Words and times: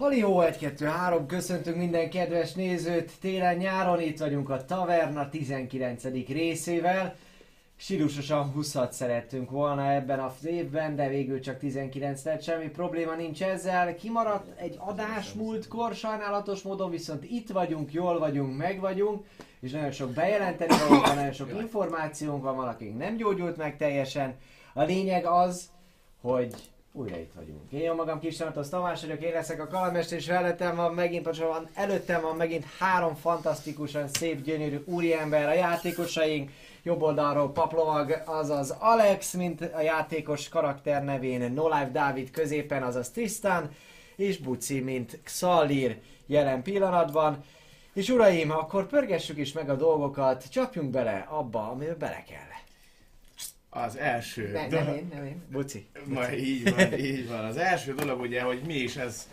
Halió 0.00 0.40
1, 0.40 0.58
2, 0.58 0.86
3, 0.86 1.26
köszöntünk 1.26 1.76
minden 1.76 2.10
kedves 2.10 2.52
nézőt 2.52 3.12
télen-nyáron, 3.20 4.00
itt 4.00 4.18
vagyunk 4.18 4.50
a 4.50 4.64
Taverna 4.64 5.28
19. 5.28 6.04
részével. 6.28 7.16
Stílusosan 7.76 8.50
20 8.52 8.76
szerettünk 8.90 9.50
volna 9.50 9.92
ebben 9.92 10.18
az 10.18 10.46
évben, 10.46 10.96
de 10.96 11.08
végül 11.08 11.40
csak 11.40 11.58
19 11.58 12.24
lett, 12.24 12.42
semmi 12.42 12.68
probléma 12.68 13.14
nincs 13.14 13.42
ezzel. 13.42 13.94
Kimaradt 13.94 14.60
egy 14.60 14.76
adás 14.78 15.32
múltkor, 15.32 15.94
sajnálatos 15.94 16.62
módon 16.62 16.90
viszont 16.90 17.24
itt 17.24 17.50
vagyunk, 17.50 17.92
jól 17.92 18.18
vagyunk, 18.18 18.56
meg 18.56 18.80
vagyunk, 18.80 19.24
és 19.60 19.70
nagyon 19.70 19.90
sok 19.92 20.10
bejelenteni 20.10 20.74
van, 20.88 21.14
nagyon 21.14 21.32
sok 21.32 21.50
információnk 21.60 22.42
van, 22.42 22.56
valakink 22.56 22.98
nem 22.98 23.16
gyógyult 23.16 23.56
meg 23.56 23.76
teljesen. 23.76 24.34
A 24.74 24.82
lényeg 24.82 25.24
az, 25.24 25.70
hogy 26.20 26.54
újra 26.92 27.16
itt 27.16 27.32
vagyunk. 27.34 27.70
Én 27.70 27.80
jó 27.80 27.94
magam 27.94 28.20
kis 28.20 28.36
Santos 28.36 28.68
Tamás 28.68 29.00
vagyok, 29.00 29.22
én 29.22 29.32
leszek 29.32 29.60
a 29.60 29.66
kalamester, 29.66 30.18
és 30.18 30.26
mellettem 30.26 30.76
van 30.76 30.94
megint, 30.94 31.36
van, 31.36 31.68
előttem 31.74 32.22
van 32.22 32.36
megint 32.36 32.64
három 32.78 33.14
fantasztikusan 33.14 34.08
szép, 34.08 34.42
gyönyörű 34.42 34.78
úriember, 34.84 35.48
a 35.48 35.52
játékosaink. 35.52 36.50
Jobb 36.82 37.02
oldalról 37.02 37.52
Paplovag, 37.52 38.22
azaz 38.24 38.70
Alex, 38.78 39.32
mint 39.32 39.60
a 39.60 39.80
játékos 39.80 40.48
karakter 40.48 41.04
nevén 41.04 41.52
No 41.52 41.68
Life 41.68 41.90
Dávid 41.92 42.30
középen, 42.30 42.82
azaz 42.82 43.10
Tristan, 43.10 43.70
és 44.16 44.38
Buci, 44.38 44.80
mint 44.80 45.18
Xalir 45.22 45.98
jelen 46.26 46.62
pillanatban. 46.62 47.44
És 47.94 48.08
uraim, 48.08 48.50
akkor 48.50 48.86
pörgessük 48.86 49.38
is 49.38 49.52
meg 49.52 49.70
a 49.70 49.76
dolgokat, 49.76 50.50
csapjunk 50.50 50.90
bele 50.90 51.26
abba, 51.28 51.70
amiben 51.70 51.98
bele 51.98 52.24
kell. 52.28 52.49
Az 53.70 53.96
első 53.96 54.50
Ne, 54.52 54.68
dolog... 54.68 54.86
nem 54.86 54.94
én, 54.94 55.08
nem 55.14 55.24
én. 55.24 55.42
Buci. 55.50 55.86
Ma, 56.06 56.32
így 56.32 56.74
van, 56.74 56.92
így 56.92 57.28
van. 57.28 57.44
Az 57.44 57.56
első 57.56 57.94
dolog 57.94 58.20
ugye, 58.20 58.42
hogy 58.42 58.62
mi 58.66 58.74
is 58.74 58.96
ez 58.96 59.28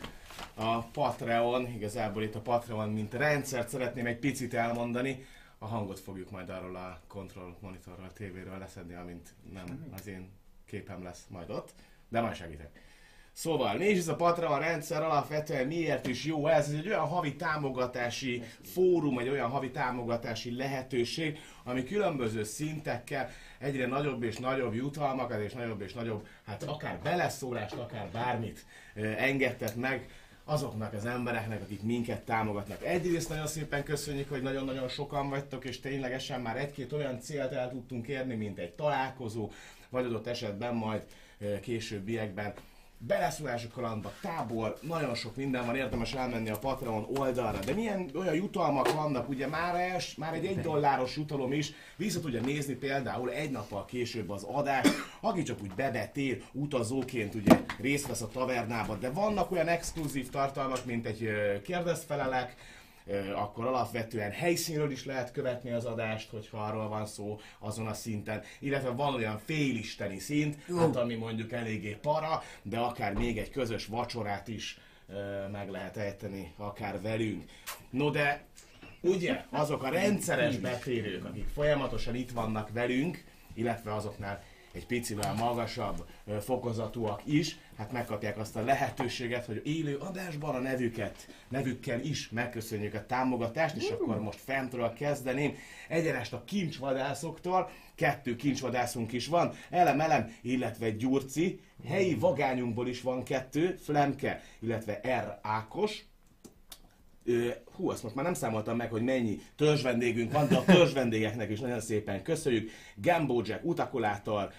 a 0.53 0.81
Patreon, 0.81 1.68
igazából 1.68 2.24
itt 2.24 2.36
a 2.36 2.40
Patreon, 2.40 2.90
mint 2.90 3.14
rendszert 3.14 3.70
szeretném 3.70 4.06
egy 4.06 4.20
picit 4.20 4.53
elmondani. 4.53 5.25
A 5.58 5.66
hangot 5.66 6.00
fogjuk 6.00 6.31
majd 6.31 6.50
arról 6.50 6.75
a 6.75 7.00
control 7.08 7.58
monitorról, 7.59 8.14
tévéről 8.14 8.58
leszedni, 8.58 8.96
amint 8.96 9.34
nem 9.53 9.88
az 9.98 10.08
én 10.08 10.30
képem 10.66 11.04
lesz 11.04 11.25
majd 11.30 11.50
ott, 11.50 11.74
de 12.09 12.22
majd 12.22 12.36
segítek. 12.36 12.81
Szóval, 13.38 13.81
is 13.81 13.98
ez 13.98 14.08
a 14.08 14.16
Patreon 14.16 14.59
rendszer 14.59 15.03
alapvetően 15.03 15.68
miért 15.68 16.08
is 16.08 16.25
jó 16.25 16.48
ez? 16.48 16.68
Ez 16.68 16.74
egy 16.74 16.88
olyan 16.88 17.08
havi 17.08 17.36
támogatási 17.36 18.44
fórum, 18.64 19.20
egy 19.20 19.30
olyan 19.30 19.50
havi 19.50 19.72
támogatási 19.72 20.56
lehetőség, 20.56 21.40
ami 21.64 21.84
különböző 21.84 22.44
szintekkel 22.44 23.30
egyre 23.59 23.88
nagyobb 23.88 24.24
és 24.24 24.38
nagyobb 24.38 24.74
jutalmakat 24.74 25.42
és 25.42 25.53
nagyobb 25.53 25.81
és 25.81 25.94
nagyobb, 25.94 26.28
hát 26.46 26.64
akár 26.64 27.00
beleszólást, 27.03 27.74
akár 27.74 28.09
bármit 28.12 28.66
engedtet 29.18 29.75
meg 29.75 30.09
azoknak 30.44 30.94
az 30.94 31.06
embereknek, 31.06 31.62
akik 31.62 31.81
minket 31.81 32.22
támogatnak. 32.22 32.86
Egyrészt 32.86 33.30
nagyon 33.30 33.48
szépen 33.48 33.84
köszönjük, 33.84 34.30
hogy 34.30 34.42
nagyon-nagyon 34.42 34.88
sokan 34.88 35.30
vagytok, 35.30 35.66
és 35.66 35.80
ténylegesen 35.80 36.42
már 36.42 36.58
egy-két 36.58 36.94
olyan 36.94 37.19
célt 37.19 37.52
el 37.52 37.69
tudtunk 37.69 38.08
érni, 38.08 38.36
mint 38.36 38.59
egy 38.59 38.74
találkozó, 38.74 39.52
vagy 39.90 40.06
adott 40.06 40.28
esetben 40.28 40.75
majd 40.75 41.02
későbbiekben 41.62 42.54
beleszólás 42.97 43.63
a 43.63 43.68
kalandba, 43.74 44.12
tábor, 44.22 44.78
nagyon 44.81 45.16
sok 45.16 45.35
minden 45.35 45.66
van, 45.66 45.75
érdemes 45.75 46.13
elmenni 46.13 46.50
a 46.50 46.58
Patreon 46.58 47.08
oldalra, 47.18 47.59
de 47.59 47.74
milyen 47.74 48.09
olyan 48.16 48.35
jutalmak 48.35 48.94
vannak, 48.94 49.30
ugye 49.30 49.47
már, 49.47 49.75
es, 49.75 50.16
már 50.16 50.34
egy 50.34 50.46
egy 50.46 50.59
dolláros 50.59 51.16
jutalom 51.16 51.52
is, 51.52 51.74
vissza 51.96 52.19
tudja 52.19 52.41
nézni 52.41 52.74
például 52.74 53.31
egy 53.31 53.52
nappal 53.52 53.86
később 53.86 54.30
az 54.30 54.44
adást, 54.44 54.94
aki 55.22 55.44
csak 55.44 55.62
úgy 55.62 55.72
bevetél, 55.75 56.38
utazóként 56.52 57.36
ugye 57.36 57.59
részt 57.80 58.07
vesz 58.07 58.22
a 58.22 58.28
tavernába, 58.28 58.96
de 58.96 59.09
vannak 59.09 59.52
olyan 59.52 59.68
exkluzív 59.68 60.30
tartalmak, 60.30 60.86
mint 60.86 61.06
egy 61.06 61.30
kérdezfelelek, 61.63 62.56
akkor 63.36 63.65
alapvetően 63.65 64.31
helyszínről 64.31 64.92
is 64.92 65.06
lehet 65.06 65.31
követni 65.31 65.71
az 65.71 65.86
adást, 65.86 66.30
hogyha 66.30 66.57
arról 66.57 66.88
van 66.88 67.06
szó 67.06 67.39
azon 67.59 67.88
a 67.88 67.94
szinten, 67.94 68.42
illetve 68.59 68.89
van 68.89 69.13
olyan 69.13 69.39
félisteni 69.45 70.19
szint, 70.19 70.57
hát 70.77 70.95
ami 70.95 71.15
mondjuk 71.15 71.51
eléggé 71.51 71.98
para, 72.01 72.44
de 72.62 72.77
akár 72.77 73.13
még 73.13 73.38
egy 73.38 73.50
közös 73.50 73.86
vacsorát 73.86 74.48
is 74.48 74.80
meg 75.51 75.69
lehet 75.69 75.98
ejteni, 75.98 76.54
akár 76.57 77.01
velünk. 77.01 77.44
No 77.89 78.09
de 78.09 78.45
ugye 79.01 79.44
azok 79.50 79.83
a 79.83 79.89
rendszeres 79.89 80.57
betérők, 80.57 81.25
akik 81.25 81.48
folyamatosan 81.54 82.15
itt 82.15 82.31
vannak 82.31 82.69
velünk, 82.71 83.24
illetve 83.54 83.94
azoknál 83.94 84.44
egy 84.71 84.86
picivel 84.86 85.33
magasabb 85.33 86.06
fokozatúak 86.39 87.21
is, 87.25 87.57
hát 87.77 87.91
megkapják 87.91 88.38
azt 88.38 88.56
a 88.56 88.63
lehetőséget, 88.63 89.45
hogy 89.45 89.62
élő 89.65 89.95
adásban 89.95 90.56
a 90.56 90.59
nevüket, 90.59 91.27
nevükkel 91.50 92.00
is 92.00 92.29
megköszönjük 92.29 92.94
a 92.94 93.06
támogatást, 93.06 93.75
és 93.75 93.89
akkor 93.89 94.19
most 94.19 94.39
fentről 94.39 94.94
kezdeném. 94.94 95.56
Egyenest 95.88 96.33
a 96.33 96.44
kincsvadászoktól, 96.45 97.69
kettő 97.95 98.35
kincsvadászunk 98.35 99.12
is 99.12 99.27
van, 99.27 99.53
Elem 99.69 100.00
Elem, 100.00 100.35
illetve 100.41 100.89
Gyurci, 100.89 101.59
helyi 101.88 102.15
vagányunkból 102.15 102.88
is 102.88 103.01
van 103.01 103.24
kettő, 103.24 103.75
Flemke, 103.83 104.44
illetve 104.59 105.01
R. 105.21 105.39
Ákos, 105.41 106.06
hú, 107.75 107.89
azt 107.89 108.03
most 108.03 108.15
már 108.15 108.25
nem 108.25 108.33
számoltam 108.33 108.77
meg, 108.77 108.91
hogy 108.91 109.01
mennyi 109.01 109.39
törzs 109.56 109.81
vendégünk 109.81 110.31
van, 110.31 110.47
de 110.47 110.56
a 110.56 110.63
törzs 110.73 110.94
vendégeknek 110.94 111.50
is 111.50 111.59
nagyon 111.59 111.80
szépen 111.80 112.23
köszönjük. 112.23 112.71
Gambo 112.95 113.41
Jack, 113.45 113.65
Utakulátor, 113.65 114.51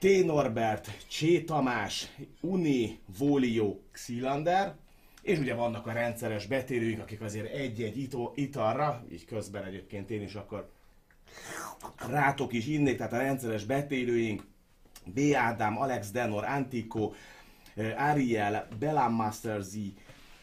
T. 0.00 0.24
Norbert, 0.24 1.06
Csé 1.08 1.40
Tamás, 1.40 2.08
Uni, 2.40 2.98
Volio, 3.18 3.76
Xilander, 3.92 4.74
és 5.22 5.38
ugye 5.38 5.54
vannak 5.54 5.86
a 5.86 5.92
rendszeres 5.92 6.46
betérőink, 6.46 7.00
akik 7.00 7.20
azért 7.20 7.52
egy-egy 7.52 8.08
italra, 8.34 9.04
így 9.12 9.24
közben 9.24 9.64
egyébként 9.64 10.10
én 10.10 10.22
is 10.22 10.34
akkor 10.34 10.70
rátok 12.08 12.52
is 12.52 12.66
innék, 12.66 12.96
tehát 12.96 13.12
a 13.12 13.16
rendszeres 13.16 13.64
betérőink, 13.64 14.44
B. 15.04 15.20
Ádám, 15.34 15.78
Alex 15.78 16.10
Denor, 16.10 16.44
Antico, 16.44 17.12
eh, 17.74 18.10
Ariel, 18.10 18.68
Belam 18.78 19.12
Master 19.12 19.60
Z, 19.60 19.76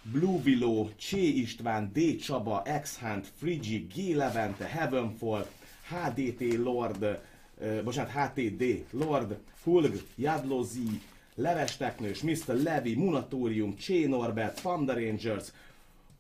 Blue 0.02 0.42
Willow, 0.46 0.96
Csé 0.96 1.28
István, 1.28 1.92
D. 1.94 2.18
Csaba, 2.18 2.64
X-Hunt, 2.82 3.28
Frigi, 3.38 3.88
G. 3.96 4.16
Levente, 4.16 4.66
Heavenfall, 4.66 5.48
HDT 5.90 6.58
Lord, 6.58 7.20
uh, 7.58 7.84
bocsánat, 7.84 8.12
HTD 8.12 8.86
Lord, 8.92 9.38
Hulg, 9.64 10.02
Jadlo 10.16 10.64
Z, 10.64 10.78
Leves 11.36 11.78
Teknős, 11.78 12.22
Mr. 12.22 12.56
Levi, 12.64 12.96
Munatorium, 12.96 13.76
Csé 13.76 14.06
Norbert, 14.06 14.62
Rangers, 14.64 15.52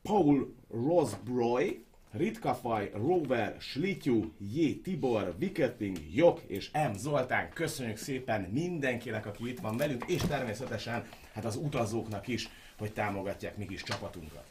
Paul 0.01 0.54
Rosbroy, 0.69 1.86
Ritkafaj, 2.12 2.92
Rover, 2.94 3.56
Slityu, 3.60 4.31
J. 4.54 4.81
Tibor, 4.84 5.36
Wicketing, 5.39 5.98
Jok 6.13 6.42
és 6.48 6.72
M. 6.72 6.94
Zoltán. 6.98 7.50
Köszönjük 7.50 7.98
szépen 7.98 8.42
mindenkinek, 8.42 9.25
aki 9.25 9.50
itt 9.50 9.60
van 9.60 9.78
velünk, 9.78 10.06
és 10.07 10.22
természetesen 10.22 11.07
hát 11.33 11.45
az 11.45 11.56
utazóknak 11.56 12.28
is, 12.28 12.50
hogy 12.78 12.94
támogatják 12.94 13.57
mi 13.57 13.66
kis 13.66 13.83
csapatunkat. 13.83 14.46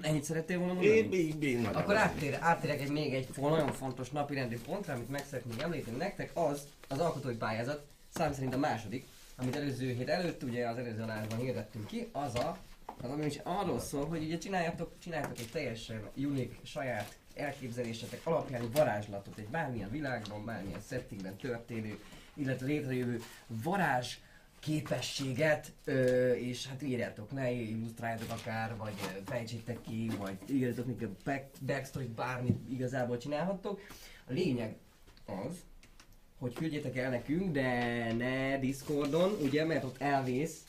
Ennyit 0.00 0.24
szerettél 0.24 0.58
volna 0.58 0.72
mondani? 0.72 0.96
Én, 0.96 1.12
én, 1.12 1.42
én 1.42 1.66
Akkor 1.66 1.96
áttér, 1.96 2.36
áttérek 2.40 2.80
egy 2.80 2.90
még 2.90 3.14
egy 3.14 3.28
nagyon 3.36 3.72
fontos 3.72 4.10
napirendi 4.10 4.58
pontra, 4.66 4.94
amit 4.94 5.10
meg 5.10 5.24
szeretnék 5.30 5.62
említeni 5.62 5.96
nektek, 5.96 6.30
az 6.34 6.66
az 6.88 6.98
alkotói 6.98 7.34
pályázat, 7.34 7.86
szám 8.14 8.32
szerint 8.32 8.54
a 8.54 8.58
második, 8.58 9.06
amit 9.36 9.56
előző 9.56 9.92
hét 9.92 10.08
előtt, 10.08 10.42
ugye 10.42 10.68
az 10.68 10.76
előző 10.78 11.02
adásban 11.02 11.38
hirdettünk 11.38 11.86
ki, 11.86 12.08
az 12.12 12.34
a, 12.34 12.58
az 13.02 13.10
ami 13.10 13.24
is 13.24 13.40
arról 13.42 13.80
szól, 13.80 14.06
hogy 14.06 14.24
ugye 14.24 14.38
csináljátok, 14.38 14.92
csináljátok 14.98 15.38
egy 15.38 15.50
teljesen 15.52 16.10
unik, 16.16 16.58
saját 16.62 17.16
elképzelésetek 17.34 18.20
alapján 18.24 18.62
egy 18.62 18.72
varázslatot, 18.72 19.38
egy 19.38 19.48
bármilyen 19.48 19.90
világban, 19.90 20.44
bármilyen 20.44 20.80
settingben 20.88 21.36
történő, 21.36 21.98
illetve 22.34 22.66
létrejövő 22.66 23.22
varázs 23.46 24.16
képességet, 24.64 25.72
ö, 25.84 26.32
és 26.32 26.66
hát 26.66 26.82
írjátok 26.82 27.32
le, 27.32 27.50
illusztráljátok 27.50 28.30
akár, 28.30 28.76
vagy 28.76 28.92
fejtsétek 29.24 29.80
ki, 29.80 30.10
vagy 30.18 30.36
írjátok 30.50 30.86
még 30.86 31.02
a 31.02 31.10
back, 31.24 31.44
backstory 31.66 32.06
bármit 32.06 32.70
igazából 32.70 33.18
csinálhattok. 33.18 33.80
A 34.28 34.32
lényeg 34.32 34.76
az, 35.26 35.54
hogy 36.38 36.52
küldjétek 36.52 36.96
el 36.96 37.10
nekünk, 37.10 37.52
de 37.52 38.12
ne 38.12 38.58
Discordon, 38.58 39.36
ugye, 39.42 39.64
mert 39.64 39.84
ott 39.84 40.00
elvész, 40.00 40.64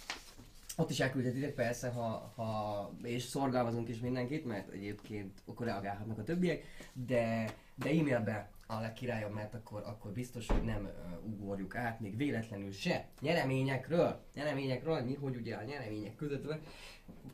ott 0.76 0.90
is 0.90 1.00
elküldhetitek 1.00 1.54
persze, 1.54 1.90
ha, 1.90 2.34
ha 2.36 2.92
és 3.04 3.24
szorgalmazunk 3.24 3.90
is 3.90 4.00
mindenkit, 4.00 4.46
mert 4.46 4.72
egyébként 4.72 5.32
akkor 5.46 5.66
reagálhatnak 5.66 6.18
a 6.18 6.24
többiek, 6.24 6.64
de, 6.94 7.54
de 7.76 7.90
e-mailbe 7.90 8.50
a 8.68 8.80
legkirályabb, 8.80 9.34
mert 9.34 9.54
akkor, 9.54 9.84
akkor 9.86 10.12
biztos, 10.12 10.48
hogy 10.48 10.64
nem 10.64 10.84
uh, 10.84 11.32
ugorjuk 11.32 11.76
át, 11.76 12.00
még 12.00 12.18
véletlenül 12.18 12.72
se. 12.72 13.08
Nyereményekről, 13.22 14.20
nyereményekről, 14.34 15.02
mi, 15.02 15.14
hogy 15.14 15.36
ugye 15.36 15.56
a 15.56 15.64
nyeremények 15.64 16.16
között 16.16 16.46
van. 16.46 16.60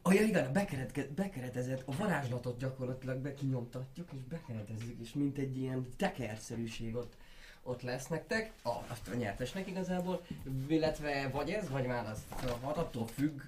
Oh, 0.03 0.13
ja, 0.15 0.21
igen, 0.21 0.45
a 0.45 0.51
bekeretke- 0.51 1.11
bekeretezett, 1.11 1.83
a 1.85 1.95
varázslatot 1.97 2.59
gyakorlatilag 2.59 3.17
bekinyomtatjuk, 3.17 4.09
és 4.13 4.23
bekeretezzük, 4.29 4.99
és 4.99 5.13
mint 5.13 5.37
egy 5.37 5.57
ilyen 5.57 5.87
tekerszerűség 5.97 6.95
ott, 6.95 7.13
ott 7.63 7.81
lesz 7.81 8.07
nektek, 8.07 8.51
a, 8.63 8.69
a 8.69 9.15
nyertesnek 9.17 9.67
igazából, 9.67 10.21
illetve 10.67 11.29
vagy 11.29 11.49
ez, 11.49 11.69
vagy 11.69 11.85
már 11.85 12.09
az, 12.09 12.25
hát 12.63 12.77
attól 12.77 13.07
függ, 13.07 13.41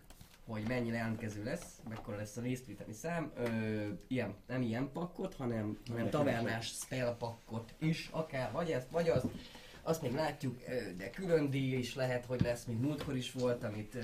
hogy 0.48 0.64
mennyi 0.68 0.88
jelentkező 0.90 1.44
lesz, 1.44 1.64
mekkora 1.90 2.18
lesz 2.18 2.38
a 2.38 2.42
részvételi 2.42 2.94
szám. 2.94 3.32
Ö, 3.36 3.46
ilyen, 4.08 4.34
nem 4.48 4.62
ilyen 4.62 4.90
pakkot, 4.94 5.34
hanem, 5.34 5.78
hanem 5.90 6.10
tavernás 6.10 6.68
spell 6.68 7.16
pakkot 7.18 7.74
is, 7.80 8.10
akár 8.12 8.52
vagy 8.52 8.72
ezt, 8.72 8.88
vagy 8.92 9.10
azt. 9.10 9.26
Azt 9.82 10.02
még 10.02 10.14
látjuk, 10.14 10.58
de 10.98 11.10
külön 11.10 11.50
díj 11.50 11.78
is 11.78 11.96
lehet, 11.96 12.26
hogy 12.26 12.42
lesz, 12.42 12.66
mint 12.66 12.82
múltkor 12.82 13.16
is 13.16 13.32
volt, 13.32 13.64
amit, 13.64 13.98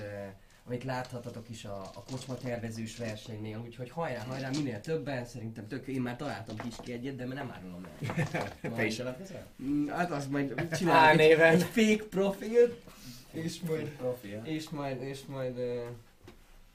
amit 0.66 0.84
láthatatok 0.84 1.48
is 1.48 1.64
a, 1.64 1.80
a 1.80 2.02
kocsma 2.10 2.34
tervezős 2.34 2.96
versenynél, 2.96 3.62
úgyhogy 3.64 3.90
hajrá, 3.90 4.24
hajrá, 4.24 4.48
minél 4.50 4.80
többen, 4.80 5.24
szerintem 5.24 5.68
tök, 5.68 5.86
én 5.86 6.00
már 6.00 6.16
találtam 6.16 6.56
kis 6.56 6.94
egyet, 6.94 7.16
de 7.16 7.24
nem 7.24 7.50
árulom 7.50 7.84
el. 7.84 8.28
Te 8.76 8.84
is 8.84 8.98
jelentkezel? 8.98 9.46
Mm, 9.62 9.86
Hát 9.88 10.10
azt 10.10 10.30
majd 10.30 10.76
csinálok 10.76 11.20
egy, 11.20 11.30
egy 11.30 11.62
fake 11.62 12.04
profilt, 12.10 12.82
és 13.30 13.60
majd, 13.60 13.88
Profil. 13.88 14.42
és 14.44 14.68
majd, 14.68 15.02
és 15.02 15.20
majd, 15.26 15.58
uh, 15.58 15.82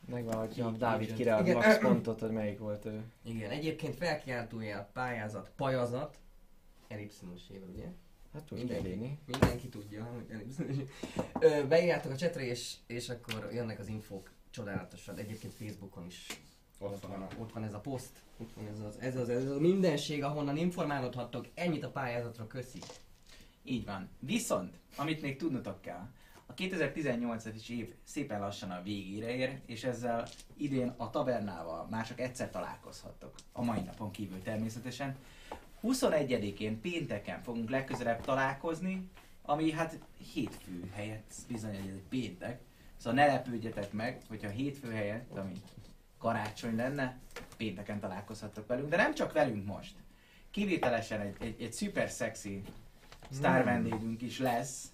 Megvan, 0.07 0.35
hogy 0.35 0.57
Így, 0.57 0.77
Dávid 0.77 1.19
Igen. 1.19 1.53
max 1.53 1.77
pontot, 1.79 2.19
hogy 2.19 2.31
melyik 2.31 2.59
volt 2.59 2.85
ő. 2.85 3.03
igen, 3.23 3.49
egyébként 3.49 3.95
felkiáltójel 3.95 4.89
pályázat, 4.93 5.51
pajazat, 5.55 6.17
ellipszinusével, 6.87 7.67
ugye? 7.73 7.85
Hát 8.33 8.43
tud 8.43 8.57
Mindenki. 8.57 9.19
Mindenki 9.25 9.69
tudja, 9.69 10.03
hogy 10.03 10.25
ellipszinus. 10.31 10.75
Ö, 11.39 11.67
Beírjátok 11.67 12.11
a 12.11 12.15
csetre, 12.15 12.45
és, 12.45 12.75
és 12.87 13.09
akkor 13.09 13.49
jönnek 13.53 13.79
az 13.79 13.87
infók 13.87 14.31
csodálatosan. 14.49 15.17
Egyébként 15.17 15.53
Facebookon 15.53 16.05
is 16.05 16.27
Ott 16.77 17.01
van 17.07 17.21
a... 17.21 17.27
ott 17.39 17.51
van 17.53 17.63
ez 17.63 17.73
a 17.73 17.79
poszt, 17.79 18.21
ott 18.37 18.53
van 18.53 18.67
ez 18.67 18.79
az, 18.79 18.97
ez 18.99 19.15
az, 19.15 19.29
ez 19.29 19.43
az 19.43 19.51
a 19.55 19.59
mindenség, 19.59 20.23
ahonnan 20.23 20.57
informálódhattok. 20.57 21.47
Ennyit 21.53 21.83
a 21.83 21.89
pályázatra, 21.89 22.47
köszi. 22.47 22.79
Így 23.63 23.85
van. 23.85 24.09
Viszont, 24.19 24.79
amit 24.95 25.21
még 25.21 25.37
tudnotok 25.37 25.81
kell, 25.81 26.07
a 26.45 26.53
2018-as 26.53 27.69
év 27.69 27.93
szépen 28.03 28.39
lassan 28.39 28.71
a 28.71 28.81
végére 28.81 29.35
ér, 29.35 29.59
és 29.65 29.83
ezzel 29.83 30.27
idén 30.57 30.93
a 30.97 31.09
tavernával 31.09 31.87
már 31.89 32.07
csak 32.07 32.19
egyszer 32.19 32.49
találkozhattok. 32.49 33.35
A 33.51 33.63
mai 33.63 33.81
napon 33.81 34.11
kívül 34.11 34.41
természetesen. 34.41 35.15
21-én 35.83 36.81
pénteken 36.81 37.41
fogunk 37.41 37.69
legközelebb 37.69 38.21
találkozni, 38.21 39.09
ami 39.41 39.71
hát 39.71 39.99
hétfő 40.33 40.91
helyett 40.93 41.33
bizony 41.47 41.75
egy 41.75 42.01
péntek. 42.09 42.61
Szóval 42.97 43.13
ne 43.13 43.25
lepődjetek 43.25 43.91
meg, 43.91 44.21
hogyha 44.27 44.49
hétfő 44.49 44.91
helyett, 44.91 45.37
ami 45.37 45.53
karácsony 46.17 46.75
lenne, 46.75 47.17
pénteken 47.57 47.99
találkozhattok 47.99 48.67
velünk, 48.67 48.89
de 48.89 48.95
nem 48.95 49.13
csak 49.13 49.33
velünk 49.33 49.65
most. 49.65 49.95
Kivételesen 50.51 51.21
egy, 51.21 51.35
egy, 51.39 51.61
egy 51.61 51.73
szuper 51.73 52.09
szexi 52.09 52.61
sztár 53.29 53.63
vendégünk 53.63 54.21
is 54.21 54.39
lesz, 54.39 54.91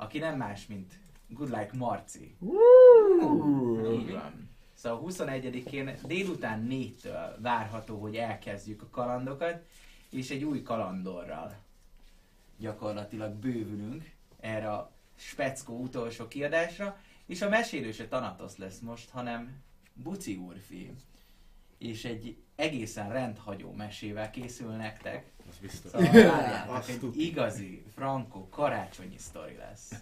aki 0.00 0.18
nem 0.18 0.36
más, 0.36 0.66
mint 0.66 0.92
Good 1.28 1.48
Like 1.48 1.70
Marci. 1.76 2.36
Így 3.92 4.10
van. 4.12 4.48
Szóval 4.74 5.02
21-én 5.10 5.98
délután 6.06 6.66
4-től 6.70 7.36
várható, 7.38 8.00
hogy 8.00 8.16
elkezdjük 8.16 8.82
a 8.82 8.88
kalandokat, 8.90 9.66
és 10.10 10.30
egy 10.30 10.44
új 10.44 10.62
kalandorral 10.62 11.56
gyakorlatilag 12.58 13.34
bővülünk 13.34 14.10
erre 14.40 14.72
a 14.72 14.92
speckó 15.14 15.80
utolsó 15.80 16.28
kiadásra, 16.28 16.98
és 17.26 17.42
a 17.42 17.48
mesélő 17.48 17.92
se 17.92 18.08
Tanatos 18.08 18.56
lesz 18.56 18.78
most, 18.78 19.10
hanem 19.10 19.62
Buci 19.92 20.36
úrfi. 20.36 20.92
És 21.78 22.04
egy 22.04 22.36
egészen 22.54 23.12
rendhagyó 23.12 23.72
mesével 23.72 24.30
készül 24.30 24.70
nektek, 24.70 25.32
Az 25.50 25.56
biztos. 25.60 25.90
Szóval 25.90 26.12
várjátok, 26.12 26.74
Azt 26.74 26.88
egy 26.88 26.98
tuti. 26.98 27.26
igazi, 27.26 27.82
frankó, 27.94 28.48
karácsonyi 28.48 29.18
sztori 29.18 29.56
lesz. 29.58 29.92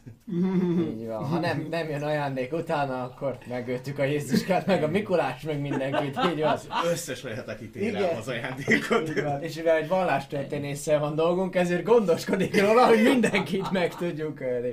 Így 0.93 1.07
van. 1.07 1.25
Ha 1.25 1.39
nem, 1.39 1.67
nem 1.71 1.89
jön 1.89 2.03
ajándék 2.03 2.53
utána, 2.53 3.03
akkor 3.03 3.39
megöltük 3.49 3.99
a 3.99 4.05
Jézuskát, 4.05 4.67
meg 4.67 4.83
a 4.83 4.89
Mikulás, 4.89 5.43
meg 5.43 5.61
mindenkit. 5.61 6.19
Így 6.31 6.41
van. 6.41 6.53
Az 6.53 6.69
összes 6.85 7.23
lehet, 7.23 7.49
aki 7.49 7.65
Igen. 7.75 7.93
tényleg 7.93 8.17
az 8.17 8.29
ajándékot. 8.29 9.09
Így 9.09 9.23
van. 9.23 9.43
És 9.43 9.55
mivel 9.55 9.77
egy 9.77 9.89
vallástörténésszel 9.89 10.99
van 10.99 11.15
dolgunk, 11.15 11.55
ezért 11.55 11.83
gondoskodik 11.85 12.61
róla, 12.61 12.87
hogy 12.87 13.03
mindenkit 13.03 13.71
meg 13.71 13.95
tudjuk 13.95 14.41
ölni. 14.41 14.73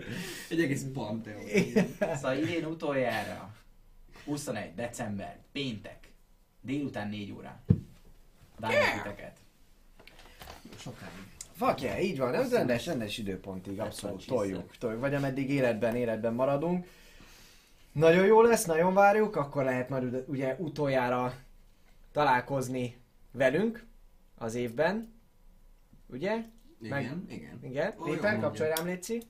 Egy 0.49 0.61
egész 0.61 0.85
panteon. 0.93 1.41
Szóval 2.15 2.37
idén 2.37 2.65
utoljára, 2.65 3.49
21. 4.25 4.73
december, 4.75 5.37
péntek, 5.51 5.97
délután 6.61 7.09
4 7.09 7.31
óra. 7.31 7.59
Várjuk 8.59 8.81
titeket. 9.03 9.37
Sokáig. 10.83 11.81
Yeah, 11.81 12.03
így 12.03 12.17
van, 12.17 12.33
ez 12.33 12.51
rendes, 12.51 12.85
rendes 12.85 13.17
időpontig, 13.17 13.79
abszolút 13.79 14.25
toljuk, 14.25 14.77
toljuk, 14.77 14.99
vagy 14.99 15.13
ameddig 15.13 15.49
életben, 15.49 15.95
életben 15.95 16.33
maradunk. 16.33 16.87
Nagyon 17.91 18.25
jó 18.25 18.41
lesz, 18.41 18.65
nagyon 18.65 18.93
várjuk, 18.93 19.35
akkor 19.35 19.63
lehet 19.63 19.89
majd 19.89 20.23
ugye- 20.27 20.55
utoljára 20.59 21.33
találkozni 22.11 22.97
velünk 23.31 23.85
az 24.37 24.55
évben, 24.55 25.13
ugye? 26.07 26.31
Igen, 26.81 26.89
Meg- 26.89 27.31
igen. 27.31 27.59
Igen, 27.63 27.93
Péter, 28.03 28.39
kapcsolj 28.39 28.69
rám, 28.75 28.85
Léci. 28.85 29.21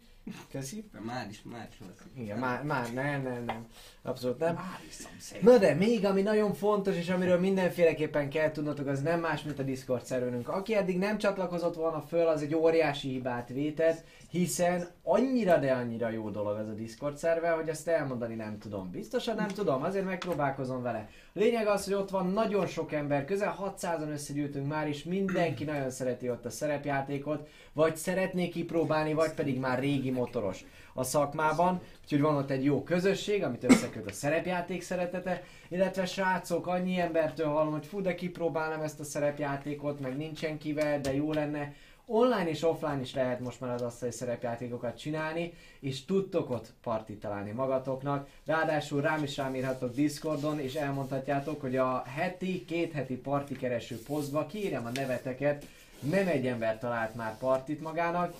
Köszi. 0.51 0.89
Már 1.05 1.27
is, 1.29 1.41
már 1.43 1.67
is. 1.71 1.77
Igen, 2.17 2.37
már, 2.37 2.63
már, 2.63 2.93
nem, 2.93 3.21
nem, 3.21 3.43
nem, 3.43 3.67
abszolút 4.01 4.39
nem. 4.39 4.55
Már 4.55 4.79
iszom 4.89 5.11
szép. 5.19 5.41
Na 5.41 5.57
de 5.57 5.73
még 5.73 6.05
ami 6.05 6.21
nagyon 6.21 6.53
fontos, 6.53 6.95
és 6.95 7.09
amiről 7.09 7.39
mindenféleképpen 7.39 8.29
kell 8.29 8.51
tudnotok, 8.51 8.87
az 8.87 9.01
nem 9.01 9.19
más, 9.19 9.43
mint 9.43 9.59
a 9.59 9.63
Discord 9.63 10.05
szerverünk. 10.05 10.49
Aki 10.49 10.75
eddig 10.75 10.97
nem 10.97 11.17
csatlakozott 11.17 11.75
volna 11.75 12.01
föl, 12.01 12.27
az 12.27 12.41
egy 12.41 12.55
óriási 12.55 13.09
hibát 13.09 13.49
vétett, 13.49 14.03
hiszen 14.29 14.87
annyira, 15.03 15.57
de 15.57 15.71
annyira 15.71 16.09
jó 16.09 16.29
dolog 16.29 16.57
az 16.57 16.67
a 16.67 16.73
Discord 16.73 17.17
szerver, 17.17 17.55
hogy 17.55 17.69
ezt 17.69 17.87
elmondani 17.87 18.35
nem 18.35 18.57
tudom. 18.57 18.91
Biztosan 18.91 19.35
nem 19.35 19.47
tudom, 19.47 19.83
azért 19.83 20.05
megpróbálkozom 20.05 20.81
vele. 20.81 21.09
Lényeg 21.33 21.67
az, 21.67 21.83
hogy 21.83 21.93
ott 21.93 22.09
van 22.09 22.27
nagyon 22.27 22.67
sok 22.67 22.91
ember, 22.91 23.25
közel 23.25 23.57
600-an 23.61 24.11
összegyűltünk 24.11 24.67
már, 24.67 24.87
és 24.87 25.03
mindenki 25.03 25.63
nagyon 25.63 25.89
szereti 25.89 26.29
ott 26.29 26.45
a 26.45 26.49
szerepjátékot, 26.49 27.47
vagy 27.73 27.95
szeretné 27.95 28.49
kipróbálni, 28.49 29.13
vagy 29.13 29.33
pedig 29.33 29.59
már 29.59 29.79
régi 29.79 30.11
motoros 30.11 30.65
a 30.93 31.03
szakmában, 31.03 31.81
úgyhogy 32.03 32.21
van 32.21 32.35
ott 32.35 32.49
egy 32.49 32.63
jó 32.63 32.83
közösség, 32.83 33.43
amit 33.43 33.63
összeköt 33.63 34.09
a 34.09 34.11
szerepjáték 34.11 34.81
szeretete, 34.81 35.43
illetve 35.67 36.05
srácok, 36.05 36.67
annyi 36.67 36.99
embertől 36.99 37.47
hallom, 37.47 37.71
hogy 37.71 37.85
fú, 37.85 38.01
de 38.01 38.15
kipróbálnám 38.15 38.81
ezt 38.81 38.99
a 38.99 39.03
szerepjátékot, 39.03 39.99
meg 39.99 40.17
nincsen 40.17 40.57
kivel, 40.57 40.99
de 41.01 41.13
jó 41.13 41.33
lenne. 41.33 41.73
Online 42.05 42.49
és 42.49 42.63
offline 42.63 43.01
is 43.01 43.13
lehet 43.13 43.39
most 43.39 43.59
már 43.59 43.73
az 43.73 43.81
asztali 43.81 44.11
szerepjátékokat 44.11 44.97
csinálni, 44.97 45.53
és 45.79 46.05
tudtok 46.05 46.49
ott 46.49 46.73
partit 46.83 47.19
találni 47.19 47.51
magatoknak. 47.51 48.27
Ráadásul 48.45 49.01
rám 49.01 49.23
is 49.23 49.37
rám 49.37 49.55
írhatok 49.55 49.93
Discordon, 49.93 50.59
és 50.59 50.73
elmondhatjátok, 50.73 51.61
hogy 51.61 51.75
a 51.75 52.03
heti, 52.05 52.65
két 52.65 52.91
heti 52.91 53.15
parti 53.15 53.55
kereső 53.55 54.01
posztba 54.01 54.45
kiírjam 54.45 54.85
a 54.85 54.91
neveteket, 54.93 55.65
nem 55.99 56.27
egy 56.27 56.47
ember 56.47 56.79
talált 56.79 57.15
már 57.15 57.37
partit 57.37 57.81
magának, 57.81 58.33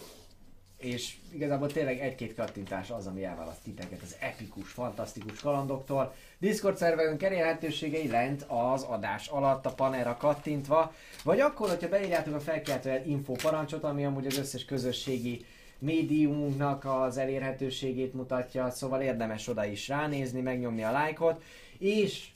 és 0.84 1.16
igazából 1.32 1.72
tényleg 1.72 2.00
egy-két 2.00 2.36
kattintás 2.36 2.90
az, 2.90 3.08
ami 3.08 3.24
elválaszt 3.24 3.64
titeket 3.64 4.02
az 4.02 4.16
epikus, 4.20 4.70
fantasztikus 4.70 5.40
kalandoktól. 5.40 6.16
Discord 6.38 6.78
szerverünk 6.78 7.24
elérhetőségei 7.24 8.08
lent 8.08 8.46
az 8.48 8.84
adás 8.84 9.28
alatt 9.28 9.66
a 9.66 9.74
panelra 9.74 10.18
kattintva, 10.18 10.94
vagy 11.24 11.40
akkor, 11.40 11.70
hogyha 11.70 11.90
beírjátok 11.90 12.36
a 12.36 12.40
felkeltően 12.40 13.06
info 13.06 13.34
parancsot, 13.34 13.84
ami 13.84 14.06
amúgy 14.06 14.26
az 14.26 14.38
összes 14.38 14.66
közösségi 14.66 15.46
médiumunknak 15.80 16.86
az 16.86 17.18
elérhetőségét 17.18 18.14
mutatja, 18.14 18.70
szóval 18.70 19.02
érdemes 19.02 19.48
oda 19.48 19.66
is 19.66 19.88
ránézni, 19.88 20.42
megnyomni 20.42 20.84
a 20.84 20.92
lájkot, 20.92 21.44
és 21.78 22.28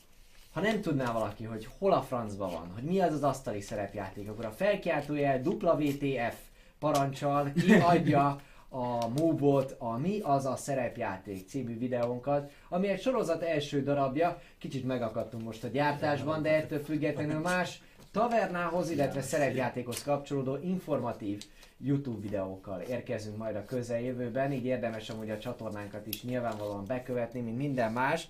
ha 0.52 0.60
nem 0.60 0.80
tudná 0.80 1.12
valaki, 1.12 1.44
hogy 1.44 1.68
hol 1.78 1.92
a 1.92 2.02
francba 2.02 2.50
van, 2.50 2.70
hogy 2.74 2.82
mi 2.82 3.00
az 3.00 3.12
az 3.12 3.22
asztali 3.22 3.60
szerepjáték, 3.60 4.28
akkor 4.28 4.44
a 4.44 4.50
felkiáltójel 4.50 5.40
WTF 5.40 6.47
parancsal 6.78 7.52
kiadja 7.52 8.40
a 8.68 9.08
Mobot, 9.08 9.74
a 9.78 9.98
Mi 9.98 10.20
az 10.20 10.46
a 10.46 10.56
szerepjáték 10.56 11.48
című 11.48 11.78
videónkat, 11.78 12.50
ami 12.68 12.88
egy 12.88 13.00
sorozat 13.00 13.42
első 13.42 13.82
darabja, 13.82 14.40
kicsit 14.58 14.84
megakadtunk 14.84 15.44
most 15.44 15.64
a 15.64 15.68
gyártásban, 15.68 16.42
de 16.42 16.54
ettől 16.54 16.78
függetlenül 16.78 17.40
más 17.40 17.82
tavernához, 18.12 18.90
illetve 18.90 19.22
szerepjátékhoz 19.22 20.02
kapcsolódó 20.02 20.56
informatív 20.62 21.44
YouTube 21.78 22.20
videókkal 22.20 22.80
érkezünk 22.80 23.36
majd 23.36 23.56
a 23.56 23.64
közeljövőben, 23.64 24.52
így 24.52 24.64
érdemes 24.64 25.10
amúgy 25.10 25.30
a 25.30 25.38
csatornánkat 25.38 26.06
is 26.06 26.22
nyilvánvalóan 26.22 26.84
bekövetni, 26.86 27.40
mint 27.40 27.56
minden 27.56 27.92
más. 27.92 28.28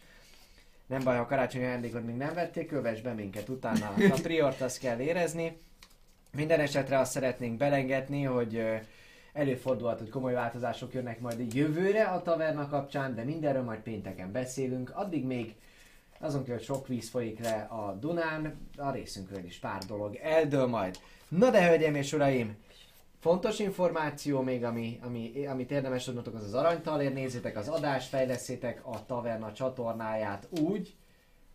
Nem 0.87 1.05
baj, 1.05 1.17
ha 1.17 1.23
a 1.23 1.27
karácsonyi 1.27 1.65
ajándékot 1.65 2.07
még 2.07 2.17
nem 2.17 2.35
vették, 2.35 2.67
kövess 2.67 3.01
be 3.01 3.13
minket 3.13 3.49
utána. 3.49 3.95
A 4.11 4.19
priort 4.23 4.61
azt 4.61 4.79
kell 4.79 4.99
érezni. 4.99 5.57
Minden 6.39 6.61
esetre 6.61 6.99
azt 6.99 7.13
szeretnénk 7.13 7.57
belengetni, 7.57 8.23
hogy 8.23 8.65
előfordulhat, 9.33 9.99
hogy 9.99 10.09
komoly 10.09 10.33
változások 10.33 10.95
jönnek 10.95 11.21
majd 11.21 11.55
jövőre 11.55 12.05
a 12.05 12.23
taverna 12.23 12.69
kapcsán, 12.69 13.15
de 13.15 13.25
mindenről 13.25 13.63
majd 13.63 13.81
pénteken 13.81 14.33
beszélünk. 14.33 14.91
Addig 14.95 15.25
még 15.25 15.55
azon 16.19 16.45
kívül, 16.45 16.59
sok 16.59 16.87
víz 16.87 17.09
folyik 17.09 17.41
le 17.41 17.67
a 17.71 17.97
Dunán, 18.01 18.69
a 18.77 18.91
részünkről 18.91 19.45
is 19.45 19.59
pár 19.59 19.83
dolog 19.85 20.15
eldől 20.23 20.67
majd. 20.67 20.99
Na 21.29 21.51
de 21.51 21.69
hölgyeim 21.69 21.95
és 21.95 22.13
uraim, 22.13 22.57
Fontos 23.21 23.59
információ 23.59 24.41
még, 24.41 24.65
ami, 24.65 24.99
ami, 25.03 25.47
amit 25.47 25.71
érdemes 25.71 26.05
tudnotok, 26.05 26.35
az 26.35 26.45
az 26.45 26.55
aranytalér. 26.55 27.13
Nézzétek 27.13 27.57
az 27.57 27.69
adást, 27.69 28.09
fejleszétek 28.09 28.87
a 28.87 29.07
taverna 29.07 29.53
csatornáját 29.53 30.49
úgy, 30.61 30.95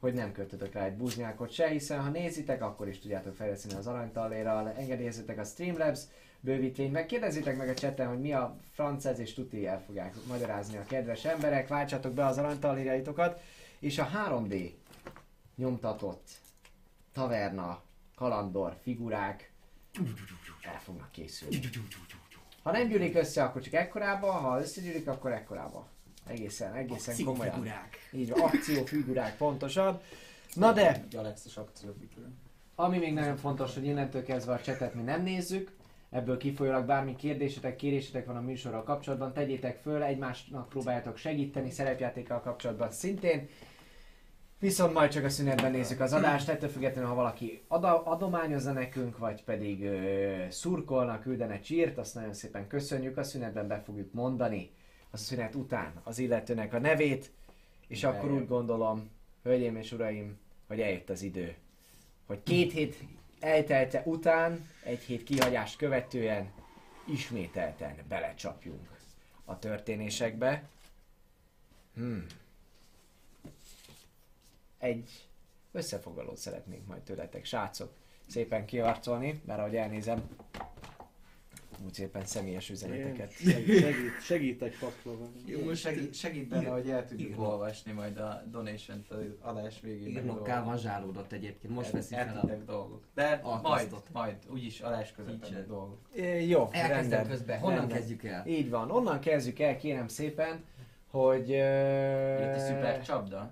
hogy 0.04 0.14
nem 0.14 0.32
költötök 0.32 0.74
rá 0.74 0.86
egy 0.86 0.98
buznyákot 0.98 1.52
se, 1.52 1.68
hiszen 1.68 2.02
ha 2.02 2.10
nézitek, 2.10 2.62
akkor 2.62 2.88
is 2.88 3.00
tudjátok 3.00 3.36
fejleszteni 3.36 3.74
az 3.74 3.88
aranytalérral, 3.88 4.74
engedélyezzétek 4.78 5.40
a 5.40 5.44
Streamlabs 5.44 6.00
bővítvényt, 6.40 6.92
meg 6.92 7.06
kérdezzétek 7.06 7.58
meg 7.58 7.70
a 7.70 7.74
chatten, 7.74 8.08
hogy 8.08 8.20
mi 8.20 8.34
a 8.34 8.58
franc 8.72 9.06
ez, 9.06 9.20
és 9.20 9.34
tuti 9.34 9.68
el 9.68 9.82
fogják 9.82 10.14
magyarázni 10.28 10.78
a 10.78 10.84
kedves 10.84 11.26
emberek, 11.26 11.68
váltsatok 11.68 12.14
be 12.14 12.26
az 12.26 12.38
aranytalérjaitokat, 12.38 13.42
és 13.80 13.98
a 13.98 14.10
3D 14.28 14.72
nyomtatott 15.56 16.30
taverna, 17.14 17.82
kalandor, 18.16 18.76
figurák 18.82 19.52
el 20.62 20.80
fognak 20.80 21.12
készülni. 21.12 21.60
Ha 22.64 22.72
nem 22.72 22.88
gyűlik 22.88 23.16
össze, 23.16 23.44
akkor 23.44 23.62
csak 23.62 23.74
ekkorába, 23.74 24.32
ha 24.32 24.60
összegyűlik, 24.60 25.08
akkor 25.08 25.32
ekkorába. 25.32 25.93
Egészen, 26.28 26.74
egészen 26.74 27.16
komolyan. 27.26 27.54
Akciófigurák. 27.54 27.98
Így 28.12 28.30
van, 28.30 28.42
akciófigurák 28.42 29.38
pontosan. 29.38 30.02
Na 30.54 30.72
de, 30.72 30.94
Egy 30.94 31.16
Alexis 31.16 31.58
akciófigura. 31.58 32.28
ami 32.76 32.98
még 32.98 33.14
nagyon 33.14 33.38
fontos, 33.38 33.74
hogy 33.74 33.86
innentől 33.86 34.24
kezdve 34.24 34.54
a 34.54 34.62
csetet 34.62 34.94
mi 34.94 35.02
nem 35.02 35.24
nézzük, 35.24 35.72
ebből 36.10 36.38
kifolyólag 36.38 36.86
bármi 36.86 37.16
kérdésetek, 37.16 37.76
kérésetek 37.76 38.26
van 38.26 38.36
a 38.36 38.42
műsorral 38.42 38.84
kapcsolatban, 38.84 39.34
tegyétek 39.34 39.80
föl, 39.82 40.04
egymásnak 40.04 40.70
próbáljátok 40.70 41.18
segíteni, 41.18 41.70
szerepjátékkal 41.70 42.42
kapcsolatban 42.42 42.92
szintén. 42.92 43.50
Viszont 44.60 44.94
majd 44.94 45.12
csak 45.12 45.24
a 45.24 45.30
szünetben 45.30 45.72
nézzük 45.72 46.00
az 46.00 46.14
adást, 46.14 46.50
ettől 46.50 46.70
függetlenül, 46.70 47.10
ha 47.10 47.16
valaki 47.16 47.64
ada, 47.68 48.04
adományozza 48.04 48.72
nekünk, 48.72 49.18
vagy 49.18 49.44
pedig 49.44 49.84
ö, 49.84 50.46
szurkolna, 50.50 51.20
küldene 51.20 51.60
csírt, 51.60 51.98
azt 51.98 52.16
nagyon 52.16 52.34
szépen 52.34 52.68
köszönjük, 52.68 53.18
a 53.18 53.24
szünetben 53.24 53.68
be 53.68 53.82
fogjuk 53.86 54.14
mondani 54.14 54.72
a 55.14 55.18
szünet 55.18 55.56
után 55.56 56.02
az 56.04 56.20
illetőnek 56.20 56.74
a 56.74 56.80
nevét, 56.80 57.32
és 57.88 58.04
akkor 58.04 58.22
Bejön. 58.30 58.42
úgy 58.42 58.48
gondolom, 58.48 59.10
hölgyeim 59.44 59.76
és 59.76 59.92
uraim, 59.92 60.40
hogy 60.68 60.82
eljött 60.82 61.10
az 61.10 61.22
idő, 61.22 61.56
hogy 62.26 62.44
két 62.44 62.72
hét 62.72 62.96
eltelte 63.40 64.02
után, 64.06 64.70
egy 64.84 65.00
hét 65.00 65.24
kihagyást 65.24 65.78
követően 65.78 66.52
ismételten 67.06 67.96
belecsapjunk 68.08 68.90
a 69.46 69.60
történésekbe. 69.60 70.64
Hmm. 71.96 72.26
Egy 74.78 75.28
összefoglalót 75.72 76.38
szeretnénk 76.38 76.88
majd 76.88 77.02
tőletek, 77.02 77.46
srácok, 77.46 77.94
szépen 78.28 78.66
kiarcolni, 78.66 79.42
mert 79.46 79.60
ahogy 79.60 79.76
elnézem, 79.76 80.30
úgy 81.86 81.94
szépen 81.94 82.26
személyes 82.26 82.70
üzeneteket. 82.70 83.32
Segít, 83.32 83.80
segít, 83.80 84.22
segítek 84.22 84.78
paklava. 84.80 85.26
Jó, 85.46 85.64
most 85.64 85.82
segít, 85.82 86.14
segít 86.16 86.48
benne, 86.48 86.62
ír- 86.62 86.72
hogy 86.72 86.90
el 86.90 87.06
tudjuk 87.06 87.30
írnok. 87.30 87.48
olvasni 87.48 87.92
majd 87.92 88.18
a 88.18 88.44
donation-t 88.52 89.12
az 89.12 89.18
adás 89.42 89.80
végén. 89.82 90.08
Írnokká 90.08 90.64
vazsálódott 90.64 91.32
egyébként, 91.32 91.74
most 91.74 91.92
veszi 91.92 92.14
fel 92.14 92.28
a... 92.28 92.32
Eltittek 92.36 92.66
dolgok. 92.66 93.04
De 93.14 93.42
majd, 93.62 93.94
majd, 94.12 94.36
úgyis 94.52 94.80
adás 94.80 95.12
közepén 95.12 95.66
dolgok. 95.68 96.00
É, 96.16 96.48
Jó, 96.48 96.70
Elkezdem 96.72 96.90
rendben. 96.90 97.28
közben, 97.28 97.60
honnan 97.60 97.78
rendben. 97.78 97.98
kezdjük 97.98 98.24
el? 98.24 98.48
Így 98.48 98.70
van, 98.70 98.92
onnan 98.92 99.20
kezdjük 99.20 99.60
el, 99.60 99.78
kérem 99.78 100.08
szépen, 100.08 100.64
hogy... 101.08 101.50
Jött 101.50 102.56
a 102.56 102.60
Ö... 102.60 102.68
szuper 102.68 103.02
csapda. 103.04 103.52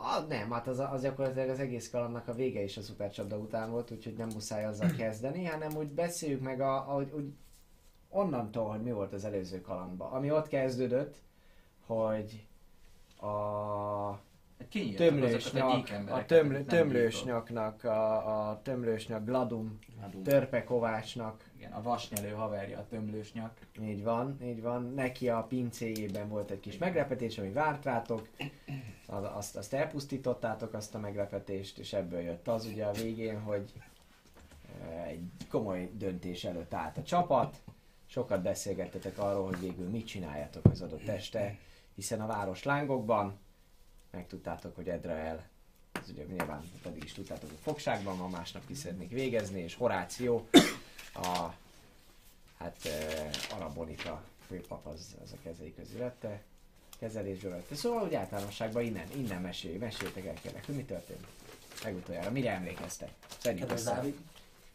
Ah, 0.00 0.28
nem, 0.28 0.50
hát 0.50 0.66
az, 0.66 0.78
az 0.78 1.02
gyakorlatilag 1.02 1.48
az 1.48 1.60
egész 1.60 1.90
kalandnak 1.90 2.28
a 2.28 2.34
vége 2.34 2.62
is 2.62 2.76
a 2.76 2.82
szupercsapda 2.82 3.36
után 3.36 3.70
volt, 3.70 3.90
úgyhogy 3.90 4.16
nem 4.16 4.28
muszáj 4.28 4.64
azzal 4.64 4.90
kezdeni, 4.96 5.44
hanem 5.44 5.76
úgy 5.76 5.92
beszéljük 5.92 6.40
meg, 6.40 6.60
a, 6.60 6.76
ahogy, 6.76 7.12
úgy 7.16 7.32
onnantól, 8.08 8.70
hogy 8.70 8.82
mi 8.82 8.92
volt 8.92 9.12
az 9.12 9.24
előző 9.24 9.60
kalandban. 9.60 10.12
Ami 10.12 10.30
ott 10.30 10.48
kezdődött, 10.48 11.16
hogy 11.86 12.46
a 13.20 13.26
a 14.60 14.64
tömlősnyak, 14.96 15.88
a 16.08 16.24
nem 16.28 16.48
bírtak. 16.48 16.66
tömlősnyaknak, 16.66 17.84
a, 17.84 18.48
a 18.48 18.62
tömlősnyak 18.62 19.24
Gladum, 19.24 19.78
Adunk. 20.00 20.24
Törpe 20.26 20.64
Kovácsnak, 20.64 21.47
Igen, 21.58 21.72
a 21.72 21.82
vasnyelő 21.82 22.30
haverja, 22.30 22.78
a 22.78 22.86
tömlősnyak. 22.88 23.58
így 23.80 24.02
van, 24.02 24.38
így 24.42 24.62
van, 24.62 24.92
neki 24.94 25.28
a 25.28 25.42
pincéjében 25.42 26.28
volt 26.28 26.50
egy 26.50 26.60
kis 26.60 26.78
meglepetés, 26.78 27.38
ami 27.38 27.52
várt 27.52 27.84
rátok, 27.84 28.28
Az- 29.06 29.30
azt, 29.36 29.56
azt 29.56 29.72
elpusztítottátok, 29.72 30.74
azt 30.74 30.94
a 30.94 30.98
meglepetést, 30.98 31.78
és 31.78 31.92
ebből 31.92 32.20
jött 32.20 32.48
az 32.48 32.64
ugye 32.66 32.84
a 32.84 32.92
végén, 32.92 33.40
hogy 33.40 33.72
eh, 34.80 35.06
egy 35.06 35.20
komoly 35.50 35.90
döntés 35.94 36.44
előtt 36.44 36.74
állt 36.74 36.96
a 36.96 37.02
csapat, 37.02 37.56
sokat 38.06 38.42
beszélgettetek 38.42 39.18
arról, 39.18 39.44
hogy 39.44 39.60
végül 39.60 39.88
mit 39.88 40.06
csináljátok 40.06 40.64
az 40.64 40.80
adott 40.82 41.08
este, 41.08 41.58
hiszen 41.94 42.20
a 42.20 42.26
város 42.26 42.62
lángokban 42.62 43.38
megtudtátok, 44.10 44.74
hogy 44.76 44.88
Edrael, 44.88 45.48
ez 45.92 46.10
ugye 46.10 46.24
nyilván 46.24 46.62
pedig 46.82 47.04
is 47.04 47.12
tudtátok, 47.12 47.48
hogy 47.48 47.58
fogságban 47.62 48.18
van, 48.18 48.30
másnap 48.30 48.66
ki 48.66 48.74
szeretnék 48.74 49.10
végezni, 49.10 49.60
és 49.60 49.74
Horáció, 49.74 50.48
a 51.22 51.54
hát 52.58 52.76
uh, 52.84 53.56
Arabonita 53.56 54.22
főpap 54.46 54.86
az, 54.86 55.16
az 55.24 55.32
a 55.32 55.36
kezei 55.42 55.74
közé 55.74 55.98
vette, 55.98 56.42
kezelésből 56.98 57.50
vette. 57.50 57.74
Szóval 57.74 58.02
úgy 58.02 58.14
általánosságban 58.14 58.82
innen, 58.82 59.06
innen 59.16 59.40
mesélj, 59.40 59.76
meséltek 59.76 60.26
el 60.26 60.34
kérlek, 60.34 60.66
hogy 60.66 60.74
mi 60.74 60.84
történt 60.84 61.26
legutoljára, 61.84 62.30
mire 62.30 62.50
emlékeztek? 62.50 63.10
Szedjük 63.38 63.70
össze. 63.70 63.94
Dávid, 63.94 64.18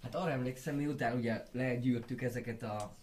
Hát 0.04 0.16
arra 0.16 0.32
emlékszem, 0.32 0.76
miután 0.76 1.18
ugye 1.18 1.44
legyűrtük 1.52 2.22
ezeket 2.22 2.64
a 2.64 2.96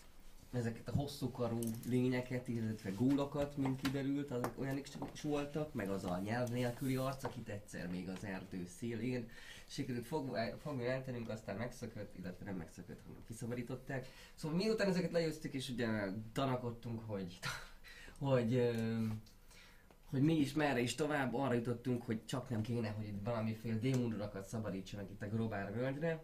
ezeket 0.53 0.89
a 0.89 0.97
hosszú 0.97 1.31
karú 1.31 1.59
lényeket, 1.89 2.49
illetve 2.49 2.91
gólokat, 2.91 3.57
mint 3.57 3.81
kiderült, 3.81 4.31
azok 4.31 4.59
olyanik 4.59 4.89
is 5.13 5.23
voltak, 5.23 5.75
meg 5.75 5.91
az 5.91 6.05
a 6.05 6.19
nyelv 6.19 6.49
nélküli 6.49 6.97
arc, 6.97 7.25
akit 7.25 7.49
egyszer 7.49 7.89
még 7.89 8.09
az 8.09 8.25
erdő 8.25 8.67
szélén 8.79 9.29
sikerült 9.67 10.07
fog, 10.07 10.37
fogni 10.63 10.87
eltenünk, 10.87 11.29
aztán 11.29 11.57
megszökött, 11.57 12.19
illetve 12.19 12.45
nem 12.45 12.57
megszökött, 12.57 13.01
hanem 13.03 13.23
kiszabadították. 13.27 14.09
Szóval 14.35 14.57
miután 14.57 14.89
ezeket 14.89 15.13
legyőztük, 15.13 15.53
és 15.53 15.69
ugye 15.69 15.89
tanakodtunk, 16.33 17.01
hogy, 17.07 17.39
hogy, 18.19 18.71
hogy 20.05 20.23
mi 20.23 20.35
is 20.35 20.53
merre 20.53 20.81
is 20.81 20.95
tovább, 20.95 21.35
arra 21.35 21.55
jutottunk, 21.55 22.03
hogy 22.03 22.25
csak 22.25 22.49
nem 22.49 22.63
kéne, 22.63 22.89
hogy 22.89 23.07
itt 23.07 23.25
valamiféle 23.25 23.77
démonurakat 23.77 24.47
szabadítsanak 24.47 25.11
itt 25.11 25.23
a 25.23 25.29
Grobár 25.29 25.75
völgyre, 25.75 26.23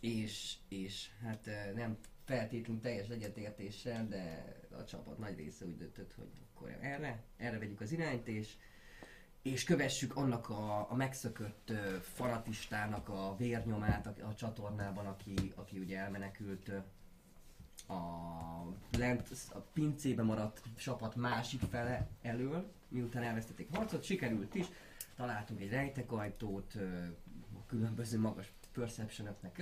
és, 0.00 0.54
és 0.68 1.08
hát 1.22 1.48
nem 1.74 1.98
feltétlenül 2.28 2.82
teljes 2.82 3.08
egyetértéssel, 3.08 4.08
de 4.08 4.44
a 4.78 4.84
csapat 4.84 5.18
nagy 5.18 5.36
része 5.36 5.64
úgy 5.64 5.76
döntött, 5.76 6.14
hogy 6.14 6.30
akkor 6.54 6.78
erre, 6.80 7.22
erre 7.36 7.58
vegyük 7.58 7.80
az 7.80 7.92
irányt, 7.92 8.28
és, 8.28 8.54
és 9.42 9.64
kövessük 9.64 10.16
annak 10.16 10.48
a, 10.48 10.90
a 10.90 10.94
megszökött 10.94 11.70
ö, 11.70 11.96
fanatistának 12.00 13.08
a 13.08 13.36
vérnyomát 13.38 14.06
a, 14.06 14.26
a 14.26 14.34
csatornában, 14.34 15.06
aki, 15.06 15.52
aki 15.54 15.78
ugye 15.78 15.98
elmenekült 15.98 16.68
a 17.88 18.00
lent 18.98 19.28
a 19.52 19.58
pincébe 19.58 20.22
maradt 20.22 20.62
csapat 20.76 21.16
másik 21.16 21.60
fele 21.60 22.08
elől, 22.22 22.72
miután 22.88 23.22
elvesztették 23.22 23.74
harcot, 23.74 24.02
sikerült 24.02 24.54
is, 24.54 24.66
találtunk 25.16 25.60
egy 25.60 25.70
rejtekajtót, 25.70 26.74
különböző 27.66 28.18
magas 28.18 28.52
perception-öknek 28.78 29.58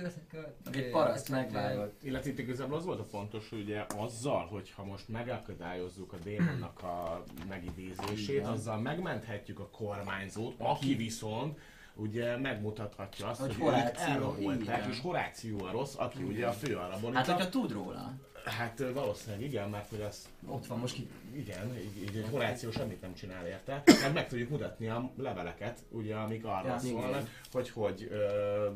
egy 0.71 0.89
paraszt 0.89 1.29
megvágott. 1.29 2.03
Illetve 2.03 2.29
itt 2.29 2.39
igazából 2.39 2.77
az 2.77 2.85
volt 2.85 2.99
a 2.99 3.05
fontos, 3.05 3.49
hogy 3.49 3.59
ugye 3.59 3.85
azzal, 3.97 4.45
hogyha 4.45 4.85
most 4.85 5.09
megakadályozzuk 5.09 6.13
a 6.13 6.17
démonnak 6.23 6.83
a 6.83 7.23
megidézését, 7.49 8.35
Igen. 8.35 8.49
azzal 8.49 8.79
megmenthetjük 8.79 9.59
a 9.59 9.69
kormányzót, 9.69 10.55
aki 10.57 10.95
viszont 10.95 11.59
ugye 11.95 12.37
megmutathatja 12.37 13.27
azt, 13.27 13.39
Hogy 13.39 13.55
hogy, 13.55 13.63
Horáció, 13.63 14.03
ők 14.03 14.09
elrabolták, 14.09 14.87
és 14.87 14.99
Horáció 14.99 15.65
a 15.65 15.71
rossz, 15.71 15.95
aki 15.97 16.23
ugye 16.23 16.47
a 16.47 16.51
fő 16.51 16.75
arabonita. 16.75 17.17
Hát, 17.17 17.25
hogyha 17.25 17.49
tud 17.49 17.71
róla. 17.71 18.13
Hát 18.49 18.83
valószínűleg 18.93 19.41
igen, 19.45 19.69
mert 19.69 19.89
hogy 19.89 20.01
az 20.01 20.27
Ott 20.47 20.65
van 20.65 20.79
most 20.79 20.93
ki. 20.93 21.07
igen, 21.35 21.77
így, 21.77 22.01
így 22.01 22.15
egy 22.17 22.27
Horáció 22.31 22.71
semmit 22.71 23.01
nem 23.01 23.13
csinál 23.13 23.47
érte. 23.47 23.83
Hát 23.85 24.13
meg 24.13 24.27
tudjuk 24.27 24.49
mutatni 24.49 24.87
a 24.87 25.11
leveleket, 25.17 25.79
ugye, 25.91 26.15
amik 26.15 26.45
arra 26.45 26.67
Ja, 26.67 26.77
szólnak, 26.77 27.09
igen. 27.09 27.27
hogy 27.51 27.69
hogy 27.69 28.07
ö, 28.11 28.67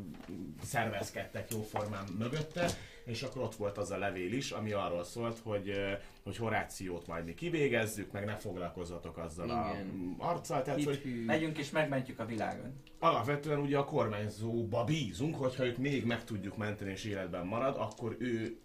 szervezkedtek 0.63 1.51
jóformán 1.51 2.03
mögötte, 2.17 2.69
és 3.05 3.21
akkor 3.23 3.41
ott 3.41 3.55
volt 3.55 3.77
az 3.77 3.91
a 3.91 3.97
levél 3.97 4.33
is, 4.33 4.51
ami 4.51 4.71
arról 4.71 5.03
szólt, 5.03 5.39
hogy, 5.43 5.69
ö, 5.69 5.91
hogy 6.23 6.37
Horációt 6.37 7.07
majd 7.07 7.25
mi 7.25 7.33
kivégezzük, 7.33 8.11
meg 8.11 8.25
ne 8.25 8.35
foglalkozzatok 8.35 9.17
azzal 9.17 9.45
Igen. 9.45 10.15
a 10.19 10.27
arccal, 10.27 10.61
tehát 10.61 10.83
hogy 10.83 10.95
Hithű. 10.95 11.25
Megyünk 11.25 11.57
és 11.57 11.69
megmentjük 11.69 12.19
a 12.19 12.25
világot. 12.25 12.65
alapvetően 12.99 13.59
ugye 13.59 13.77
a 13.77 13.85
kormányzóba 13.85 14.83
bízunk, 14.83 15.35
hogyha 15.35 15.65
őt 15.65 15.77
még 15.77 16.05
meg 16.05 16.23
tudjuk 16.23 16.57
menteni 16.57 16.91
és 16.91 17.03
életben 17.03 17.45
marad, 17.45 17.75
akkor 17.77 18.15
ő 18.19 18.57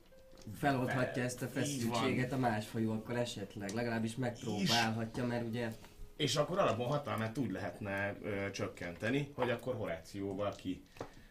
feloldhatja 0.59 1.23
ezt 1.23 1.43
a 1.43 1.47
feszültséget 1.47 2.33
a 2.33 2.37
másfajúakkal 2.39 3.17
esetleg, 3.17 3.71
legalábbis 3.71 4.17
megpróbálhatja, 4.17 5.27
mert 5.27 5.47
ugye 5.47 5.71
És 6.17 6.37
akkor 6.37 6.59
alapon 6.59 6.87
hatalmát 6.87 7.39
úgy 7.39 7.51
lehetne 7.51 8.17
ö, 8.23 8.51
csökkenteni, 8.51 9.31
hogy 9.35 9.51
akkor 9.51 9.75
Horációval 9.75 10.55
ki 10.55 10.85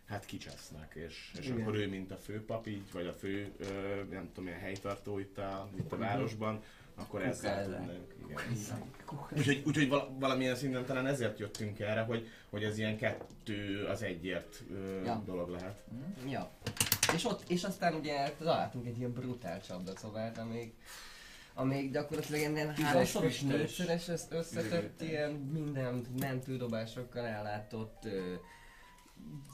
hát 0.06 0.26
kicsesznek, 0.26 0.94
és, 1.08 1.32
és 1.40 1.46
Igen. 1.48 1.62
akkor 1.62 1.76
ő, 1.76 1.88
mint 1.90 2.12
a 2.12 2.16
főpap 2.18 2.68
így, 2.68 2.92
vagy 2.92 3.08
a 3.08 3.14
fő, 3.14 3.52
ö, 3.58 3.66
nem 4.10 4.30
tudom, 4.34 4.48
ilyen 4.48 4.60
helytartó 4.60 5.20
itt 5.20 5.38
a, 5.38 5.70
itt 5.78 5.92
a 5.92 5.98
városban, 5.98 6.62
akkor 6.96 7.24
ezzel. 7.24 7.98
Igen. 8.28 8.42
Úgyhogy, 9.38 9.62
úgyhogy 9.66 9.90
vala- 9.90 10.10
valamilyen 10.20 10.56
szinten 10.56 10.86
talán 10.86 11.06
ezért 11.08 11.40
jöttünk 11.40 11.80
erre, 11.80 12.02
hogy, 12.02 12.28
hogy 12.50 12.64
ez 12.64 12.78
ilyen 12.78 12.98
kettő 12.98 13.86
az 13.86 14.02
egyért 14.02 14.64
ö, 14.72 15.04
Ja. 15.04 15.22
dolog 15.26 15.50
lehet. 15.50 15.84
Ja. 16.30 16.52
És 17.14 17.26
ott, 17.26 17.50
és 17.50 17.64
aztán 17.64 17.94
ugye 17.94 18.32
találtunk 18.38 18.86
egy 18.86 18.98
ilyen 18.98 19.14
brutál 19.14 19.62
csapdaszobát, 19.62 20.38
amíg 20.38 20.74
amíg 21.58 21.92
gyakorlatilag 21.92 22.40
ilyen 22.40 22.76
háromszor 22.76 23.24
és 23.24 23.42
négyszeres 23.42 24.08
össz- 24.08 24.32
összetett 24.32 25.02
ilyen 25.02 25.32
minden 25.32 26.06
mentődobásokkal 26.20 27.26
ellátott 27.26 28.06
ö, 28.06 28.34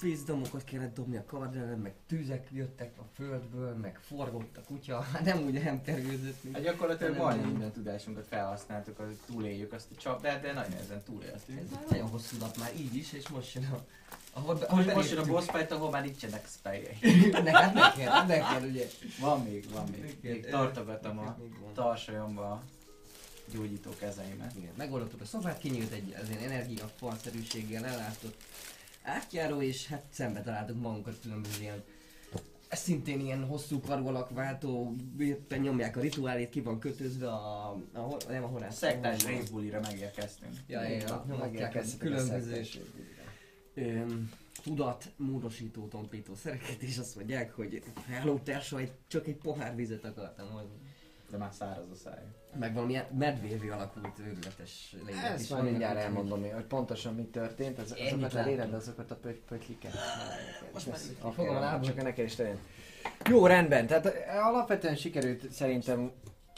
vízdomokat 0.01 0.63
kellett 0.63 0.93
dobni 0.93 1.17
a 1.17 1.25
kard 1.25 1.55
ellen, 1.55 1.79
meg 1.79 1.93
tűzek 2.07 2.47
jöttek 2.51 2.97
a 2.97 3.03
földből, 3.13 3.75
meg 3.75 3.99
forgott 3.99 4.57
a 4.57 4.61
kutya, 4.61 5.01
hát 5.13 5.23
nem 5.25 5.43
úgy 5.43 5.63
nem 5.63 5.81
tergődött, 5.81 6.43
mint 6.43 6.55
Hát 6.55 6.63
gyakorlatilag 6.63 7.11
Nem, 7.11 7.21
majdnem 7.21 7.43
nem. 7.43 7.51
minden 7.51 7.71
tudásunkat 7.71 8.27
felhasználtuk, 8.27 8.97
hogy 8.97 9.17
túléljük 9.25 9.73
azt 9.73 9.91
a 9.91 9.95
csapdát, 9.95 10.41
de 10.41 10.53
nagyon 10.53 10.77
ezen 10.77 11.03
túléltünk. 11.03 11.59
Ez 11.59 11.71
már 11.71 11.83
nagyon 11.89 12.07
hosszú 12.09 12.37
nap 12.37 12.57
már 12.57 12.71
így 12.77 12.95
is, 12.95 13.13
és 13.13 13.29
most 13.29 13.53
jön 13.53 13.65
a... 13.65 13.85
Ahol, 14.33 14.55
be- 14.55 14.65
ahol 14.65 14.83
most 14.93 15.09
jön 15.11 15.19
a 15.19 15.25
boss 15.25 15.45
fight, 15.49 15.71
ahol 15.71 15.89
már 15.89 16.03
nincsenek 16.03 16.47
spelyei. 16.47 16.97
Ne, 17.43 17.51
hát 17.51 17.73
ne 17.73 17.91
kell, 18.03 18.25
ne 18.25 18.37
kell, 18.37 18.69
ugye. 18.69 18.87
Van 19.19 19.41
még, 19.43 19.69
van 19.73 19.87
még. 19.91 20.17
Még 20.21 20.45
tartogatom 20.45 21.17
a 21.19 21.37
tarsajomba 21.73 22.51
a 22.51 22.63
gyógyító 23.53 23.89
kezeimet. 23.99 24.53
Igen, 24.57 24.71
megoldottuk 24.77 25.21
a 25.21 25.25
szobát, 25.25 25.57
kinyílt 25.57 25.91
egy 25.91 26.15
az 26.21 26.29
ilyen 26.29 26.41
energiafalszerűséggel 26.51 27.85
ellátott 27.85 28.35
átjáró, 29.03 29.61
és 29.61 29.87
hát 29.87 30.03
szembe 30.09 30.41
találtuk 30.41 30.81
magunkat 30.81 31.15
különböző 31.21 31.61
ilyen 31.61 31.83
szintén 32.69 33.19
ilyen 33.19 33.45
hosszú 33.45 33.79
karú 33.81 34.07
alakváltó, 34.07 34.95
nyomják 35.61 35.97
a 35.97 35.99
rituálét, 35.99 36.49
ki 36.49 36.61
van 36.61 36.79
kötözve 36.79 37.27
a, 37.27 37.69
a, 37.93 37.99
hor- 37.99 38.27
nem 38.29 38.43
a 38.43 38.45
A 38.45 38.49
horász. 38.49 38.77
szektás 38.77 39.25
részbulira 39.25 39.79
megérkeztünk. 39.79 40.53
Ja, 40.67 40.81
ja, 40.83 40.97
ja, 40.97 41.13
a 41.13 41.25
különböző 41.97 42.61
tudat 44.63 45.11
módosító 45.15 45.87
tompító 45.87 46.35
szereket, 46.35 46.81
és 46.81 46.97
azt 46.97 47.15
mondják, 47.15 47.53
hogy 47.53 47.83
hello 48.07 48.37
társa, 48.43 48.79
egy, 48.79 48.91
csak 49.07 49.27
egy 49.27 49.35
pohár 49.35 49.75
vizet 49.75 50.05
akartam 50.05 50.51
volna. 50.51 50.69
De 51.29 51.37
már 51.37 51.53
száraz 51.53 51.89
a 51.91 51.95
száj. 51.95 52.23
Meg 52.59 52.73
valamilyen 52.73 53.05
medvévé 53.17 53.69
alakult 53.69 54.19
őrületes 54.19 54.95
lények 55.05 55.23
Ezt 55.23 55.43
is 55.43 55.49
vannak, 55.49 55.65
mindjárt 55.65 55.97
elmondom, 55.97 56.51
hogy 56.53 56.63
pontosan 56.63 57.15
mi 57.15 57.23
történt, 57.23 57.79
az, 57.79 57.95
azokat 57.99 58.33
a 58.33 58.43
léled, 58.43 58.73
azokat 58.73 59.11
a 59.11 59.15
pöty- 59.15 59.45
pötyliket. 59.47 59.93
Most 60.73 60.87
már 60.87 61.33
fogom 61.33 61.55
a 61.55 61.59
lábam. 61.59 61.81
Csak 61.81 62.01
neked 62.01 62.25
is 62.25 62.35
terén. 62.35 62.57
Jó, 63.29 63.45
rendben, 63.45 63.87
tehát 63.87 64.05
eh, 64.05 64.47
alapvetően 64.47 64.95
sikerült 64.95 65.51
szerintem 65.51 66.11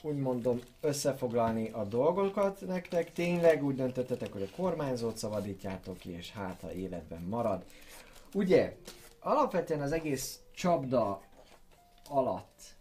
úgy 0.06 0.18
mondom 0.18 0.60
összefoglalni 0.82 1.70
a 1.70 1.84
dolgokat 1.84 2.62
nektek. 2.68 3.12
Tényleg 3.14 3.64
úgy 3.64 3.76
döntöttetek, 3.76 4.34
hogy 4.34 4.42
a 4.42 4.56
kormányzót 4.56 5.18
szabadítjátok 5.18 5.98
ki, 5.98 6.12
és 6.12 6.32
hát 6.32 6.62
ha 6.62 6.74
életben 6.74 7.22
marad. 7.22 7.64
Ugye, 8.34 8.76
alapvetően 9.20 9.82
az 9.82 9.92
egész 9.92 10.40
csapda 10.56 11.22
alatt 12.10 12.76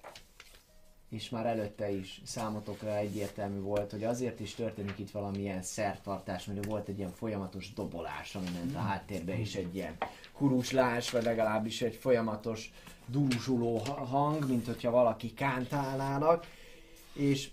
és 1.13 1.29
már 1.29 1.47
előtte 1.47 1.91
is 1.91 2.21
számotokra 2.25 2.97
egyértelmű 2.97 3.61
volt, 3.61 3.91
hogy 3.91 4.05
azért 4.05 4.41
is 4.41 4.55
történik 4.55 4.99
itt 4.99 5.11
valamilyen 5.11 5.63
szertartás, 5.63 6.45
mert 6.45 6.65
volt 6.65 6.89
egy 6.89 6.99
ilyen 6.99 7.13
folyamatos 7.13 7.73
dobolás, 7.73 8.35
ami 8.35 8.47
ment 8.55 8.75
a 8.75 8.79
háttérbe, 8.79 9.39
és 9.39 9.55
egy 9.55 9.75
ilyen 9.75 9.97
kuruslás, 10.33 11.11
vagy 11.11 11.23
legalábbis 11.23 11.83
egy 11.83 11.95
folyamatos 11.95 12.73
dúzsuló 13.07 13.77
ha- 13.77 14.05
hang, 14.05 14.49
mint 14.49 14.67
hogyha 14.67 14.91
valaki 14.91 15.35
kántálnának, 15.35 16.47
és 17.13 17.51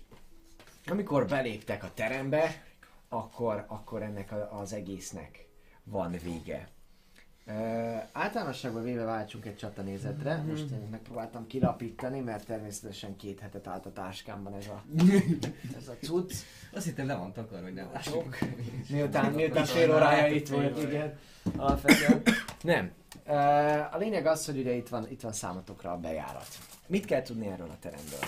amikor 0.86 1.26
beléptek 1.26 1.84
a 1.84 1.90
terembe, 1.94 2.64
akkor, 3.08 3.64
akkor 3.68 4.02
ennek 4.02 4.34
az 4.50 4.72
egésznek 4.72 5.48
van 5.84 6.16
vége. 6.22 6.68
Uh, 7.46 8.02
általánosságban 8.12 8.82
véve 8.82 9.04
váltsunk 9.04 9.46
egy 9.46 9.56
csatanézetre, 9.56 10.36
most 10.36 10.70
én 10.70 10.88
megpróbáltam 10.90 11.46
kilapítani, 11.46 12.20
mert 12.20 12.46
természetesen 12.46 13.16
két 13.16 13.40
hetet 13.40 13.66
állt 13.66 13.86
a 13.86 13.92
táskámban 13.92 14.54
ez 14.54 14.66
a, 14.66 14.84
ez 15.76 15.88
a 15.88 15.96
cucc. 16.02 16.32
Azt 16.72 16.84
hittem 16.84 17.06
le 17.06 17.14
van 17.14 17.32
takarva, 17.32 17.64
hogy 17.64 17.74
nem 17.74 17.90
lássuk. 17.92 18.38
Miután, 18.88 19.32
miután 19.32 19.64
fél 19.64 19.94
órája 19.94 20.34
itt 20.34 20.48
volt, 20.48 20.82
igen. 20.82 21.18
Alapvetően. 21.56 22.22
Nem. 22.62 22.92
A 23.90 23.96
lényeg 23.96 24.26
az, 24.26 24.46
hogy 24.46 24.58
ugye 24.58 24.72
itt 24.72 24.88
van, 24.88 25.10
itt 25.10 25.20
van 25.20 25.32
számotokra 25.32 25.92
a 25.92 25.96
bejárat. 25.96 26.48
Mit 26.86 27.04
kell 27.04 27.22
tudni 27.22 27.46
erről 27.46 27.70
a 27.70 27.78
teremből? 27.80 28.20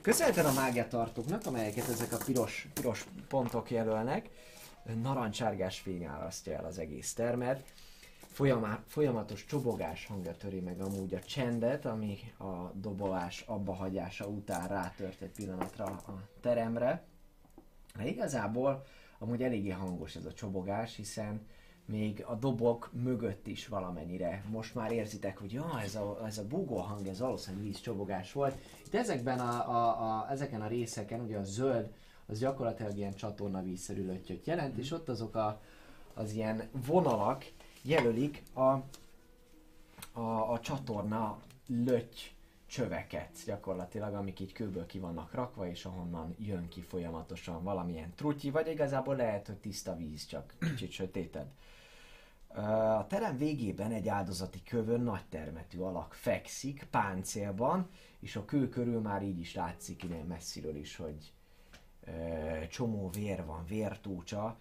Köszönhetően 0.00 0.46
a 0.46 0.52
mágiatartóknak, 0.52 1.46
amelyeket 1.46 1.88
ezek 1.88 2.12
a 2.12 2.18
piros, 2.24 2.68
piros 2.74 3.06
pontok 3.28 3.70
jelölnek, 3.70 4.30
narancsárgás 5.02 5.78
fény 5.78 6.04
árasztja 6.04 6.52
el 6.52 6.64
az 6.64 6.78
egész 6.78 7.14
termet. 7.14 7.64
Folyamá, 8.32 8.82
folyamatos 8.86 9.44
csobogás 9.44 10.06
hangja 10.06 10.36
töri 10.36 10.60
meg 10.60 10.80
amúgy 10.80 11.14
a 11.14 11.20
csendet, 11.20 11.84
ami 11.84 12.18
a 12.38 12.70
dobolás 12.74 13.40
abbahagyása 13.40 14.26
után 14.26 14.68
rátört 14.68 15.20
egy 15.20 15.30
pillanatra 15.30 15.84
a 15.84 16.28
teremre. 16.40 17.02
De 17.96 18.06
igazából 18.06 18.84
amúgy 19.18 19.42
eléggé 19.42 19.70
hangos 19.70 20.16
ez 20.16 20.24
a 20.24 20.32
csobogás, 20.32 20.96
hiszen 20.96 21.46
még 21.86 22.24
a 22.26 22.34
dobok 22.34 22.90
mögött 22.92 23.46
is 23.46 23.68
valamennyire. 23.68 24.44
Most 24.50 24.74
már 24.74 24.92
érzitek, 24.92 25.38
hogy 25.38 25.52
ja, 25.52 25.80
ez 25.80 25.94
a, 25.94 26.20
ez 26.26 26.38
a 26.38 26.46
búgó 26.46 26.76
hang, 26.76 27.06
ez 27.06 27.18
valószínűleg 27.18 27.66
vízcsobogás 27.66 28.32
volt. 28.32 28.58
Itt 28.86 28.94
ezekben 28.94 29.38
a, 29.38 29.70
a, 29.70 29.86
a, 29.86 30.30
ezeken 30.30 30.60
a 30.60 30.66
részeken, 30.66 31.20
ugye 31.20 31.38
a 31.38 31.44
zöld, 31.44 31.92
az 32.26 32.38
gyakorlatilag 32.38 32.96
ilyen 32.96 33.14
csatorna 33.14 33.62
vízszerű 33.62 34.06
löttyöt 34.06 34.46
jelent, 34.46 34.76
és 34.76 34.90
ott 34.90 35.08
azok 35.08 35.34
a, 35.34 35.60
az 36.14 36.32
ilyen 36.32 36.68
vonalak 36.86 37.52
jelölik 37.82 38.42
a, 38.52 38.60
a, 40.12 40.52
a 40.52 40.60
csatorna 40.60 41.38
löty 41.66 42.34
csöveket 42.66 43.42
gyakorlatilag, 43.44 44.14
amik 44.14 44.40
így 44.40 44.52
kőből 44.52 44.86
ki 44.86 44.98
vannak 44.98 45.34
rakva, 45.34 45.68
és 45.68 45.84
ahonnan 45.84 46.34
jön 46.38 46.68
ki 46.68 46.80
folyamatosan 46.80 47.62
valamilyen 47.62 48.12
trutyi, 48.14 48.50
vagy 48.50 48.68
igazából 48.68 49.16
lehet, 49.16 49.46
hogy 49.46 49.56
tiszta 49.56 49.96
víz, 49.96 50.26
csak 50.26 50.54
kicsit 50.58 50.90
sötétebb. 50.90 51.46
A 52.56 53.06
terem 53.06 53.36
végében 53.36 53.92
egy 53.92 54.08
áldozati 54.08 54.62
kövön 54.62 55.00
nagy 55.00 55.24
termetű 55.28 55.78
alak 55.78 56.14
fekszik, 56.14 56.86
páncélban, 56.90 57.88
és 58.20 58.36
a 58.36 58.44
kő 58.44 58.68
körül 58.68 59.00
már 59.00 59.22
így 59.22 59.38
is 59.38 59.54
látszik 59.54 60.02
innen 60.02 60.26
messziről 60.26 60.76
is, 60.76 60.96
hogy 60.96 61.32
csomó 62.70 63.10
vér 63.10 63.44
van, 63.44 63.64
vértócsa. 63.68 64.56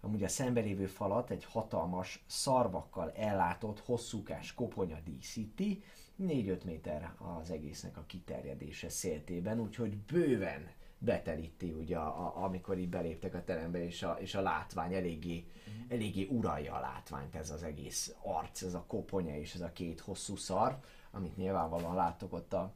Amúgy 0.00 0.22
a 0.22 0.28
szembelévő 0.28 0.86
falat 0.86 1.30
egy 1.30 1.44
hatalmas 1.44 2.24
szarvakkal 2.26 3.12
ellátott 3.12 3.80
hosszúkás 3.80 4.54
koponya 4.54 4.98
díszíti, 5.04 5.82
4-5 6.22 6.64
méter 6.64 7.14
az 7.40 7.50
egésznek 7.50 7.96
a 7.96 8.04
kiterjedése 8.06 8.88
széltében, 8.88 9.60
úgyhogy 9.60 9.96
bőven 9.96 10.70
betelíti 11.04 11.72
ugye, 11.72 11.96
a, 11.96 12.26
a, 12.26 12.44
amikor 12.44 12.78
így 12.78 12.88
beléptek 12.88 13.34
a 13.34 13.44
terembe, 13.44 13.84
és 13.84 14.02
a, 14.02 14.16
és 14.20 14.34
a 14.34 14.40
látvány 14.40 14.94
eléggé, 14.94 15.46
eléggé 15.88 16.28
uralja 16.30 16.74
a 16.74 16.80
látványt 16.80 17.34
ez 17.34 17.50
az 17.50 17.62
egész 17.62 18.14
arc, 18.22 18.62
ez 18.62 18.74
a 18.74 18.84
koponya 18.86 19.36
és 19.36 19.54
ez 19.54 19.60
a 19.60 19.72
két 19.72 20.00
hosszú 20.00 20.36
szar, 20.36 20.78
amit 21.10 21.36
nyilvánvalóan 21.36 21.94
láttok 21.94 22.32
ott 22.32 22.52
a 22.52 22.72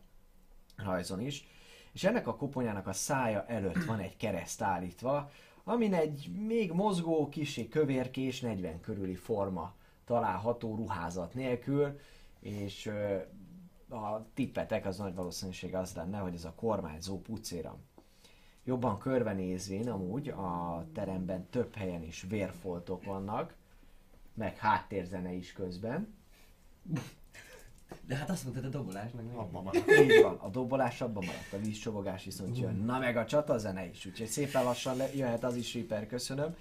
rajzon 0.76 1.20
is. 1.20 1.46
És 1.92 2.04
ennek 2.04 2.26
a 2.26 2.36
koponyának 2.36 2.86
a 2.86 2.92
szája 2.92 3.44
előtt 3.46 3.84
van 3.84 3.98
egy 3.98 4.16
kereszt 4.16 4.62
állítva, 4.62 5.30
amin 5.64 5.94
egy 5.94 6.30
még 6.46 6.72
mozgó, 6.72 7.28
kisé 7.28 7.68
kövérkés, 7.68 8.40
40 8.40 8.80
körüli 8.80 9.14
forma 9.14 9.74
található 10.04 10.74
ruházat 10.74 11.34
nélkül, 11.34 11.98
és 12.40 12.90
a 13.88 14.32
tippetek 14.34 14.86
az 14.86 14.96
nagy 14.96 15.14
valószínűség 15.14 15.74
az 15.74 15.94
lenne, 15.94 16.18
hogy 16.18 16.34
ez 16.34 16.44
a 16.44 16.54
kormányzó 16.54 17.20
pucéra. 17.20 17.76
Jobban 18.68 18.98
körbenézvén 18.98 19.88
amúgy 19.88 20.28
a 20.28 20.84
teremben 20.94 21.46
több 21.50 21.74
helyen 21.74 22.02
is 22.02 22.26
vérfoltok 22.28 23.04
vannak, 23.04 23.54
meg 24.34 24.56
háttérzene 24.56 25.32
is 25.32 25.52
közben. 25.52 26.14
De 28.06 28.16
hát 28.16 28.30
azt 28.30 28.44
mondtad 28.44 28.64
a 28.64 28.68
dobolásnak. 28.68 29.26
nem? 29.26 29.38
Abban 29.38 29.62
maradt. 29.62 29.90
Így 29.90 30.22
van, 30.22 30.36
a 30.36 30.48
dobolás 30.48 31.00
abban 31.00 31.24
maradt, 31.24 31.52
a 31.52 31.58
vízcsobogás 31.58 32.24
viszont 32.24 32.58
jön. 32.58 32.76
Na 32.76 32.98
meg 32.98 33.16
a 33.16 33.26
csatazene 33.26 33.86
is, 33.86 34.06
úgyhogy 34.06 34.26
szépen 34.26 34.64
lassan 34.64 34.96
le, 34.96 35.14
jöhet 35.14 35.44
az 35.44 35.56
is 35.56 35.74
Reaper, 35.74 36.06
köszönöm. 36.06 36.56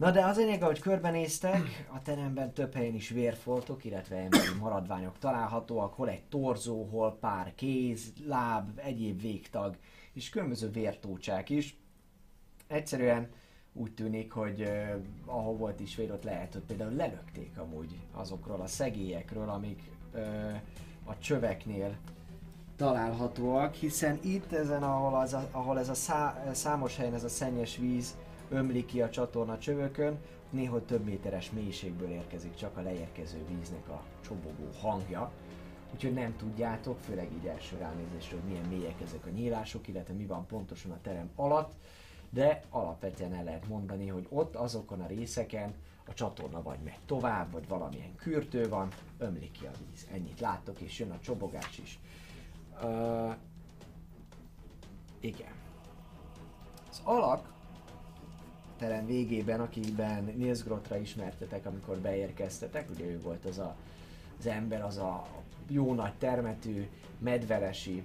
Na 0.00 0.10
de 0.10 0.24
az 0.24 0.36
lényeg, 0.36 0.62
hogy 0.62 0.78
körbenéztek, 0.78 1.86
a 1.94 2.02
teremben 2.02 2.52
több 2.52 2.74
helyen 2.74 2.94
is 2.94 3.08
vérfoltok, 3.08 3.84
illetve 3.84 4.16
emberi 4.16 4.58
maradványok 4.60 5.18
találhatóak, 5.18 5.94
hol 5.94 6.08
egy 6.08 6.24
torzó, 6.24 6.84
hol 6.84 7.16
pár 7.20 7.54
kéz, 7.54 8.12
láb, 8.26 8.78
egyéb 8.84 9.20
végtag, 9.20 9.76
és 10.12 10.28
különböző 10.28 10.70
vértócsák 10.70 11.50
is. 11.50 11.76
Egyszerűen 12.66 13.28
úgy 13.72 13.92
tűnik, 13.92 14.32
hogy 14.32 14.60
uh, 14.60 14.94
ahol 15.24 15.56
volt 15.56 15.80
is 15.80 15.96
vér, 15.96 16.12
ott 16.12 16.24
lehet, 16.24 16.52
hogy 16.52 16.62
például 16.62 16.92
lelökték 16.92 17.58
amúgy 17.58 17.98
azokról 18.12 18.60
a 18.60 18.66
szegélyekről, 18.66 19.48
amik 19.48 19.82
uh, 20.14 20.22
a 21.04 21.18
csöveknél 21.18 21.96
találhatóak, 22.76 23.74
hiszen 23.74 24.18
itt 24.22 24.52
ezen, 24.52 24.82
ahol, 24.82 25.18
az 25.18 25.34
a, 25.34 25.48
ahol 25.50 25.78
ez 25.78 25.88
a 25.88 25.94
szá, 25.94 26.50
számos 26.52 26.96
helyen 26.96 27.14
ez 27.14 27.24
a 27.24 27.28
szennyes 27.28 27.76
víz 27.76 28.16
ömlik 28.50 28.86
ki 28.86 29.02
a 29.02 29.10
csatorna 29.10 29.58
csövökön, 29.58 30.18
néha 30.50 30.84
több 30.84 31.04
méteres 31.04 31.50
mélységből 31.50 32.10
érkezik 32.10 32.54
csak 32.54 32.76
a 32.76 32.82
leérkező 32.82 33.44
víznek 33.48 33.88
a 33.88 34.02
csobogó 34.20 34.68
hangja. 34.80 35.32
Úgyhogy 35.94 36.12
nem 36.12 36.36
tudjátok, 36.36 36.98
főleg 36.98 37.32
így 37.32 37.46
első 37.46 37.76
ránézésről, 37.76 38.40
hogy 38.40 38.50
milyen 38.50 38.68
mélyek 38.68 39.00
ezek 39.00 39.26
a 39.26 39.30
nyílások, 39.30 39.88
illetve 39.88 40.14
mi 40.14 40.26
van 40.26 40.46
pontosan 40.46 40.90
a 40.90 41.00
terem 41.02 41.30
alatt, 41.34 41.72
de 42.30 42.62
alapvetően 42.68 43.34
el 43.34 43.44
lehet 43.44 43.68
mondani, 43.68 44.08
hogy 44.08 44.26
ott 44.28 44.54
azokon 44.54 45.00
a 45.00 45.06
részeken 45.06 45.74
a 46.06 46.14
csatorna 46.14 46.62
vagy 46.62 46.78
megy 46.84 46.98
tovább, 47.06 47.52
vagy 47.52 47.68
valamilyen 47.68 48.14
kürtő 48.14 48.68
van, 48.68 48.88
ömlik 49.18 49.50
ki 49.50 49.66
a 49.66 49.70
víz. 49.88 50.06
Ennyit 50.12 50.40
láttok, 50.40 50.80
és 50.80 50.98
jön 50.98 51.10
a 51.10 51.20
csobogás 51.20 51.78
is. 51.78 51.98
Uh, 52.82 53.34
igen. 55.20 55.52
Az 56.90 57.00
alak 57.04 57.52
terem 58.80 59.06
végében, 59.06 59.60
akiben 59.60 60.24
Nils 60.36 60.62
Grottra 60.62 60.96
ismertetek, 60.96 61.66
amikor 61.66 61.96
beérkeztetek, 61.96 62.90
ugye 62.90 63.04
ő 63.04 63.20
volt 63.20 63.44
az 63.44 63.58
a, 63.58 63.76
az 64.38 64.46
ember, 64.46 64.84
az 64.84 64.96
a 64.96 65.26
jó 65.68 65.94
nagy 65.94 66.12
termetű, 66.14 66.88
medveresi 67.18 68.02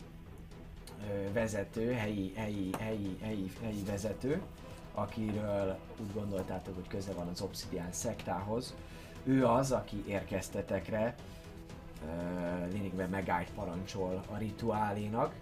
ö, 1.09 1.31
vezető, 1.31 1.91
helyi, 1.91 2.33
helyi, 2.35 2.69
helyi, 2.79 3.17
helyi, 3.21 3.51
helyi 3.61 3.83
vezető, 3.83 4.41
akiről 4.93 5.77
úgy 6.01 6.13
gondoltátok, 6.13 6.75
hogy 6.75 6.87
köze 6.87 7.11
van 7.11 7.27
az 7.27 7.41
Obsidian 7.41 7.91
szektához. 7.91 8.75
Ő 9.23 9.45
az, 9.45 9.71
aki 9.71 10.03
érkeztetekre 10.07 11.15
ö, 12.05 12.67
lényegében 12.71 13.09
megállt 13.09 13.49
parancsol 13.55 14.23
a 14.31 14.37
rituálénak, 14.37 15.33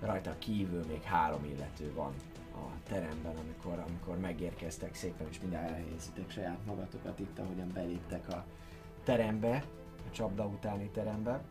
rajta 0.00 0.34
kívül 0.38 0.84
még 0.88 1.02
három 1.02 1.44
illető 1.44 1.92
van 1.94 2.12
a 2.60 2.72
teremben, 2.88 3.36
amikor, 3.36 3.84
amikor 3.88 4.18
megérkeztek 4.18 4.94
szépen, 4.94 5.26
és 5.30 5.40
minden 5.40 5.62
elhelyezitek 5.62 6.30
saját 6.30 6.58
magatokat 6.66 7.18
itt, 7.18 7.38
ahogyan 7.38 7.70
beléptek 7.72 8.28
a 8.28 8.44
terembe, 9.04 9.64
a 10.08 10.10
csapda 10.10 10.46
utáni 10.46 10.90
terembe. 10.90 11.42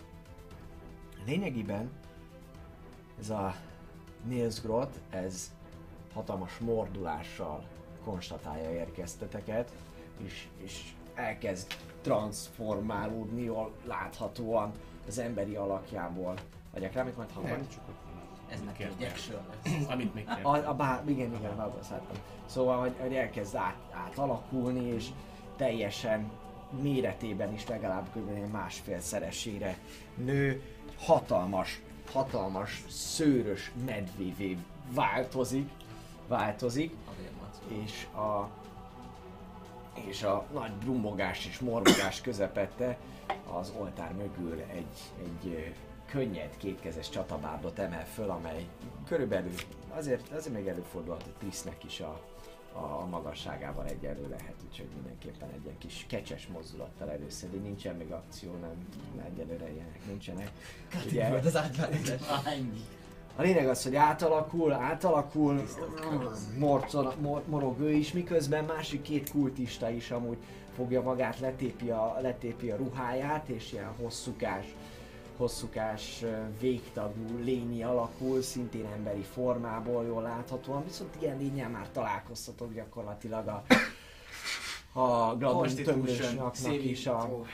Lényegében 1.26 1.89
ez 3.19 3.30
a 3.30 3.56
Nils 4.24 4.62
Groth, 4.62 4.98
ez 5.10 5.52
hatalmas 6.13 6.58
mordulással 6.58 7.67
konstatálja 8.04 8.72
érkezteteket, 8.72 9.72
és, 10.17 10.48
és 10.58 10.93
elkezd 11.13 11.74
transformálódni, 12.02 13.41
jól 13.41 13.72
láthatóan 13.86 14.72
az 15.08 15.17
emberi 15.17 15.56
alakjából. 15.56 16.39
Adják 16.74 16.93
rá, 16.93 17.02
amit 17.02 17.17
majd 17.17 17.32
hallani? 17.32 17.67
Ez 18.49 18.59
neki 18.65 18.83
egy 18.83 19.03
action 19.03 19.41
lesz. 19.49 19.85
Amit 19.93 20.13
még 20.13 20.25
kell. 20.25 20.43
A, 20.43 20.69
a 20.69 20.73
bár, 20.73 21.03
igen, 21.07 21.33
igen, 21.33 21.51
abban 21.51 21.83
szálltam. 21.83 22.17
Szóval, 22.45 22.79
hogy, 22.79 22.93
hogy 22.99 23.13
elkezd 23.13 23.55
át, 23.55 23.77
átalakulni, 23.91 24.85
és 24.85 25.07
teljesen 25.55 26.31
méretében 26.81 27.53
is 27.53 27.67
legalább 27.67 28.07
kb. 28.15 28.35
ilyen 28.35 28.49
másfélszeresére 28.49 29.77
nő, 30.15 30.62
hatalmas, 30.99 31.81
hatalmas, 32.12 32.83
szőrös 32.89 33.71
medvévé 33.85 34.57
változik, 34.93 35.69
változik, 36.27 36.95
és 37.67 38.07
a 38.15 38.49
és 40.07 40.23
a 40.23 40.45
nagy 40.53 40.71
brummogás 40.71 41.45
és 41.45 41.59
mormogás 41.59 42.21
közepette 42.21 42.97
az 43.59 43.73
oltár 43.77 44.13
mögül 44.13 44.63
egy, 44.71 44.97
egy 45.23 45.73
könnyed 46.10 46.58
kétkezes 46.58 47.10
csatabárdot 47.10 47.80
emel 47.80 48.06
föl, 48.06 48.30
amely 48.30 48.67
körülbelül 49.08 49.54
azért, 49.89 50.32
azért 50.32 50.56
még 50.56 50.67
előfordulhat, 50.67 51.24
hogy 51.24 51.34
Trisznek 51.39 51.84
is 51.84 52.00
a, 52.00 52.22
a 52.74 53.06
magasságával 53.06 53.86
egyenlő 53.86 54.28
lehet, 54.30 54.56
úgyhogy 54.69 54.88
mindenképpen 54.95 55.50
egy 55.50 55.63
ilyen 55.63 55.78
kis 55.78 56.06
kecses 56.10 56.48
mozdulattal 56.48 57.12
előszedi. 57.12 57.58
Nincsen 57.58 57.95
még 57.95 58.12
akció, 58.12 58.52
nem, 58.52 58.88
egyelőre 59.26 59.72
ilyenek 59.72 60.06
nincsenek. 60.06 60.52
Ugye, 61.06 61.28
az. 61.28 62.45
Ennyi. 62.45 62.82
a 63.36 63.41
lényeg 63.41 63.67
az, 63.67 63.84
hogy 63.84 63.95
átalakul, 63.95 64.72
átalakul, 64.72 65.63
morcon, 66.58 67.13
mor, 67.22 67.43
morog 67.45 67.80
ő 67.80 67.91
is, 67.91 68.12
miközben 68.12 68.63
másik 68.63 69.02
két 69.02 69.32
kultista 69.32 69.89
is 69.89 70.12
amúgy 70.12 70.38
fogja 70.76 71.02
magát, 71.02 71.39
letépi 71.39 71.89
a, 71.89 72.17
letépi 72.22 72.69
a 72.69 72.76
ruháját, 72.76 73.48
és 73.48 73.74
ilyen 73.74 73.93
hosszúkás, 74.02 74.65
hosszúkás, 75.39 76.23
végtagú 76.60 77.38
lényi 77.43 77.84
alakul, 77.84 78.41
szintén 78.41 78.86
emberi 78.86 79.21
formából 79.21 80.06
jól 80.06 80.21
láthatóan, 80.21 80.84
viszont 80.84 81.15
ilyen 81.19 81.38
lényel 81.38 81.69
már 81.69 81.89
találkoztatok 81.91 82.73
gyakorlatilag 82.73 83.47
a, 83.47 83.63
a 84.99 85.36
Gladon 85.38 85.75
tömlősnaknak 85.84 86.84
is 86.84 87.08
a, 87.08 87.45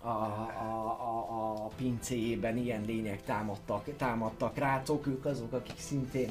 a, 0.00 0.08
a, 0.08 0.10
a, 0.10 1.64
a 1.64 1.70
pincéjében 1.76 2.56
ilyen 2.56 2.84
lények 2.84 3.22
támadtak, 3.22 3.96
támadtak 3.96 4.56
rátok, 4.56 5.06
ők 5.06 5.24
azok, 5.24 5.52
akik 5.52 5.78
szintén 5.78 6.30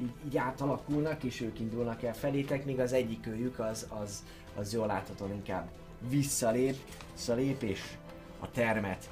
így, 0.00 0.12
így 0.26 0.36
átalakulnak, 0.36 1.22
és 1.22 1.40
ők 1.40 1.60
indulnak 1.60 2.02
el 2.02 2.14
felétek, 2.14 2.64
míg 2.64 2.80
az 2.80 2.92
egyik 2.92 3.26
őjük 3.26 3.58
az, 3.58 3.86
az, 4.02 4.24
az 4.56 4.72
jól 4.72 4.86
láthatóan 4.86 5.32
inkább 5.32 5.68
visszalép, 6.08 6.76
visszalép, 7.14 7.62
és 7.62 7.96
a 8.40 8.50
termet 8.50 9.08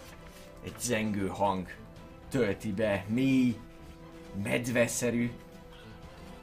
egy 0.68 0.80
zengő 0.80 1.26
hang 1.26 1.66
tölti 2.30 2.72
be, 2.72 3.04
mély, 3.06 3.56
medveszerű, 4.42 5.30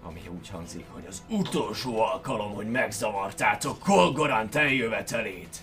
ami 0.03 0.21
úgy 0.37 0.49
hangzik, 0.49 0.85
hogy 0.89 1.05
az 1.07 1.23
utolsó 1.29 1.99
alkalom, 2.01 2.53
hogy 2.53 2.71
megzavartátok 2.71 3.79
Kolgorant 3.79 4.55
eljövetelét. 4.55 5.57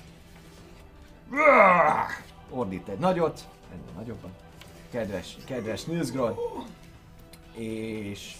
Ordít 2.50 2.88
egy 2.88 2.98
nagyot, 2.98 3.48
ennél 3.72 3.92
nagyobban. 3.96 4.30
Kedves, 4.90 5.36
kedves 5.46 5.84
Nilsgrod. 5.84 6.38
És 7.54 8.34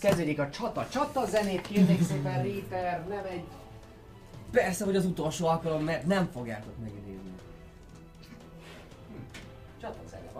kezdődik 0.00 0.38
a 0.38 0.50
csata. 0.50 0.88
Csata 0.88 1.26
zenét 1.26 1.60
kérnék 1.60 2.02
szépen, 2.02 2.42
Reaper, 2.42 3.06
nem 3.08 3.24
egy... 3.24 3.44
Persze, 4.50 4.84
hogy 4.84 4.96
az 4.96 5.04
utolsó 5.04 5.46
alkalom, 5.46 5.84
mert 5.84 6.06
nem 6.06 6.30
fogjátok 6.32 6.78
megidézni. 6.78 7.05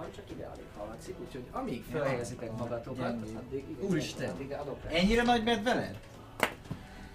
Van, 0.07 0.14
csak 0.14 0.31
ide 0.31 0.47
alig 0.55 0.64
hallatszik, 0.79 1.14
úgyhogy 1.21 1.45
amíg 1.51 1.85
felhelyezitek 1.90 2.57
magatokat, 2.59 3.16
addig, 3.37 3.64
Úristen. 3.81 4.31
addig 4.31 4.53
adok 4.53 4.83
rá. 4.85 4.90
Ennyire 4.90 5.23
nagy 5.23 5.45
medve 5.45 5.75
lett? 5.75 5.95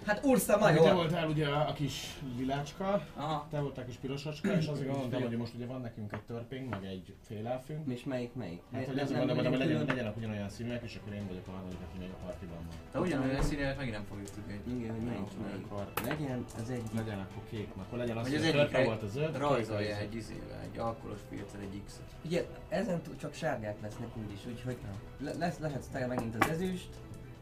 Hát 0.06 0.24
Ursa 0.24 0.52
Te 0.52 0.58
Major! 0.58 0.94
voltál 0.94 1.28
ugye 1.28 1.46
a 1.48 1.72
kis 1.72 2.20
lilácska, 2.38 3.06
Aha. 3.16 3.46
te 3.50 3.60
voltál 3.60 3.84
a 3.84 3.86
kis 3.86 3.96
pirosocska, 3.96 4.52
és 4.52 4.66
azért 4.66 4.90
gondoltam, 4.90 5.28
hogy 5.28 5.36
most 5.36 5.54
ugye 5.54 5.66
van 5.66 5.80
nekünk 5.80 6.12
egy 6.12 6.22
törpénk, 6.22 6.70
meg 6.70 6.84
egy 6.84 7.14
félelfünk. 7.26 7.92
És 7.92 8.04
melyik, 8.04 8.34
melyik? 8.34 8.62
Hát, 8.72 8.86
hogy 8.86 8.94
nem 8.94 9.26
mondom, 9.26 9.36
hogy 9.36 9.58
legyen 9.58 9.84
legyenek 9.84 10.16
ugyanolyan 10.16 10.48
színűek, 10.48 10.82
és 10.82 10.96
akkor 11.00 11.12
én 11.14 11.26
vagyok 11.26 11.46
a 11.46 11.50
harmadik, 11.50 11.78
aki 11.88 11.98
még 11.98 12.08
a 12.10 12.24
partiban 12.24 12.56
van. 12.56 12.76
De 12.92 13.00
ugyanolyan 13.00 13.42
színélet 13.42 13.76
megint 13.76 13.94
nem 13.96 14.04
fogjuk 14.04 14.30
tudni. 14.30 14.60
Igen, 14.66 14.94
hogy 14.94 15.04
melyik, 15.04 15.28
melyik. 15.42 15.66
Legyen 16.06 16.44
az 16.62 16.70
egy... 16.70 16.82
legyen 16.94 17.18
akkor 17.18 17.42
kék, 17.50 17.68
akkor 17.76 17.98
legyen 17.98 18.16
az, 18.16 18.28
Hogy 18.28 18.50
törpe 18.50 18.84
volt 18.84 19.02
a 19.02 19.06
zöld, 19.08 19.36
Rajzolja 19.36 19.96
egy 19.96 20.14
izével, 20.14 20.60
egy 20.72 20.78
alkoholos 20.78 21.20
filter, 21.28 21.60
egy 21.60 21.82
X-et. 21.86 22.04
Ugye 22.24 22.46
ezen 22.68 23.00
túl 23.02 23.16
csak 23.16 23.34
sárgák 23.34 23.80
lesznek 23.82 24.08
úgyis, 24.24 24.46
úgyhogy 24.46 24.78
le- 25.20 25.34
lesz, 25.38 25.58
lehetsz 25.58 25.86
te 25.86 26.06
megint 26.06 26.36
az 26.40 26.50
ezüst, 26.50 26.90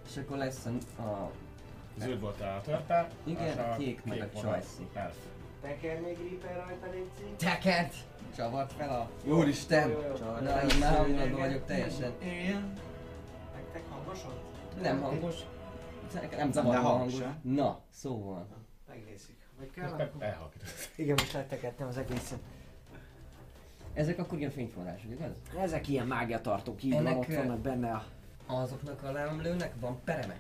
és 0.09 0.16
akkor 0.16 0.37
lesz 0.37 0.66
a 0.99 1.31
Zöld 2.01 2.21
volt 2.21 2.41
a 2.41 2.61
törpe, 2.65 3.09
Igen, 3.25 3.59
a 3.59 3.77
kék 3.77 4.05
meg 4.05 4.31
a 4.35 4.41
csajszi. 4.41 4.89
Teker 5.61 6.01
még 6.01 6.19
Reaper 6.19 6.65
rajta, 6.67 6.91
légy 6.91 7.37
teket! 7.37 7.95
Csavart 8.37 8.73
fel 8.73 8.89
a... 8.89 9.29
Úristen! 9.29 9.91
Na, 10.41 10.65
így 10.65 10.79
már 10.81 10.97
hangulatban 10.97 11.41
vagyok 11.41 11.65
teljesen. 11.65 12.13
Igen. 12.23 12.73
Nektek 13.55 13.83
hangosod? 13.91 14.41
Nem 14.83 15.01
hangos. 15.01 15.35
Nem 16.37 16.53
zavar 16.53 16.73
De 16.73 16.79
a 16.79 16.83
hangos? 16.83 17.15
Na, 17.43 17.81
szóval. 17.91 18.47
Megnézzük. 18.89 19.37
Vagy 19.59 19.71
kell? 19.71 20.11
elhalkított. 20.19 20.69
Igen, 20.97 21.17
most 21.19 21.33
letekertem 21.33 21.87
az 21.87 21.97
egészet. 21.99 22.39
Ezek 23.93 24.19
akkor 24.19 24.39
ilyen 24.39 24.51
fényforrások, 24.51 25.11
igaz? 25.11 25.31
Ezek 25.59 25.89
ilyen 25.89 26.07
mágiatartók, 26.07 26.83
így 26.83 26.93
van, 26.93 27.07
Ennek, 27.07 27.19
ott 27.19 27.29
ö, 27.29 27.37
vannak 27.37 27.59
benne 27.59 27.91
a... 27.91 28.05
Azoknak 28.47 29.03
a 29.03 29.13
leömlőnek 29.13 29.73
van 29.81 30.01
pereme. 30.05 30.37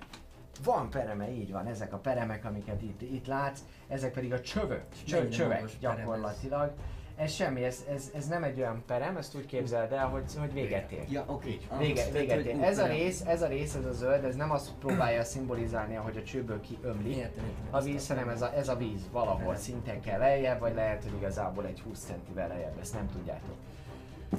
Van 0.64 0.90
pereme, 0.90 1.32
így 1.32 1.52
van, 1.52 1.66
ezek 1.66 1.92
a 1.92 1.96
peremek, 1.96 2.44
amiket 2.44 2.82
itt, 2.82 3.02
itt 3.02 3.26
látsz, 3.26 3.60
ezek 3.88 4.12
pedig 4.12 4.32
a 4.32 4.40
csövök, 4.40 4.84
csö, 5.06 5.28
csövek 5.28 5.70
gyakorlatilag. 5.80 6.72
Ez 7.16 7.32
semmi, 7.32 7.64
ez, 7.64 7.84
ez, 7.90 8.10
ez 8.14 8.26
nem 8.26 8.42
egy 8.42 8.58
olyan 8.58 8.82
perem, 8.86 9.16
ezt 9.16 9.36
úgy 9.36 9.46
képzeld 9.46 9.92
el, 9.92 10.06
hogy, 10.06 10.22
hogy 10.38 10.52
véget 10.52 10.90
ér. 10.90 11.04
Ja, 11.08 11.24
oké. 11.26 11.58
Ah, 11.68 11.78
Vége, 11.78 11.94
tehát, 11.94 12.12
véget 12.12 12.44
ér. 12.44 12.62
Ez 12.62 12.78
a 12.78 12.86
rész, 12.86 13.20
ez 13.26 13.42
a 13.42 13.46
rész, 13.46 13.74
ez 13.74 13.84
a 13.84 13.92
zöld, 13.92 14.24
ez 14.24 14.36
nem 14.36 14.50
azt 14.50 14.70
próbálja 14.78 15.24
szimbolizálni, 15.24 15.94
hogy 15.94 16.16
a 16.16 16.22
csőből 16.22 16.60
kiömlik, 16.60 17.26
a 17.70 17.80
víz, 17.80 18.08
hanem 18.08 18.28
ez 18.28 18.42
a, 18.42 18.54
ez 18.54 18.68
a 18.68 18.76
víz 18.76 19.08
valahol 19.12 19.56
szinten 19.56 20.00
kell 20.00 20.18
lejjebb, 20.18 20.60
vagy 20.60 20.74
lehet, 20.74 21.02
hogy 21.02 21.12
igazából 21.14 21.66
egy 21.66 21.80
20 21.80 21.98
centivel 21.98 22.48
lejjebb, 22.48 22.78
ezt 22.80 22.94
nem 22.94 23.08
tudjátok. 23.08 23.56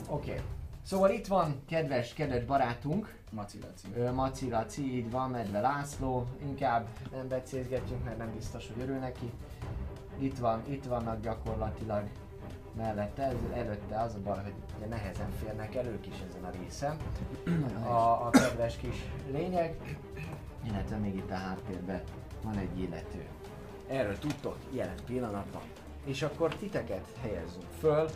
Oké. 0.09 0.29
Okay. 0.29 0.41
Szóval 0.83 1.09
itt 1.09 1.27
van 1.27 1.61
kedves, 1.67 2.13
kedves 2.13 2.43
barátunk, 2.43 3.15
Maci 3.31 3.59
Laci. 3.61 3.87
Ö, 3.95 4.11
Maci 4.11 4.49
Laci, 4.49 4.95
így 4.95 5.11
van, 5.11 5.29
Medve 5.29 5.59
László, 5.59 6.25
inkább 6.41 6.87
nem 7.11 7.27
becézgetjünk, 7.27 8.03
mert 8.03 8.17
nem 8.17 8.31
biztos, 8.35 8.67
hogy 8.67 8.83
örül 8.83 8.97
neki. 8.97 9.31
Itt 10.17 10.37
van, 10.37 10.61
itt 10.69 10.85
vannak 10.85 11.21
gyakorlatilag 11.21 12.03
mellette, 12.77 13.23
ez, 13.23 13.35
előtte 13.53 13.99
az 13.99 14.13
a 14.15 14.19
baj, 14.23 14.43
hogy 14.43 14.53
ugye 14.77 14.87
nehezen 14.87 15.31
férnek 15.43 15.75
el 15.75 15.85
ők 15.85 16.07
is 16.07 16.15
ezen 16.29 16.43
a 16.43 16.49
részen. 16.61 16.97
A, 17.83 18.25
a 18.25 18.29
kedves 18.31 18.77
kis 18.77 18.95
lényeg, 19.31 19.97
illetve 20.63 20.97
még 20.97 21.15
itt 21.15 21.31
a 21.31 21.35
háttérben 21.35 22.01
van 22.43 22.57
egy 22.57 22.79
illető. 22.79 23.25
Erről 23.87 24.19
tudtok 24.19 24.57
jelen 24.71 24.99
pillanatban. 25.05 25.61
És 26.05 26.21
akkor 26.21 26.55
titeket 26.55 27.05
helyezzünk 27.21 27.67
föl. 27.79 28.09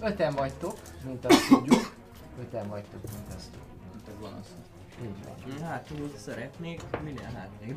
Öten 0.00 0.34
vagytok, 0.34 0.74
mint 1.04 1.24
azt 1.24 1.48
tudjuk. 1.48 2.00
Öten 2.40 2.68
vagytok, 2.68 3.00
mint 3.02 3.28
tudjuk. 3.28 3.62
Mint 3.92 4.08
a 4.08 4.20
gonosz. 4.20 4.54
Így 5.02 5.24
van. 5.24 5.54
Mm, 5.54 5.62
Hátul 5.62 6.12
szeretnék 6.16 6.82
minél 7.04 7.30
hátrébb. 7.34 7.76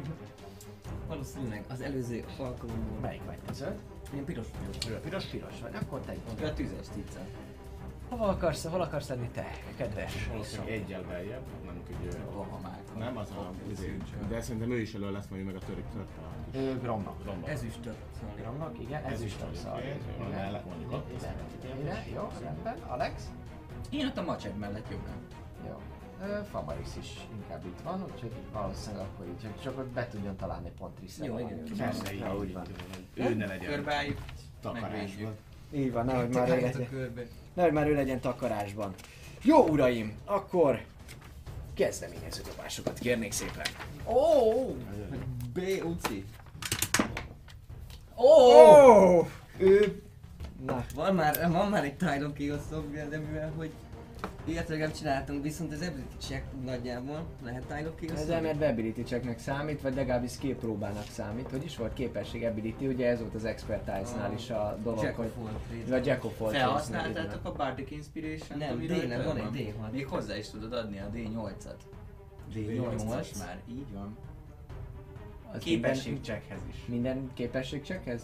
Valószínűleg 1.08 1.64
az 1.70 1.82
előző 1.82 2.26
alkalommal. 2.38 3.00
Melyik 3.02 3.22
vagy 3.26 3.38
zöld? 3.54 3.80
Én 4.16 4.26
piros 4.26 4.46
vagyok. 4.84 5.02
Piros, 5.02 5.26
piros 5.26 5.60
vagy, 5.62 5.76
akkor 5.76 6.00
te 6.00 6.14
itt. 6.14 6.42
A 6.42 6.54
tüzes 6.54 6.86
cica. 6.94 7.20
Hol 8.10 8.30
akarsz, 8.30 8.66
hol 8.66 8.82
akarsz 8.82 9.08
lenni 9.08 9.30
te, 9.30 9.46
kedves? 9.78 10.28
Valószínűleg 10.28 10.72
egyel 10.72 11.02
beljebb, 11.04 11.42
nem 11.66 11.82
hogy 11.86 12.06
ő... 12.06 12.10
Rohamák. 12.34 12.82
Nem, 12.98 13.18
az 13.18 13.30
a... 13.30 13.50
izé, 13.72 13.98
De 14.30 14.42
szerintem 14.42 14.72
ő 14.72 14.80
is 14.80 14.94
elő 14.94 15.12
lesz 15.12 15.28
majd 15.28 15.46
meg 15.46 15.56
a 15.56 15.60
törik 15.60 15.86
tört. 15.94 16.08
Ő 16.56 16.80
Gromnak. 16.80 17.26
Romba. 17.26 17.48
Ezüstöt. 17.48 17.96
Szóval. 18.20 18.36
Gromnak, 18.36 18.80
igen, 18.80 19.04
ez 19.04 19.22
is 19.22 19.36
jó, 20.20 20.26
mellett 20.30 20.66
mondjuk 20.66 20.92
ott. 20.92 21.12
Jó, 22.14 22.32
rendben. 22.42 22.78
Alex? 22.88 23.30
Én 23.90 24.06
ott 24.06 24.18
a 24.18 24.24
macseg 24.24 24.58
mellett 24.58 24.90
jobbra. 24.92 25.12
Jó. 25.68 25.82
Ö, 26.22 26.40
Famaris 26.52 26.88
is 27.00 27.28
inkább 27.34 27.66
itt 27.66 27.80
van, 27.84 28.04
úgyhogy 28.14 28.32
valószínűleg 28.54 29.06
akkor 29.06 29.26
így, 29.26 29.42
hogy 29.42 29.62
csak 29.64 29.78
ott 29.78 29.88
be 29.88 30.08
tudjon 30.08 30.36
találni 30.36 30.72
pont 30.80 30.96
Trisztel. 30.96 31.26
Jó, 31.26 31.40
igen. 31.40 31.64
Persze, 31.78 32.14
így, 32.14 32.24
úgy 32.40 32.54
van. 32.54 32.66
Ő 33.14 33.34
ne 33.34 33.46
legyen 33.46 33.70
Körbeálljuk. 33.70 34.18
takarásban. 34.62 35.36
Így 35.72 35.92
van, 35.92 36.06
nehogy 36.06 36.30
már 36.30 36.50
ő 36.50 36.52
legyen, 36.62 36.88
nehogy 37.54 37.72
már 37.74 37.88
ő 37.88 37.94
legyen 37.94 38.20
takarásban. 38.20 38.94
Jó 39.42 39.68
uraim, 39.68 40.18
akkor 40.26 40.82
kezdeményező 41.74 42.42
dobásokat 42.42 43.00
kérnék 43.00 43.32
szépen. 43.32 43.66
Ó! 44.08 44.76
B. 45.54 45.60
Uci. 45.84 46.26
Ó! 48.18 49.28
Ő... 49.58 50.02
Na, 50.66 50.86
Van 50.96 51.16
már, 51.16 51.50
van 51.52 51.70
már 51.70 51.84
egy 51.84 51.98
Tyron 51.98 52.34
Chaos 52.34 52.62
Software, 52.70 53.08
de 53.08 53.18
mivel 53.18 53.52
hogy 53.58 53.72
ilyet 54.46 54.70
még 54.70 54.80
nem 54.80 54.92
csináltunk, 54.92 55.44
viszont 55.44 55.74
az 55.74 55.82
ability 55.82 56.18
check 56.18 56.44
nagyjából 56.66 57.26
lehet 57.44 57.64
Tyron 57.64 57.94
Chaos 58.00 58.20
Ez 58.20 58.30
elmélet 58.30 58.72
ability 58.72 59.04
checknek 59.04 59.40
számít, 59.40 59.82
vagy 59.82 59.96
legalábbis 59.96 60.32
skill 60.32 60.56
próbának 60.56 61.08
számít. 61.10 61.50
Hogy 61.50 61.64
is 61.64 61.78
volt 61.78 61.94
képesség 61.94 62.44
ability, 62.44 62.88
ugye 62.88 63.08
ez 63.10 63.20
volt 63.20 63.36
az 63.36 63.46
expertise-nál 63.46 64.34
is 64.34 64.50
a 64.50 64.78
dolog, 64.84 65.04
Jack 65.04 65.16
hogy... 65.16 65.32
Vagy 65.88 66.06
Jack 66.06 66.26
of 66.26 66.42
all 66.42 66.52
Felhasználtátok 66.52 67.46
a 67.46 67.52
Bardic 67.52 67.92
Inspiration-t, 67.92 68.60
Nem, 68.60 68.80
D-nek 68.80 69.24
rajta 69.24 69.34
van 69.34 69.38
egy 69.38 69.74
D6. 69.74 69.92
Még 69.92 70.08
hozzá 70.08 70.38
is 70.38 70.50
tudod 70.50 70.74
adni 70.74 71.00
a 71.00 71.10
D8-at. 71.14 71.80
D8-as 72.54 73.38
már, 73.40 73.60
így 73.70 73.94
van. 73.94 74.18
Az 75.56 75.64
Képesség 75.64 76.22
checkhez 76.22 76.60
is. 76.70 76.76
Minden 76.86 77.32
képesség 77.34 77.84
checkhez? 77.84 78.22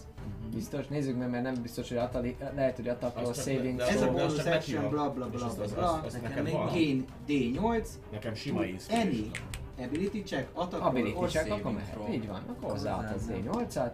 Biztos? 0.54 0.86
Nézzük 0.86 1.18
meg, 1.18 1.30
mert 1.30 1.42
nem 1.42 1.54
biztos, 1.62 1.88
hogy 1.88 1.96
atali, 1.96 2.36
lehet, 2.54 2.76
hogy 2.76 2.88
attackról 2.88 3.28
Azt- 3.28 3.42
saving 3.42 3.80
Ez 3.80 4.02
a 4.02 4.10
bonus 4.10 4.38
action, 4.44 4.88
bla 4.88 5.10
bla 5.10 5.26
bla 5.28 5.48
bla 5.74 6.04
Nekem 6.22 6.44
még? 6.44 6.54
Gain 6.54 7.04
D8, 7.28 7.86
Nekem 8.12 8.34
sima 8.34 8.60
any 8.60 8.68
inspiration. 8.68 9.30
ability 9.78 10.22
check, 10.22 10.48
attack 10.52 10.84
Ability 10.84 11.26
check, 11.26 11.52
akkor 11.52 11.72
mehet. 11.72 11.96
Így 12.12 12.26
van, 12.26 12.42
akkor 12.48 12.70
hozzáadhatsz 12.70 13.26
Hozzá. 13.26 13.86
D8-at. 13.86 13.92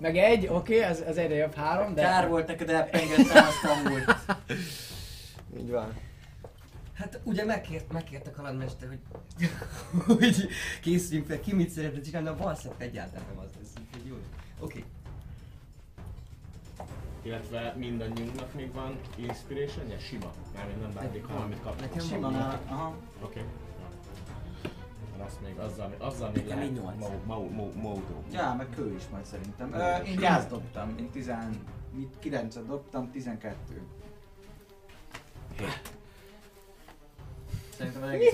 Meg 0.00 0.16
egy, 0.16 0.46
oké, 0.46 0.82
az, 0.82 1.04
az 1.08 1.16
egyre 1.16 1.34
jobb 1.34 1.54
három, 1.54 1.94
de... 1.94 2.02
Kár 2.02 2.28
volt 2.28 2.46
neked 2.46 2.68
elpengettem 2.70 3.44
azt 3.46 3.64
amúgy. 3.86 4.04
Így 5.58 5.70
van. 5.70 5.92
Hát 6.96 7.20
ugye 7.24 7.44
megkért, 7.44 7.92
megkérte 7.92 8.30
kalandmester, 8.30 8.88
hogy, 8.88 9.00
hogy 10.16 10.48
készüljünk 10.82 11.26
fel, 11.26 11.40
ki 11.40 11.54
mit 11.54 11.70
szeretne 11.70 12.00
csinálni, 12.00 12.28
a 12.28 12.36
valszett 12.36 12.80
egyáltalán 12.80 13.26
nem 13.34 13.38
az 13.38 13.50
lesz, 13.58 13.72
úgyhogy 13.86 14.06
jó. 14.08 14.16
Oké. 14.60 14.84
Illetve 17.22 17.74
mindannyiunknak 17.76 18.54
még 18.54 18.72
van 18.72 18.98
inspiration 19.16 19.88
-je? 19.88 19.98
Sima. 19.98 20.32
Mármint 20.54 20.80
nem 20.80 20.92
bármik, 20.94 21.24
hanem 21.24 21.42
amit 21.42 21.60
kap. 21.62 21.80
Nekem 21.80 22.06
Sima, 22.06 22.20
van. 22.20 22.32
na, 22.32 22.60
aha. 22.68 22.96
Oké. 23.22 23.44
Mert 25.16 25.28
azt 25.28 25.40
még, 25.42 25.58
azzal, 25.58 25.94
azzal 25.98 26.30
még 26.30 26.44
Nekem 26.44 26.58
lehet 26.58 26.98
mau- 26.98 27.26
mau- 27.26 27.54
mau- 27.54 27.74
módó. 27.74 28.24
Ja, 28.32 28.54
meg 28.58 28.66
kő 28.74 28.94
is 28.94 29.02
majd 29.10 29.24
szerintem. 29.24 29.72
Ö, 29.72 29.96
én 29.96 30.16
gyász 30.16 30.46
dobtam, 30.46 30.94
én 30.98 31.10
10, 31.10 31.30
mit 31.90 32.18
9 32.18 32.54
dobtam, 32.66 33.10
12. 33.10 33.82
Szerintem 37.78 38.02
az 38.02 38.08
Mi 38.08 38.14
egész 38.14 38.32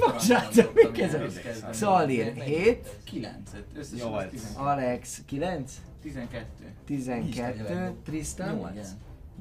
Mik 0.74 0.98
ezek? 0.98 0.98
ilyenhez 0.98 1.38
kezdeni. 1.38 1.74
Szalír 1.74 2.32
7, 2.32 2.88
9, 3.04 3.36
összesen 3.76 4.08
Nyolc. 4.08 4.24
az 4.24 4.30
12. 4.30 4.68
Alex 4.68 5.20
9, 5.26 5.72
12. 6.02 6.46
12, 6.86 7.92
Tristan 8.04 8.54
Nyolc. 8.54 8.88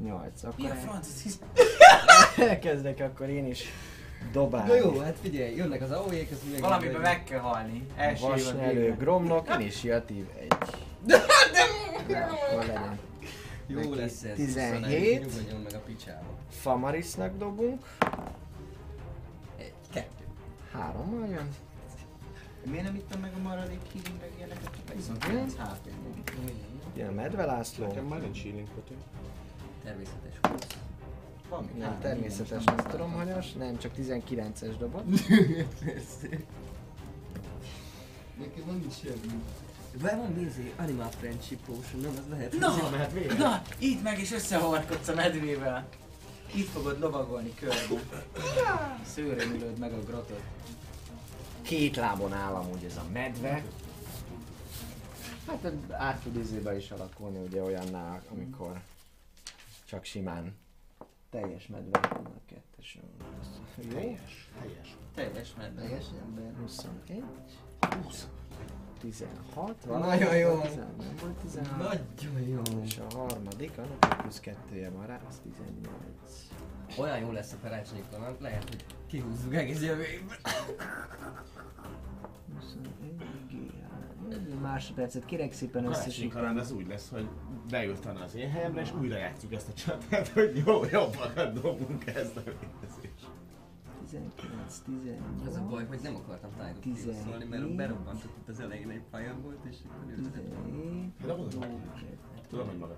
8. 0.04 0.42
Mi 0.44 0.50
Akkor 0.66 0.72
a 0.72 0.76
franc? 0.80 1.08
Ez 1.26 1.40
elkezdek 2.50 3.00
akkor 3.00 3.30
én 3.30 3.46
is 3.48 3.64
dobálni. 4.32 4.70
Na 4.70 4.76
jó, 4.76 5.00
hát 5.00 5.18
figyelj, 5.22 5.56
jönnek 5.56 5.82
az 5.82 5.92
AOE-k, 5.92 6.32
az 6.32 6.38
meg... 6.52 6.62
Valamiben 6.62 7.02
meg 7.02 7.24
kell 7.24 7.40
halni. 7.40 7.86
Első 7.96 8.60
végén. 8.60 8.96
Gromnok, 8.98 9.50
initiatív 9.60 10.26
1. 10.40 10.48
Na, 11.06 11.16
akkor 11.18 12.66
legyen. 12.66 13.00
Jó 13.68 13.80
Neki 13.80 13.96
lesz 13.96 14.24
ez. 14.24 14.36
17. 14.36 15.24
21, 15.24 15.34
Nyugodjon 15.34 15.62
meg 15.62 15.74
a 15.74 15.80
picsába. 15.80 16.26
Famarisnak 16.50 17.38
dobunk. 17.38 17.86
Hárommal 20.72 21.28
jön. 21.28 21.48
Miért 22.66 22.84
nem 22.84 22.96
ittam 22.96 23.20
meg 23.20 23.34
a 23.38 23.42
maradék 23.42 23.82
healing 23.94 24.20
meg 24.20 24.32
ilyeneket? 24.38 24.64
Csak 24.64 24.96
29 24.96 25.54
hp 25.56 25.90
Jön 26.96 27.08
a 27.08 27.12
Medve 27.12 27.46
László. 27.46 27.88
Nekem 27.88 28.06
már 28.06 28.22
nincs 28.22 28.42
healing. 28.44 28.68
Természetes. 29.84 30.40
Van 31.50 31.64
még 31.64 31.82
Nem, 31.82 32.00
természetes, 32.00 32.64
nem 32.64 32.76
most 32.76 32.88
tudom, 32.88 33.12
hanyas. 33.12 33.52
Nem, 33.52 33.78
csak 33.78 33.92
19-es 33.98 34.76
dobott. 34.80 35.06
Nekem 38.40 38.64
van 38.66 38.84
is 38.88 38.94
semmi. 39.04 39.42
Be 40.02 40.16
van 40.16 40.34
nézi, 40.34 40.74
Animal 40.78 41.10
Friendship 41.10 41.66
Potion, 41.66 42.02
nem? 42.02 42.12
Az 42.18 42.30
lehet. 42.30 42.60
Na! 42.60 42.90
Mehet 42.92 43.12
végre? 43.12 43.38
Na! 43.38 43.62
Itt 43.78 44.04
meg 44.04 44.20
is 44.20 44.32
összehavarkodsz 44.32 45.08
a 45.08 45.14
medvével. 45.14 45.88
Itt 46.56 46.68
fogod 46.68 47.00
lovagolni 47.00 47.54
körbe. 47.54 48.26
Szőrön 49.06 49.52
ülöd 49.52 49.78
meg 49.78 49.94
a 49.94 50.00
grotot. 50.00 50.42
Két 51.62 51.96
lábon 51.96 52.34
áll 52.34 52.54
amúgy 52.54 52.84
ez 52.84 52.98
a 52.98 53.06
medve. 53.14 53.64
Hát 55.48 55.72
át 55.90 56.22
tud 56.22 56.36
izébe 56.36 56.76
is 56.76 56.92
alakulni 56.92 57.38
ugye 57.38 57.62
olyannál, 57.62 58.22
amikor 58.32 58.82
csak 59.86 60.04
simán 60.04 60.56
teljes 61.30 61.68
medve. 61.68 62.00
A 62.00 62.42
kettes. 62.46 62.98
Jó. 63.02 63.98
Helyes. 63.98 64.50
Helyes. 64.60 64.98
Teljes 65.16 65.54
medve. 65.58 65.82
Teljes 65.82 66.06
ember. 66.26 66.54
21. 66.62 67.24
20. 68.04 68.28
16. 69.02 69.88
Nagyon 69.88 70.36
jó. 70.38 70.56
Nem 70.56 71.16
volt 71.22 71.34
16. 71.42 71.78
Nagyon 71.78 72.48
jó. 72.48 72.62
És 72.86 72.98
a 72.98 73.16
harmadik, 73.18 73.72
annak 73.78 74.22
plusz 74.22 74.40
kettője 74.40 74.90
van 74.90 75.06
rá, 75.06 75.20
az 75.30 75.36
18. 75.44 75.90
Olyan 76.98 77.20
jó 77.20 77.32
lesz 77.32 77.54
a 77.54 77.56
karácsonyi 77.62 78.04
kaland, 78.12 78.36
lehet, 78.42 78.64
hogy 78.64 78.86
kihúzzuk 79.08 79.56
egész 79.56 79.82
jövő 79.82 80.04
évben. 80.04 80.38
21 82.60 84.60
másodpercet 84.62 85.26
kérek 85.26 85.54
szépen 85.54 85.84
Karácsonyi 85.84 86.06
összesíteni. 86.08 86.42
kaland 86.42 86.58
az 86.58 86.72
úgy 86.72 86.88
lesz, 86.88 87.10
hogy 87.10 87.28
beültan 87.70 88.16
az 88.16 88.36
én 88.36 88.50
helyemre, 88.50 88.82
és 88.82 88.94
újra 89.00 89.18
játszuk 89.18 89.54
ezt 89.54 89.68
a 89.70 89.74
csatát, 89.74 90.28
hogy 90.28 90.62
jó, 90.66 90.84
jobbakat 90.92 91.54
dobunk 91.54 92.00
kezdeményezést. 92.04 93.01
19, 94.12 94.80
18. 94.86 95.48
Az 95.48 95.56
a 95.56 95.66
baj, 95.70 95.86
hogy 95.86 96.00
nem 96.04 96.16
akartam 96.16 96.52
Tizenhét. 96.80 97.24
szólni, 97.24 97.46
mert 97.46 97.76
berobbantott 97.76 98.38
itt 98.38 98.50
az 98.50 98.60
elején 98.60 98.90
egy 98.90 99.04
fireball 99.12 99.58
és 99.70 99.78
akkor 99.86 100.10
jöttem. 100.10 100.32
17. 100.32 101.12
Hát 101.20 101.38
mondom, 101.38 101.60
tudom, 102.48 102.68
hogy 102.68 102.78
maga 102.78 102.98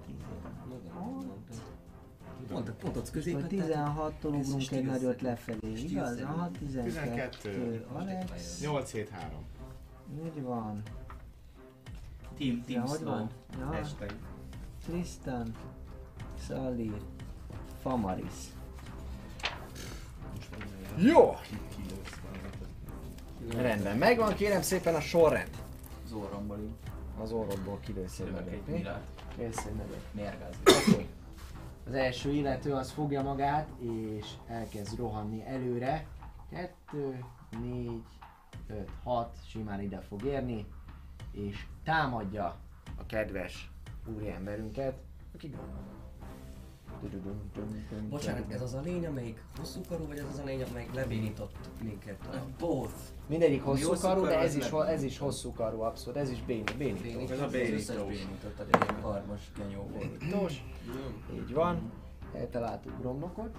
Maga, 0.67 0.99
mondtam. 1.05 1.57
Pont, 2.47 2.71
pont 2.71 2.97
ott 2.97 3.07
A 3.07 3.11
középen. 3.11 3.47
16-tól 3.49 4.39
ez 4.39 4.47
ugrunk 4.47 4.71
egy 4.71 4.85
nagyot 4.85 5.21
lefelé, 5.21 5.71
igaz? 5.73 6.21
Aha, 6.21 6.51
12, 6.51 6.89
12. 6.89 7.85
Alex, 7.93 8.61
8 8.61 8.91
7 8.91 9.09
3. 9.09 9.29
úgy 10.23 10.41
van. 10.41 10.81
Team, 12.37 12.61
team 12.61 12.81
hogy 12.81 12.97
slow. 12.97 13.13
van? 13.13 13.29
Ja, 13.59 13.65
Hashtag. 13.65 14.15
Tristan, 14.85 15.51
Szalir, 16.47 17.01
Famaris. 17.81 18.52
Jó! 20.97 21.35
Rendben, 23.49 23.97
megvan 23.97 24.33
kérem 24.33 24.61
szépen 24.61 24.95
a 24.95 24.99
sorrend. 24.99 25.49
Az 26.05 26.11
orromból 26.11 26.59
így. 26.59 26.75
Az 27.21 27.31
orrodból 27.31 27.79
kilősz 27.79 28.19
egy 28.19 28.31
nagyot. 28.31 28.99
Kész 29.37 29.65
egy 29.65 29.75
nagyot. 29.75 30.57
Az 31.87 31.93
első 31.93 32.31
illető 32.31 32.73
az 32.73 32.91
fogja 32.91 33.21
magát, 33.21 33.67
és 33.79 34.25
elkezd 34.47 34.97
rohanni 34.97 35.45
előre. 35.45 36.07
2, 36.49 37.25
4, 37.61 37.91
5, 38.67 38.89
6, 39.03 39.37
simán 39.47 39.81
ide 39.81 40.01
fog 40.01 40.23
érni, 40.23 40.65
és 41.31 41.65
támadja 41.83 42.55
a 42.97 43.05
kedves 43.05 43.71
úriemberünket, 44.15 44.97
aki... 45.33 45.55
Bocsánat, 48.09 48.51
ez 48.51 48.61
az 48.61 48.73
a 48.73 48.81
lény, 48.81 49.05
amelyik 49.05 49.43
hosszú 49.57 49.81
karú, 49.89 50.07
vagy 50.07 50.17
ez 50.17 50.25
az 50.31 50.39
a 50.39 50.43
lény, 50.43 50.63
amelyik 50.63 50.93
lebénított 50.93 51.69
minket? 51.81 52.17
Both. 52.59 52.93
Mindegyik 53.27 53.63
hosszú 53.63 53.87
hosszú 53.87 54.07
karú, 54.07 54.23
de 54.25 54.39
ez 54.39 54.55
is, 54.55 54.69
nem. 54.69 54.81
ez 54.81 55.03
is 55.03 55.17
hosszú 55.17 55.53
karú, 55.53 55.81
abszolút, 55.81 56.19
ez 56.19 56.29
is 56.29 56.43
béni, 56.43 56.63
bénító. 56.77 57.01
Bénító. 57.03 57.33
Ez 57.33 57.39
a 57.39 57.47
bénító. 57.47 58.05
bénított, 58.05 58.59
egy 58.59 58.81
ilyen 58.81 59.01
karmos 59.01 59.51
volt. 59.75 60.19
Bénítós, 60.19 60.63
így 61.33 61.53
van. 61.53 61.91
Eltaláltuk 62.33 62.99
Gromnokot, 62.99 63.55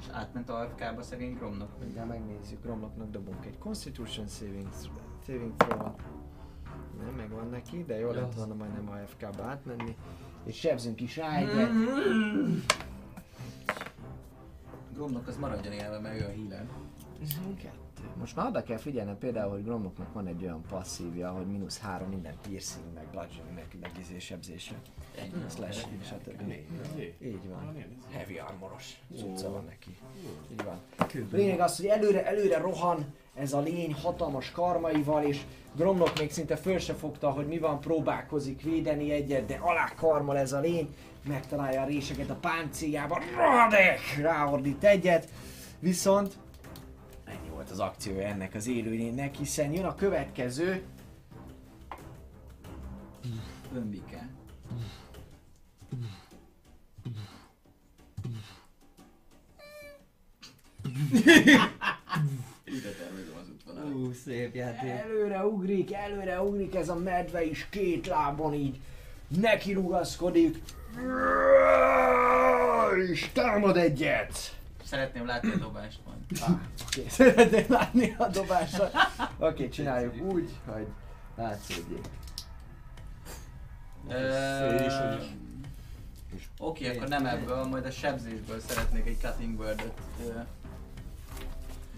És 0.00 0.06
átment 0.12 0.48
a 0.48 0.60
AFK-ba 0.60 1.02
szegény 1.02 1.34
Gromnak. 1.34 1.78
mindjárt 1.80 2.08
megnézzük, 2.08 2.62
Gromnoknak 2.62 3.10
dobunk 3.10 3.46
egy 3.46 3.58
Constitution 3.58 4.28
Saving, 4.28 4.68
saving 5.26 5.52
throw 5.56 5.90
Nem, 7.04 7.14
megvan 7.16 7.48
neki, 7.48 7.84
de 7.84 7.98
jó 7.98 8.10
lett 8.10 8.34
volna 8.34 8.54
majdnem 8.54 8.88
AFK-ba 8.90 9.42
átmenni. 9.42 9.96
És 10.44 10.56
sebzünk 10.56 11.00
is 11.00 11.16
rá 11.16 11.36
egyet. 11.36 11.70
Gromnak 14.94 15.28
az 15.28 15.36
maradjon 15.36 15.72
élve, 15.72 15.98
mert 15.98 16.20
ő 16.20 16.24
a 16.24 16.28
healer. 16.28 16.66
Kettő. 17.56 18.08
Most 18.18 18.36
már 18.36 18.46
oda 18.46 18.62
kell 18.62 18.76
figyelnem 18.76 19.18
például, 19.18 19.50
hogy 19.50 19.64
Gromnoknak 19.64 20.12
van 20.12 20.26
egy 20.26 20.42
olyan 20.42 20.62
passzívja, 20.68 21.30
hogy 21.30 21.46
mínusz 21.46 21.78
három 21.78 22.08
minden 22.08 22.34
piercing, 22.42 22.84
meg 22.94 23.06
bludgeoning, 23.10 23.54
meg, 23.54 23.66
meg 23.80 23.90
izé 24.00 24.18
sebzése. 24.18 24.74
Slash, 25.54 25.86
stb. 26.02 26.52
Így 27.22 27.48
van. 27.48 27.76
Heavy 28.10 28.38
armoros 28.38 29.00
cucca 29.16 29.50
van 29.50 29.64
neki. 29.64 29.96
Így 30.52 30.62
van. 30.64 30.80
Lényeg 31.30 31.60
az, 31.60 31.76
hogy 31.76 31.86
előre, 31.86 32.26
előre 32.26 32.58
rohan 32.58 33.14
ez 33.34 33.52
a 33.52 33.60
lény 33.60 33.94
hatalmas 33.94 34.50
karmaival, 34.50 35.22
és 35.22 35.40
Gromnok 35.76 36.18
még 36.18 36.30
szinte 36.30 36.56
föl 36.56 36.78
se 36.78 36.94
fogta, 36.94 37.30
hogy 37.30 37.46
mi 37.46 37.58
van, 37.58 37.80
próbálkozik 37.80 38.62
védeni 38.62 39.10
egyet, 39.10 39.46
de 39.46 39.58
alá 39.60 39.92
karmal 39.96 40.38
ez 40.38 40.52
a 40.52 40.60
lény, 40.60 40.94
megtalálja 41.28 41.82
a 41.82 41.86
réseket 41.86 42.30
a 42.30 42.34
páncéljába, 42.34 43.20
radek! 43.36 44.00
Ráordít 44.20 44.84
egyet, 44.84 45.28
viszont 45.78 46.32
ennyi 47.24 47.48
volt 47.48 47.70
az 47.70 47.80
akciója 47.80 48.26
ennek 48.26 48.54
az 48.54 48.66
élőlénynek, 48.66 49.34
hiszen 49.34 49.72
jön 49.72 49.84
a 49.84 49.94
következő, 49.94 50.82
Önbike. 53.74 54.28
Ide. 62.64 63.23
Ú, 63.92 64.12
szép 64.12 64.54
játék. 64.54 64.90
Előre 64.90 65.44
ugrik, 65.44 65.92
előre 65.92 66.42
ugrik 66.42 66.74
ez 66.74 66.88
a 66.88 66.94
medve 66.94 67.44
is 67.44 67.66
két 67.70 68.06
lábon 68.06 68.54
így 68.54 68.80
neki 69.28 69.72
rugaszkodik. 69.72 70.62
És 73.10 73.28
támad 73.32 73.76
egyet. 73.76 74.56
Szeretném 74.84 75.26
látni 75.26 75.50
a 75.50 75.56
dobást 75.56 75.98
majd. 76.06 76.58
Oké, 76.86 77.04
szeretném 77.18 77.64
látni 77.68 78.14
a 78.18 78.26
dobásra. 78.26 78.90
Oké, 79.38 79.68
csináljuk 79.68 80.32
úgy, 80.32 80.50
hogy 80.66 80.86
látszódjék. 81.36 82.04
Ö, 84.08 85.14
Oké, 86.58 86.96
akkor 86.96 87.08
nem 87.08 87.26
ebből, 87.26 87.64
majd 87.64 87.86
a 87.86 87.90
sebzésből 87.90 88.60
szeretnék 88.60 89.06
egy 89.06 89.16
cutting 89.20 89.60
ö, 89.60 89.70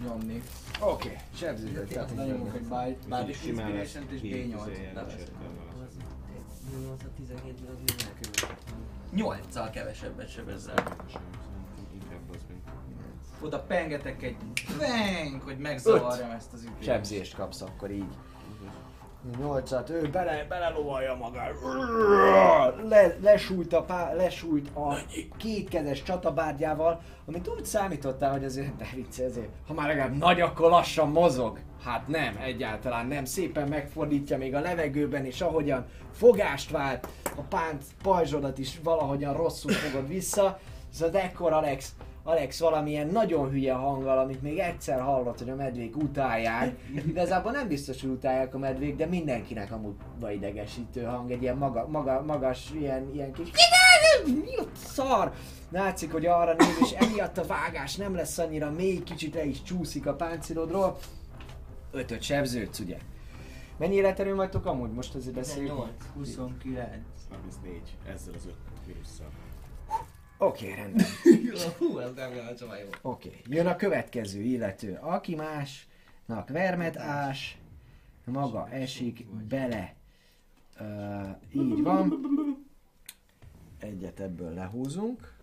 nyomni. 0.03 0.43
Oké, 0.81 1.17
sebzőből 1.35 1.87
tehát 1.87 2.15
Nagyon 2.15 2.51
egy 2.53 2.61
bite, 2.61 2.97
bár 3.07 3.29
is 3.29 3.35
lesz 3.35 3.45
inspiration 3.45 4.07
és 4.09 4.21
hét 4.21 4.55
D8 4.55 4.69
izé, 4.71 4.91
leveszek. 4.93 5.19
esetben 5.19 5.47
Az 5.83 5.95
8 6.87 7.03
a 7.03 7.07
17-ből 7.21 7.69
az 7.73 8.05
elkülön? 8.05 8.57
8-szal 9.15 9.69
kevesebbet 9.71 10.29
sebezzel. 10.29 10.95
Oda 13.41 13.59
pengetek 13.59 14.23
egy 14.23 14.35
bang, 14.77 15.41
hogy 15.41 15.57
megzavarjam 15.57 16.31
ezt 16.31 16.53
az 16.53 16.63
ütést. 16.63 16.83
sebzést 16.83 17.35
kapsz 17.35 17.61
akkor 17.61 17.91
így. 17.91 18.15
Nyolcat, 19.39 19.89
ő 19.89 20.09
bele, 20.11 20.45
belelovalja 20.49 21.15
magát. 21.15 21.53
Le, 22.89 23.15
lesújt, 23.21 23.73
a 23.73 23.83
pá, 23.83 24.13
lesújt 24.13 24.69
a 24.75 24.97
kétkezes 25.37 26.03
csatabárgyával, 26.03 27.01
amit 27.25 27.47
úgy 27.47 27.65
számítottál, 27.65 28.31
hogy 28.31 28.43
azért, 28.43 28.75
de 28.75 28.87
vicc, 28.95 29.19
ezért, 29.19 29.49
ha 29.67 29.73
már 29.73 29.87
legalább 29.87 30.17
nagy, 30.17 30.41
akkor 30.41 30.69
lassan 30.69 31.09
mozog. 31.09 31.59
Hát 31.83 32.07
nem, 32.07 32.37
egyáltalán 32.43 33.07
nem. 33.07 33.25
Szépen 33.25 33.67
megfordítja 33.67 34.37
még 34.37 34.55
a 34.55 34.59
levegőben, 34.59 35.25
és 35.25 35.41
ahogyan 35.41 35.85
fogást 36.11 36.71
vált, 36.71 37.07
a 37.23 37.41
pánc 37.41 37.85
pajzsodat 38.03 38.57
is 38.57 38.79
valahogyan 38.83 39.33
rosszul 39.33 39.71
fogod 39.71 40.07
vissza. 40.07 40.59
Viszont 40.89 41.15
ekkor 41.15 41.53
Alex, 41.53 41.91
Alex 42.27 42.59
valamilyen 42.59 43.07
nagyon 43.07 43.49
hülye 43.49 43.73
hanggal, 43.73 44.17
amit 44.17 44.41
még 44.41 44.57
egyszer 44.57 45.01
hallott, 45.01 45.37
hogy 45.37 45.49
a 45.49 45.55
medvék 45.55 45.97
utálják. 45.97 46.75
Igazából 47.07 47.51
nem 47.51 47.67
biztos, 47.67 48.01
hogy 48.01 48.09
utálják 48.09 48.55
a 48.55 48.57
medvék, 48.57 48.95
de 48.95 49.05
mindenkinek 49.05 49.71
amúgy 49.71 49.95
idegesítő 50.31 51.03
hang, 51.03 51.31
egy 51.31 51.41
ilyen 51.41 51.57
maga, 51.57 51.87
maga, 51.87 52.21
magas, 52.21 52.71
ilyen, 52.79 53.13
ilyen 53.13 53.31
kis 53.31 53.49
szar! 54.75 55.33
Látszik, 55.71 56.11
hogy 56.11 56.25
arra 56.25 56.53
néz, 56.57 56.77
és 56.81 56.91
emiatt 56.91 57.37
a 57.37 57.45
vágás 57.45 57.95
nem 57.95 58.15
lesz 58.15 58.37
annyira 58.37 58.71
mély, 58.71 59.03
kicsit 59.03 59.33
le 59.33 59.45
is 59.45 59.61
csúszik 59.61 60.05
a 60.05 60.13
páncélodról. 60.13 60.97
Ötöt 61.91 62.21
sebződsz, 62.21 62.79
ugye? 62.79 62.97
Mennyi 63.77 63.95
életerő 63.95 64.35
vagytok 64.35 64.65
amúgy? 64.65 64.91
Most 64.91 65.15
azért 65.15 65.35
beszéljünk. 65.35 65.77
8. 65.77 65.89
29. 66.15 66.89
34 67.29 67.81
ezzel 68.13 68.33
az 68.33 68.45
öt 68.45 68.55
vírusszal. 68.85 69.46
Oké, 70.37 70.71
okay, 70.71 70.75
rendben. 70.75 71.05
Hú, 71.77 71.97
ez 71.97 72.13
nem 72.13 72.55
csak 72.57 72.79
jó. 72.83 73.09
Oké, 73.11 73.27
okay. 73.27 73.41
jön 73.45 73.67
a 73.67 73.75
következő 73.75 74.41
illető. 74.41 74.97
Aki 75.01 75.35
másnak 75.35 76.49
vermet 76.49 76.97
ás, 76.97 77.57
maga 78.25 78.69
esik 78.69 79.25
bele. 79.27 79.93
Uh, 80.79 81.29
így 81.51 81.81
van. 81.81 82.13
Egyet 83.79 84.19
ebből 84.19 84.53
lehúzunk. 84.53 85.35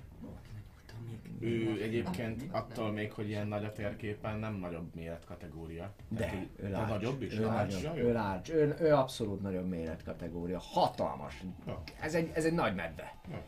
Ő 1.41 1.83
egyébként 1.83 2.43
attól 2.51 2.93
még, 2.93 3.13
hogy 3.13 3.29
ilyen 3.29 3.47
nagy 3.47 3.65
a 3.65 3.73
térképen, 3.73 4.39
nem 4.39 4.55
nagyobb 4.55 4.95
méretkategória. 4.95 5.93
De, 6.09 6.19
Tehát 6.19 6.47
ő 6.57 6.63
de 6.63 6.69
large. 6.69 6.93
nagyobb 6.93 7.23
is? 7.23 7.39
Ő, 7.39 7.45
Large? 7.45 7.79
jó. 7.81 7.95
ő, 7.95 8.13
large. 8.13 8.55
Ő, 8.55 8.77
ő 8.81 8.95
abszolút 8.95 9.43
nagyobb 9.43 9.69
méretkategória. 9.69 10.59
Hatalmas. 10.59 11.43
Ja. 11.67 11.83
Ez 12.01 12.15
egy, 12.15 12.31
ez 12.35 12.45
egy 12.45 12.53
nagy 12.53 12.75
medve. 12.75 13.15
Ja. 13.31 13.43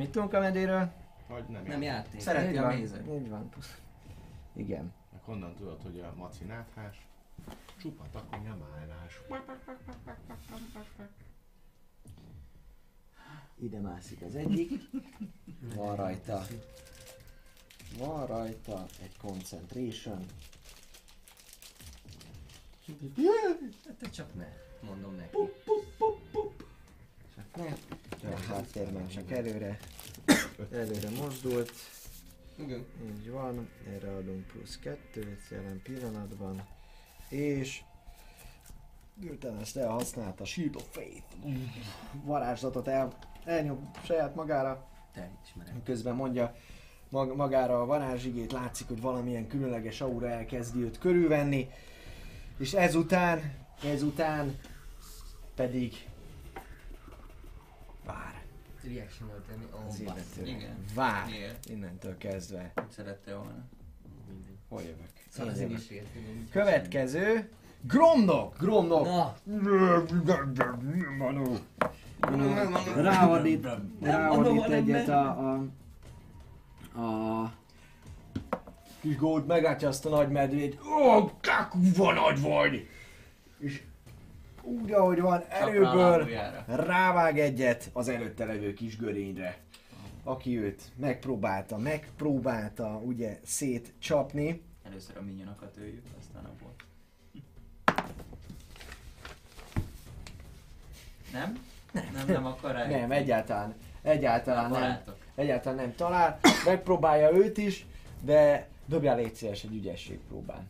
Mit 0.00 0.10
tudunk 0.10 0.32
a 0.32 0.40
medéről? 0.40 0.92
Vagy 1.28 1.44
nem. 1.48 1.64
Nem 1.64 1.82
játék. 1.82 2.20
Szereti 2.20 2.56
a 2.56 2.62
van, 2.62 2.76
mézet. 2.76 3.06
Így 3.06 3.28
van. 3.28 3.48
Igen. 4.52 4.92
Meg 5.12 5.20
honnan 5.24 5.54
tudod, 5.54 5.82
hogy 5.82 6.00
a 6.00 6.14
maci 6.16 6.44
náthás? 6.44 7.06
Csupa 7.76 8.04
takonya 8.12 8.56
májlás. 8.56 9.20
Ide 13.58 13.80
mászik 13.80 14.22
az 14.22 14.34
egyik. 14.34 14.72
Van 15.76 15.96
rajta. 15.96 16.42
Van 17.98 18.26
rajta 18.26 18.86
egy 19.02 19.16
concentration. 19.16 20.24
Hát 23.86 23.94
te 23.98 24.10
csak 24.10 24.34
ne, 24.34 24.48
mondom 24.80 25.14
neki. 25.14 25.36
Csak 25.36 25.64
ne. 25.66 25.89
Csak 29.14 29.30
előre. 29.30 29.78
Előre 30.72 31.10
mozdult. 31.20 31.72
Igen. 32.56 32.86
Így 33.16 33.30
van. 33.30 33.68
Erre 33.94 34.10
adunk 34.10 34.46
plusz 34.46 34.78
kettőt 34.78 35.40
jelen 35.50 35.80
pillanatban. 35.82 36.66
És 37.28 37.82
miután 39.14 39.60
ezt 39.60 39.76
elhasználta, 39.76 40.44
Shield 40.44 40.76
of 40.76 40.84
Faith 40.90 41.36
varázslatot 42.24 42.88
el, 42.88 43.18
elnyom 43.44 43.90
saját 44.04 44.34
magára, 44.34 44.88
Te 45.12 45.30
ismered. 45.44 45.82
Közben 45.84 46.14
mondja 46.14 46.54
mag- 47.08 47.36
magára 47.36 47.80
a 47.80 47.86
varázsigét, 47.86 48.52
látszik, 48.52 48.86
hogy 48.86 49.00
valamilyen 49.00 49.46
különleges 49.46 50.00
aura 50.00 50.28
elkezdi 50.28 50.82
őt 50.82 50.98
körülvenni, 50.98 51.68
és 52.58 52.72
ezután, 52.72 53.54
ezután 53.84 54.58
pedig 55.54 56.08
vár. 58.04 58.39
Reaction 58.88 59.28
volt 59.28 59.42
tenni. 59.42 59.64
Az 59.70 59.78
Oh, 59.78 59.84
basz. 59.86 59.98
illető. 59.98 60.50
Igen. 60.50 60.76
Vár. 60.94 61.26
Miért? 61.26 61.66
Innentől 61.68 62.16
kezdve. 62.18 62.72
Szerette 62.96 63.34
volna? 63.34 63.64
Hol 64.68 64.80
jövök? 64.80 65.10
Szóval 65.28 65.52
az 65.52 65.58
Én 65.58 65.70
is 65.70 65.88
értem. 65.90 66.48
Következő. 66.50 67.48
Gromnok! 67.82 68.56
Gromnok! 68.58 69.04
Na, 69.04 69.34
Ráadít, 72.96 73.66
ráadít 74.00 74.56
van 74.60 74.72
egyet 74.72 75.08
a, 75.08 75.28
a, 75.28 77.00
a 77.00 77.52
kis 79.00 79.16
gót, 79.16 79.46
meglátja 79.46 79.88
azt 79.88 80.06
a 80.06 80.08
nagy 80.08 80.28
medvét. 80.28 80.78
Ó, 80.84 81.30
kakúva 81.40 82.12
nagy 82.12 82.40
vagy! 82.40 82.88
És 83.58 83.82
úgy, 84.70 84.92
ahogy 84.92 85.20
van, 85.20 85.42
erőből 85.48 86.28
rávág 86.66 87.38
egyet 87.38 87.90
az 87.92 88.08
előtte 88.08 88.44
levő 88.44 88.72
kis 88.72 88.96
görényre. 88.96 89.58
Aki 90.24 90.58
őt 90.58 90.82
megpróbálta, 90.96 91.78
megpróbálta 91.78 93.00
ugye 93.04 93.40
szétcsapni. 93.44 94.62
Először 94.82 95.16
a 95.16 95.22
minyonokat 95.22 95.76
öljük, 95.76 96.04
aztán 96.18 96.44
a 96.44 96.50
bot. 96.62 96.84
Nem? 101.32 101.58
Nem, 101.92 102.10
nem, 102.12 102.26
nem 102.26 102.46
akar 102.46 102.72
rá. 102.72 102.86
Nem, 102.86 103.10
egyáltalán, 103.10 103.74
egyáltalán 104.02 104.70
nem. 104.70 104.80
Barátok. 104.80 105.16
Egyáltalán 105.34 105.78
nem 105.78 105.94
talál. 105.94 106.38
Megpróbálja 106.64 107.32
őt 107.32 107.58
is, 107.58 107.86
de 108.20 108.68
dobjál 108.86 109.16
légy 109.16 109.34
szíves 109.34 109.64
egy 109.64 109.74
ügyesség 109.74 110.18
próbán. 110.28 110.68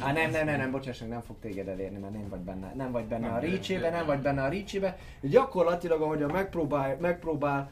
Á, 0.00 0.12
nem, 0.12 0.30
nem, 0.30 0.44
nem, 0.44 0.56
nem, 0.58 0.70
bocsáss 0.70 0.98
meg, 0.98 1.08
nem 1.08 1.20
fog 1.20 1.36
téged 1.40 1.68
elérni, 1.68 1.98
mert 1.98 2.12
nem 2.12 2.28
vagy 2.28 2.40
benne, 2.40 2.72
nem 2.74 2.92
vagy 2.92 3.04
benne 3.04 3.26
Nem, 3.26 3.34
a 3.34 3.38
reach 3.38 3.80
nem. 3.80 4.06
vagy 4.06 4.20
benne 4.20 4.42
a 4.42 4.48
reach 4.48 4.94
Gyakorlatilag, 5.20 6.00
ahogyan 6.00 6.30
megpróbál, 6.30 6.96
megpróbál 7.00 7.70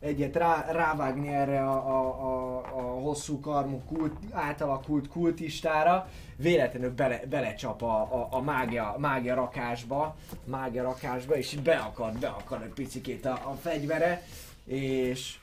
egyet 0.00 0.36
rá, 0.36 0.70
rávágni 0.70 1.28
erre 1.28 1.60
a, 1.62 1.88
a, 1.88 2.06
a, 2.22 2.58
a 2.58 2.80
hosszú 2.80 3.40
karmú 3.40 3.82
kult, 3.86 4.14
átalakult 4.30 5.08
kultistára, 5.08 6.08
véletlenül 6.36 6.94
bele, 6.94 7.20
belecsap 7.28 7.82
a, 7.82 8.00
a, 8.00 8.28
a 8.30 8.40
mágia, 8.40 8.94
mágia 8.98 9.34
rakásba, 9.34 10.16
mágia 10.44 10.82
rakásba, 10.82 11.36
és 11.36 11.54
beakad, 11.54 12.18
beakad 12.18 12.62
egy 12.62 12.72
picikét 12.72 13.24
a, 13.26 13.32
a 13.32 13.54
fegyvere, 13.60 14.22
és 14.64 15.38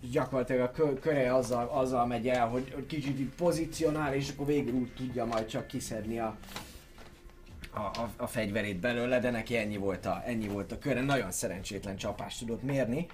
gyakorlatilag 0.00 0.60
a 0.60 0.70
kö, 0.70 0.98
köre 0.98 1.34
azzal, 1.34 1.68
azzal 1.68 2.06
megy 2.06 2.28
el, 2.28 2.48
hogy, 2.48 2.72
hogy 2.74 2.86
kicsit 2.86 3.18
így 3.18 3.34
pozícionál, 3.36 4.14
és 4.14 4.30
akkor 4.30 4.46
végül 4.46 4.74
úgy 4.74 4.94
tudja 4.94 5.24
majd 5.24 5.46
csak 5.46 5.66
kiszedni 5.66 6.18
a, 6.18 6.36
a, 7.70 7.80
a, 7.80 8.10
a 8.16 8.26
fegyverét 8.26 8.80
belőle, 8.80 9.18
de 9.20 9.30
neki 9.30 9.56
ennyi 9.56 9.76
volt, 9.76 10.06
a, 10.06 10.22
ennyi 10.24 10.48
volt 10.48 10.72
a 10.72 10.78
köre, 10.78 11.00
nagyon 11.00 11.30
szerencsétlen 11.30 11.96
csapást 11.96 12.38
tudott 12.38 12.62
mérni. 12.62 13.06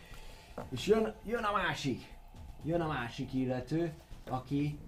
És 0.71 0.87
jön, 0.87 1.15
jön 1.25 1.43
a 1.43 1.53
másik, 1.53 2.03
jön 2.65 2.81
a 2.81 2.87
másik 2.87 3.35
illető, 3.35 3.93
aki 4.31 4.79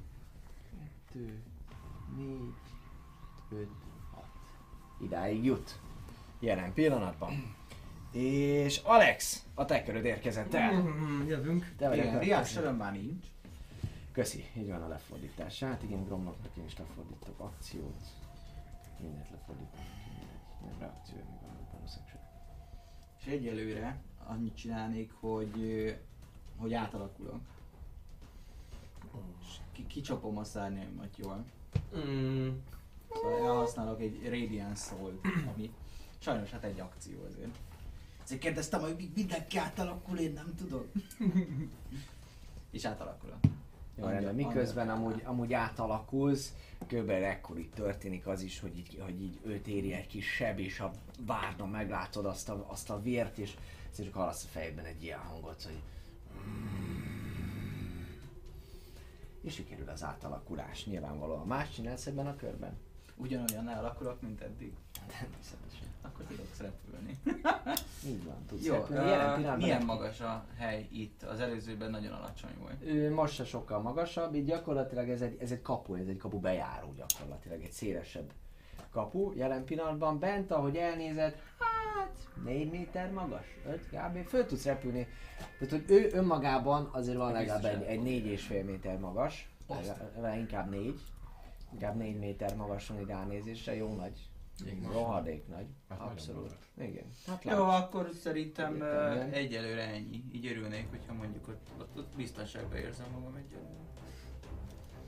2, 1.12 1.42
4, 2.16 2.28
5, 3.50 3.68
6. 4.14 4.24
Idáig 5.00 5.44
jut. 5.44 5.78
Jelen 6.40 6.72
pillanatban. 6.72 7.55
És 8.12 8.80
Alex, 8.84 9.44
a 9.54 9.64
te 9.64 9.82
köröd 9.82 10.04
érkezett 10.04 10.54
el. 10.54 10.72
Mm, 10.82 11.26
Jövünk. 11.26 11.72
Te 11.76 11.88
vagy 11.88 11.98
Igen. 11.98 12.18
Riás 12.18 12.50
söröm 12.50 12.76
már 12.76 12.92
nincs. 12.92 13.26
Köszi, 14.12 14.44
így 14.56 14.68
van 14.68 14.82
a 14.82 14.88
lefordítás. 14.88 15.60
Hát 15.62 15.82
igen, 15.82 16.04
Gromloknak 16.04 16.56
én 16.58 16.64
is 16.64 16.78
lefordítok 16.78 17.40
akciót. 17.40 18.00
Mindent 19.00 19.30
lefordítok. 19.30 19.80
Nem 20.60 20.78
reakció, 20.78 21.16
még 21.16 21.40
van 21.42 21.50
a 21.50 21.72
bonus 21.72 21.90
action. 22.02 22.22
És 23.20 23.26
egyelőre 23.26 23.96
annyit 24.26 24.56
csinálnék, 24.56 25.12
hogy, 25.20 25.94
hogy 26.56 26.74
átalakulok. 26.74 27.40
És 29.40 29.56
ki, 29.72 29.86
kicsapom 29.86 30.38
a 30.38 30.44
szárnyaimat 30.44 31.16
jól. 31.16 31.44
Mm, 31.96 32.48
Szóval 33.14 33.46
elhasználok 33.46 34.00
egy 34.00 34.20
Radiant 34.28 34.78
soul 34.78 35.20
ami 35.54 35.70
sajnos 36.18 36.50
hát 36.50 36.64
egy 36.64 36.80
akció 36.80 37.18
azért. 37.28 37.58
Ezért 38.26 38.40
kérdeztem, 38.40 38.80
hogy 38.80 38.94
mi- 38.96 39.12
mindenki 39.14 39.58
átalakul, 39.58 40.18
én 40.18 40.32
nem 40.32 40.54
tudom. 40.56 40.84
És 42.70 42.84
átalakulok. 42.84 43.36
Jó, 43.96 44.04
Angyal- 44.04 44.22
rendben. 44.22 44.46
Miközben 44.46 44.88
angyal- 44.88 45.06
amúgy, 45.06 45.22
amúgy 45.24 45.52
átalakulsz, 45.52 46.52
körülbelül 46.86 47.24
ekkor 47.24 47.58
itt 47.58 47.74
történik 47.74 48.26
az 48.26 48.42
is, 48.42 48.60
hogy 48.60 48.78
így, 48.78 48.98
hogy 49.04 49.22
így 49.22 49.38
őt 49.44 49.66
éri 49.66 49.92
egy 49.92 50.06
kis 50.06 50.26
seb, 50.34 50.58
és 50.58 50.80
a 50.80 50.90
várna 51.26 51.66
meglátod 51.66 52.24
azt 52.26 52.48
a, 52.48 52.64
azt 52.68 52.90
a 52.90 53.00
vért, 53.02 53.38
és 53.38 53.54
csak 53.96 54.14
hallasz 54.14 54.44
a 54.44 54.48
fejedben 54.48 54.84
egy 54.84 55.02
ilyen 55.02 55.18
hangot, 55.18 55.62
hogy 55.62 55.82
és 59.42 59.54
sikerül 59.54 59.88
az 59.88 60.02
átalakulás. 60.04 60.84
Nyilvánvalóan 60.86 61.46
más 61.46 61.70
csinálsz 61.74 62.06
ebben 62.06 62.26
a 62.26 62.36
körben? 62.36 62.76
Ugyanolyan 63.16 63.66
alakulok, 63.66 64.20
mint 64.20 64.40
eddig. 64.40 64.72
Természetesen. 65.06 65.65
Akkor 66.06 66.24
tudok 66.24 66.46
repülni. 66.58 67.18
Így 68.10 68.24
van, 68.24 68.36
tudsz 68.48 68.64
Jó, 68.64 68.74
repülni. 68.74 69.08
Jelen 69.08 69.56
milyen 69.56 69.84
magas 69.84 70.20
a 70.20 70.44
hely 70.58 70.86
itt? 70.92 71.22
Az 71.22 71.40
előzőben 71.40 71.90
nagyon 71.90 72.12
alacsony 72.12 72.54
volt. 72.60 72.82
Ő 72.84 73.14
most 73.14 73.34
se 73.34 73.44
sokkal 73.44 73.80
magasabb, 73.80 74.34
így 74.34 74.44
gyakorlatilag 74.44 75.08
ez 75.08 75.20
egy, 75.20 75.36
ez 75.40 75.50
egy 75.50 75.62
kapu, 75.62 75.94
ez 75.94 76.06
egy 76.06 76.16
kapu 76.16 76.40
bejáró 76.40 76.94
gyakorlatilag, 76.96 77.62
egy 77.62 77.72
szélesebb 77.72 78.32
kapu. 78.90 79.32
Jelen 79.34 79.64
pillanatban 79.64 80.18
bent, 80.18 80.50
ahogy 80.50 80.76
elnézed, 80.76 81.36
hát 81.58 82.44
4 82.44 82.70
méter 82.70 83.10
magas, 83.10 83.46
5 83.66 83.88
kb. 83.90 84.28
Föl 84.28 84.46
tudsz 84.46 84.64
repülni. 84.64 85.06
Tehát, 85.58 85.70
hogy 85.70 85.84
ő 85.88 86.10
önmagában 86.12 86.88
azért 86.92 87.16
van 87.16 87.32
legalább 87.32 87.64
egy, 87.64 87.82
egy 87.82 88.24
4,5 88.48 88.64
méter 88.64 88.98
magas, 88.98 89.48
legalább- 89.68 90.38
inkább 90.38 90.70
4. 90.70 91.00
Inkább 91.72 91.96
4 91.96 92.18
méter 92.18 92.56
magas 92.56 92.86
van 92.86 93.00
ide 93.00 93.12
ránézésre, 93.12 93.74
jó 93.76 93.94
nagy. 93.94 94.28
Rohadék 94.92 95.48
nagy. 95.48 95.66
Hát 95.88 96.00
Abszolút. 96.00 96.56
Igen. 96.78 97.04
Hát 97.26 97.44
Jó, 97.44 97.66
látsz. 97.66 97.82
akkor 97.82 98.10
szerintem 98.22 98.74
Igen. 98.74 99.28
uh, 99.28 99.36
egyelőre 99.36 99.82
ennyi. 99.82 100.24
Így 100.32 100.46
örülnék, 100.46 100.90
hogyha 100.90 101.12
mondjuk 101.12 101.48
ott, 101.48 101.68
ott, 101.80 101.96
ott 101.96 102.16
biztonságban 102.16 102.78
érzem 102.78 103.06
magam 103.12 103.34
egyelőre. 103.34 103.84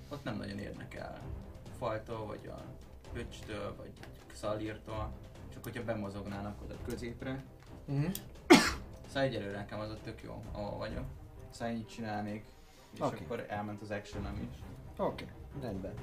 Ott 0.09 0.25
nem 0.25 0.37
nagyon 0.37 0.59
érnek 0.59 0.95
el 0.95 1.21
a 1.65 1.69
fajtól, 1.79 2.27
vagy 2.27 2.47
a 2.47 2.65
pöcstől, 3.13 3.77
vagy 3.77 3.93
szalírtól. 4.33 5.13
Csak 5.53 5.63
hogyha 5.65 5.85
bemozognának 5.85 6.63
oda 6.63 6.75
középre. 6.85 7.45
Mhm. 7.85 8.07
Szóval 9.07 9.23
egyelőre 9.23 9.57
nekem 9.57 9.81
az 9.81 9.91
ott 9.91 10.03
tök 10.03 10.23
jó, 10.23 10.43
ahol 10.53 10.79
vagyok. 10.79 11.05
Szóval 11.51 11.69
ennyit 11.69 11.89
csinálnék, 11.89 12.45
és 12.95 13.01
Oké. 13.01 13.25
akkor 13.25 13.45
elment 13.49 13.83
az 13.83 13.91
action 13.91 14.49
is. 14.53 14.59
Oké, 14.97 15.27
rendben. 15.61 15.95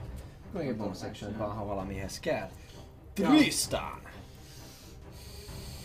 Még 0.53 0.67
egy 0.67 0.77
bonus 0.77 1.03
action 1.03 1.35
ha 1.35 1.65
valamihez 1.65 2.19
kell. 2.19 2.49
Tristan! 3.15 4.01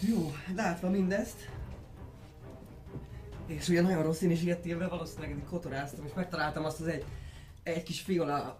Jó, 0.00 0.34
látva 0.54 0.90
mindezt, 0.90 1.48
és 3.46 3.68
ugye 3.68 3.82
nagyon 3.82 4.02
rossz 4.02 4.20
initiatívre 4.20 4.88
valószínűleg 4.88 5.30
eddig 5.30 5.44
kotoráztam, 5.44 6.04
és 6.06 6.12
megtaláltam 6.14 6.64
azt 6.64 6.80
az 6.80 6.86
egy, 6.86 7.04
egy 7.62 7.82
kis 7.82 8.00
fiola, 8.00 8.58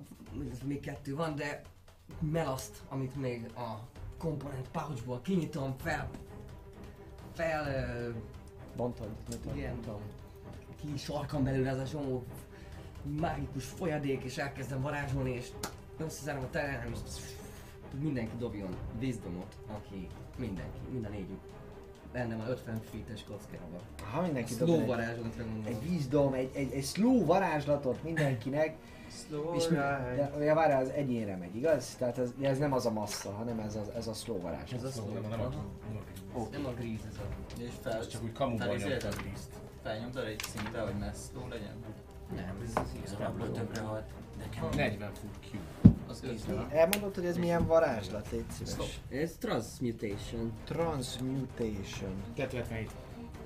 még 0.65 0.81
kettő 0.81 1.15
van, 1.15 1.35
de 1.35 1.63
melaszt, 2.19 2.83
amit 2.89 3.17
még 3.17 3.51
a 3.57 3.89
komponent 4.19 4.69
pouchból 4.69 5.21
kinyitom, 5.23 5.75
fel, 5.79 6.11
fel, 7.35 8.15
Bontod, 8.77 9.11
mit 9.29 9.57
Igen. 9.57 9.79
ki 10.81 10.99
sarkam 10.99 11.45
belőle 11.45 11.71
ez 11.71 11.79
a 11.79 11.89
csomó 11.89 12.25
mágikus 13.21 13.65
folyadék, 13.65 14.23
és 14.23 14.37
elkezdem 14.37 14.81
varázsolni, 14.81 15.31
és 15.31 15.49
összezárom 15.99 16.43
a 16.43 16.51
terem, 16.51 16.93
és 16.93 16.99
mindenki 17.99 18.37
dobjon 18.39 18.77
wisdomot, 19.01 19.55
aki 19.67 20.09
mindenki, 20.39 20.79
minden 20.93 21.11
négyük. 21.11 21.41
Benne 22.13 22.37
van 22.37 22.49
50 22.49 22.81
feet-es 22.91 23.25
kockában. 23.25 23.81
Ha 24.13 24.23
mindenki 24.23 24.55
A 24.55 24.57
dob 24.57 24.67
slow 24.69 24.81
egy, 24.81 24.87
varázsolatra 24.87 25.45
gondolom. 25.45 25.65
egy 25.67 25.89
wisdom, 25.89 26.33
egy, 26.33 26.51
egy, 26.55 26.73
egy 26.73 26.85
slow 26.85 27.25
varázslatot 27.27 28.03
mindenkinek, 28.03 28.77
és 29.57 29.69
mi, 29.69 29.75
de 29.77 30.33
ugye 30.37 30.55
várj, 30.55 30.73
az 30.73 30.89
egyénre 30.89 31.37
megy, 31.37 31.57
igaz? 31.57 31.95
Tehát 31.99 32.19
ez, 32.19 32.33
ez 32.41 32.59
nem 32.59 32.73
az 32.73 32.87
a 32.87 32.91
massza, 32.91 33.31
hanem 33.31 33.59
ez 33.59 33.77
a, 33.77 33.83
ez 33.97 34.07
a 34.07 34.13
slow 34.13 34.41
varázslat. 34.41 34.83
Ez 34.83 34.85
a 34.85 34.91
slow. 34.91 35.13
Nem, 35.13 35.31
nem, 35.31 35.41
Aha. 35.41 36.49
nem, 36.51 36.67
a 36.67 36.71
gríz 36.71 37.01
ez 37.09 37.17
a... 37.19 37.61
És 37.63 37.73
fel, 37.81 37.99
Ez 37.99 38.09
csak 38.09 38.23
úgy 38.23 38.33
kamuban 38.33 38.67
felizélted? 38.67 39.03
nyomtad 39.03 39.25
liszt. 39.33 39.53
Felnyomtad 39.83 40.25
egy 40.25 40.41
szintre, 40.41 40.81
hogy 40.81 40.95
messzló 40.99 41.47
legyen? 41.49 41.75
Nem, 42.35 42.61
ez 42.65 42.73
az 42.75 42.91
Igazából 42.97 43.51
többre 43.51 43.81
halt. 43.81 44.05
40 44.75 45.13
fut 45.15 45.39
Q. 45.53 45.57
az. 46.11 46.23
Elmondod, 46.71 47.15
hogy 47.15 47.25
ez 47.25 47.37
milyen 47.37 47.67
varázslat, 47.67 48.31
légy 48.31 48.45
szíves. 48.51 49.01
Ez 49.09 49.37
transmutation. 49.39 50.53
Transmutation. 50.65 52.23
277. 52.35 52.91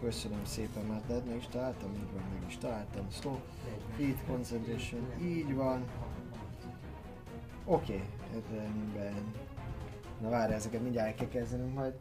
Köszönöm 0.01 0.45
szépen, 0.45 0.85
már 0.85 1.03
de 1.07 1.21
meg 1.27 1.37
is 1.37 1.47
találtam, 1.51 1.93
így 1.93 2.13
van, 2.13 2.23
meg 2.33 2.49
is 2.49 2.59
találtam. 2.59 3.07
Stop, 3.11 3.41
feed 3.97 4.17
concentration, 4.27 5.13
így 5.23 5.55
van. 5.55 5.85
Oké, 7.65 8.03
okay, 8.33 8.59
rendben. 8.59 9.33
Na 10.21 10.29
várj, 10.29 10.53
ezeket 10.53 10.83
mindjárt 10.83 11.09
el 11.09 11.15
kell 11.15 11.29
kezdenünk 11.29 11.75
majd 11.75 11.95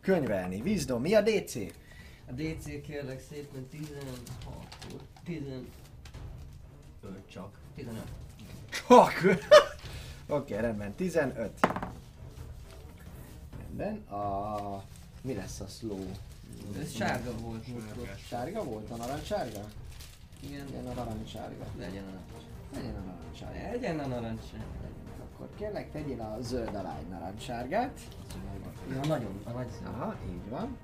könyvelni. 0.00 0.60
Wisdom, 0.60 1.00
mi 1.00 1.14
a 1.14 1.22
DC? 1.22 1.54
A 2.28 2.32
DC 2.32 2.80
kérlek 2.82 3.20
szépen 3.20 3.66
16, 3.66 4.02
15 5.24 5.66
csak. 7.28 7.58
15. 7.74 8.02
Csak! 8.70 9.12
Oké, 10.30 10.54
okay, 10.54 10.64
rendben, 10.66 10.94
15. 10.94 11.50
Rendben, 13.58 13.96
a... 13.96 14.82
Mi 15.22 15.34
lesz 15.34 15.60
a 15.60 15.66
slow? 15.66 16.06
Ez 16.80 16.92
sárga 16.92 17.30
volt 17.42 17.66
múltkor. 17.66 18.08
Sárga 18.16 18.64
volt? 18.64 18.90
A 18.90 18.96
narancssárga? 18.96 19.60
Igen, 20.40 20.66
Igen, 20.68 20.86
a 20.86 20.92
narancssárga. 20.92 21.64
legyen 21.78 22.04
a 22.04 22.10
narancs. 22.10 22.44
Legyen 22.74 22.94
a 22.94 23.04
narancssárga. 23.04 23.70
Legyen 23.70 23.98
a 23.98 24.06
narancs. 24.06 24.44
Akkor 25.22 25.48
kérlek, 25.54 25.90
tegyél 25.90 26.20
a 26.20 26.36
zöld 26.40 26.74
alá 26.74 26.98
egy 26.98 27.08
narancssárgát. 27.08 28.00
Ja, 28.90 29.06
nagyon, 29.06 29.40
a 29.44 29.50
nagy 29.50 29.68
szám. 29.70 29.94
Aha, 29.94 30.16
így 30.30 30.48
van. 30.50 30.76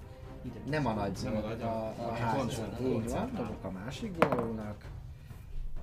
Ide. 0.43 0.61
Nem 0.67 0.87
a 0.87 0.93
nagy 0.93 1.17
zöld, 1.17 1.35
Nem 1.35 1.45
a 1.45 1.49
nagy, 1.49 1.63
a, 1.63 1.87
a, 1.87 2.41
a 2.41 2.49
zöld. 2.49 2.81
Így 2.81 3.11
van, 3.11 3.31
dobok 3.35 3.65
a 3.65 3.71
másik 3.71 4.19
gólónak. 4.19 4.85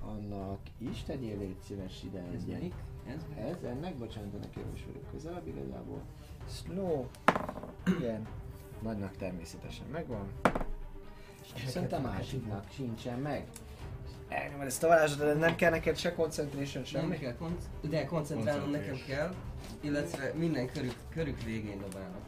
Annak 0.04 0.58
is 0.78 1.02
tegyél 1.02 1.38
légy 1.38 1.56
szíves 1.66 2.02
ide 2.02 2.18
Ez 2.18 2.42
egy 2.46 2.46
melyik? 2.46 2.74
Ez? 3.06 3.44
Ez, 3.50 3.62
ennek, 3.62 3.94
bocsánat, 3.94 4.34
ennek 4.34 4.56
jövős 4.56 4.84
vagyok 4.86 5.10
közelebb 5.10 5.46
igazából. 5.46 6.02
Slow. 6.48 7.06
Igen. 7.98 8.26
Nagynak 8.82 9.16
természetesen 9.16 9.86
megvan. 9.92 10.26
A 11.90 11.98
másiknak 12.00 12.64
sincsen 12.74 13.18
meg. 13.18 13.46
Elnyomod 14.28 14.66
ezt 14.66 14.82
a 14.82 14.88
varázslatot, 14.88 15.34
de 15.34 15.46
nem 15.46 15.56
kell 15.56 15.70
neked 15.70 15.96
se 15.96 16.14
concentration, 16.14 16.82
Nem 16.92 17.02
semmi? 17.02 17.18
kell 17.18 17.34
konc- 17.34 17.88
de 17.88 18.04
koncentrálnom 18.04 18.70
nekem 18.70 18.96
kell, 19.06 19.34
illetve 19.80 20.32
minden 20.34 20.66
körük, 20.72 20.94
körük 21.08 21.42
végén 21.42 21.80
dobálnak. 21.80 22.22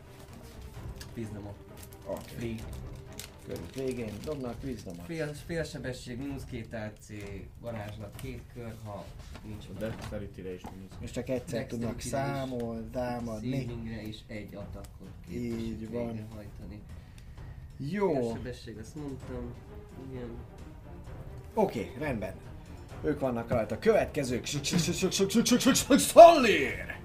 Biznomot. 1.14 1.54
Oké. 2.06 2.34
Okay. 2.34 2.60
Körül 3.46 3.66
végén 3.74 4.12
dobnak 4.24 4.56
wisdomot. 4.64 5.04
Fél, 5.06 5.34
félsebesség, 5.46 6.18
mínusz 6.18 6.44
két 6.50 6.74
AC, 6.74 7.06
varázslat, 7.60 8.14
két 8.22 8.42
kör, 8.54 8.74
ha 8.84 9.04
nincs 9.44 9.64
A 9.74 9.78
dexterity-re 9.78 10.54
is 10.54 10.60
mínusz. 10.74 10.92
És 11.00 11.10
csak 11.10 11.28
egyszer 11.28 11.58
Dexterity-re 11.58 11.66
tudnak 11.66 12.04
is. 12.04 12.10
számolni, 12.10 12.86
támadni. 12.92 13.60
Savingre 13.60 14.02
is 14.02 14.16
egy 14.26 14.54
attackot 14.54 15.08
Így 15.30 15.90
van. 15.90 16.06
végrehajtani. 16.06 16.80
Jó. 17.78 18.12
Félsebesség, 18.12 18.78
azt 18.78 18.94
mondtam. 18.94 19.54
Igen. 20.10 20.28
Oké, 21.54 21.80
okay, 21.80 21.92
rendben. 21.98 22.34
Ők 23.04 23.20
vannak 23.20 23.48
rajta. 23.48 23.78
Következők. 23.78 24.46
Szallér! 25.96 26.96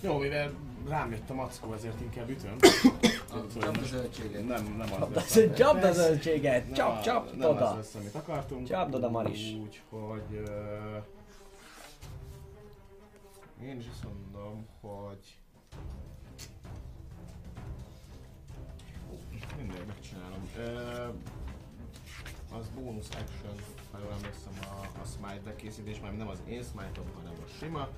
Jó, 0.00 0.18
mivel 0.18 0.52
rám 0.88 1.10
jött 1.10 1.30
a 1.30 1.34
mackó, 1.34 1.72
ezért 1.72 2.00
inkább 2.00 2.28
ütöm. 2.28 2.56
Csapd 3.28 3.62
a 3.62 3.66
most 3.66 3.86
zöldséget. 3.88 4.46
Nem, 4.46 4.64
nem 4.64 4.80
az 4.80 4.98
Csapd 4.98 5.14
lesz, 5.14 5.36
az, 5.36 5.54
csapd 5.56 5.76
az 5.84 5.96
lesz. 5.96 6.06
zöldséget! 6.06 6.64
Nem 6.64 6.74
Csap, 6.74 6.98
a- 6.98 7.02
csap, 7.02 7.36
Nem 7.36 7.48
az 7.48 7.54
oda! 7.54 7.74
lesz, 7.76 7.94
amit 7.94 8.14
akartunk. 8.14 8.66
Csapd 8.66 8.94
oda, 8.94 9.10
Maris. 9.10 9.52
Úgyhogy... 9.52 10.22
Uh, 10.30 11.04
én 13.68 13.78
is 13.78 13.86
azt 13.92 14.04
mondom, 14.04 14.66
hogy... 14.80 15.38
Mindegy, 19.56 19.86
megcsinálom. 19.86 20.48
Uh, 20.56 21.14
az 22.58 22.68
bonus 22.74 23.06
action, 23.08 23.54
ha 23.92 23.98
jól 23.98 24.12
emlékszem 24.12 24.52
a, 24.60 25.00
a 25.02 25.04
smite 25.04 25.40
bekészítés, 25.44 26.00
már 26.00 26.16
nem 26.16 26.28
az 26.28 26.38
én 26.48 26.62
smite 26.62 27.00
hanem 27.16 27.32
a 27.44 27.48
sima. 27.58 27.88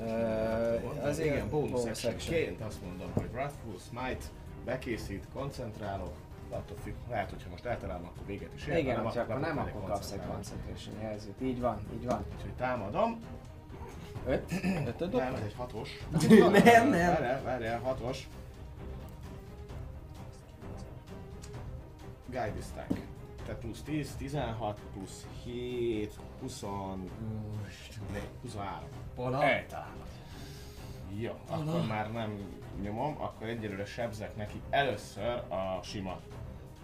Ö, 0.00 1.06
az 1.08 1.18
igen, 1.18 1.48
action. 1.50 2.16
Ként 2.16 2.60
azt 2.60 2.82
mondom, 2.82 3.10
hogy 3.14 3.28
Wrathful 3.32 3.78
Smite, 3.88 4.24
bekészít, 4.64 5.24
koncentrálok, 5.34 6.12
attól 6.50 6.76
függ, 6.82 6.94
lehet, 7.08 7.30
hogyha 7.30 7.50
most 7.50 7.64
eltalálom, 7.64 8.04
akkor 8.04 8.26
véget 8.26 8.54
is 8.54 8.66
ér, 8.66 8.76
Igen, 8.76 8.96
ha 8.96 9.02
hogyha 9.02 9.20
akkor 9.20 9.40
nem, 9.40 9.58
akkor 9.58 9.84
kapsz 9.84 10.12
egy 10.12 10.20
concentration 10.32 11.00
jelzőt. 11.02 11.40
Így 11.40 11.60
van, 11.60 11.80
így 11.94 12.06
van. 12.06 12.24
Úgyhogy 12.36 12.52
támadom. 12.52 13.20
Öt? 14.26 14.52
Ötöt 14.86 15.12
Nem, 15.12 15.34
ez 15.34 15.40
egy 15.44 15.54
hatos. 15.56 15.90
Nem, 16.64 16.88
nem. 16.88 16.90
Várjál, 16.90 17.42
várjál, 17.42 17.80
hatos. 17.80 18.28
Guide 22.26 22.60
stack. 22.72 23.09
Tehát 23.50 23.64
plusz 23.64 23.82
10, 23.82 24.14
16, 24.16 24.80
plusz 24.92 25.26
7, 25.44 26.14
20, 26.40 26.60
23. 28.42 28.88
Pala. 29.14 29.44
Eltalálod. 29.44 30.06
Jó, 31.18 31.32
akkor 31.48 31.86
már 31.86 32.12
nem 32.12 32.38
nyomom, 32.82 33.16
akkor 33.20 33.46
egyelőre 33.46 33.84
sebzek 33.84 34.36
neki 34.36 34.60
először 34.70 35.42
a 35.48 35.80
sima, 35.82 36.20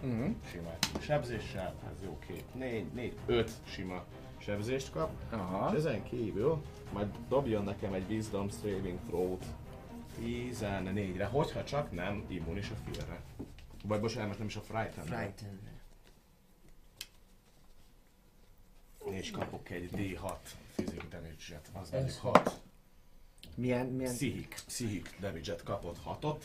Mhm. 0.01 0.29
sima 0.51 0.69
sebzéssel, 0.99 1.73
ez 1.93 2.03
jó, 2.03 2.17
két, 2.27 2.53
négy, 2.53 2.85
négy, 2.93 3.17
öt 3.25 3.51
sima 3.63 4.03
sebzést 4.37 4.91
kap, 4.91 5.09
Aha. 5.31 5.69
és 5.71 5.77
ezen 5.77 6.03
kívül 6.03 6.61
majd 6.93 7.07
dobjon 7.29 7.63
nekem 7.63 7.93
egy 7.93 8.09
Wisdom 8.09 8.49
Saving 8.49 8.99
Throw-t 9.05 9.45
14-re, 10.19 11.25
hogyha 11.25 11.63
csak 11.63 11.91
nem 11.91 12.23
immunis 12.27 12.69
a 12.69 12.75
félre. 12.91 13.21
Vagy 13.83 13.99
bocsánat, 13.99 14.37
nem 14.37 14.47
is 14.47 14.55
a 14.55 14.61
frighten 14.61 15.03
Frighten. 15.05 15.59
És 19.11 19.31
kapok 19.31 19.69
egy 19.69 19.89
D6 19.95 20.35
physical 20.75 21.07
damage-et, 21.09 21.69
az 21.73 21.87
Ez 21.93 21.99
mondjuk 21.99 22.19
hat. 22.19 22.37
6. 22.37 22.61
Milyen, 23.55 23.85
milyen? 23.85 24.13
Pszichik, 24.13 24.55
pszichik 24.65 25.15
damage-et 25.19 25.63
kapott 25.63 25.97
6-ot, 26.05 26.41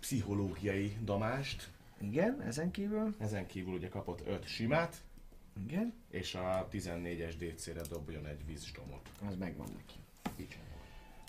pszichológiai 0.00 0.96
damást, 1.04 1.68
Igen, 2.00 2.42
ezen 2.42 2.70
kívül. 2.70 3.14
ezen 3.18 3.46
kívül 3.46 3.74
ugye 3.74 3.88
kapott 3.88 4.26
5 4.26 4.46
simát, 4.46 4.96
Igen. 5.66 5.94
és 6.10 6.34
a 6.34 6.68
14-es 6.72 7.34
DC-re 7.38 7.80
dobjon 7.88 8.26
egy 8.26 8.40
wisdomot. 8.48 9.08
Az 9.28 9.36
megvan 9.36 9.68
neki. 9.76 9.94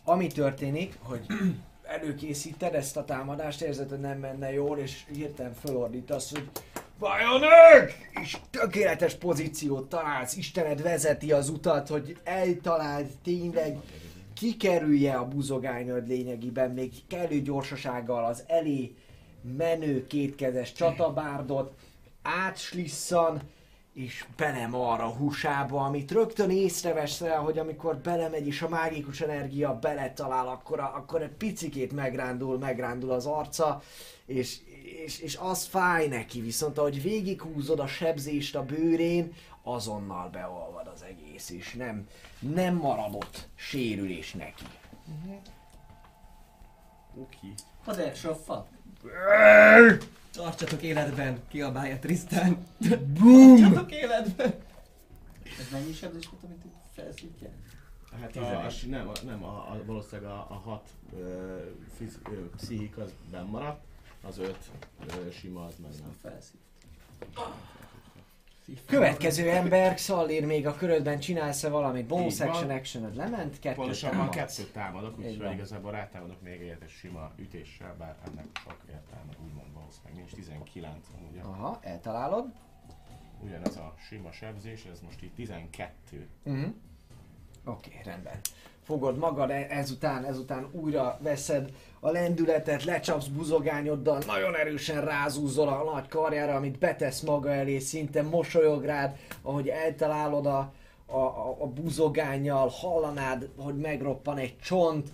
Ami 0.03 0.27
történik, 0.27 0.97
hogy 0.99 1.25
előkészíted 1.83 2.75
ezt 2.75 2.97
a 2.97 3.05
támadást, 3.05 3.61
érzed, 3.61 3.89
hogy 3.89 3.99
nem 3.99 4.19
menne 4.19 4.51
jól, 4.53 4.77
és 4.77 5.05
hirtelen 5.11 5.53
fölordítasz, 5.53 6.31
hogy 6.31 6.49
Vajonek! 6.99 8.09
És 8.21 8.37
tökéletes 8.49 9.15
pozíciót 9.15 9.89
találsz, 9.89 10.35
Istened 10.35 10.81
vezeti 10.81 11.31
az 11.31 11.49
utat, 11.49 11.87
hogy 11.87 12.17
eltaláld 12.23 13.07
tényleg 13.23 13.77
kikerülje 14.33 15.13
a 15.13 15.27
buzogányod 15.27 16.07
lényegében, 16.07 16.71
még 16.71 16.93
kellő 17.07 17.41
gyorsasággal 17.41 18.25
az 18.25 18.43
elé 18.47 18.95
menő 19.57 20.07
kétkezes 20.07 20.73
csatabárdot, 20.73 21.73
átslissza, 22.21 23.41
és 23.93 24.25
belemar 24.35 24.99
a 24.99 25.07
húsába, 25.07 25.85
amit 25.85 26.11
rögtön 26.11 26.49
észreveszel, 26.49 27.39
hogy 27.39 27.57
amikor 27.57 27.97
belemegy 27.97 28.47
és 28.47 28.61
a 28.61 28.69
mágikus 28.69 29.21
energia 29.21 29.79
beletalál, 29.79 30.47
akkor, 30.47 30.79
a, 30.79 30.93
akkor 30.95 31.21
egy 31.21 31.35
picikét 31.37 31.91
megrándul, 31.91 32.57
megrándul 32.57 33.11
az 33.11 33.25
arca, 33.25 33.81
és, 34.25 34.57
és, 34.87 35.19
és 35.19 35.35
az 35.35 35.65
fáj 35.65 36.07
neki, 36.07 36.41
viszont 36.41 36.77
ahogy 36.77 37.01
végighúzod 37.01 37.79
a 37.79 37.87
sebzést 37.87 38.55
a 38.55 38.63
bőrén, 38.63 39.33
azonnal 39.63 40.29
beolvad 40.29 40.87
az 40.87 41.01
egész, 41.01 41.49
és 41.49 41.73
nem, 41.73 42.07
nem 42.39 42.75
maradott 42.75 43.47
sérülés 43.55 44.33
neki. 44.33 44.63
Oké. 47.15 47.53
What 47.85 47.97
the 47.97 48.33
fuck? 48.33 48.65
Tartsatok 50.31 50.81
életben, 50.81 51.41
kiabálja 51.47 51.99
Tristan. 51.99 52.65
Boom! 53.19 53.61
Tartsatok 53.61 53.91
életben! 53.91 54.53
Ez 55.59 55.69
mennyi 55.71 55.93
sebzés 55.93 56.27
volt, 56.31 56.43
amit 56.43 56.65
itt 56.65 56.75
felszítják? 56.93 57.53
Hát 58.21 58.35
a, 58.35 58.65
a, 58.65 58.69
nem, 58.87 59.07
a, 59.07 59.11
nem 59.25 59.43
a, 59.43 59.47
a, 59.47 59.81
valószínűleg 59.85 60.31
a, 60.31 60.47
a 60.49 60.53
hat 60.53 60.89
ö, 61.17 61.57
fiz, 61.97 62.19
ö, 62.31 62.49
pszichik 62.55 62.97
az 62.97 63.13
benn 63.31 63.45
maradt, 63.45 63.83
az 64.23 64.37
öt 64.37 64.57
ö, 65.07 65.31
sima 65.31 65.65
az 65.65 65.73
meg 65.81 65.91
nem. 66.01 66.15
Felszív. 66.21 66.59
Következő 68.85 69.49
ember, 69.49 69.99
Szallér, 69.99 70.45
még 70.45 70.67
a 70.67 70.75
körödben 70.75 71.19
csinálsz-e 71.19 71.69
valamit? 71.69 72.05
Bonus 72.07 72.33
Így 72.33 72.39
van. 72.39 72.47
action 72.47 72.69
actioned 72.69 73.15
lement, 73.15 73.59
kettőt 73.59 73.77
Pontosabban 73.77 74.17
támadsz. 74.29 74.55
kettőt 74.55 74.73
támadok, 74.73 75.13
Így 75.19 75.25
úgyhogy 75.25 75.43
van. 75.43 75.53
igazából 75.53 75.91
rátámadok 75.91 76.41
még 76.41 76.61
egyet 76.61 76.81
egy 76.81 76.89
sima 76.89 77.31
ütéssel, 77.37 77.95
bár 77.97 78.15
ennek 78.27 78.45
sok 78.63 78.77
értelme 78.89 79.31
úgymond 79.45 79.73
valószínűleg 79.73 80.15
nincs 80.15 80.31
19 80.31 80.95
amúgy. 81.17 81.39
Aha, 81.43 81.79
eltalálod. 81.81 82.45
Ugyanez 83.39 83.75
a 83.77 83.93
sima 84.07 84.31
sebzés, 84.31 84.85
ez 84.91 84.99
most 85.01 85.23
így 85.23 85.31
12. 85.35 86.27
Uh-huh. 86.43 86.63
Oké, 87.65 87.89
okay, 87.89 88.03
rendben. 88.03 88.39
fogod 88.83 89.17
magad, 89.17 89.49
e- 89.49 89.67
ezután, 89.69 90.25
ezután 90.25 90.67
újra 90.71 91.17
veszed 91.21 91.73
a 92.07 92.11
lendületet, 92.11 92.83
lecsapsz 92.83 93.25
buzogányoddal, 93.25 94.21
nagyon 94.27 94.55
erősen 94.55 95.05
rázúzol 95.05 95.67
a 95.67 95.91
nagy 95.93 96.07
karjára, 96.07 96.55
amit 96.55 96.79
betesz 96.79 97.21
maga 97.21 97.51
elé, 97.51 97.79
szinte 97.79 98.21
mosolyog 98.21 98.83
rád, 98.83 99.17
ahogy 99.41 99.67
eltalálod 99.67 100.45
a, 100.45 100.73
a, 101.05 101.17
a, 101.59 101.67
buzogányjal, 101.75 102.67
hallanád, 102.67 103.49
hogy 103.57 103.77
megroppan 103.77 104.37
egy 104.37 104.59
csont, 104.59 105.07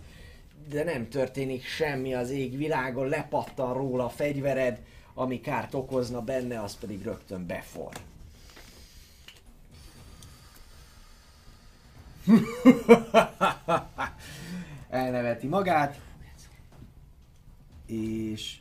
de 0.70 0.84
nem 0.84 1.10
történik 1.10 1.66
semmi 1.66 2.14
az 2.14 2.30
égvilágon, 2.30 3.08
lepattan 3.08 3.74
róla 3.74 4.06
a 4.06 4.10
fegyvered, 4.10 4.80
ami 5.14 5.42
kárt 5.42 5.74
okozna 5.74 6.22
benne, 6.22 6.62
az 6.62 6.78
pedig 6.80 7.04
rögtön 7.04 7.46
befor. 7.46 7.92
Elneveti 14.90 15.48
magát, 15.48 16.00
és, 17.94 18.60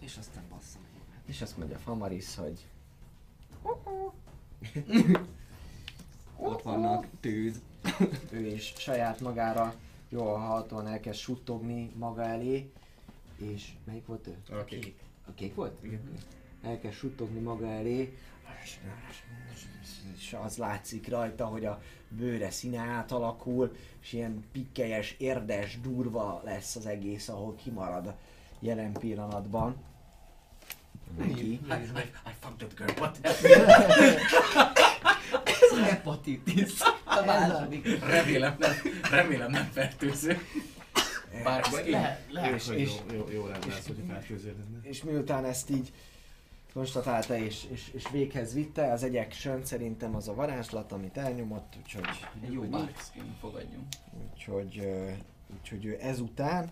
És 0.00 0.16
aztán 0.16 0.44
basszom. 0.50 0.82
és 1.26 1.42
azt 1.42 1.56
mondja 1.56 1.78
Famaris, 1.78 2.34
hogy 2.34 2.66
Ott 6.36 6.62
vannak 6.62 7.06
tűz. 7.20 7.60
ő 8.30 8.46
is 8.46 8.72
saját 8.76 9.20
magára 9.20 9.74
jól 10.08 10.36
hallhatóan 10.38 10.86
elkezd 10.86 11.18
suttogni 11.18 11.90
maga 11.96 12.22
elé, 12.22 12.72
és 13.36 13.72
melyik 13.84 14.06
volt 14.06 14.26
ő? 14.26 14.36
A 14.54 14.64
kék. 14.64 14.98
A 15.26 15.32
kék 15.34 15.54
volt? 15.54 15.84
Igen. 15.84 16.00
Elkezd 16.62 16.94
suttogni 16.94 17.40
maga 17.40 17.66
elé, 17.66 18.18
és 20.16 20.36
az 20.44 20.56
látszik 20.56 21.08
rajta, 21.08 21.44
hogy 21.46 21.64
a 21.64 21.80
bőre 22.08 22.50
színe 22.50 22.78
átalakul, 22.78 23.76
és 24.02 24.12
ilyen 24.12 24.44
pikkelyes, 24.52 25.14
érdes, 25.18 25.80
durva 25.80 26.42
lesz 26.44 26.76
az 26.76 26.86
egész, 26.86 27.28
ahol 27.28 27.54
kimarad 27.54 28.14
jelen 28.60 28.92
pillanatban. 28.92 29.76
Neki. 31.18 31.40
I, 31.50 31.56
I, 31.72 32.00
I 32.26 32.32
fucked 32.40 32.68
that 32.68 32.74
girl, 32.76 32.90
what? 33.00 33.18
Ez 35.44 35.78
hepatitis. 35.88 36.80
A 37.04 37.24
második. 37.24 38.04
Remélem 38.04 38.56
nem, 38.58 38.72
remélem 39.10 39.50
nem 39.50 39.68
fertőző. 39.72 40.38
Bár 41.44 41.60
ez 41.72 41.80
ki? 41.80 41.90
Le, 41.90 42.20
lehet, 42.30 42.54
És- 42.54 42.66
hogy 42.66 42.78
és- 42.78 42.94
jó, 43.10 43.16
jó, 43.16 43.28
jó 43.32 43.46
lenne 43.46 43.74
ez, 43.78 43.86
hogy 43.86 44.02
fertőző 44.08 44.48
lenne. 44.58 44.88
És 44.88 45.02
miután 45.02 45.44
ezt 45.44 45.70
így 45.70 45.92
konstatálta 46.72 47.36
és, 47.36 47.66
és, 47.70 47.90
és 47.94 48.10
véghez 48.10 48.54
vitte, 48.54 48.92
az 48.92 49.02
egyek 49.02 49.32
sön 49.32 49.64
szerintem 49.64 50.14
az 50.14 50.28
a 50.28 50.34
varázslat, 50.34 50.92
amit 50.92 51.16
elnyomott, 51.16 51.72
úgyhogy, 51.78 52.08
Egy 52.44 52.52
jó 52.52 52.62
barkskin 52.62 53.36
fogadjunk. 53.40 53.86
úgyhogy, 54.32 54.88
úgyhogy 55.58 55.84
ő 55.84 55.98
ezután, 56.00 56.70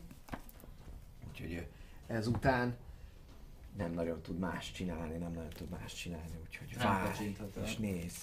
úgyhogy 1.28 1.52
ő 1.52 1.66
ezután 2.06 2.76
nem 3.76 3.92
nagyon 3.92 4.22
tud 4.22 4.38
más 4.38 4.72
csinálni, 4.72 5.16
nem 5.16 5.32
nagyon 5.32 5.50
tud 5.50 5.68
más 5.68 5.94
csinálni, 5.94 6.38
úgyhogy 6.46 6.78
vár 6.78 7.16
és 7.64 7.76
néz. 7.76 8.14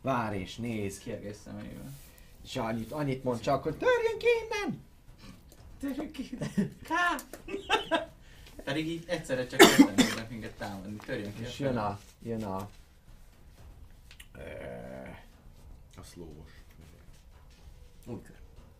Vár 0.00 0.34
és 0.34 0.56
néz. 0.56 0.98
Kiergés 0.98 1.36
szemeivel. 1.44 1.92
És 2.44 2.56
annyit, 2.56 2.92
annyit 2.92 3.24
mond 3.24 3.40
csak, 3.40 3.62
hogy 3.62 3.76
törjön 3.76 4.18
ki 4.18 4.26
innen! 4.44 4.82
Törjünk 5.80 6.12
ki! 6.12 6.38
Ká! 6.88 7.16
Pedig 8.64 8.86
így 8.86 9.04
egyszerre 9.06 9.46
csak 9.46 9.58
ketten 9.58 9.94
tudnak 9.94 10.30
minket 10.34 10.52
támadni. 10.52 10.96
Törjön 11.06 11.34
ki. 11.34 11.42
És 11.42 11.58
jön 11.58 11.76
a, 11.76 11.98
jön 12.22 12.42
a, 12.42 12.68
A 15.96 16.02
szlóvos. 16.12 16.50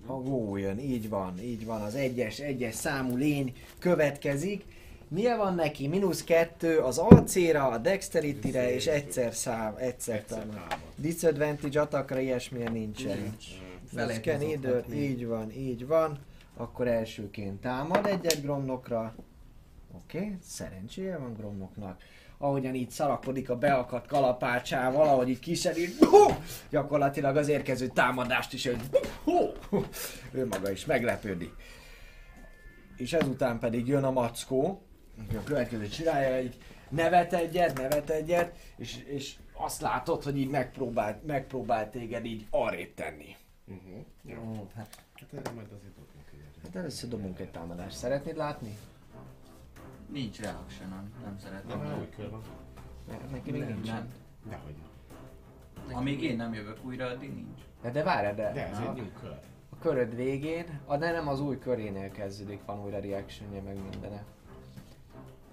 A 0.06 0.12
gó 0.12 0.56
jön, 0.56 0.78
így 0.78 1.08
van, 1.08 1.38
így 1.38 1.64
van, 1.64 1.80
az 1.82 1.94
egyes, 1.94 2.38
egyes 2.38 2.74
számú 2.74 3.16
lény 3.16 3.52
következik. 3.78 4.64
Milyen 5.08 5.36
van 5.38 5.54
neki? 5.54 5.88
Mínusz 5.88 6.24
kettő 6.24 6.78
az 6.78 6.98
AC-ra, 6.98 7.68
a 7.68 7.78
Dexterity-re 7.78 8.74
és 8.74 8.86
egyszer 8.86 9.34
szám, 9.34 9.74
egyszer 9.78 10.16
Egyszer 10.16 10.38
támad. 10.38 10.78
Disadvantage 10.96 11.80
attackra 11.80 12.18
ilyesmilyen 12.20 12.72
nincsen. 12.72 13.18
Nincs. 13.18 13.44
Fel 13.94 14.06
Fel 14.06 14.20
can 14.20 14.38
lehet 14.38 14.42
either, 14.42 14.70
mozogtatni. 14.70 14.96
így 15.02 15.26
van, 15.26 15.52
így 15.52 15.86
van. 15.86 16.18
Akkor 16.56 16.86
elsőként 16.88 17.60
támad 17.60 18.06
egy-egy 18.06 18.40
gromnokra. 18.42 19.14
Oké, 19.94 20.18
okay. 20.18 20.36
szerencséje 20.42 21.18
van 21.18 21.34
gromnoknak. 21.34 22.02
Ahogyan 22.38 22.74
így 22.74 22.90
szalakodik 22.90 23.50
a 23.50 23.56
beakadt 23.56 24.06
kalapácsával, 24.06 25.08
ahogy 25.08 25.28
így 25.28 25.38
kiserít, 25.38 26.04
hú, 26.04 26.34
gyakorlatilag 26.70 27.36
az 27.36 27.48
érkező 27.48 27.86
támadást 27.86 28.52
is 28.52 28.64
ő, 28.64 28.76
hú, 29.24 29.38
hú, 29.68 29.84
ő 30.32 30.46
maga 30.46 30.70
is 30.70 30.84
meglepődik. 30.84 31.52
És 32.96 33.12
ezután 33.12 33.58
pedig 33.58 33.86
jön 33.86 34.04
a 34.04 34.10
mackó, 34.10 34.82
aki 35.24 35.36
a 35.36 35.42
következő 35.44 35.88
csinálja, 35.88 36.42
így 36.42 36.56
nevet 36.88 37.32
egyet, 37.32 37.78
nevet 37.78 38.10
egyet, 38.10 38.56
és, 38.76 38.96
és 39.06 39.36
azt 39.52 39.80
látod, 39.80 40.22
hogy 40.22 40.38
így 40.38 40.50
megpróbál, 40.50 41.20
megpróbál 41.26 41.90
téged 41.90 42.24
így 42.24 42.46
arrébb 42.50 42.94
tenni. 42.94 43.36
Uh-huh. 43.66 44.04
Jó. 44.22 44.60
Ó, 44.60 44.66
hát 44.76 45.04
Hát 45.14 45.32
erre 45.32 45.54
majd 45.54 45.66
azért 45.72 45.94
dobunk 45.94 46.28
egyet. 46.32 46.64
Hát 46.64 46.76
először 46.76 47.08
dobunk 47.08 47.38
egy 47.38 47.50
támadást. 47.50 47.96
Szeretnéd 47.96 48.36
látni? 48.36 48.76
Nincs 50.12 50.40
reaction 50.40 50.88
nem 50.88 51.12
Nem, 51.24 51.38
szeretem. 51.38 51.78
már 51.78 51.98
új 51.98 52.08
kör 52.16 52.30
van. 52.30 52.40
Neki 53.30 53.50
még 53.50 53.60
Nem, 53.60 53.68
nincsen. 53.72 53.94
Nem. 53.94 54.08
Dehogy 54.48 54.74
nem. 55.88 55.96
Amíg 55.96 56.22
én 56.22 56.36
nem 56.36 56.54
jövök 56.54 56.84
újra, 56.84 57.06
addig 57.06 57.34
nincs. 57.34 57.58
De, 57.82 57.90
de 57.90 58.02
várj, 58.02 58.34
de, 58.34 58.52
De 58.52 58.68
ez 58.68 58.78
a, 58.78 58.82
egy 58.82 58.96
new 58.96 59.12
kör. 59.20 59.38
a 59.70 59.78
köröd 59.78 60.14
végén, 60.14 60.80
a, 60.86 60.96
de 60.96 61.12
nem 61.12 61.28
az 61.28 61.40
új 61.40 61.58
körénél 61.58 62.10
kezdődik, 62.10 62.60
van 62.66 62.84
újra 62.84 62.98
reactionje 63.00 63.60
meg 63.60 63.76
mindene. 63.90 64.24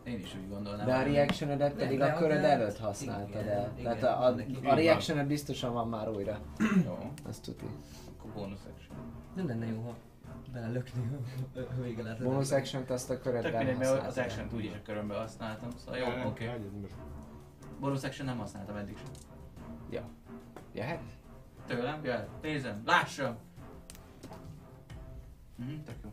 Én 0.04 0.20
is 0.20 0.36
úgy 0.36 0.49
gondolnám. 0.49 0.86
De 0.86 0.95
a 0.95 1.04
reactionedet 1.04 1.74
pedig 1.74 1.97
de 1.97 2.06
a 2.06 2.18
köröd 2.18 2.43
előtt 2.43 2.78
használtad 2.78 3.30
igen, 3.30 3.47
el. 3.47 3.72
igen, 3.78 3.97
Tehát 3.99 4.20
a, 4.20 4.26
a, 4.26 4.70
a 4.70 4.74
reactioned 4.74 5.28
biztosan 5.28 5.74
van 5.74 5.88
már 5.89 6.10
újra. 6.10 6.39
Jó, 6.86 6.97
Azt 7.28 7.43
tuti. 7.43 7.66
akkor 8.18 8.32
bonus 8.32 8.60
action. 8.76 8.97
nem 9.36 9.47
lenne 9.47 9.66
jó, 9.66 9.82
ha 9.82 9.95
belelökni 10.52 11.02
a- 11.56 11.82
vége 11.82 12.04
lehet. 12.04 12.24
Bonus 12.24 12.52
action 12.52 12.84
azt 12.88 13.10
a 13.10 13.14
Tök 13.14 13.22
körödben 13.22 13.66
mindegy, 13.66 13.78
mert 13.78 14.08
az 14.08 14.18
action 14.18 14.47
úgyis 14.54 14.72
a 14.74 14.82
körömbe 14.84 15.16
használtam, 15.18 15.70
szóval 15.78 15.97
jó, 15.99 16.30
oké. 16.30 16.45
most- 16.82 16.95
Bonus 17.80 18.04
action 18.04 18.28
nem 18.28 18.38
használtam 18.38 18.76
eddig 18.76 18.97
sem. 18.97 19.08
Ja. 19.89 20.10
Jöhet? 20.74 20.99
Tőlem? 21.68 22.04
Jöhet. 22.04 22.28
Nézem, 22.41 22.82
lássam! 22.86 23.38
Mhm, 25.56 25.82
tök 25.86 25.95
jó. 26.04 26.10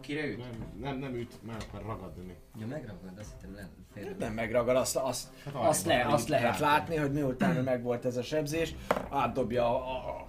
Kire 0.00 0.26
üt? 0.26 0.36
Nem, 0.38 0.52
nem, 0.80 0.98
nem 0.98 1.14
üt, 1.14 1.42
már 1.42 1.56
akar 1.68 1.82
ragadni. 1.86 2.36
Ja, 2.58 2.66
megragad, 2.66 3.18
azt 3.18 3.32
hittem 3.32 3.50
nem 3.54 3.68
félre. 3.92 4.14
Nem 4.18 4.32
megragad, 4.32 4.76
azt, 4.76 4.96
azt, 4.96 5.28
Hát 5.44 5.54
azt, 5.54 5.86
le, 5.86 6.06
azt 6.06 6.28
lehet 6.28 6.58
látni, 6.58 6.96
hogy 6.96 7.12
miután 7.12 7.64
meg 7.64 7.82
volt 7.82 8.04
ez 8.04 8.16
a 8.16 8.22
sebzés, 8.22 8.74
átdobja 9.10 9.64
a, 9.64 10.08
a, 10.08 10.26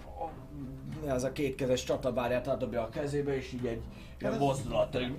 a, 1.06 1.10
a 1.10 1.14
az 1.14 1.28
kétkezes 1.32 1.84
csatabárját 1.84 2.48
átdobja 2.48 2.82
a 2.82 2.88
kezébe, 2.88 3.36
és 3.36 3.52
így 3.52 3.66
egy 3.66 3.82
ilyen 4.18 4.38
mozdulat, 4.38 4.94
egy... 4.94 5.16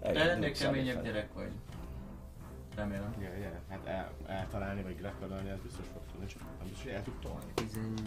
De 0.00 0.30
ennél 0.30 0.52
keményebb 0.52 1.04
gyerek 1.04 1.32
vagy. 1.34 1.50
Remélem. 2.76 3.14
Gyere, 3.18 3.38
gyere. 3.38 3.60
Hát 3.68 3.86
el, 3.86 4.12
eltalálni 4.26 4.82
vagy 4.82 4.96
grapplelni, 4.96 5.48
ez 5.48 5.58
biztos 5.62 5.84
fog 5.92 6.02
tudni, 6.12 6.26
csak 6.26 6.40
nem 6.40 6.50
biztos, 6.62 6.82
hogy 6.82 6.92
el 6.92 7.02
tud 7.02 7.14
tolni. 7.22 7.52
18. 7.54 8.00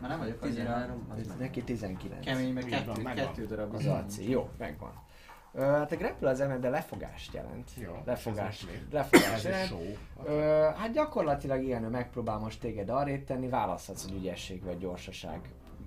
Már 0.00 0.10
nem 0.10 0.18
vagyok 0.18 0.42
annyira 0.42 0.62
13, 0.62 1.06
az. 1.18 1.34
Neki 1.38 1.62
19. 1.62 2.24
kemény, 2.24 2.52
meg 2.52 2.64
kettő, 2.64 3.02
kettő 3.02 3.46
darab 3.46 3.74
Az 3.74 3.86
AC. 3.86 4.18
Jó, 4.18 4.50
megvan. 4.58 4.92
Ö, 5.58 5.60
hát 5.62 5.92
a 5.92 5.96
grapple 5.96 6.28
az 6.30 6.38
de 6.60 6.68
lefogást 6.68 7.34
jelent. 7.34 7.70
Jó. 7.76 8.02
Lefogást, 8.04 8.66
lefogást 8.90 9.44
jelent. 9.44 9.66
show. 9.66 9.80
Ö, 10.24 10.40
hát 10.76 10.92
gyakorlatilag 10.92 11.62
ilyen, 11.62 11.84
ő 11.84 11.88
megpróbál 11.88 12.38
most 12.38 12.60
téged 12.60 12.88
arrébb 12.88 13.24
tenni, 13.24 13.48
választhatsz, 13.48 14.02
hogy 14.02 14.14
ügyesség 14.16 14.64
vagy 14.64 14.78
gyorsaság 14.78 15.40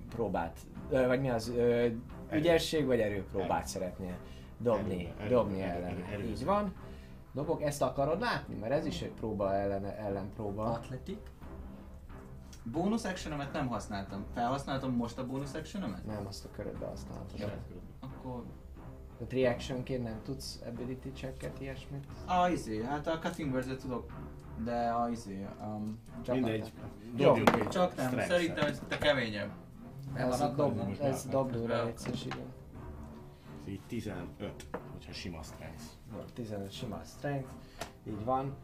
próbát, 0.08 0.58
ö, 0.90 1.06
vagy 1.06 1.20
mi 1.20 1.30
az, 1.30 1.48
ö, 1.48 1.86
ügyesség 2.32 2.86
vagy 2.86 3.00
erőpróbát 3.00 3.58
Erő. 3.58 3.66
szeretnél 3.66 4.16
dobni, 4.58 5.12
Erő, 5.20 5.28
dobni 5.28 5.60
erő, 5.60 5.70
ellene. 5.72 5.86
erő, 5.90 6.04
erő. 6.12 6.24
Így 6.28 6.44
van. 6.44 6.74
Dobok, 7.34 7.62
ezt 7.62 7.82
akarod 7.82 8.20
látni? 8.20 8.54
Mert 8.54 8.72
ez 8.72 8.86
is 8.86 9.02
egy 9.02 9.12
próba 9.12 9.54
ellen, 9.54 9.84
ellenpróba. 9.84 10.64
Atletik. 10.64 11.18
Bonus 12.64 13.04
actionemet 13.04 13.52
nem 13.52 13.68
használtam. 13.68 14.24
Felhasználtam 14.34 14.92
most 14.96 15.18
a 15.18 15.26
bonus 15.26 15.52
actionemet? 15.54 16.06
Nem, 16.06 16.26
azt 16.26 16.44
a 16.44 16.48
körödbe 16.56 16.86
használhatod. 16.86 17.38
Jó. 17.38 17.46
Tehát 19.22 19.44
reactionként 19.44 20.02
nem 20.02 20.20
tudsz 20.24 20.60
ability 20.66 21.12
checket, 21.14 21.60
ilyesmit? 21.60 22.04
A 22.26 22.48
izé, 22.48 22.82
hát 22.82 23.06
a 23.06 23.18
cutting 23.18 23.52
words 23.52 23.82
tudok. 23.82 24.12
De 24.64 24.88
a 24.88 25.08
izé, 25.08 25.46
um, 25.60 25.98
Csak 26.22 26.34
Mindegy. 26.34 26.72
Jó. 27.16 27.42
Csak 27.70 27.96
nem, 27.96 28.18
szerintem 28.20 28.66
ez 28.66 28.82
te 28.88 28.98
keményebb. 28.98 29.50
Ez, 30.14 30.40
a 30.40 30.44
akarva. 30.44 30.74
dob, 30.74 30.88
most 30.88 31.00
ez 31.00 31.26
dobdóra 31.26 31.74
akarod. 31.74 31.88
egyszer 31.88 32.14
igen. 32.24 32.52
Ez 33.62 33.68
így 33.68 33.80
15, 33.86 34.26
hogyha 34.92 35.12
sima 35.12 35.42
strength. 35.42 35.82
Jó, 36.12 36.18
15 36.34 36.72
sima 36.72 37.00
strength, 37.04 37.48
így 38.08 38.24
van. 38.24 38.56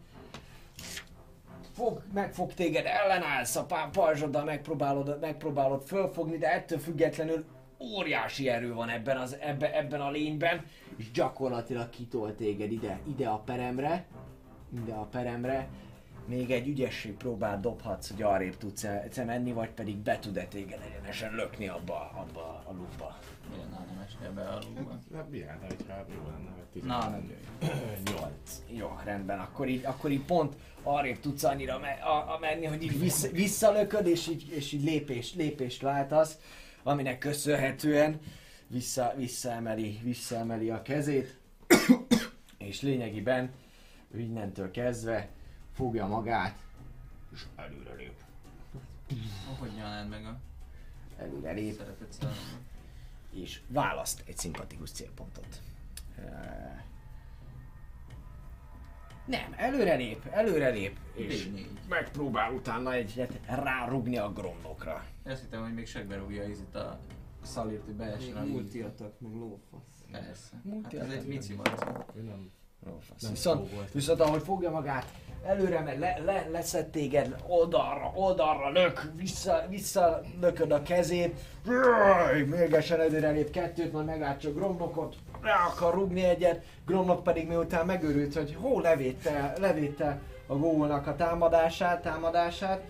fog, 1.73 2.03
meg 2.13 2.33
fog 2.33 2.53
téged, 2.53 2.87
ellenállsz 2.87 3.57
a 3.57 3.65
pá- 3.65 3.91
pajzsoddal, 3.91 4.45
megpróbálod, 4.45 5.21
megpróbálod 5.21 5.83
fölfogni, 5.83 6.39
de 6.39 6.53
ettől 6.53 6.79
függetlenül 6.79 7.45
óriási 7.81 8.49
erő 8.49 8.75
van 8.75 8.89
ebben, 8.89 9.17
az, 9.17 9.37
ebbe, 9.41 9.77
ebben 9.77 10.01
a 10.01 10.11
lényben, 10.11 10.65
és 10.97 11.11
gyakorlatilag 11.11 11.91
kitol 11.91 12.35
téged 12.35 12.73
ide, 12.73 12.99
ide 13.09 13.29
a 13.29 13.39
peremre, 13.39 14.07
ide 14.83 14.93
a 14.93 15.05
peremre, 15.05 15.69
még 16.27 16.51
egy 16.51 16.69
ügyesség 16.69 17.13
próbát 17.13 17.61
dobhatsz, 17.61 18.11
hogy 18.11 18.23
arrébb 18.23 18.57
tudsz 18.57 18.85
e- 18.85 19.25
menni, 19.27 19.53
vagy 19.53 19.71
pedig 19.71 19.97
be 19.97 20.19
tud-e 20.19 20.45
téged 20.45 20.81
egyenesen 20.87 21.35
lökni 21.35 21.69
abba, 21.69 22.11
abba 22.15 22.63
a 22.65 22.73
lukba. 22.73 23.19
Igen, 23.55 23.69
na, 23.71 23.85
nem 23.91 24.05
esnél 24.07 24.33
be 24.33 24.43
a 24.43 24.59
lúgba. 24.67 24.99
Hát 25.15 25.31
milyen, 25.31 25.59
hogyha 25.61 26.05
jó 26.09 26.31
lenne, 26.31 26.51
tíz. 26.73 26.83
Na, 26.83 27.09
nem. 27.09 27.33
8. 28.05 28.63
Jó, 28.67 28.99
rendben, 29.05 29.39
akkor 29.39 29.69
így, 29.69 29.85
akkor 29.85 30.11
így 30.11 30.25
pont 30.25 30.57
arrébb 30.83 31.21
tudsz 31.21 31.45
annyira 31.45 31.79
me- 31.79 32.03
a, 32.03 32.35
a 32.35 32.39
menni, 32.41 32.67
hogy 32.67 32.83
így 32.83 32.99
vissza, 32.99 33.31
visszalököd, 33.31 34.07
és 34.07 34.29
így, 34.29 34.53
és 34.53 34.73
így 34.73 34.85
lépést, 34.85 35.35
lépést 35.35 35.83
váltasz, 35.83 36.39
aminek 36.89 37.19
köszönhetően 37.19 38.21
vissza, 38.67 39.13
visszaemeli, 39.17 40.01
visszaemeli 40.03 40.71
a 40.71 40.83
kezét, 40.83 41.39
és 42.59 42.81
lényegében 42.81 43.51
innentől 44.17 44.71
kezdve 44.71 45.29
fogja 45.75 46.07
magát, 46.07 46.59
és 47.33 47.43
előre 47.57 47.95
lép. 47.95 48.15
Hogy 49.59 49.71
nyalnád 49.77 50.09
meg 50.09 50.25
a 50.25 50.39
Előre 51.19 51.53
lép, 51.53 51.83
és 53.31 53.61
választ 53.67 54.23
egy 54.27 54.37
szimpatikus 54.37 54.91
célpontot. 54.91 55.63
Nem, 59.25 59.55
előrelép, 59.57 60.27
előrelép, 60.31 60.99
és 61.15 61.47
D4. 61.47 61.67
megpróbál 61.89 62.53
utána 62.53 62.93
egyet 62.93 63.41
rárugni 63.47 64.19
a 64.19 64.33
gromnokra. 64.33 65.05
Azt 65.29 65.41
hittem, 65.41 65.63
hogy 65.63 65.75
még 65.75 65.87
segbe 65.87 66.17
rúgja 66.17 66.45
itt 66.45 66.75
a 66.75 66.99
szalírt, 67.43 67.85
hogy 67.85 67.95
beessen 67.95 68.37
a 68.37 68.45
multiatak, 68.45 69.13
meg 69.21 69.33
lófasz. 69.33 69.81
Persze. 70.13 70.63
Hát 70.83 70.95
ez 70.95 71.11
egy 71.11 71.27
mici. 71.27 71.61
Nem, 72.15 72.51
Jó, 72.87 72.99
fasz. 73.01 73.23
nem 73.23 73.31
Viszont, 73.31 73.71
volt. 73.73 73.93
viszont 73.93 74.21
ahogy 74.21 74.43
fogja 74.43 74.71
magát, 74.71 75.13
előre 75.45 75.81
megy, 75.81 75.99
le, 75.99 76.19
le, 76.25 76.49
leszed 76.51 76.87
téged, 76.87 77.37
oldalra, 77.47 78.13
oldalra 78.15 78.71
lök, 78.71 79.11
vissza, 79.15 79.67
vissza 79.69 80.21
lököd 80.41 80.71
a 80.71 80.83
kezét, 80.83 81.41
Röj, 81.67 82.43
mérgesen 82.43 83.01
előrelép 83.01 83.51
kettőt, 83.51 83.93
majd 83.93 84.07
meglátja 84.07 84.53
gromnokot, 84.53 85.17
rá 85.41 85.67
akar 85.67 85.95
rugni 85.95 86.23
egyet, 86.25 86.65
gromnok 86.87 87.23
pedig 87.23 87.49
miután 87.49 87.87
megőrült, 87.87 88.35
hogy 88.35 88.55
hó 88.61 88.81
levétte, 88.81 89.53
levétte 89.59 90.21
a 90.47 90.55
gólnak 90.57 91.07
a 91.07 91.17
támadását, 91.17 92.03
támadását, 92.03 92.83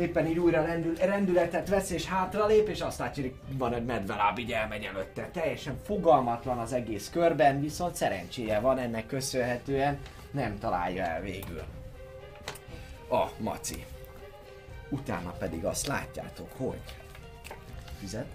éppen 0.00 0.26
így 0.26 0.38
újra 0.38 0.64
rendül, 0.64 0.94
rendületet 0.94 1.68
vesz 1.68 1.90
és 1.90 2.04
hátralép, 2.04 2.68
és 2.68 2.80
azt 2.80 2.98
látja, 2.98 3.22
hogy 3.22 3.34
van 3.52 3.74
egy 3.74 3.84
medveláb 3.84 4.38
így 4.38 4.52
elmegy 4.52 4.84
előtte. 4.84 5.28
Teljesen 5.32 5.78
fogalmatlan 5.84 6.58
az 6.58 6.72
egész 6.72 7.10
körben, 7.10 7.60
viszont 7.60 7.94
szerencséje 7.94 8.60
van 8.60 8.78
ennek 8.78 9.06
köszönhetően, 9.06 9.98
nem 10.30 10.58
találja 10.58 11.04
el 11.04 11.20
végül. 11.20 11.62
A 13.10 13.26
maci. 13.38 13.84
Utána 14.88 15.30
pedig 15.30 15.64
azt 15.64 15.86
látjátok, 15.86 16.48
hogy... 16.56 16.80
Fizet. 17.98 18.26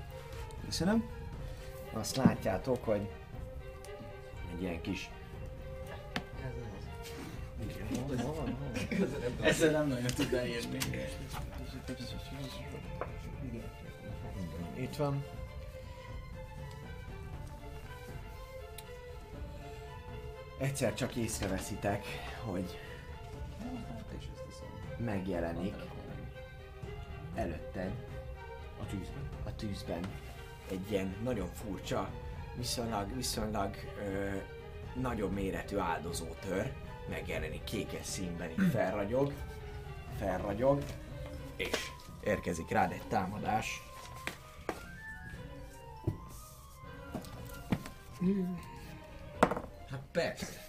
Köszönöm. 0.65 1.09
Azt 1.93 2.15
látjátok, 2.15 2.85
hogy 2.85 3.09
egy 4.55 4.61
ilyen 4.61 4.81
kis... 4.81 5.09
Ezzel 9.41 9.71
nem 9.71 9.87
nagyon 9.87 10.05
tud 10.15 10.33
elérni. 10.33 10.77
Itt 14.75 14.95
van. 14.95 15.23
Egyszer 20.59 20.93
csak 20.93 21.15
észreveszitek, 21.15 22.05
hogy 22.43 22.79
megjelenik 24.97 25.75
előtted 27.35 27.91
A 28.81 28.85
tűzben. 28.85 29.29
a 29.43 29.55
tűzben 29.55 29.99
egy 30.71 30.91
ilyen 30.91 31.15
nagyon 31.23 31.49
furcsa, 31.53 32.09
viszonylag, 32.55 33.15
viszonylag 33.15 33.75
ö, 33.99 34.29
nagyobb 34.99 35.31
méretű 35.31 35.77
áldozótör, 35.77 36.71
megjelenik 37.09 37.63
kékes 37.63 38.05
színben, 38.05 38.49
így 38.49 38.71
felragyog, 38.71 39.33
felragyog, 40.17 40.83
és 41.55 41.91
érkezik 42.23 42.69
rád 42.69 42.91
egy 42.91 43.07
támadás. 43.07 43.81
Hát 49.89 50.01
persze. 50.11 50.61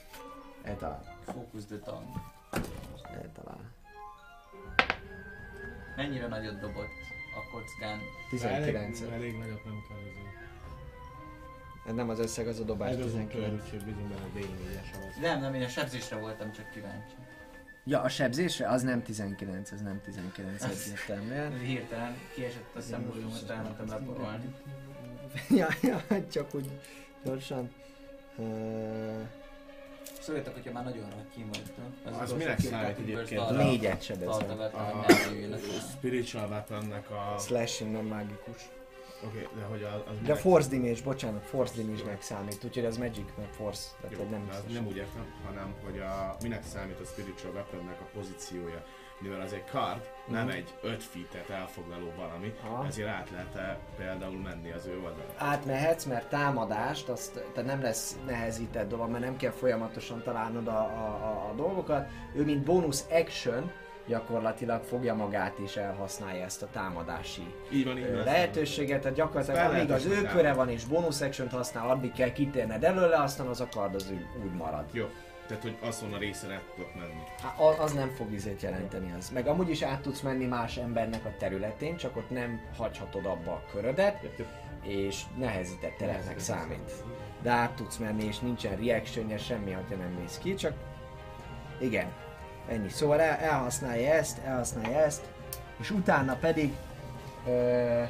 Eltalál. 0.62 1.16
Focus 1.24 1.64
the 1.64 1.78
tongue. 1.78 2.32
Eltalál. 3.22 3.72
Mennyire 5.96 6.26
nagyot 6.26 6.60
dobott 6.60 6.92
a 7.36 7.50
kockán? 7.50 8.00
19. 8.30 9.00
Elég, 9.00 9.12
elég 9.12 9.38
nagyot 9.38 9.64
nem 9.64 9.84
kell 9.88 9.98
azért. 9.98 10.23
Nem 11.92 12.08
az 12.08 12.18
összeg, 12.18 12.46
az 12.46 12.60
a 12.60 12.64
dobás 12.64 12.90
Ez 12.90 12.98
az 12.98 13.04
19. 13.04 13.34
úttör, 13.34 13.52
úgyhogy 13.52 13.84
bizony 13.84 14.08
benne 14.08 14.46
D4-es 14.46 15.08
az. 15.08 15.20
Nem, 15.20 15.40
nem, 15.40 15.54
én 15.54 15.62
a 15.62 15.68
sebzésre 15.68 16.16
voltam 16.16 16.52
csak 16.52 16.70
kíváncsi. 16.70 17.14
Ja, 17.84 18.00
a 18.00 18.08
sebzésre? 18.08 18.68
Az 18.68 18.82
nem 18.82 19.02
19, 19.02 19.70
az 19.70 19.80
nem 19.80 20.00
19 20.04 20.62
egyértelműen. 20.64 21.58
Hirtelen 21.66 22.16
kiesett 22.34 22.74
a 22.76 22.80
szembújúmat, 22.80 23.50
elmentem 23.50 23.88
leporolni. 23.88 24.54
ja, 25.60 25.68
ja, 25.82 26.02
hát 26.08 26.30
csak 26.30 26.54
úgy 26.54 26.70
gyorsan. 27.24 27.70
Uh, 28.36 29.20
Szóljatok, 30.20 30.54
hogyha 30.54 30.72
már 30.72 30.84
nagyon 30.84 31.08
nagy 31.08 31.28
kín 31.34 31.48
vagytok. 31.52 32.20
Az 32.22 32.32
minek 32.32 32.60
számít 32.60 32.98
egyébként? 32.98 33.50
négyet. 33.50 34.12
Tartagat, 34.24 34.74
A- 34.74 35.04
Spiritual 35.96 36.48
weaponnek 36.48 37.10
a... 37.10 37.38
Slashing 37.38 37.92
nem 37.92 38.04
mágikus. 38.04 38.68
Oké, 39.26 39.48
de 39.56 39.62
hogy 39.64 39.82
az... 39.82 40.00
az 40.10 40.16
De 40.26 40.34
Force 40.34 40.68
Damage, 40.68 41.02
bocsánat, 41.04 41.44
Force 41.44 41.82
Damage-nek 41.82 42.22
számít, 42.22 42.64
úgyhogy 42.64 42.84
ez 42.84 42.96
Magic, 42.96 43.28
meg 43.38 43.48
Force, 43.50 43.88
tehát 44.00 44.16
Jó, 44.18 44.24
nem 44.30 44.48
az 44.50 44.72
nem 44.72 44.86
úgy 44.86 44.96
értem, 44.96 45.26
hanem 45.46 45.74
hogy 45.84 45.98
a, 45.98 46.36
minek 46.42 46.64
számít 46.64 47.00
a 47.00 47.04
Spiritual 47.04 47.52
Weaponnek 47.52 48.00
a 48.00 48.04
pozíciója. 48.14 48.84
Mivel 49.18 49.40
az 49.40 49.52
egy 49.52 49.64
card, 49.70 50.10
nem 50.28 50.46
Mhm. 50.46 50.54
egy 50.56 50.74
5 50.82 51.02
feet 51.02 51.50
elfoglaló 51.50 52.12
valami, 52.16 52.54
Aha. 52.64 52.86
ezért 52.86 53.08
át 53.08 53.30
lehet 53.30 53.54
-e 53.54 53.78
például 53.96 54.38
menni 54.38 54.70
az 54.72 54.86
ő 54.86 54.94
oldalra. 54.96 55.34
Átmehetsz, 55.36 56.04
mert 56.04 56.28
támadást, 56.28 57.08
azt, 57.08 57.32
tehát 57.32 57.64
nem 57.70 57.82
lesz 57.82 58.16
nehezített 58.26 58.88
dolog, 58.88 59.10
mert 59.10 59.24
nem 59.24 59.36
kell 59.36 59.50
folyamatosan 59.50 60.22
találnod 60.22 60.66
a, 60.68 60.78
a, 60.78 61.24
a, 61.24 61.48
a 61.50 61.54
dolgokat. 61.56 62.08
Ő 62.34 62.44
mint 62.44 62.64
bónusz 62.64 63.06
action 63.10 63.72
gyakorlatilag 64.06 64.82
fogja 64.82 65.14
magát 65.14 65.58
és 65.58 65.76
elhasználja 65.76 66.44
ezt 66.44 66.62
a 66.62 66.68
támadási 66.72 67.54
Így 67.72 67.84
van, 67.84 67.98
így 67.98 68.12
van. 68.12 68.24
lehetőséget, 68.24 69.00
tehát 69.00 69.16
gyakorlatilag 69.16 69.72
amíg 69.72 69.90
az 69.90 70.04
ő 70.06 70.22
köre 70.22 70.52
van 70.52 70.68
és 70.68 70.84
bónusz 70.84 71.20
action 71.20 71.48
használ, 71.48 71.88
addig 71.90 72.12
kell 72.12 72.32
kitérned 72.32 72.84
előle, 72.84 73.16
aztán 73.16 73.46
az 73.46 73.60
a 73.60 73.68
kard 73.70 73.94
az 73.94 74.10
úgy, 74.10 74.26
úgy 74.44 74.52
marad. 74.52 74.84
Jó, 74.92 75.06
tehát 75.46 75.62
hogy 75.62 75.76
azon 75.82 76.12
a 76.12 76.18
részen 76.18 76.50
át 76.50 76.62
tudok 76.74 76.94
menni. 76.94 77.22
A- 77.56 77.82
az 77.82 77.92
nem 77.92 78.08
fog 78.10 78.32
izét 78.32 78.62
jelenteni 78.62 79.14
az. 79.18 79.30
Meg 79.30 79.46
amúgy 79.46 79.70
is 79.70 79.82
át 79.82 80.00
tudsz 80.00 80.20
menni 80.20 80.44
más 80.44 80.76
embernek 80.76 81.24
a 81.24 81.34
területén, 81.38 81.96
csak 81.96 82.16
ott 82.16 82.30
nem 82.30 82.60
hagyhatod 82.76 83.26
abba 83.26 83.50
a 83.52 83.62
körödet, 83.72 84.28
és 84.82 85.22
nehezített 85.38 85.96
terepnek 85.96 86.38
számít. 86.38 86.92
De 87.42 87.50
át 87.50 87.72
tudsz 87.72 87.96
menni, 87.96 88.24
és 88.24 88.38
nincsen 88.38 88.76
reaction 88.76 89.38
semmi, 89.38 89.70
ha 89.72 89.80
nem 89.88 90.16
néz 90.20 90.38
ki, 90.38 90.54
csak 90.54 90.72
igen, 91.80 92.12
ennyi. 92.68 92.88
Szóval 92.88 93.20
el, 93.20 93.36
elhasználja 93.36 94.12
ezt, 94.12 94.38
elhasználja 94.38 94.98
ezt, 94.98 95.22
és 95.80 95.90
utána 95.90 96.34
pedig 96.34 96.72
ö, 97.46 98.02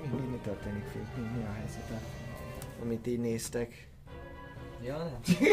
mi, 0.00 0.20
mi, 0.20 0.26
mi 0.26 0.36
történik, 0.44 0.84
Fő? 0.92 1.06
Mi, 1.16 1.38
mi 1.38 1.44
a 1.44 1.52
helyzete? 1.52 2.00
Amit 2.82 3.06
így 3.06 3.20
néztek. 3.20 3.88
Ja, 4.82 4.96
nem. 4.96 5.20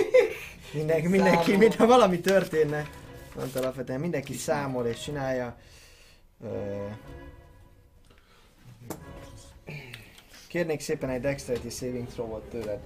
Mindenki, 0.74 1.08
mindenki, 1.08 1.56
mintha 1.56 1.86
valami 1.86 2.20
történne. 2.20 2.89
Mondta 3.36 3.60
alapvetően 3.60 3.99
mindenki 3.99 4.34
számol 4.34 4.86
és 4.86 4.99
csinálja. 4.99 5.58
Ö... 6.43 6.88
Kérnék 10.47 10.80
szépen 10.80 11.10
egy 11.10 11.22
Dexterity 11.22 11.70
Saving 11.70 12.08
Throw-ot 12.08 12.49
tőled. 12.49 12.80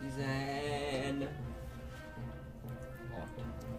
Tizen... 0.00 0.73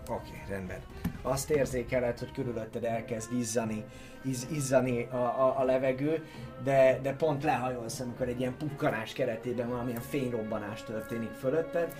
Oké, 0.09 0.29
okay, 0.29 0.41
rendben. 0.47 0.79
Azt 1.21 1.49
érzékeled, 1.49 2.19
hogy 2.19 2.31
körülötted 2.31 2.83
elkezd 2.83 3.33
izzani, 3.33 3.85
izz, 4.21 4.43
izzani 4.51 5.03
a, 5.03 5.15
a, 5.15 5.59
a 5.59 5.63
levegő, 5.63 6.25
de, 6.63 6.99
de 7.01 7.13
pont 7.13 7.43
lehajolsz, 7.43 7.99
amikor 7.99 8.27
egy 8.27 8.39
ilyen 8.39 8.57
pukkanás 8.57 9.13
keretében 9.13 9.69
valamilyen 9.69 10.01
fényrobbanás 10.01 10.83
történik 10.83 11.31
fölötted. 11.31 11.93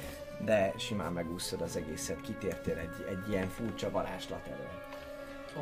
de 0.45 0.73
simán 0.77 1.11
megúszod 1.13 1.61
az 1.61 1.75
egészet, 1.75 2.21
kitértél 2.21 2.77
egy, 2.77 3.05
egy 3.09 3.29
ilyen 3.29 3.47
furcsa 3.47 3.91
varázslat 3.91 4.47
elől. 4.47 4.83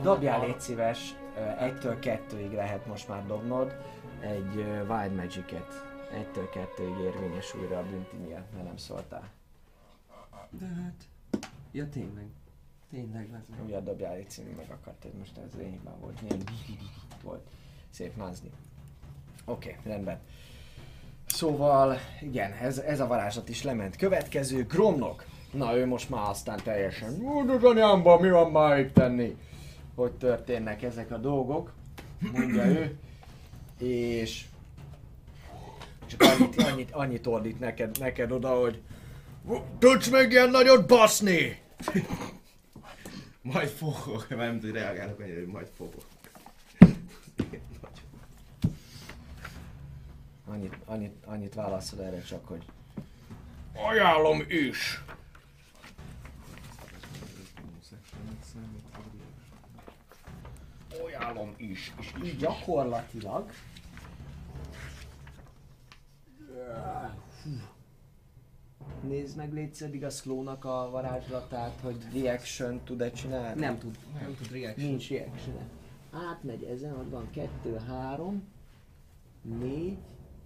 Dobjál 0.02 0.40
légy 0.40 0.60
szíves, 0.60 1.16
ö, 1.38 1.64
egytől 1.64 2.00
kettőig 2.00 2.52
lehet 2.52 2.86
most 2.86 3.08
már 3.08 3.26
dobnod 3.26 3.76
egy 4.20 4.56
Wild 4.90 5.16
Magic-et. 5.16 5.92
Egytől 6.14 6.50
kettőig 6.50 6.98
érvényes 7.00 7.56
újra 7.56 7.78
a 7.78 7.84
bünti 7.84 8.16
miatt, 8.16 8.54
mert 8.54 8.66
nem 8.66 8.78
szóltál. 8.78 9.30
De 10.50 10.66
hát... 10.66 11.13
Ja 11.76 11.90
tényleg. 11.90 12.28
Tényleg, 12.90 13.30
az. 13.34 13.56
Ugye 13.66 13.82
dobjál 13.82 14.16
légy 14.16 14.30
szíves, 14.30 14.54
meg 14.58 14.72
akartad, 14.72 15.14
most 15.18 15.38
ez 15.38 15.60
én 15.60 15.72
hibám 15.72 16.00
volt. 16.00 16.22
Milyen 16.22 16.44
volt. 17.24 17.48
Szép 17.90 18.16
mázni. 18.16 18.50
Oké, 19.46 19.70
okay, 19.70 19.92
rendben. 19.92 20.20
Szóval, 21.26 21.98
igen, 22.22 22.52
ez, 22.52 22.78
ez 22.78 23.00
a 23.00 23.08
varázslat 23.08 23.50
is 23.50 23.64
lement. 23.64 23.96
Következő, 23.96 24.66
Gromnok. 24.66 25.26
Na, 25.52 25.78
ő 25.78 25.86
most 25.86 26.10
már 26.10 26.30
aztán 26.30 26.60
teljesen, 26.64 27.14
úgy 27.22 27.66
anyámban 27.66 28.22
mi 28.22 28.30
van 28.30 28.52
már 28.52 28.80
itt 28.80 28.94
tenni? 28.94 29.38
Hogy 29.96 30.12
történnek 30.12 30.82
ezek 30.82 31.12
a 31.12 31.18
dolgok, 31.18 31.74
mondja 32.32 32.66
ő. 32.66 32.98
És 33.78 34.46
csak 36.06 36.22
annyit, 36.22 36.62
annyit, 36.62 36.92
annyit 36.92 37.28
ordít 37.28 37.60
neked, 37.60 37.98
neked 38.00 38.32
oda, 38.32 38.60
hogy 38.60 38.82
tudsz 39.80 40.10
meg 40.10 40.32
ilyen 40.32 40.50
nagyot 40.50 40.88
baszni! 40.88 41.63
Majd 43.42 43.70
fogok, 43.70 44.30
mert 44.30 44.42
nem 44.42 44.60
tud, 44.60 44.62
hogy 44.62 44.72
reagálok 44.72 45.20
annyira, 45.20 45.40
hogy 45.40 45.48
majd 45.48 45.70
fogok. 45.78 46.06
Annyit, 50.46 50.76
annyit, 50.86 51.26
annyit 51.26 51.54
válaszol 51.54 52.02
erre 52.04 52.22
csak, 52.22 52.48
hogy 52.48 52.66
Ajánlom 53.76 54.44
is! 54.48 55.04
Ajánlom 61.06 61.54
is. 61.58 61.92
És 62.00 62.14
így 62.24 62.38
gyakorlatilag 62.38 63.52
Nézd 69.08 69.38
meg 69.38 69.54
légy 69.54 69.74
szíves, 69.74 70.04
a 70.04 70.10
Slownak 70.10 70.66
a 70.66 70.90
varázslatát, 70.92 71.80
hogy 71.82 71.98
reaction 72.14 72.82
tud-e 72.84 73.12
csinálni? 73.12 73.60
Nem 73.60 73.78
tud, 73.78 73.98
nem 74.20 74.36
tud 74.38 74.52
reaction. 74.52 74.88
Nincs 74.90 75.10
reaction 75.10 75.56
Átmegy 76.12 76.64
ezen, 76.64 76.94
ott 76.94 77.10
van 77.10 77.30
2, 77.32 77.76
3, 77.88 78.44
4, 79.42 79.98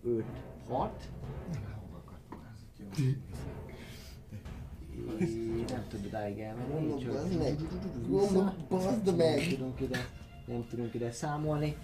5, 0.03 0.23
6. 0.67 1.09
Nem 5.67 5.85
tud 5.89 6.05
odáig 6.05 6.39
elmenni, 6.39 6.93
így 6.93 7.05
vissza. 8.07 8.55
Nem 8.69 9.01
tudunk 9.49 9.81
ide, 9.81 9.99
nem 10.45 10.67
tudunk 10.69 10.93
ide 10.93 11.11
számolni. 11.11 11.77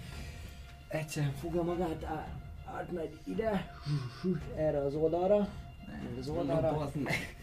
Egyszerűen 0.88 1.32
fogja 1.32 1.62
magát, 1.62 2.04
átmegy 2.64 3.18
ide, 3.24 3.70
erre 4.56 4.78
az 4.78 4.94
oldalra, 4.94 5.48
meg 5.86 6.18
az 6.18 6.28
oldalra, 6.28 6.90
meg. 6.94 7.36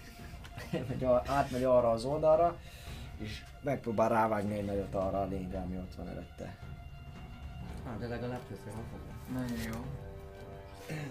Átmegy 0.73 1.03
a- 1.03 1.23
átmegy 1.27 1.63
arra 1.63 1.89
az 1.91 2.05
oldalra, 2.05 2.57
és 3.17 3.43
megpróbál 3.63 4.09
rávágni 4.09 4.53
egy 4.57 4.65
nagyot 4.65 4.95
arra 4.95 5.21
a 5.21 5.25
lényre, 5.25 5.59
ami 5.59 5.77
ott 5.77 5.95
van 5.95 6.07
előtte. 6.07 6.57
Ah, 7.85 7.97
de 7.99 8.07
legalább 8.07 8.41
köszönöm. 8.49 8.83
Nagyon 9.33 9.57
jó. 9.73 9.85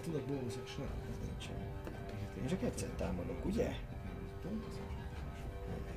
Tudod, 0.03 0.21
bonus 0.21 0.55
action? 0.55 0.87
Ez 1.11 1.17
nincsen. 1.27 1.55
Én 2.41 2.47
csak 2.47 2.61
egyszer 2.63 2.89
támadok, 2.89 3.45
ugye? 3.45 3.67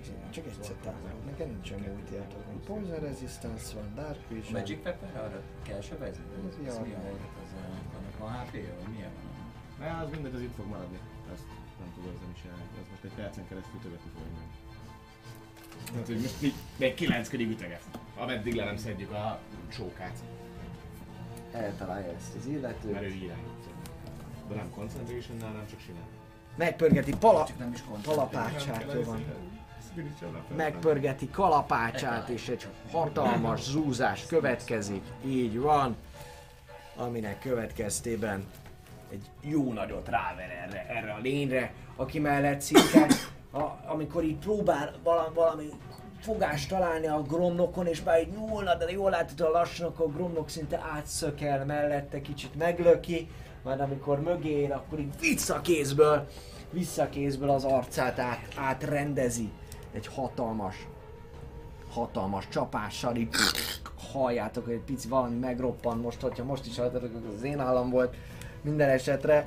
Én 0.06 0.30
Csak 0.30 0.46
egyszer 0.46 0.74
támadok. 0.82 1.24
Nekem 1.24 1.48
nincsen 1.48 1.78
multiátok. 1.80 2.64
Poison 2.64 2.98
resistance 3.00 3.74
van, 3.74 3.94
dark 3.94 4.28
vision. 4.28 4.52
Magic 4.60 4.82
Pepper, 4.82 5.22
arra 5.24 5.40
kell 5.62 5.80
sebezni? 5.80 6.22
Ez 6.38 6.44
Ez, 6.52 6.56
mi 6.60 6.66
ez 6.66 6.76
a- 6.76 6.84
helyzet? 6.84 7.20
Van 8.18 8.32
HP-je, 8.32 8.74
vagy 8.84 8.92
milyen 8.94 9.10
van? 9.78 9.88
Ne, 9.88 10.02
az 10.02 10.10
mindegy, 10.10 10.34
az 10.34 10.40
itt 10.40 10.54
fog 10.54 10.66
maradni. 10.66 10.98
Ezt 11.34 11.46
nem 11.80 11.90
tud 11.94 12.04
érzem 12.12 12.32
is 12.36 12.42
el. 12.50 12.58
Ez 12.80 12.86
most 12.90 13.04
egy 13.04 13.14
percen 13.20 13.44
keresztül 13.48 13.80
többet 13.82 14.00
fog 14.00 14.12
meg. 14.38 14.46
Tehát, 15.92 16.06
hogy 16.06 16.20
most 16.20 16.42
így 16.42 16.54
még 16.76 16.94
kilenckedig 16.94 17.50
üteget. 17.50 17.82
Ameddig 18.16 18.54
le 18.54 18.64
nem 18.64 18.76
szedjük 18.76 19.10
a 19.10 19.38
csókát. 19.76 20.18
Eltalálja 21.52 22.12
ezt 22.16 22.34
az 22.38 22.46
illetőt. 22.46 22.92
Mert 22.92 23.04
ő 23.04 23.06
irányít. 23.06 23.64
De 24.48 24.54
nem 24.54 24.70
concentration 24.70 25.36
nem 25.38 25.66
csak 25.70 25.80
simán. 25.80 26.02
Megpörgeti 26.56 27.16
pala, 27.16 27.44
Csak 27.44 27.58
nem 27.58 27.72
is 27.72 27.82
kalapácsát, 28.02 28.92
jó 28.94 29.02
van. 29.02 29.24
Meg. 29.94 30.56
megpörgeti 30.56 31.30
kalapácsát, 31.30 32.28
és 32.28 32.48
egy 32.48 32.66
hatalmas 32.90 33.62
zúzás 33.62 34.26
következik, 34.26 35.02
így 35.24 35.58
van, 35.58 35.96
aminek 36.96 37.38
következtében 37.38 38.44
egy 39.10 39.30
jó 39.40 39.72
nagyot 39.72 40.08
ráver 40.08 40.50
erre, 40.50 40.86
erre 40.88 41.12
a 41.12 41.18
lényre, 41.18 41.72
aki 41.96 42.18
mellett 42.18 42.60
szinte, 42.60 43.06
a, 43.52 43.62
amikor 43.86 44.24
így 44.24 44.36
próbál 44.36 44.94
valami, 45.02 45.34
valami 45.34 45.68
fogást 46.20 46.68
találni 46.68 47.06
a 47.06 47.22
gromnokon, 47.22 47.86
és 47.86 48.02
már 48.02 48.20
így 48.20 48.32
nyúlna, 48.36 48.74
de 48.74 48.90
jól 48.90 49.10
látod, 49.10 49.40
hogy 49.40 49.52
lassan, 49.52 49.86
akkor 49.86 50.06
a 50.06 50.08
gromnok 50.08 50.48
szinte 50.48 50.80
átszökel 50.94 51.64
mellette, 51.64 52.20
kicsit 52.20 52.54
meglöki, 52.54 53.28
majd 53.62 53.80
amikor 53.80 54.20
mögé 54.20 54.50
ér, 54.50 54.72
akkor 54.72 54.98
így 54.98 55.20
visszakézből, 55.20 56.26
visszakézből 56.70 57.50
az 57.50 57.64
arcát 57.64 58.18
át, 58.18 58.48
átrendezi 58.56 59.50
egy 59.92 60.06
hatalmas, 60.06 60.86
hatalmas 61.90 62.48
csapással, 62.48 63.16
így 63.16 63.34
halljátok, 64.12 64.64
hogy 64.64 64.74
egy 64.74 64.80
pici 64.80 65.08
valami 65.08 65.38
megroppan 65.38 65.98
most, 65.98 66.20
hogyha 66.20 66.44
most 66.44 66.66
is 66.66 66.78
akkor 66.78 67.10
az 67.36 67.42
én 67.42 67.60
állam 67.60 67.90
volt. 67.90 68.14
Minden 68.64 68.88
esetre 68.88 69.46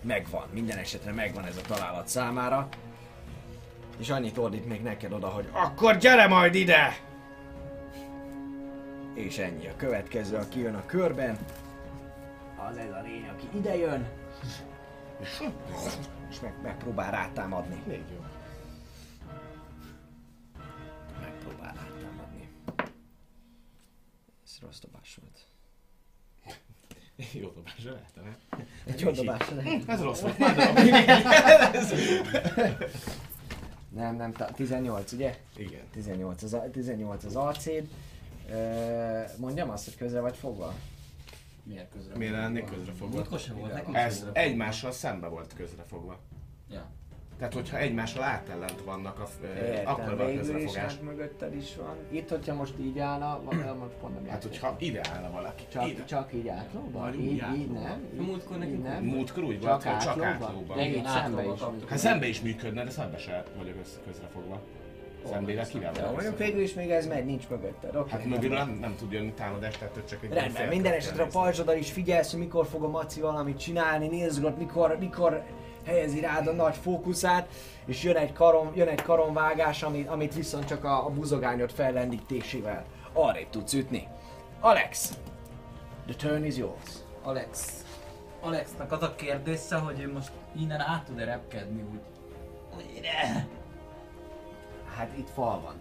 megvan, 0.00 0.48
minden 0.52 0.78
esetre 0.78 1.12
megvan 1.12 1.44
ez 1.44 1.56
a 1.56 1.60
találat 1.60 2.08
számára. 2.08 2.68
És 3.98 4.10
annyit 4.10 4.38
ordít 4.38 4.66
még 4.66 4.82
neked 4.82 5.12
oda, 5.12 5.28
hogy 5.28 5.48
akkor 5.52 5.96
gyere 5.96 6.26
majd 6.26 6.54
ide! 6.54 6.96
És 9.14 9.38
ennyi 9.38 9.66
a 9.66 9.76
következő, 9.76 10.36
aki 10.36 10.60
jön 10.60 10.74
a 10.74 10.86
körben. 10.86 11.38
Az 12.56 12.76
ez 12.76 12.90
a 12.90 13.00
lény, 13.02 13.28
aki 13.28 13.48
ide 13.56 13.76
jön. 13.76 14.08
És, 15.20 15.42
és 16.30 16.40
meg, 16.40 16.54
megpróbál 16.62 17.10
rátámadni. 17.10 17.82
Még 17.86 18.04
jó. 18.10 18.24
Megpróbál 21.20 21.74
rátámadni. 21.74 22.48
Ez 24.44 24.58
rossz 24.60 24.78
dobás 24.80 25.18
volt. 25.20 25.31
Jó 27.42 27.48
dobás, 27.54 27.84
lehet, 27.84 28.10
ne? 28.14 28.56
Egy 28.92 29.00
jó 29.00 29.10
dobás 29.10 29.50
lehet. 29.50 29.88
Ez 29.88 30.02
rossz 30.02 30.20
volt, 30.20 30.38
már. 30.38 30.56
Nem, 33.94 34.16
nem, 34.16 34.32
ta- 34.32 34.52
18, 34.54 35.12
ugye? 35.12 35.38
Igen. 35.56 35.80
18 35.90 36.42
az, 36.42 36.52
a- 36.54 36.70
18 36.70 37.24
az 37.24 37.36
arcéd. 37.36 37.88
Mondjam 39.36 39.70
azt, 39.70 39.84
hogy 39.84 39.96
közre 39.96 40.20
vagy 40.20 40.36
fogva? 40.36 40.74
Miért 41.62 41.90
közre? 41.92 42.16
Miért 42.16 42.32
lennék 42.34 42.64
közrefogva? 42.64 43.14
Múltkor 43.14 43.38
sem 43.38 43.56
volt, 43.56 43.72
nekünk 43.72 43.96
Ez 43.96 44.26
egymással 44.32 44.92
szembe 44.92 45.26
volt 45.26 45.52
közrefogva. 45.54 46.18
Ja. 46.70 46.90
Tehát, 47.38 47.54
hogyha 47.54 47.78
egymással 47.78 48.22
átellent 48.22 48.80
vannak, 48.84 49.18
a, 49.18 49.46
Értem, 49.46 49.86
akkor 49.86 50.16
van 50.16 50.26
a 50.26 50.30
is 50.30 50.38
közrefogás. 50.38 50.76
hát 50.76 51.02
mögötted 51.02 51.54
is 51.54 51.76
van. 51.76 51.96
Itt, 52.10 52.28
hogyha 52.28 52.54
most 52.54 52.74
így 52.80 52.98
állna, 52.98 53.40
most 53.78 53.94
pont 54.00 54.14
nem 54.14 54.26
Hát, 54.28 54.42
hogyha 54.42 54.76
ide 54.78 55.00
állna 55.14 55.30
valaki, 55.30 55.62
Csak, 55.72 55.88
ide. 55.88 56.04
csak 56.04 56.32
így 56.34 56.48
átlóban? 56.48 57.14
Így, 57.14 57.32
így 57.32 57.40
átlóban. 57.40 57.82
nem? 57.82 58.08
A 58.18 58.22
múltkor 58.22 58.56
így 58.56 58.62
nekünk 58.62 58.82
nem? 58.82 59.04
Múltkor 59.04 59.42
úgy 59.42 59.60
Csak 59.60 59.68
volt, 59.68 59.82
hogy 59.82 59.96
csak 59.98 60.22
átlóban? 60.24 60.76
Meg 60.76 61.02
szembe 61.06 61.44
is. 61.44 61.60
Hát 61.88 61.98
szembe 61.98 62.26
is 62.26 62.40
működne, 62.40 62.84
de 62.84 62.90
szembe 62.90 63.18
se 63.18 63.44
vagyok 63.58 63.74
össze 63.80 63.98
közrefogva. 64.06 64.60
Szembére 65.30 65.62
kivel 65.62 65.92
mondjuk 66.12 66.38
végül 66.38 66.60
is 66.60 66.74
még 66.74 66.90
ez 66.90 67.06
megy, 67.06 67.24
nincs 67.24 67.48
mögötted. 67.48 67.96
Oké. 67.96 68.10
Hát 68.10 68.24
mögül 68.24 68.48
nem, 68.48 68.70
nem 68.80 68.94
tud 68.96 69.12
jönni 69.12 69.32
támadás, 69.32 69.78
tehát 69.78 70.02
csak 70.08 70.24
egy 70.24 70.32
Rendben, 70.32 70.68
minden 70.68 70.92
esetre 70.92 71.22
a 71.22 71.26
pajzsodal 71.26 71.76
is 71.76 71.92
figyelsz, 71.92 72.30
hogy 72.30 72.40
mikor 72.40 72.66
fog 72.66 72.82
a 72.82 72.88
Maci 72.88 73.20
valamit 73.20 73.58
csinálni, 73.58 74.06
nézgott, 74.06 74.58
mikor, 74.58 74.96
mikor 74.98 75.42
helyezi 75.84 76.20
rád 76.20 76.46
a 76.46 76.52
nagy 76.52 76.76
fókuszát, 76.76 77.48
és 77.84 78.02
jön 78.02 78.16
egy, 78.16 78.32
karon, 78.32 78.72
jön 78.74 78.88
egy 78.88 79.02
karonvágás, 79.02 79.82
amit, 79.82 80.08
amit 80.08 80.34
viszont 80.34 80.64
csak 80.64 80.84
a, 80.84 81.06
a 81.06 81.10
buzogányod 81.10 81.70
fellendítésével 81.70 82.84
arrébb 83.12 83.50
tudsz 83.50 83.72
ütni. 83.72 84.08
Alex, 84.60 85.18
the 86.06 86.14
turn 86.14 86.44
is 86.44 86.56
yours. 86.56 86.90
Alex. 87.22 87.84
Alexnak 88.40 88.92
az 88.92 89.02
a 89.02 89.14
kérdése, 89.14 89.76
hogy 89.76 90.00
ő 90.00 90.12
most 90.12 90.30
innen 90.56 90.80
át 90.80 91.04
tud-e 91.04 91.24
repkedni 91.24 91.82
úgy. 91.92 92.00
Ide? 92.96 93.46
Hát 94.96 95.10
itt 95.18 95.28
fal 95.28 95.60
van. 95.60 95.74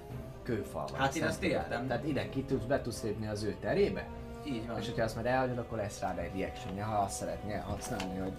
Kőfal 0.43 0.85
van. 0.91 0.99
Hát 0.99 1.15
én 1.15 1.23
ezt 1.23 1.43
értem. 1.43 1.87
Tehát 1.87 2.05
ide 2.07 2.29
ki 2.29 2.43
tudsz, 2.43 2.63
be 2.63 2.81
tudsz 2.81 3.03
lépni 3.03 3.27
az 3.27 3.43
ő 3.43 3.55
terébe, 3.59 4.07
Így 4.45 4.67
van. 4.67 4.79
és 4.79 4.85
hogyha 4.85 5.03
azt 5.03 5.15
már 5.15 5.25
elhagyod, 5.25 5.57
akkor 5.57 5.77
lesz 5.77 5.99
rád 5.99 6.17
egy 6.17 6.39
reaction 6.39 6.83
ha 6.83 6.97
azt 6.97 7.15
szeretné 7.15 7.53
használni, 7.53 8.19
hogy 8.19 8.33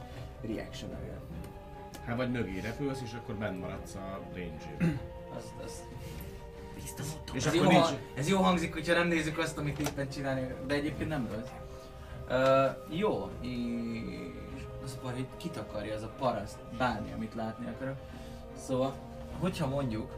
reaction 0.54 0.90
-öljön. 0.90 1.20
Hát 2.06 2.16
vagy 2.16 2.30
mögé 2.30 2.60
repülsz, 2.60 3.00
és 3.04 3.12
akkor 3.12 3.34
benn 3.34 3.58
maradsz 3.58 3.94
a 3.94 4.20
range 4.34 4.94
Az, 5.36 5.52
az... 5.64 5.82
És 7.32 7.46
Ez 7.46 7.54
akkor 7.54 7.64
jó, 7.64 7.70
nincs... 7.70 7.84
ha- 7.84 7.98
ez 8.14 8.28
jó 8.28 8.38
hangzik, 8.42 8.72
hogyha 8.72 8.94
nem 8.94 9.06
nézzük 9.08 9.38
azt, 9.38 9.58
amit 9.58 9.78
éppen 9.78 10.08
csinálni, 10.08 10.54
de 10.66 10.74
egyébként 10.74 11.08
nem 11.08 11.28
rossz. 11.34 11.48
Uh, 12.28 12.98
jó, 12.98 13.30
és 13.40 14.62
az 14.84 14.98
baj, 15.02 15.12
hogy 15.12 15.26
kitakarja 15.36 15.94
az 15.94 16.02
a 16.02 16.12
paraszt 16.18 16.58
bármi, 16.78 17.12
amit 17.12 17.34
látni 17.34 17.66
akarok. 17.66 17.96
Szóval, 18.56 18.94
hogyha 19.38 19.66
mondjuk 19.66 20.12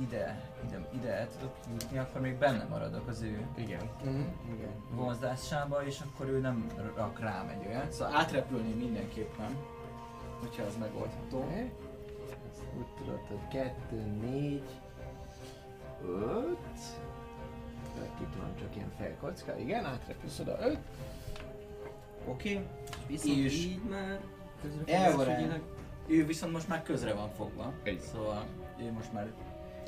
ide, 0.00 0.50
ide, 0.66 0.88
ide 0.94 1.12
el 1.12 1.28
tudok 1.38 1.54
jutni, 1.72 1.98
akkor 1.98 2.20
még 2.20 2.34
benne 2.34 2.64
maradok 2.70 3.08
az 3.08 3.22
ő 3.22 3.46
Igen. 3.56 3.80
Mhm, 4.04 4.20
igen. 4.54 4.70
vonzásába, 4.90 5.86
és 5.86 5.98
akkor 6.00 6.26
ő 6.28 6.38
nem 6.40 6.66
rak 6.96 7.20
rám 7.20 7.48
egy 7.48 7.66
olyan. 7.66 7.90
Szóval 7.90 8.14
átrepülni 8.16 8.72
mindenképpen, 8.72 9.56
hogyha 10.40 10.62
az 10.62 10.76
megoldható. 10.78 11.38
Oké. 11.38 11.72
Ezt 12.50 12.62
Úgy 12.78 12.86
tudod, 12.98 13.20
hogy 13.28 13.48
kettő, 13.50 13.96
négy, 14.20 14.62
öt. 16.04 16.56
Itt 18.20 18.34
van 18.38 18.56
csak 18.58 18.76
ilyen 18.76 18.90
felkocka. 18.98 19.58
Igen, 19.58 19.84
átrepülsz 19.84 20.38
oda 20.38 20.56
öt. 20.60 20.78
Oké, 22.28 22.52
okay. 22.52 22.66
Viszont 23.06 23.36
És- 23.38 23.64
így 23.64 23.80
már 23.90 24.20
Elvarál. 24.86 25.36
közre 25.36 25.60
Ő 26.06 26.26
viszont 26.26 26.52
most 26.52 26.68
már 26.68 26.82
közre 26.82 27.14
van 27.14 27.28
fogva. 27.28 27.72
Egy. 27.82 28.00
Szóval 28.00 28.44
ő 28.80 28.92
most 28.92 29.12
már 29.12 29.32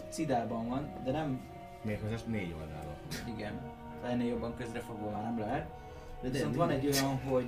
cidában 0.09 0.69
van, 0.69 0.93
de 1.05 1.11
nem, 1.11 1.41
Méghozzá 1.83 2.17
négy 2.27 2.53
oldalon. 2.53 2.97
igen, 3.37 3.61
ennél 4.05 4.29
jobban 4.29 4.55
közre 4.57 4.81
fogva 4.81 5.11
már 5.11 5.23
nem 5.23 5.39
lehet. 5.39 5.71
De 6.21 6.29
De 6.29 6.33
viszont 6.33 6.57
van 6.57 6.71
egy 6.71 6.87
olyan, 6.87 7.21
hogy 7.29 7.47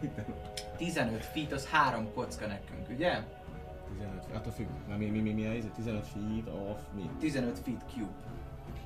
15 0.76 1.24
feet 1.24 1.52
az 1.52 1.66
három 1.66 2.12
kocka 2.14 2.46
nekünk, 2.46 2.88
ugye? 2.88 3.22
15, 3.98 4.24
attól 4.34 4.52
függ. 4.52 4.66
Na, 4.88 4.96
mi, 4.96 5.06
mi, 5.06 5.20
mi, 5.20 5.32
mi 5.32 5.46
a 5.46 5.52
izé? 5.52 5.68
15 5.74 6.06
feet 6.06 6.54
of 6.70 6.80
mi? 6.94 7.10
15 7.20 7.58
feet 7.58 7.84
cube. 7.92 8.08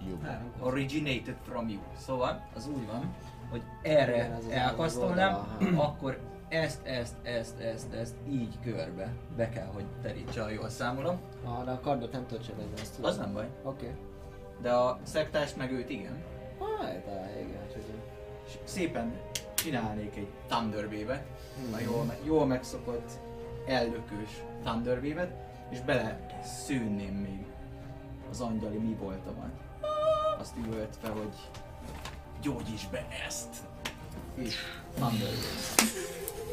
Cube. 0.05 0.43
Originated 0.61 1.37
from 1.43 1.69
you. 1.69 1.81
Szóval 1.97 2.49
az 2.55 2.69
úgy 2.69 2.87
van, 2.87 3.15
hogy 3.51 3.63
erre 3.83 4.39
elkasztolnám, 4.51 5.59
akkor 5.89 6.19
ezt, 6.49 6.87
ezt, 6.87 7.15
ezt, 7.23 7.61
ezt, 7.61 7.93
ezt 7.93 8.15
így 8.29 8.59
körbe 8.63 9.13
be 9.37 9.49
kell, 9.49 9.69
hogy 9.73 9.85
terítse, 10.03 10.43
ha 10.43 10.51
jól 10.51 10.69
számolom. 10.69 11.21
Ah, 11.45 11.65
de 11.65 11.71
a 11.71 11.81
kardot 11.81 12.13
nem 12.13 12.27
tudod 12.27 12.45
sebezni, 12.45 12.73
azt 12.81 12.95
tudod. 12.95 13.11
Az 13.11 13.17
nem 13.17 13.33
baj. 13.33 13.49
Oké. 13.63 13.85
Okay. 13.85 13.97
De 14.63 14.73
a 14.73 14.99
szektást 15.03 15.57
meg 15.57 15.73
őt 15.73 15.91
igen. 15.91 16.23
Hát, 16.61 17.07
ah, 17.07 17.41
igen, 17.41 17.69
csak 17.73 17.83
És 18.53 18.59
szépen 18.65 19.13
csinálnék 19.55 20.17
egy 20.17 20.29
Thunderbévet, 20.49 21.25
a 21.75 21.79
jól, 21.79 22.15
jól 22.23 22.47
megszokott 22.47 23.11
ellökős 23.67 24.43
Thunderbévet, 24.63 25.33
és 25.71 25.81
bele 25.81 26.27
szűnném 26.65 27.15
még 27.15 27.45
az 28.31 28.41
angyali 28.41 28.79
mi 28.79 28.95
voltamat. 28.95 29.51
Azt 30.39 30.57
üvöltve, 30.57 31.09
hogy 31.09 31.35
gyógyíts 32.43 32.89
be 32.91 33.07
ezt! 33.27 33.57
És 34.35 34.57
Thunderbave. 34.95 36.11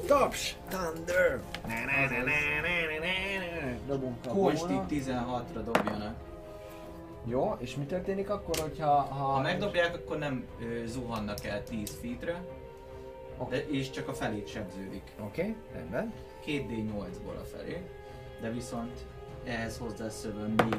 Taps! 0.08 0.56
Thunder! 0.68 1.42
Na, 1.68 1.74
na, 1.74 2.08
na, 2.10 2.24
na. 2.24 2.32
Dobunk 3.88 4.26
a 4.26 4.30
Konsti 4.30 4.74
góra. 4.74 4.86
16-ra 4.90 5.62
dobjanak. 5.66 6.29
Jó, 7.30 7.56
és 7.60 7.76
mi 7.76 7.86
történik 7.86 8.30
akkor, 8.30 8.56
hogyha... 8.58 8.86
Ha, 8.86 9.24
Ha 9.24 9.42
megdobják, 9.42 9.96
akkor 9.96 10.18
nem 10.18 10.46
ö, 10.62 10.86
zuhannak 10.86 11.46
el 11.46 11.64
10 11.64 12.00
feetre, 12.02 12.44
Oké. 13.38 13.56
de, 13.56 13.68
és 13.68 13.90
csak 13.90 14.08
a 14.08 14.14
felét 14.14 14.48
sebződik. 14.48 15.04
Oké, 15.20 15.42
okay, 15.42 15.56
rendben. 15.74 16.14
2D8-ból 16.46 17.42
a 17.42 17.46
felé, 17.46 17.82
de 18.42 18.52
viszont 18.52 19.06
ehhez 19.44 19.78
hozzászövöm 19.78 20.54
még 20.58 20.78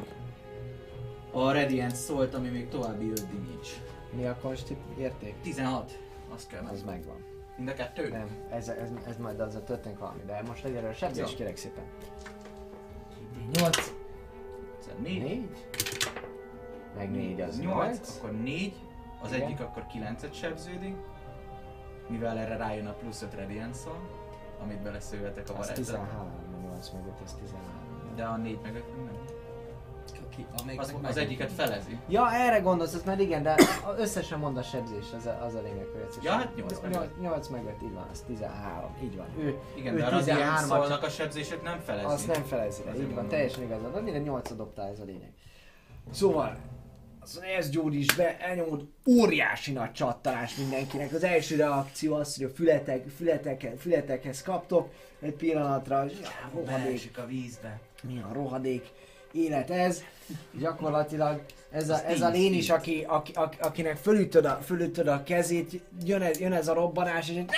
a 1.32 1.52
Radiant 1.52 1.94
szólt, 1.96 2.34
ami 2.34 2.48
még 2.48 2.68
további 2.68 3.10
5 3.10 3.26
damage. 3.26 3.68
Mi 4.10 4.26
a 4.26 4.36
konsti 4.42 4.76
érték? 4.98 5.34
16, 5.42 5.98
azt 6.28 6.48
kell. 6.48 6.64
Az 6.72 6.82
megvan. 6.82 7.24
Mind 7.56 7.68
a 7.68 7.74
kettő? 7.74 8.08
Nem, 8.08 8.28
ez, 8.50 8.68
ez, 8.68 8.88
ez 9.06 9.16
majd 9.16 9.40
azzal 9.40 9.64
történik 9.64 9.98
valami, 9.98 10.20
de 10.26 10.42
most 10.46 10.64
egyelőre 10.64 10.92
sebzés 10.92 11.34
kérek 11.34 11.56
szépen. 11.56 11.84
8. 13.52 13.92
4. 15.02 15.22
Négy. 15.22 15.48
Meg 16.96 17.10
négy 17.10 17.40
az 17.40 17.60
8, 17.60 17.64
nyolc. 17.74 18.16
akkor 18.18 18.32
4, 18.32 18.74
az 19.22 19.32
Igen. 19.32 19.46
egyik 19.46 19.60
akkor 19.60 19.84
9-et 19.94 20.32
sebződik, 20.32 20.96
mivel 22.08 22.38
erre 22.38 22.56
rájön 22.56 22.86
a 22.86 22.92
plusz 22.92 23.22
5 23.22 23.34
Radiant 23.34 23.74
szól, 23.74 23.98
amit 24.62 24.78
beleszővetek 24.82 25.48
a 25.48 25.58
Az 25.58 25.66
varázslatba. 25.68 26.06
13, 26.06 26.32
a 26.64 26.66
8 26.72 26.90
meg 26.90 27.02
5, 27.06 27.12
az 27.24 27.32
13. 27.34 27.64
De 28.16 28.24
a 28.24 28.36
4 28.36 28.58
meg 28.62 28.74
5 28.74 28.84
nem. 28.96 29.18
Ki, 30.36 30.46
Az, 30.76 30.94
az 31.02 31.16
egyiket 31.16 31.52
felezi. 31.52 31.98
Ja, 32.08 32.32
erre 32.32 32.58
gondolsz, 32.60 32.94
az 32.94 33.02
már 33.04 33.20
igen, 33.20 33.42
de 33.42 33.54
összesen 33.96 34.38
mond 34.38 34.56
a 34.56 34.62
sebzés, 34.62 35.04
az 35.16 35.26
a, 35.26 35.44
az 35.44 35.54
a 35.54 35.60
lényeg, 35.60 35.86
hogy 35.92 36.00
összesen. 36.08 36.22
Ja, 36.32 36.38
hát 36.38 36.56
nyolc 36.56 36.80
meg 36.80 36.92
öt. 36.94 37.20
8 37.20 37.48
meg 37.48 37.64
5, 37.64 37.74
így 37.82 37.94
van, 37.94 38.06
az 38.12 38.20
13, 38.26 38.90
így 39.02 39.16
van. 39.16 39.26
Ő, 39.38 39.58
Igen, 39.76 39.94
ő 39.94 39.96
de 39.96 40.04
a 40.06 40.10
Radiant 40.10 40.40
13-at 40.40 40.66
szólnak 40.66 41.02
a 41.02 41.08
sebzések 41.08 41.62
nem 41.62 41.78
felezi. 41.78 42.04
Azt 42.04 42.26
nem 42.26 42.42
felezi 42.42 42.82
le, 42.84 42.90
Azért 42.90 43.02
így 43.08 43.14
van, 43.14 43.14
mondom. 43.14 43.28
teljesen 43.38 43.62
igazad 43.62 43.92
van, 43.92 44.02
minden 44.02 44.22
8 44.22 44.52
dobtál, 44.54 44.88
ez 44.88 45.00
a 45.00 45.04
lényeg. 45.04 45.32
Szóval, 46.10 46.56
azt 47.30 47.38
mondja, 47.38 47.58
ez 47.58 47.70
gyógyíts 47.70 48.16
be, 48.16 48.38
elnyomod 48.38 48.86
óriási 49.06 49.72
nagy 49.72 49.92
csattanás 49.92 50.56
mindenkinek. 50.56 51.12
Az 51.12 51.24
első 51.24 51.56
reakció 51.56 52.14
az, 52.14 52.36
hogy 52.36 52.44
a 52.44 52.48
fületek, 52.48 53.08
fületek, 53.16 53.72
fületekhez 53.78 54.42
kaptok, 54.42 54.88
egy 55.20 55.32
pillanatra, 55.32 56.04
ja, 56.04 56.50
rohadék, 56.54 57.18
a 57.18 57.26
vízbe. 57.26 57.80
mi 58.02 58.22
a 58.22 58.32
rohadék 58.32 58.90
élet 59.32 59.70
ez. 59.70 60.02
Gyakorlatilag 60.58 61.42
ez 61.70 61.88
a, 61.88 61.94
Az 61.94 62.02
ez 62.02 62.20
a 62.20 62.28
lén 62.28 62.54
is, 62.54 62.70
aki, 62.70 63.04
aki, 63.08 63.32
aki, 63.34 63.56
akinek 63.60 63.96
fölütöd 63.96 64.44
a, 64.44 64.60
fölütöd 64.64 65.06
a 65.06 65.22
kezét, 65.22 65.82
jön 66.04 66.22
ez, 66.22 66.40
jön 66.40 66.52
ez 66.52 66.68
a 66.68 66.74
robbanás, 66.74 67.28
és 67.28 67.36
egy 67.36 67.50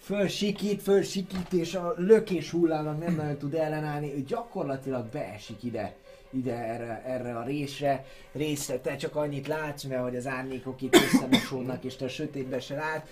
fölsikít, 0.00 0.82
fölsikít, 0.82 1.52
és 1.52 1.74
a 1.74 1.94
lökés 1.96 2.50
hullámnak 2.50 2.98
nem 2.98 3.14
nagyon 3.14 3.36
tud 3.36 3.54
ellenállni, 3.54 4.14
ő 4.14 4.22
gyakorlatilag 4.22 5.06
beesik 5.06 5.62
ide, 5.62 5.94
ide 6.30 6.54
erre, 6.54 7.02
erre 7.04 7.36
a 7.36 7.44
részre, 7.44 8.04
részre, 8.32 8.78
te 8.78 8.96
csak 8.96 9.16
annyit 9.16 9.46
látsz, 9.46 9.84
mert 9.84 10.02
hogy 10.02 10.16
az 10.16 10.26
árnyékok 10.26 10.82
itt 10.82 10.94
összemosódnak, 10.94 11.84
és 11.84 11.96
te 11.96 12.04
a 12.04 12.08
sötétbe 12.08 12.60
se 12.60 12.74
lát, 12.74 13.06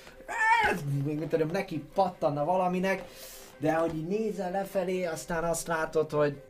még 1.04 1.18
mint 1.18 1.30
tudom, 1.30 1.48
neki 1.48 1.84
pattanna 1.94 2.44
valaminek, 2.44 3.04
de 3.58 3.74
hogy 3.74 3.96
így 3.96 4.06
nézel 4.06 4.50
lefelé, 4.50 5.04
aztán 5.04 5.44
azt 5.44 5.66
látod, 5.66 6.10
hogy 6.10 6.42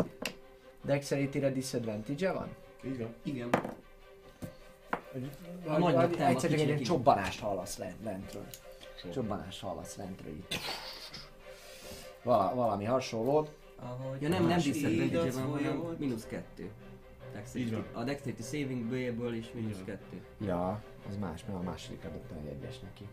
Dexterity-re 0.84 1.50
disadvantage 1.50 2.32
van? 2.32 2.48
Így 2.84 2.98
van. 2.98 3.14
Igen. 3.22 3.50
Nem, 5.64 5.82
a 5.82 6.02
egyszer 6.02 6.50
csak 6.50 6.52
egy 6.52 6.66
ilyen 6.66 6.82
csobbanást 6.82 7.40
hallasz 7.40 7.78
lent, 7.78 8.04
lentről. 8.04 8.46
Csobbanást 9.12 9.60
hallasz 9.60 9.96
lentről. 9.96 10.32
Vala, 12.22 12.54
valami 12.54 12.84
hasonlót. 12.84 13.50
Ahogy 13.82 14.22
Ja 14.22 14.28
nem, 14.28 14.46
nem 14.46 14.58
disadvantage 14.58 15.30
van, 15.30 15.42
hanem 15.42 15.96
mínusz 15.98 16.26
kettő. 16.26 16.70
Van. 17.54 17.84
A 17.92 18.04
Dexterity 18.04 18.42
Saving 18.42 18.84
ből 19.16 19.34
is 19.34 19.50
mínusz 19.54 19.82
kettő. 19.84 20.20
Ja, 20.40 20.82
az 21.08 21.16
más, 21.16 21.44
mert 21.46 21.58
a 21.58 21.62
második 21.62 22.04
adott 22.04 22.30
egy 22.30 22.46
egyes 22.46 22.78
neki. 22.78 23.04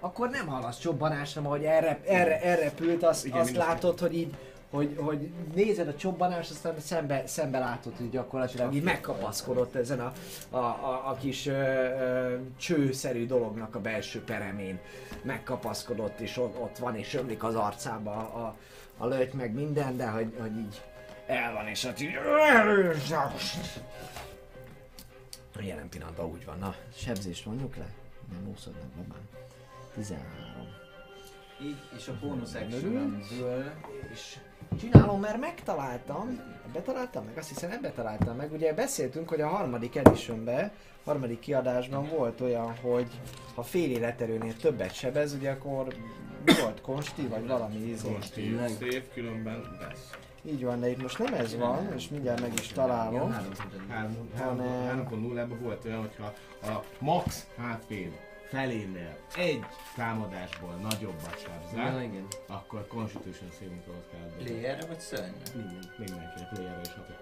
Akkor 0.00 0.30
nem 0.30 0.46
hallasz 0.46 0.78
csobbanást, 0.78 1.34
hanem 1.34 1.50
ahogy 1.50 1.64
erre, 1.64 2.00
erre, 2.06 2.42
erre 2.42 2.70
pült, 2.70 3.02
azt, 3.02 3.26
Igen, 3.26 3.38
azt 3.38 3.56
látod, 3.56 3.98
hogy 3.98 4.14
így 4.14 4.34
hogy, 4.70 4.96
hogy 4.98 5.30
nézed 5.54 5.88
a 5.88 5.94
csobbanást, 5.94 6.50
aztán 6.50 6.80
szembe, 6.80 7.26
szembe 7.26 7.58
látod, 7.58 7.96
hogy 7.96 8.10
gyakorlatilag 8.10 8.74
így 8.74 8.82
megkapaszkodott 8.82 9.74
ezen 9.74 10.00
a, 10.00 10.12
a, 10.50 10.56
a, 10.56 11.08
a 11.08 11.16
kis 11.20 11.46
ö, 11.46 11.52
ö, 11.52 12.36
csőszerű 12.56 13.26
dolognak 13.26 13.74
a 13.74 13.80
belső 13.80 14.24
peremén. 14.24 14.78
Megkapaszkodott, 15.22 16.20
és 16.20 16.36
ott, 16.36 16.60
ott 16.60 16.78
van, 16.78 16.96
és 16.96 17.14
ömlik 17.14 17.44
az 17.44 17.54
arcába 17.54 18.12
a, 18.12 18.38
a, 18.38 18.56
a 18.98 19.06
löty, 19.06 19.36
meg 19.36 19.54
minden, 19.54 19.96
de 19.96 20.06
hogy, 20.06 20.34
hogy 20.40 20.56
így 20.56 20.82
el 21.26 21.52
van, 21.52 21.66
és 21.66 21.84
ott 21.84 22.00
így... 22.00 22.18
Jelen 25.60 25.88
pillanatban 25.88 26.26
úgy 26.26 26.44
van. 26.44 26.58
Na, 26.58 26.74
sebzést 26.96 27.46
mondjuk 27.46 27.76
le? 27.76 27.86
Nem 28.32 28.48
úszod 28.52 28.72
meg, 28.72 29.06
babám. 29.06 29.28
13. 29.94 30.24
Így, 31.62 31.76
és 31.96 32.08
a 32.08 32.18
bónusz 32.20 32.54
actionből 32.54 33.72
És 34.12 34.38
csinálom, 34.80 35.20
mert 35.20 35.40
megtaláltam. 35.40 36.40
Ebbe 36.68 36.80
találtam 36.80 37.24
meg? 37.24 37.38
Azt 37.38 37.48
hiszem 37.48 37.70
ebbe 37.70 37.90
találtam 37.90 38.36
meg. 38.36 38.52
Ugye 38.52 38.74
beszéltünk, 38.74 39.28
hogy 39.28 39.40
a 39.40 39.48
harmadik 39.48 39.96
editionben, 39.96 40.70
harmadik 41.04 41.38
kiadásban 41.38 42.08
volt 42.08 42.40
olyan, 42.40 42.76
hogy 42.76 43.06
ha 43.54 43.62
fél 43.62 43.90
életerőnél 43.90 44.56
többet 44.56 44.94
sebez, 44.94 45.34
ugye 45.34 45.50
akkor 45.50 45.94
volt 46.60 46.80
konsti, 46.80 47.26
vagy 47.26 47.46
valami 47.46 47.76
izé. 47.76 48.12
Konsti, 48.12 48.56
szép, 48.78 49.12
különben 49.12 49.76
lesz. 49.80 50.10
Így 50.42 50.64
van, 50.64 50.80
de 50.80 50.90
itt 50.90 51.02
most 51.02 51.18
nem 51.18 51.34
ez 51.34 51.56
van, 51.56 51.92
és 51.96 52.08
mindjárt 52.08 52.40
meg 52.40 52.52
is 52.52 52.66
találom. 52.66 53.34
Hanem- 54.36 55.06
3.0-ban 55.08 55.58
volt 55.60 55.84
olyan, 55.84 56.00
hogyha 56.00 56.32
a 56.62 56.84
max 56.98 57.46
HP 57.56 57.94
felénél 58.50 59.16
egy 59.36 59.64
támadásból 59.96 60.72
nagyobbat 60.82 61.46
Ja, 61.46 61.50
sebzel, 61.70 62.02
igen. 62.02 62.26
akkor 62.46 62.86
Constitution 62.86 63.50
saving 63.58 63.82
throw 63.82 63.94
kell 64.10 64.28
dobni. 64.28 64.44
Playerre 64.44 64.86
vagy 64.86 65.00
szörnyre? 65.00 65.42
Minden. 65.54 65.90
Mindenkinek 65.98 66.48
playerre 66.48 66.80
is 66.80 66.88
hatott 66.88 67.20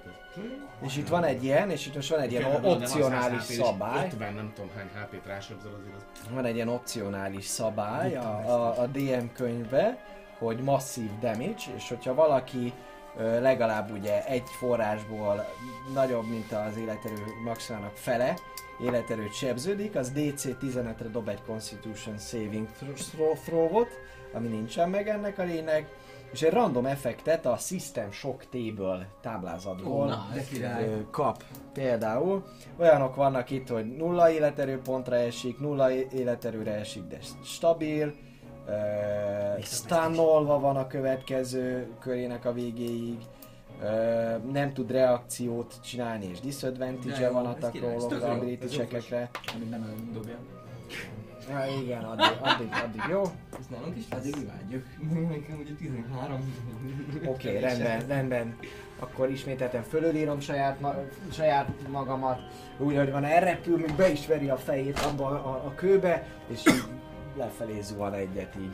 És 0.87 0.97
itt 0.97 1.09
van 1.09 1.25
egy 1.25 1.45
ilyen, 1.45 1.71
és 1.71 1.87
itt 1.87 1.95
most 1.95 2.11
van 2.11 2.21
egy 2.21 2.33
ilyen 2.33 2.65
opcionális 2.65 3.43
100 3.43 3.49
HP-s, 3.49 3.55
szabály. 3.55 4.07
50 4.07 4.35
nem 4.35 4.53
tudom 4.55 4.71
hány 4.77 4.89
HP-t 4.95 5.27
rásebzel 5.27 5.73
azért 5.81 5.95
az 5.95 6.31
Van 6.33 6.45
egy 6.45 6.55
ilyen 6.55 6.69
opcionális 6.69 7.45
szabály 7.45 8.17
a, 8.17 8.39
a, 8.39 8.81
a 8.81 8.87
DM 8.87 9.27
könyvbe, 9.33 10.05
hogy 10.39 10.59
masszív 10.59 11.11
damage, 11.21 11.63
és 11.77 11.89
hogyha 11.89 12.15
valaki 12.15 12.73
legalább 13.17 13.91
ugye 13.91 14.25
egy 14.27 14.49
forrásból 14.59 15.47
nagyobb, 15.95 16.29
mint 16.29 16.53
az 16.53 16.77
életerő 16.77 17.25
maximának 17.45 17.97
fele, 17.97 18.35
életerőt 18.83 19.33
sebződik, 19.35 19.97
az 19.97 20.11
DC 20.11 20.45
15-re 20.61 21.09
dob 21.13 21.29
egy 21.29 21.43
Constitution 21.47 22.19
Saving 22.19 22.67
throw- 22.79 23.39
throw-ot, 23.45 23.89
ami 24.33 24.49
nincsen 24.49 24.91
meg 24.91 25.09
ennek 25.09 25.39
a 25.39 25.43
lényeg, 25.43 25.89
és 26.33 26.43
egy 26.43 26.53
random 26.53 26.87
effektet 26.87 27.47
a 27.47 27.57
System 27.57 28.11
Shock 28.11 28.47
Table 28.51 29.09
táblázatból 29.21 30.27
király. 30.51 30.85
ö, 30.85 31.11
kap. 31.11 31.43
Például 31.73 32.45
olyanok 32.79 33.15
vannak 33.15 33.51
itt, 33.51 33.69
hogy 33.69 33.97
nulla 33.97 34.31
életerőpontra 34.31 35.17
esik, 35.17 35.59
nulla 35.59 35.93
életerőre 35.93 36.73
esik, 36.73 37.03
de 37.03 37.19
stabil, 37.45 38.15
stunnolva 39.63 40.61
van 40.61 40.77
a 40.77 40.87
következő 40.87 41.89
körének 42.01 42.45
a 42.45 42.53
végéig, 42.53 43.19
ö, 43.83 44.37
nem 44.53 44.73
tud 44.73 44.91
reakciót 44.91 45.75
csinálni, 45.85 46.25
és 46.25 46.41
De 46.41 46.47
disadvantage 46.47 47.27
jó, 47.27 47.33
van 47.33 47.47
attack 47.47 47.73
király, 47.73 47.95
ez 47.95 48.01
roll 48.01 48.09
tök 48.11 48.23
jó, 48.23 48.29
ability 48.29 48.67
checkekre. 48.67 49.31
Amíg 49.55 49.69
nem 49.69 50.11
dobja. 50.13 50.37
Ja, 51.51 51.65
igen, 51.83 52.05
addig, 52.05 52.37
addig, 52.41 52.69
addig 52.85 53.03
jó. 53.11 53.23
Ez 53.59 53.67
nálunk 53.71 53.97
is 53.97 54.05
lesz? 54.11 54.21
Addig 54.21 54.37
imádjuk. 54.37 54.85
Nekem 55.31 55.59
ugye 55.59 55.73
13. 55.79 56.55
Oké, 57.27 57.49
okay, 57.49 57.61
rendben, 57.61 58.07
rendben. 58.07 58.57
Akkor 58.99 59.31
ismételten 59.31 59.83
fölülírom 59.83 60.41
saját, 60.41 60.81
ma- 60.81 61.05
saját 61.33 61.69
magamat, 61.89 62.41
úgy, 62.79 62.97
hogy 62.97 63.11
van 63.11 63.25
elrepül, 63.25 63.77
még 63.77 63.95
be 63.95 64.11
is 64.11 64.27
veri 64.27 64.49
a 64.49 64.57
fejét 64.57 64.99
abba 64.99 65.27
a, 65.27 65.35
a, 65.35 65.67
a 65.67 65.75
kőbe, 65.75 66.27
és 66.49 66.63
lefelé 67.39 67.81
zuhan 67.81 68.15
egyet 68.15 68.55
így. 68.61 68.73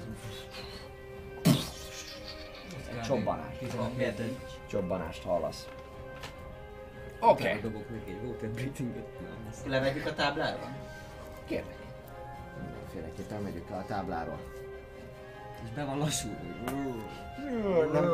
Csobbanás. 3.04 3.58
17. 3.58 4.20
Csobbanást 4.66 5.22
hallasz. 5.22 5.68
Oké. 7.20 7.48
Okay. 7.48 7.60
Dobok 7.60 7.90
neki 7.90 8.10
egy 8.10 8.28
water 8.28 8.48
breathinget. 8.48 9.20
Na, 9.20 9.28
azt- 9.50 9.66
Levegyük 9.66 10.06
a 10.06 10.14
táblára? 10.14 10.76
Kérlek. 11.46 11.76
Mindenféleképpen 12.62 13.42
megyünk 13.42 13.68
le 13.68 13.76
a 13.76 13.84
tábláról. 13.84 14.38
És 15.64 15.70
be 15.74 15.84
van 15.84 15.98
lassulva. 15.98 16.36
Nem. 17.92 18.10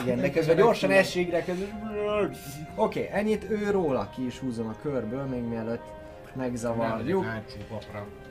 Igen, 0.00 0.20
de 0.20 0.30
közben 0.30 0.56
gyorsan 0.56 0.88
de 0.88 1.44
közben... 1.44 1.90
Oké, 2.74 3.00
okay, 3.06 3.18
ennyit 3.20 3.50
ő 3.50 3.70
róla 3.70 4.10
ki 4.14 4.26
is 4.26 4.38
húzom 4.38 4.68
a 4.68 4.74
körből, 4.82 5.24
még 5.24 5.42
mielőtt 5.42 5.82
megzavarjuk. 6.34 7.26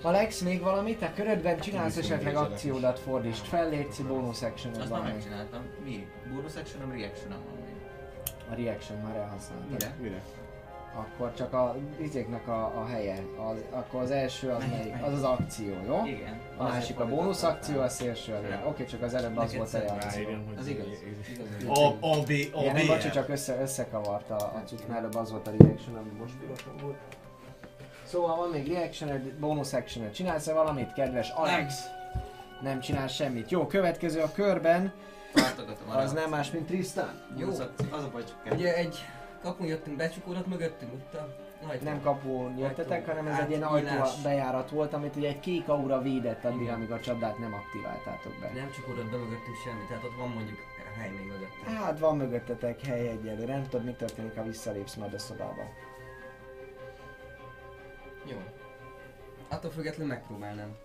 Alex, 0.01 0.41
még 0.41 0.61
valamit? 0.61 1.01
A 1.01 1.09
körödben 1.15 1.59
csinálsz 1.59 1.97
esetleg 1.97 2.35
akciódat 2.35 2.99
fordítsd 2.99 3.45
fel, 3.45 3.69
légy 3.69 3.87
bonus 4.07 4.41
action 4.41 4.73
Azt 4.73 4.91
még. 4.91 5.01
megcsináltam. 5.03 5.61
Mi? 5.83 6.07
Bonus 6.33 6.55
actionom, 6.55 6.91
reactionom 6.91 7.39
van 7.49 7.59
még. 7.65 7.75
A 8.51 8.55
reaction 8.55 8.99
már 8.99 9.15
elhasználtad. 9.15 9.69
Mire? 9.71 9.95
Mire? 10.01 10.21
Akkor 10.95 11.33
csak 11.33 11.53
a 11.53 11.75
izéknek 12.01 12.47
a, 12.47 12.65
a 12.65 12.85
helye. 12.85 13.15
Az, 13.51 13.63
akkor 13.71 14.01
az 14.01 14.11
első 14.11 14.49
az 14.49 14.63
Melyik? 14.69 15.03
Az 15.03 15.13
az 15.13 15.23
akció, 15.23 15.73
jó? 15.87 16.05
Igen. 16.05 16.39
A 16.57 16.63
másik 16.63 16.99
a 16.99 17.07
bónusz 17.07 17.43
akció, 17.43 17.81
a 17.81 17.89
szélső 17.89 18.31
a 18.31 18.35
reaction. 18.35 18.61
Ja. 18.61 18.69
Oké, 18.69 18.85
csak 18.85 19.01
az 19.01 19.13
előbb 19.13 19.37
az 19.37 19.55
volt 19.55 19.73
a 19.73 19.79
hogy... 19.79 20.37
Az 20.57 20.67
igaz. 20.67 20.85
A, 21.67 21.87
a, 21.87 22.21
B, 22.21 22.29
a, 22.29 22.61
Igen, 22.61 22.73
nem, 22.73 22.85
B. 22.85 22.87
bocsi, 22.87 23.09
csak 23.09 23.29
össze, 23.29 23.61
összekavart 23.61 24.29
a, 24.29 24.35
a 24.35 24.61
cucc, 24.65 24.79
mert 24.87 24.99
előbb 24.99 25.15
az 25.15 25.31
volt 25.31 25.47
a 25.47 25.51
reaction, 25.57 25.95
ami 25.95 26.09
most 26.19 26.33
pirosan 26.35 26.73
volt. 26.81 26.97
Szóval 28.13 28.35
van 28.35 28.49
még 28.49 28.67
reaction 28.67 29.33
bonus 29.39 29.73
action 29.73 30.11
Csinálsz-e 30.11 30.53
valamit, 30.53 30.93
kedves 30.93 31.29
Alex? 31.29 31.73
Nem 32.61 32.79
csinál 32.79 33.07
semmit. 33.07 33.51
Jó, 33.51 33.67
következő 33.67 34.21
a 34.21 34.31
körben, 34.31 34.93
Váltogatom 35.33 35.89
a 35.89 35.95
az 35.95 36.11
nem 36.11 36.29
más, 36.29 36.51
mint 36.51 36.65
Tristan. 36.65 37.21
Jó. 37.37 37.47
Az 37.47 37.59
a, 37.59 37.69
az 37.91 38.03
a 38.03 38.09
baj, 38.11 38.23
csak. 38.23 38.53
Ugye 38.53 38.75
egy 38.75 38.95
kapun 39.41 39.67
jöttünk, 39.67 39.97
becsukódott 39.97 40.47
mögöttünk, 40.47 40.93
ott 40.93 41.13
a 41.13 41.35
ajtó. 41.69 41.83
Nem 41.83 42.01
kapun 42.01 42.57
jöttetek, 42.57 43.07
hanem 43.07 43.27
ez 43.27 43.39
egy 43.39 43.49
ilyen 43.49 43.63
ajtó 43.63 44.03
bejárat 44.23 44.69
volt, 44.69 44.93
amit 44.93 45.15
ugye 45.15 45.27
egy 45.27 45.39
kék 45.39 45.69
aura 45.69 46.01
védett 46.01 46.45
addig, 46.45 46.69
amíg 46.69 46.91
a 46.91 46.99
csapdát 46.99 47.37
nem 47.37 47.53
aktiváltátok 47.53 48.33
be. 48.41 48.51
Nem 48.55 48.71
csukódott 48.71 49.09
be 49.11 49.17
mögöttünk 49.17 49.57
semmi, 49.63 49.85
tehát 49.87 50.03
ott 50.03 50.17
van 50.17 50.29
mondjuk 50.29 50.57
hely 50.97 51.09
még 51.09 51.25
mögöttünk. 51.25 51.77
Hát 51.77 51.99
van 51.99 52.17
mögöttetek 52.17 52.85
hely 52.85 53.07
egyelőre, 53.07 53.53
nem 53.53 53.67
tudod 53.69 53.85
mi 53.85 53.91
történik, 53.91 54.35
ha 54.35 54.43
visszalépsz 54.43 54.95
majd 54.95 55.13
a 55.13 55.19
szobába. 55.19 55.63
Jó. 58.25 58.37
Attól 59.49 59.71
függetlenül 59.71 60.13
megpróbálnám. 60.13 60.75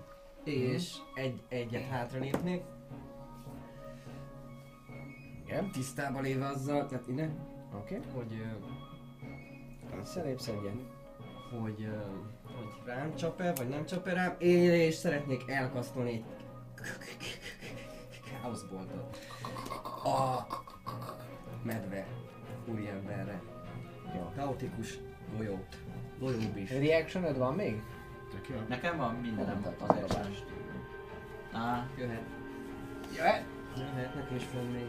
És 0.45 0.95
egy, 1.15 1.43
egyet 1.49 1.89
hátra 1.89 2.19
lépnék, 2.19 2.63
Igen? 5.47 5.71
tisztába 5.71 6.21
léve 6.21 6.47
azzal, 6.47 6.87
tehát 6.87 7.09
ide, 7.09 7.31
Oké. 7.75 7.97
Okay. 7.97 8.11
hogy, 8.15 8.33
ö, 8.33 9.97
Visszalépsz 9.97 10.47
egyen. 10.49 10.91
hogy, 11.61 11.83
ö, 11.83 11.97
hogy 12.55 12.83
rám 12.87 13.15
csap-e, 13.15 13.53
vagy 13.55 13.69
nem 13.69 13.87
csap-e 13.87 14.13
rám, 14.13 14.35
és 14.39 14.95
szeretnék 14.95 15.49
elkasztolni 15.51 16.11
egy 16.11 16.25
káoszboltot. 18.31 19.19
A 20.05 20.47
medve 21.63 22.07
úriemberre. 22.67 23.43
Jó. 24.15 24.33
Kaotikus 24.37 24.99
golyót. 25.37 25.77
Golyóbb 26.19 26.57
is. 26.57 26.71
Reaction 26.71 27.35
van 27.39 27.55
még? 27.55 27.83
Tök 28.31 28.49
jó. 28.49 28.57
Nekem 28.69 28.97
van 28.97 29.15
mindenem 29.15 29.61
Mondtad 29.61 29.91
az 29.91 29.97
az 29.97 30.03
első. 30.03 30.15
dobást. 30.19 30.45
Á, 31.53 31.87
Jöhet. 31.99 32.23
Jöhet. 33.17 33.45
Jöhetnek 33.77 34.31
és 34.37 34.45
van 34.55 34.65
még. 34.65 34.87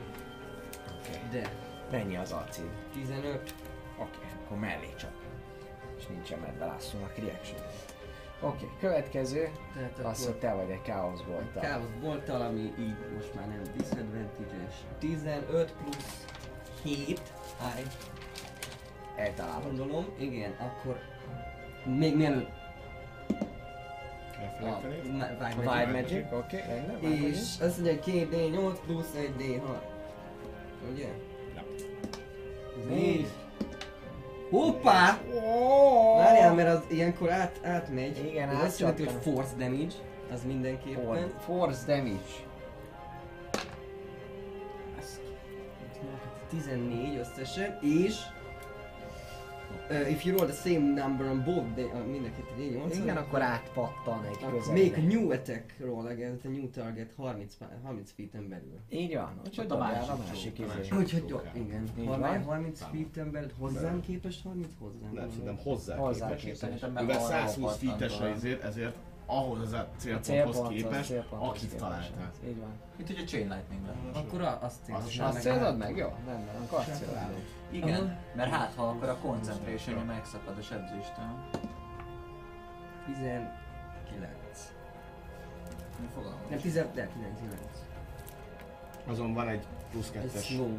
Oké. 0.98 1.40
De. 1.40 1.50
Mennyi 1.92 2.18
az 2.18 2.32
acid? 2.32 2.70
15. 2.94 3.54
Oké, 4.00 4.18
akkor 4.44 4.58
mellé 4.58 4.94
csak. 5.00 5.12
És 5.98 6.06
nincsen 6.08 6.40
medve 6.40 6.66
lászónak 6.66 7.16
reaction. 7.18 7.60
Oké, 8.42 8.66
következő, 8.80 9.50
Tehát 9.74 10.00
az, 10.00 10.26
hogy 10.26 10.36
te 10.36 10.54
vagy 10.54 10.70
egy 10.70 10.82
káosz 10.82 11.22
voltál. 11.22 11.62
Káosz 11.64 11.90
voltal, 12.02 12.42
ami 12.42 12.74
így 12.80 12.96
most 13.16 13.34
már 13.36 13.48
nem 13.48 13.62
disadvantage-es. 13.78 14.74
15 15.00 15.74
plusz 15.74 16.26
7. 16.84 17.22
Háj. 17.60 17.84
Eltalálod. 19.16 19.64
Gondolom, 19.64 20.06
igen, 20.18 20.52
akkor 20.52 21.00
még 21.84 22.16
mielőtt 22.16 22.50
Wild 25.58 25.92
Magic. 25.92 26.26
Oké, 26.32 26.58
rendben. 26.68 27.12
És 27.12 27.38
azt 27.62 27.80
mondja, 27.82 28.04
2D8 28.06 28.78
plusz 28.86 29.14
1D6. 29.18 29.62
Ugye? 30.92 31.08
Négy. 32.90 33.28
Hoppá! 34.50 35.18
Várjál, 36.18 36.54
mert 36.54 36.70
az 36.70 36.84
ilyenkor 36.90 37.32
át, 37.32 37.60
átmegy. 37.64 38.26
Igen, 38.26 38.50
Ez 38.50 38.64
azt 38.64 38.80
jelenti, 38.80 39.04
hogy 39.04 39.14
átcsaptam. 39.14 39.34
force 39.34 39.56
damage. 39.58 39.94
Az 40.34 40.44
mindenképpen. 40.46 41.04
For- 41.06 41.42
Force 41.44 41.86
damage. 41.96 42.20
Az 45.00 45.20
14 46.50 47.18
összesen, 47.18 47.80
és 47.82 48.16
uh, 49.90 50.12
if 50.12 50.24
you 50.26 50.38
roll 50.38 50.48
the 50.48 50.56
same 50.70 51.02
number 51.02 51.28
on 51.28 51.44
both, 51.44 51.74
de, 51.76 51.82
uh, 51.84 52.06
mind 52.06 52.26
a 52.26 52.30
kettő 52.36 52.54
D8, 52.58 52.96
Igen, 53.04 53.18
akkor 53.18 53.42
átpattan 53.42 54.24
egy 54.26 54.38
akkor 54.44 54.66
make 54.68 54.96
a 54.98 55.04
new 55.08 55.32
attack 55.32 55.74
roll 55.80 56.06
against 56.06 56.46
a 56.46 56.50
new 56.50 56.70
target 56.70 57.14
30, 57.18 57.56
pá- 57.56 57.70
30 57.84 58.12
feet-en 58.16 58.50
belül. 58.50 58.80
Így 58.90 59.16
van, 59.16 59.42
úgyhogy 59.46 59.66
Ott 59.66 59.72
a 59.72 59.76
dobjál 59.76 60.04
a 60.04 60.16
másik 60.18 60.28
másik 60.28 60.60
izé. 60.60 60.68
másik. 60.78 60.94
Úgyhogy 60.98 61.36
igen. 61.54 61.84
Így 62.00 62.08
30, 62.08 62.44
van. 62.44 62.44
30 62.44 62.82
feet-en 62.92 63.32
belül 63.32 63.52
hozzám 63.60 64.02
képest 64.02 64.44
30 64.44 64.68
hozzám. 64.80 65.10
Nem, 65.14 65.30
szerintem 65.30 65.58
hozzá, 65.64 65.96
Hozzá 65.96 66.36
képest. 66.36 66.62
képest. 66.62 66.94
Meg 66.94 67.04
Mivel 67.06 67.18
arra 67.18 67.26
120 67.48 67.78
feet-es 67.78 68.20
ezért, 68.20 68.64
ezért 68.64 68.96
ahhoz 69.26 69.74
a 69.74 69.78
A 69.78 70.20
célponthoz 70.20 70.68
képest, 70.70 71.14
akit 71.30 71.76
találtál. 71.76 72.32
Így 72.48 72.58
van. 72.60 72.70
Mint 72.98 73.10
hogy 73.10 73.24
a 73.26 73.28
Chain 73.28 73.48
Lightning. 73.48 73.82
Akkor 74.14 74.42
a- 74.42 74.60
azt 74.62 74.76
célzom. 74.84 75.06
Azt 75.06 75.20
Azt 75.20 75.42
célzod 75.42 75.78
meg? 75.78 75.98
Jó, 75.98 76.08
rendben, 76.26 76.56
akkor 76.66 76.78
azt 76.80 76.88
célzod. 76.98 77.16
Igen, 77.70 78.18
mert 78.36 78.52
hát 78.52 78.74
ha 78.76 78.88
akkor 78.88 79.10
a 79.10 79.16
concentration 79.18 80.06
megszakad 80.06 80.58
a 80.58 80.62
sebzéstől. 80.62 81.50
19. 83.06 83.52
Mi 86.00 86.08
fogalmam? 86.14 86.40
Nem, 86.50 86.60
10, 86.60 86.74
de 86.74 87.08
19. 87.08 87.62
Azon 89.08 89.34
van 89.34 89.48
egy 89.48 89.66
plusz 89.92 90.06
Ez 90.06 90.12
kettes 90.12 90.46
slow. 90.46 90.78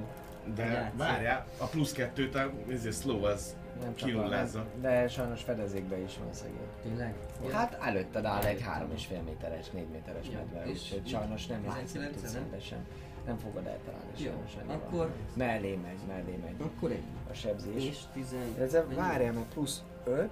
De 0.55 0.65
Játszik. 0.65 0.99
várjál, 0.99 1.47
a 1.59 1.65
plusz 1.65 1.93
kettőt 1.93 2.35
a 2.35 2.51
ez 2.71 3.01
slow 3.01 3.25
az 3.25 3.57
Nem 3.83 3.95
csak 3.95 4.09
kinullázza. 4.09 4.67
de 4.81 5.09
sajnos 5.09 5.43
fedezékbe 5.43 5.99
is 5.99 6.19
van 6.19 6.33
szegény. 6.33 6.69
Tényleg? 6.83 7.15
Hát 7.53 7.79
előtted 7.81 8.25
áll 8.25 8.43
egy 8.43 8.61
3,5 8.61 9.25
méteres, 9.25 9.71
4 9.71 9.89
méteres 9.89 10.27
Ja, 10.31 10.39
medve, 10.39 10.65
és 10.71 10.83
úgyhogy 10.83 11.09
sajnos 11.09 11.47
nem 11.47 11.63
19, 11.63 12.23
játszik 12.23 12.71
nem? 12.71 12.87
Nem 13.27 13.39
fogod 13.39 13.67
eltalálni 13.67 14.07
Jó, 14.17 14.33
sajnos 14.55 14.75
akkor, 14.75 15.11
Mellé 15.35 15.79
megy, 15.83 15.99
mellé 16.09 16.39
megy 16.45 16.55
akkor 16.59 16.91
egy. 16.91 17.03
a 17.31 17.33
sebzés. 17.35 17.85
És 17.85 17.99
10... 18.13 18.35
De 18.57 18.63
ez 18.63 18.77
várjál 18.95 19.33
meg 19.33 19.45
plusz 19.53 19.83
5. 20.05 20.29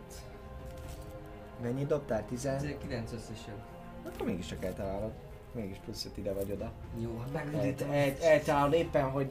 Mennyit 1.62 1.86
dobtál? 1.86 2.24
10? 2.26 2.40
19 2.60 3.12
összesen. 3.12 3.54
Akkor 4.06 4.26
mégiscsak 4.26 4.64
eltalálod. 4.64 5.10
Mégis 5.52 5.76
plusz 5.84 6.04
5 6.04 6.16
ide 6.16 6.32
vagy 6.32 6.50
oda. 6.52 6.72
Jó, 6.98 7.18
hát 7.18 7.28
El, 7.34 7.44
meglendítem. 7.44 7.90
el, 7.90 8.12
eltalálod 8.22 8.72
éppen, 8.72 9.10
hogy 9.10 9.30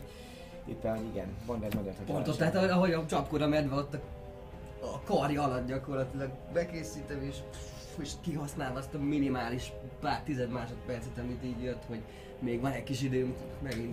éppen, 0.65 0.95
hogy 0.97 1.05
igen, 1.05 1.27
mondd 1.45 1.63
el, 1.63 1.69
el, 1.71 1.83
hogy 1.83 2.05
Pontos, 2.05 2.35
tehát 2.35 2.55
ahogy 2.55 2.91
a 2.91 3.05
csapkod 3.05 3.41
a 3.41 3.47
medve 3.47 3.75
ott 3.75 3.93
a, 3.93 3.99
a 4.81 5.01
karja 5.05 5.43
alatt 5.43 5.67
gyakorlatilag 5.67 6.29
bekészítem 6.53 7.21
és, 7.21 7.35
és 8.01 8.11
kihasználva 8.21 8.79
azt 8.79 8.93
a 8.93 8.97
minimális 8.99 9.71
pár 10.01 10.21
tized 10.23 10.49
másodpercet, 10.51 11.17
amit 11.17 11.43
így 11.43 11.63
jött, 11.63 11.83
hogy 11.87 12.01
még 12.39 12.61
van 12.61 12.71
egy 12.71 12.83
kis 12.83 13.01
időm, 13.01 13.33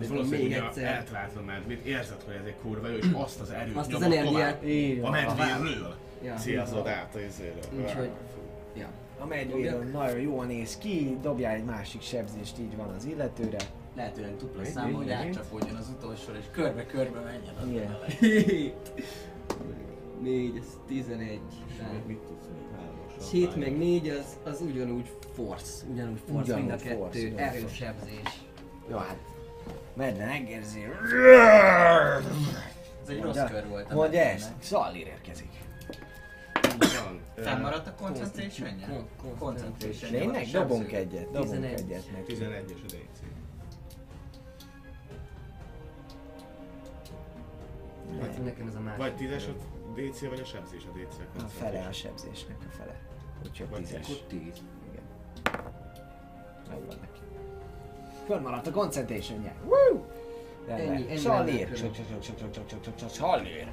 valószínűleg 0.09 0.29
még 0.41 0.51
egyszer. 0.53 1.05
a 1.37 1.41
medvét, 1.45 1.85
érzed, 1.85 2.21
hogy 2.25 2.33
ez 2.35 2.45
egy 2.45 2.55
kurva 2.61 2.87
jó, 2.87 2.95
és 2.95 3.05
azt 3.13 3.39
az 3.39 3.49
erőt 3.49 3.75
Azt 3.75 3.93
az 3.93 4.01
energiát. 4.01 4.59
tovább. 4.61 5.03
A 5.03 5.09
medvéről 5.09 5.95
Ja. 6.23 6.33
célzod 6.35 6.87
át 6.87 7.15
a 7.15 7.19
izéről. 7.19 7.63
Úgyhogy, 7.81 8.09
ja. 8.77 8.87
A 9.19 9.25
medvéről 9.25 9.83
nagyon 9.83 10.19
jól 10.19 10.45
néz 10.45 10.77
ki, 10.77 11.17
dobjál 11.21 11.55
egy 11.55 11.63
másik 11.63 12.01
sebzést, 12.01 12.59
így 12.59 12.75
van 12.75 12.89
az 12.89 13.05
illetőre. 13.05 13.57
Lehetőleg 13.95 14.35
dupla 14.35 14.61
Így, 14.61 14.67
számú, 14.71 14.95
hogy 14.95 15.09
átcsapódjon 15.11 15.75
az 15.75 15.89
utolsó, 15.97 16.31
és 16.39 16.45
körbe-körbe 16.51 17.19
menjen 17.19 17.55
az 17.61 17.67
Igen. 17.67 17.97
4, 20.21 20.57
ez 20.57 20.65
11. 20.87 21.39
Mit 22.07 22.19
hármas? 23.15 23.31
7 23.31 23.55
meg 23.55 23.77
4 23.77 24.09
az, 24.09 24.37
az 24.43 24.61
ugyanúgy 24.61 25.11
force, 25.35 25.85
ugyanúgy 25.91 26.19
force, 26.31 26.55
mind 26.55 26.69
a 26.69 26.73
Ugyanúgy 26.73 26.97
force, 26.97 27.19
kettő, 27.19 27.33
ugyanúgy 27.33 27.55
erősebzés. 27.55 28.43
Jó, 28.89 28.97
hát 28.97 29.17
medve 29.93 30.25
megérzi. 30.25 30.79
Ez 33.03 33.09
egy 33.09 33.21
rossz 33.21 33.43
kör 33.49 33.67
volt. 33.67 33.91
a 33.91 33.95
Mondja 33.95 34.19
ezt, 34.21 34.51
Szalír 34.59 35.07
érkezik. 35.07 35.49
Fennmaradt 37.35 37.87
a 37.87 37.93
concentration-je? 37.93 38.87
Con- 38.87 39.07
con- 39.21 39.37
Concentration. 39.37 40.11
Tényleg? 40.11 40.47
Dobunk 40.51 40.91
egyet, 40.91 41.31
dobunk 41.31 41.51
11. 41.51 41.73
egyet 41.79 42.11
neki. 42.11 42.35
11-es 42.35 42.81
a 42.83 42.85
DC. 42.85 43.19
Hát 48.21 48.43
nekem 48.43 48.67
ez 48.67 48.75
a 48.75 48.79
másik. 48.79 48.99
Vagy 48.99 49.13
10-es 49.19 49.43
a 49.47 49.53
DC, 49.99 50.19
vagy 50.19 50.39
a 50.39 50.45
sebzés 50.45 50.83
a 50.93 50.97
DC. 50.97 51.43
A 51.43 51.47
fele 51.47 51.85
a 51.89 51.91
sebzésnek, 51.91 52.57
a 52.69 52.71
fele. 52.77 52.94
Úgyhogy 53.45 53.69
Vagy 53.69 53.79
tízes. 53.79 54.03
Akkor 54.03 54.21
tíz. 54.27 54.61
Igen. 54.91 55.03
Megvan 56.69 56.97
neki. 57.01 57.19
Fönnmaradt 58.25 58.67
a 58.67 58.71
concentration 58.71 59.41
-je. 59.41 59.53
Woo! 59.65 60.05
Ennyi, 60.67 61.09
ennyi. 61.09 61.17
Sallér. 61.17 61.69
Sallér. 63.09 63.71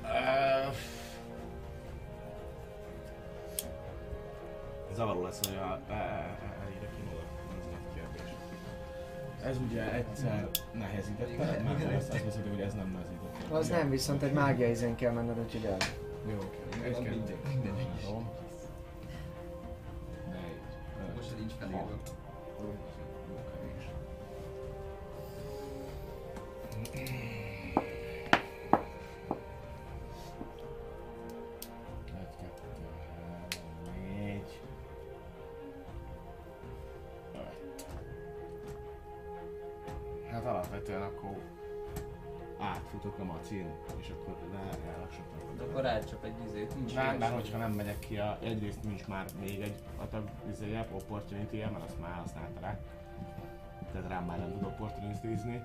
Zavaró 4.94 5.22
lesz, 5.22 5.40
hogy 5.46 5.56
a... 5.56 5.80
E, 5.88 5.92
e, 5.92 6.38
Elére 6.62 6.88
kimolod. 6.96 7.24
Ez 9.44 9.56
ugye 9.68 9.92
egyszer 9.92 10.48
nehezítette, 10.72 11.62
már 11.62 11.92
lesz 11.92 12.08
azt 12.08 12.24
beszéltük, 12.24 12.52
hogy 12.52 12.60
ez 12.60 12.74
nem 12.74 12.90
nehezített. 12.90 13.50
Az 13.50 13.68
nem, 13.68 13.90
viszont 13.90 14.22
egy 14.22 14.32
mágia 14.32 14.68
izen 14.68 14.94
kell 14.96 15.12
menned, 15.12 15.38
úgyhogy 15.38 15.64
el. 15.64 15.76
Jó, 16.28 16.36
oké. 16.36 16.58
Egy 16.84 16.92
kell. 16.92 17.12
Mindegy. 17.12 17.86
Thank. 21.72 22.21
Már 47.18 47.32
hogyha 47.32 47.58
nem 47.58 47.72
megyek 47.72 47.98
ki, 47.98 48.16
a, 48.16 48.38
egyrészt 48.42 48.82
nincs 48.82 49.06
már 49.06 49.24
még 49.40 49.60
egy 49.60 49.74
adag 49.98 50.28
izéje, 50.50 50.86
opportunity 50.92 51.56
mert 51.56 51.84
azt 51.84 52.00
már 52.00 52.12
használta 52.12 52.60
rá. 52.60 52.78
Tehát 53.92 54.08
rám 54.08 54.24
már 54.24 54.38
nem 54.38 54.52
tud 54.52 54.62
opportunity 54.62 55.60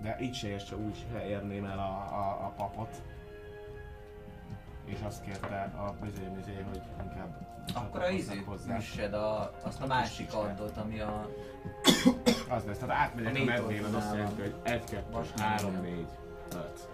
De 0.00 0.16
így 0.20 0.34
se 0.34 0.48
értse 0.48 0.76
úgy 0.76 1.06
se 1.12 1.26
érném 1.26 1.64
el 1.64 1.78
a, 1.78 1.90
a, 1.92 2.46
a 2.46 2.52
papot. 2.56 3.02
És 4.84 4.98
azt 5.04 5.24
kérte 5.24 5.72
a 5.76 5.94
bizony 6.00 6.38
izé, 6.40 6.64
hogy 6.70 6.82
inkább 7.02 7.36
Akkor 7.74 8.02
a 8.02 8.08
izét 8.08 8.46
üssed 8.78 9.14
a, 9.14 9.52
azt 9.62 9.80
a 9.80 9.86
másik 9.86 10.34
addot, 10.34 10.76
ami 10.76 11.00
a... 11.00 11.28
Az 12.48 12.64
lesz, 12.64 12.78
tehát 12.78 12.96
átmegyek 12.96 13.36
A 13.36 13.40
a, 13.40 13.44
medvén, 13.44 13.84
az 13.84 13.94
azt 13.94 14.14
jelenti, 14.14 14.40
hogy 14.40 14.54
1, 14.62 14.84
2, 14.84 15.02
Vas 15.10 15.28
3, 15.36 15.72
nem 15.72 15.82
4, 15.82 16.06
5. 16.54 16.88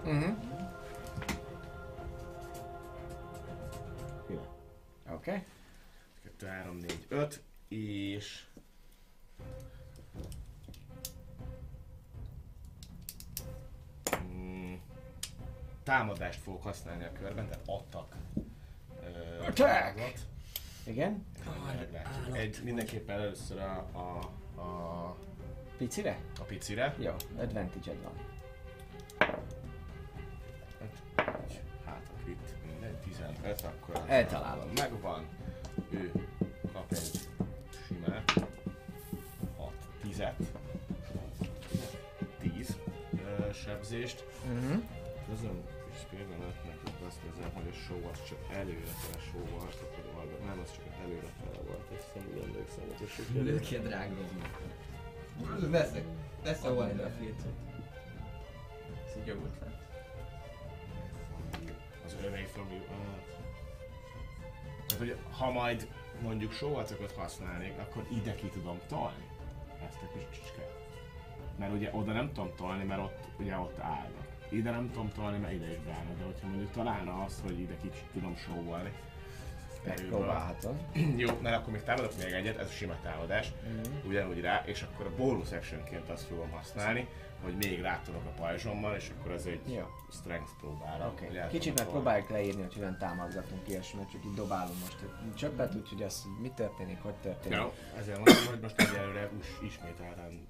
Oké. 5.13 5.45
2, 6.39 6.47
3, 6.47 6.77
4, 6.77 7.07
5, 7.09 7.43
és... 7.69 8.45
Mm, 14.25 14.75
támadást 15.83 16.41
fogok 16.41 16.63
használni 16.63 17.05
a 17.05 17.13
körben, 17.13 17.49
tehát 17.49 17.63
attack. 17.67 18.15
Ö, 19.03 19.43
Attack! 19.47 20.19
Igen. 20.85 21.27
Meglátjuk. 21.77 22.37
Egy, 22.37 22.61
mindenképpen 22.65 23.21
először 23.21 23.59
a, 23.59 23.87
a, 23.93 24.19
a, 24.61 25.17
Picire? 25.77 26.19
a 26.39 26.43
picire. 26.43 26.95
Jó, 26.99 27.15
advantage 27.39 27.95
van. 28.03 28.13
15, 33.43 33.65
akkor 33.65 34.03
Eltalálom. 34.07 34.69
Megvan. 34.75 35.25
Ő 35.91 36.13
kap 36.73 36.93
egy 36.93 37.21
simát. 37.87 38.33
6, 39.57 39.73
10 40.03 40.23
10 42.41 42.77
ö, 43.13 43.53
sebzést. 43.53 44.25
Mhm. 44.47 44.79
Közön 45.29 45.63
is 45.93 45.99
pillanatnak 46.11 46.97
azt 47.07 47.19
nézem, 47.23 47.51
hogy 47.55 47.69
a 47.71 47.73
show 47.73 48.09
az 48.13 48.19
csak 48.29 48.39
előrefele 48.53 49.19
show 49.31 49.45
volt, 49.59 49.77
akkor 49.83 50.13
valami, 50.15 50.33
nem, 50.47 50.59
az 50.63 50.71
csak 50.77 50.85
előrefele 51.05 51.59
volt, 51.67 51.87
azt 51.97 52.07
hiszem, 52.13 52.29
úgy 52.33 52.43
emlékszem, 52.43 52.85
hogy 52.91 53.07
a 53.07 53.09
sikerült. 53.09 53.45
Lőd 53.45 53.61
ki 53.61 53.77
a. 53.77 55.69
Veszek. 55.71 56.05
Vesz 56.43 56.65
a 56.65 56.71
wild 56.71 56.93
ide 56.95 57.05
a 57.05 57.11
filcet. 57.19 57.53
Ez 59.07 59.13
egy 59.21 59.27
jó 59.27 59.35
ötlet. 59.35 59.81
Az 62.05 62.17
övei 62.25 62.45
fogjuk. 62.45 62.87
Tehát, 64.93 64.99
hogy 64.99 65.17
ha 65.39 65.51
majd 65.51 65.87
mondjuk 66.23 66.53
sóvacokat 66.53 67.13
használnék, 67.13 67.73
akkor 67.79 68.07
ide 68.13 68.35
ki 68.35 68.47
tudom 68.47 68.81
tolni 68.89 69.25
ezt 69.89 69.99
a 70.03 70.07
kis 70.19 70.23
csicskát. 70.41 70.71
Mert 71.59 71.73
ugye 71.73 71.89
oda 71.93 72.13
nem 72.13 72.33
tudom 72.33 72.53
tolni, 72.57 72.85
mert 72.85 73.01
ott 73.01 73.19
ugye 73.39 73.57
ott 73.57 73.79
állnak. 73.79 74.27
Ide 74.49 74.71
nem 74.71 74.91
tudom 74.91 75.13
tolni, 75.15 75.39
mert 75.39 75.53
ide 75.53 75.71
is 75.71 75.79
beállnak, 75.87 76.19
de 76.19 76.25
hogyha 76.25 76.47
mondjuk 76.49 76.71
találna 76.71 77.23
azt, 77.25 77.41
hogy 77.41 77.61
ide 77.61 77.77
kicsit 77.83 78.05
tudom 78.13 78.37
sóvolni. 78.37 78.93
erőből. 79.87 80.09
Próbálhatod. 80.19 80.75
Jó, 81.23 81.39
mert 81.43 81.57
akkor 81.57 81.73
még 81.73 81.83
támadok 81.83 82.13
még 82.19 82.33
egyet, 82.33 82.59
ez 82.59 82.67
a 82.67 82.71
sima 82.71 82.95
támadás, 83.03 83.53
Mhm. 83.65 84.09
ugyanúgy 84.09 84.41
rá, 84.41 84.63
és 84.67 84.83
akkor 84.83 85.07
a 85.07 85.15
bonus 85.17 85.53
actionként 85.53 86.09
azt 86.09 86.25
fogom 86.25 86.51
használni, 86.51 87.09
hogy 87.43 87.57
még 87.57 87.81
rátolok 87.81 88.25
a 88.25 88.41
pajzsommal, 88.41 88.95
és 88.95 89.11
akkor 89.19 89.33
az 89.33 89.47
egy 89.47 89.73
Jó. 89.75 89.87
strength 90.11 90.51
próbára. 90.61 91.15
El 91.35 91.49
kicsit 91.49 91.79
meg 91.79 91.87
próbáljuk 91.87 92.29
leírni, 92.29 92.63
hogy 92.63 92.75
hogyan 92.75 92.99
támadgatunk 92.99 93.69
ilyesmit, 93.69 94.11
csak 94.11 94.25
így 94.25 94.35
dobálom 94.35 94.77
most 94.81 94.97
egy 95.03 95.35
csöppet, 95.35 95.75
úgyhogy 95.75 96.03
az, 96.03 96.27
mi 96.41 96.51
történik, 96.55 97.03
hogy 97.03 97.15
történik. 97.15 97.59
Jó, 97.59 97.73
ezért 97.99 98.17
mondom, 98.17 98.47
hogy 98.49 98.61
most 98.61 98.81
egyelőre 98.81 99.31
us, 99.39 99.47
ismételten 99.63 100.47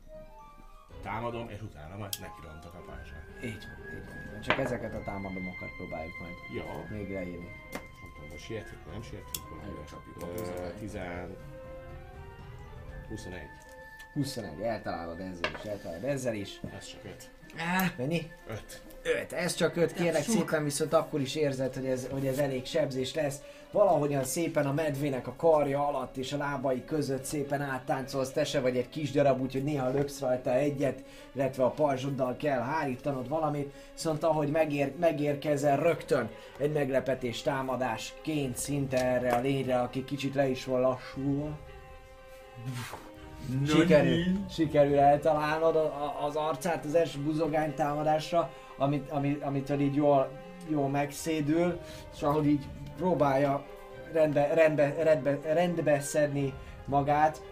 támadom, 1.02 1.48
és 1.48 1.62
utána 1.62 1.97
majd 1.97 2.16
nekirontok 2.20 2.74
a 2.74 2.82
pajzsát. 2.86 3.27
Így 3.44 3.64
van, 3.69 3.97
így 3.97 4.06
van, 4.06 4.16
így 4.24 4.31
van. 4.32 4.40
Csak 4.40 4.59
ezeket 4.59 4.94
a 4.94 5.02
támadomokat 5.05 5.70
próbáljuk 5.77 6.19
majd 6.20 6.35
Jó, 6.55 6.97
még 6.97 7.12
leírni. 7.12 7.51
nem 7.73 8.10
tudom, 8.14 8.31
hogy 8.31 8.39
sietünk, 8.39 8.93
nem 8.93 9.02
sietünk, 9.02 9.44
buzogát. 10.36 10.74
10... 10.74 10.98
21. 13.09 13.40
21, 14.14 14.60
eltalálod 14.60 15.20
ezzel 15.20 15.51
is, 15.55 15.64
eltalálod 15.64 16.05
ezzel 16.05 16.34
is. 16.34 16.60
Ez 16.78 16.86
csak 16.86 17.01
öt. 17.05 17.30
Mennyi? 17.97 18.30
Öt. 18.48 18.82
5. 19.05 19.32
Ez 19.32 19.55
csak 19.55 19.76
5, 19.76 19.93
kérlek 19.93 20.22
szépen, 20.22 20.64
viszont 20.64 20.93
akkor 20.93 21.20
is 21.20 21.34
érzed, 21.34 21.74
hogy 21.74 21.86
ez, 21.86 22.09
hogy 22.10 22.26
ez 22.26 22.39
elég 22.39 22.64
sebzés 22.64 23.14
lesz. 23.14 23.40
Valahogyan 23.70 24.24
szépen 24.24 24.66
a 24.66 24.72
medvének 24.72 25.26
a 25.26 25.34
karja 25.36 25.86
alatt 25.89 26.16
és 26.16 26.32
a 26.32 26.36
lábai 26.36 26.84
között 26.84 27.24
szépen 27.24 27.60
áttáncolsz, 27.60 28.30
te 28.30 28.44
se 28.44 28.60
vagy 28.60 28.76
egy 28.76 28.89
kis 28.89 29.10
darab, 29.10 29.40
úgyhogy 29.40 29.64
néha 29.64 29.90
löksz 29.90 30.20
rajta 30.20 30.55
egyet, 30.55 31.02
illetve 31.32 31.64
a 31.64 31.70
pajzsoddal 31.70 32.36
kell 32.36 32.60
hárítanod 32.60 33.28
valamit, 33.28 33.72
viszont 33.93 34.22
ahogy 34.22 34.51
megér, 34.51 34.93
megérkezel 35.01 35.76
rögtön 35.76 36.30
egy 36.59 36.72
meglepetés 36.72 37.43
támadásként 37.43 38.56
szinte 38.56 39.05
erre 39.05 39.34
a 39.34 39.40
lényre, 39.40 39.80
aki 39.80 40.05
kicsit 40.05 40.34
le 40.34 40.48
is 40.48 40.64
van 40.64 40.80
lassulva. 40.80 41.59
Sikerül, 43.66 44.24
sikerül 44.51 44.98
eltalálnod 44.98 45.93
az 46.27 46.36
arcát 46.36 46.85
az 46.85 46.94
első 46.94 47.19
buzogány 47.19 47.74
támadásra, 47.74 48.51
amit, 48.77 49.10
amit, 49.10 49.43
amitől 49.43 49.81
így 49.81 49.94
jól, 49.94 50.31
jól 50.69 50.89
megszédül, 50.89 51.78
és 52.14 52.23
ahogy 52.23 52.47
így 52.47 52.64
próbálja 52.97 53.64
rendbe, 54.12 54.55
rendbe, 54.55 54.94
rendbe, 55.02 55.39
rendbe 55.43 56.01
szedni 56.01 56.52
magát, 56.85 57.43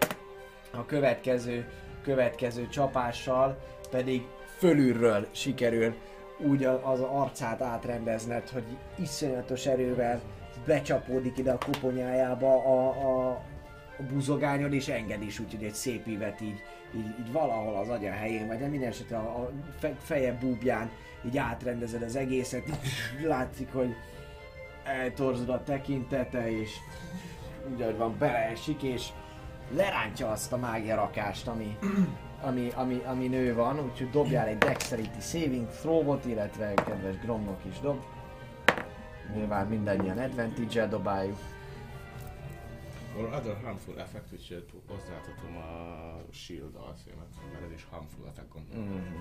a 0.72 0.86
következő, 0.86 1.68
következő 2.02 2.68
csapással 2.68 3.58
pedig 3.90 4.26
fölülről 4.58 5.26
sikerül 5.30 5.94
úgy 6.38 6.64
az 6.64 7.00
arcát 7.00 7.62
átrendezned, 7.62 8.48
hogy 8.48 8.64
iszonyatos 8.98 9.66
erővel 9.66 10.20
becsapódik 10.66 11.38
ide 11.38 11.52
a 11.52 11.58
koponyájába 11.64 12.54
a, 12.54 12.88
a, 12.88 13.40
a 14.00 14.12
buzogányon 14.12 14.72
és 14.72 14.88
enged 14.88 15.22
is, 15.22 15.38
úgyhogy 15.38 15.64
egy 15.64 15.74
szép 15.74 16.06
ívet 16.06 16.40
így, 16.40 16.62
így, 16.96 17.14
így 17.20 17.32
valahol 17.32 17.76
az 17.76 17.88
agya 17.88 18.10
helyén, 18.10 18.46
vagy 18.46 18.58
nem 18.58 18.70
minden 18.70 18.88
esetre 18.88 19.16
a, 19.16 19.42
a 19.42 19.50
fe, 19.78 19.94
feje 19.98 20.32
búbján 20.32 20.90
így 21.26 21.38
átrendezed 21.38 22.02
az 22.02 22.16
egészet, 22.16 22.68
így 22.68 23.24
látszik, 23.34 23.72
hogy 23.72 23.94
eltorzul 24.84 25.50
a 25.50 25.62
tekintete, 25.62 26.50
és 26.60 26.70
úgy, 27.72 27.82
ahogy 27.82 27.96
van, 27.96 28.16
beleesik, 28.18 28.82
és 28.82 29.08
lerántja 29.74 30.30
azt 30.30 30.52
a 30.52 30.56
mágia 30.56 30.94
rakást, 30.94 31.46
ami, 31.46 31.76
ami, 32.48 32.70
ami, 32.74 33.02
ami 33.04 33.26
nő 33.26 33.54
van, 33.54 33.80
úgyhogy 33.80 34.10
dobjál 34.10 34.46
egy 34.46 34.58
Dexterity 34.58 35.20
Saving 35.20 35.68
Throw-ot, 35.68 36.24
illetve 36.24 36.74
kedves 36.74 37.18
Gromnok 37.18 37.60
is 37.70 37.80
dob. 37.80 38.00
Nyilván 39.34 39.66
mindannyian 39.66 40.18
advantage-el 40.18 40.88
dobáljuk. 40.88 41.38
Or 43.18 43.26
other 43.26 43.56
harmful 43.62 43.98
effect, 43.98 44.32
úgyhogy 44.32 44.66
hozzáadhatom 44.88 45.56
a 45.56 46.32
shield 46.32 46.74
alszémet, 46.74 47.26
mert 47.52 47.64
ez 47.64 47.72
is 47.72 47.86
harmful 47.90 48.26
effect 48.26 48.48
gondolom. 48.52 49.18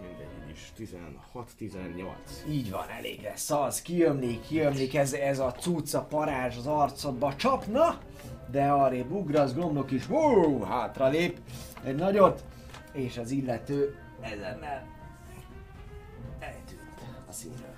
Mindegy, 0.00 0.28
így 0.44 0.50
is 0.50 0.72
16-18. 0.78 2.48
Így 2.48 2.70
van, 2.70 2.88
elég 2.88 3.22
lesz 3.22 3.50
az, 3.50 3.82
kiömlik, 3.82 4.40
kiömlik, 4.40 4.94
ez, 4.94 5.12
ez 5.12 5.38
a 5.38 5.52
cucca 5.52 6.00
parázs 6.00 6.56
az 6.56 6.66
arcodba 6.66 7.36
csapna, 7.36 7.98
de 8.50 8.70
arrébb 8.70 9.10
ugrasz, 9.10 9.52
Gromnok 9.52 9.90
is, 9.90 10.08
wow, 10.08 10.62
hátra 10.62 11.08
lép 11.08 11.40
egy 11.84 11.94
nagyot, 11.94 12.44
és 12.92 13.16
az 13.16 13.30
illető 13.30 13.98
ezennel 14.20 14.86
eltűnt 16.38 17.02
a 17.28 17.32
színről. 17.32 17.76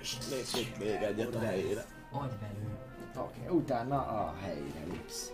És 0.00 0.16
lépjük 0.30 0.78
még 0.78 1.02
egyet 1.02 1.34
a 1.34 1.40
helyére. 1.40 1.84
Adj 2.10 2.34
belőle. 2.40 2.71
Oké, 3.16 3.40
okay, 3.44 3.56
utána 3.56 4.06
a 4.06 4.34
helyére 4.42 4.80
lépsz. 4.90 5.32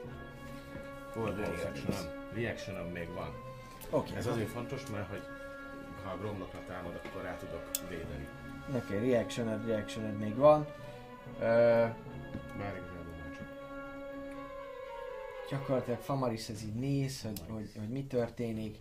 Full 1.13 1.35
reaction 1.35 2.19
reaction 2.35 2.87
még 2.93 3.09
van. 3.15 3.35
Oké, 3.91 4.15
Ez 4.15 4.27
azért 4.27 4.49
fontos, 4.49 4.87
mert 4.87 5.09
hogy 5.09 5.23
ha 6.05 6.11
a 6.11 6.17
gromlokra 6.17 6.59
támad, 6.67 7.01
akkor 7.05 7.23
rá 7.23 7.37
tudok 7.37 7.71
védeni. 7.89 8.29
Oké, 8.69 8.97
okay, 8.97 9.11
reactioned, 9.11 9.67
reactioned 9.67 10.19
még 10.19 10.35
van. 10.37 10.67
Ö, 11.41 11.45
Már 12.59 12.75
igazából 12.77 13.15
már 13.23 13.37
csak. 13.37 13.49
gyakorlatilag 15.51 16.01
Famaris 16.01 16.49
ez 16.49 16.63
így 16.63 16.75
néz, 16.75 17.23
hogy, 17.23 17.41
hogy, 17.49 17.71
hogy 17.79 17.89
mi 17.89 18.05
történik, 18.05 18.79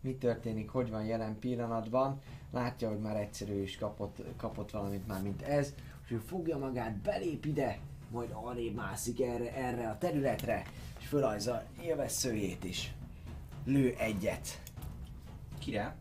mi 0.00 0.14
történik, 0.14 0.70
hogy 0.70 0.90
van 0.90 1.04
jelen 1.04 1.38
pillanatban. 1.38 2.20
Látja, 2.52 2.88
hogy 2.88 3.00
már 3.00 3.16
egyszerű 3.16 3.62
is 3.62 3.78
kapott, 3.78 4.22
kapott 4.36 4.70
valamit 4.70 5.06
már, 5.06 5.22
mint 5.22 5.42
ez. 5.42 5.74
Úgyhogy 6.02 6.22
fogja 6.26 6.58
magát, 6.58 6.96
belép 6.96 7.44
ide, 7.44 7.78
majd 8.10 8.30
arrébb 8.32 8.74
mászik 8.74 9.20
erre, 9.20 9.54
erre 9.54 9.88
a 9.88 9.98
területre, 9.98 10.62
és 11.00 11.06
fölajza 11.06 11.64
élvesszőjét 11.82 12.64
is. 12.64 12.92
Lő 13.64 13.94
egyet 13.98 14.60
Kire? 15.58 15.96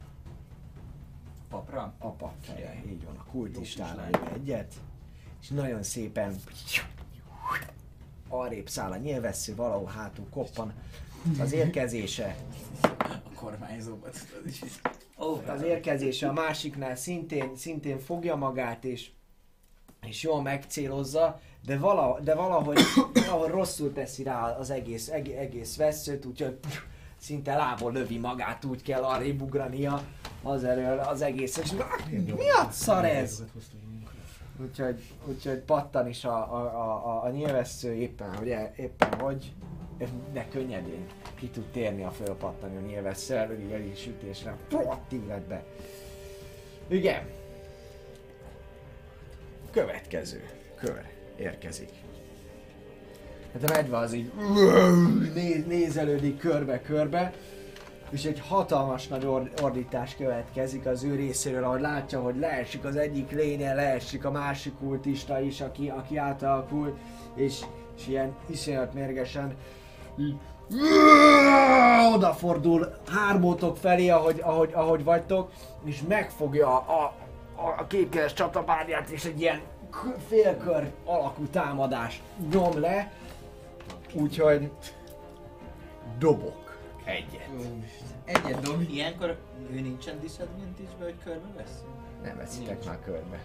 Papra? 1.49 1.93
a 1.97 2.09
pap 2.09 2.33
fejre. 2.41 2.81
Így 2.89 3.03
van, 3.05 3.15
a 3.15 3.23
kultistára 3.31 4.05
lő 4.11 4.31
egyet. 4.33 4.73
És 5.41 5.47
nagyon 5.47 5.83
szépen 5.83 6.35
arrébb 8.27 8.69
száll 8.69 8.91
a 8.91 8.97
nyilvessző, 8.97 9.55
valahol 9.55 9.87
hátul 9.87 10.25
koppan 10.29 10.73
az 11.39 11.51
érkezése. 11.51 12.35
Kormányzóba 13.35 14.09
tudod 14.09 14.47
is. 14.47 14.61
Ó, 15.17 15.41
Az 15.47 15.61
érkezése 15.61 16.29
a 16.29 16.33
másiknál 16.33 16.95
szintén, 16.95 17.55
szintén 17.55 17.99
fogja 17.99 18.35
magát 18.35 18.83
és, 18.85 19.11
és 20.07 20.23
jól 20.23 20.41
megcélozza, 20.41 21.39
de, 21.65 21.77
vala, 21.77 22.19
de 22.19 22.35
valahogy, 22.35 22.79
valahogy 23.13 23.49
rosszul 23.49 23.93
teszi 23.93 24.23
rá 24.23 24.57
az 24.57 24.69
egész, 24.69 25.09
egész, 25.09 25.37
egész 25.37 25.77
veszőt, 25.77 26.25
úgyhogy 26.25 26.59
szinte 27.17 27.55
lából 27.55 27.91
lövi 27.91 28.17
magát, 28.17 28.65
úgy 28.65 28.81
kell 28.81 29.03
arrébb 29.03 29.41
ugrania 29.41 30.01
az 30.43 30.63
elől 30.63 30.99
az 30.99 31.21
egész. 31.21 31.57
És 31.57 31.71
mi 32.11 32.49
a 32.49 32.67
szar 32.71 33.05
ez? 33.05 33.43
Úgyhogy, 34.61 35.01
úgyhogy 35.25 35.57
pattan 35.57 36.07
is 36.07 36.25
a, 36.25 36.53
a, 36.53 36.61
a, 37.05 37.23
a, 37.23 37.29
nyilvessző 37.29 37.93
éppen, 37.93 38.35
hogy 38.35 38.49
el- 38.49 38.73
éppen 38.77 39.19
hogy, 39.19 39.53
de 40.33 40.47
könnyedén 40.47 41.05
ki 41.35 41.47
tud 41.47 41.65
térni 41.71 42.03
a 42.03 42.11
fölpattani 42.11 42.77
a 42.77 42.79
nyilvessző 42.79 43.35
előri 43.35 43.73
előri 43.73 43.95
sütésre. 43.95 44.57
Pott 44.69 45.11
illetve. 45.11 45.63
Igen. 46.87 47.38
Következő 49.71 50.43
kör 50.75 51.05
érkezik. 51.35 51.89
Hát 53.53 53.69
a 53.69 53.73
medve 53.73 53.97
az 53.97 54.13
így 54.13 54.31
néz, 55.33 55.65
nézelődik 55.65 56.37
körbe-körbe, 56.37 57.33
és 58.09 58.25
egy 58.25 58.41
hatalmas 58.47 59.07
nagy 59.07 59.25
or- 59.25 59.61
ordítás 59.61 60.15
következik 60.15 60.85
az 60.85 61.03
ő 61.03 61.15
részéről, 61.15 61.63
ahogy 61.63 61.81
látja, 61.81 62.21
hogy 62.21 62.37
leesik 62.37 62.85
az 62.85 62.95
egyik 62.95 63.31
lénye, 63.31 63.73
leesik 63.73 64.25
a 64.25 64.31
másik 64.31 64.73
kultista 64.77 65.39
is, 65.41 65.61
aki, 65.61 65.89
aki 65.89 66.17
átalakul, 66.17 66.97
és, 67.35 67.59
és 67.97 68.07
ilyen 68.07 68.35
iszonyat 68.47 68.93
mérgesen 68.93 69.55
odafordul 72.13 72.93
hármótok 73.07 73.77
felé, 73.77 74.09
ahogy, 74.09 74.39
ahogy, 74.43 74.71
ahogy 74.73 75.03
vagytok, 75.03 75.51
és 75.85 76.01
megfogja 76.07 76.77
a, 76.77 77.13
a, 77.65 77.87
kékkeres 77.87 78.33
csatabárját, 78.33 79.09
és 79.09 79.25
egy 79.25 79.41
ilyen 79.41 79.61
félkör 80.27 80.91
alakú 81.05 81.45
támadás 81.45 82.21
nyom 82.51 82.79
le, 82.79 83.11
úgyhogy 84.13 84.71
dobok 86.17 86.77
egyet. 87.03 87.49
Egyet 88.25 88.59
dob. 88.59 88.81
Ilyenkor 88.89 89.37
ő 89.71 89.79
nincsen 89.79 90.19
disadvantage-be, 90.19 91.03
hogy 91.03 91.17
körbe 91.23 91.47
vesz? 91.57 91.83
Nem 92.23 92.37
veszitek 92.37 92.85
már 92.85 92.99
körbe. 93.05 93.39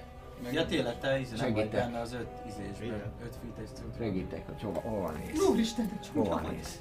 Ja 0.52 0.66
tényleg, 0.66 0.98
te 0.98 1.18
izé 1.18 1.36
nem 1.36 1.52
vagy 1.52 1.70
benne 1.70 2.00
az 2.00 2.12
öt 2.12 2.28
izésben, 2.46 3.12
öt 3.24 3.36
feet-es 3.42 3.68
cuccban. 3.68 3.96
Segítek, 3.98 4.46
hogy 4.46 4.62
hova, 4.62 4.80
hova 4.80 5.10
néz. 5.10 5.40
Úristen, 5.48 5.88
de 5.88 5.98
csúnya 6.00 6.34
Hova 6.34 6.48
néz. 6.48 6.80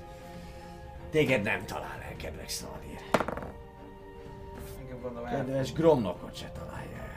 Téged 1.10 1.42
nem 1.42 1.66
talál 1.66 2.02
el, 2.10 2.16
kedves 2.16 2.52
Szalír. 2.52 3.00
Kedves 5.30 5.74
Gromnokot 5.74 6.36
se 6.36 6.52
találja 6.52 6.98
el. 6.98 7.13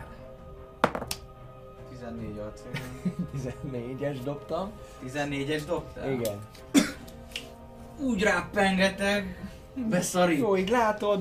14 2.01 2.39
AC. 2.39 2.61
14-es 3.45 4.17
dobtam. 4.25 4.71
14-es 5.07 5.63
dobtál? 5.67 6.11
Igen. 6.11 6.39
Úgy 8.01 8.23
rápengetek. 8.23 9.39
Beszarít. 9.91 10.39
Jó, 10.39 10.57
így 10.57 10.69
látod. 10.69 11.21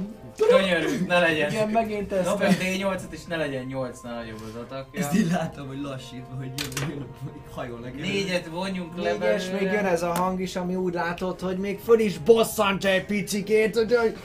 Könyörű, 0.50 1.06
ne 1.08 1.20
legyen. 1.20 1.52
Igen, 1.52 1.70
megint 1.70 2.12
ezt. 2.12 2.30
Dobj 2.30 2.44
egy 2.44 2.58
D8-at 2.62 3.12
és 3.12 3.24
ne 3.26 3.36
legyen 3.36 3.68
8-nál 3.70 4.16
nagyobb 4.16 4.42
az 4.42 4.56
atakja. 4.56 5.00
Ezt 5.00 5.16
így 5.16 5.32
látom, 5.32 5.68
hogy 5.68 5.82
lassítva, 5.82 6.36
hogy 6.38 6.52
jön, 6.58 6.90
jön, 6.90 7.08
hajol 7.52 7.80
neki. 7.80 8.02
Négyet 8.02 8.48
vonjunk 8.48 8.98
le 8.98 9.12
Négyes, 9.12 9.50
még 9.50 9.62
jön 9.62 9.86
ez 9.86 10.04
a 10.04 10.14
hang 10.14 10.42
is, 10.42 10.56
ami 10.56 10.76
úgy 10.76 10.94
látod, 10.94 11.40
hogy 11.40 11.58
még 11.58 11.80
föl 11.80 12.00
is 12.00 12.18
bosszantja 12.18 12.90
egy 12.90 13.06
picikét, 13.06 13.76
hogy... 13.76 14.18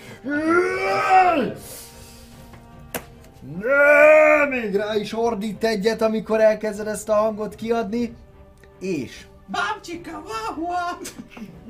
Ne, 3.43 4.45
még 4.49 4.75
rá 4.77 4.95
is 4.97 5.13
ordít 5.13 5.65
egyet, 5.65 6.03
amikor 6.03 6.41
elkezded 6.41 6.87
ezt 6.87 7.09
a 7.09 7.15
hangot 7.15 7.55
kiadni, 7.55 8.17
és 8.81 9.27
Bámcsika, 9.47 10.11
wahua! 10.11 10.99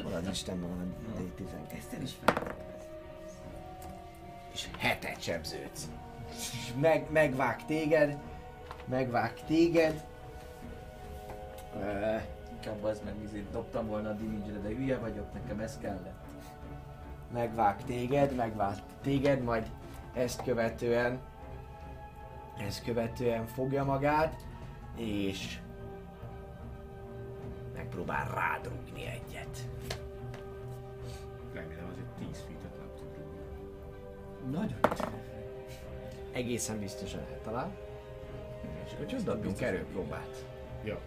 Hol 0.03 0.13
az 0.13 0.29
Istenben 0.31 0.69
van 0.69 0.95
a 1.17 1.21
D12? 1.21 1.77
Ezt 1.79 2.03
is. 2.03 2.11
És 4.53 4.67
hetet 4.79 5.23
sebződsz. 5.23 5.89
Meg, 6.81 7.07
megvág 7.11 7.65
téged, 7.67 8.17
megvág 8.85 9.35
téged. 9.47 10.05
Ö, 11.83 12.17
Inkább 12.53 12.85
az 12.85 13.01
meg 13.05 13.15
izét 13.25 13.51
dobtam 13.53 13.87
volna 13.87 14.09
a 14.09 14.13
damage 14.13 14.59
de 14.63 14.69
hülye 14.69 14.99
vagyok, 14.99 15.33
nekem 15.33 15.61
ez 15.61 15.79
kellett. 15.81 16.25
megvág 17.33 17.85
téged, 17.85 18.35
megvág 18.35 18.75
téged, 19.03 19.43
majd 19.43 19.67
ezt 20.15 20.43
követően 20.43 21.19
ezt 22.67 22.85
követően 22.85 23.47
fogja 23.47 23.85
magát, 23.85 24.47
és 24.97 25.59
megpróbál 27.75 28.31
rád 28.35 28.69
rúgni 28.69 29.07
egyet. 29.07 29.59
Remélem 31.53 31.87
azért 31.91 32.31
10 32.33 32.45
feet-et 32.47 32.79
nem 32.79 32.91
tud 32.97 33.17
rúgni. 33.17 34.59
Nagyon. 34.59 34.79
Egészen 36.33 36.79
biztosan 36.79 37.21
eltalál. 37.33 37.73
És 38.85 38.93
úgyhogy 39.01 39.23
dobjunk 39.23 39.61
erőpróbát. 39.61 40.45
Ja, 40.85 40.99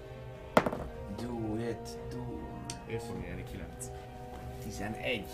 Do 1.16 1.58
it, 1.58 2.00
do 2.10 2.24
én 2.90 3.00
fog 3.00 3.18
nyerni 3.22 3.44
9. 3.44 3.92
11. 4.64 5.26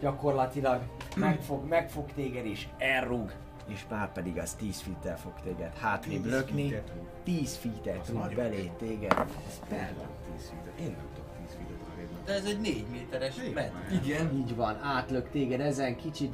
Gyakorlatilag 0.00 0.82
megfog, 1.16 1.68
megfog 1.68 2.12
téged 2.14 2.46
és 2.46 2.68
elrúg, 2.78 3.32
és 3.70 3.84
már 3.88 4.12
pedig 4.12 4.38
az 4.38 4.54
10 4.54 4.80
feet 4.80 5.18
fog 5.18 5.32
téged 5.44 5.74
hátrébb 5.74 6.22
10 6.22 6.32
lökni. 6.32 6.68
feet-et 6.68 6.92
rúg. 6.94 7.06
10 7.24 7.56
feet 7.56 8.08
rúg 8.08 8.34
belé 8.34 8.70
téged. 8.78 9.14
10 9.14 9.62
feet-et. 9.68 10.80
Én 10.80 10.96
nem 10.96 11.06
tudok 11.14 11.30
10 11.46 11.56
feet-et 11.56 11.86
arrébb. 11.92 12.08
De 12.24 12.32
ez 12.32 12.44
egy 12.44 12.60
4 12.60 12.86
méteres 12.90 13.34
med. 13.54 13.72
Igen. 14.04 14.36
Így 14.36 14.56
van, 14.56 14.76
átlök 14.82 15.30
téged 15.30 15.60
ezen 15.60 15.96
kicsit 15.96 16.32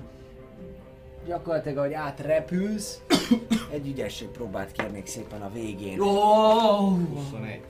gyakorlatilag, 1.26 1.78
ahogy 1.78 1.92
átrepülsz, 1.92 3.00
egy 3.72 3.86
ügyesség 3.86 4.28
próbát 4.28 4.72
kérnék 4.72 5.06
szépen 5.06 5.42
a 5.42 5.50
végén. 5.52 6.00
Oh! 6.00 6.98
21. 7.14 7.62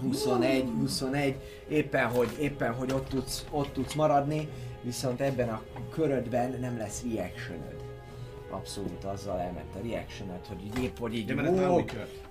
21, 0.00 0.64
21, 0.78 1.36
éppen 1.68 2.08
hogy, 2.08 2.28
éppen 2.40 2.74
hogy 2.74 2.92
ott 2.92 3.08
tudsz, 3.08 3.46
ott 3.50 3.72
tudsz 3.72 3.94
maradni, 3.94 4.48
viszont 4.82 5.20
ebben 5.20 5.48
a 5.48 5.62
körödben 5.90 6.60
nem 6.60 6.78
lesz 6.78 7.04
reactionöd. 7.14 7.75
Abszolút 8.56 9.04
azzal 9.04 9.38
elment 9.38 9.74
a 9.74 9.78
reactionöd, 9.82 10.46
hogy 10.48 10.64
így 10.64 10.82
épp 10.82 10.98
hogy 10.98 11.14
így, 11.14 11.32
ó, 11.70 11.80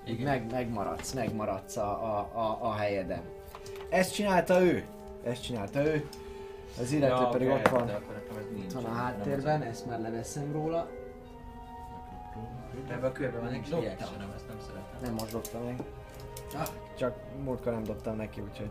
így 0.08 0.22
meg, 0.22 0.50
megmaradsz, 0.50 1.12
megmaradsz 1.12 1.76
a, 1.76 2.16
a, 2.16 2.18
a, 2.38 2.58
a 2.60 2.72
helyeden. 2.74 3.22
Ezt 3.88 4.14
csinálta 4.14 4.60
ő, 4.62 4.84
ezt 5.24 5.42
csinálta 5.42 5.84
ő, 5.84 6.08
az 6.80 6.92
illető 6.92 7.22
Ja, 7.22 7.28
pedig 7.28 7.48
oké, 7.48 7.58
ott 7.58 7.68
van, 7.68 7.88
ott 7.90 8.72
van 8.72 8.84
a 8.84 8.92
háttérben, 8.92 9.62
ezt 9.62 9.86
már 9.86 10.00
leveszem 10.00 10.52
róla. 10.52 10.78
az- 10.78 10.86
Ebben 12.90 13.10
a 13.10 13.12
körben 13.12 13.40
van 13.40 13.52
egy 13.52 13.60
Dobtam. 13.60 13.80
reaction 13.80 14.32
ezt 14.36 14.48
nem 14.48 14.56
szeretem. 14.60 14.98
Nem 15.02 15.12
most 15.12 15.32
dobta 15.32 15.58
meg. 15.64 15.82
Csak 16.98 17.16
múltkor 17.44 17.72
nem 17.72 17.82
dobtam 17.82 18.16
neki, 18.16 18.40
úgyhogy... 18.40 18.70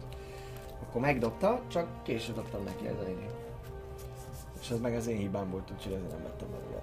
Akkor 0.82 1.02
megdobta, 1.02 1.62
csak 1.68 1.88
később 2.04 2.36
dobtam 2.36 2.64
neki, 2.64 2.88
ez 2.88 2.96
a 3.00 3.04
lényeg. 3.04 3.30
És 4.62 4.70
ez 4.70 4.80
meg 4.80 4.96
az 4.96 5.08
én 5.08 5.18
hibám 5.18 5.50
volt, 5.50 5.72
úgyhogy 5.72 5.94
ezért 5.94 6.12
nem 6.12 6.24
vettem 6.24 6.48
belőle. 6.52 6.82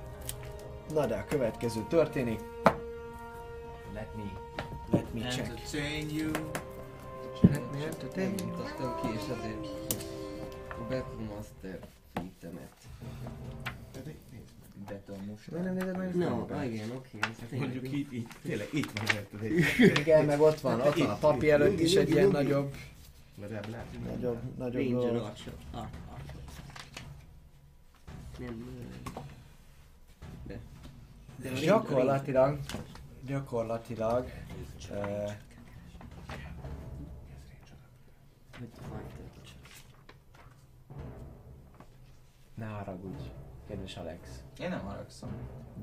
Na 0.94 1.06
de 1.06 1.14
a 1.14 1.24
következő 1.24 1.84
történik. 1.88 2.40
Let 3.92 4.16
me... 4.16 4.22
Let 4.90 5.14
me 5.14 5.20
check. 5.20 5.48
Entertain 5.48 6.10
you. 6.10 6.30
Let 7.42 7.72
me 7.72 7.84
entertain. 7.84 8.34
Nem 8.36 8.46
mutattam 8.46 9.00
ki, 9.00 9.08
és 9.14 9.22
azért 9.38 9.66
a 10.68 10.82
Battle 10.88 11.34
Master 11.34 11.78
feat-emet. 12.12 12.72
Beton 14.88 15.18
most. 15.30 15.50
Nem, 15.50 15.62
nem 15.62 15.74
nézed 15.74 15.96
meg? 15.96 16.14
No, 16.14 16.46
ah, 16.50 16.72
igen, 16.72 16.90
oké. 16.90 17.18
Mondjuk 17.58 17.92
itt, 17.92 18.12
itt, 18.12 18.30
tényleg 18.42 18.68
itt 18.72 18.90
van 18.90 19.04
érted 19.14 19.98
Igen, 19.98 20.24
meg 20.24 20.40
ott 20.40 20.60
van, 20.60 20.80
ott 20.80 20.98
van 20.98 21.08
a 21.08 21.14
papi 21.14 21.50
előtt 21.50 21.80
is 21.80 21.94
egy 21.94 22.10
ilyen 22.10 22.28
nagyobb, 22.28 22.74
nagyobb, 23.34 24.40
nagyobb 24.58 24.74
Ranger 24.74 25.10
dolog. 25.10 25.22
Archer. 25.22 25.52
Nem, 25.72 25.88
nem. 28.38 29.24
Gyakorlatilag, 31.42 32.58
gyakorlatilag, 33.26 34.30
uh, 34.90 35.32
ne 42.54 42.66
haragudj, 42.66 43.22
kedves 43.68 43.96
Alex. 43.96 44.28
Én 44.58 44.68
nem 44.68 44.80
haragszom. 44.80 45.30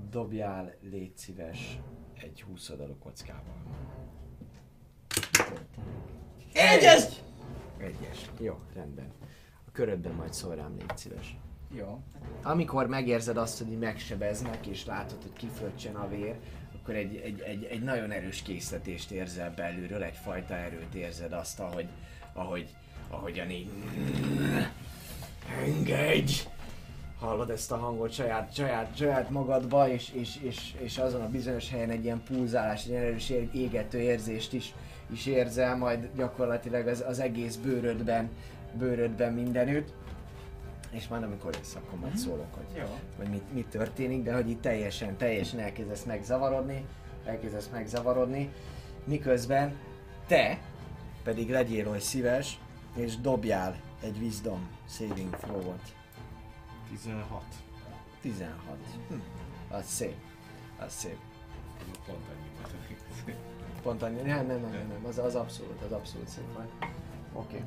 Dobjál, 0.10 0.76
légy 0.82 1.18
szíves, 1.18 1.80
egy 2.14 2.42
20 2.42 2.70
oldalú 2.70 2.98
kockával. 2.98 3.54
Egyes! 6.54 7.04
Egyes. 7.78 8.30
Jó, 8.40 8.60
rendben. 8.74 9.12
A 9.68 9.72
körödben 9.72 10.14
majd 10.14 10.34
szól 10.34 10.56
rám, 10.56 10.76
légy 10.78 10.98
szíves. 10.98 11.38
Jó. 11.72 12.00
Amikor 12.44 12.88
megérzed 12.88 13.38
azt, 13.38 13.58
hogy 13.58 13.78
megsebeznek, 13.78 14.68
és 14.68 14.86
látod, 14.86 15.22
hogy 15.22 15.34
kifröccsen 15.34 15.96
a 15.96 16.08
vér, 16.08 16.36
akkor 16.76 16.96
egy, 16.96 17.16
egy, 17.16 17.40
egy, 17.40 17.64
egy 17.64 17.84
nagyon 17.84 18.12
erős 18.12 18.42
készletést 18.42 19.12
érzel 19.12 19.54
belülről, 19.56 20.04
egyfajta 20.04 20.54
erőt 20.54 20.96
érzed 20.96 21.34
azt, 21.34 21.60
ahogy, 21.60 21.88
ahogy, 22.34 22.76
ahogyan 23.10 23.50
így... 23.50 23.70
Engedj! 25.66 26.34
Hallod 27.20 27.50
ezt 27.50 27.72
a 27.72 27.78
hangot 27.78 28.12
saját, 28.12 28.54
saját, 28.54 28.98
saját 28.98 29.30
magadba, 29.30 29.90
és, 29.90 30.10
és, 30.14 30.38
és, 30.42 30.74
és 30.78 30.98
azon 30.98 31.22
a 31.22 31.30
bizonyos 31.30 31.70
helyen 31.70 31.90
egy 31.90 32.04
ilyen 32.04 32.24
pulzálás, 32.24 32.86
egy 32.86 32.94
erős 32.94 33.30
égető 33.54 34.00
érzést 34.00 34.54
is, 34.54 34.74
is 35.12 35.26
érzel, 35.26 35.78
majd 35.78 36.10
gyakorlatilag 36.16 36.88
az, 36.88 37.04
az 37.08 37.20
egész 37.20 37.56
bőrödben, 37.56 38.30
bőrödben 38.74 39.34
mindenütt. 39.34 39.94
És 40.92 41.08
majd 41.08 41.24
amikor 41.24 41.56
jössz, 41.56 41.76
akkor 41.76 42.00
majd 42.00 42.18
szólok, 42.18 42.54
hogy, 42.54 42.78
Jó. 42.78 43.00
hogy 43.18 43.28
mit, 43.28 43.54
mit 43.54 43.68
történik, 43.68 44.24
de 44.24 44.34
hogy 44.34 44.50
itt 44.50 44.62
teljesen, 44.62 45.18
teljesen 45.18 45.60
elkezdesz 45.60 46.04
megzavarodni, 46.04 46.86
elkezdesz 47.26 47.70
megzavarodni, 47.72 48.52
miközben 49.04 49.78
te 50.28 50.60
pedig 51.24 51.50
legyél 51.50 51.88
oly 51.88 52.00
szíves, 52.00 52.60
és 52.96 53.18
dobjál 53.18 53.76
egy 54.02 54.18
wisdom 54.18 54.70
saving 54.88 55.36
throw-ot. 55.36 55.96
16. 56.90 57.44
16. 58.22 58.78
Hm. 59.08 59.16
Az 59.70 59.86
szép. 59.86 60.16
Az 60.80 60.94
szép. 60.94 61.18
Pont 62.06 62.28
annyi. 62.30 62.50
Pont 63.82 64.02
annyi. 64.02 64.22
Nem, 64.22 64.46
nem, 64.46 64.62
nem, 64.62 64.72
nem, 64.72 64.88
nem. 64.88 65.06
Az, 65.06 65.18
az 65.18 65.36
abszolút, 65.36 65.82
az 65.82 65.92
abszolút 65.92 66.28
szép 66.28 66.54
vagy. 66.56 66.70
Oké. 67.34 67.56
Okay. 67.56 67.66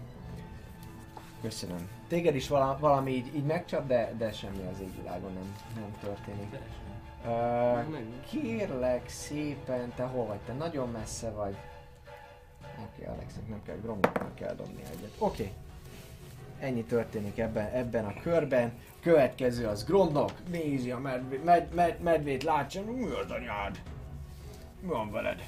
Köszönöm. 1.42 1.88
Téged 2.08 2.34
is 2.34 2.48
vala, 2.48 2.76
valami 2.80 3.10
így, 3.10 3.34
így 3.34 3.44
megcsap, 3.44 3.86
de, 3.86 4.14
de 4.18 4.32
semmi 4.32 4.66
az 4.72 4.80
égvilágon 4.80 5.32
nem, 5.32 5.56
nem 5.74 5.94
történik. 6.00 6.58
Uh, 7.24 7.98
kérlek 8.30 9.08
szépen, 9.08 9.92
te 9.94 10.04
hol 10.04 10.26
vagy? 10.26 10.38
Te 10.38 10.52
nagyon 10.52 10.90
messze 10.90 11.30
vagy. 11.30 11.56
Oké, 12.62 13.02
okay, 13.02 13.14
Alexnek 13.14 13.48
nem 13.48 13.62
kell, 13.62 13.76
Gromnak 13.76 14.34
kell 14.34 14.54
dobni 14.54 14.82
egyet. 14.82 15.10
Oké. 15.18 15.42
Okay. 15.42 15.52
Ennyi 16.68 16.84
történik 16.84 17.38
ebben, 17.38 17.66
ebben 17.72 18.04
a 18.04 18.20
körben. 18.20 18.72
Következő 19.00 19.66
az 19.66 19.84
Grondok. 19.84 20.32
Nézi 20.48 20.90
a 20.90 20.98
medvét, 20.98 21.44
med, 21.44 21.74
med, 21.74 22.00
medvét, 22.00 22.42
látja, 22.42 22.82
mi 22.84 23.04
az 23.04 23.30
anyád? 23.30 23.82
Mi 24.80 24.88
van 24.88 25.10
veled? 25.10 25.46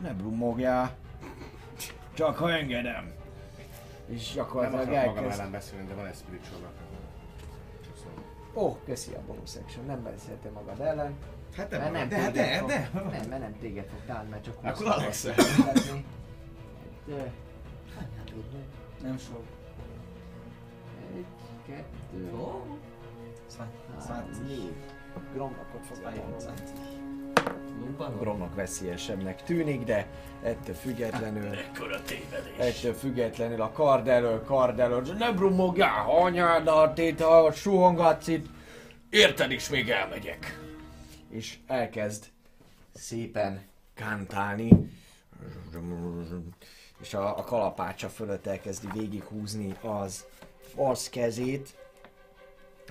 Ne 0.00 0.12
brumogjál. 0.12 0.96
Csak 2.14 2.36
ha 2.36 2.52
engedem. 2.52 3.17
És 4.08 4.34
Nem 4.34 4.44
gyakorlatilag 4.44 4.82
akarok 4.82 5.04
magam 5.06 5.16
elkezd... 5.24 5.40
ellen 5.40 5.52
beszélni, 5.52 5.86
de 5.86 5.94
van 5.94 6.06
egy 6.06 6.14
spiritual. 6.14 6.72
Ó, 8.54 8.60
oh, 8.64 8.76
köszi 8.84 9.12
a 9.14 9.20
bonus 9.26 9.50
section, 9.50 9.84
nem 9.84 10.02
beszéltél 10.02 10.50
magad 10.50 10.80
ellen. 10.80 11.14
Hát 11.56 11.70
Mert 11.70 11.82
nem, 11.82 11.92
nem 11.92 12.08
de, 12.08 12.16
de, 12.16 12.30
de, 12.30 12.56
fog- 12.58 12.68
de. 12.68 12.90
Nem, 12.92 13.28
mert 13.28 13.40
nem 13.42 13.58
téged 13.58 13.86
fog 13.88 13.98
találni, 14.06 14.28
mert 14.28 14.44
csak 14.44 14.56
Akkor 14.62 14.86
20 14.86 14.86
Alex. 14.86 15.26
fizetni. 15.30 16.04
De, 17.06 17.32
Nem 19.02 19.18
sok. 19.18 19.42
egy, 21.16 21.26
kettő, 21.66 22.32
Ó, 22.36 22.78
három, 24.08 24.30
négy. 24.46 24.74
Gromnokot 25.32 25.86
fog 25.86 25.96
Szánc. 26.36 26.60
Jobban? 27.84 28.18
Gromnak 28.18 28.54
veszélyesebbnek 28.54 29.42
tűnik, 29.42 29.84
de 29.84 30.06
ettől 30.42 30.74
függetlenül, 30.74 31.54
Ekkora 31.74 32.02
tévedés. 32.02 32.56
ettől 32.58 32.94
függetlenül 32.94 33.60
a 33.60 33.70
kard 33.72 34.08
elől, 34.08 34.44
kard 34.44 34.78
elől, 34.78 35.02
ne 35.18 35.32
brumogjál, 35.32 36.10
anyádat 36.10 36.98
itt, 36.98 37.20
ha 37.20 37.52
suhongatsz 37.52 38.26
itt, 38.26 38.46
Érted 39.10 39.50
is, 39.50 39.68
még 39.68 39.90
elmegyek. 39.90 40.58
és 41.30 41.58
elkezd 41.66 42.24
szépen 42.94 43.62
kántálni. 43.94 44.90
és 47.00 47.14
a, 47.14 47.38
a 47.38 47.42
kalapácsa 47.44 48.08
fölött 48.08 48.46
elkezdi 48.46 48.86
végighúzni 48.94 49.74
az, 49.82 50.24
az 50.76 51.08
kezét, 51.08 51.76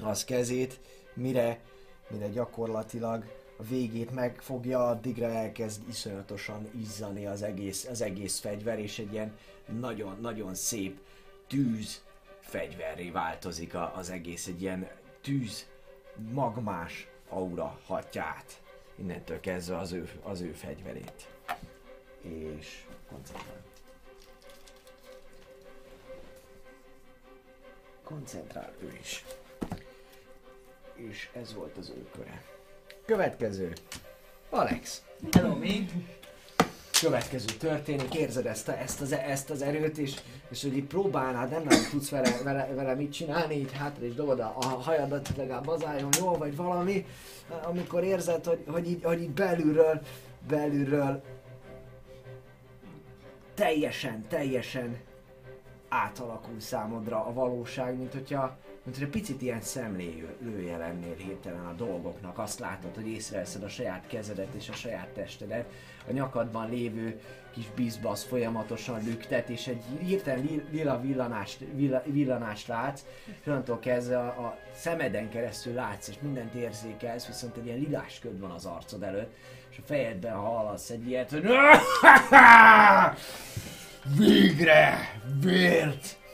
az 0.03 0.23
kezét, 0.23 0.79
mire, 1.13 1.59
mire 2.07 2.27
gyakorlatilag 2.27 3.23
végét 3.69 4.11
megfogja, 4.11 4.87
addigra 4.87 5.25
elkezd 5.25 5.89
iszonyatosan 5.89 6.69
izzani 6.79 7.25
az 7.25 7.41
egész, 7.41 7.85
az 7.85 8.01
egész 8.01 8.39
fegyver, 8.39 8.79
és 8.79 8.99
egy 8.99 9.13
ilyen 9.13 9.37
nagyon-nagyon 9.79 10.55
szép 10.55 10.99
tűz 11.47 12.03
fegyverré 12.39 13.09
változik 13.09 13.73
a, 13.73 13.93
az 13.95 14.09
egész, 14.09 14.47
egy 14.47 14.61
ilyen 14.61 14.87
tűz 15.21 15.67
magmás 16.31 17.07
aura 17.29 17.79
hatja 17.85 18.23
át 18.23 18.61
innentől 18.95 19.39
kezdve 19.39 19.77
az 19.77 19.91
ő, 19.91 20.09
az 20.23 20.41
ő 20.41 20.51
fegyverét. 20.51 21.27
És 22.21 22.85
koncentrál. 23.09 23.63
Koncentrál 28.03 28.73
ő 28.79 28.97
is. 28.99 29.25
És 30.93 31.29
ez 31.33 31.53
volt 31.53 31.77
az 31.77 31.89
ő 31.89 32.09
köre. 32.11 32.56
Következő. 33.07 33.73
Alex. 34.49 35.03
Hello, 35.31 35.55
mi? 35.55 35.89
Következő 37.01 37.45
történik, 37.59 38.15
érzed 38.15 38.45
ezt, 38.45 38.67
a, 38.67 38.77
ezt, 38.77 39.01
az, 39.01 39.11
ezt 39.11 39.49
az 39.49 39.61
erőt, 39.61 39.97
és, 39.97 40.15
és 40.49 40.61
hogy 40.61 40.77
így 40.77 40.85
próbálnád, 40.85 41.49
nem 41.49 41.63
nagyon 41.63 41.89
tudsz 41.91 42.09
vele, 42.09 42.37
vele, 42.43 42.67
vele 42.75 42.95
mit 42.95 43.11
csinálni, 43.11 43.55
így 43.55 43.71
hátra 43.71 44.05
is 44.05 44.13
dobod 44.13 44.39
a, 44.39 44.55
a 44.59 44.65
hajadat, 44.65 45.29
legalább 45.37 45.67
az 45.67 45.85
álljon 45.85 46.09
jól, 46.19 46.37
vagy 46.37 46.55
valami, 46.55 47.05
amikor 47.63 48.03
érzed, 48.03 48.45
hogy, 48.45 48.63
hogy, 48.67 48.89
így, 48.89 49.03
hogy 49.03 49.21
így 49.21 49.31
belülről, 49.31 50.01
belülről 50.47 51.23
teljesen, 53.53 54.27
teljesen 54.27 54.97
átalakul 55.89 56.59
számodra 56.59 57.25
a 57.25 57.33
valóság, 57.33 57.97
mint 57.97 58.13
hogyha, 58.13 58.57
mint 58.87 58.99
hogyha 58.99 59.11
picit 59.11 59.41
ilyen 59.41 59.61
szemlélője 59.61 60.77
lennél 60.77 61.15
hirtelen 61.15 61.65
a 61.65 61.73
dolgoknak. 61.73 62.37
Azt 62.37 62.59
látod, 62.59 62.95
hogy 62.95 63.07
észreveszed 63.07 63.63
a 63.63 63.69
saját 63.69 64.07
kezedet 64.07 64.53
és 64.53 64.69
a 64.69 64.73
saját 64.73 65.07
testedet, 65.07 65.65
a 66.07 66.11
nyakadban 66.11 66.69
lévő 66.69 67.19
kis 67.53 67.65
bizbasz 67.75 68.23
folyamatosan 68.23 69.03
lüktet, 69.03 69.49
és 69.49 69.67
egy 69.67 69.81
hirtelen 69.99 70.41
li- 70.41 70.63
lila 70.71 71.01
villanást, 71.01 71.59
villa, 71.73 72.03
villanást 72.05 72.67
látsz, 72.67 73.01
és 73.25 73.47
onnantól 73.47 73.79
kezdve 73.79 74.17
a, 74.17 74.27
a 74.27 74.57
szemeden 74.73 75.29
keresztül 75.29 75.73
látsz, 75.73 76.07
és 76.07 76.15
mindent 76.21 76.53
érzékelsz, 76.53 77.27
viszont 77.27 77.57
egy 77.57 77.65
ilyen 77.65 77.79
lilás 77.79 78.19
köd 78.19 78.39
van 78.39 78.51
az 78.51 78.65
arcod 78.65 79.03
előtt, 79.03 79.35
és 79.69 79.77
a 79.77 79.85
fejedben 79.85 80.35
hallasz 80.35 80.89
egy 80.89 81.07
ilyet, 81.07 81.29
hogy 81.29 81.43
Végre! 84.17 84.97
Vért! 85.41 86.25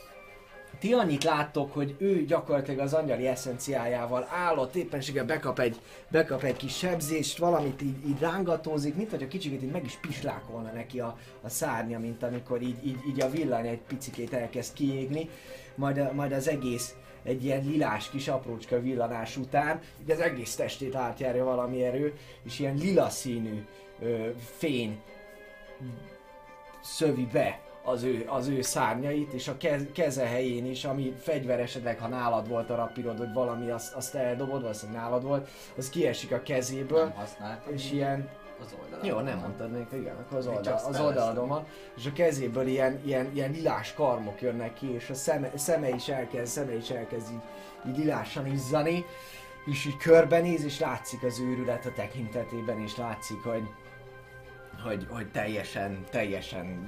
Ti 0.83 0.93
annyit 0.93 1.23
láttok, 1.23 1.73
hogy 1.73 1.95
ő 1.97 2.25
gyakorlatilag 2.25 2.79
az 2.79 2.93
angyali 2.93 3.27
eszenciájával 3.27 4.27
állott, 4.29 4.75
éppenséggel 4.75 5.25
bekap 5.25 5.59
egy, 5.59 5.79
bekap 6.07 6.43
egy 6.43 6.55
kis 6.55 6.77
sebzést, 6.77 7.37
valamit 7.37 7.81
így, 7.81 8.07
így 8.07 8.19
rángatózik, 8.19 8.95
mint 8.95 9.09
hogy 9.09 9.23
a 9.23 9.27
kicsikét 9.27 9.63
így 9.63 9.71
meg 9.71 9.85
is 9.85 9.97
pislákolna 10.01 10.71
neki 10.71 10.99
a, 10.99 11.17
a 11.41 11.49
szárnya, 11.49 11.99
mint 11.99 12.23
amikor 12.23 12.61
így, 12.61 12.85
így, 12.85 12.97
így 13.07 13.21
a 13.21 13.29
villany 13.29 13.67
egy 13.67 13.79
picikét 13.79 14.33
elkezd 14.33 14.73
kiégni, 14.73 15.29
majd, 15.75 16.13
majd 16.13 16.31
az 16.31 16.47
egész 16.47 16.95
egy 17.23 17.43
ilyen 17.43 17.65
lilás 17.65 18.09
kis 18.09 18.27
aprócska 18.27 18.81
villanás 18.81 19.37
után, 19.37 19.81
így 20.01 20.11
az 20.11 20.19
egész 20.19 20.55
testét 20.55 20.95
átjárja 20.95 21.43
valami 21.43 21.83
erő, 21.83 22.13
és 22.45 22.59
ilyen 22.59 22.75
lila 22.75 23.09
színű 23.09 23.65
ö, 23.99 24.27
fény 24.57 25.01
szövi 26.81 27.27
be 27.31 27.62
az 27.83 28.03
ő, 28.03 28.23
az 28.27 28.47
ő 28.47 28.61
szárnyait, 28.61 29.33
és 29.33 29.47
a 29.47 29.57
kez, 29.57 29.85
keze 29.93 30.25
helyén 30.25 30.65
is, 30.65 30.85
ami 30.85 31.13
fegyver 31.19 31.59
esetleg, 31.59 31.99
ha 31.99 32.07
nálad 32.07 32.47
volt 32.47 32.69
a 32.69 32.75
rapirod, 32.75 33.17
hogy 33.17 33.33
valami 33.33 33.69
azt, 33.69 33.93
azt 33.93 34.15
eldobod, 34.15 34.61
valószínűleg 34.61 35.01
nálad 35.01 35.23
volt, 35.23 35.49
az 35.77 35.89
kiesik 35.89 36.31
a 36.31 36.41
kezéből, 36.41 37.03
Nem 37.03 37.13
használtam. 37.13 37.73
és 37.73 37.91
ilyen, 37.91 38.29
Az 38.61 38.75
oldalon. 38.83 39.05
jó, 39.05 39.19
nem 39.19 39.37
mondtad 39.39 39.71
még, 39.71 39.85
igen, 40.01 40.15
akkor 40.15 40.37
az, 40.37 40.47
oldal, 40.47 40.73
az 40.73 40.99
oldaladon 40.99 41.47
van, 41.47 41.65
és 41.97 42.05
a 42.05 42.13
kezéből 42.13 42.67
ilyen, 42.67 43.01
ilyen, 43.05 43.31
ilyen 43.33 43.51
lilás 43.51 43.93
karmok 43.93 44.41
jönnek 44.41 44.73
ki, 44.73 44.93
és 44.93 45.09
a 45.09 45.13
szeme, 45.13 45.51
szeme 45.55 45.89
is 45.89 46.07
elkezd, 46.09 46.51
szeme 46.51 46.75
is 46.75 46.89
elkezd 46.89 47.31
így, 47.31 47.41
így 47.91 47.97
lilásan 47.97 48.47
izzani, 48.47 49.05
és 49.65 49.85
így 49.85 49.97
körbenéz, 49.97 50.63
és 50.63 50.79
látszik 50.79 51.23
az 51.23 51.39
őrület 51.39 51.85
a 51.85 51.91
tekintetében, 51.95 52.79
és 52.81 52.97
látszik, 52.97 53.37
hogy, 53.43 53.63
hogy, 54.83 55.07
hogy 55.09 55.31
teljesen, 55.31 56.03
teljesen 56.09 56.87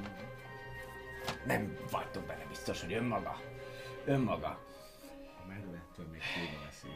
nem 1.46 1.78
vagytok 1.92 2.24
benne 2.24 2.46
biztos, 2.50 2.82
hogy 2.82 2.94
önmaga. 2.94 3.40
Önmaga. 4.06 4.60
Mellettől 5.48 6.06
még 6.12 6.22
kurva 6.34 6.64
veszély. 6.66 6.92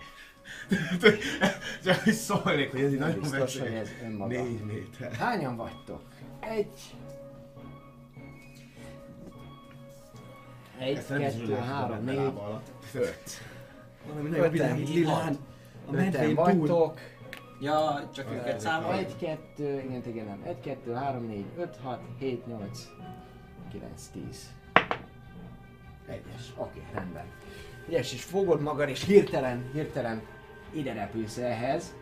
Csak 1.84 2.04
hogy 2.04 2.14
szólnék, 2.14 2.72
hogy 2.72 2.82
ez 2.82 2.94
így 2.94 3.00
nagyon 3.00 3.20
Biztos, 3.20 3.40
hogy 3.60 3.62
veszélyes. 3.62 3.90
ez 3.90 4.06
önmaga. 4.06 4.28
Négy 4.44 4.64
méter. 4.64 5.12
Hányan 5.14 5.56
vagytok? 5.56 6.02
Egy. 6.40 6.96
Egy, 10.80 10.98
Ezt 10.98 11.10
nem 11.10 11.22
is 11.22 11.34
kettő, 11.34 11.56
három, 11.56 12.04
négy, 12.04 12.34
öt. 12.94 13.42
Valami 14.08 14.30
nagyon 14.30 14.52
világít 14.52 14.90
lilán. 14.94 15.38
Öten 15.92 16.36
vagytok. 16.36 17.00
Ja, 17.62 18.10
csak 18.14 18.32
őket 18.32 18.60
számolj. 18.60 18.98
Egy, 18.98 19.16
kettő, 19.18 19.82
igen, 19.82 20.04
igen, 20.06 20.26
nem. 20.26 20.42
Egy, 20.44 20.60
kettő, 20.60 20.94
három, 20.94 21.26
négy, 21.26 21.46
öt, 21.58 21.78
hat, 21.84 22.02
hét, 22.20 22.46
nyolc, 22.48 22.88
kilenc, 23.72 24.08
tíz. 24.14 24.50
Egyes. 26.08 26.54
Oké, 26.56 26.82
rendben. 26.94 27.26
Egyes, 27.88 28.14
és 28.14 28.24
fogod 28.24 28.62
magad, 28.62 28.90
és 28.90 29.06
hirtelen, 29.06 29.70
hirtelen 29.74 30.22
ide 30.74 30.94
repülsz 30.94 31.38
ehhez. 31.38 31.96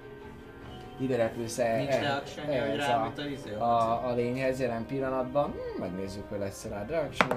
Ide 0.99 1.15
repülsz 1.15 1.57
eh, 1.57 1.77
Nincs 1.77 1.89
eh- 1.89 2.01
reaction 2.01 2.45
hogy 2.45 2.55
ehhez 2.55 2.77
rá, 2.77 2.97
a, 2.97 3.13
a 3.17 3.21
izé. 3.21 3.53
a, 3.53 4.07
a 4.07 4.13
lényhez 4.13 4.59
jelen 4.59 4.85
pillanatban. 4.85 5.51
Hm, 5.51 5.81
megnézzük, 5.81 6.29
hogy 6.29 6.39
lesz 6.39 6.65
rád 6.65 6.89
reaction. 6.89 7.35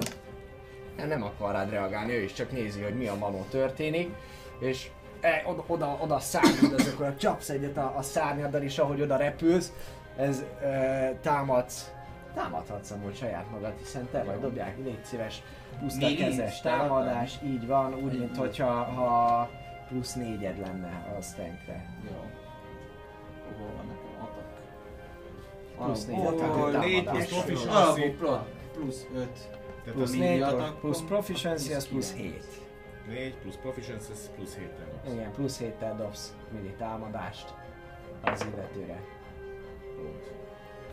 Nem, 0.97 1.09
nem 1.09 1.23
akar 1.23 1.53
rád 1.53 1.71
reagálni, 1.71 2.13
ő 2.13 2.23
is 2.23 2.33
csak 2.33 2.53
nézi, 2.53 2.83
hogy 2.83 2.95
mi 2.95 3.07
a 3.07 3.15
manó 3.15 3.47
történik. 3.51 4.15
És 4.61 4.91
e, 5.21 5.43
oda, 5.47 5.65
oda, 5.67 5.99
oda 6.01 6.19
szárnyad, 6.19 7.01
a 7.01 7.17
csapsz 7.17 7.49
egyet 7.49 7.77
a, 7.77 7.95
a 7.97 8.03
szárnyaddal, 8.03 8.63
és 8.63 8.79
ahogy 8.79 9.01
oda 9.01 9.17
repülsz, 9.17 9.73
ez 10.17 10.45
e, 10.63 11.15
támadsz. 11.23 11.91
Támadhatsz 12.35 12.91
amúgy 12.91 13.17
saját 13.17 13.51
magad, 13.51 13.73
hiszen 13.79 14.09
te 14.11 14.25
vagy, 14.25 14.41
dobják, 14.41 14.79
légy 14.79 15.05
szíves, 15.05 15.43
puszta 15.81 16.07
kezes 16.19 16.61
támadás? 16.61 17.39
így 17.45 17.67
van, 17.67 17.95
úgy, 17.95 18.19
mint 18.19 18.37
hogyha 18.37 18.67
ha 18.83 19.49
plusz 19.89 20.15
négyed 20.15 20.59
lenne 20.59 21.15
a 21.19 21.23
stankre. 21.23 21.87
Jó. 22.05 22.17
Hol 23.59 23.71
van 23.77 23.87
nekem 23.87 24.23
atak? 24.23 24.49
Plusz 25.77 26.07
négy 26.07 26.27
attack 26.27 26.85
négy 26.85 27.05
támadás. 27.05 27.29
plusz. 28.19 28.39
Plusz 28.73 29.07
5. 29.15 29.29
Tehát 29.85 29.93
Plusz 29.93 30.11
négy 30.11 30.21
4, 30.21 30.41
attack, 30.43 30.79
plusz 30.81 31.03
proficiency, 31.03 31.73
az 31.73 31.89
plusz 31.89 32.15
7. 32.15 32.45
4 33.09 33.35
plusz 33.35 33.57
proficiency, 33.57 34.13
plusz 34.35 34.57
7 34.57 34.69
tel. 34.69 35.13
Igen, 35.13 35.33
plusz 35.33 35.59
7 35.59 35.75
dobsz 35.97 36.35
milli 36.53 36.75
támadást 36.79 37.55
az 38.23 38.47
illetőre. 38.53 39.01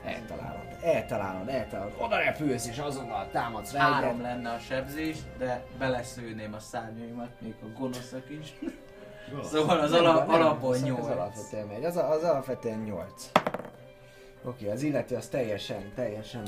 Eltalálod, 0.07 0.65
eltalálod, 0.81 1.47
eltalálod, 1.49 1.93
oda 1.97 2.17
repülsz 2.17 2.67
és 2.67 2.77
azonnal 2.77 3.27
támadsz 3.31 3.73
rá 3.73 3.91
Három 3.91 4.21
lenne 4.21 4.49
a 4.49 4.59
sebzés, 4.59 5.17
de 5.37 5.63
beleszőném 5.79 6.53
a 6.53 6.59
szárnyaimat, 6.59 7.29
még 7.39 7.55
a 7.63 7.79
gonoszak 7.79 8.29
is. 8.29 8.53
Szóval 9.43 9.79
az 9.79 9.91
Nem, 9.91 10.05
ala, 10.05 10.13
nem, 10.19 10.29
alapból 10.29 10.69
az- 10.69 10.75
Az 10.81 10.83
8. 10.83 11.05
alapvetően 11.07 11.67
megy, 11.67 11.83
az, 11.85 11.95
az 11.97 12.23
alapvetően 12.23 12.79
8. 12.79 13.31
Oké, 14.43 14.69
az 14.69 14.81
illető 14.81 15.15
az 15.15 15.27
teljesen, 15.27 15.91
teljesen 15.95 16.43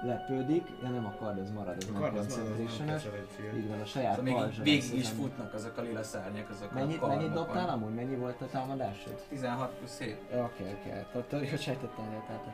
meglepődik, 0.00 0.80
de 0.80 0.88
nem 0.88 1.06
akard, 1.06 1.38
ez 1.38 1.50
marad, 1.50 1.76
ez 1.76 1.88
nem 1.92 2.14
concentration 2.14 3.56
Így 3.56 3.68
van, 3.68 3.80
a 3.80 3.84
saját 3.84 4.16
Szóval 4.16 4.46
még 4.46 4.52
így 4.52 4.62
végig 4.62 4.94
is 4.94 5.08
futnak 5.08 5.54
azok 5.54 5.76
a 5.76 5.82
lila 5.82 6.02
szárnyak, 6.02 6.50
azok 6.50 6.72
Mennyit, 6.72 7.02
a 7.02 7.06
mennyit 7.06 7.32
dobtál 7.32 7.68
amúgy? 7.68 7.94
Mennyi 7.94 8.14
volt 8.14 8.40
a 8.40 8.46
támadásod? 8.46 9.14
16 9.28 9.70
plusz 9.70 9.98
7. 9.98 10.18
Oké, 10.32 10.62
oké, 10.62 11.06
tehát 11.12 11.30
hogy 11.30 11.60
sejtettem, 11.60 12.04
hogy 12.04 12.24
tehát 12.26 12.44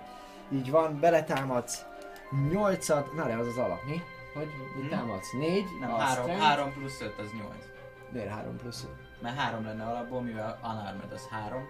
így 0.53 0.71
van, 0.71 1.01
beletámadsz, 1.01 1.85
8 2.51 2.89
na 2.89 3.27
de 3.27 3.37
az 3.37 3.47
az 3.47 3.57
alap, 3.57 3.85
mi? 3.87 4.01
Hogy 4.35 4.49
mit 4.81 4.91
támadsz? 4.91 5.33
4, 5.33 5.65
Nem, 5.81 5.93
a 5.93 5.99
3, 5.99 6.23
strength, 6.23 6.45
3 6.45 6.73
plusz 6.73 7.01
5 7.01 7.19
az 7.19 7.33
8. 7.39 7.55
miért 8.13 8.29
3 8.29 8.57
plusz 8.57 8.83
5? 8.83 8.91
Mert 9.21 9.37
3 9.37 9.65
lenne 9.65 9.85
alapból, 9.85 10.21
mivel 10.21 10.59
unarmed 10.63 11.13
az 11.13 11.29
3. 11.31 11.63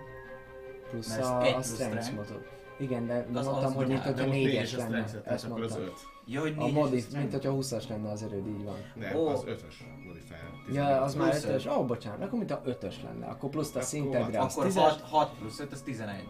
Plusz 0.91 1.17
a, 1.17 1.43
egy 1.43 1.51
a 1.51 1.55
plusz 1.55 1.75
strength 1.75 2.03
strength. 2.03 2.56
Igen, 2.79 3.07
de 3.07 3.15
Az- 3.15 3.47
mondtam, 3.47 3.65
az 3.65 3.75
hogy 3.75 3.87
mint 3.87 4.05
nyilván, 4.05 4.07
hogyha 4.07 4.31
De 4.31 4.37
4-es 4.37 4.75
a 4.75 4.79
lenne, 4.79 5.05
ezt 5.25 5.45
akkor 5.45 5.63
az 5.63 5.71
mondtam. 5.73 5.83
5. 5.83 5.93
Ja, 6.27 6.41
hogy 6.41 6.55
A 6.57 6.63
4 6.65 6.73
modi, 6.73 7.05
mint 7.13 7.33
hogyha 7.33 7.53
20-as 7.57 7.89
lenne 7.89 8.11
az 8.11 8.23
erőd, 8.23 8.47
így 8.47 8.65
van. 8.65 8.77
Nem, 8.95 9.17
Ó. 9.17 9.27
az 9.27 9.45
5-ös 9.47 9.75
modifier. 10.07 10.41
Ja, 10.73 11.01
az 11.03 11.15
már 11.15 11.31
Plusz 11.31 11.45
5-ös, 11.65 11.77
ó, 11.79 11.85
bocsánat, 11.85 12.23
akkor 12.23 12.39
mint 12.39 12.51
a 12.51 12.63
5-ös 12.67 12.95
lenne, 13.05 13.27
akkor 13.27 13.51
plusz 13.51 13.67
a 13.69 13.71
Akkor 13.71 13.83
szintedre 13.83 14.41
az 14.41 14.53
Akkor 14.53 14.65
10 14.65 14.77
6, 14.77 15.01
6 15.01 15.31
plusz 15.39 15.61
5 15.61 15.73
az 15.73 15.83
11. 15.83 16.29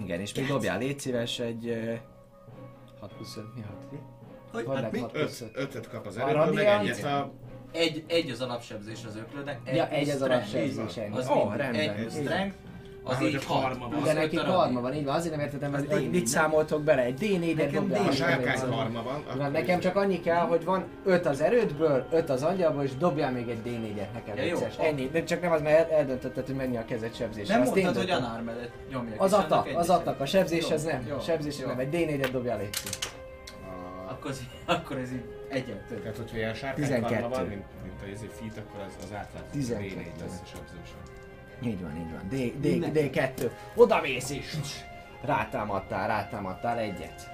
Igen, 0.00 0.20
és 0.20 0.34
még 0.34 0.46
dobjál, 0.46 0.78
légy 0.78 1.00
szíves, 1.00 1.38
egy... 1.38 1.68
ö, 1.68 1.94
6 3.00 3.12
plusz 3.14 3.36
5, 3.36 3.44
mi 3.54 3.60
6? 3.60 3.76
Hogy? 4.52 4.76
Hát 4.82 4.92
mi? 4.92 4.98
6 4.98 5.12
plusz 5.12 5.40
5? 5.40 5.74
5 5.74 5.88
kap 5.88 6.06
az 6.06 6.16
erőből, 6.18 6.52
meg 6.52 6.66
egyet 6.66 7.04
a... 7.04 7.32
Egy, 7.72 8.04
egy 8.06 8.30
az 8.30 8.40
alapsebzés 8.40 9.04
az 9.08 9.16
öklőnek, 9.16 9.60
egy, 9.64 9.76
Ja, 9.76 9.88
egy 9.88 10.08
az 10.08 10.22
alapsebzés. 10.22 10.96
Az 11.12 11.28
mind, 11.28 11.56
rendben. 11.56 11.74
Egy 11.74 12.10
strength, 12.10 12.56
az 13.08 13.22
így 13.22 13.34
a 13.34 13.40
karma 13.46 13.88
van. 13.88 14.02
De 14.02 14.12
neki 14.12 14.36
a 14.36 14.44
karma 14.44 14.80
van, 14.80 14.94
így 14.94 15.04
van, 15.04 15.14
azért 15.14 15.36
nem 15.36 15.44
értettem, 15.44 15.70
hogy, 15.72 15.80
Az 15.86 15.92
hogy 15.92 16.06
D4, 16.06 16.10
mit 16.10 16.26
számoltok 16.26 16.82
bele, 16.82 17.02
egy 17.02 17.18
D4-et 17.20 17.56
Nekem 17.56 17.88
dobjál. 17.88 18.04
A 18.06 18.08
D4. 18.10 18.14
sárkány 18.14 18.60
karma 18.70 19.02
van. 19.02 19.24
Van, 19.36 19.50
nekem 19.50 19.80
csak 19.80 19.96
annyi 19.96 20.20
kell, 20.20 20.46
hogy 20.46 20.64
van 20.64 20.84
5 21.04 21.26
az 21.26 21.40
erődből, 21.40 22.06
5 22.10 22.30
az 22.30 22.42
angyalból, 22.42 22.82
és 22.82 22.96
dobjál 22.96 23.32
még 23.32 23.48
egy 23.48 23.58
D4-et 23.64 24.12
nekem 24.12 24.36
Ja, 24.36 24.44
jó. 24.44 24.58
Ennyi, 24.84 25.08
de 25.12 25.24
csak 25.24 25.40
nem 25.40 25.52
az, 25.52 25.60
mert 25.62 25.90
el- 25.90 25.98
eldöntötted, 25.98 26.46
hogy 26.46 26.54
mennyi 26.54 26.76
a 26.76 26.84
kezed 26.84 27.14
sebzése. 27.14 27.52
Nem 27.56 27.62
mondtad, 27.62 27.96
hogy 27.96 28.06
döntöm. 28.06 28.24
unarmed 28.24 28.70
nyomjak. 28.90 29.20
Az 29.22 29.32
atak, 29.32 29.68
az 29.74 29.88
atak, 29.90 30.20
a 30.20 30.26
sebzés 30.26 30.70
az 30.70 30.82
nem. 30.84 31.06
Sebzés 31.24 31.56
nem, 31.58 31.78
egy 31.78 31.88
D4-et 31.92 32.28
dobjál 32.32 32.58
légy 32.58 32.72
szíves. 32.72 32.98
a- 34.06 34.10
Akkor, 34.10 34.30
ez- 34.30 34.40
akkor 34.64 34.96
ez 34.96 35.12
így 35.12 35.24
egyet 35.48 35.86
több. 35.88 36.00
Tehát, 36.00 36.16
hogyha 36.16 36.36
ilyen 36.36 36.54
sárkány 36.54 36.84
12. 36.84 37.20
karma 37.20 37.28
van, 37.36 37.46
mint, 37.46 37.64
mint 37.82 37.94
a 38.02 38.06
izé 38.14 38.26
feet, 38.40 38.56
akkor 38.68 38.80
az, 38.86 38.92
az 39.04 39.12
átlátható 39.14 39.46
12 39.52 39.88
D4 39.88 40.20
lesz 40.20 40.40
a 40.42 40.46
sebzősen. 40.46 41.00
Így 41.62 41.82
van, 41.82 41.96
így 41.96 42.10
van. 42.10 42.28
D, 42.28 42.60
D, 42.60 42.98
D2. 42.98 43.50
Oda 43.74 44.00
mész 44.00 44.30
és 44.30 44.56
rátámadtál, 45.20 46.08
rátámadtál 46.08 46.78
egyet. 46.78 47.30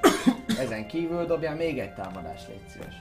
Ezen 0.59 0.86
kívül 0.86 1.27
dobjál 1.27 1.57
még 1.57 1.78
egy 1.78 1.94
támadást, 1.94 2.49
légy 2.49 2.69
szíves. 2.69 2.94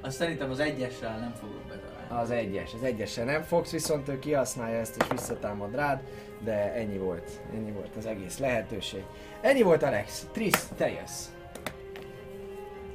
Azt 0.00 0.16
szerintem 0.16 0.50
az 0.50 0.60
egyessel 0.60 1.18
nem 1.18 1.32
fogok 1.40 1.62
betalálni. 1.68 2.22
Az 2.22 2.30
egyes, 2.30 2.74
az 2.74 2.82
egyessel 2.82 3.24
nem 3.24 3.42
fogsz, 3.42 3.70
viszont 3.70 4.08
ő 4.08 4.18
kihasználja 4.18 4.78
ezt 4.78 4.96
és 4.96 5.06
visszatámad 5.10 5.74
rád, 5.74 6.02
de 6.44 6.72
ennyi 6.72 6.98
volt, 6.98 7.30
ennyi 7.54 7.70
volt 7.70 7.96
az 7.96 8.06
egész 8.06 8.38
lehetőség. 8.38 9.04
Ennyi 9.40 9.62
volt 9.62 9.82
Alex, 9.82 10.26
Tris, 10.32 10.54
te 10.76 10.90
jössz. 10.90 11.26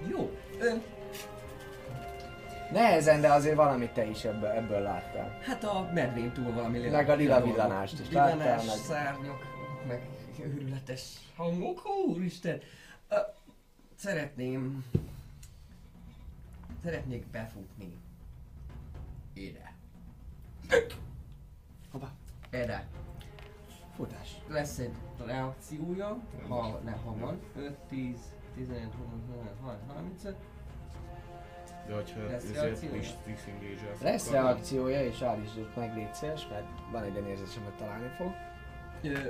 Jó. 0.09 0.31
Nehezen, 2.71 3.21
de 3.21 3.31
azért 3.31 3.55
valamit 3.55 3.91
te 3.93 4.05
is 4.05 4.23
ebből, 4.23 4.49
ebből 4.49 4.79
láttál. 4.81 5.37
hát 5.41 5.63
a 5.63 5.89
medvén 5.93 6.31
túl 6.33 6.53
valami 6.53 6.77
lila. 6.77 6.91
Meg 6.97 7.09
a 7.09 7.15
lila 7.15 7.41
villanást 7.41 7.99
is 7.99 8.07
Villanás, 8.07 8.37
láttál, 8.37 8.55
meg- 8.65 8.75
szárnyok, 8.75 9.39
meg 9.87 10.01
őrületes 10.43 11.13
hangok. 11.35 11.81
Úristen. 12.07 12.59
Ö, 13.09 13.15
szeretném... 13.95 14.85
Szeretnék 16.83 17.25
befutni. 17.27 17.97
Ide. 19.33 19.73
Hova? 21.91 22.09
Erre. 22.49 22.87
Futás. 23.95 24.29
Lesz 24.47 24.77
egy 24.77 24.93
reakciója, 25.25 26.17
ha, 26.47 26.79
ne, 26.83 26.91
ha 26.91 27.15
van. 27.17 27.39
5, 27.55 27.77
10, 27.89 28.15
11, 28.57 28.81
20, 28.83 28.89
25, 29.57 29.79
35. 29.87 30.35
De 31.87 31.93
hogyha 31.93 32.19
Lesz 34.01 34.31
reakciója? 34.31 35.03
és 35.03 35.21
állítsd 35.21 35.67
meg 35.75 35.95
légy 35.95 36.13
szíves, 36.13 36.47
mert 36.49 36.65
van 36.91 37.03
egy 37.03 37.15
olyan 37.15 37.27
érzésem, 37.29 37.63
hogy 37.63 37.73
találni 37.73 38.07
fog. 38.17 38.31
Ö, 39.03 39.29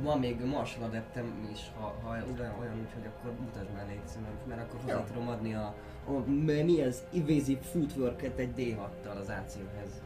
van 0.00 0.18
még 0.18 0.44
martial 0.44 0.84
adeptem 0.84 1.48
is, 1.52 1.70
ha, 1.78 1.94
ha 2.02 2.10
olyan, 2.10 2.24
olyan 2.60 2.72
úgy, 2.80 2.92
hogy 2.94 3.06
akkor 3.06 3.32
mutasd 3.40 3.72
már 3.74 3.86
légy 3.88 4.00
szíves, 4.06 4.28
mert 4.48 4.60
akkor 4.60 4.80
hozzá 4.80 5.04
tudom 5.04 5.28
adni 5.28 5.54
a, 5.54 5.74
a 6.06 6.10
m- 6.12 6.64
mi 6.64 6.82
ez, 6.82 7.04
evasive 7.14 7.60
footwork-et 7.62 8.38
egy 8.38 8.52
D6-tal 8.56 9.18
az 9.20 9.28
AC-hez. 9.28 10.02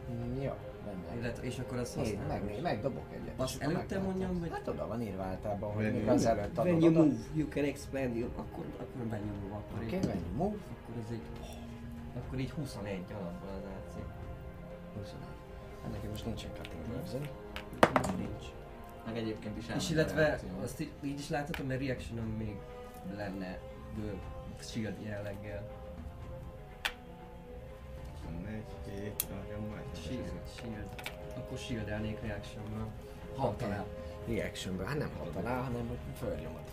Rendben. 0.85 1.17
Illetve, 1.17 1.43
és 1.43 1.59
akkor 1.59 1.77
azt 1.77 1.95
használom. 1.95 2.45
meg, 2.45 2.61
megdobok 2.61 3.05
egyet. 3.13 3.33
Azt 3.39 3.61
előtte 3.61 3.99
mondjam, 3.99 4.39
vagy- 4.39 4.49
Hát 4.51 4.67
oda 4.67 4.87
van 4.87 5.01
írva 5.01 5.23
általában, 5.23 5.71
hogy 5.73 5.83
When 5.83 5.93
még 5.95 6.03
you 6.05 6.13
az 6.13 6.25
előtt 6.25 6.57
When 6.57 6.67
adod 6.67 6.81
you 6.81 6.91
oda. 6.91 6.99
move, 7.03 7.15
you 7.33 7.47
can 7.47 7.63
expand 7.63 8.15
your... 8.15 8.29
Akkor, 8.35 8.65
akkor 8.79 9.05
when 9.09 9.21
you 9.25 9.33
move, 9.41 9.55
akkor 9.55 9.83
Oké, 9.83 9.95
when 9.95 10.17
you 10.17 10.35
move. 10.35 10.55
Akkor 10.95 11.07
ez 11.07 11.11
így, 11.11 11.21
akkor 12.17 12.39
így 12.39 12.51
21 12.51 13.03
alapból 13.11 13.49
az 13.49 13.63
AC. 13.63 13.93
21. 14.97 15.19
Hát 15.81 15.91
nekem 15.91 16.09
most 16.09 16.25
nincsen 16.25 16.51
cutting 16.53 16.85
gloves 16.87 17.11
Nincs. 18.17 18.45
Meg 19.05 19.17
egyébként 19.17 19.57
is 19.57 19.65
És 19.75 19.89
illetve 19.89 20.39
azt 20.63 20.79
így, 20.79 20.91
így 21.03 21.19
is 21.19 21.29
láthatom, 21.29 21.67
mert 21.67 21.79
reactionom 21.79 22.25
még 22.25 22.55
lenne 23.15 23.59
bő 23.95 24.19
shield 24.59 25.01
jelleggel. 25.01 25.67
24, 28.23 28.63
7, 28.85 29.25
nagyon 29.29 29.69
majd. 29.69 29.83
Shield, 30.03 30.41
shield. 30.57 30.89
Akkor 31.37 31.57
shieldelnék 31.57 32.21
reactionnal. 32.21 32.87
Ha 33.35 33.47
Oké. 33.47 33.63
talál. 33.63 33.85
Reactionből, 34.27 34.85
hát 34.85 34.97
nem 34.97 35.11
hat 35.17 35.35
alá, 35.35 35.61
hanem 35.61 35.87
hogy 35.87 35.97
fölnyomod. 36.17 36.64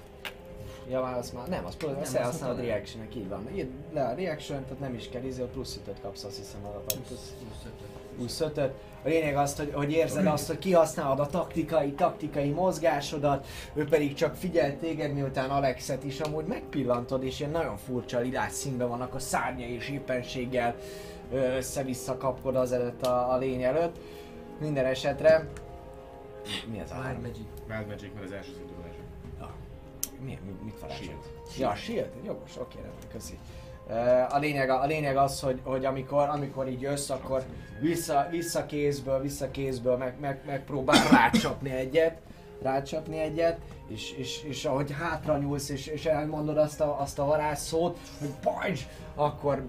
Ja, 0.88 1.00
már 1.00 1.18
azt 1.18 1.32
már, 1.32 1.48
nem, 1.48 1.66
az 1.66 1.76
plusz, 1.76 1.92
Nem, 1.92 2.00
azt 2.00 2.14
elhasználod 2.14 2.59
el. 2.59 2.64
reaction 2.64 3.06
így 3.16 3.28
van. 3.28 3.48
Írd 3.54 3.70
le 3.92 4.04
a 4.04 4.14
reaction, 4.14 4.64
tehát 4.64 4.80
nem 4.80 4.94
is 4.94 5.09
kell 5.09 5.22
izé, 5.22 5.42
plusz 5.42 5.80
5 5.88 6.00
kapsz, 6.02 6.24
azt 6.24 6.36
hiszem, 6.36 6.64
a 6.64 6.68
plusz 6.68 7.34
25 8.18 8.56
-öt. 8.59 8.72
A 9.04 9.09
lényeg 9.09 9.36
az, 9.36 9.56
hogy, 9.56 9.72
hogy 9.74 9.92
érzed 9.92 10.26
azt, 10.26 10.46
hogy 10.46 10.59
kihasználod 10.59 11.18
a 11.20 11.26
taktikai, 11.26 11.92
taktikai 11.92 12.50
mozgásodat, 12.50 13.46
ő 13.74 13.84
pedig 13.84 14.14
csak 14.14 14.34
figyel 14.34 14.78
téged, 14.78 15.12
miután 15.12 15.50
Alexet 15.50 16.04
is 16.04 16.20
amúgy 16.20 16.44
megpillantod, 16.44 17.24
és 17.24 17.40
ilyen 17.40 17.50
nagyon 17.50 17.76
furcsa 17.76 18.18
lilás 18.18 18.52
színben 18.52 18.88
vannak 18.88 19.14
a 19.14 19.18
szárnya 19.18 19.66
és 19.66 19.88
éppenséggel 19.88 20.74
össze-vissza 21.32 22.16
kapkod 22.16 22.56
az 22.56 22.72
előtt 22.72 23.06
a, 23.06 23.32
a 23.32 23.38
lény 23.38 23.62
előtt. 23.62 23.96
Minden 24.60 24.84
esetre... 24.84 25.48
Mi 26.70 26.80
az 26.80 26.90
a 26.90 27.02
Wild? 27.06 27.20
Magic. 27.20 27.46
Wild 27.68 27.86
Magic, 27.86 28.10
mert 28.14 28.26
az 28.26 28.32
első 28.32 28.52
varázsa. 28.52 28.72
Mi, 30.24 30.39
mi, 30.47 30.55
mit 30.65 30.81
varázsolt? 30.81 31.09
Shield. 31.51 31.59
Ja, 31.59 31.74
shield? 31.74 32.11
Jogos, 32.24 32.57
oké, 32.59 32.74
rendben, 32.74 33.09
köszi. 33.12 33.39
Uh, 33.89 34.35
a, 34.35 34.39
lényeg, 34.39 34.70
a 34.70 34.86
lényeg 34.86 35.16
az, 35.16 35.40
hogy, 35.40 35.61
hogy 35.65 35.85
amikor, 35.85 36.28
amikor 36.28 36.69
így 36.69 36.81
jössz, 36.81 37.11
akkor 37.11 37.43
vissza, 37.81 38.27
vissza 38.31 38.66
kézből, 38.66 39.20
vissza 39.20 39.51
kézből 39.51 39.97
meg, 39.97 40.20
meg, 40.20 40.40
megpróbál 40.47 41.09
rácsapni 41.20 41.70
egyet, 41.70 42.19
rácsapni 42.62 43.19
egyet, 43.19 43.59
és, 43.89 44.12
és, 44.12 44.43
és 44.43 44.65
ahogy 44.65 44.93
hátra 44.93 45.39
nyúlsz, 45.39 45.69
és, 45.69 45.86
és 45.86 46.05
elmondod 46.05 46.57
azt 46.57 46.81
a, 46.81 47.01
azt 47.01 47.19
a 47.19 47.24
varázsszót, 47.24 47.99
hogy 48.19 48.35
bajs, 48.43 48.89
akkor 49.15 49.65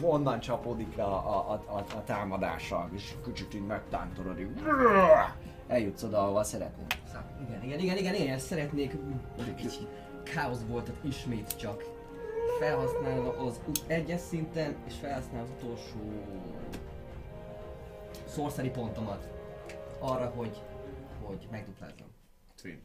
onnan 0.00 0.40
csapódik 0.40 0.96
le 0.96 1.02
a, 1.02 1.16
a, 1.16 1.52
a, 1.66 1.74
a, 1.74 1.78
a 1.78 2.04
támadással, 2.04 2.90
és 2.94 3.14
kicsit 3.24 3.54
így 3.54 3.66
megtántorod, 3.66 4.40
így 4.40 4.62
eljutsz 5.66 6.02
oda, 6.02 6.22
ahova 6.22 6.44
szeretnél. 6.44 6.86
Igen, 7.48 7.62
igen, 7.62 7.78
igen, 7.78 7.96
igen, 7.96 8.14
igen, 8.14 8.38
szeretnék 8.38 8.96
egy 9.46 9.88
káosz 10.22 10.60
voltat 10.68 11.04
ismét 11.04 11.56
csak 11.56 11.82
felhasználva 12.58 13.38
az 13.38 13.60
egyes 13.86 14.20
szinten, 14.20 14.76
és 14.86 14.94
felhasználva 14.94 15.42
az 15.42 15.62
utolsó 15.62 15.98
sorcery 18.28 18.70
pontomat 18.70 19.28
arra, 19.98 20.26
hogy, 20.26 20.62
hogy 21.22 21.48
megduplázzam. 21.50 22.06
Twin. 22.60 22.82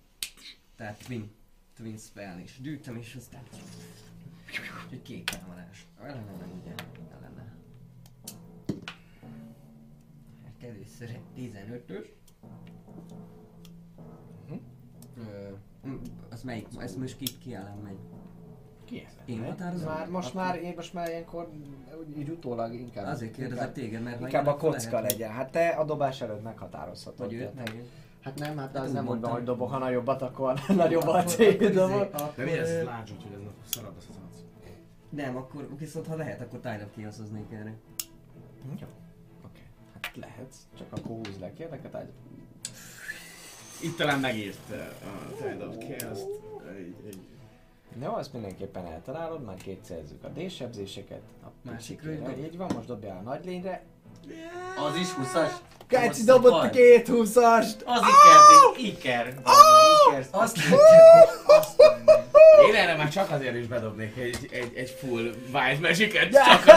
Tehát 0.75 1.03
twin, 1.05 1.31
twin 1.75 1.97
spell 1.97 2.39
is 2.39 2.59
gyűjtöm, 2.61 2.97
és 2.97 3.15
aztán 3.15 3.43
egy 4.89 5.01
két 5.01 5.23
támadás. 5.23 5.87
Ellene 6.01 6.31
ugye, 6.61 6.73
ellene. 7.11 7.53
Hát 10.43 10.69
Először 10.69 11.09
egy 11.09 11.21
15-ös. 11.37 12.07
Az 16.29 16.43
melyik? 16.43 16.67
Ez 16.77 16.95
most 16.95 17.17
ki, 17.17 17.25
ki 17.37 17.53
ellen 17.53 17.77
megy? 17.83 17.97
Ki 18.85 19.05
ez? 19.07 19.13
Én 19.25 19.45
határozom? 19.45 19.87
Már, 19.87 20.09
most 20.09 20.33
már, 20.33 20.55
én 20.55 20.73
most 20.75 20.93
már 20.93 21.09
ilyenkor 21.09 21.49
úgy, 21.99 22.17
így 22.17 22.29
utólag 22.29 22.73
inkább... 22.73 23.07
Azért 23.07 23.33
kérdezek 23.33 23.73
téged, 23.73 24.03
mert 24.03 24.19
inkább 24.19 24.47
a 24.47 24.55
kocka 24.55 24.95
lehet, 24.95 25.11
legyen. 25.11 25.31
Hát 25.31 25.51
te 25.51 25.67
a 25.67 25.83
dobás 25.83 26.21
előtt 26.21 26.43
meghatározhatod. 26.43 27.25
Vagy 27.25 27.33
őt, 27.33 27.55
meg. 27.55 27.83
Hát 28.21 28.39
nem, 28.39 28.57
hát 28.57 28.75
Hát 28.75 28.85
az 28.85 28.91
nem 28.91 29.03
mondom, 29.03 29.31
hogy 29.31 29.43
dobok, 29.43 29.71
ha 29.71 29.77
nagyobbat, 29.77 30.21
akkor 30.27 30.59
nagyobb 30.67 31.07
a 31.07 31.23
cél 31.23 31.69
dobok. 31.69 32.35
De 32.35 32.43
mi 32.43 32.51
ez 32.51 32.83
lágy, 32.83 33.15
hogy 33.23 33.33
ez 33.33 33.45
a 33.45 33.53
szarabb 33.63 33.95
az 33.97 34.07
az? 34.09 34.43
Nem, 35.09 35.35
akkor 35.35 35.67
viszont 35.77 36.07
ha 36.07 36.15
lehet, 36.15 36.41
akkor 36.41 36.59
of 36.63 36.95
Chaos-oznék 36.95 37.51
erre. 37.51 37.73
Jó. 38.79 38.87
Oké. 39.45 39.61
Hát 39.93 40.15
lehetsz, 40.15 40.57
csak 40.77 40.87
akkor 40.91 41.15
húzd 41.15 41.39
le 41.39 41.53
kérdeket, 41.53 41.95
egy... 41.95 42.11
Itt 43.81 43.97
talán 43.97 44.19
megírt 44.19 44.57
uh, 44.69 44.77
a 44.77 45.35
Tide 45.35 45.65
of 45.65 45.75
Chaos-t. 45.77 46.27
Jó, 48.03 48.13
azt 48.13 48.33
mindenképpen 48.33 48.85
eltalálod, 48.85 49.43
már 49.43 49.55
kétszerzük 49.55 50.23
a 50.23 50.27
D-sebzéseket. 50.27 51.21
A 51.43 51.69
is 51.79 51.95
dob. 52.19 52.37
Így 52.37 52.57
van, 52.57 52.71
most 52.75 52.87
dobjál 52.87 53.17
a 53.17 53.29
nagy 53.29 53.45
lényre. 53.45 53.83
Az 54.87 54.95
is 54.95 55.07
20-as? 55.21 55.51
Keci 55.87 56.23
dobott 56.23 56.51
baj. 56.51 56.69
két 56.69 57.07
húszast! 57.07 57.83
Az 57.85 58.01
Iker, 58.01 58.87
Iker. 58.87 59.27
Iker. 59.27 60.25
Azt 60.31 60.57
Én 62.67 62.75
erre 62.75 62.95
már 62.95 63.09
csak 63.09 63.31
azért 63.31 63.55
is 63.55 63.67
bedobnék 63.67 64.17
egy, 64.17 64.49
egy, 64.51 64.71
egy 64.75 64.89
full 64.89 65.33
Wild 65.53 65.79
Magic-et, 65.81 66.31
csak 66.31 66.67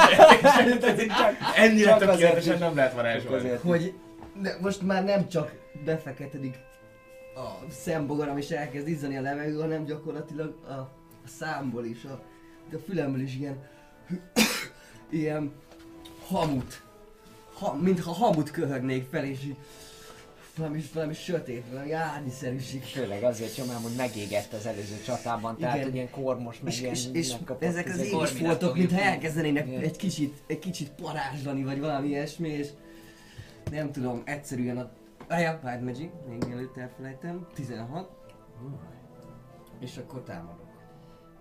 azért. 0.42 1.12
Ennyire 1.56 1.96
tökéletesen 1.96 2.58
nem 2.58 2.76
lehet 2.76 2.92
varázsolni. 2.92 3.48
hogy 3.48 3.94
ne, 4.42 4.50
most 4.60 4.82
már 4.82 5.04
nem 5.04 5.28
csak 5.28 5.52
befeketedik 5.84 6.58
a 7.34 7.70
szembogaram 7.70 8.38
is 8.38 8.50
elkezd 8.50 8.88
izzani 8.88 9.16
a 9.16 9.20
levegő, 9.20 9.60
hanem 9.60 9.84
gyakorlatilag 9.84 10.54
a, 10.68 10.72
a 10.72 10.90
számból 11.24 11.84
is, 11.84 12.04
a, 12.04 12.22
a 12.72 12.76
fülemből 12.86 13.20
is 13.20 13.36
ilyen, 13.36 13.68
ilyen 15.10 15.52
hamut, 16.26 16.82
ha, 17.52 17.74
mintha 17.74 18.12
hamut 18.12 18.50
köhögnék 18.50 19.06
fel, 19.10 19.24
és 19.24 19.44
így 19.44 19.56
valami, 20.56 20.82
valami 20.94 21.14
sötét, 21.14 21.64
valami 21.70 21.92
árnyiszerűség. 21.92 22.82
Főleg 22.82 23.22
azért 23.22 23.56
nyomám, 23.56 23.82
hogy 23.82 23.92
megégett 23.96 24.52
az 24.52 24.66
előző 24.66 25.00
csatában, 25.04 25.56
tehát 25.56 25.76
Igen. 25.76 25.94
ilyen 25.94 26.10
kormos, 26.10 26.60
meg 26.60 26.72
És, 26.72 26.80
ilyen 26.80 26.92
és, 26.92 27.06
és 27.12 27.34
ezek 27.58 27.86
az 27.86 27.98
izé- 27.98 28.10
Korminát 28.10 28.46
voltok, 28.46 28.68
fogjuk 28.68 28.90
mintha 28.90 29.08
elkezdenének 29.08 29.66
Igen. 29.66 29.80
egy 29.80 29.96
kicsit, 29.96 30.42
egy 30.46 30.58
kicsit 30.58 30.90
parázslani, 30.90 31.64
vagy 31.64 31.80
valami 31.80 32.08
ilyesmi, 32.08 32.48
és 32.48 32.68
nem 33.70 33.92
tudom, 33.92 34.22
egyszerűen 34.24 34.78
a... 34.78 34.90
Ja, 35.38 35.60
Wild 35.64 35.82
Magic, 35.82 36.10
még 36.28 36.44
mielőtt 36.44 36.76
elfelejtem, 36.76 37.46
16. 37.54 38.10
És 39.78 39.96
akkor 39.96 40.22
támadok. 40.22 40.70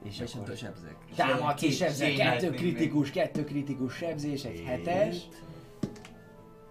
És 0.03 0.19
És 0.19 0.35
akkor 0.35 0.55
sebzek. 0.55 0.95
támad 1.15 1.55
Két 1.55 1.69
és 1.69 1.77
sebzek, 1.77 2.13
kettő 2.15 2.49
kritikus, 2.49 3.11
kettő 3.11 3.43
kritikus 3.43 3.95
sebzés, 3.95 4.43
egy 4.43 4.63
hetes, 4.65 5.27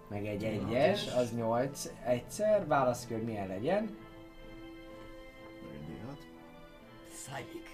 meg 0.09 0.25
egy 0.25 0.43
egyes, 0.43 1.13
az 1.15 1.35
nyolc 1.35 1.89
egyszer, 2.05 2.67
válaszkör 2.67 3.23
milyen 3.23 3.47
legyen. 3.47 3.97
Psychic. 7.07 7.69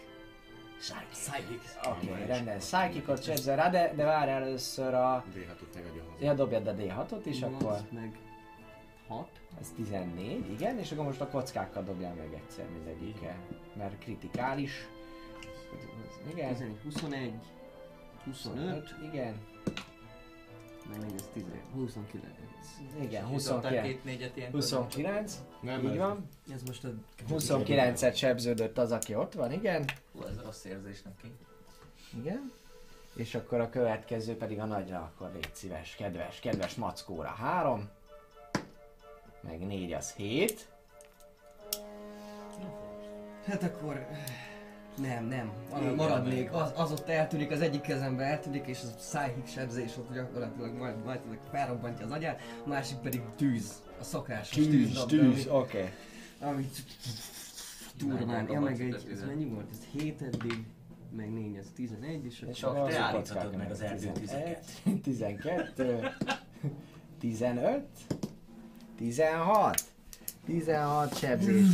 Psychic. 1.11 1.77
Oké, 1.87 2.09
okay, 2.09 2.25
rendben, 2.25 2.57
Psychicot 2.57 3.23
sebzel 3.23 3.55
rá, 3.55 3.69
de, 3.69 3.93
de 3.95 4.03
várj 4.03 4.31
először 4.31 4.93
a... 4.93 5.23
D6-ot 5.35 5.75
megadja 5.75 6.03
hozzá. 6.03 6.25
Ja, 6.25 6.33
dobjad 6.33 6.67
a 6.67 6.75
D6-ot, 6.75 7.25
és 7.25 7.41
akkor 7.41 7.77
meg 7.91 8.17
6. 9.07 9.36
ez 9.61 9.71
14, 9.75 10.51
igen, 10.51 10.79
és 10.79 10.91
akkor 10.91 11.05
most 11.05 11.21
a 11.21 11.27
kockákkal 11.27 11.83
dobjál 11.83 12.13
meg 12.13 12.33
egyszer 12.33 12.65
mindegyikkel, 12.69 13.37
mert 13.77 13.99
kritikális. 13.99 14.87
Igen, 16.31 16.55
11, 16.55 16.77
21, 16.83 17.33
25, 18.23 18.95
igen, 19.11 19.35
meg 20.89 21.01
még 21.01 21.13
ez 21.15 21.29
10, 21.33 21.43
29. 21.73 22.33
igen, 23.01 23.21
Dobtál 23.21 23.31
29. 23.31 23.83
két 23.83 24.03
négyet 24.03 24.37
ilyen 24.37 24.51
29, 24.51 25.39
Nem, 25.61 25.85
így 25.85 25.97
van. 25.97 26.29
Ez 26.53 26.63
most 26.63 26.83
a 26.83 26.89
29-et 27.29 28.15
sebződött 28.15 28.77
az, 28.77 28.91
aki 28.91 29.15
ott 29.15 29.33
van, 29.33 29.51
igen. 29.51 29.85
Hú, 30.13 30.23
ez 30.23 30.41
rossz 30.43 30.63
érzés 30.63 31.01
neki. 31.01 31.33
Igen. 32.17 32.51
És 33.15 33.35
akkor 33.35 33.59
a 33.59 33.69
következő 33.69 34.37
pedig 34.37 34.59
a 34.59 34.65
nagyra, 34.65 34.97
akkor 34.97 35.31
légy 35.33 35.49
szíves, 35.53 35.95
kedves, 35.95 36.39
kedves 36.39 36.75
mackóra 36.75 37.29
3. 37.29 37.89
Meg 39.41 39.59
4 39.59 39.93
az 39.93 40.13
7. 40.13 40.67
Hát 43.45 43.63
akkor... 43.63 44.07
Nem, 45.01 45.25
nem. 45.25 45.51
Marad, 45.69 45.83
Igen, 45.83 45.95
maradnék. 45.95 46.53
Az, 46.53 46.71
az 46.75 46.91
ott 46.91 47.07
eltűnik, 47.09 47.51
az 47.51 47.61
egyik 47.61 47.81
kezembe 47.81 48.23
eltűnik, 48.23 48.67
és 48.67 48.79
az 48.81 48.95
psychic 48.95 49.51
sebzés 49.51 49.97
ott 49.97 50.13
gyakorlatilag 50.13 50.73
majd, 50.73 51.05
majd 51.05 51.19
felrobbantja 51.51 52.05
az 52.05 52.11
agyát, 52.11 52.41
a 52.65 52.67
másik 52.67 52.97
pedig 52.97 53.21
tűz. 53.35 53.83
A 53.99 54.03
szokásos 54.03 54.65
tűz, 54.65 55.05
tűz, 55.05 55.05
tűz 55.05 55.47
oké. 55.47 55.89
Ami, 56.39 56.49
ami 56.51 56.69
durván. 57.97 58.49
Ja, 58.51 58.59
meg 58.59 58.81
egy, 58.81 59.07
ez 59.11 59.23
mennyi 59.23 59.45
volt? 59.45 59.69
Ez 59.71 60.01
7 60.01 60.21
eddig, 60.21 60.65
meg 61.15 61.33
4, 61.33 61.55
ez 61.55 61.67
11, 61.75 62.25
és 62.25 62.45
És 62.49 62.63
akkor... 62.63 62.77
akkor 62.77 62.89
te 62.91 62.99
állíthatod 62.99 63.55
meg 63.55 63.71
az 63.71 63.81
erdőtüzeket. 63.81 64.65
12, 65.03 65.99
15, 67.19 67.87
16, 68.97 69.81
16 70.45 71.17
sebzés. 71.17 71.65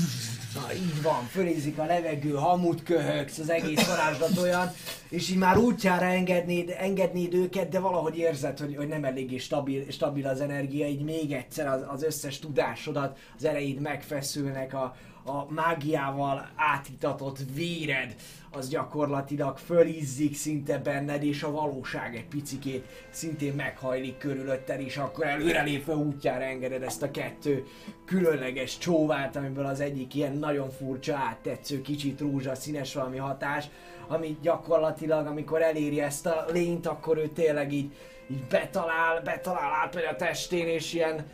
Na 0.56 0.74
így 0.74 1.02
van, 1.02 1.24
fölízik 1.24 1.78
a 1.78 1.86
levegő, 1.86 2.32
hamut 2.32 2.84
köhögsz, 2.84 3.38
az 3.38 3.50
egész 3.50 3.88
varázslat 3.88 4.38
olyan, 4.38 4.72
és 5.10 5.30
így 5.30 5.38
már 5.38 5.58
útjára 5.58 6.06
engednéd, 6.06 6.76
engednéd 6.80 7.34
őket, 7.34 7.70
de 7.70 7.80
valahogy 7.80 8.18
érzed, 8.18 8.60
hogy, 8.60 8.76
hogy 8.76 8.88
nem 8.88 9.04
eléggé 9.04 9.38
stabil, 9.38 9.92
stabil 9.92 10.28
az 10.28 10.42
energia, 10.42 10.88
így 10.88 11.04
még 11.04 11.32
egyszer 11.32 11.68
az, 11.68 11.82
az 11.88 12.04
összes 12.04 12.40
tudásodat, 12.40 13.18
az 13.38 13.44
ereid 13.44 13.80
megfeszülnek, 13.80 14.74
a, 14.74 14.96
a 15.26 15.52
mágiával 15.52 16.50
átitatott 16.56 17.38
véred, 17.54 18.16
az 18.52 18.70
gyakorlatilag 18.70 19.58
fölizzik 19.58 20.36
szinte 20.36 20.78
benned, 20.78 21.24
és 21.24 21.44
a 21.44 21.52
valóság 21.52 22.16
egy 22.16 22.28
picikét 22.28 22.86
szintén 23.10 23.54
meghajlik 23.54 24.18
körülötted, 24.18 24.80
és 24.80 24.98
akkor 24.98 25.26
előrelépve 25.26 25.96
útjára 25.96 26.44
engeded 26.44 26.84
ezt 26.84 27.04
a 27.04 27.12
kettő 27.12 27.66
különleges 28.06 28.78
csóvát, 28.78 29.36
amiből 29.36 29.66
az 29.66 29.80
egyik 29.80 30.16
ilyen 30.16 30.34
nagyon 30.34 30.70
furcsa, 30.70 31.16
áttetsző, 31.16 31.82
kicsit 31.82 32.20
rózsaszínes 32.20 32.94
valami 32.94 33.18
hatás, 33.18 33.66
ami 34.08 34.38
gyakorlatilag, 34.42 35.28
amikor 35.28 35.62
eléri 35.62 36.02
ezt 36.02 36.26
a 36.26 36.46
lényt, 36.52 36.88
akkor 36.88 37.18
ő 37.18 37.28
tényleg 37.28 37.74
így, 37.74 37.94
így 38.32 38.44
betalál, 38.50 39.22
betalál, 39.22 39.72
átmegy 39.84 40.08
a 40.12 40.16
testén, 40.16 40.68
és 40.68 40.94
ilyen 40.94 41.26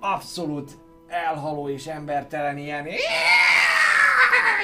abszolút 0.00 0.83
elhaló 1.14 1.68
és 1.68 1.86
embertelen 1.86 2.58
ilyen 2.58 2.86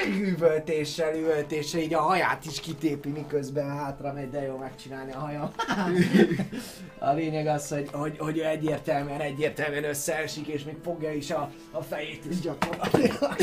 üvöltéssel, 0.07 1.15
üvöltéssel, 1.15 1.81
így 1.81 1.95
a 1.95 2.01
haját 2.01 2.45
is 2.45 2.61
kitépi, 2.61 3.09
miközben 3.09 3.79
hátra 3.79 4.13
megy, 4.13 4.31
de 4.31 4.43
jó 4.43 4.57
megcsinálni 4.57 5.13
a 5.13 5.19
hajam. 5.19 5.51
a 6.99 7.13
lényeg 7.13 7.47
az, 7.47 7.69
hogy, 7.69 7.89
hogy, 7.93 8.19
hogy 8.19 8.39
ő 8.39 8.45
egyértelműen, 8.45 9.21
egyértelműen 9.21 9.85
összeesik, 9.85 10.47
és 10.47 10.65
még 10.65 10.77
fogja 10.85 11.13
is 11.13 11.31
a, 11.31 11.51
a 11.71 11.83
fejét 11.83 12.25
is 12.31 12.41
gyakorlatilag. 12.41 13.37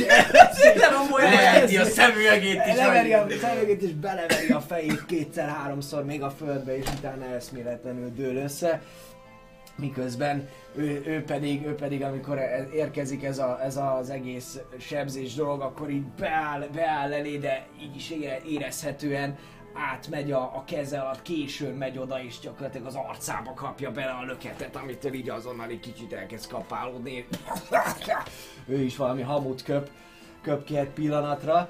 Leheti 1.18 1.78
a 1.78 1.86
szemüvegét 1.86 2.62
is. 2.68 2.76
Leveri 2.76 3.14
a 3.14 3.28
szemüvegét 3.42 3.82
és 3.82 3.92
beleveri 3.94 4.52
a 4.52 4.62
fejét 4.62 5.06
kétszer-háromszor 5.06 6.06
még 6.06 6.24
a 6.24 6.30
földbe, 6.30 6.78
és 6.78 6.86
utána 6.98 7.26
eszméletlenül 7.26 8.12
dől 8.16 8.36
össze. 8.36 8.82
Miközben 9.78 10.50
ő, 10.76 11.04
ő, 11.06 11.24
pedig, 11.24 11.66
ő 11.66 11.76
pedig, 11.76 12.04
amikor 12.04 12.38
e- 12.38 12.68
érkezik 12.74 13.24
ez, 13.24 13.38
a, 13.40 13.64
ez 13.64 13.78
az 13.78 14.10
egész 14.10 14.60
sebzés 14.80 15.34
dolog, 15.34 15.62
akkor 15.62 15.90
így 15.90 16.06
beáll, 16.06 16.68
beáll 16.74 17.14
elé, 17.14 17.38
de 17.38 17.68
így 17.82 17.96
is 17.96 18.10
ére- 18.10 18.46
érezhetően 18.46 19.38
átmegy 19.78 20.32
a, 20.32 20.42
a 20.42 20.64
keze 20.66 21.00
alatt, 21.00 21.22
későn 21.22 21.74
megy 21.76 21.98
oda, 21.98 22.24
és 22.24 22.40
gyakorlatilag 22.40 22.88
az 22.88 22.96
arcába 22.96 23.54
kapja 23.54 23.92
bele 23.92 24.12
a 24.12 24.24
löketet, 24.24 24.76
amitől 24.76 25.14
így 25.14 25.30
azonnal 25.30 25.70
egy 25.70 25.80
kicsit 25.80 26.14
elkezd 26.14 26.50
kapálódni. 26.50 27.28
ő 28.68 28.82
is 28.82 28.98
valami 28.98 29.22
hamut 29.22 29.64
köp, 29.64 29.90
köp 30.42 30.64
ki 30.64 30.78
egy 30.78 30.90
pillanatra. 30.90 31.70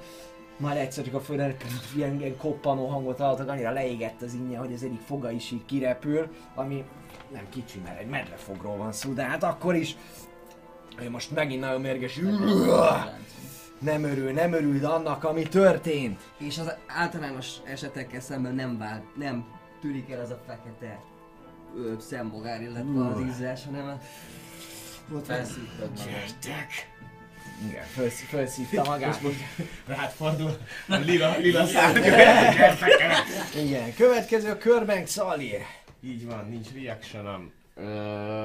Majd 0.57 0.77
egyszer 0.77 1.03
csak 1.03 1.13
a 1.13 1.19
földön 1.19 1.55
ilyen, 1.95 2.19
ilyen 2.19 2.37
koppanó 2.37 2.87
hangot 2.87 3.17
hallottak, 3.17 3.49
annyira 3.49 3.71
leégett 3.71 4.21
az 4.21 4.33
innye, 4.33 4.57
hogy 4.57 4.73
az 4.73 4.83
egyik 4.83 4.99
foga 4.99 5.31
is 5.31 5.51
így 5.51 5.65
kirepül, 5.65 6.27
ami 6.55 6.83
nem 7.31 7.49
kicsi, 7.49 7.79
mert 7.83 7.99
egy 7.99 8.07
medvefogról 8.07 8.77
van 8.77 8.91
szó, 8.91 9.13
de 9.13 9.23
hát 9.23 9.43
akkor 9.43 9.75
is 9.75 9.95
ő 11.01 11.09
most 11.09 11.31
megint 11.31 11.61
nagyon 11.61 11.81
mérges. 11.81 12.19
Nem 13.79 14.03
örül, 14.03 14.31
nem 14.31 14.53
örül 14.53 14.85
annak, 14.85 15.23
ami 15.23 15.43
történt. 15.43 16.21
És 16.37 16.57
az 16.57 16.73
általános 16.87 17.47
esetekkel 17.63 18.19
szemben 18.19 18.55
nem 18.55 18.77
vált, 18.77 19.15
nem 19.15 19.45
tűnik 19.81 20.11
el 20.11 20.19
az 20.19 20.29
a 20.29 20.39
fekete 20.47 20.99
ö, 21.75 21.93
szembogár, 21.99 22.61
illetve 22.61 23.05
az 23.05 23.21
ízás, 23.21 23.65
hanem 23.65 23.87
a... 23.87 23.99
Ott. 25.15 25.25
Felszívtad. 25.25 25.89
Gyertek! 25.93 26.95
Igen, 27.69 27.83
felsz, 27.83 28.23
felszívta 28.29 28.83
magát. 28.83 29.19
Rád 29.85 30.09
fordul 30.09 30.57
a 30.87 30.95
lila, 30.95 31.37
lila 31.37 31.65
szárnya. 31.65 32.05
Igen, 33.55 33.93
következő 33.93 34.51
a 34.51 34.57
körben 34.57 35.03
Xalir. 35.03 35.61
Így 36.01 36.25
van, 36.25 36.45
nincs 36.49 36.73
reactionom. 36.73 37.51
Ö... 37.75 38.43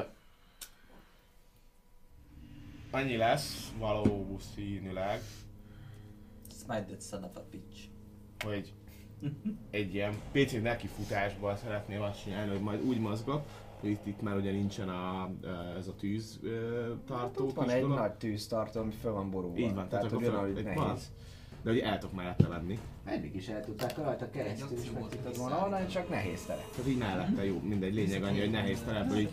Annyi 2.90 3.16
lesz 3.16 3.72
valószínűleg, 3.78 5.20
Smite 6.60 6.84
that 6.84 7.02
son 7.02 7.24
of 7.24 7.36
a 7.36 7.44
bitch. 7.50 7.80
hogy 8.44 8.72
egy 9.70 9.94
ilyen 9.94 10.14
pici 10.32 10.58
nekifutásból 10.58 11.56
szeretném 11.56 12.02
azt 12.02 12.22
csinálni, 12.22 12.50
hogy 12.50 12.60
majd 12.60 12.82
úgy 12.84 13.00
mozgok, 13.00 13.46
hogy 13.80 13.90
itt, 13.90 14.06
itt 14.06 14.20
már 14.20 14.36
ugye 14.36 14.50
nincsen 14.50 14.88
a, 14.88 15.30
ez 15.76 15.88
a 15.88 15.94
tűz 15.94 16.40
tartó 17.06 17.46
Ott 17.46 17.54
van 17.54 17.70
egy 17.70 17.80
dolog. 17.80 17.98
nagy 17.98 18.12
tűztartó, 18.12 18.80
ami 18.80 18.92
föl 18.92 19.12
van 19.12 19.30
borulva. 19.30 19.56
Így 19.56 19.74
van, 19.74 19.88
tehát, 19.88 20.08
tehát 20.08 20.26
akkor 20.26 20.40
hogy 20.40 20.62
nehéz. 20.64 20.74
van. 20.78 20.96
De 21.62 21.70
hogy 21.70 21.78
el 21.78 21.98
tudok 21.98 22.14
mellette 22.14 22.48
lenni. 22.48 22.78
Eddig 23.04 23.34
is 23.34 23.46
el 23.46 23.64
tudták 23.64 23.96
rajta 23.96 24.30
keresztül, 24.30 24.78
Egy 24.78 24.84
és 24.84 24.90
meg 24.90 25.08
tudtad 25.08 25.36
volna 25.36 25.64
onnan, 25.64 25.88
csak 25.88 26.08
nehéz 26.08 26.42
tere. 26.42 26.64
Tehát 26.76 26.90
így 26.90 26.98
mellette 26.98 27.44
jó, 27.44 27.60
mindegy, 27.60 27.94
lényeg 27.94 28.22
annyi, 28.22 28.40
hogy 28.40 28.50
nehéz 28.50 28.82
terebből 28.86 29.18
így 29.18 29.30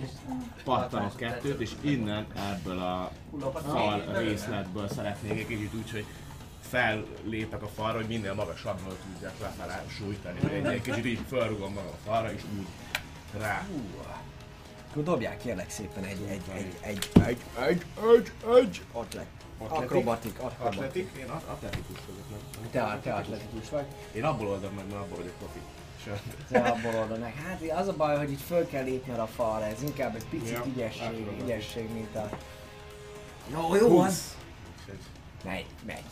pattanok 0.63 1.15
kettőt, 1.15 1.59
és 1.59 1.71
innen 1.81 2.25
ebből 2.53 2.79
a 2.79 3.11
fal 3.53 4.17
részletből 4.17 4.87
szeretnék 4.87 5.39
egy 5.39 5.47
kicsit 5.47 5.73
úgy, 5.73 5.91
hogy 5.91 6.05
fellépek 6.61 7.63
a 7.63 7.67
falra, 7.67 7.97
hogy 7.97 8.07
minél 8.07 8.33
magasabbról 8.33 8.95
tudjak 9.13 9.39
lefelé 9.39 9.87
sújtani, 9.87 10.39
hogy 10.39 10.51
egy, 10.51 10.65
egy 10.65 10.81
kicsit 10.81 11.05
így 11.05 11.21
felrugom 11.27 11.73
magam 11.73 11.91
a 11.91 12.09
falra, 12.09 12.33
és 12.33 12.41
úgy 12.57 12.67
rá. 13.39 13.67
Akkor 14.89 15.03
dobják 15.03 15.37
kérlek 15.37 15.69
szépen 15.69 16.03
egy, 16.03 16.21
egy, 16.29 16.41
egy, 16.53 16.77
egy, 16.81 17.09
egy, 17.25 17.41
egy, 17.67 17.85
egy, 18.13 18.31
egy, 18.57 18.81
ott 18.91 19.13
le. 19.13 19.25
Akrobatik. 19.67 20.39
Atletik? 20.59 21.11
Én 21.19 21.29
at- 21.29 21.47
atletikus 21.49 21.97
vagyok, 22.07 22.29
nem? 22.29 22.69
Te, 22.71 22.99
te 23.03 23.13
atletikus 23.13 23.69
vagy. 23.69 23.85
Én 24.11 24.23
abból 24.23 24.47
oldom 24.47 24.73
meg, 24.73 24.85
mert 24.87 24.99
abból 25.01 25.17
vagyok 25.17 25.33
profi. 25.37 25.59
Sőt, 26.03 26.21
Te 26.49 26.59
abból 26.59 26.99
oldod 26.99 27.19
meg. 27.19 27.33
Hát 27.45 27.61
az 27.79 27.87
a 27.87 27.93
baj, 27.95 28.17
hogy 28.17 28.31
itt 28.31 28.41
föl 28.41 28.67
kell 28.67 28.83
lépned 28.83 29.19
a 29.19 29.27
falra, 29.27 29.65
ez 29.65 29.81
inkább 29.81 30.15
egy 30.15 30.25
picit 30.29 30.49
Ja, 30.51 30.63
ügyesség, 30.65 31.27
ügyesség, 31.43 31.89
mint 31.93 32.15
a... 32.15 32.29
Jó, 33.51 33.75
jó 33.75 33.87
úgyhogy- 33.87 34.13
Megy, 35.43 35.65
megy. 35.85 36.03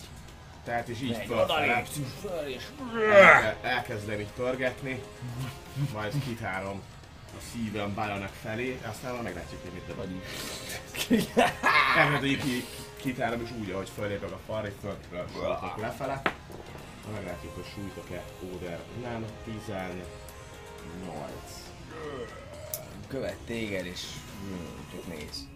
Tehát 0.64 0.88
is 0.88 1.02
így 1.02 1.10
Megy, 1.18 1.26
fölfele. 1.26 1.44
odalépsz, 1.44 2.00
föl 2.22 2.48
és... 2.48 2.64
Elke- 3.14 3.64
elkezdem 3.66 4.20
így 4.20 4.32
pörgetni, 4.36 5.02
majd 5.94 6.14
kitárom 6.26 6.82
a 7.38 7.42
szívem 7.54 7.94
Balanak 7.94 8.34
felé, 8.42 8.80
aztán 8.90 9.14
már 9.14 9.24
meglátjuk, 9.24 9.62
hogy 9.62 9.72
mit. 9.74 11.36
Elkezdem 11.98 12.24
így 12.24 12.42
ki, 12.44 12.66
kitárom 13.02 13.42
is 13.42 13.52
úgy, 13.52 13.72
ahogy 13.72 13.90
fölépek 13.90 14.32
a 14.32 14.40
falra, 14.46 14.68
és 14.68 14.74
föl, 14.82 14.98
föl, 15.10 15.28
föl, 15.28 15.58
lefele. 15.78 16.22
Na, 17.06 17.12
Meglátjuk, 17.14 17.56
hogy 17.56 17.66
sújtok-e 17.66 18.24
Óder. 18.54 18.80
Nem, 19.02 19.26
18. 19.44 19.94
Követ 23.08 23.38
téged 23.46 23.86
és... 23.86 24.06
Hmm, 24.42 24.88
csak 24.92 25.08
néz. 25.08 25.48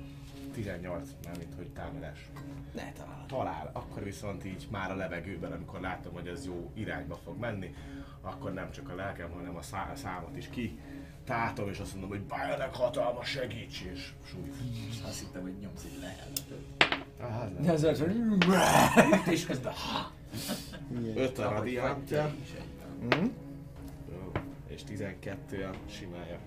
18, 0.54 1.10
mármint, 1.26 1.54
hogy 1.56 1.70
támadás. 1.70 2.30
Ne 2.74 2.92
találod. 2.92 3.26
Talál, 3.26 3.70
akkor 3.74 4.04
viszont 4.04 4.46
így 4.46 4.68
már 4.72 4.92
a 4.92 4.96
levegőben, 4.96 5.52
amikor 5.52 5.80
látom, 5.80 6.14
hogy 6.14 6.28
ez 6.28 6.46
jó 6.46 6.72
irányba 6.74 7.20
fog 7.24 7.40
menni, 7.40 7.76
akkor 8.22 8.54
nem 8.54 8.72
csak 8.72 8.90
a 8.90 8.96
lelkem, 8.96 9.32
hanem 9.32 9.56
a, 9.56 9.62
szá- 9.62 9.92
a 9.92 9.96
számot 9.96 10.38
is 10.38 10.50
ki 10.50 10.80
tátom, 11.26 11.70
és 11.70 11.80
azt 11.80 11.92
mondom, 11.92 12.10
hogy 12.10 12.22
Bajonek 12.22 12.76
hatalmas 12.76 13.30
segíts, 13.30 13.82
és 13.82 14.12
súlyt. 14.30 14.56
Azt 15.08 15.20
hittem, 15.20 15.42
hogy 15.42 15.58
nyomsz 15.60 15.84
egy 15.84 16.00
lehelletet. 16.00 16.81
Nem. 17.60 17.74
Ez 17.74 17.84
az, 17.84 18.00
hogy... 18.00 18.16
És 19.34 19.46
közben... 19.46 19.74
5 21.16 21.40
a 21.40 21.64
egyben. 21.64 22.36
Hm? 23.10 23.26
És 24.68 24.84
12 24.84 25.70
a 25.72 25.92
simája. 25.92 26.38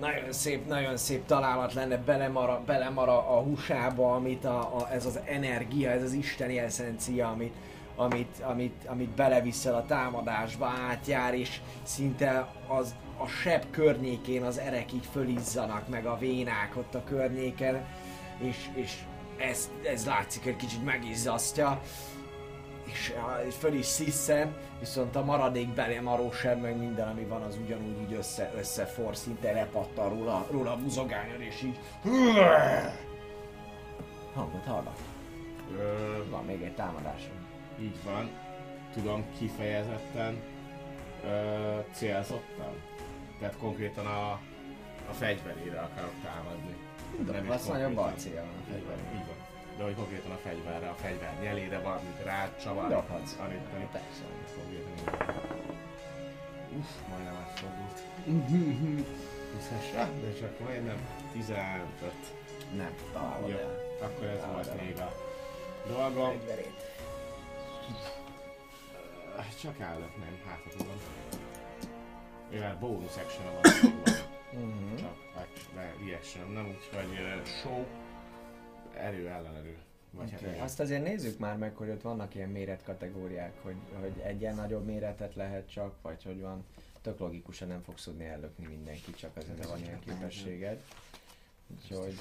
Nagyon 0.00 0.32
szép, 0.32 0.66
nagyon 0.66 0.96
szép 0.96 1.26
találat 1.26 1.74
lenne, 1.74 1.96
belemara, 1.96 2.62
belemara 2.66 3.36
a 3.36 3.42
húsába, 3.42 4.14
amit 4.14 4.44
a, 4.44 4.58
a, 4.58 4.92
ez 4.92 5.06
az 5.06 5.20
energia, 5.24 5.90
ez 5.90 6.02
az 6.02 6.12
isteni 6.12 6.58
eszencia, 6.58 7.28
amit, 7.28 7.54
amit, 7.96 8.40
amit, 8.42 8.84
amit 8.86 9.08
beleviszel 9.08 9.74
a 9.74 9.86
támadásba, 9.86 10.66
átjár, 10.66 11.34
és 11.34 11.60
szinte 11.82 12.48
az 12.66 12.94
a 13.16 13.26
seb 13.26 13.64
környékén 13.70 14.42
az 14.42 14.58
erek 14.58 14.92
így 14.92 15.06
fölizzanak, 15.12 15.88
meg 15.88 16.06
a 16.06 16.18
vénák 16.18 16.76
ott 16.76 16.94
a 16.94 17.04
környéken, 17.04 17.84
és, 18.38 18.68
és 18.74 18.92
ez, 19.36 19.70
ez 19.92 20.06
látszik, 20.06 20.42
hogy 20.42 20.56
kicsit 20.56 20.84
megizzasztja, 20.84 21.80
és 22.86 23.12
föl 23.58 23.72
is 23.74 23.86
sziszen, 23.86 24.56
viszont 24.78 25.16
a 25.16 25.24
maradék 25.24 25.68
belemaró 25.68 26.32
seb, 26.32 26.60
meg 26.60 26.76
minden, 26.78 27.08
ami 27.08 27.24
van, 27.24 27.42
az 27.42 27.56
ugyanúgy 27.64 28.00
így 28.00 28.12
össze, 28.12 28.52
összefor, 28.56 29.16
szinte 29.16 29.52
lepattan 29.52 30.08
róla, 30.08 30.46
róla 30.50 30.76
buzogányod, 30.76 31.40
és 31.40 31.62
így... 31.62 31.78
Hangot 34.34 34.64
hallak. 34.64 34.96
Ö, 35.78 36.28
Van 36.30 36.44
még 36.44 36.62
egy 36.62 36.74
támadásom. 36.74 37.46
így 37.80 37.96
van. 38.04 38.30
Tudom 38.92 39.24
kifejezetten 39.38 40.42
ö, 41.24 41.78
célzottan. 41.92 42.74
Tehát 43.38 43.56
konkrétan 43.56 44.06
a, 44.06 44.30
a 45.10 45.12
fegyverére 45.12 45.80
akarok 45.80 46.12
támadni. 46.24 46.76
Nem 47.32 47.50
Az 47.50 47.66
nagyobb 47.66 47.96
a 47.96 48.12
cél 48.16 48.44
Így 48.76 48.86
van, 48.86 48.98
így 49.14 49.26
van. 49.26 49.36
De 49.76 49.82
hogy 49.84 49.94
konkrétan 49.94 50.30
a 50.30 50.38
fegyverre, 50.42 50.88
a 50.88 50.94
fegyver 50.94 51.38
nyelére 51.42 51.78
van, 51.78 52.00
mint 52.02 52.22
rácsavar. 52.24 52.88
Dobhatsz. 52.88 53.36
Amit 53.40 53.58
Persze. 53.92 54.22
konkrétan. 54.56 55.44
Uff, 56.78 56.90
majdnem 57.08 57.34
átfordult. 57.34 58.02
20-es, 59.54 60.00
ah, 60.00 60.08
de 60.20 60.32
csak 60.40 60.60
majdnem 60.60 60.96
15. 61.32 62.12
Nem, 62.76 62.94
találod 63.12 63.48
Jó, 63.48 63.56
el. 63.56 63.80
akkor 64.00 64.26
ez 64.26 64.38
Találod 64.40 64.54
volt 64.54 64.66
el. 64.78 64.84
még 64.84 64.98
a 64.98 65.12
dolgom. 65.88 66.30
Fegyverét. 66.30 66.92
Csak 69.62 69.80
állok 69.80 70.16
nem, 70.16 70.38
hát 70.46 70.60
tudom. 70.76 71.00
Mivel 72.50 72.76
bónusz 72.80 73.16
action 73.16 73.44
van, 73.54 73.72
Mhm. 74.58 74.96
csak 74.96 75.16
reaction 76.06 76.50
nem, 76.50 76.66
úgyhogy 76.66 77.12
uh, 77.12 77.44
show, 77.44 77.84
erő 78.96 79.28
ellenerő. 79.28 79.78
Vagy 80.10 80.32
Okay. 80.34 80.56
hát 80.56 80.64
Azt 80.64 80.80
azért 80.80 81.02
nézzük 81.02 81.38
már 81.38 81.56
meg, 81.56 81.76
hogy 81.76 81.88
ott 81.88 82.02
vannak 82.02 82.34
ilyen 82.34 82.48
méretkategóriák, 82.48 83.62
hogy, 83.62 83.76
hogy 84.00 84.12
egy 84.22 84.40
ilyen 84.40 84.54
nagyobb 84.54 84.84
méretet 84.84 85.34
lehet 85.34 85.70
csak, 85.70 85.94
vagy 86.02 86.22
hogy 86.22 86.40
van. 86.40 86.64
Tök 87.02 87.18
logikusan 87.18 87.68
nem 87.68 87.82
fogsz 87.82 88.04
tudni 88.04 88.24
ellökni 88.24 88.66
mindenki, 88.66 89.12
csak 89.12 89.36
azért 89.36 89.66
van 89.66 89.78
ilyen 89.78 90.00
képességed. 90.00 90.82
Úgyhogy 91.66 92.16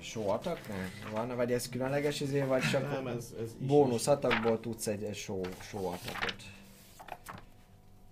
show 0.00 0.28
attack? 0.28 0.68
Nem? 0.68 0.90
Van, 1.12 1.36
vagy 1.36 1.52
ez 1.52 1.68
különleges 1.68 2.20
izé, 2.20 2.40
vagy 2.40 2.62
csak 2.62 2.90
nem, 2.90 3.06
ez, 3.06 3.34
ez 3.40 3.52
bónusz 3.58 4.06
attackból 4.06 4.60
tudsz 4.60 4.86
egy, 4.86 5.02
egy 5.02 5.16
show, 5.16 5.42
show 5.60 5.86
attackot. 5.86 6.36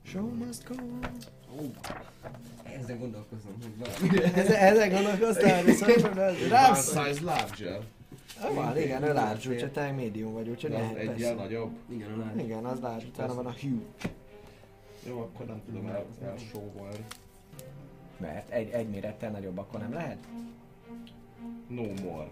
Show 0.03 0.35
must 0.35 0.69
go 0.69 0.75
on. 0.75 1.17
Ezen 2.81 2.99
gondolkozom, 2.99 3.53
hogy 3.63 3.77
valami. 3.79 4.25
Ezen, 4.35 4.57
ezen 4.57 4.91
gondolkoztál, 4.91 5.63
viszont 5.63 6.15
rám 6.49 6.71
One 6.73 6.81
size 6.81 7.25
larger. 7.25 7.81
Van, 8.55 8.79
igen, 8.79 9.03
ő 9.03 9.13
large, 9.13 9.49
úgyhogy 9.51 9.73
te 9.73 9.93
medium 9.93 10.33
vagy, 10.33 10.49
úgyhogy 10.49 10.71
lehet, 10.71 10.97
egy 10.97 11.19
ilyen 11.19 11.35
nagyobb. 11.35 11.71
Igen, 11.89 12.11
a 12.13 12.17
lány. 12.17 12.39
Igen, 12.39 12.65
az 12.65 12.81
large, 12.81 13.07
utána 13.07 13.35
van 13.35 13.47
a 13.47 13.55
huge. 13.61 13.85
Jó, 15.07 15.21
akkor 15.21 15.47
nem 15.47 15.63
tudom 15.67 15.87
el, 15.87 16.05
elsóvolni. 16.25 17.05
Mert 18.17 18.51
egy, 18.51 18.71
egy 18.71 18.89
mérettel 18.89 19.31
nagyobb 19.31 19.59
akkor 19.59 19.81
nem 19.81 19.93
lehet? 19.93 20.19
No 21.69 21.83
more 21.83 22.29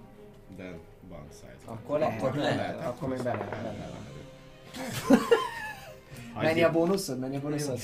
than 0.57 0.79
one 1.11 1.29
size. 1.33 1.57
Akkor 1.65 1.99
lehet, 1.99 2.23
Akkor 2.23 2.35
lehet, 2.37 2.57
lehet. 2.57 2.87
akkor 2.87 3.09
még 3.09 3.23
bele, 3.23 3.49
egy- 6.41 6.61
a 6.63 6.71
bónuszod? 6.71 7.19
Mennyi 7.19 7.37
a 7.37 7.41
bónuszod? 7.41 7.79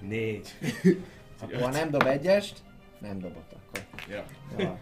Négy. 0.00 0.54
Akkor 1.42 1.60
ha 1.60 1.70
nem 1.70 1.90
dob 1.90 2.06
egyest, 2.06 2.56
nem 2.98 3.18
dobott 3.18 3.52
akkor. 3.52 3.84
Ja. 4.10 4.24
Ja. 4.58 4.78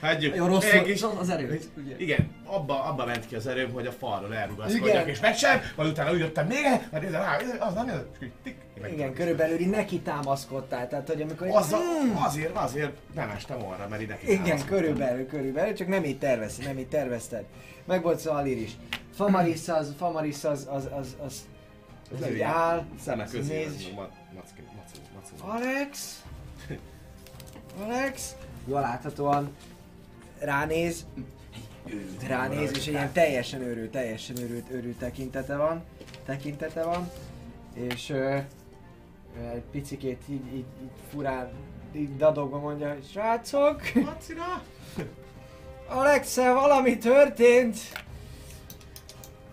Hagyjuk. 0.00 0.34
Jó, 0.36 0.46
rossz 0.46 0.72
is- 0.86 1.02
az, 1.02 1.16
az 1.18 1.28
erő. 1.28 1.60
Ugye? 1.76 1.94
Igen, 1.98 2.30
abba, 2.44 2.82
abba 2.84 3.04
ment 3.06 3.26
ki 3.26 3.34
az 3.34 3.46
erőm, 3.46 3.72
hogy 3.72 3.86
a 3.86 3.92
falról 3.92 4.34
elrugaszkodjak, 4.34 4.88
Igen. 4.94 5.08
és 5.08 5.20
meg 5.20 5.36
sem, 5.36 5.60
majd 5.76 5.90
utána 5.90 6.12
úgy 6.12 6.18
jöttem 6.18 6.46
még 6.46 6.62
mert 6.90 7.02
nézem 7.04 7.20
rá, 7.22 7.36
az 7.58 7.74
nem 7.74 7.86
jön, 7.86 8.06
és 8.20 8.26
így 8.26 8.32
tik, 8.42 8.56
Igen, 8.92 9.12
körülbelül 9.14 9.58
így 9.58 9.70
neki 9.70 9.98
támaszkodtál, 10.00 10.88
tehát 10.88 11.08
hogy 11.08 11.22
amikor... 11.22 11.46
Az, 11.48 11.74
azért, 12.14 12.56
azért 12.56 12.92
nem 13.14 13.28
estem 13.30 13.64
arra, 13.66 13.86
mert 13.88 14.02
ide 14.02 14.18
Igen, 14.26 14.64
körülbelül, 14.66 15.26
körülbelül, 15.26 15.74
csak 15.74 15.88
nem 15.88 16.04
így 16.04 16.18
tervezted, 16.18 16.64
nem 16.66 16.78
így 16.78 16.88
tervezted. 16.88 17.44
Meg 17.86 18.02
volt 18.02 18.18
szó 18.18 18.30
Alir 18.32 18.56
is. 18.58 18.70
Famaris 19.14 19.68
az, 19.68 19.94
Famaris 19.98 20.44
az, 20.44 20.66
az, 20.70 20.88
az, 20.98 21.16
az, 21.24 21.46
az 22.14 22.22
Ez 22.22 22.28
így 22.30 22.34
ilyen 22.34 22.50
áll. 22.50 22.84
Szemek 23.04 23.28
közé, 23.30 23.54
nézd. 23.54 23.74
ez 23.74 23.94
ma- 23.94 24.08
macki, 24.40 24.62
macu, 24.76 25.00
macu. 25.14 25.52
Alex? 25.52 26.22
Alex? 27.84 28.34
Jól 28.66 28.80
láthatóan 28.80 29.56
ránéz, 30.38 31.06
ránéz, 32.26 32.70
és 32.70 32.86
egy 32.86 32.92
ilyen 32.92 33.12
teljesen 33.12 33.60
őrült, 33.60 33.90
teljesen 33.90 34.36
őrült, 34.36 34.70
őrült 34.70 34.98
tekintete 34.98 35.56
van, 35.56 35.84
tekintete 36.24 36.82
van, 36.82 37.10
és 37.74 38.10
ö, 38.10 38.38
egy 39.52 39.62
picikét 39.70 40.22
így, 40.28 40.46
így, 40.54 40.66
így 40.82 40.90
furán, 41.10 41.50
így 41.92 42.16
dadogva 42.16 42.58
mondja, 42.58 42.96
srácok, 43.12 43.80
Macira? 43.94 44.62
alex 45.98 46.36
valami 46.36 46.98
történt, 46.98 47.76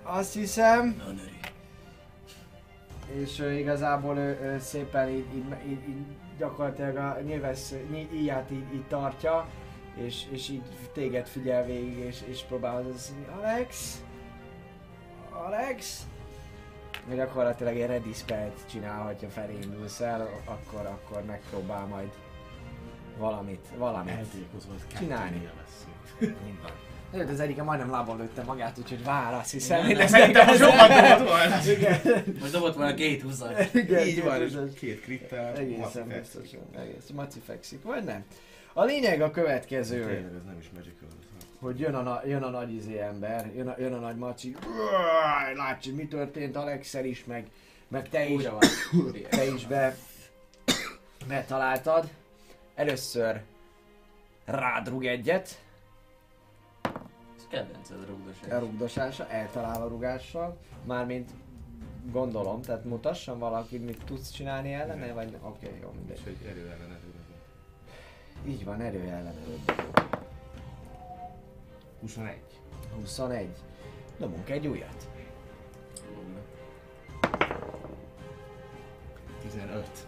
azt 0.04 0.34
hiszem, 0.34 1.04
és 3.14 3.40
ö, 3.40 3.52
igazából 3.52 4.18
ő, 4.18 4.40
ő 4.42 4.60
szépen 4.60 5.10
így, 5.10 5.26
így, 5.36 5.46
így, 5.68 5.90
így 5.90 6.06
gyakorlatilag 6.38 6.96
a 6.96 7.18
nyilvesz 7.26 7.74
ny- 7.90 8.14
íját 8.14 8.52
így, 8.52 8.74
így 8.74 8.88
tartja, 8.88 9.48
és, 9.96 10.26
és 10.32 10.50
így 10.50 10.64
téged 10.94 11.28
figyel 11.28 11.64
végig, 11.66 11.98
és, 11.98 12.22
és 12.28 12.42
próbál 12.42 12.86
az 12.94 13.16
Alex? 13.38 14.02
Alex? 15.32 16.08
Vagy 17.08 17.16
gyakorlatilag 17.16 17.78
egy 17.78 17.88
ready 17.88 18.14
spellt 18.14 18.60
csinál, 18.70 19.06
hogyha 19.06 19.30
felindulsz 19.30 20.00
el, 20.00 20.30
akkor, 20.46 20.86
akkor 20.86 21.24
megpróbál 21.24 21.86
majd 21.86 22.10
valamit, 23.18 23.68
valamit 23.78 24.14
Csinálni. 24.98 25.36
Így 26.22 26.62
van. 26.62 26.87
Előtt 27.14 27.30
az 27.30 27.40
Erika 27.40 27.64
majdnem 27.64 27.90
lábon 27.90 28.18
lőtte 28.18 28.44
magát, 28.44 28.78
úgyhogy 28.78 29.04
hiszem, 29.52 29.78
hogy 29.80 29.86
Igen, 29.90 29.98
lesz 30.02 30.10
Szerintem 30.10 30.50
az 30.50 30.58
sokat 30.58 30.88
dobott 30.90 31.28
volna. 31.30 31.62
Igen, 31.78 32.02
Most 32.40 32.52
dobott 32.52 32.76
volna 32.76 32.94
két 32.94 33.22
húszat. 33.22 33.74
igen, 33.74 34.08
Így 34.08 34.24
van, 34.24 34.42
és 34.42 34.54
két- 34.80 35.02
krittel. 35.02 35.56
Egészen 35.56 36.08
biztosan, 36.08 36.60
egész. 36.78 37.10
Maci 37.14 37.40
fekszik, 37.46 37.84
vagy 37.84 38.04
nem? 38.04 38.26
A 38.74 38.84
lényeg 38.84 39.22
a 39.22 39.32
következő, 39.32 40.00
Tényleg, 40.00 40.16
ez 40.24 40.44
nem 40.46 40.58
is 40.60 40.70
magical. 40.76 41.08
hogy 41.60 41.80
jön 41.80 41.94
a, 41.96 42.02
na- 42.02 42.22
jön 42.26 42.44
a 42.44 42.50
nagy 42.50 42.74
izé 42.74 43.00
ember, 43.00 43.52
jön 43.56 43.68
a, 43.68 43.76
jön 43.80 43.94
a 43.94 44.00
nagy 44.00 44.16
maci, 44.16 44.56
látsz, 45.56 45.86
mi 45.86 46.08
történt 46.08 46.56
Alexel 46.56 47.06
is, 47.06 47.24
meg, 47.26 47.46
meg 47.88 48.10
te 48.10 48.26
is, 48.28 48.44
te 49.30 49.46
is 49.46 49.66
be, 49.66 49.96
betaláltad. 51.28 52.10
Először 52.76 53.42
rád 54.46 54.88
rúg 54.90 55.06
egyet, 55.06 55.60
Ez 57.50 57.60
kedvenced 57.60 58.08
rúgdos. 58.08 58.42
elrugdosása, 58.48 59.28
eltalál 59.30 59.82
a 59.82 59.88
rugással, 59.88 60.58
mármint 60.84 61.32
gondolom, 62.12 62.62
tehát 62.62 62.84
mutassam 62.84 63.40
valakit, 63.40 63.86
mit 63.86 64.04
tudsz 64.06 64.32
csinálni 64.32 64.74
ellene, 64.74 65.14
vagy 65.14 65.32
ne? 65.32 65.38
Oké, 65.38 65.66
okay, 65.66 65.80
jó, 65.80 65.92
mindegy. 65.92 66.18
És 66.18 66.26
egy 66.26 66.48
erő 66.48 66.70
ellen 66.70 67.00
Így 68.48 68.66
van, 68.66 68.82
erő 68.82 69.00
ellen 69.00 69.36
21. 72.02 72.40
21. 72.96 73.50
Dobunk 74.18 74.50
egy 74.50 74.68
újat. 74.68 75.10
15. 79.42 80.08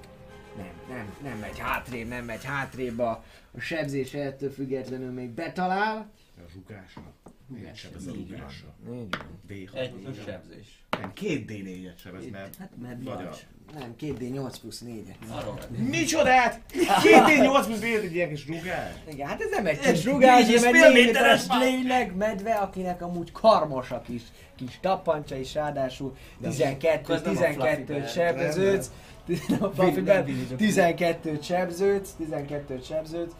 Nem, 0.57 0.71
nem, 0.89 1.15
nem 1.23 1.37
megy 1.37 1.59
hátrébb, 1.59 2.07
nem 2.07 2.25
megy 2.25 2.43
hátrébb 2.43 2.99
a, 2.99 3.23
a 3.51 3.59
sebzés 3.59 4.13
ettől 4.13 4.51
függetlenül 4.51 5.11
még 5.11 5.29
betalál. 5.29 6.11
A 6.37 6.41
rugásra. 6.53 7.01
Miért 7.49 7.75
sebez 7.75 8.07
a 8.07 8.11
Így 8.11 8.29
van. 8.29 8.37
rugásra? 8.37 8.73
Így 8.93 9.15
van. 9.17 9.39
D6. 9.49 9.75
Egy 9.75 10.21
sebzés. 10.25 10.83
Nem, 10.99 11.13
két 11.13 11.45
D4-et 11.51 11.97
sebez, 11.97 12.29
mert... 12.31 12.55
Hát 12.55 12.69
mert 12.81 13.03
Vagy 13.03 13.13
vagy. 13.15 13.45
Nem, 13.79 13.95
2D8 13.99 14.53
plusz 14.61 14.79
4 14.79 15.15
Arról 15.29 15.59
Micsodát? 15.89 16.61
Két 16.71 17.21
D8 17.27 17.63
plusz 17.65 17.79
D 17.79 17.83
egy 17.83 18.15
ilyen 18.15 18.29
kis 18.29 18.47
rugás? 18.47 18.93
Igen, 19.11 19.27
hát 19.27 19.41
ez 19.41 19.49
nem 19.49 19.65
egy 19.65 19.79
kis 19.79 20.03
rugás, 20.05 20.45
négy 20.47 20.55
hanem 20.57 20.75
egy 20.75 20.93
négy 20.93 21.05
méteres 21.05 21.47
méteres 21.47 21.63
lényleg, 21.69 22.15
medve, 22.15 22.53
akinek 22.53 23.01
amúgy 23.01 23.31
karmos 23.31 23.91
a 23.91 24.01
kis, 24.01 24.21
kis 24.55 24.79
tappancsa 24.81 25.35
is, 25.35 25.53
ráadásul 25.53 26.15
12, 26.41 27.13
az 27.13 27.21
nem 27.21 27.31
a 27.31 27.35
Fluffy 27.35 27.53
12 27.53 27.93
Bear. 27.93 28.07
sebződsz, 28.07 28.91
a 29.61 29.69
Fluffy 29.69 29.91
Nem 29.91 30.03
Bear, 30.03 30.23
Billy 30.25 30.45
Joe. 30.49 30.57
12 30.57 31.39
sebződsz, 31.41 32.11
12 32.17 32.79
sebződsz, 32.83 33.33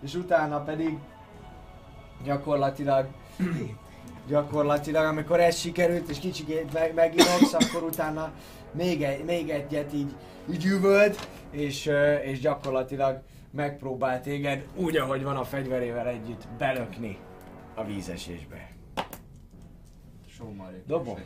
és 0.00 0.14
utána 0.14 0.62
pedig 0.62 0.98
gyakorlatilag 2.24 3.08
gyakorlatilag, 4.28 5.04
amikor 5.04 5.40
ez 5.40 5.58
sikerült, 5.58 6.08
és 6.08 6.18
kicsikét 6.18 6.72
meg, 6.72 6.94
meginogsz, 6.94 7.52
akkor 7.52 7.82
utána 7.82 8.32
még, 8.72 9.02
egy, 9.02 9.24
még 9.24 9.50
egyet 9.50 9.92
így, 9.92 10.14
így 10.52 10.64
üvölt, 10.64 11.28
és, 11.50 11.90
és 12.22 12.40
gyakorlatilag 12.40 13.22
megpróbál 13.50 14.20
téged 14.20 14.66
úgy, 14.76 14.96
ahogy 14.96 15.22
van 15.22 15.36
a 15.36 15.44
fegyverével 15.44 16.06
együtt 16.06 16.48
belökni 16.58 17.18
a 17.74 17.84
vízesésbe. 17.84 18.70
Sómarik. 20.36 20.86
Dobom. 20.86 21.18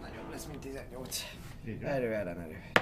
Nagyobb 0.00 0.30
lesz, 0.30 0.46
mint 0.46 0.60
18. 0.60 1.24
Így 1.68 1.82
van. 1.82 1.90
Erő 1.90 2.12
ellen 2.12 2.40
erő. 2.40 2.73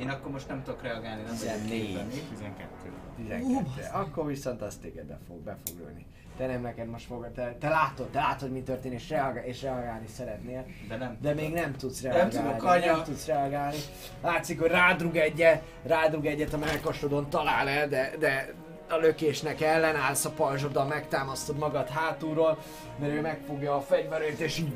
Én 0.00 0.08
akkor 0.08 0.30
most 0.30 0.48
nem 0.48 0.62
tudok 0.62 0.82
reagálni, 0.82 1.22
nem 1.22 1.36
14. 1.36 1.92
vagyok 1.92 2.08
képben. 2.10 2.28
12. 2.28 2.68
12. 3.16 3.64
Akkor 3.92 4.26
viszont 4.26 4.62
az 4.62 4.76
téged 4.76 5.04
be 5.04 5.18
fog, 5.26 5.36
be 5.36 5.56
fog 5.66 5.78
lőni. 5.78 6.06
Te 6.36 6.46
nem 6.46 6.60
neked 6.60 6.88
most 6.88 7.06
fog, 7.06 7.32
te, 7.34 7.56
te 7.60 7.68
látod, 7.68 8.08
te 8.08 8.18
látod 8.18 8.50
mi 8.50 8.62
történik, 8.62 8.98
és, 8.98 9.08
reagál, 9.08 9.44
és 9.44 9.62
reagálni 9.62 10.06
szeretnél. 10.06 10.66
De 10.88 10.96
nem. 10.96 11.18
De 11.20 11.34
még 11.34 11.52
nem 11.52 11.76
tudsz 11.76 12.02
reagálni. 12.02 12.30
tudok, 12.30 12.62
anya. 12.62 12.94
Nem 12.94 13.04
tudsz 13.04 13.26
reagálni. 13.26 13.76
Látszik, 14.22 14.60
hogy 14.60 14.70
rádrug 14.70 15.16
egyet, 15.16 15.62
rádrug 15.82 16.26
egyet 16.26 16.52
a 16.52 16.58
melkasodon, 16.58 17.30
talál 17.30 17.68
el, 17.68 17.88
de, 17.88 18.12
de 18.18 18.54
a 18.88 18.96
lökésnek 18.96 19.60
ellenállsz 19.60 20.24
a 20.24 20.30
pajzsoddal, 20.30 20.86
megtámasztod 20.86 21.58
magad 21.58 21.88
hátulról, 21.88 22.58
mert 22.98 23.12
ő 23.12 23.20
megfogja 23.20 23.74
a 23.74 23.80
fegyverét, 23.80 24.38
és 24.40 24.58
így, 24.58 24.72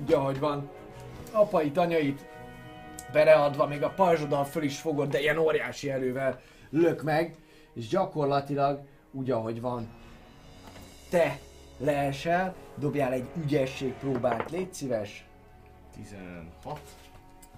így 0.00 0.12
ahogy 0.12 0.38
van, 0.38 0.70
apait, 1.32 1.76
anyait 1.76 2.24
bereadva, 3.12 3.66
még 3.66 3.82
a 3.82 3.88
pajzsoddal 3.88 4.44
föl 4.44 4.62
is 4.62 4.78
fogod, 4.78 5.08
de 5.08 5.20
ilyen 5.20 5.38
óriási 5.38 5.90
erővel 5.90 6.40
lök 6.70 7.02
meg, 7.02 7.36
és 7.74 7.88
gyakorlatilag 7.88 8.80
úgy, 9.12 9.30
ahogy 9.30 9.60
van, 9.60 9.88
te 11.10 11.38
leesel, 11.78 12.54
dobjál 12.74 13.12
egy 13.12 13.26
ügyesség 13.42 13.92
próbát, 13.92 14.50
légy 14.50 14.72
szíves. 14.72 15.24
16. 15.94 16.80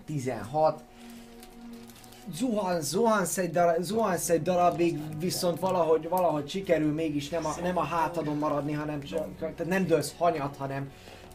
16. 0.04 0.82
Zuhan, 2.32 2.80
zuhansz 2.80 3.38
egy, 3.38 3.50
darab, 3.50 3.82
zuhansz 3.82 4.28
egy 4.28 4.42
darabig, 4.42 5.18
viszont 5.18 5.60
valahogy, 5.60 6.08
valahogy 6.08 6.48
sikerül 6.48 6.92
mégis 6.92 7.28
nem 7.28 7.46
a, 7.46 7.54
nem 7.62 7.78
a 7.78 7.82
hátadon 7.82 8.36
maradni, 8.36 8.72
hanem 8.72 9.02
csak, 9.02 9.38
tehát 9.38 9.66
nem 9.66 9.86
dőlsz 9.86 10.14
hanyat, 10.18 10.56
hanem 10.56 10.90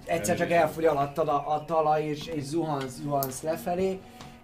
egyszer 0.06 0.38
csak 0.38 0.52
elfogy 0.52 0.86
alattad 0.86 1.28
a, 1.28 1.54
a 1.54 1.66
talaj, 1.66 2.04
és, 2.04 2.28
és 2.28 2.44
zuhansz, 2.44 3.00
zuhansz 3.02 3.42
lefelé, 3.42 4.00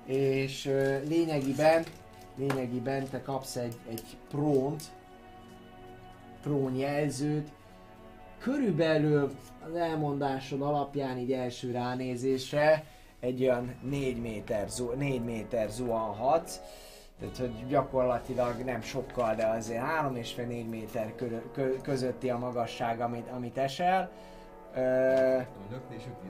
és 0.06 0.66
ö, 0.66 0.98
lényegiben, 1.08 1.84
lényegiben 2.38 3.08
te 3.10 3.22
kapsz 3.22 3.56
egy, 3.56 3.76
egy 3.90 4.18
prónt, 4.30 4.84
prón 6.42 6.76
jelzőt, 6.76 7.48
körülbelül 8.40 9.32
az 9.68 9.76
elmondásod 9.76 10.62
alapján 10.62 11.18
így 11.18 11.32
első 11.32 11.72
ránézésre 11.72 12.84
egy 13.20 13.42
olyan 13.42 13.76
4 13.82 14.22
méter, 14.22 14.70
zu- 14.70 14.96
4 14.96 15.24
méter 15.24 15.70
zuhanhatsz, 15.70 16.60
tehát 17.20 17.38
hogy 17.38 17.68
gyakorlatilag 17.68 18.64
nem 18.64 18.82
sokkal, 18.82 19.36
de 19.36 19.46
azért 19.46 19.82
3 19.82 20.16
és 20.16 20.32
fél 20.34 20.46
4 20.46 20.70
méter 20.70 21.14
közötti 21.82 22.30
a 22.30 22.38
magasság, 22.38 23.02
amit, 23.02 23.28
amit 23.36 23.58
esel. 23.58 24.12
Lökni 24.76 25.96
és 25.96 26.04
ütni, 26.06 26.30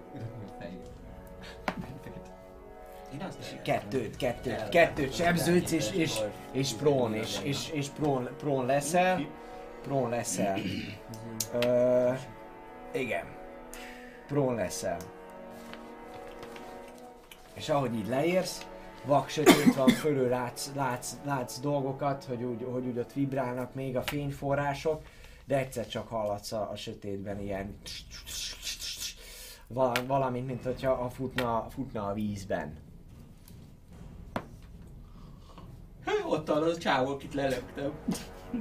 kettőt, 3.64 4.18
kettőt, 4.18 4.70
kettőt 4.70 5.14
sebződsz 5.14 5.72
és, 5.72 5.92
és, 5.92 6.20
és 6.52 6.74
prón, 6.74 7.14
és, 7.14 7.40
és, 7.44 7.70
és 7.70 7.88
prón, 7.88 8.30
prón 8.38 8.66
leszel. 8.66 9.28
Prón 9.84 10.10
leszel. 10.10 10.60
Ö, 11.62 12.12
igen. 12.92 13.26
Prón 14.28 14.56
leszel. 14.56 14.98
És 17.54 17.70
ahogy 17.70 17.96
így 17.96 18.08
leérsz, 18.08 18.68
vak 19.06 19.30
sötét 19.30 19.76
van, 19.76 19.88
fölül 19.88 20.30
látsz, 20.30 20.70
látsz, 20.76 21.12
látsz 21.26 21.60
dolgokat, 21.60 22.24
hogy 22.24 22.44
úgy, 22.44 22.66
hogy 22.72 22.86
úgy 22.86 22.98
ott 22.98 23.14
vibrálnak 23.14 23.74
még 23.74 23.98
a 23.98 24.02
fényforrások, 24.02 25.02
de 25.50 25.58
egyszer 25.58 25.88
csak 25.88 26.08
hallatsz 26.08 26.52
a, 26.52 26.70
a 26.72 26.76
sötétben 26.76 27.40
ilyen 27.40 27.78
val- 29.68 30.06
valamint, 30.06 30.48
mint 30.48 30.64
hogyha 30.64 30.92
a 30.92 31.10
futna, 31.10 31.68
futna 31.70 32.08
a 32.08 32.14
vízben. 32.14 32.78
Ott 36.28 36.50
az 36.50 36.76
a 36.76 36.78
csávó, 36.78 37.12
akit 37.12 37.34
lelöktem. 37.34 37.92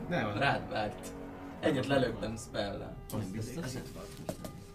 Nem, 0.08 0.38
Rád 0.38 0.70
várt. 0.70 1.12
Egyet 1.60 1.86
lelöktem 1.86 2.36
spell 2.36 2.94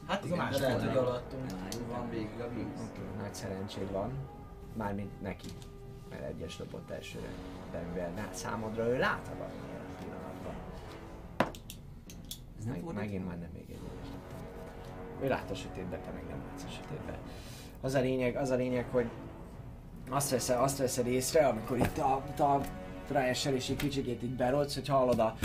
Hát 0.07 0.23
a 0.23 0.25
igen, 0.25 0.49
de 0.49 0.57
lehet, 0.57 0.81
hogy 0.81 0.97
alattunk 0.97 1.51
van 1.89 2.09
végig 2.09 2.39
a 2.39 2.49
víz. 2.49 2.65
Nagy 3.17 3.33
szerencséd 3.33 3.91
van, 3.91 4.11
mármint 4.77 5.21
neki, 5.21 5.49
mert 6.09 6.23
egyes 6.23 6.57
dobott 6.57 6.89
elsőre, 6.89 7.27
de 7.71 7.79
mivel 7.79 8.29
számodra 8.33 8.87
ő 8.87 8.97
lát 8.97 9.31
Ez 12.63 12.69
nem 12.69 12.83
Meg, 12.85 12.93
megint 12.93 13.25
majdnem 13.25 13.49
még 13.53 13.65
egy. 13.69 13.79
Ő 15.23 15.27
lát 15.27 15.51
a 15.51 15.55
sötétbe, 15.55 15.97
te 15.97 16.11
meg 16.11 16.23
nem 16.29 16.43
látsz 16.47 16.63
a 16.63 16.69
sötétbe. 16.69 17.17
Az 17.81 17.93
a 17.93 17.99
lényeg, 17.99 18.35
az 18.35 18.49
a 18.49 18.55
lényeg, 18.55 18.85
hogy 18.91 19.05
azt 20.09 20.29
veszed, 20.29 20.57
azt 20.57 20.77
veszed 20.77 21.07
észre, 21.07 21.47
amikor 21.47 21.77
itt 21.77 21.97
a, 21.97 22.23
itt 22.29 22.39
a 22.39 22.61
ráesel 23.11 23.53
és 23.53 23.69
egy 23.69 23.75
kicsikét 23.75 24.23
így 24.23 24.35
berodsz, 24.35 24.73
hogy 24.73 24.87
hallod 24.87 25.19
a 25.19 25.35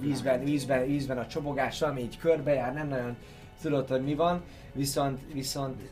vízben, 0.00 0.44
vízben, 0.44 0.86
vízben 0.86 1.18
a 1.18 1.26
csobogás, 1.26 1.82
ami 1.82 2.00
így 2.00 2.18
körbejár, 2.18 2.74
nem 2.74 2.88
nagyon 2.88 3.16
tudod, 3.62 3.88
hogy 3.88 4.04
mi 4.04 4.14
van, 4.14 4.42
viszont, 4.72 5.32
viszont 5.32 5.82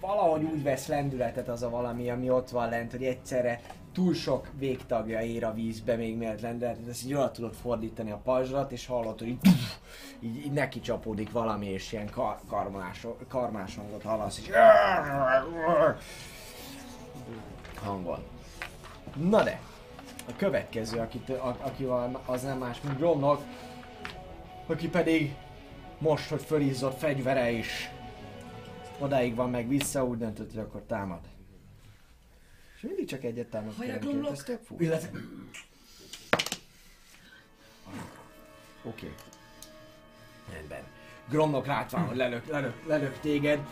valahogy 0.00 0.42
úgy 0.42 0.62
vesz 0.62 0.86
lendületet 0.86 1.48
az 1.48 1.62
a 1.62 1.70
valami, 1.70 2.10
ami 2.10 2.30
ott 2.30 2.50
van 2.50 2.68
lent, 2.68 2.90
hogy 2.90 3.04
egyszerre 3.04 3.60
túl 3.92 4.14
sok 4.14 4.48
végtagja 4.58 5.20
ér 5.20 5.44
a 5.44 5.52
vízbe 5.52 5.96
még 5.96 6.16
mielőtt 6.16 6.40
lendületet, 6.40 6.88
ezt 6.88 7.04
így 7.04 7.14
oda 7.14 7.30
tudod 7.30 7.54
fordítani 7.54 8.10
a 8.10 8.20
pajzsrat, 8.24 8.72
és 8.72 8.86
hallod, 8.86 9.18
hogy 9.18 9.28
így, 9.28 9.38
így, 10.20 10.36
így 10.36 10.52
neki 10.52 10.80
csapódik 10.80 11.32
valami, 11.32 11.66
és 11.66 11.92
ilyen 11.92 12.10
kar, 12.10 12.36
karmás, 12.48 13.06
karmás 13.28 13.76
hangot 13.76 14.02
hallasz, 14.02 14.38
és 14.38 14.50
hangon. 17.82 18.18
Na 19.16 19.42
de, 19.42 19.60
a 20.28 20.32
következő, 20.36 20.98
akit, 20.98 21.28
a, 21.28 21.56
aki 21.60 21.84
van, 21.84 22.18
az 22.26 22.42
nem 22.42 22.58
más, 22.58 22.80
mint 22.80 22.96
Gromnak, 22.96 23.40
aki 24.66 24.88
pedig 24.88 25.34
most, 25.98 26.28
hogy 26.28 26.42
fölizzott 26.42 26.98
fegyvere 26.98 27.50
is 27.50 27.90
odáig 28.98 29.34
van 29.34 29.50
meg 29.50 29.68
vissza, 29.68 30.04
úgy 30.04 30.18
döntött, 30.18 30.50
hogy 30.50 30.60
akkor 30.60 30.82
támad. 30.86 31.20
És 32.80 32.86
mindig 32.86 33.06
csak 33.06 33.24
egyet 33.24 33.46
támad 33.46 33.74
Hajrá, 33.76 33.92
fejenként, 33.92 34.12
Glomlok! 34.12 34.32
ez 34.32 34.42
tök 34.42 34.60
fú. 34.64 34.76
Illetve... 34.78 35.18
Oké. 38.82 39.14
Rendben. 40.52 40.82
Gromnok 41.28 41.66
látván, 41.66 42.06
hogy 42.06 42.16
lelök, 42.16 42.46
lelök, 42.46 42.86
lelök 42.86 43.18
téged, 43.20 43.66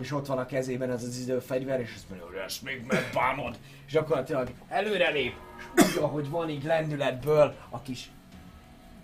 és 0.00 0.12
ott 0.12 0.26
van 0.26 0.38
a 0.38 0.46
kezében 0.46 0.90
ez 0.90 1.02
az 1.02 1.18
időfegyver, 1.18 1.80
és 1.80 1.92
azt 1.94 2.08
mondja, 2.08 2.26
hogy 2.26 2.36
ezt 2.36 2.62
még 2.62 2.84
megbánod. 2.86 3.58
És 3.86 3.92
gyakorlatilag 3.92 4.50
előrelép, 4.68 5.34
és 5.76 5.96
úgy, 5.96 6.02
ahogy 6.02 6.30
van 6.30 6.48
így 6.48 6.64
lendületből, 6.64 7.56
a 7.70 7.82
kis 7.82 8.10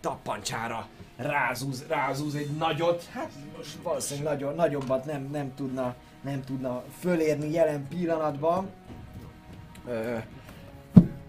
tappancsára 0.00 0.88
rázúz, 1.16 1.86
rázúz 1.88 2.34
egy 2.34 2.50
nagyot, 2.50 3.04
hát 3.04 3.30
most 3.56 3.76
valószínűleg 3.82 4.32
nagyon, 4.32 4.54
nagyobbat 4.54 5.04
nem, 5.04 5.28
nem 5.30 5.54
tudna, 5.54 5.94
nem 6.20 6.44
tudna 6.44 6.82
fölérni 7.00 7.50
jelen 7.50 7.88
pillanatban. 7.88 8.70
Ö, 9.86 10.18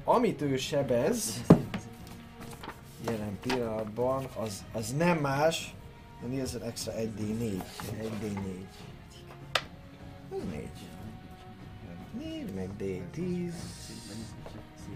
amit 0.04 0.42
ő 0.42 0.58
sebez, 0.58 1.42
jelen 3.06 3.40
pillanatban, 3.42 4.26
az, 4.36 4.64
az 4.74 4.94
nem 4.98 5.18
más, 5.18 5.76
de 6.22 6.28
nézzen 6.28 6.62
extra 6.62 6.94
1D4. 6.94 7.64
1D4. 8.02 8.66
Az 10.32 10.42
4. 10.52 10.70
4, 12.20 12.54
meg 12.54 12.70
D10. 12.80 13.54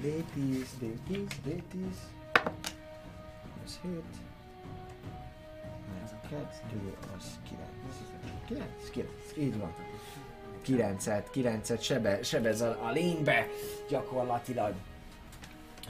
D10, 0.03 0.65
D10, 0.81 1.27
D10. 1.45 1.95
Ez 3.63 3.79
7. 3.81 4.03
Ez 6.03 6.11
2, 6.29 6.95
az 7.17 7.39
9. 7.49 7.69
9, 8.47 8.89
9, 8.91 9.09
így 9.37 9.57
van. 9.57 9.73
9-et, 10.67 11.23
9-et 11.33 11.81
sebe, 11.81 12.23
sebez 12.23 12.61
a, 12.61 12.79
a 12.87 12.91
lénybe, 12.91 13.47
gyakorlatilag 13.89 14.73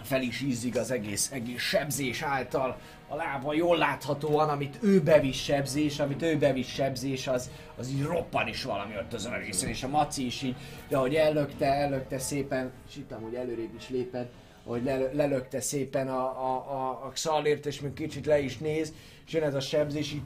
fel 0.04 0.22
is 0.22 0.42
ízzik 0.42 0.76
az 0.76 0.92
egész, 0.92 1.32
egész 1.32 1.62
sebzés 1.62 2.22
által. 2.22 2.78
A 3.08 3.16
lába 3.16 3.54
jól 3.54 3.78
láthatóan, 3.78 4.50
amit 4.50 4.78
ő 4.82 5.02
bevisz 5.02 5.38
sebzés, 5.38 6.00
amit 6.00 6.22
ő 6.22 6.38
bevisz 6.38 6.68
sebzés, 6.68 7.28
az, 7.28 7.50
az 7.78 7.90
így 7.90 8.04
roppan 8.04 8.48
is 8.48 8.64
valami 8.64 8.96
ott 8.98 9.14
azon 9.14 9.34
a 9.34 9.38
részen, 9.38 9.70
és 9.70 9.84
a 9.84 9.88
Maci 9.88 10.26
is 10.26 10.42
így, 10.42 10.56
de 10.88 10.98
ahogy 10.98 11.16
ellökte, 11.16 11.66
ellökte 11.66 12.20
szépen, 12.20 12.72
és 12.90 12.96
itt 12.96 13.12
amúgy 13.12 13.34
előrébb 13.34 13.76
is 13.78 13.90
lépett, 13.90 14.32
hogy 14.64 14.84
lel, 14.84 15.10
lelökte 15.14 15.62
szépen 15.62 16.08
a, 16.08 16.22
a, 16.22 16.56
a, 16.72 17.06
a 17.06 17.10
Xalért, 17.14 17.66
és 17.66 17.82
még 17.82 17.94
kicsit 17.94 18.26
le 18.26 18.40
is 18.40 18.58
néz, 18.58 18.94
és 19.26 19.34
jön 19.34 19.44
ez 19.44 19.56
a 19.56 19.60
sebzés, 19.60 20.12
így, 20.12 20.22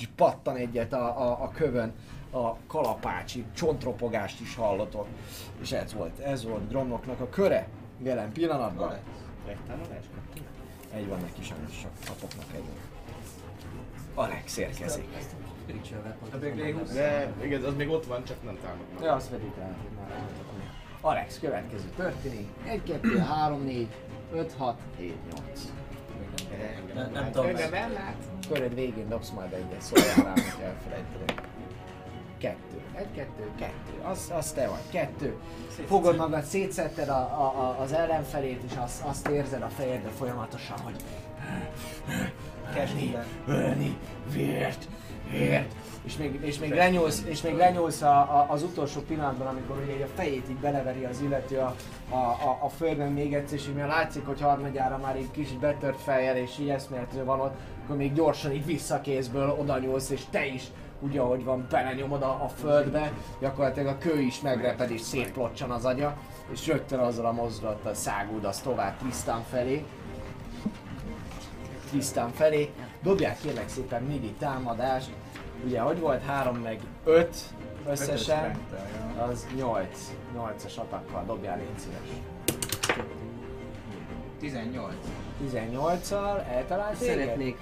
így 0.00 0.08
pattan 0.16 0.56
egyet 0.56 0.92
a, 0.92 1.22
a, 1.22 1.42
a 1.42 1.50
kövön, 1.50 1.94
a 2.30 2.56
kalapácsi 2.66 3.44
csontropogást 3.54 4.40
is 4.40 4.54
hallotok. 4.54 5.06
És 5.60 5.72
ez 5.72 5.94
volt, 5.94 6.18
ez 6.18 6.44
volt 6.44 6.68
Gromnoknak 6.68 7.20
a 7.20 7.28
köre 7.28 7.68
jelen 8.02 8.32
pillanatban. 8.32 8.94
Egy 10.94 11.08
van 11.08 11.20
neki 11.20 11.42
sajnos, 11.42 11.80
csak 11.82 11.90
kapoknak 12.06 12.46
egy. 12.54 12.64
Alex 14.14 14.56
érkezik. 14.56 15.08
De 16.92 17.32
igaz, 17.42 17.64
az 17.64 17.74
még 17.74 17.88
ott 17.88 18.06
van, 18.06 18.24
csak 18.24 18.42
nem 18.44 18.58
támadnak. 18.62 19.02
Ja, 19.02 19.12
azt 19.12 19.30
pedig 19.30 19.50
rá. 19.58 19.76
Alex, 21.00 21.38
következő 21.38 21.88
történik. 21.96 22.48
1, 22.66 22.82
2, 22.82 23.18
3, 23.18 23.62
4, 23.62 23.88
5, 24.32 24.52
6, 24.58 24.76
7, 24.96 25.16
8. 25.34 25.72
Nem, 26.94 27.10
nem 27.12 27.30
tudom. 27.30 27.46
Engem 27.46 27.74
ellát. 27.74 28.16
Köröd 28.48 28.74
végén 28.74 29.08
dobsz 29.08 29.30
majd 29.30 29.52
egyet, 29.52 29.80
szóljál 29.80 30.14
rám, 30.14 30.34
hogy 30.34 30.62
elfelejted. 30.64 31.42
Kettő. 32.38 32.82
Egy, 32.94 33.10
kettő, 33.14 33.50
kettő. 33.58 34.02
Az, 34.02 34.32
az 34.36 34.52
te 34.52 34.68
vagy. 34.68 34.90
Kettő. 34.90 35.36
Fogod 35.86 36.16
magad, 36.16 36.42
szétszetted 36.42 37.08
a, 37.08 37.18
a, 37.18 37.54
a, 37.56 37.82
az 37.82 37.92
ellenfelét, 37.92 38.62
és 38.70 38.76
azt, 38.76 39.02
azt 39.04 39.28
érzed 39.28 39.62
a 39.62 39.68
fejedbe 39.68 40.08
folyamatosan, 40.08 40.78
hogy 40.78 40.94
ölni, 42.76 43.16
ölni, 43.46 43.96
vért, 44.32 44.88
vért. 45.30 45.74
És 46.04 46.16
még, 46.16 46.40
és 46.42 46.58
még 46.58 46.72
lenyúlsz, 46.74 47.22
és 47.26 47.42
még 47.42 47.54
lenyúlsz 47.54 48.02
a, 48.02 48.18
a, 48.18 48.46
az 48.48 48.62
utolsó 48.62 49.00
pillanatban, 49.00 49.46
amikor 49.46 49.76
ugye 49.76 50.04
a 50.04 50.08
fejét 50.14 50.48
így 50.50 50.56
beleveri 50.56 51.04
az 51.04 51.20
illető 51.20 51.58
a, 51.58 51.74
a, 52.08 52.14
a, 52.14 52.58
a 52.60 52.68
földön 52.68 53.12
még 53.12 53.34
egyszer, 53.34 53.58
és 53.58 53.68
így 53.68 53.76
látszik, 53.76 54.26
hogy 54.26 54.40
harmadjára 54.40 54.98
már 54.98 55.16
így 55.16 55.30
kicsit 55.30 55.58
betört 55.58 56.00
fejjel, 56.00 56.36
és 56.36 56.58
így 56.60 56.68
eszméletlenül 56.68 57.24
van 57.24 57.40
ott, 57.40 57.54
akkor 57.84 57.96
még 57.96 58.12
gyorsan 58.12 58.52
így 58.52 58.64
visszakézből 58.64 59.56
oda 59.58 59.78
nyúlsz, 59.78 60.10
és 60.10 60.22
te 60.30 60.46
is 60.46 60.62
úgy 61.00 61.18
ahogy 61.18 61.44
van, 61.44 61.66
belenyomod 61.70 62.22
a, 62.22 62.44
a 62.44 62.48
földbe, 62.48 63.12
gyakorlatilag 63.40 63.94
a 63.94 63.98
kő 63.98 64.20
is 64.20 64.40
megreped 64.40 64.90
és 64.90 65.00
szétplocsan 65.00 65.70
az 65.70 65.84
agya, 65.84 66.16
és 66.52 66.66
rögtön 66.66 66.98
azzal 66.98 67.26
a 67.26 67.32
mozdulattal 67.32 67.94
száguldasz 67.94 68.60
tovább 68.60 68.98
Trisztán 68.98 69.42
felé. 69.50 69.84
Trisztán 71.88 72.30
felé. 72.30 72.72
Dobják 73.02 73.38
kérlek 73.38 73.68
szépen 73.68 74.02
midi 74.02 74.32
támadást. 74.38 75.10
Ugye, 75.64 75.80
hogy 75.80 76.00
volt 76.00 76.22
3 76.22 76.56
meg 76.56 76.80
5 77.04 77.36
összesen, 77.86 78.58
az 79.30 79.46
8. 79.56 80.10
8-as 80.36 80.76
atakkal 80.76 81.24
dobjál 81.26 81.56
légy 81.56 81.78
szíves. 81.78 82.08
18. 84.40 84.94
18-al 85.44 86.48
eltalálsz 86.48 86.98
téged? 86.98 87.18
Szeretnék 87.18 87.58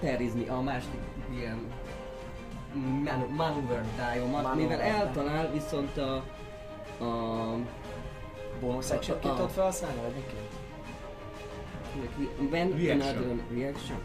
terizni 0.00 0.48
a 0.48 0.60
másik 0.60 1.00
ilyen 1.36 1.58
man- 2.74 3.28
Maneuver 3.36 4.54
mivel 4.54 4.80
eltalál, 4.80 5.50
viszont 5.52 5.96
a, 5.96 6.14
a 7.04 7.56
Bonus 8.60 8.90
actionként 8.90 9.32
Ah. 9.32 9.36
tudod 9.38 9.50
felhasználni, 9.50 10.00
vagy 10.02 10.14
miként? 10.14 10.54
when 12.50 12.68
Reaction. 12.76 13.00
another 13.00 13.36
reaction. 13.54 13.98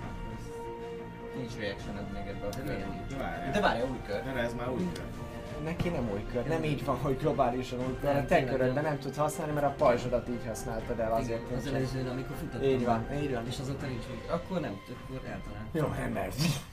Nincs 1.38 1.56
reaction 1.60 1.96
még 2.14 2.28
ebbe 2.28 2.46
a. 2.46 3.52
De 3.52 3.60
várja, 3.62 3.84
új 3.86 3.98
kör. 4.08 4.24
De 4.24 4.40
ez 4.40 4.54
már 4.54 4.70
úgy 4.70 4.92
kell. 4.94 5.06
Neki 5.64 5.90
nem 5.90 6.10
új 6.14 6.26
kör, 6.32 6.48
nem 6.48 6.64
így 6.64 6.86
van, 6.86 6.98
hogy 6.98 7.18
globálisan 7.18 7.80
új 7.80 7.98
kör, 8.02 8.16
a 8.16 8.26
te 8.26 8.44
körödben 8.44 8.74
nem. 8.74 8.84
nem 8.84 9.00
tudsz 9.00 9.18
használni, 9.18 9.54
mert 9.54 9.66
a 9.66 9.74
pajzsodat 9.78 10.30
így 10.30 10.46
használtad 10.48 11.00
el 11.00 11.12
azért. 11.14 11.42
Igen, 11.46 11.58
az 11.58 11.68
előzőn, 11.68 12.08
amikor 12.08 12.36
futottam. 12.36 12.70
Így 12.70 12.86
van, 12.86 13.06
így 13.22 13.34
van. 13.34 13.48
És 13.48 13.60
azóta 13.60 13.86
nincs 13.86 14.04
úgy. 14.12 14.30
Akkor 14.30 14.60
nem, 14.60 14.80
akkor 15.08 15.30
eltalál. 15.30 15.66
Jó, 15.72 16.04
ember. 16.04 16.30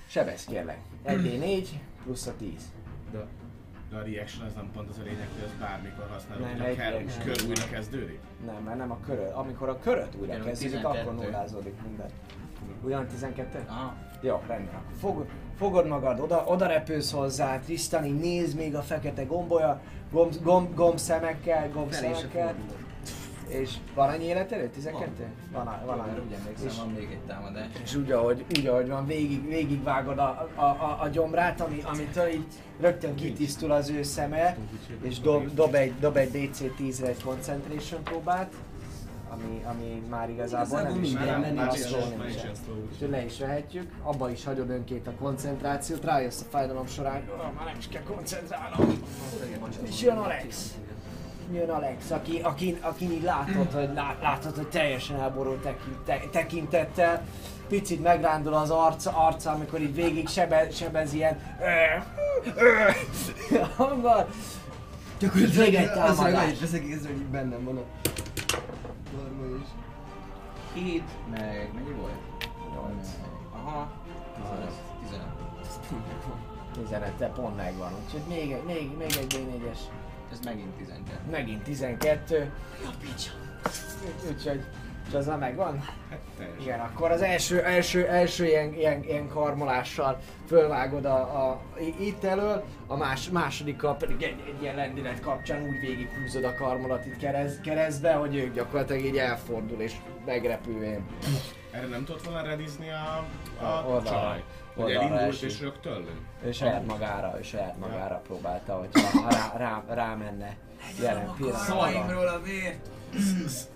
Sebez 0.06 0.44
kérlek. 0.44 0.78
1d4 1.06 1.66
plusz 2.05 2.27
a 2.27 2.32
10. 2.39 2.51
De, 3.12 3.27
de 3.90 3.97
a 3.97 4.02
reaction 4.02 4.47
az 4.47 4.55
nem 4.55 4.70
pont 4.74 4.89
az 4.89 4.98
a 4.98 5.02
lényeg, 5.02 5.28
hogy 5.35 5.44
az 5.44 5.51
bármikor 5.60 6.06
használod, 6.12 6.43
Nem, 6.44 6.60
hogy 6.60 6.70
a 6.70 6.74
kell, 6.74 6.90
reaction. 6.90 7.24
kör 7.24 7.36
újra 7.48 7.65
kezdődik. 7.70 8.20
Nem, 8.47 8.62
mert 8.65 8.78
nem 8.78 8.90
a 8.90 8.98
köröd. 9.06 9.32
Amikor 9.35 9.69
a 9.69 9.78
köröd 9.78 10.09
újra 10.20 10.32
Igen, 10.32 10.44
kezdődik, 10.47 10.74
12. 10.77 11.01
akkor 11.01 11.15
nullázódik 11.24 11.74
minden. 11.86 12.09
Ugyan 12.82 13.06
12? 13.06 13.65
Aha. 13.69 13.94
Jó, 14.20 14.43
rendben. 14.47 14.74
Akkor 14.74 14.97
fog, 14.98 15.27
fogod 15.59 15.86
magad, 15.86 16.20
oda, 16.20 16.44
oda 16.47 16.66
repülsz 16.66 17.12
hozzá, 17.12 17.59
Trisztani, 17.60 18.10
nézd 18.10 18.56
még 18.56 18.74
a 18.74 18.82
fekete 18.82 19.24
gombolya, 19.24 19.80
gomb, 20.12 20.43
gomb, 20.43 20.74
gomb 20.74 20.98
szemekkel, 20.98 21.70
gomb 21.72 21.93
Felé 21.93 22.09
se 22.09 22.14
szemekkel. 22.14 22.47
fordulok. 22.47 22.76
És 23.48 23.70
van 23.94 24.09
annyi 24.09 24.24
életerő? 24.24 24.68
12? 24.68 25.10
Van, 25.52 25.64
van, 25.64 25.97
van 25.97 26.06
úgy 26.26 26.32
emlékszem, 26.32 26.66
És- 26.66 26.76
van 26.76 26.89
még 26.89 27.09
egy 27.10 27.18
támadás. 27.26 27.66
És 27.82 27.94
úgy 27.94 28.10
ahogy, 28.12 28.44
úgy, 28.59 28.66
ahogy 28.66 28.89
van, 28.89 29.06
végig, 29.06 29.48
végigvágod 29.48 30.18
a, 30.18 30.48
a, 30.55 30.62
a, 30.64 30.98
a 31.01 31.09
gyomrát, 31.09 31.60
ami, 31.60 31.82
amitől 31.85 32.28
így 32.28 32.44
rögtön 32.80 33.14
kitisztul 33.14 33.70
az 33.70 33.89
ő 33.90 34.02
szeme, 34.02 34.56
és 35.02 35.20
dob, 35.20 35.55
dob 35.55 35.74
egy, 35.74 35.93
dob 36.01 36.16
egy 36.16 36.30
DC 36.30 36.60
10-re 36.80 37.06
egy 37.06 37.22
concentration 37.22 38.02
próbát, 38.02 38.52
ami, 39.44 39.62
ami 39.70 40.02
már 40.10 40.31
igazából 40.31 40.81
nem 40.81 41.02
is 41.02 41.10
Igazából 41.10 41.36
minden, 41.39 41.55
nem, 41.55 41.66
nem 41.66 41.74
is- 41.74 41.90
nem 41.90 42.19
már 42.19 42.28
is. 42.28 42.35
úgyhogy- 42.93 43.10
le 43.10 43.24
is 43.24 43.39
vehetjük, 43.39 43.90
abba 44.02 44.31
is 44.31 44.44
hagyod 44.44 44.70
önként 44.70 45.06
a 45.06 45.12
koncentrációt, 45.20 46.05
rájössz 46.05 46.40
a 46.40 46.44
fájdalom 46.51 46.86
során, 46.86 47.23
oh, 47.31 47.36
már 47.56 47.65
nem 47.65 47.74
is 47.78 47.89
kell 47.89 48.02
koncentrálnom. 48.02 49.02
És 49.82 50.02
jön 50.02 50.16
Alex. 50.16 50.74
Jön 51.52 51.69
Alex, 51.70 52.10
aki, 52.10 52.40
aki, 52.43 52.78
aki 52.81 53.05
így 53.12 53.23
látod, 53.23 53.73
hogy, 53.73 53.90
lát, 53.94 54.16
látod, 54.23 54.55
hogy 54.56 54.69
teljesen 54.69 55.20
elborult 55.20 55.62
tekint, 55.62 55.97
te, 56.05 56.20
tekintettel. 56.32 57.24
Picit 57.69 58.02
megrándul 58.02 58.55
az 58.55 58.70
arca, 58.70 59.10
arca, 59.27 59.51
amikor 59.51 59.81
így 59.81 59.94
végig 59.94 60.28
sebe, 60.28 60.70
sebez 60.70 61.12
ilyen 61.12 61.39
hanggal. 63.77 64.28
Gyakorlatilag 65.19 65.74
egy 65.74 65.86
az, 65.89 66.16
támadás. 66.16 66.51
észre, 66.51 66.78
hogy 67.09 67.24
bennem 67.31 67.65
van 67.65 67.77
a. 67.77 67.82
7, 70.74 71.03
meg 71.31 71.70
mennyi 71.74 71.90
volt? 71.93 72.49
8. 72.73 73.09
Aha. 73.53 73.90
15. 74.35 74.73
15. 75.03 75.23
15 76.73 77.12
te 77.12 77.27
pont 77.27 77.57
megvan, 77.57 77.93
úgyhogy 78.05 78.23
még, 78.28 78.53
egy- 78.53 78.65
még, 78.65 78.97
még 78.97 79.16
egy 79.16 79.27
D4-es. 79.35 79.78
Ez 80.32 80.40
megint 80.45 80.70
12. 80.77 81.31
Megint 81.31 81.62
12. 81.62 82.53
Ja, 82.85 82.90
picsa. 83.01 83.31
Úgyhogy 84.31 84.65
És 85.09 85.14
az 85.14 85.26
már 85.26 85.39
megvan? 85.39 85.78
Hát 86.10 86.18
teljesen. 86.39 86.60
Igen, 86.62 86.80
akkor 86.80 87.10
az 87.10 87.22
első, 87.22 87.62
első, 87.62 88.06
első 88.06 88.44
ilyen, 88.47 88.74
ilyen, 88.74 89.05
ilyen 89.05 89.28
karmolással 89.28 90.18
fölvágod 90.47 91.05
a, 91.05 91.16
a, 91.51 91.60
itt 92.01 92.24
elől, 92.24 92.64
a 92.86 92.97
más, 92.97 93.30
másodikkal 93.30 93.97
pedig 93.97 94.22
egy, 94.22 94.43
egy 94.47 94.62
ilyen 94.62 94.74
lendület 94.74 95.20
kapcsán 95.20 95.62
úgy 95.62 95.80
végighúzod 95.80 96.44
a 96.44 96.55
karmolat 96.55 97.06
itt 97.06 97.16
keresz, 97.16 97.60
keresztbe, 97.60 98.12
hogy 98.12 98.36
ők 98.36 98.55
gyakorlatilag 98.55 99.05
így 99.05 99.16
elfordul 99.16 99.80
és 99.80 99.93
megrepülvén. 100.26 101.06
Erre 101.70 101.86
nem 101.86 102.05
tudott 102.05 102.24
volna 102.24 102.43
redizni 102.43 102.90
a, 102.90 103.24
a, 103.60 103.64
A- 103.64 103.85
oldalra. 103.86 104.20
csaj? 104.20 104.43
Hogy 104.74 104.90
elindult 104.93 105.20
esik. 105.20 105.51
és 105.51 105.60
rögtön? 105.60 106.06
Ő 106.44 106.52
saját 106.52 106.86
magára, 106.86 107.39
ő 107.39 107.43
saját 107.43 107.78
magára 107.78 108.20
próbálta, 108.26 108.74
hogy 108.74 108.89
ha 109.12 109.30
rá, 109.30 109.52
rá, 109.56 109.94
rámenne 109.94 110.56
jelen 111.01 111.35
pillanatban. 111.36 112.26
a 112.26 112.43
vért! 112.43 112.97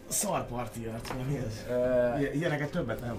Szarparti 0.08 0.82
jött, 0.82 1.12
mi 1.28 1.36
ez? 1.36 1.64
Ilyen- 2.20 2.34
Ilyeneket 2.34 2.70
többet 2.70 3.00
nem. 3.00 3.18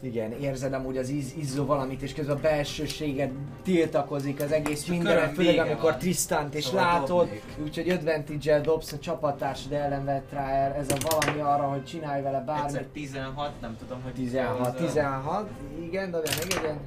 Igen, 0.00 0.32
érzed 0.32 0.72
amúgy 0.72 0.96
az 0.96 1.08
íz, 1.10 1.32
izzó 1.36 1.64
valamit, 1.64 2.02
és 2.02 2.14
közben 2.14 2.36
a 2.36 2.40
belsőséged 2.40 3.30
tiltakozik 3.62 4.40
az 4.40 4.52
egész 4.52 4.86
minden, 4.86 5.14
köröm 5.16 5.34
főleg 5.34 5.58
amikor 5.58 5.90
van. 5.90 5.98
Tristant 5.98 6.54
is 6.54 6.64
Szóval 6.64 6.84
látod, 6.84 7.28
úgyhogy 7.62 7.88
advantage-el 7.90 8.60
dobsz 8.60 8.92
a 8.92 8.98
csapattársad 8.98 9.72
ellen 9.72 10.04
vett 10.04 10.32
rá 10.32 10.48
el, 10.50 10.72
ez 10.72 10.86
a 10.90 10.96
valami 11.10 11.40
arra, 11.40 11.62
hogy 11.68 11.84
csinálj 11.84 12.22
vele 12.22 12.38
Egyszer 12.38 12.56
bármit. 12.56 12.86
16, 12.88 13.60
nem 13.60 13.76
tudom, 13.78 14.02
hogy 14.02 14.12
16, 14.12 14.76
16, 14.76 15.48
igen, 15.82 16.10
dobja 16.10 16.32
még 16.42 16.56
egyen. 16.58 16.78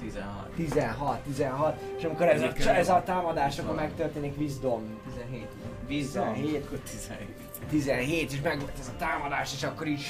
16. 0.00 0.48
16, 0.56 1.20
16, 1.20 1.80
és 1.96 2.04
amikor 2.04 2.28
ez 2.28 2.42
a, 2.42 2.70
ez 2.70 2.88
a 2.88 3.02
támadás, 3.04 3.58
akkor 3.58 3.74
megtörténik 3.74 4.38
Wisdom. 4.38 5.00
17. 5.14 5.46
Vízzal? 5.86 6.32
17, 6.32 6.64
Akkor 6.64 6.78
17. 6.78 7.28
17, 7.70 8.32
és 8.32 8.40
meg 8.40 8.60
volt 8.60 8.78
ez 8.80 8.90
a 8.94 8.98
támadás, 8.98 9.52
és 9.54 9.62
akkor 9.62 9.86
így 9.86 10.06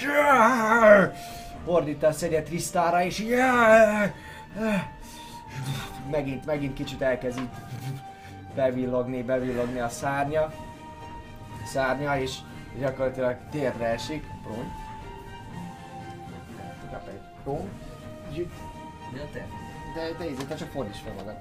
fordítasz 1.65 2.23
egyet 2.23 2.45
Trisztára, 2.45 3.05
és 3.05 3.25
megint, 6.11 6.47
megint 6.47 6.75
kicsit 6.75 7.03
elkezd 7.03 7.39
így 7.39 7.49
bevillogni, 8.55 9.23
bevillogni 9.23 9.79
a 9.79 9.89
szárnya, 9.89 10.53
szárnya, 11.65 12.21
és 12.21 12.37
gyakorlatilag 12.79 13.37
térdre 13.51 13.87
esik, 13.87 14.25
pont. 14.43 14.73
Zsüt. 18.33 18.53
De 19.13 19.29
te? 19.33 19.60
De 19.95 20.15
te, 20.19 20.31
ízé, 20.31 20.43
te 20.49 20.55
csak 20.55 20.71
fordíts 20.71 20.99
fel 20.99 21.13
magad. 21.13 21.35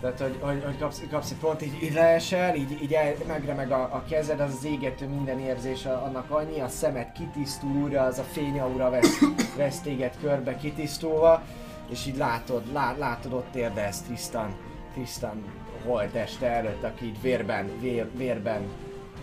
Tehát, 0.00 0.20
hogy, 0.20 0.38
hogy, 0.40 0.62
hogy 0.64 0.78
kapsz, 0.78 1.02
kapsz 1.10 1.30
egy 1.30 1.36
pont, 1.36 1.62
így, 1.62 1.82
így 1.82 1.92
leesel, 1.92 2.54
így, 2.54 2.82
így 2.82 2.94
el, 2.94 3.14
megremeg 3.26 3.70
a, 3.72 3.80
a 3.82 4.04
kezed, 4.08 4.40
az 4.40 4.54
az 4.54 4.64
égető 4.64 5.06
minden 5.06 5.40
érzés 5.40 5.84
annak 5.84 6.30
annyi, 6.30 6.60
a 6.60 6.68
szemed 6.68 7.12
kitisztul 7.12 7.70
újra, 7.70 8.02
az 8.02 8.18
a 8.18 8.22
fényaura 8.22 8.90
vesz, 8.90 9.18
vesz 9.56 9.80
téged 9.80 10.14
körbe 10.20 10.56
kitisztulva, 10.56 11.42
és 11.90 12.06
így 12.06 12.16
látod, 12.16 12.72
lá, 12.72 12.96
látod 12.98 13.32
ott 13.32 13.54
érdelsz 13.54 14.00
Tristan, 14.00 14.56
Tristan 14.92 15.44
holteste 15.84 16.46
előtt, 16.46 16.82
aki 16.82 17.04
így 17.04 17.20
vérben, 17.20 17.70
vér, 17.80 18.10
vérben 18.16 18.62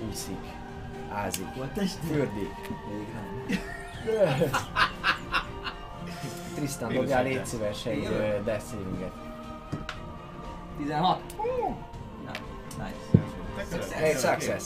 úszik, 0.10 0.46
ázik, 1.12 1.48
fürdik. 2.08 2.54
Tristan, 6.56 6.94
dobjál 6.94 7.24
légy 7.24 7.46
szíves 7.46 7.86
egy 7.86 8.06
ö, 8.06 8.44
death 8.44 8.66
savinget. 8.70 9.12
16. 10.78 11.22
Na, 12.26 12.32
nice. 12.84 13.26
Te 13.56 13.78
köszönöm. 13.78 14.04
Egy 14.04 14.18
success. 14.18 14.64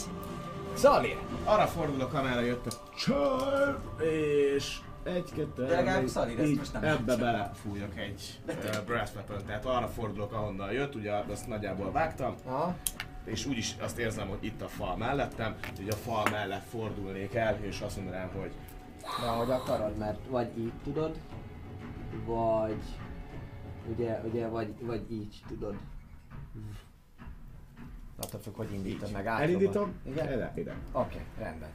Zali! 0.76 1.18
Arra 1.44 1.68
fordul 1.68 2.02
a 2.02 2.08
kamera, 2.08 2.40
jött 2.42 2.66
a 2.66 2.72
csaj, 2.98 3.76
és 4.56 4.78
egy, 5.04 5.32
kettő, 5.36 5.66
De 5.66 5.76
legalább 5.76 6.00
négy, 6.00 6.10
Szali, 6.10 6.36
de 6.36 6.44
ezt 6.44 6.56
most 6.56 6.74
nem 6.74 6.84
ebbe 6.84 7.16
belefújok 7.16 7.98
egy 7.98 8.40
uh, 8.48 8.86
brass 8.86 9.10
weapon, 9.16 9.46
tehát 9.46 9.66
arra 9.66 9.88
fordulok, 9.88 10.34
ahonnan 10.34 10.72
jött, 10.72 10.96
ugye 10.96 11.14
azt 11.14 11.48
nagyjából 11.48 11.92
vágtam, 11.92 12.36
Aha. 12.46 12.76
és 13.26 13.46
úgyis 13.46 13.76
azt 13.82 13.98
érzem, 13.98 14.28
hogy 14.28 14.38
itt 14.42 14.62
a 14.62 14.68
fal 14.68 14.98
mellettem, 14.98 15.56
hogy 15.78 15.90
a 15.90 15.96
fal 15.96 16.24
mellett 16.32 16.64
fordulnék 16.70 17.36
el, 17.36 17.58
és 17.62 17.82
azt 17.82 17.96
mondanám, 17.96 18.30
hogy 18.40 18.52
De 19.22 19.28
ahogy 19.28 19.52
akarod, 19.52 19.98
mert 19.98 20.20
vagy 20.30 20.58
így 20.58 20.74
tudod, 20.84 21.16
vagy 22.26 22.82
ugye, 23.90 24.20
ugye, 24.24 24.48
vagy, 24.48 24.74
vagy 24.86 25.12
így 25.12 25.44
tudod. 25.48 25.76
Attól 28.22 28.40
függ, 28.40 28.56
hogy 28.56 28.74
indítod 28.74 29.12
meg 29.12 29.26
átról. 29.28 29.48
elindítom, 29.48 29.94
Igen? 30.06 30.34
ide, 30.34 30.54
ide. 30.56 30.76
Oké, 30.92 31.20
rendben. 31.38 31.70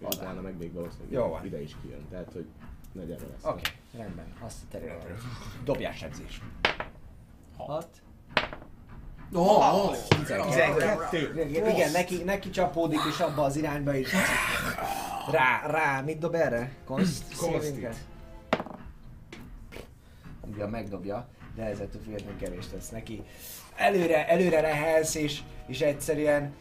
Utána 0.00 0.40
meg 0.40 0.56
még 0.58 0.72
valószínűleg 0.72 1.12
Jó 1.12 1.28
van. 1.28 1.44
ide 1.44 1.62
is 1.62 1.76
kijön, 1.82 2.08
tehát 2.10 2.32
hogy 2.32 2.46
nagyjából 2.92 3.26
lesz. 3.30 3.52
Oké, 3.52 3.70
rendben. 3.96 4.24
Azt 4.40 4.56
a 4.62 4.66
területet. 4.70 5.18
Dobjásedzés. 5.64 6.42
6. 7.56 7.86
Oh, 9.34 9.84
oh, 9.84 9.96
12. 10.08 11.46
Igen, 11.48 11.90
neki, 11.92 12.22
neki 12.22 12.50
csapódik 12.50 13.00
is 13.08 13.18
abba 13.20 13.42
az 13.42 13.56
irányba 13.56 13.94
is. 13.94 14.12
Rá, 15.30 15.66
rá, 15.66 16.00
mit 16.00 16.18
dob 16.18 16.34
erre? 16.34 16.72
Konst? 16.84 17.36
Konstit. 17.36 18.11
Ugyan 20.50 20.70
megdobja, 20.70 21.28
de 21.54 21.62
ezzel 21.62 21.88
függetlenül 22.04 22.38
kevés 22.38 22.66
tesz 22.66 22.88
neki. 22.88 23.22
Előre, 23.76 24.28
előre 24.28 24.60
lehelsz, 24.60 25.14
és, 25.14 25.40
és 25.66 25.80
egyszerűen 25.80 26.52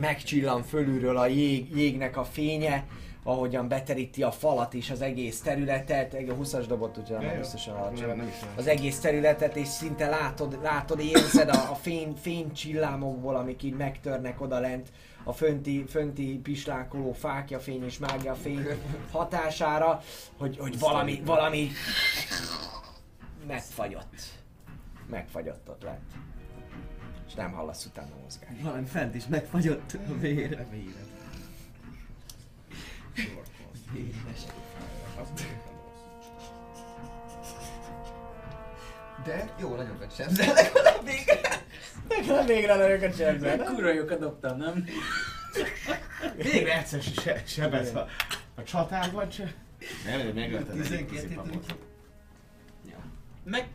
megcsillan 0.00 0.62
fölülről 0.62 1.16
a 1.16 1.26
jég, 1.26 1.76
jégnek 1.76 2.16
a 2.16 2.24
fénye, 2.24 2.86
ahogyan 3.22 3.68
beteríti 3.68 4.22
a 4.22 4.30
falat 4.30 4.74
és 4.74 4.90
az 4.90 5.00
egész 5.00 5.40
területet, 5.40 6.14
egy 6.14 6.32
20-as 6.40 6.64
dobot, 6.68 6.98
úgyhogy 6.98 7.26
nem 7.26 7.38
biztosan 7.38 7.74
Nem, 7.74 7.82
alacsony. 7.82 8.30
Az 8.56 8.66
egész 8.66 8.98
területet, 8.98 9.56
és 9.56 9.68
szinte 9.68 10.08
látod, 10.08 10.58
látod 10.62 11.00
érzed 11.00 11.48
a, 11.48 11.70
a 11.70 11.74
fény, 11.74 12.14
fénycsillámokból, 12.20 13.36
amik 13.36 13.62
így 13.62 13.76
megtörnek 13.76 14.40
oda 14.40 14.58
lent 14.58 14.88
a 15.24 15.32
fönti, 15.32 15.84
fönti 15.88 16.40
pislákoló 16.42 17.12
fákja 17.12 17.60
fény 17.60 17.84
és 17.84 17.98
mágia 17.98 18.34
fény 18.34 18.66
hatására, 19.10 20.02
hogy, 20.36 20.56
hogy 20.58 20.78
valami, 20.78 21.22
valami 21.24 21.70
megfagyott. 23.46 24.38
Megfagyott 25.06 25.68
ott 25.68 25.82
lent. 25.82 26.12
És 27.26 27.34
nem 27.34 27.52
hallasz 27.52 27.84
utána 27.84 28.14
mozgás. 28.22 28.50
Valami 28.62 28.86
fent 28.86 29.14
is 29.14 29.26
megfagyott 29.26 29.92
a 30.08 30.18
vér. 30.18 30.66
De 39.24 39.54
jó, 39.60 39.74
nagyon 39.74 39.96
nagy 39.98 40.12
sebzel 40.14 40.54
legalább 40.54 41.04
végre. 41.04 41.64
Nekem 42.18 42.46
végre 42.46 42.74
lövök 42.74 43.02
a 43.02 43.14
csendben. 43.14 43.64
Kurva 43.64 43.92
jókat 43.92 44.18
dobtam, 44.18 44.58
nem? 44.58 44.84
Végre 46.36 46.78
egyszer 46.78 47.02
se, 47.02 47.42
sebez 47.46 47.94
a, 47.94 48.06
a 48.54 48.62
csatárban 48.62 49.30
se. 49.30 49.54
Nem, 50.06 50.20
hogy 50.20 50.34
megölted 50.34 50.80
egyik 50.80 50.86
12 50.86 51.04
puszipapot. 51.04 51.74
Meg 53.44 53.68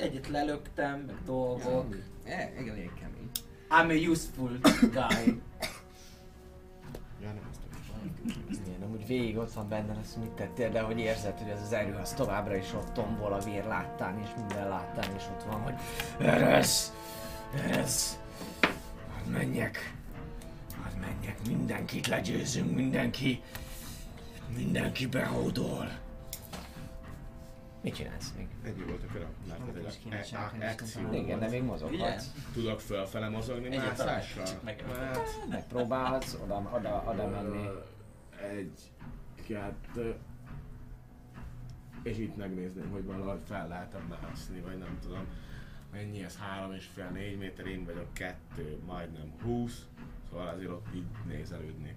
egyet 0.00 0.28
lelöktem, 0.28 1.00
meg 1.06 1.16
dolgok. 1.24 1.96
E, 2.24 2.52
igen, 2.60 2.74
elég 2.74 2.90
kemény. 3.00 3.30
I'm 3.70 3.90
a 3.90 4.10
useful 4.10 4.58
guy. 4.80 5.40
Ja, 7.22 7.32
nem 7.32 7.48
azt. 7.50 7.60
Igen, 8.50 8.82
amúgy 8.82 9.06
végig 9.06 9.36
ott 9.36 9.52
van 9.52 9.68
benne, 9.68 9.96
azt 10.00 10.16
mit 10.16 10.30
tettél, 10.30 10.70
de 10.70 10.80
hogy 10.80 10.98
érzed, 10.98 11.38
hogy 11.38 11.50
ez 11.50 11.62
az 11.62 11.72
erő 11.72 11.94
az 12.02 12.12
továbbra 12.12 12.56
is 12.56 12.74
ott 12.74 12.92
tombol 12.92 13.32
a 13.32 13.38
vér 13.38 13.64
láttán, 13.64 14.20
és 14.22 14.28
minden 14.36 14.68
láttán, 14.68 15.14
és 15.16 15.22
ott 15.32 15.42
van, 15.42 15.60
hogy 15.60 15.74
eresz, 16.18 16.92
eresz, 17.54 18.18
hadd 19.14 19.26
menjek, 19.32 19.94
hadd 20.82 20.92
menjek, 21.00 21.46
mindenkit 21.46 22.06
legyőzünk, 22.06 22.74
mindenki, 22.74 23.42
mindenki 24.56 25.06
behódol. 25.06 25.88
Mit 27.80 27.94
csinálsz 27.94 28.32
még? 28.36 28.46
Ennyi 28.64 28.82
volt 28.82 29.02
a 29.02 29.12
akció. 29.86 30.10
aztán- 30.98 31.14
Igen, 31.14 31.38
de 31.38 31.48
még 31.48 31.62
mozoghatsz. 31.62 32.24
Tudok 32.52 32.80
fölfele 32.80 33.28
mozogni 33.28 33.68
találkozunk 33.96 34.62
meg. 34.62 34.84
Hát, 34.96 35.20
Megpróbálhatsz 35.48 36.34
oda, 36.42 36.70
oda, 36.74 37.04
oda 37.08 37.28
menni. 37.28 37.68
Egy, 38.56 38.92
kettő, 39.46 40.16
és 42.02 42.18
itt 42.18 42.36
megnézném, 42.36 42.90
hogy 42.90 43.04
valahogy 43.04 43.40
fel 43.48 43.68
lehet-e 43.68 43.98
mászni, 44.08 44.60
vagy 44.60 44.78
nem 44.78 44.98
tudom. 45.02 45.24
Mennyi 45.92 46.24
ez? 46.24 46.38
Három 46.38 46.72
és 46.72 46.86
fél, 46.94 47.10
négy 47.12 47.38
méter, 47.38 47.66
én 47.66 47.84
vagyok 47.84 48.12
kettő, 48.12 48.78
majdnem 48.86 49.32
húsz. 49.42 49.86
Szóval 50.30 50.48
azért 50.48 50.70
ott 50.70 50.86
így 50.94 51.04
nézelődnék. 51.28 51.96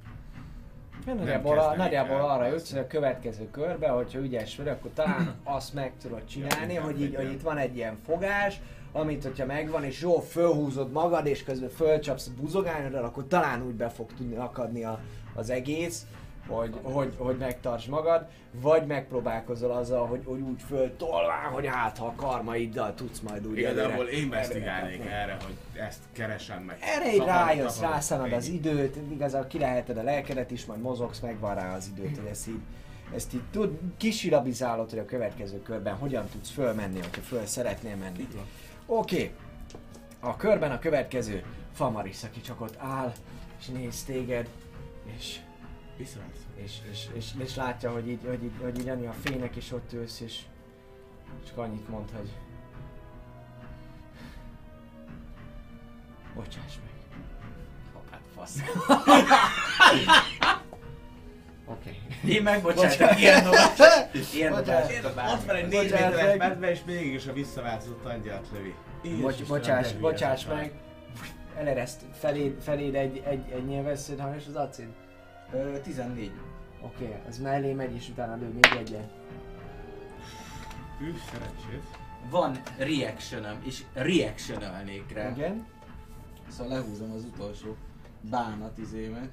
Nagyjából, 1.05 1.59
a, 1.59 1.76
nagyjából 1.76 2.22
arra 2.22 2.47
jutsz, 2.47 2.69
hogy 2.72 2.80
a 2.80 2.88
következő 2.88 3.49
körbe, 3.51 3.89
hogyha 3.89 4.19
ügyes 4.19 4.57
vagy, 4.57 4.68
akkor 4.68 4.91
talán 4.93 5.35
azt 5.43 5.73
meg 5.73 5.91
tudod 6.01 6.26
csinálni, 6.26 6.73
Ja, 6.73 6.81
hogy, 6.81 7.01
így, 7.01 7.15
hogy 7.15 7.31
itt 7.31 7.41
van 7.41 7.57
egy 7.57 7.76
ilyen 7.76 7.97
fogás, 8.05 8.61
amit 8.91 9.23
hogyha 9.23 9.45
megvan, 9.45 9.84
és 9.84 10.01
jól 10.01 10.22
fölhúzod 10.22 10.91
magad, 10.91 11.26
és 11.26 11.43
közben 11.43 11.69
fölcsapsz 11.69 12.27
a 12.27 12.41
buzogányoddal, 12.41 13.03
akkor 13.03 13.27
talán 13.27 13.65
úgy 13.65 13.73
be 13.73 13.89
fog 13.89 14.13
tudni 14.13 14.35
akadni 14.35 14.84
a, 14.84 14.99
az 15.34 15.49
egész. 15.49 16.05
Hogy, 16.52 16.76
hogy, 16.82 17.14
hogy 17.18 17.38
megtartsd 17.38 17.90
magad, 17.90 18.28
vagy 18.52 18.86
megpróbálkozol 18.86 19.72
azzal, 19.72 20.07
hogy, 20.07 20.22
hogy 20.26 20.40
úgy 20.40 20.61
föltolván, 20.68 21.52
hogy 21.52 21.65
hát 21.68 21.98
ha 21.98 22.06
a 22.06 22.14
karmaiddal 22.15 22.94
tudsz 22.94 23.19
majd 23.19 23.48
úgy 23.48 23.57
Igazából 23.57 23.91
előre- 23.91 24.14
investigálnék 24.14 25.06
erre, 25.06 25.38
hogy 25.44 25.82
ezt 25.82 25.99
keresem 26.11 26.64
meg. 26.64 26.78
erre 26.82 27.14
így 27.14 27.23
rájössz, 27.23 27.80
rászánod 27.80 28.34
az 28.34 28.48
időt, 28.48 28.95
igazából 29.11 29.48
kileheted 29.48 29.98
a 29.98 30.03
lelkedet 30.03 30.52
is, 30.52 30.65
majd 30.65 30.82
mozogsz, 30.82 31.19
megvan 31.19 31.56
rá 31.56 31.76
az 31.76 31.91
időt, 31.95 32.18
hogy 32.18 32.30
ezt 32.30 32.48
így, 32.48 32.61
ezt 33.15 33.34
így 33.34 33.44
tud, 33.52 33.80
kisilabizálod, 33.98 34.90
hogy 34.90 34.99
a 34.99 35.06
következő 35.06 35.61
körben 35.61 35.95
hogyan 35.95 36.28
tudsz 36.32 36.49
fölmenni, 36.49 36.99
hogyha 36.99 37.22
föl 37.22 37.45
szeretnél 37.45 37.95
menni. 37.95 38.28
Oké, 38.86 39.15
okay. 39.15 39.32
a 40.19 40.36
körben 40.36 40.72
a 40.72 40.80
következő 40.80 41.44
Famaris, 41.73 42.23
aki 42.23 42.41
csak 42.41 42.61
ott 42.61 42.76
áll, 42.78 43.11
és 43.60 43.68
néz 43.68 44.03
téged, 44.03 44.48
és, 45.18 45.40
Viszont. 46.02 46.36
És, 46.63 46.77
és, 46.91 47.07
és, 47.13 47.25
és 47.38 47.55
látja, 47.55 47.91
hogy 47.91 48.07
így, 48.07 48.19
hogy, 48.25 48.43
így, 48.43 48.51
hogy 48.61 48.79
így 48.79 48.89
annyi 48.89 49.05
a 49.05 49.13
fények, 49.13 49.55
és 49.55 49.71
ott 49.71 49.93
ülsz, 49.93 50.19
és 50.19 50.39
csak 51.47 51.57
annyit 51.57 51.89
mond, 51.89 52.09
hogy 52.15 52.29
bocsáss 56.35 56.75
meg. 56.83 56.91
Apát 57.93 58.21
fasz. 58.35 58.55
Oké. 61.65 61.99
Én 62.25 62.43
megbocsátok 62.43 63.19
ilyen 63.19 63.43
dolgot. 63.43 63.77
Ilyen. 64.33 64.53
Ott 64.53 65.45
van 65.45 65.55
egy 65.55 65.67
négy 65.67 65.91
méteres 65.91 66.38
medve, 66.38 66.71
és 66.71 66.79
mégis 66.85 67.27
a 67.27 67.33
visszaváltozott 67.33 68.05
angyalt 68.05 68.47
lövi. 68.51 68.75
Bocs, 69.21 69.47
bocsáss, 69.47 69.91
bocsáss 69.91 70.45
meg. 70.45 70.73
Elereszt 71.57 72.01
feléd, 72.13 72.61
feléd 72.61 72.95
egy, 72.95 73.21
egy, 73.25 73.51
egy 73.51 73.65
nyilvessződ 73.65 74.19
hangos 74.19 74.47
az 74.47 74.55
acid. 74.55 74.88
Ö, 75.53 75.79
14. 75.79 76.31
Oké, 76.82 77.06
okay, 77.06 77.20
az 77.28 77.40
mellé 77.40 77.74
megy 77.74 77.95
és 77.95 78.10
utána 78.10 78.36
lő 78.36 78.48
még 78.48 78.66
egyet. 78.78 79.10
Hű, 80.98 81.14
szerencsét. 81.32 81.98
Van 82.30 82.62
reactionem, 82.78 83.62
és 83.66 83.84
reactionelnék 83.94 85.14
rá. 85.14 85.30
Igen. 85.30 85.66
Szóval 86.48 86.78
lehúzom 86.78 87.12
az 87.12 87.24
utolsó 87.24 87.76
bánat 88.22 88.78
izémet. 88.78 89.30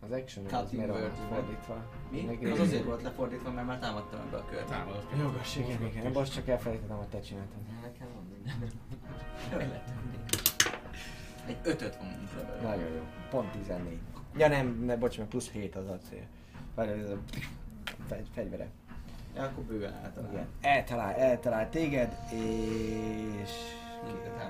Az 0.00 0.10
action 0.10 0.44
az 0.44 0.50
Cutting 0.50 0.72
miért 0.72 0.90
van 0.90 1.00
word, 1.00 1.16
fordítva? 1.16 1.90
Mi? 2.10 2.50
Az 2.50 2.58
azért 2.58 2.84
volt 2.84 3.02
lefordítva, 3.02 3.50
mert 3.50 3.66
már 3.66 3.78
támadtam 3.78 4.20
ebbe 4.20 4.36
a 4.36 4.44
körbe. 4.44 4.64
Támadott. 4.64 5.10
Jogos, 5.18 5.56
igen, 5.56 5.86
igen. 5.86 6.12
Most 6.12 6.34
csak 6.34 6.48
elfelejtettem, 6.48 6.96
hogy 6.96 7.06
te 7.06 7.20
csináltad. 7.20 7.58
Nekem 7.82 8.08
mondani. 8.14 8.42
Egy 11.46 11.58
ötöt 11.62 11.98
belőle. 11.98 12.62
Nagyon 12.62 12.92
jó. 12.92 13.02
Pont 13.30 13.50
14. 13.50 13.98
Ja 14.36 14.48
nem, 14.48 14.82
ne, 14.84 14.96
bocs, 14.96 15.18
meg 15.18 15.26
plusz 15.26 15.50
7 15.50 15.76
az 15.76 15.88
acél. 15.88 16.22
Várj, 16.74 16.90
ez 16.90 17.10
a 17.10 17.18
fegy, 18.08 18.26
fegyvere. 18.34 18.68
Ja, 19.36 19.42
akkor 19.42 19.64
bőven 19.64 19.92
általán. 20.04 20.30
Igen. 20.32 20.46
Eltalál, 20.60 21.14
eltalál 21.14 21.68
téged, 21.70 22.16
és... 22.32 23.50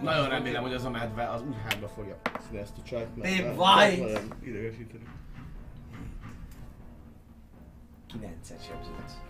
Nagyon 0.02 0.28
remélem, 0.28 0.62
hogy 0.62 0.73
az 0.74 0.85
a 0.85 0.90
medve 0.90 1.28
az 1.31 1.43
úgy 1.43 1.55
hátba 1.69 1.89
fogja 1.89 2.16
színi 2.47 2.59
ezt 2.61 2.78
a 2.78 2.82
csajt. 2.82 3.16
mert- 3.16 3.56
mert- 3.56 3.56
why? 3.59 4.01
Nagyon 4.01 4.32
idegesíteni. 4.40 5.05
9-et 8.12 8.61
sebződsz. 8.66 9.20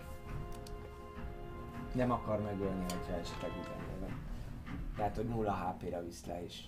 Nem 1.93 2.11
akar 2.11 2.41
megölni, 2.41 2.81
hogyha 2.81 3.13
esetleg 3.19 3.51
utána 3.61 3.99
van. 3.99 4.19
Tehát, 4.95 5.15
hogy 5.15 5.25
0 5.27 5.51
HP-ra 5.79 6.03
visz 6.03 6.25
le, 6.25 6.43
és, 6.43 6.59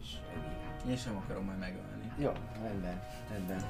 és 0.00 0.16
ennyi. 0.34 0.90
Én 0.90 0.96
sem 0.96 1.16
akarom 1.16 1.44
majd 1.44 1.58
megölni. 1.58 2.03
Jó, 2.18 2.32
rendben, 2.62 3.02
rendben. 3.30 3.62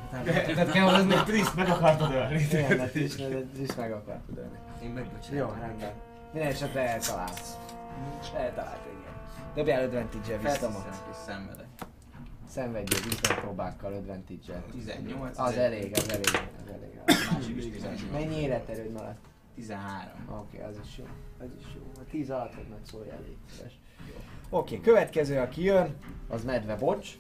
Tehát 0.55 0.73
kell 0.73 0.95
hozni, 0.95 1.15
hogy 1.15 1.25
Triszt 1.25 1.55
meg 1.55 1.69
akartad 1.69 2.13
ölni. 2.13 2.41
Igen, 2.43 2.77
de 2.77 2.91
is, 2.95 3.17
is 3.59 3.75
meg 3.75 3.93
akartad 3.93 4.39
ölni. 4.39 4.59
Én 4.83 4.91
megbocsátom. 4.91 5.37
Jó, 5.37 5.47
rendben. 5.61 5.93
Minden 6.33 6.51
esetre 6.51 6.89
eltalálsz. 6.89 7.57
Eltalált, 8.37 8.81
igen. 8.87 9.15
Dobjál 9.55 9.83
advantage-el, 9.83 10.39
vissza 10.39 10.71
ma. 10.71 10.79
Felszeszem 10.79 11.11
és 11.11 11.17
szenvedek. 11.27 11.67
Szenvedjél 12.49 13.01
vissza 13.03 13.35
próbákkal 13.35 13.93
advantage-el. 13.93 14.65
18. 14.73 15.39
Az 15.39 15.57
elég, 15.57 15.93
az 15.97 16.11
elég, 16.11 16.27
az 16.63 16.71
elég. 16.73 17.01
Másik 17.33 17.57
is 17.57 17.71
18. 17.71 18.01
Mennyi 18.13 18.41
életerőd 18.41 18.93
maradt? 18.93 19.19
13. 19.55 20.11
Oké, 20.29 20.57
okay, 20.57 20.71
az 20.71 20.77
is 20.85 20.99
jó. 20.99 21.05
Az 21.39 21.47
is 21.59 21.67
jó. 21.75 21.93
A 22.01 22.05
10 22.11 22.31
alatt 22.31 22.55
meg 22.55 22.65
légy 23.27 23.37
szíves. 23.51 23.79
Oké, 24.51 24.77
okay, 24.77 24.81
következő, 24.81 25.39
aki 25.39 25.63
jön, 25.63 25.97
az 26.29 26.45
Medve 26.45 26.77
Bocs. 26.77 27.19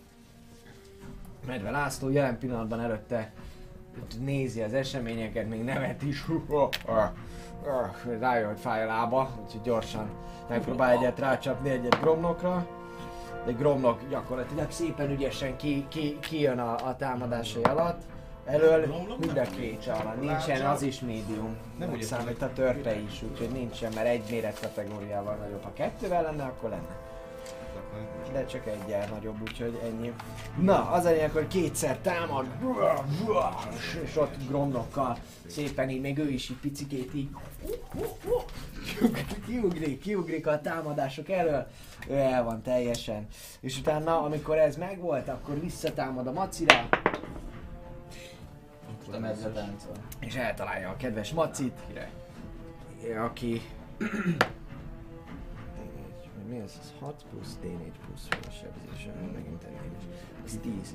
Medve 1.46 1.70
László 1.70 2.10
jelen 2.10 2.38
pillanatban 2.38 2.80
előtte 2.80 3.32
nézi 4.20 4.62
az 4.62 4.74
eseményeket, 4.74 5.48
még 5.48 5.64
nevet 5.64 6.02
is. 6.02 6.24
Rájön, 8.20 8.46
hogy 8.46 8.58
fáj 8.58 8.82
a 8.82 8.86
lába, 8.86 9.30
úgyhogy 9.44 9.60
gyorsan 9.60 10.08
megpróbál 10.48 10.90
egyet 10.90 11.18
rácsapni 11.18 11.70
egyet 11.70 12.00
Gromnokra. 12.00 12.66
De 13.44 13.52
Gromnok 13.52 14.00
gyakorlatilag 14.08 14.70
szépen 14.70 15.10
ügyesen 15.10 15.56
ki, 15.56 15.86
ki, 15.88 16.18
kijön 16.20 16.58
a, 16.58 16.86
a 16.86 16.96
támadásai 16.96 17.62
alatt. 17.62 18.02
Elől 18.44 18.86
mind 19.18 19.36
a 19.36 19.42
két. 19.56 19.86
Láncsa. 19.86 20.14
Nincsen, 20.20 20.66
az 20.66 20.82
is 20.82 21.00
médium. 21.00 21.56
Nem 21.78 21.90
úgy 21.90 22.02
számít 22.02 22.42
a 22.42 22.52
törpe 22.52 22.94
is, 22.94 23.22
úgyhogy 23.22 23.50
nincsen, 23.50 23.92
mert 23.94 24.06
egy 24.06 24.22
méretkategóriával 24.30 25.34
nagyobb. 25.34 25.62
Ha 25.62 25.72
kettővel 25.72 26.22
lenne, 26.22 26.42
akkor 26.42 26.70
lenne. 26.70 27.03
De 28.32 28.44
csak 28.44 28.66
egyel 28.66 29.08
nagyobb, 29.08 29.40
úgyhogy 29.40 29.80
ennyi. 29.84 30.12
Na, 30.60 30.90
az 30.90 31.04
lényeg, 31.04 31.30
hogy 31.30 31.46
kétszer 31.46 31.98
támad, 31.98 32.46
és 34.04 34.16
ott 34.16 34.34
gromnokkal 34.48 35.18
szépen 35.46 35.90
így, 35.90 36.00
még 36.00 36.18
ő 36.18 36.28
is 36.28 36.50
így 36.50 36.56
picikét 36.56 37.14
így 37.14 37.28
kiugrik, 39.46 40.00
kiugrik 40.00 40.46
a 40.46 40.60
támadások 40.60 41.28
elől, 41.28 41.66
ő 42.08 42.14
el 42.14 42.44
van 42.44 42.62
teljesen. 42.62 43.26
És 43.60 43.78
utána, 43.78 44.22
amikor 44.22 44.58
ez 44.58 44.76
megvolt, 44.76 45.28
akkor 45.28 45.60
visszatámad 45.60 46.26
a 46.26 46.32
macira, 46.32 46.88
a 49.12 49.18
medve 49.18 49.74
és 50.20 50.34
eltalálja 50.34 50.88
a 50.88 50.96
kedves 50.96 51.32
macit, 51.32 51.80
Király. 51.86 53.16
aki... 53.16 53.62
Mi 56.48 56.60
az? 56.60 56.78
Ez 56.80 56.92
6 57.00 57.24
plusz 57.30 57.58
D4 57.62 57.90
plusz 58.06 58.28
sebzése, 58.42 59.12
megint 59.34 59.64
elég. 59.64 59.78
Ez 60.44 60.58
10. 60.62 60.94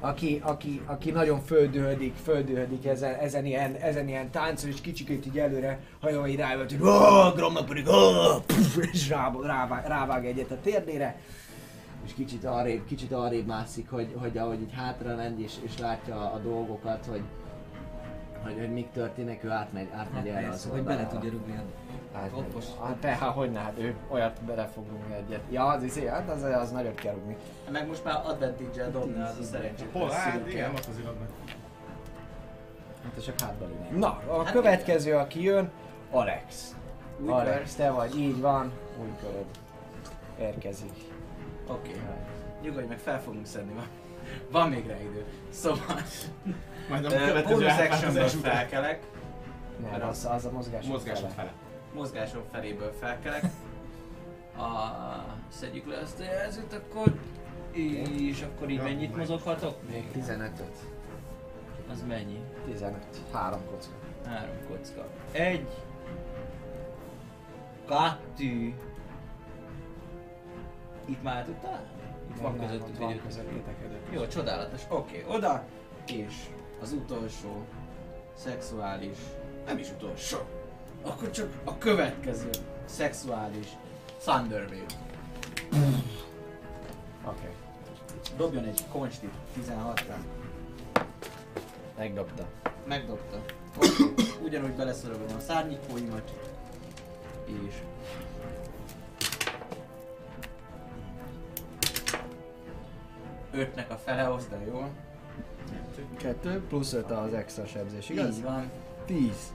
Aki, 0.00 0.40
aki, 0.44 0.80
aki 0.86 1.10
nagyon 1.10 1.40
földühödik, 1.40 2.14
földühödik 2.14 2.86
ezen, 2.86 3.14
ezen, 3.14 3.46
ilyen, 3.46 3.74
ezen 3.74 4.08
ilyen 4.08 4.30
táncol, 4.30 4.70
és 4.70 4.80
kicsikét 4.80 5.26
így 5.26 5.38
előre 5.38 5.80
hajol, 6.00 6.26
így 6.26 6.36
rájött, 6.36 6.70
hogy 6.70 6.82
"Ó, 6.82 7.30
Gromnak 7.34 7.66
pedig 7.66 7.86
"Ó!" 7.88 8.38
Puff, 8.46 8.76
és 8.92 9.08
rá, 9.08 9.32
rávág, 9.42 9.86
rávág 9.86 10.26
egyet 10.26 10.50
a 10.50 10.60
térdére, 10.62 11.20
és 12.04 12.14
kicsit 12.14 12.44
arrébb, 12.44 12.84
kicsit 12.84 13.12
arrébb 13.12 13.46
mászik, 13.46 13.90
hogy, 13.90 14.14
hogy 14.20 14.38
ahogy 14.38 14.60
így 14.60 14.72
hátra 14.74 15.14
lend, 15.14 15.40
és, 15.40 15.52
és 15.62 15.78
látja 15.78 16.32
a 16.32 16.38
dolgokat, 16.38 17.06
hogy, 17.06 17.22
hogy, 18.42 18.54
hogy 18.58 18.72
mik 18.72 18.90
történnek, 18.92 19.44
ő 19.44 19.50
átmegy, 19.50 19.88
átmegy 19.96 20.28
erre 20.28 20.48
az 20.48 20.68
hogy 20.70 20.82
bele 20.82 21.06
tudja 21.06 21.30
rugni 21.30 21.56
a 21.56 21.62
Hát, 22.18 22.30
Kopos. 22.30 22.64
hát 22.82 22.96
te, 22.96 23.08
hát 23.08 23.30
hogy 23.34 23.50
ne, 23.52 23.58
hát 23.58 23.78
ő 23.78 23.94
olyat 24.08 24.42
bele 24.42 24.66
fog 24.66 24.84
rúgni 24.90 25.14
egyet. 25.14 25.40
Ja, 25.50 25.64
az 25.66 25.82
is, 25.82 25.94
hát 25.96 26.30
az, 26.30 26.42
az 26.42 26.70
nagyot 26.70 26.94
kell 26.94 27.12
rúgni. 27.14 27.36
Meg 27.70 27.86
most 27.86 28.04
már 28.04 28.14
advantage-el 28.24 28.90
dobni 28.90 29.22
az 29.22 29.38
a 29.40 29.42
szerencsét. 29.42 29.88
Hol? 29.92 30.10
Hát 30.10 30.48
igen, 30.48 30.70
ott 30.70 30.86
az 30.86 30.98
iratban. 30.98 31.26
Hát 33.02 33.24
csak 33.24 33.40
hátba 33.40 33.66
lőni. 33.66 33.98
Na, 33.98 34.20
a 34.28 34.42
Hát 34.44 34.52
következő, 34.52 35.14
aki 35.16 35.42
jön, 35.42 35.70
Alex. 36.10 36.74
Új 37.20 37.28
Alex, 37.28 37.74
te 37.74 37.90
vagy, 37.90 38.18
így 38.18 38.40
van, 38.40 38.72
új 39.00 39.08
köröd. 39.20 39.44
Érkezik. 40.40 40.92
Oké. 41.68 42.00
Nyugodj 42.62 42.86
meg, 42.86 42.98
fel 42.98 43.20
fogunk 43.22 43.46
szedni. 43.46 43.72
Van, 43.74 43.86
van 44.50 44.68
még 44.68 44.86
rá 44.86 45.00
idő. 45.00 45.24
Szóval, 45.50 46.02
Majd 46.88 47.04
a 47.04 47.08
következő 47.08 47.66
actionből 47.66 48.28
felkelek. 48.28 49.02
Nem, 49.90 50.08
az, 50.08 50.28
az 50.30 50.44
a 50.44 50.50
mozgás. 50.50 50.86
Mozgásod 50.86 51.30
fele. 51.30 51.52
Mozgásom 51.94 52.42
feléből 52.52 52.92
felkelek. 53.00 53.42
A, 54.56 54.88
szedjük 55.48 55.86
le 55.86 55.96
ezt 55.96 56.20
a 56.20 56.22
jelzőt, 56.22 56.72
akkor... 56.72 57.14
És 57.72 58.42
akkor 58.42 58.70
így 58.70 58.82
mennyit 58.82 59.16
mozoghatok? 59.16 59.88
Még 59.90 60.04
15-öt. 60.14 60.76
Az 61.90 62.04
mennyi? 62.08 62.40
15. 62.66 62.98
Három 63.32 63.60
kocka. 63.70 63.92
Három 64.26 64.56
kocka. 64.68 65.08
Egy. 65.32 65.68
Kettő. 67.88 68.74
Itt 71.04 71.22
már 71.22 71.44
tudtál? 71.44 71.84
Van 72.40 72.54
Nem, 72.56 72.66
között, 72.66 72.80
ott 72.80 72.96
hogy 72.96 72.98
van. 72.98 73.20
Jó, 74.10 74.26
csodálatos. 74.26 74.80
Oké, 74.88 75.24
oda. 75.28 75.64
És 76.06 76.34
az 76.80 76.92
utolsó 76.92 77.64
szexuális, 78.34 79.16
nem 79.66 79.78
is 79.78 79.90
utolsó, 79.90 80.38
akkor 81.02 81.30
csak 81.30 81.48
a 81.64 81.78
következő 81.78 82.50
szexuális 82.84 83.66
Thunder 84.18 84.62
Wave. 84.62 85.00
Oké. 87.24 87.48
Dobjon 88.36 88.64
egy 88.64 88.84
konstit 88.92 89.32
16-ra. 89.60 90.14
Megdobta. 91.96 92.46
Megdobta. 92.86 93.44
Oké, 93.76 94.14
ugyanúgy 94.44 94.72
beleszorolom 94.72 95.36
a 95.36 95.40
szárnyikóimat. 95.40 96.32
És... 97.46 97.74
Ötnek 103.52 103.90
a 103.90 103.96
fele 104.04 104.22
hozta, 104.22 104.56
jó? 104.66 104.84
Kettő 106.16 106.62
plusz 106.68 106.92
öt 106.92 107.10
az 107.10 107.32
extra 107.34 107.66
sebzés, 107.66 108.08
igaz? 108.08 108.36
Így 108.36 108.42
van. 108.42 108.70
Tíz. 109.06 109.52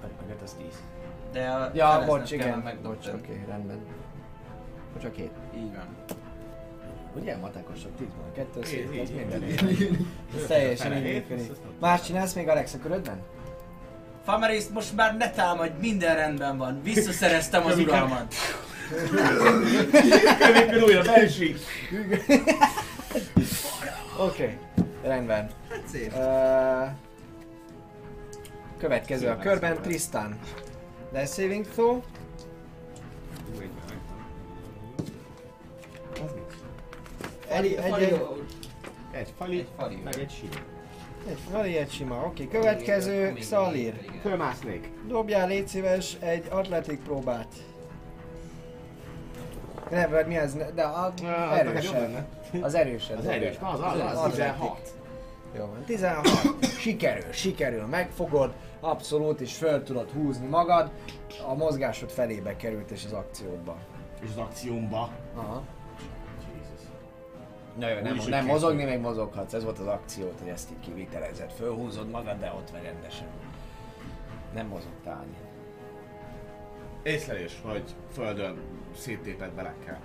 Meg 0.00 0.30
öt 0.30 0.42
az 0.42 0.52
tíz. 0.52 0.82
De 1.32 1.48
a 1.48 1.70
Ja, 1.74 2.04
bocs, 2.06 2.30
igen. 2.30 2.78
Bocs, 2.82 3.06
oké, 3.06 3.44
rendben. 3.48 3.78
Bocs, 4.92 5.04
a 5.04 5.10
két. 5.10 5.30
Így 5.56 5.74
van. 5.74 5.86
Ugye 7.14 7.36
matekosok, 7.36 7.96
tíz 7.96 8.06
van, 8.20 8.32
kettő, 8.34 8.60
Így, 8.60 8.66
szép, 8.66 8.92
így, 8.92 8.98
ez 8.98 9.10
minden. 9.10 9.42
Ez 10.36 10.46
teljesen 10.46 10.96
így 10.96 11.02
működik. 11.02 11.52
Más 11.80 12.02
csinálsz 12.02 12.32
még 12.32 12.48
Alex 12.48 12.74
a 12.74 12.78
körödben? 12.78 13.20
Famaris, 14.24 14.68
most 14.68 14.96
már 14.96 15.16
ne 15.16 15.30
támadj, 15.30 15.72
minden 15.80 16.14
rendben 16.16 16.56
van. 16.58 16.82
Visszaszereztem 16.82 17.66
az 17.66 17.78
uralmat. 17.78 18.34
Kövékön 20.38 20.82
újra 20.82 21.02
belsik! 21.02 21.58
Oké, 24.18 24.58
rendben. 25.02 25.50
Hát 25.70 25.82
szép. 25.92 26.12
Következő 28.78 29.28
a 29.28 29.36
körben 29.38 29.74
lesz, 29.74 29.82
Tristan. 29.82 30.38
Death 31.12 31.30
saving 31.32 31.66
throw. 31.66 32.00
Egy, 37.48 37.64
egy, 37.72 37.92
egy, 37.92 38.22
Egy 39.12 39.32
fali, 39.38 39.58
Egy 39.58 39.66
fali. 39.76 39.96
meg 40.04 40.18
egy 40.18 40.30
sima. 40.30 40.52
egy, 41.28 41.38
vali 41.50 41.76
egy 41.76 41.90
sima. 41.90 42.24
Oké, 42.26 42.48
következő 42.48 43.32
Még- 43.32 43.42
Xalir. 43.42 43.94
még- 43.94 44.20
Fölmásznék. 44.22 44.88
Dobjál 45.06 45.48
légy 45.48 45.68
szíves 45.68 46.16
egy 46.20 46.46
atletik 46.50 47.02
próbát. 47.02 47.46
Nem, 49.90 50.10
vagy 50.10 50.26
mi 50.26 50.38
az? 50.38 50.56
De 50.74 50.82
a, 50.82 51.04
az 51.04 51.12
neked 51.20 51.82
jobb 51.82 51.94
erősebb. 51.94 52.26
Az 52.60 52.74
erősebb. 52.74 53.18
Az 53.18 53.26
erős, 53.26 53.56
az 53.60 53.80
az, 53.80 54.00
az, 54.00 54.16
Atletik. 54.16 54.30
16. 54.30 54.92
Jó 55.56 55.64
van, 55.64 55.84
16. 55.86 56.28
Sikerül, 56.78 57.32
sikerül, 57.32 57.86
megfogod, 57.86 58.52
abszolút, 58.80 59.40
és 59.40 59.56
föl 59.56 59.82
tudod 59.82 60.10
húzni 60.10 60.46
magad. 60.46 60.90
A 61.48 61.54
mozgásod 61.54 62.10
felébe 62.10 62.56
került, 62.56 62.90
és 62.90 63.04
az 63.04 63.12
akciódba. 63.12 63.76
És 64.20 64.28
az 64.30 64.36
akciómba. 64.36 65.10
Aha. 65.34 65.62
Na 67.78 67.88
jó, 67.88 68.00
nem, 68.00 68.20
nem 68.28 68.44
mozogni, 68.44 68.84
még 68.84 68.98
mozoghatsz, 68.98 69.52
ez 69.52 69.64
volt 69.64 69.78
az 69.78 69.86
akciót, 69.86 70.38
hogy 70.38 70.48
ezt 70.48 70.70
így 70.70 70.80
kivitelezed. 70.80 71.50
Fölhúzod 71.52 72.10
magad, 72.10 72.38
de 72.38 72.52
ott 72.56 72.70
vagy 72.70 72.82
rendesen. 72.82 73.26
Nem 74.54 74.66
mozogtál 74.66 75.18
annyit. 75.22 75.46
Észlelés, 77.02 77.60
hogy 77.64 77.84
földön 78.12 78.58
széttépett 78.96 79.52
belekkel. 79.52 80.00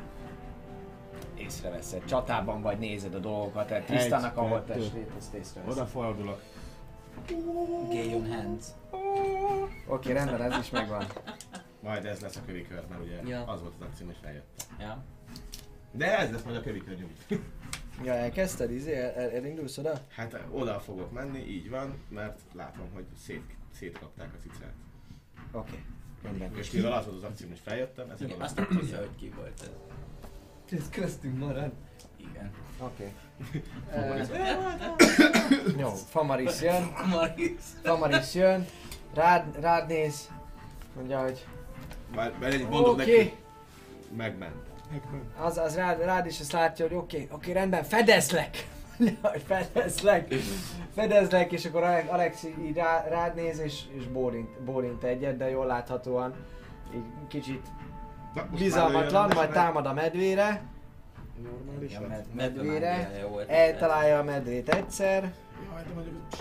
Észreveszed, 1.38 2.06
csatában 2.06 2.62
vagy, 2.62 2.78
nézed 2.78 3.14
a 3.16 3.20
dolgokat, 3.20 3.68
tehát 3.68 3.86
Trisztának 3.86 4.38
a 4.38 4.42
kettő. 4.42 4.50
holttestét, 4.50 5.12
ezt 5.18 5.34
észreveszed. 5.34 5.78
Odafordulok. 5.78 6.42
Gay 7.90 8.14
on 8.14 8.32
hands. 8.34 8.66
Oké, 9.88 10.12
rendben, 10.12 10.42
ez 10.42 10.58
is 10.60 10.70
megvan. 10.70 11.06
Majd 11.80 12.06
ez 12.06 12.20
lesz 12.20 12.36
a 12.36 12.40
kövikör, 12.46 12.84
mert 12.90 13.02
ugye 13.02 13.20
Ja. 13.26 13.44
az 13.46 13.62
volt 13.62 13.74
az 13.80 13.86
akció, 13.88 14.06
hogy 14.06 14.18
feljött. 14.22 14.66
Ja. 14.80 15.04
De 15.92 16.18
ez 16.20 16.32
lesz 16.32 16.44
majd 16.44 16.56
a 16.56 16.62
kövikör 16.62 16.98
nyomít. 16.98 17.42
Ja, 18.04 18.14
elkezdted, 18.14 18.72
izé, 18.72 18.96
el, 18.96 19.12
el, 19.12 19.30
elindulsz 19.32 19.78
oda? 19.78 19.94
Hát 20.10 20.44
oda 20.52 20.80
fogok 20.80 21.12
menni, 21.12 21.40
így 21.40 21.70
van, 21.70 22.02
mert 22.10 22.40
látom, 22.54 22.90
hogy 22.94 23.06
szét, 23.18 23.56
szétkapták 23.74 24.34
a 24.34 24.42
cicát. 24.42 24.74
Oké, 25.52 25.84
rendben. 26.24 26.58
És 26.58 26.72
mivel 26.72 26.92
az 26.92 27.06
volt 27.06 27.18
az 27.18 27.30
akció, 27.30 27.48
hogy 27.48 27.60
feljöttem, 27.64 28.10
ezért 28.10 28.30
Igen, 28.30 28.42
azt 28.42 28.56
nem 28.56 28.68
tudja, 28.68 28.98
hogy 28.98 29.16
ki 29.20 29.34
volt 29.36 29.62
ez. 29.62 29.70
Ez 30.80 30.90
köztünk 30.90 31.40
marad. 31.40 31.72
Igen. 32.18 32.52
Oké. 32.80 33.14
Famaris. 33.92 34.28
Jó, 35.82 35.90
Famaris 35.90 36.62
jön, 36.62 36.94
Maris. 37.10 37.62
Famaris 37.84 38.34
jön, 38.34 38.68
rád, 39.14 39.60
rád 39.60 39.88
néz, 39.88 40.30
mondja, 40.96 41.22
hogy 41.22 41.46
Már, 42.16 42.34
már 42.40 42.54
egyik 42.54 42.68
mondom 42.68 42.94
oké, 42.94 43.18
neki, 43.18 43.36
megment. 44.16 44.56
Megment. 44.92 45.24
az, 45.38 45.58
az 45.58 45.76
rád, 45.76 46.02
rád 46.04 46.26
is 46.26 46.40
azt 46.40 46.52
látja, 46.52 46.88
hogy 46.88 46.96
oké, 46.96 47.28
oké, 47.32 47.52
rendben, 47.52 47.84
fedezlek! 47.84 48.68
Hogy 49.22 49.42
fedezlek, 49.48 50.34
fedezlek, 50.96 51.52
és 51.52 51.66
akkor 51.66 51.84
Ale- 51.84 52.10
Alex 52.10 52.44
így 52.44 52.76
rá, 52.76 53.08
rád 53.08 53.36
néz, 53.36 53.60
és, 53.60 53.82
és 53.98 54.08
bólint, 54.08 54.60
bólint 54.62 55.04
egyet, 55.04 55.38
de 55.38 55.50
jól 55.50 55.66
láthatóan 55.66 56.34
így 56.96 57.04
kicsit 57.28 57.68
Na, 58.34 58.46
bizalmatlan, 58.58 59.32
majd 59.36 59.50
támad 59.50 59.86
a 59.86 59.94
medvére, 59.94 60.62
Normális 61.44 61.92
lett? 61.92 62.08
med- 62.08 62.34
medvére, 62.56 63.12
eltalálja 63.48 64.18
a 64.20 64.24
medvét 64.24 64.70
egyszer, 64.70 65.34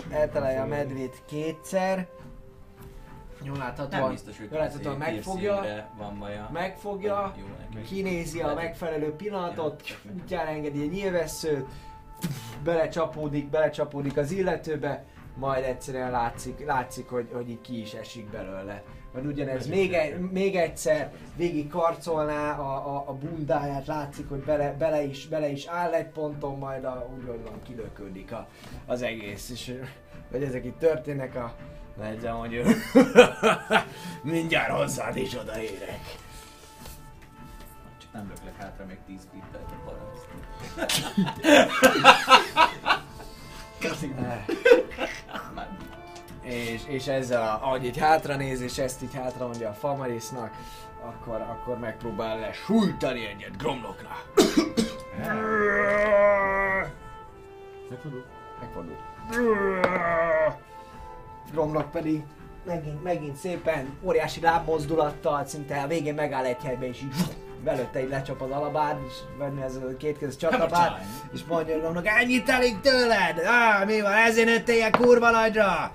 eltalálja 0.09 0.61
a 0.61 0.65
medvét 0.65 1.21
kétszer, 1.25 2.07
jól 3.43 3.57
láthatóan, 3.57 4.11
biztos, 4.11 4.39
jól 4.39 4.59
láthatóan 4.59 4.97
megfogja, 4.97 5.51
piercingre 5.59 5.89
van 5.97 6.19
baja. 6.19 6.49
megfogja, 6.53 7.33
kinézi 7.87 8.41
a 8.41 8.53
megfelelő 8.53 9.11
pillanatot, 9.15 9.99
útjára 10.21 10.49
engedi 10.49 10.87
a 10.87 10.91
nyilvesszőt, 10.91 11.65
belecsapódik, 12.63 13.49
belecsapódik 13.49 14.17
az 14.17 14.31
illetőbe, 14.31 15.03
majd 15.35 15.63
egyszerűen 15.63 16.11
látszik, 16.11 16.65
látszik 16.65 17.09
hogy, 17.09 17.29
hogy 17.33 17.49
így 17.49 17.61
ki 17.61 17.81
is 17.81 17.93
esik 17.93 18.29
belőle. 18.29 18.83
Vagy 19.13 19.25
ugyanez 19.25 19.67
még, 19.67 19.93
egy, 19.93 20.19
még 20.31 20.55
egyszer 20.55 21.11
végig 21.35 21.69
karcolná 21.69 22.57
a, 22.57 22.95
a, 22.95 23.03
a 23.07 23.13
bundáját, 23.13 23.87
látszik, 23.87 24.29
hogy 24.29 24.43
bele, 24.43 24.75
bele, 24.77 25.03
is, 25.03 25.27
bele 25.27 25.49
is 25.49 25.65
áll 25.65 25.93
egy 25.93 26.07
ponton, 26.07 26.57
majd 26.57 26.83
a, 26.83 27.09
úgy 27.15 27.25
van 27.25 27.61
kilöködik 27.63 28.31
a, 28.31 28.47
az 28.85 29.01
egész. 29.01 29.49
És 29.49 29.79
hogy 30.31 30.43
ezek 30.43 30.65
itt 30.65 30.79
történnek 30.79 31.35
a 31.35 31.55
hogy 32.39 32.53
ő. 32.53 32.63
Mindjárt 34.33 34.71
hozzád 34.71 35.17
is 35.17 35.37
odaérek. 35.37 36.22
Nem 38.13 38.27
löklek 38.27 38.55
hátra 38.57 38.85
még 38.85 38.97
10 39.05 39.27
feet 39.31 39.55
a 39.55 39.73
paraszt. 39.85 40.27
És, 46.41 46.81
és 46.87 47.07
ezzel, 47.07 47.59
ahogy 47.61 47.85
így 47.85 47.97
hátra 47.97 48.35
néz, 48.35 48.61
és 48.61 48.77
ezt 48.77 49.03
így 49.03 49.13
hátra 49.13 49.45
mondja 49.45 49.69
a 49.69 49.73
Famarisznak, 49.73 50.51
akkor, 51.01 51.41
akkor 51.41 51.79
megpróbál 51.79 52.39
lesújtani 52.39 53.25
egyet 53.25 53.57
Gromlokra. 53.57 54.09
Megfordul. 57.89 58.25
Megfordul. 58.59 58.97
Gromlok 61.51 61.91
pedig 61.91 62.23
megint, 62.65 63.03
megint 63.03 63.35
szépen 63.35 63.97
óriási 64.01 64.41
lábmozdulattal, 64.41 65.45
szinte 65.45 65.81
a 65.81 65.87
végén 65.87 66.13
megáll 66.13 66.45
egy 66.45 66.63
helyben, 66.63 66.89
és 66.89 67.01
így 67.01 67.15
belőtte 67.63 68.01
így 68.01 68.09
lecsap 68.09 68.41
az 68.41 68.51
alabád, 68.51 68.97
és 69.07 69.13
venni 69.37 69.61
ez 69.61 69.75
a 69.75 69.97
kétkezes 69.97 70.35
csatapát, 70.35 71.01
és 71.33 71.43
mondja 71.43 71.79
Gromlok, 71.79 72.07
ennyit 72.07 72.49
elég 72.49 72.79
tőled? 72.79 73.39
Á, 73.45 73.83
mi 73.83 74.01
van, 74.01 74.13
ezért 74.13 74.47
nőttél 74.47 74.75
ilyen 74.75 74.91
kurva 74.91 75.31
nagyra? 75.31 75.91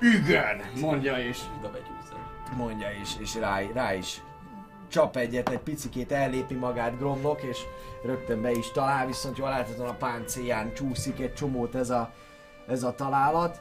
Igen, 0.00 0.62
mondja 0.80 1.18
és 1.18 1.38
mondja 2.56 2.86
is, 3.02 3.10
és 3.18 3.34
rá, 3.34 3.60
rá 3.74 3.94
is 3.94 4.22
csap 4.88 5.16
egyet, 5.16 5.48
egy 5.48 5.58
picikét 5.58 6.12
ellépi 6.12 6.54
magát 6.54 6.98
Gromlok, 6.98 7.42
és 7.42 7.58
rögtön 8.02 8.42
be 8.42 8.50
is 8.50 8.70
talál, 8.70 9.06
viszont 9.06 9.38
jól 9.38 9.48
láthatóan 9.48 9.88
a 9.88 9.94
páncélján 9.94 10.74
csúszik 10.74 11.20
egy 11.20 11.34
csomót 11.34 11.74
ez 11.74 11.90
a, 11.90 12.12
ez 12.68 12.82
a 12.82 12.94
találat. 12.94 13.60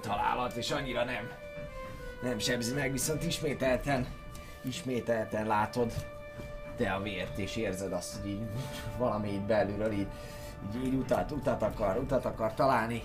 Találat, 0.00 0.56
és 0.56 0.70
annyira 0.70 1.04
nem, 1.04 1.30
nem 2.22 2.38
sebzi 2.38 2.74
meg, 2.74 2.92
viszont 2.92 3.24
ismételten, 3.24 4.06
ismételten 4.64 5.46
látod 5.46 5.92
te 6.76 6.92
a 6.92 7.00
vért, 7.00 7.38
és 7.38 7.56
érzed 7.56 7.92
azt, 7.92 8.20
hogy 8.20 8.30
így 8.30 8.42
valami 8.98 9.28
így 9.28 9.40
belülről 9.40 9.92
így, 9.92 10.06
így, 10.74 10.86
így 10.86 10.94
utat, 10.94 11.30
utat 11.30 11.62
akar, 11.62 11.96
utat 11.96 12.24
akar 12.24 12.54
találni, 12.54 13.02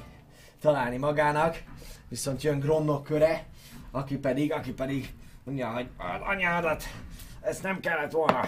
találni 0.61 0.97
magának, 0.97 1.63
viszont 2.07 2.43
jön 2.43 2.59
Gromnok 2.59 3.03
köre, 3.03 3.45
aki 3.91 4.17
pedig, 4.17 4.51
aki 4.51 4.73
pedig 4.73 5.13
mondja, 5.43 5.71
hogy 5.71 5.89
az 5.97 6.21
anyádat, 6.21 6.83
ezt 7.41 7.63
nem 7.63 7.79
kellett 7.79 8.11
volna. 8.11 8.41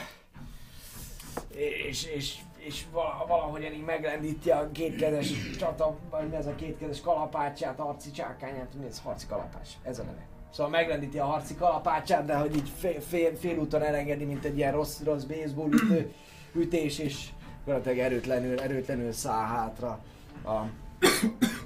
És, 1.90 2.04
és, 2.04 2.36
és 2.58 2.86
vala- 2.92 3.28
valahogyan 3.28 3.74
így 3.74 3.86
megrendíti 3.86 4.52
a 4.52 4.72
kétkezes 4.72 5.32
csata, 5.58 5.98
vagy 6.10 6.34
ez 6.34 6.46
a 6.46 6.56
kétkezes 6.56 7.02
kalapácsát, 7.02 7.80
harci 7.80 8.12
csákányát, 8.12 8.74
mi 8.74 8.86
ez 8.86 9.00
harci 9.00 9.28
kalapács, 9.28 9.70
ez 9.84 10.00
a 10.00 10.04
neve. 10.04 10.37
Szóval 10.58 10.72
megrendíti 10.72 11.20
a 11.20 11.26
harci 11.26 11.56
kalapácsát, 11.56 12.26
de 12.26 12.36
hogy 12.36 12.56
így 12.56 12.72
fél, 12.78 13.02
fél, 13.02 13.36
félúton 13.36 13.82
elengedi, 13.82 14.24
mint 14.24 14.46
egy 14.46 14.58
ilyen 14.58 14.72
rossz, 14.72 15.02
rossz 15.04 15.24
baseball 15.24 15.68
ütő, 15.72 16.14
ütés, 16.64 17.00
és 17.00 17.30
gyakorlatilag 17.58 17.98
erőtlenül, 17.98 18.60
erőtlenül 18.60 19.12
száll 19.12 19.46
hátra 19.46 20.00
a, 20.44 20.52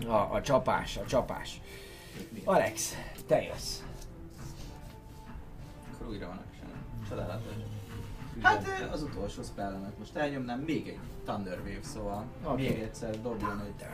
a, 0.08 0.28
a 0.32 0.42
csapás, 0.42 0.98
a 0.98 1.06
csapás. 1.06 1.62
Alex, 2.44 2.98
te 3.28 3.42
jössz. 3.42 3.80
Akkor 5.94 6.08
újra 6.08 6.28
van 6.28 6.42
action. 6.48 6.70
Csodálatos. 7.10 7.54
Hát 8.42 8.90
az 8.92 9.04
utolsó 9.04 9.44
spellemet 9.44 9.98
most 9.98 10.16
elnyomnám 10.16 10.60
még 10.60 10.88
egy 10.88 11.00
Thunder 11.26 11.58
Wave, 11.60 11.84
szóval 11.84 12.26
Oké. 12.44 12.70
még 12.70 12.80
egyszer 12.80 13.22
dobjon 13.22 13.62
egy 13.62 13.86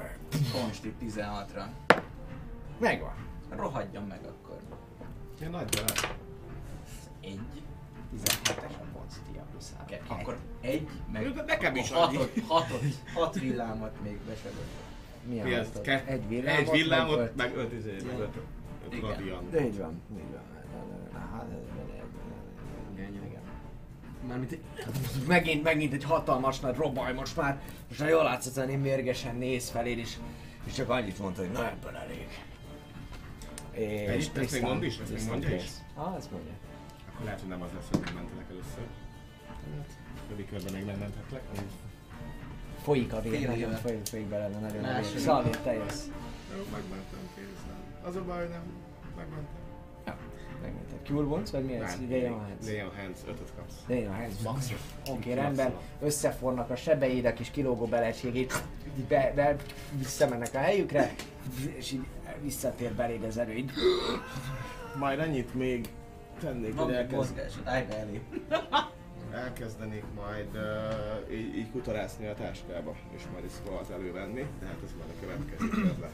Consti 0.52 0.94
16-ra. 1.02 1.64
Megvan. 2.80 3.26
Rohadjon 3.50 4.04
meg 4.04 4.20
akkor. 4.26 4.47
Ja, 5.42 5.50
nagy 5.50 5.68
barát. 5.70 6.16
Egy, 7.22 7.40
17-es 8.16 8.48
a 8.58 8.98
Consti 8.98 9.38
a 9.38 9.44
pluszál. 9.52 9.86
Ke- 9.88 10.02
akkor 10.08 10.38
egy, 10.62 10.88
meg 11.12 11.34
De 11.34 11.44
nekem 11.44 11.76
is 11.76 11.92
hatot, 11.92 12.22
annyi. 12.36 12.44
hatot, 12.48 12.82
hat 13.16 13.40
villámot 13.40 14.02
még 14.04 14.18
beseböl. 14.28 14.64
Milyen 15.28 15.46
Mi 15.48 15.52
volt? 15.54 15.82
Ke- 15.82 16.08
Egy 16.08 16.28
villámot, 16.28 16.60
Egy 16.60 16.72
villámot, 16.72 17.18
meg 17.18 17.26
öt. 17.28 17.36
meg 17.36 17.56
öt 17.58 17.74
izé, 17.74 17.92
meg 18.08 18.20
öt, 18.20 18.36
öt 18.86 18.94
Igen. 18.94 19.10
radiant. 19.10 19.50
De 19.50 19.66
így 19.66 19.78
van, 19.78 20.02
így 20.18 20.32
van. 20.32 20.42
Mármint, 24.28 24.58
megint, 25.28 25.64
megint 25.64 25.94
egy 25.94 26.04
hatalmas 26.04 26.60
nagy 26.60 26.76
robaj, 26.76 27.14
most 27.14 27.36
már, 27.36 27.62
most 27.88 28.00
már 28.00 28.10
jól 28.10 28.24
látszott, 28.24 28.56
hogy 28.56 28.70
én 28.70 28.80
mérgesen 28.80 29.36
néz 29.36 29.70
feléd 29.70 29.98
is, 29.98 30.18
és 30.66 30.74
csak 30.74 30.90
annyit 30.90 31.20
mondta, 31.20 31.42
hogy 31.42 31.52
na 31.52 31.70
ebből 31.70 31.96
elég. 31.96 32.28
És 33.78 34.30
Ezt 34.34 34.52
még 34.52 34.62
mond 34.62 34.84
is? 34.84 34.98
Ezt 35.00 35.12
még 35.12 35.28
mondja 35.28 35.56
is? 35.56 35.64
Ah, 35.96 36.16
ezt 36.18 36.32
mondja. 36.32 36.52
Akkor 37.12 37.26
lehet, 37.26 37.40
hogy 37.40 37.50
nem 37.50 37.62
az 37.62 37.70
lesz, 37.76 37.88
hogy 37.90 38.00
megmentelek 38.00 38.46
először. 38.50 38.84
Többi 40.28 40.46
körben 40.46 40.74
még 40.74 40.86
nem 40.86 40.98
menthetlek. 40.98 41.42
Folyik 42.84 43.14
a 43.14 43.22
vér, 43.22 43.48
nagyon 43.48 43.72
folyik, 43.72 44.06
folyik 44.06 44.26
belőle, 44.26 44.60
nagyon 44.60 44.84
a 44.84 45.00
vér. 45.00 45.20
Szalvét, 45.20 45.60
te 45.60 45.74
jössz. 45.74 46.06
Megmentem, 46.72 47.20
kész, 47.36 47.64
nem. 47.68 48.10
Az 48.10 48.16
a 48.16 48.24
baj, 48.24 48.48
nem. 48.48 48.64
Megmentem. 49.18 49.66
Megmentek. 50.62 51.06
Cure 51.06 51.26
Wounds, 51.26 51.52
vagy 51.52 51.64
mi 51.64 51.74
ez? 51.74 51.98
Lay 52.10 52.26
on 52.26 52.40
hands. 52.40 52.66
Lay 52.66 52.82
on 52.82 52.92
hands, 52.96 53.20
ötöt 53.28 53.52
kapsz. 53.56 53.76
Lay 53.88 54.06
on 54.06 54.16
hands. 54.16 54.42
Max. 54.44 54.74
Oké, 55.10 55.34
rendben. 55.34 55.74
Összefornak 56.02 56.70
a 56.70 56.76
sebeid, 56.76 57.26
a 57.26 57.34
kis 57.34 57.52
kilógó 57.52 57.86
belegségét, 57.86 58.64
így 58.98 59.04
be, 59.04 59.32
be, 59.36 59.56
visszamennek 59.98 60.54
a 60.54 60.58
helyükre, 60.58 61.14
és 61.78 61.92
így 61.92 62.06
visszatér 62.42 62.94
beléd 62.94 63.24
az 63.24 63.38
erőid. 63.38 63.72
Majd 65.00 65.20
annyit 65.20 65.54
még 65.54 65.90
tennék, 66.40 66.76
Van 66.76 66.84
hogy 66.84 66.94
még 66.94 66.96
elkezd, 66.96 67.16
mozgásod, 67.16 67.62
állj 67.66 67.86
be 67.86 67.98
elé. 67.98 68.22
elkezdenék 69.34 70.04
majd 70.16 70.48
uh, 70.54 71.38
így, 71.38 71.58
így 71.58 71.72
kutorászni 71.72 72.28
a 72.28 72.34
táskába, 72.34 72.96
és 73.16 73.22
majd 73.32 73.44
egy 73.44 73.52
scrollt 73.52 73.90
elővenni, 73.90 74.46
de 74.60 74.66
hát 74.66 74.78
ez 74.84 74.92
majd 74.98 75.10
a 75.10 75.20
következő 75.22 75.70
körbe. 75.70 76.10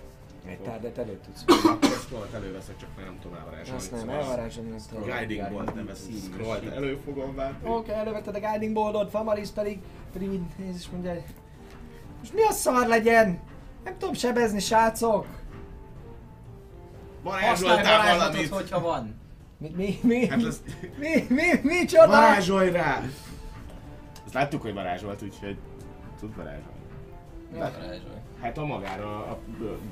Egy 0.45 0.59
tárdet 0.59 0.97
előtt 0.97 1.23
tudsz. 1.23 1.65
Akkor 1.67 1.89
scrollt 1.89 2.33
előveszek, 2.33 2.77
csak 2.77 2.89
már 2.95 3.05
nem 3.05 3.19
tudom 3.21 3.37
elvarázsolni. 3.37 3.81
Azt 3.81 3.91
nem, 3.91 3.99
szóval 3.99 4.15
elvarázsolni 4.15 4.71
A 4.71 4.75
tudom. 4.89 5.09
Guiding 5.09 5.49
Bolt 5.49 5.75
nevezett 5.75 6.11
scrollt 6.31 6.65
elő 6.65 6.99
fogom 7.05 7.35
váltani. 7.35 7.73
Oké, 7.73 7.89
okay, 7.89 8.01
elővetted 8.01 8.35
a 8.35 8.39
Guiding 8.39 8.73
Boldot, 8.73 9.09
Famaris 9.09 9.49
pedig, 9.49 9.79
pedig 10.13 10.31
így 10.31 10.41
néz 10.57 10.75
és 10.75 10.89
mondja, 10.89 11.11
hogy 11.11 11.23
most 12.19 12.33
mi 12.33 12.43
a 12.43 12.51
szar 12.51 12.87
legyen? 12.87 13.39
Nem 13.83 13.97
tudom 13.97 14.13
sebezni, 14.13 14.59
srácok! 14.59 15.25
Varázsoltál 17.23 18.17
valamit! 18.17 18.49
hogyha 18.49 18.79
van. 18.79 19.21
Mi, 19.57 19.71
mi, 19.75 19.99
mi, 20.01 20.27
Hát 20.27 20.43
ez... 20.45 20.61
mi, 20.99 21.25
mi, 21.29 21.43
mi, 21.61 21.85
csoda? 21.85 22.07
Varázsolj 22.07 22.71
rá! 22.71 23.01
Azt 24.25 24.33
láttuk, 24.33 24.61
hogy 24.61 24.73
varázsolt, 24.73 25.21
úgyhogy 25.21 25.57
tud 26.19 26.35
varázsolni. 26.35 26.79
Varázsolj. 27.51 27.99
Hát 28.41 28.57
a 28.57 28.65
magára 28.65 29.17
a 29.17 29.39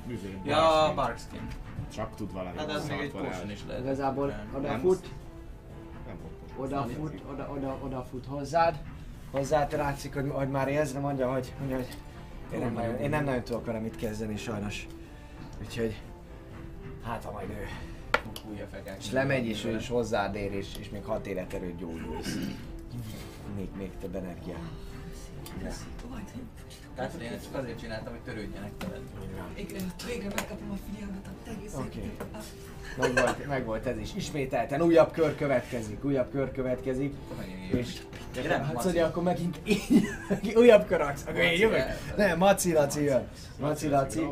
büzé. 0.07 0.37
Ja, 0.45 0.91
Barkskin. 0.95 1.47
Csak 1.93 2.15
tud 2.15 2.33
valami. 2.33 2.57
Hát 2.57 2.71
az 2.71 2.87
még 2.87 2.99
egy 2.99 3.11
potion 3.11 3.51
is 3.51 3.59
lehet. 3.67 3.83
Igazából 3.83 4.33
odafut, 4.55 4.61
Nem 4.61 4.81
volt 4.81 5.05
odafut, 6.55 7.21
oda, 7.31 7.49
oda, 7.55 7.77
odafut 7.83 8.25
hozzád. 8.25 8.81
Hozzád 9.31 9.77
látszik, 9.77 10.13
hogy, 10.13 10.29
hogy 10.29 10.49
már 10.49 10.67
érzi, 10.67 10.97
mondja, 10.97 11.31
hogy, 11.31 11.53
mondja, 11.59 11.75
hogy 11.75 11.87
én 12.53 12.59
nem, 12.59 12.73
nagyon, 12.73 12.95
én 12.95 13.09
nem 13.09 13.23
nagyon 13.23 13.43
tudok 13.43 13.65
vele 13.65 13.79
mit 13.79 13.95
kezdeni 13.95 14.37
sajnos. 14.37 14.87
Úgyhogy, 15.61 16.01
hát 17.03 17.23
ha 17.23 17.31
majd 17.31 17.49
ő. 17.49 17.67
Újja 18.51 18.67
fekek. 18.71 18.95
És 18.99 19.11
lemegy, 19.11 19.45
és 19.45 19.65
ő 19.65 19.75
is 19.75 19.87
hozzád 19.87 20.35
ér, 20.35 20.53
és, 20.53 20.67
és 20.79 20.89
még 20.89 21.03
hat 21.03 21.27
életerőt 21.27 21.77
gyógyulsz. 21.77 22.37
Még, 23.55 23.69
még 23.77 23.91
több 23.99 24.15
energia. 24.15 24.55
Tehát 26.95 27.13
én 27.21 27.39
csak 27.43 27.61
azért 27.61 27.79
csináltam, 27.79 28.13
hogy 28.13 28.21
törődjenek 28.21 28.71
veled. 28.79 29.01
Igen, 29.53 29.91
végre 30.07 30.27
megkapom 30.35 30.71
a 30.71 30.77
figyelmet 30.89 31.27
a 31.27 31.49
egész 31.49 31.73
Oké. 31.73 32.11
Meg 32.97 33.13
volt, 33.13 33.47
meg 33.47 33.65
volt 33.65 33.85
ez 33.85 33.97
is. 33.97 34.15
Ismételten 34.15 34.81
újabb 34.81 35.11
kör 35.11 35.35
következik, 35.35 36.03
újabb 36.03 36.31
kör 36.31 36.51
következik. 36.51 37.15
És 37.71 38.01
nem, 38.47 38.63
hát 38.63 38.81
szóval 38.81 39.03
akkor 39.03 39.23
megint 39.23 39.59
így, 39.63 40.07
újabb 40.55 40.87
kör 40.87 41.01
aksz, 41.01 41.21
akkor 41.27 41.39
én 41.39 41.59
jövök. 41.59 41.83
Nem, 42.15 42.37
Maci 42.37 42.73
Laci 42.73 43.03
jön. 43.03 43.27
Maci 43.59 43.87
Laci, 43.87 44.27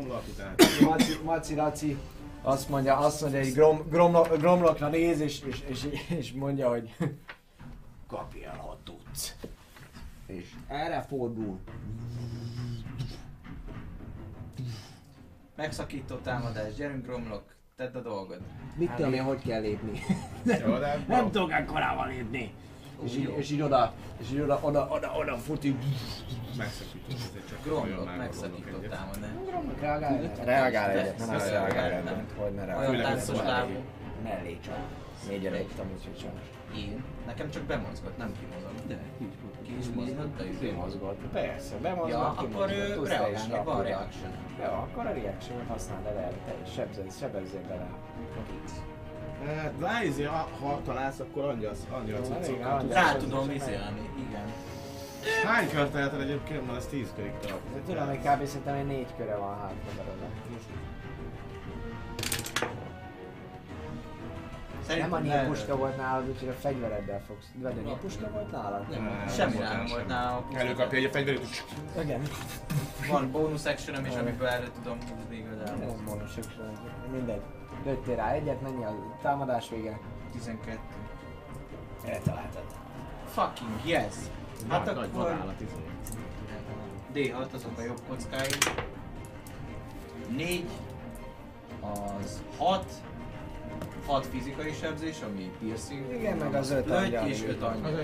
Maci 1.24 1.54
Laci 1.54 1.96
azt 2.42 2.68
mondja, 2.68 2.96
azt 2.96 3.20
mondja, 3.20 3.40
hogy 3.40 3.52
grom, 3.52 3.88
gromlo, 3.88 4.22
gromlokra 4.22 4.88
néz, 4.88 5.20
és, 5.20 5.40
és, 5.42 5.62
és, 5.66 5.86
és 6.08 6.32
mondja, 6.32 6.68
hogy 6.68 6.94
kapj 8.08 8.44
el, 8.44 8.56
ha 8.56 8.78
tudsz. 8.84 9.36
És 10.26 10.50
erre 10.68 11.02
fordul. 11.02 11.58
Megszakító 15.56 16.16
támadás, 16.16 16.74
gyerünk 16.74 17.06
Gromlok, 17.06 17.42
tedd 17.76 17.94
a 17.94 18.00
dolgod. 18.00 18.40
Mit 18.76 18.90
tudom 18.90 19.12
én, 19.12 19.22
hogy 19.22 19.42
kell 19.42 19.60
lépni? 19.60 20.00
Jó, 20.44 20.78
de 20.78 21.04
Nem 21.08 21.30
tudok 21.30 21.52
ekkorával 21.52 22.08
lépni. 22.08 22.52
És 23.04 23.16
így, 23.16 23.34
és 23.36 23.50
így 23.50 23.60
oda, 23.60 23.92
és 24.20 24.30
így 24.32 24.40
oda, 24.40 24.58
oda, 24.62 24.88
oda, 24.90 25.12
oda 25.18 25.36
fut, 25.36 25.64
így. 25.64 25.74
megszakítom, 26.56 27.16
ezért 27.28 27.48
csak 27.48 27.58
olyan 27.84 28.08
megszakító 28.16 28.70
gondolok 28.70 28.84
egyet. 28.84 28.98
támadás. 28.98 30.44
Reagál 30.44 30.90
egyet. 30.90 31.18
Nem 31.18 31.28
Persze, 31.28 31.50
reagál 31.50 31.90
egyet. 31.90 32.04
nem. 32.04 32.26
Hogy 32.36 32.52
ne 32.54 32.62
Olyan 32.62 32.66
reagál 32.66 32.86
Főleg, 32.86 33.04
táncos 33.04 33.36
hogy 33.38 33.46
lábú. 33.46 33.72
Mellé 34.22 34.58
csak. 34.64 34.78
Négyre 35.28 35.50
léptem, 35.50 35.86
úgyhogy 35.96 36.18
sajnos. 36.18 36.42
Én? 36.76 37.04
Nekem 37.26 37.50
csak 37.50 37.62
bemozgott, 37.62 38.16
nem 38.16 38.32
kimozog. 38.40 38.86
De, 38.86 38.98
ki 39.62 39.76
is 39.78 39.86
mozgott 39.94 40.40
a 40.40 40.44
izé. 40.44 40.66
Kimozgott. 40.68 41.20
Persze, 41.32 41.76
bemozgott, 41.76 42.10
Ja, 42.10 42.26
akkor 42.28 42.70
ő 42.70 43.02
teljesen 43.02 43.64
van 43.64 43.82
reaction. 43.82 44.30
Jó, 44.58 44.64
akkor 44.64 45.06
a 45.06 45.12
reaction 45.12 45.66
használd 45.66 46.06
el 46.06 46.32
te 46.46 46.54
is 46.66 46.72
sebzesz, 46.72 47.18
sebezzél 47.18 47.62
bele. 47.68 47.88
Hát, 49.46 49.72
Lájzi, 49.80 50.22
ha, 50.22 50.48
ha 50.60 50.80
találsz, 50.84 51.18
akkor 51.18 51.44
angyal, 51.44 51.72
angyal 51.90 52.20
cuccokkal 52.22 52.80
tudsz. 52.80 52.92
Rá 52.94 53.12
tudom 53.16 53.50
izélni, 53.50 54.10
igen. 54.28 54.44
Hány 55.44 55.68
kört 55.70 55.92
lehet 55.92 56.12
el 56.12 56.20
egyébként? 56.20 56.66
Van 56.66 56.76
ez 56.76 56.86
10 56.86 57.12
körig 57.16 57.32
tart. 57.40 57.60
Tudom, 57.86 58.06
hogy 58.06 58.18
kb. 58.18 58.44
szerintem 58.46 58.74
egy 58.74 58.86
négy 58.86 59.06
köre 59.16 59.36
van 59.36 59.56
hátra 59.58 59.76
belőle. 59.96 60.26
Nem 60.30 60.58
Szerintem 64.86 65.12
annyi 65.12 65.28
ne- 65.28 65.46
puska 65.46 65.76
volt 65.76 65.96
nálad, 65.96 66.28
úgyhogy 66.28 66.48
a 66.48 66.52
fegyvereddel 66.52 67.22
fogsz. 67.26 67.46
Vagy 67.54 67.78
annyi 67.84 67.96
puska 68.00 68.30
volt 68.30 68.50
nálad? 68.50 68.88
Nem, 68.90 69.04
Nem, 69.04 69.28
semmi 69.28 69.54
volt 69.56 69.68
nem 69.68 69.78
volt 69.86 69.98
sem. 69.98 70.06
nála. 70.06 70.44
Előkapja 70.54 70.98
egy 70.98 71.04
a 71.04 71.10
fegyverét, 71.10 71.64
Igen. 72.02 72.20
Van 73.10 73.30
bonus 73.30 73.64
actionem 73.64 74.04
is, 74.04 74.14
amiből 74.14 74.46
elő 74.46 74.68
tudom 74.82 74.98
húzni 75.00 75.36
igazából. 75.36 75.86
Nem 75.86 76.02
mondom, 76.04 76.26
mindegy. 77.12 77.40
Lőttél 77.84 78.16
rá 78.16 78.30
egyet, 78.32 78.60
mennyi 78.60 78.84
a 78.84 78.94
támadás 79.22 79.68
vége? 79.68 79.98
12. 80.32 80.78
Eltaláltad. 82.04 82.64
Fucking 83.26 83.84
yes! 83.84 84.14
Hát 84.68 84.84
nagy, 84.84 84.94
nagy 84.94 85.04
akkor 85.04 85.22
vadállat 85.22 85.60
izé. 85.60 85.72
D6 87.14 87.54
azok 87.54 87.78
a 87.78 87.82
jobb 87.82 88.00
kockái. 88.08 88.48
4, 90.28 90.68
az 91.80 92.42
6, 92.58 92.84
6 94.10 94.26
fizikai 94.26 94.72
sebzés, 94.80 95.16
ami 95.28 95.50
piercing. 95.60 96.12
Igen, 96.12 96.36
meg 96.36 96.54
az 96.54 96.70
öt 96.70 96.86
Löty, 96.86 97.04
angyal. 97.04 97.28
és 97.28 97.44
5 97.44 97.62
angyal. 97.62 98.00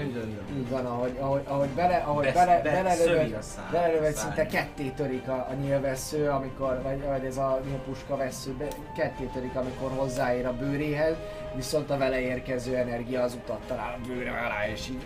Így 0.56 0.68
van, 0.70 0.86
ahogy, 0.86 1.16
ahogy, 1.20 1.42
ahogy, 1.46 1.68
bele, 1.68 1.96
ahogy 1.96 2.24
Besz- 2.24 2.34
bele, 2.34 2.60
be- 2.62 2.70
belelövöd, 2.82 3.38
belelövöd 3.72 4.12
szinte 4.14 4.46
ketté 4.46 4.88
törik 4.88 5.28
a, 5.28 5.46
a 5.50 5.52
nyilvessző, 5.60 6.28
amikor, 6.28 6.82
vagy, 6.82 7.04
vagy 7.04 7.24
ez 7.24 7.36
a 7.36 7.60
nyilpuska 7.68 8.16
vesző, 8.16 8.52
be, 8.52 8.66
ketté 8.96 9.24
törik, 9.24 9.54
amikor 9.54 9.90
hozzáér 9.96 10.46
a 10.46 10.52
bőréhez, 10.56 11.14
viszont 11.54 11.90
a 11.90 11.96
vele 11.98 12.20
érkező 12.20 12.76
energia 12.76 13.22
az 13.22 13.34
utat 13.34 13.60
talál 13.66 13.98
a 14.02 14.06
bőre 14.06 14.30
alá, 14.30 14.68
és 14.68 14.88
így, 14.88 15.04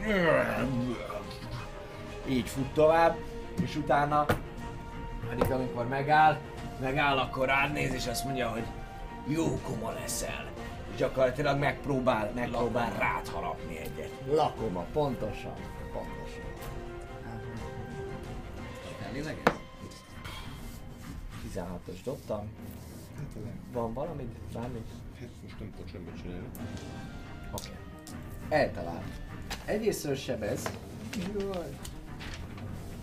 így 2.28 2.48
fut 2.48 2.72
tovább, 2.74 3.16
és 3.62 3.77
utána, 3.77 4.27
pedig 5.28 5.51
amikor 5.51 5.89
megáll, 5.89 6.36
megáll, 6.81 7.18
akkor 7.18 7.47
rád 7.47 7.72
néz, 7.72 7.94
és 7.94 8.06
azt 8.06 8.24
mondja, 8.24 8.48
hogy 8.48 8.64
jó 9.27 9.59
koma 9.66 9.93
leszel. 9.93 10.48
Gyakorlatilag 10.97 11.59
megpróbál, 11.59 12.33
megpróbál 12.35 12.99
rád 12.99 13.29
harapni 13.29 13.79
egyet. 13.79 14.11
Lakoma, 14.27 14.87
pontosan, 14.93 15.57
pontosan. 15.93 16.51
Fellélegez? 19.03 19.55
16-os 21.55 21.99
dobtam. 22.05 22.51
Van 23.73 23.93
valamit? 23.93 24.37
Bármi? 24.53 24.85
Hát 25.21 25.29
most 25.43 25.59
nem 25.59 25.71
tudok 25.71 25.89
semmit 25.89 26.23
csinálni. 26.23 26.47
Oké. 27.53 27.69
Eltalált. 28.49 29.05
Egyrésztről 29.65 30.15
sebez. 30.15 30.71
Jaj. 31.39 31.77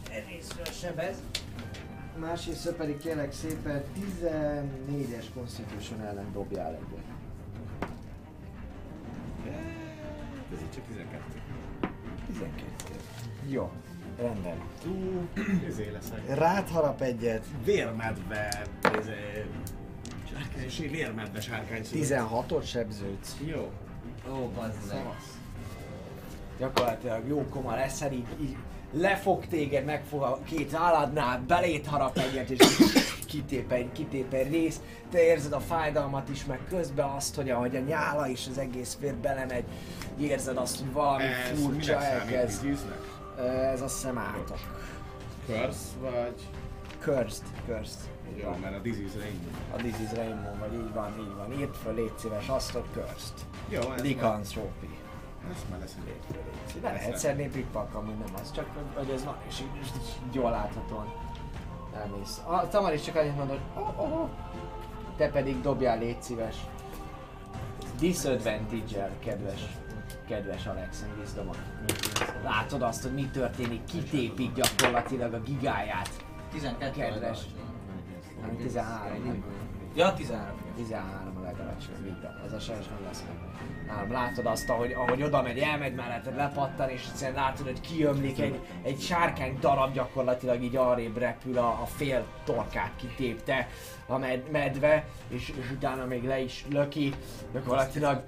Egyrésztről 0.09 0.65
sebez. 0.65 1.17
Másrésztről 2.19 2.75
pedig 2.75 2.97
kérlek 2.97 3.31
szépen 3.33 3.83
14-es 3.95 5.25
Constitution 5.33 6.01
ellen 6.01 6.31
dobjál 6.33 6.73
egyet. 6.73 7.06
Ez 10.53 10.61
így 10.61 10.71
csak 10.73 10.83
12. 10.87 11.23
12. 12.27 12.63
Jó. 13.49 13.71
Rendben. 14.17 14.57
Tú, 14.83 15.27
ezé 15.67 15.89
leszek. 15.91 16.37
Rád 16.37 16.69
harap 16.69 17.01
egyet. 17.01 17.45
Vérmedve, 17.63 18.63
ez 18.81 19.05
sárkány, 20.33 20.91
vérmedve 20.91 21.41
sárkány 21.41 21.83
szület. 21.83 22.27
16-ot 22.29 22.65
sebződsz. 22.65 23.35
Jó. 23.45 23.71
Ó, 24.31 24.49
bazd 24.55 24.93
meg. 24.93 25.15
Gyakorlatilag 26.59 27.27
jó 27.27 27.45
koma 27.49 27.75
leszel, 27.75 28.11
így, 28.11 28.27
így 28.41 28.55
lefog 28.91 29.45
téged, 29.45 29.85
megfog 29.85 30.21
a 30.21 30.39
két 30.45 30.73
álladnál, 30.73 31.43
belét 31.47 31.85
harap 31.85 32.17
egyet, 32.17 32.49
és 32.49 32.59
kitép 33.27 33.71
egy, 33.71 33.91
kitép 33.91 34.33
egy 34.33 34.51
rész. 34.51 34.79
Te 35.11 35.23
érzed 35.23 35.53
a 35.53 35.59
fájdalmat 35.59 36.29
is, 36.29 36.45
meg 36.45 36.59
közben 36.69 37.09
azt, 37.09 37.35
hogy 37.35 37.49
ahogy 37.49 37.75
a 37.75 37.79
nyála 37.79 38.29
és 38.29 38.47
az 38.49 38.57
egész 38.57 38.97
vér 38.99 39.15
belemegy, 39.15 39.63
érzed 40.19 40.57
azt, 40.57 40.79
hogy 40.79 40.91
valami 40.91 41.23
Ez 41.23 41.59
furcsa 41.61 42.01
elkezd. 42.03 42.65
Ö, 43.37 43.41
Ez 43.47 43.81
azt 43.81 43.95
hiszem 43.95 44.17
átok. 44.17 44.57
Curse 45.45 45.87
vagy... 46.01 46.47
Cursed, 46.99 47.43
cursed. 47.65 47.99
Jó, 48.35 48.49
van. 48.49 48.59
mert 48.59 48.75
a 48.75 48.79
disease-re 48.79 49.25
így. 49.27 49.39
A 49.75 49.87
is 50.01 50.15
Rainbow, 50.15 50.57
vagy 50.59 50.73
így 50.73 50.93
van, 50.93 51.13
így 51.19 51.35
van. 51.35 51.59
Írd 51.59 51.73
föl, 51.75 51.93
légy 51.93 52.11
szíves 52.17 52.47
azt, 52.47 52.71
hogy 52.71 52.83
cursed. 52.93 53.33
Jó, 53.69 53.91
ez 53.93 54.03
Lycanthropy. 54.03 54.89
ez 55.51 55.65
már 55.69 55.79
lesz 55.79 55.95
egy 56.05 56.81
Le 56.81 56.91
lehet 56.91 57.17
szedni 57.17 57.47
pikpak, 57.49 57.93
amúgy 57.95 58.17
nem 58.17 58.33
az, 58.41 58.51
csak 58.51 58.65
hogy- 58.95 59.09
ez 59.09 59.23
van, 59.25 59.35
és 59.47 59.59
így 59.59 60.33
jól 60.35 60.51
láthatóan 60.51 61.13
elmész. 62.01 62.41
A 62.45 62.67
Tamar 62.67 62.93
is 62.93 63.01
csak 63.01 63.15
annyit 63.15 63.35
mondod, 63.35 63.59
oh, 63.75 63.99
oh, 63.99 64.21
oh. 64.21 64.29
te 65.17 65.29
pedig 65.29 65.61
dobjál, 65.61 65.97
légy 65.97 66.21
szíves. 66.21 66.55
Disadvantage-el, 67.99 69.11
kedves, 69.19 69.61
kedves 70.27 70.65
Alex, 70.65 71.05
Wisdom 71.19 71.49
Látod 72.43 72.81
azt, 72.81 73.03
hogy 73.03 73.13
mi 73.13 73.29
történik, 73.29 73.83
kitépik 73.83 74.53
gyakorlatilag 74.53 75.33
a 75.33 75.39
gigáját. 75.39 76.09
12 76.51 76.91
Kedves. 76.91 77.39
Nem, 78.41 78.57
13. 78.57 79.43
Ja, 79.95 80.13
13. 80.13 80.66
13 80.77 81.37
a 81.37 81.41
legalacsonyabb, 81.41 82.05
így 82.05 82.21
van. 82.21 82.41
Az 82.45 82.53
a 82.53 82.59
sajnos 82.59 82.87
nem 82.87 82.97
lesz 83.07 83.23
meg. 83.27 83.35
Nálam 83.87 84.11
látod 84.11 84.45
azt, 84.45 84.69
ahogy, 84.69 84.91
ahogy 84.91 85.23
oda 85.23 85.41
megy, 85.41 85.57
elmegy 85.59 85.95
melletted, 85.95 86.35
lepattan, 86.35 86.89
és 86.89 87.05
egyszerűen 87.09 87.37
látod, 87.37 87.65
hogy 87.65 87.81
kiömlik 87.81 88.39
egy, 88.39 88.59
egy 88.83 88.99
sárkány 88.99 89.57
darab 89.59 89.93
gyakorlatilag 89.93 90.63
így 90.63 90.75
arrébb 90.75 91.17
repül 91.17 91.57
a, 91.57 91.67
a 91.67 91.85
fél 91.85 92.25
torkát 92.43 92.91
kitépte 92.95 93.67
a 94.07 94.17
med, 94.17 94.51
medve, 94.51 95.05
és, 95.27 95.49
és 95.59 95.71
utána 95.71 96.05
még 96.05 96.23
le 96.23 96.39
is 96.39 96.65
löki, 96.71 97.13
gyakorlatilag 97.53 98.23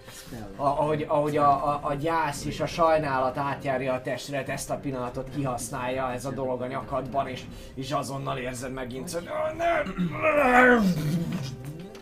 a, 0.55 0.63
ahogy, 0.63 1.05
ahogy 1.07 1.37
a, 1.37 1.67
a, 1.67 1.79
a 1.83 1.93
gyász 1.93 2.45
és 2.45 2.59
a 2.59 2.65
sajnálat 2.65 3.37
átjárja 3.37 3.93
a 3.93 4.01
testret, 4.01 4.49
ezt 4.49 4.69
a 4.69 4.75
pillanatot 4.77 5.29
kihasználja 5.35 6.11
ez 6.11 6.25
a 6.25 6.31
dolog 6.31 6.61
a 6.61 6.67
nyakadban, 6.67 7.27
és, 7.27 7.41
és 7.73 7.91
azonnal 7.91 8.37
érzed 8.37 8.73
megint, 8.73 9.11
hogy 9.11 9.27
"Ah, 9.27 9.55
nem, 9.55 9.93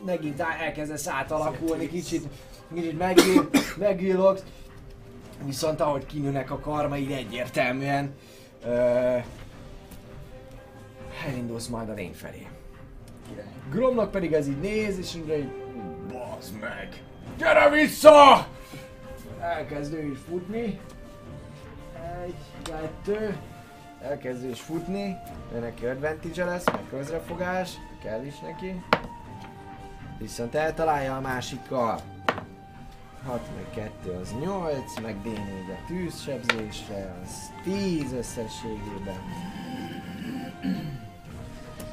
megint 0.07 0.39
elkezdesz 0.39 1.07
átalakulni, 1.07 1.87
kicsit, 1.87 2.27
kicsit 2.73 2.97
megül, 2.97 3.49
megülogsz, 3.77 4.43
viszont 5.45 5.81
ahogy 5.81 6.05
kinőnek 6.05 6.51
a 6.51 6.59
karmaid 6.59 7.11
egyértelműen, 7.11 8.13
ö, 8.65 9.17
elindulsz 11.27 11.67
majd 11.67 11.89
a 11.89 11.93
lény 11.93 12.13
felé. 12.13 12.47
Gromnak 13.71 14.11
pedig 14.11 14.33
ez 14.33 14.47
így 14.47 14.59
néz, 14.59 14.97
és 14.97 15.13
mondja, 15.13 15.35
hogy 15.35 15.49
bazd 16.11 16.59
meg, 16.59 17.03
gyere 17.37 17.69
vissza! 17.69 18.47
Elkezd 19.39 19.93
ő 19.93 20.11
is 20.11 20.17
futni. 20.29 20.79
Egy, 22.25 22.35
kettő. 22.63 23.37
Elkezd 24.01 24.43
ő 24.43 24.49
is 24.49 24.61
futni. 24.61 25.15
Ő 25.53 25.59
neki 25.59 25.85
advantage 25.85 26.45
lesz, 26.45 26.65
meg 26.65 26.81
közrefogás. 26.89 27.71
Kell 28.03 28.25
is 28.25 28.39
neki. 28.39 28.81
Viszont 30.17 30.55
eltalálja 30.55 31.15
a 31.15 31.21
másikkal. 31.21 31.99
6 33.25 33.41
meg 33.55 33.89
2 34.03 34.19
az 34.21 34.33
8, 34.39 34.99
meg 35.01 35.15
D4 35.23 35.69
a 35.69 35.85
tűzsebzésre, 35.87 37.15
az 37.23 37.51
10 37.63 38.13
összességében. 38.13 39.21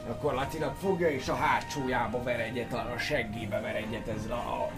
Gyakorlatilag 0.07 0.75
fogja 0.75 1.11
és 1.11 1.29
a 1.29 1.35
hátsójába 1.35 2.23
ver 2.23 2.41
egyet, 2.41 2.73
a 2.73 2.99
seggébe 2.99 3.61
ver 3.61 3.77
egyet 3.77 4.09
ezzel 4.09 4.33
a 4.33 4.71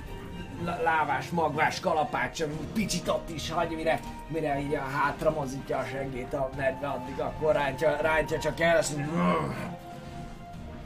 lá- 0.64 0.82
lávás, 0.82 1.30
magvás 1.30 1.80
kalapács, 1.80 2.44
picit 2.72 3.08
ott 3.08 3.30
is 3.30 3.50
hagy, 3.50 3.74
mire, 3.74 4.00
mire 4.28 4.60
így 4.60 4.74
a 4.74 4.80
hátra 4.80 5.30
mozítja 5.30 5.78
a 5.78 5.84
seggét 5.84 6.34
a 6.34 6.50
medve, 6.56 6.86
addig 6.88 7.20
akkor 7.20 7.52
rántja, 7.54 7.96
rántja 8.00 8.38
csak 8.38 8.60
el, 8.60 8.76
azt 8.76 8.96
mondja, 8.96 9.54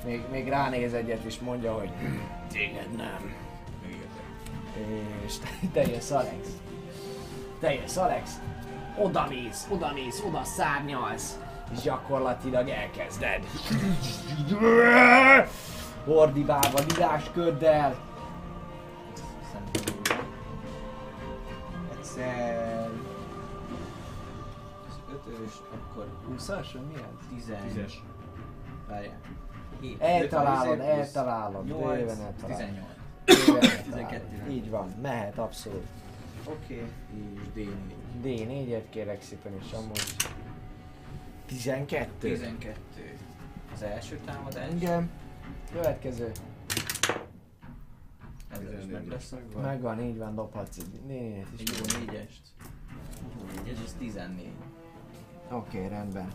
még, 0.05 0.23
még 0.31 0.49
ránéz 0.49 0.95
egyet 0.95 1.25
és 1.25 1.39
mondja, 1.39 1.73
hogy 1.73 1.91
téged 2.53 2.93
nem. 2.97 3.35
És 5.25 5.39
te, 5.39 5.49
te 5.73 5.87
jössz 5.87 6.11
Alex. 6.11 6.49
Te 7.59 7.75
jössz 7.75 7.97
Alex. 7.97 8.41
Oda 8.99 9.27
mész, 9.29 9.67
oda 9.71 9.93
mész, 9.93 10.23
oda 10.27 10.45
szárnyalsz. 10.45 11.39
És 11.73 11.81
gyakorlatilag 11.81 12.69
elkezded. 12.69 13.47
Ordibálva, 16.07 16.79
lidásköddel. 16.89 18.09
Egyszer... 21.99 22.89
Az 24.89 25.01
ötös, 25.13 25.53
akkor 25.75 26.07
20-as, 26.31 26.67
vagy 26.73 26.83
mi 26.87 26.95
ez? 26.95 27.45
10. 27.47 27.53
Tízes. 27.67 28.03
Várjál. 28.89 29.21
7. 29.81 30.01
Eltalálod, 30.01 30.81
eltalálod. 30.81 31.67
8, 31.67 31.81
Bőven 31.81 32.21
eltalálod. 32.21 32.57
18. 32.57 32.87
Bőven 33.25 33.63
eltalálod. 33.63 33.85
12. 33.85 34.51
Így 34.51 34.71
van, 34.71 34.89
mehet 35.03 35.39
abszolút. 35.39 35.87
Oké. 36.45 36.85
És 37.15 37.47
D4. 37.57 37.69
D4-et 38.25 38.85
kérek 38.91 39.23
szépen 39.23 39.53
és 39.63 39.73
amúgy 39.73 40.03
12. 41.47 42.29
12. 42.29 42.79
Az 43.75 43.83
első 43.83 44.19
támadás. 44.25 44.73
Igen. 44.75 45.11
Következő. 45.73 46.33
Ez 48.53 48.61
is 48.79 48.93
meg 48.93 49.09
lesz 49.09 49.33
akkor. 49.33 49.63
Megvan, 49.63 50.01
így 50.01 50.19
van, 50.19 50.35
dobhatsz 50.35 50.77
egy 50.77 51.01
négyet 51.07 51.47
is. 51.57 51.71
Jó 51.79 51.99
négyest. 51.99 52.41
Négyes, 53.65 53.79
ez 53.85 53.95
14. 53.99 54.53
Oké, 55.53 55.77
okay, 55.77 55.89
rendben. 55.89 56.29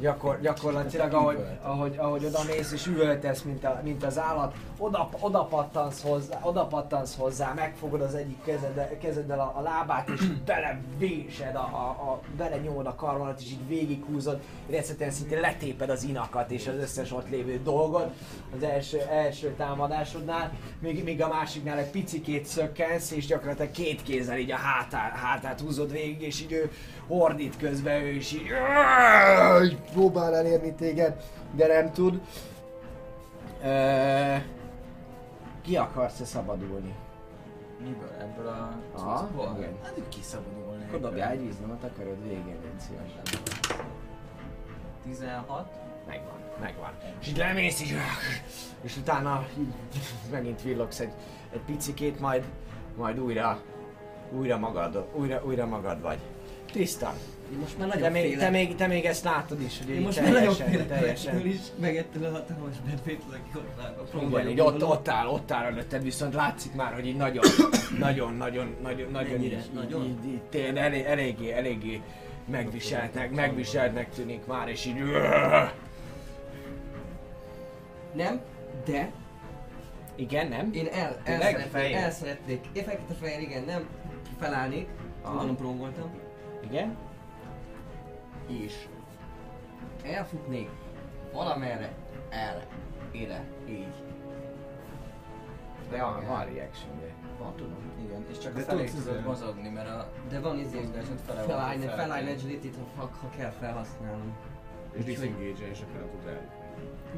Gyakor, 0.00 0.40
gyakorlatilag, 0.40 1.12
ahogy, 1.12 1.38
ahogy, 1.62 1.94
ahogy 1.98 2.24
oda 2.24 2.38
mész 2.46 2.72
és 2.72 2.86
üvöltesz, 2.86 3.42
mint, 3.42 3.64
a, 3.64 3.80
mint 3.84 4.04
az 4.04 4.18
állat, 4.18 4.54
oda, 4.78 5.08
oda, 5.20 5.44
pattansz 5.44 6.02
hozzá, 6.02 6.40
oda 6.42 6.66
pattansz 6.66 7.16
hozzá, 7.16 7.52
megfogod 7.52 8.00
az 8.00 8.14
egyik 8.14 8.42
kezeddel, 8.44 8.98
kezeddel 8.98 9.40
a, 9.40 9.52
a 9.56 9.60
lábát, 9.60 10.08
és 10.08 10.26
belevésed, 10.46 11.54
a, 11.54 11.58
a, 11.58 12.10
a, 12.10 12.20
belenyomod 12.36 12.86
a 12.86 12.94
karmodat, 12.94 13.40
és 13.40 13.50
így 13.50 13.68
végighúzod, 13.68 14.40
és 14.66 14.76
egyszerűen 14.76 15.10
szinte 15.10 15.40
letéped 15.40 15.90
az 15.90 16.02
inakat 16.02 16.50
és 16.50 16.66
az 16.66 16.76
összes 16.76 17.12
ott 17.12 17.30
lévő 17.30 17.60
dolgot 17.62 18.10
az 18.56 18.62
első, 18.62 19.00
első 19.00 19.54
támadásodnál, 19.56 20.52
míg, 20.78 21.04
míg 21.04 21.22
a 21.22 21.28
másiknál 21.28 21.78
egy 21.78 21.90
picikét 21.90 22.46
szökkensz, 22.46 23.10
és 23.10 23.26
gyakorlatilag 23.26 23.70
két 23.70 24.02
kézzel 24.02 24.38
így 24.38 24.50
a 24.50 24.56
hátát, 24.56 25.16
hátát 25.16 25.60
húzod 25.60 25.92
végig, 25.92 26.22
és 26.22 26.40
így 26.40 26.52
ő 26.52 26.70
hordít 27.06 27.56
közben, 27.56 28.02
ő 28.02 28.11
is 28.14 28.32
így, 28.32 28.50
így 29.64 29.76
próbál 29.92 30.36
elérni 30.36 30.74
téged, 30.74 31.22
de 31.54 31.66
nem 31.66 31.92
tud. 31.92 32.20
Ki 35.62 35.76
akarsz-e 35.76 36.24
szabadulni? 36.24 36.94
Miből? 37.80 38.10
Ebből 38.20 38.46
a 38.46 38.74
cuccból? 38.94 39.54
igen. 39.58 39.72
Hát 39.82 39.94
úgy 39.96 40.08
kiszabadulni. 40.08 40.84
Akkor 40.86 41.00
dobjál 41.00 41.30
egy 41.30 41.40
víznomat, 41.40 41.84
akarod 41.84 42.22
végén, 42.22 42.56
légy 42.62 42.80
szívesen. 42.80 43.22
16. 45.04 45.66
Megvan, 46.06 46.38
megvan. 46.60 46.90
És 47.20 47.28
így 47.28 47.36
lemész 47.36 47.80
így, 47.82 47.94
és 48.80 48.96
utána 48.96 49.46
így 49.58 49.74
megint 50.30 50.62
villogsz 50.62 51.00
egy, 51.00 51.12
egy 51.52 51.60
picikét, 51.60 52.20
majd, 52.20 52.44
majd 52.96 53.20
újra, 53.20 53.60
újra 54.30 54.58
magad, 54.58 55.08
újra, 55.14 55.42
újra 55.44 55.66
magad 55.66 56.00
vagy. 56.00 56.18
Tiszta. 56.72 57.14
Most 57.60 57.78
már 57.78 57.88
Te 57.88 57.94
nagyon 57.94 58.12
még, 58.12 58.22
félek. 58.22 58.38
te, 58.38 58.50
még, 58.50 58.74
te 58.74 58.86
még 58.86 59.04
ezt 59.04 59.24
látod 59.24 59.60
is, 59.60 59.78
hogy 59.78 59.88
Én 59.90 59.96
így 59.96 60.02
most 60.04 60.20
már 60.20 60.32
nagyon 60.32 60.56
teljesen, 60.56 60.68
félek 60.70 60.86
teljesen. 60.88 61.46
is, 61.46 61.58
meg 61.80 61.96
ettől 61.96 62.24
a 62.24 62.30
hatalmas 62.30 62.74
benfétől, 62.86 63.26
aki 63.30 63.50
ott 63.54 63.80
áll 63.80 64.06
a 64.12 64.26
Igen, 64.26 64.48
így 64.48 64.60
ott, 64.60 64.84
ott 64.84 65.08
áll, 65.08 65.26
ott 65.26 65.50
áll 65.52 65.64
előtted, 65.64 66.02
viszont 66.02 66.34
látszik 66.34 66.74
már, 66.74 66.92
hogy 66.94 67.06
így 67.06 67.16
nagyon, 67.16 67.44
nagyon, 67.98 68.34
nagyon, 68.34 68.76
nagyon, 68.82 69.10
nagyon, 69.10 69.30
Mennyire? 69.30 69.56
így, 69.56 69.70
Nagyon? 69.74 70.04
így, 70.04 70.26
így, 70.32 70.40
tényleg 70.42 70.84
elég, 70.84 71.04
eléggé, 71.04 71.52
eléggé 71.52 72.00
megviseltnek, 72.50 73.30
megviseltnek 73.30 74.10
tűnik 74.10 74.46
már, 74.46 74.68
és 74.68 74.84
így 74.86 75.02
Nem, 78.14 78.40
de 78.84 79.10
igen, 80.14 80.48
nem? 80.48 80.70
én 80.72 80.86
el, 80.92 81.20
el, 81.24 81.40
szeretnék, 81.40 81.92
el 81.94 82.10
szeretnék, 82.10 82.64
én 82.72 82.84
fekete 82.84 83.14
fehér, 83.20 83.40
igen, 83.40 83.64
nem, 83.64 83.86
felállnék, 84.40 84.86
Aha. 85.22 85.32
gondolom 85.32 85.56
prón 85.56 85.78
voltam, 85.78 86.10
Igen? 86.70 86.96
És 88.60 88.88
elfutnék 90.04 90.70
valamerre, 91.32 91.92
erre, 92.28 92.66
ide, 93.10 93.44
így. 93.68 93.94
De 95.90 96.02
van, 96.02 96.26
van 96.26 96.44
reaction 96.44 97.00
Van, 97.38 97.54
tudom. 97.56 97.76
Igen, 98.04 98.24
és 98.30 98.38
csak 98.38 98.54
De 98.54 98.60
a 98.60 98.64
felé 98.64 98.84
tudod 98.84 99.24
mozogni, 99.24 99.68
mert 99.68 99.88
a 99.88 100.10
De 100.28 100.40
van 100.40 100.58
izé, 100.58 100.78
mozgásod 100.80 101.18
fele 101.26 101.38
van. 101.38 101.48
felállj, 101.48 101.78
fel- 101.78 101.96
felállj 101.96 102.30
agility 102.30 102.68
ha, 102.96 103.10
ha 103.20 103.28
kell 103.36 103.50
felhasználnom. 103.50 104.36
És 104.92 105.04
disengage 105.04 105.68
és 105.70 105.80
akkor 105.80 106.00
nem 106.00 106.10
tud 106.10 106.24
rá. 106.24 106.40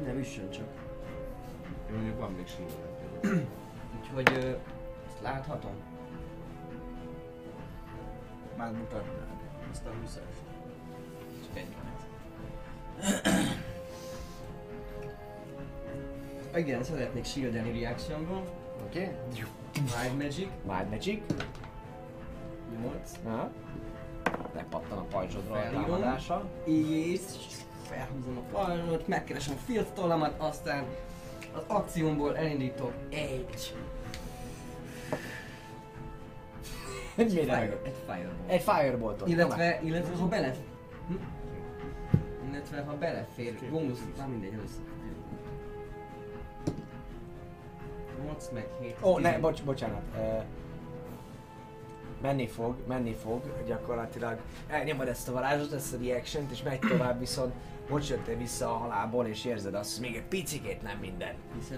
Nem 0.05 0.17
üssön 0.17 0.49
csak. 0.49 0.67
Jó, 1.89 1.95
mondjuk 1.95 2.19
van 2.19 2.31
még 2.31 2.47
shield 2.47 2.71
Úgyhogy 3.99 4.43
ö, 4.43 4.49
ezt 5.07 5.21
láthatom. 5.21 5.73
Megmutatnád 8.57 9.39
ezt 9.71 9.85
a 9.85 9.89
20-est. 9.89 10.34
Egy. 16.51 16.59
Igen, 16.65 16.83
szeretnék 16.83 17.25
shieldelni 17.25 17.79
reactionból. 17.79 18.43
Oké? 18.85 18.99
Okay. 18.99 19.13
Wild 20.03 20.17
Magic. 20.17 20.47
Wild 20.67 20.89
Magic. 20.89 21.21
8. 22.81 23.11
Aha. 23.25 23.51
Lepattan 24.53 24.97
a 24.97 25.01
pajzsodról 25.01 25.57
a 25.57 25.69
támadása. 25.69 26.49
És 26.65 27.21
felhúzom 27.81 28.37
a 28.37 28.41
pajzsot, 28.51 29.07
megkeresem 29.07 29.53
a 29.53 29.59
field 29.65 29.87
tollamat, 29.93 30.33
aztán 30.37 30.85
az 31.53 31.63
akciómból 31.67 32.37
elindítok 32.37 32.93
egy 33.09 33.73
Mire? 37.15 37.41
fire, 37.41 37.79
egy 37.83 37.95
fireball. 38.05 38.33
Egy 38.47 38.61
fireboltot. 38.61 39.27
Illetve, 39.27 39.79
illetve 39.83 40.15
ha 40.15 40.27
bele... 40.27 40.55
Hm? 41.07 41.13
Illetve 42.55 42.81
ha 42.81 42.97
belefér, 42.97 43.55
bónusz, 43.69 43.99
már 44.17 44.27
mindegy, 44.27 44.53
először. 44.53 44.83
8 48.25 48.49
meg 48.53 48.67
7. 48.81 48.95
Ó, 49.01 49.17
ne, 49.17 49.39
bocs, 49.39 49.63
bocsánat. 49.63 50.01
Uh, 50.17 50.43
menni 52.21 52.47
fog, 52.47 52.75
menni 52.87 53.13
fog, 53.13 53.63
gyakorlatilag 53.67 54.39
elnyomod 54.67 55.07
ezt 55.07 55.29
a 55.29 55.31
varázsot, 55.31 55.71
ezt 55.71 55.93
a 55.93 55.97
reaction 56.03 56.47
és 56.51 56.63
megy 56.63 56.79
tovább, 56.79 57.19
viszont 57.19 57.53
most 57.89 58.09
jöttél 58.09 58.37
vissza 58.37 58.69
a 58.69 58.77
halálból, 58.77 59.25
és 59.25 59.45
érzed 59.45 59.73
azt, 59.73 59.97
hogy 59.97 60.07
még 60.07 60.15
egy 60.15 60.27
picikét 60.27 60.81
nem 60.81 60.97
minden. 60.97 61.33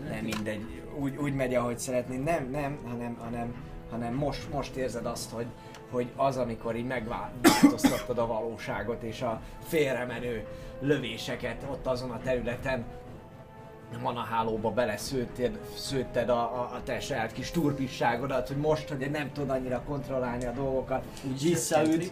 Nem 0.09 0.23
mindegy, 0.23 0.81
úgy, 0.99 1.15
úgy 1.15 1.33
megy, 1.33 1.55
ahogy 1.55 1.79
szeretnéd. 1.79 2.23
Nem, 2.23 2.49
nem, 2.49 2.77
hanem, 2.85 3.15
hanem, 3.15 3.55
hanem 3.89 4.13
most, 4.13 4.53
most 4.53 4.75
érzed 4.75 5.05
azt, 5.05 5.31
hogy, 5.31 5.47
hogy 5.91 6.11
az, 6.15 6.37
amikor 6.37 6.75
így 6.75 6.85
megváltoztattad 6.85 8.17
a 8.17 8.27
valóságot, 8.27 9.03
és 9.03 9.21
a 9.21 9.41
félremenő 9.63 10.45
lövéseket 10.79 11.65
ott 11.71 11.87
azon 11.87 12.11
a 12.11 12.19
területen 12.23 12.85
manahálóba 14.01 14.71
beleszőtted 14.71 15.59
szőtted 15.75 16.29
a, 16.29 16.33
a, 16.39 16.59
a 16.75 16.81
te 16.83 16.99
saját 16.99 17.31
kis 17.31 17.51
turpisságodat, 17.51 18.47
hogy 18.47 18.57
most, 18.57 18.89
hogy 18.89 19.11
nem 19.11 19.31
tud 19.33 19.49
annyira 19.49 19.81
kontrollálni 19.85 20.45
a 20.45 20.51
dolgokat, 20.51 21.03
úgy 21.31 21.41
visszaüt. 21.41 22.11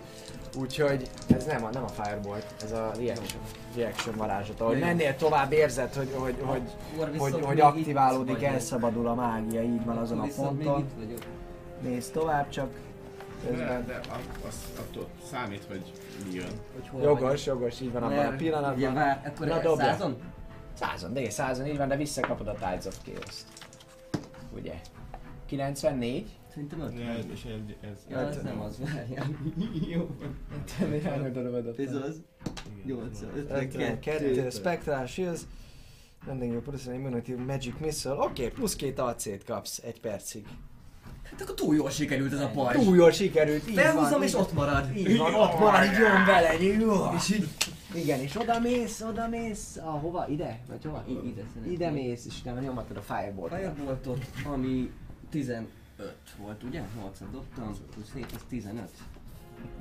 Úgyhogy 0.58 1.10
ez 1.36 1.46
nem 1.46 1.64
a, 1.64 1.70
nem 1.70 1.84
a 1.84 1.88
Firebolt, 1.88 2.46
ez 2.64 2.72
a 2.72 2.92
reaction, 2.98 3.42
reaction 3.76 4.16
varázslat. 4.16 4.62
Ahogy 4.62 4.80
mennél 4.80 5.16
tovább 5.16 5.52
érzed, 5.52 5.94
hogy, 5.94 6.10
hogy, 6.14 6.36
hogy, 6.42 6.62
hogy, 7.18 7.42
hogy 7.42 7.60
aktiválódik, 7.60 8.44
elszabadul 8.44 9.08
a 9.08 9.14
mágia, 9.14 9.62
így 9.62 9.86
van 9.86 9.98
azon 9.98 10.20
a 10.20 10.28
ponton. 10.36 10.86
Nézd 11.82 12.12
tovább 12.12 12.50
csak. 12.50 12.70
De, 13.44 13.50
Közben. 13.50 13.86
de 13.86 14.00
a- 14.10 14.48
az 14.48 14.56
attól 14.80 15.08
számít, 15.32 15.64
hogy 15.68 15.92
jön. 16.34 16.48
Hogy 16.74 16.88
hol 16.88 17.02
Jogos, 17.02 17.46
jogos, 17.46 17.82
így 17.82 17.92
van 17.92 18.04
abban 18.04 18.18
a 18.18 18.22
Mert 18.22 18.34
Ugye 18.34 18.38
pillanatban. 18.38 18.94
vár, 18.94 19.22
akkor 19.26 19.48
Na, 19.48 19.62
dobja. 19.62 19.86
százon? 19.86 20.18
Százon, 20.74 21.14
de 21.14 21.30
százon, 21.30 21.66
így 21.68 21.78
van, 21.78 21.88
de 21.88 21.96
visszakapod 21.96 22.48
a 22.48 22.54
Tides 22.54 22.86
of 22.86 23.00
Chaos-t. 23.04 23.46
Ugye? 24.54 24.82
94. 25.46 26.30
Szerintem 26.50 26.80
öt. 26.80 27.00
Ja, 27.00 27.14
és 27.34 27.46
ez, 27.46 27.90
ez, 27.92 28.06
Ja, 28.10 28.20
ez 28.20 28.42
nem 28.44 28.62
az, 28.62 28.80
várjál. 28.80 29.28
Jó. 29.92 30.08
Ez 31.78 31.96
az. 31.96 32.22
8, 32.86 33.22
52, 33.50 34.50
Spectral 34.50 35.06
Shields. 35.06 35.42
Rending 36.26 36.52
your 36.52 36.64
personal 36.64 37.00
immunity 37.00 37.32
Magic 37.46 37.74
Missile. 37.80 38.14
Oké, 38.14 38.24
okay, 38.24 38.50
plusz 38.50 38.76
két 38.76 39.00
AC-t 39.00 39.44
kapsz 39.44 39.78
egy 39.84 40.00
percig. 40.00 40.48
Hát 41.38 41.42
akkor 41.42 41.56
túl 41.56 41.76
jól 41.76 41.90
sikerült 41.90 42.34
ez 42.34 42.40
a 42.40 42.48
pajzs. 42.48 42.84
Túl 42.84 42.96
jól 42.96 43.12
sikerült, 43.12 43.70
így 43.70 43.76
Felhúzom 43.76 44.10
van, 44.10 44.24
és 44.24 44.30
így- 44.30 44.36
ott 44.36 44.54
marad. 44.54 44.96
Így 44.98 45.18
van, 45.18 45.34
ott 45.34 45.60
marad, 45.60 45.84
így 45.84 45.92
jön 45.98 46.26
vele. 46.26 46.54
És 47.16 47.30
így... 47.36 47.48
Igen, 47.94 48.20
és 48.20 48.36
oda 48.40 48.60
mész, 48.60 49.02
oda 49.02 49.28
mész, 49.28 49.78
ahova? 49.84 50.28
Ide? 50.28 50.60
Vagy 50.70 50.84
hova? 50.84 51.04
I- 51.08 51.12
ide 51.28 51.42
szeretnék. 51.54 51.74
Ide 51.74 51.90
mész, 51.90 52.26
és 52.26 52.42
nem 52.42 52.60
nyomatod 52.60 52.98
a 52.98 53.02
firebolt. 53.02 53.54
Fireboltot, 53.54 54.26
ami 54.54 54.92
15 55.30 55.68
volt, 56.38 56.64
ugye? 56.64 56.82
8 57.02 57.18
dobtam, 57.32 57.76
plusz 57.94 58.12
7, 58.14 58.26
az 58.36 58.42
15. 58.50 58.90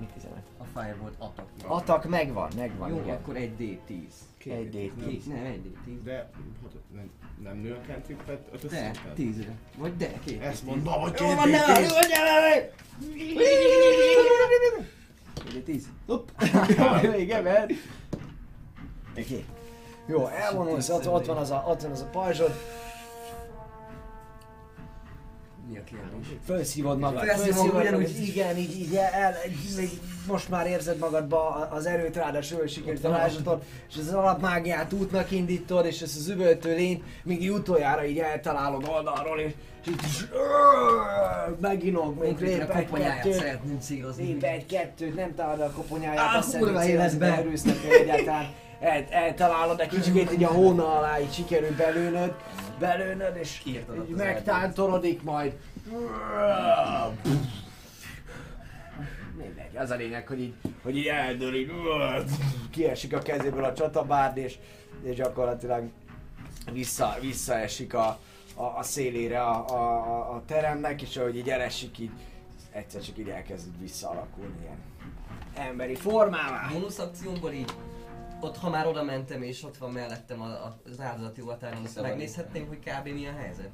Mi 0.00 0.06
15? 0.14 0.38
A 0.58 0.64
Firebolt 0.80 1.14
attack. 1.18 1.48
Atak 1.66 2.08
megvan, 2.08 2.48
megvan, 2.56 2.88
Jó, 2.90 3.00
igen. 3.02 3.16
akkor 3.16 3.36
egy 3.36 3.50
D10. 3.58 4.12
Egy 4.52 4.68
D10. 4.74 5.06
Két, 5.06 5.26
nem, 5.26 5.44
egy 5.44 5.60
D10. 5.66 6.04
De 6.04 6.12
hát, 6.12 6.72
nem, 6.94 7.10
nem 7.42 7.56
nő 7.56 7.72
a 7.72 7.86
cantripet 7.86 8.48
ötös 8.52 8.70
De, 8.70 8.76
szinten? 8.76 9.14
10 9.14 9.46
Vagy 9.76 9.96
de, 9.96 10.12
két. 10.24 10.42
Ezt 10.42 10.62
D10. 10.62 10.66
mondom, 10.66 10.92
hogy 10.92 11.14
Jó 11.20 11.26
két 11.26 11.36
van, 11.36 11.48
ne 11.48 11.58
D10. 11.58 11.64
hallj, 11.66 11.86
gyere! 12.08 12.72
Egy 15.54 15.64
10. 15.64 15.86
Hopp. 16.06 16.28
Igen, 17.18 17.42
mert... 17.42 17.72
Oké. 19.18 19.44
Jó, 20.06 20.26
elvonulsz, 20.26 20.88
ott, 20.88 21.08
ott 21.08 21.26
van 21.26 21.36
az 21.36 21.50
a, 21.50 21.64
ott 21.68 21.82
van 21.82 21.90
az 21.90 22.00
a 22.00 22.04
pajzsod, 22.06 22.52
Mi 25.70 25.78
a 25.78 25.84
kérdés? 25.84 26.26
felszívod 26.44 26.98
magad, 26.98 27.24
Felszívom 27.24 27.44
felszívod 27.54 27.72
magad, 27.74 27.88
ugyanúgy. 27.88 28.28
igen, 28.28 28.56
így, 28.56 28.78
így 28.80 28.94
el, 28.96 29.34
még 29.76 29.90
most 30.26 30.48
már 30.48 30.66
érzed 30.66 30.98
magadba 30.98 31.68
az 31.70 31.86
erőt, 31.86 32.16
ráadásul 32.16 32.66
sikerült 32.66 33.04
a 33.04 33.08
varázslatot, 33.08 33.64
és 33.90 33.96
az 33.96 34.12
alapmágiát 34.12 34.92
útnak 34.92 35.30
indítod, 35.30 35.86
és 35.86 36.00
ezt 36.00 36.16
az 36.16 36.28
üvöltő 36.28 36.74
lényt, 36.74 37.02
így 37.28 37.50
utoljára 37.50 38.04
így 38.04 38.18
eltalálod 38.18 38.88
oldalról, 38.88 39.38
és, 39.38 39.52
és 39.86 39.92
így 39.92 40.28
meginog, 41.60 42.18
még 42.18 42.38
lép 42.38 42.68
a 42.68 42.76
egy 42.76 42.86
koponyáját 42.86 43.22
kettőt, 43.22 44.16
lép 44.16 44.42
egy 44.42 44.66
kettőt, 44.66 45.14
nem 45.14 45.34
találod 45.34 45.60
a 45.60 45.70
koponyáját, 45.70 46.36
azt 46.36 46.58
kurva 46.58 46.84
életbe. 46.84 47.26
erőszakni 47.26 47.92
egyáltalán. 47.92 48.52
El, 48.80 49.04
eltalálod, 49.10 49.76
de 49.76 49.86
kicsit 49.86 50.32
így 50.32 50.44
a 50.44 50.48
hóna 50.48 50.98
alá 50.98 51.20
így 51.20 51.32
sikerül 51.32 51.76
belőnöd, 51.76 52.34
belőnöd, 52.78 53.36
és 53.36 53.62
megtántorodik 54.16 55.22
majd. 55.22 55.52
Mindegy, 59.36 59.76
az 59.76 59.90
a 59.90 59.94
lényeg, 59.94 60.26
hogy 60.26 60.40
így, 60.40 60.54
hogy 60.82 60.96
így 60.96 61.06
eldől, 61.06 61.54
így 61.54 61.70
kiesik 62.70 63.14
a 63.14 63.18
kezéből 63.18 63.64
a 63.64 63.74
csatabárd, 63.74 64.36
és, 64.36 64.58
és 65.02 65.16
gyakorlatilag 65.16 65.90
vissza, 66.72 67.16
visszaesik 67.20 67.94
a, 67.94 68.18
a, 68.54 68.62
a 68.62 68.82
szélére 68.82 69.42
a, 69.42 69.68
a, 69.68 70.34
a, 70.34 70.42
teremnek, 70.46 71.02
és 71.02 71.16
ahogy 71.16 71.36
így 71.36 71.50
elesik, 71.50 71.98
így 71.98 72.10
egyszer 72.72 73.02
csak 73.02 73.18
így 73.18 73.28
elkezd 73.28 73.80
visszaalakulni 73.80 74.54
ilyen 74.62 74.78
emberi 75.54 75.94
formává. 75.94 76.68
Bónusz 76.72 76.98
akciómból 76.98 77.52
így, 77.52 77.72
ott 78.40 78.56
ha 78.56 78.70
már 78.70 78.86
oda 78.86 79.02
mentem 79.02 79.42
és 79.42 79.62
ott 79.62 79.76
van 79.76 79.90
mellettem 79.90 80.40
a, 80.40 80.46
a, 80.46 80.78
az 80.90 81.00
áldozati 81.00 81.42
oltáron, 81.42 81.84
azt 81.84 82.02
megnézhetném, 82.02 82.66
hogy 82.66 82.78
kb. 82.78 83.08
mi 83.08 83.26
a 83.26 83.32
helyzet? 83.32 83.70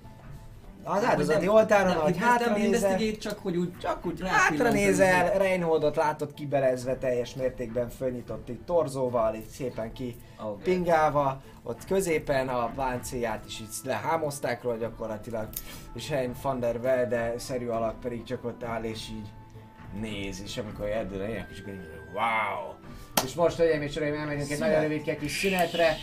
Az 0.84 1.04
áldozati 1.04 1.48
oltáron, 1.48 1.96
ahogy 1.96 2.18
hátra 2.18 2.50
nem 2.50 2.60
nézel, 2.60 3.16
csak 3.18 3.38
hogy 3.38 3.56
úgy 3.56 3.78
Csak 3.78 4.06
úgy 4.06 4.22
hátra 4.26 4.70
nézel, 4.70 5.38
Reinholdot 5.38 5.96
látod 5.96 6.34
kibelezve 6.34 6.96
teljes 6.96 7.34
mértékben 7.34 7.88
fönnyitott 7.88 8.48
itt 8.48 8.66
torzóval, 8.66 9.34
itt 9.34 9.48
szépen 9.48 9.92
ki 9.92 10.16
Oké. 10.44 10.62
pingálva, 10.62 11.42
ott 11.62 11.84
középen 11.84 12.48
a 12.48 12.70
páncélját 12.74 13.44
is 13.46 13.60
így 13.60 13.68
lehámozták 13.84 14.62
róla 14.62 14.76
gyakorlatilag, 14.76 15.48
és 15.94 16.08
Hein 16.08 16.32
van 16.42 16.60
der 16.60 16.80
Velde 16.80 17.34
szerű 17.36 17.66
alak 17.66 18.00
pedig 18.00 18.24
csak 18.24 18.44
ott 18.44 18.64
áll 18.64 18.82
és 18.82 19.08
így 19.10 19.28
néz, 20.00 20.42
és 20.44 20.56
amikor 20.56 20.86
erdőre 20.86 21.28
jönnek, 21.28 21.48
és 21.52 21.58
így, 21.58 21.88
wow! 22.12 22.74
És 23.24 23.34
most, 23.34 23.56
hölgyeim 23.56 23.82
és 23.82 23.96
uraim, 23.96 24.14
elmegyünk 24.14 24.50
egy 24.50 24.58
nagyon 24.58 24.80
rövid 24.80 25.18
kis 25.18 25.32
szünetre. 25.32 25.96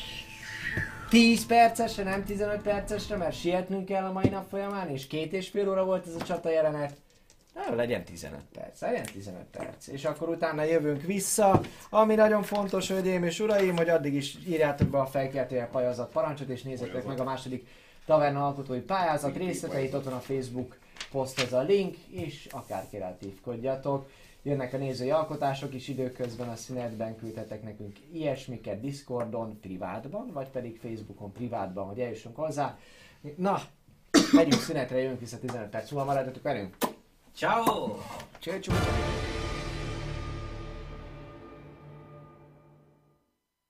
10 1.09 1.45
percesre, 1.45 2.03
nem 2.03 2.23
15 2.23 2.61
percesre, 2.61 3.15
mert 3.15 3.39
sietnünk 3.39 3.85
kell 3.85 4.03
a 4.03 4.11
mai 4.11 4.29
nap 4.29 4.49
folyamán, 4.49 4.89
és 4.89 5.07
két 5.07 5.33
és 5.33 5.49
fél 5.49 5.69
óra 5.69 5.85
volt 5.85 6.07
ez 6.07 6.15
a 6.21 6.23
csata 6.23 6.49
jelenet. 6.49 6.93
Na, 7.53 7.75
legyen 7.75 8.03
15 8.03 8.39
perc, 8.53 8.81
legyen 8.81 9.05
15 9.05 9.43
perc. 9.51 9.87
És 9.87 10.05
akkor 10.05 10.29
utána 10.29 10.63
jövünk 10.63 11.01
vissza, 11.01 11.61
ami 11.89 12.15
nagyon 12.15 12.43
fontos, 12.43 12.87
hölgyeim 12.87 13.23
és 13.23 13.39
uraim, 13.39 13.75
hogy 13.75 13.89
addig 13.89 14.13
is 14.13 14.37
írjátok 14.47 14.87
be 14.87 14.99
a 14.99 15.05
fejkeltője 15.05 15.67
pályázat 15.67 16.11
parancsot, 16.11 16.49
és 16.49 16.61
nézzétek 16.61 17.05
meg 17.05 17.19
a 17.19 17.23
második 17.23 17.67
taverna 18.05 18.45
alkotói 18.45 18.79
pályázat 18.79 19.37
részleteit, 19.37 19.93
ott 19.93 20.03
van 20.03 20.13
a 20.13 20.19
Facebook 20.19 20.77
poszthoz 21.11 21.53
a 21.53 21.61
link, 21.61 21.97
és 21.97 22.47
akár 22.51 22.87
kreatívkodjatok. 22.89 24.09
Jönnek 24.48 24.74
a 24.74 24.77
nézői 24.77 25.11
alkotások 25.11 25.74
is 25.74 25.88
időközben 25.88 26.50
a 26.50 26.56
szünetben, 26.56 27.16
küldhetek 27.16 27.64
nekünk 27.64 27.95
ilyesmiket 28.11 28.80
Discordon, 28.80 29.59
privátban, 29.59 30.30
vagy 30.34 30.48
pedig 30.48 30.80
Facebookon 30.80 31.32
privátban, 31.32 31.88
hogy 31.88 32.00
eljussunk 32.00 32.35
hozzá. 32.35 32.77
Na, 33.35 33.59
megyünk 34.32 34.61
szünetre, 34.61 35.00
jövünk 35.00 35.19
vissza 35.19 35.40
15 35.40 35.69
perc 35.69 35.92
múlva, 35.92 36.06
maradjatok 36.06 36.43
velünk! 36.43 36.77
Ciao! 37.35 37.95
Csőcsú! 38.40 38.72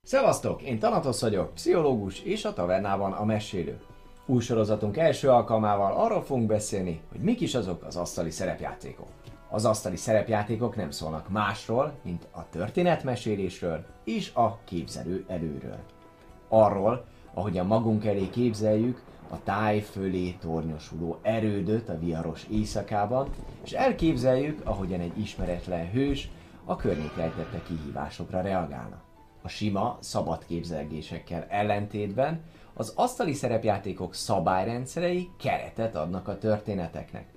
Szevasztok! 0.02 0.62
Én 0.62 0.80
Tanatos 0.80 1.22
vagyok, 1.22 1.54
pszichológus 1.54 2.22
és 2.22 2.46
a 2.46 2.54
tavernában 2.54 3.14
a 3.14 3.26
mesélő. 3.26 3.80
Új 4.26 4.42
sorozatunk 4.42 4.98
első 4.98 5.30
alkalmával 5.30 5.94
arról 5.94 6.24
fogunk 6.24 6.48
beszélni, 6.48 7.02
hogy 7.12 7.20
mik 7.20 7.42
is 7.42 7.56
azok 7.56 7.84
az 7.84 7.96
asztali 7.96 8.32
szerepjátékok. 8.32 9.08
Az 9.50 9.66
asztali 9.66 9.96
szerepjátékok 9.96 10.76
nem 10.76 10.92
szólnak 10.92 11.30
másról, 11.30 11.94
mint 12.02 12.28
a 12.32 12.50
történetmesélésről 12.50 13.86
és 14.04 14.34
a 14.34 14.60
képzelő 14.64 15.26
erőről. 15.28 15.80
Arról, 16.50 17.06
ahogyan 17.34 17.66
magunk 17.66 18.06
elé 18.06 18.30
képzeljük 18.30 19.02
a 19.30 19.44
táj 19.44 19.80
fölé 19.80 20.32
tornyosuló 20.32 21.20
erődöt 21.22 21.90
a 21.90 22.00
viharos 22.00 22.46
éjszakában, 22.52 23.30
és 23.64 23.72
elképzeljük, 23.72 24.62
ahogyan 24.64 25.00
egy 25.00 25.20
ismeretlen 25.20 25.90
hős 25.90 26.30
a 26.66 26.76
környék 26.76 27.16
rejtette 27.16 27.62
kihívásokra 27.68 28.42
reagálna. 28.42 29.02
A 29.42 29.48
sima, 29.48 29.98
szabad 30.00 30.46
képzelgésekkel 30.46 31.46
ellentétben 31.50 32.44
az 32.74 32.94
asztali 32.96 33.34
szerepjátékok 33.34 34.14
szabályrendszerei 34.14 35.30
keretet 35.40 35.96
adnak 35.96 36.28
a 36.28 36.38
történeteknek. 36.38 37.37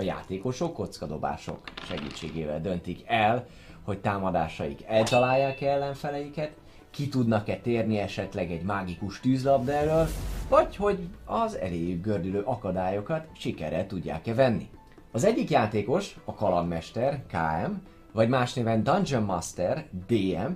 A 0.00 0.02
játékosok 0.02 0.74
kockadobások 0.74 1.60
segítségével 1.88 2.60
döntik 2.60 3.02
el, 3.06 3.46
hogy 3.82 4.00
támadásaik 4.00 4.84
eltalálják 4.86 5.60
ellenfeleiket, 5.60 6.52
ki 6.90 7.08
tudnak-e 7.08 7.56
térni 7.56 7.98
esetleg 7.98 8.52
egy 8.52 8.62
mágikus 8.62 9.20
tűzlabda 9.20 9.72
elől, 9.72 10.08
vagy 10.48 10.76
hogy 10.76 10.98
az 11.24 11.56
eléjük 11.56 12.04
gördülő 12.04 12.40
akadályokat 12.40 13.26
sikerrel 13.32 13.86
tudják-e 13.86 14.34
venni. 14.34 14.68
Az 15.12 15.24
egyik 15.24 15.50
játékos, 15.50 16.16
a 16.24 16.34
kalandmester, 16.34 17.22
KM, 17.26 17.72
vagy 18.12 18.28
más 18.28 18.54
néven 18.54 18.82
Dungeon 18.82 19.22
Master, 19.22 19.88
DM, 20.06 20.52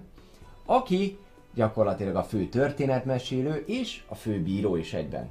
aki 0.67 1.19
gyakorlatilag 1.55 2.17
a 2.17 2.23
fő 2.23 2.45
történetmesélő 2.45 3.65
és 3.67 4.03
a 4.09 4.15
fő 4.15 4.43
bíró 4.43 4.77
is 4.77 4.93
egyben. 4.93 5.29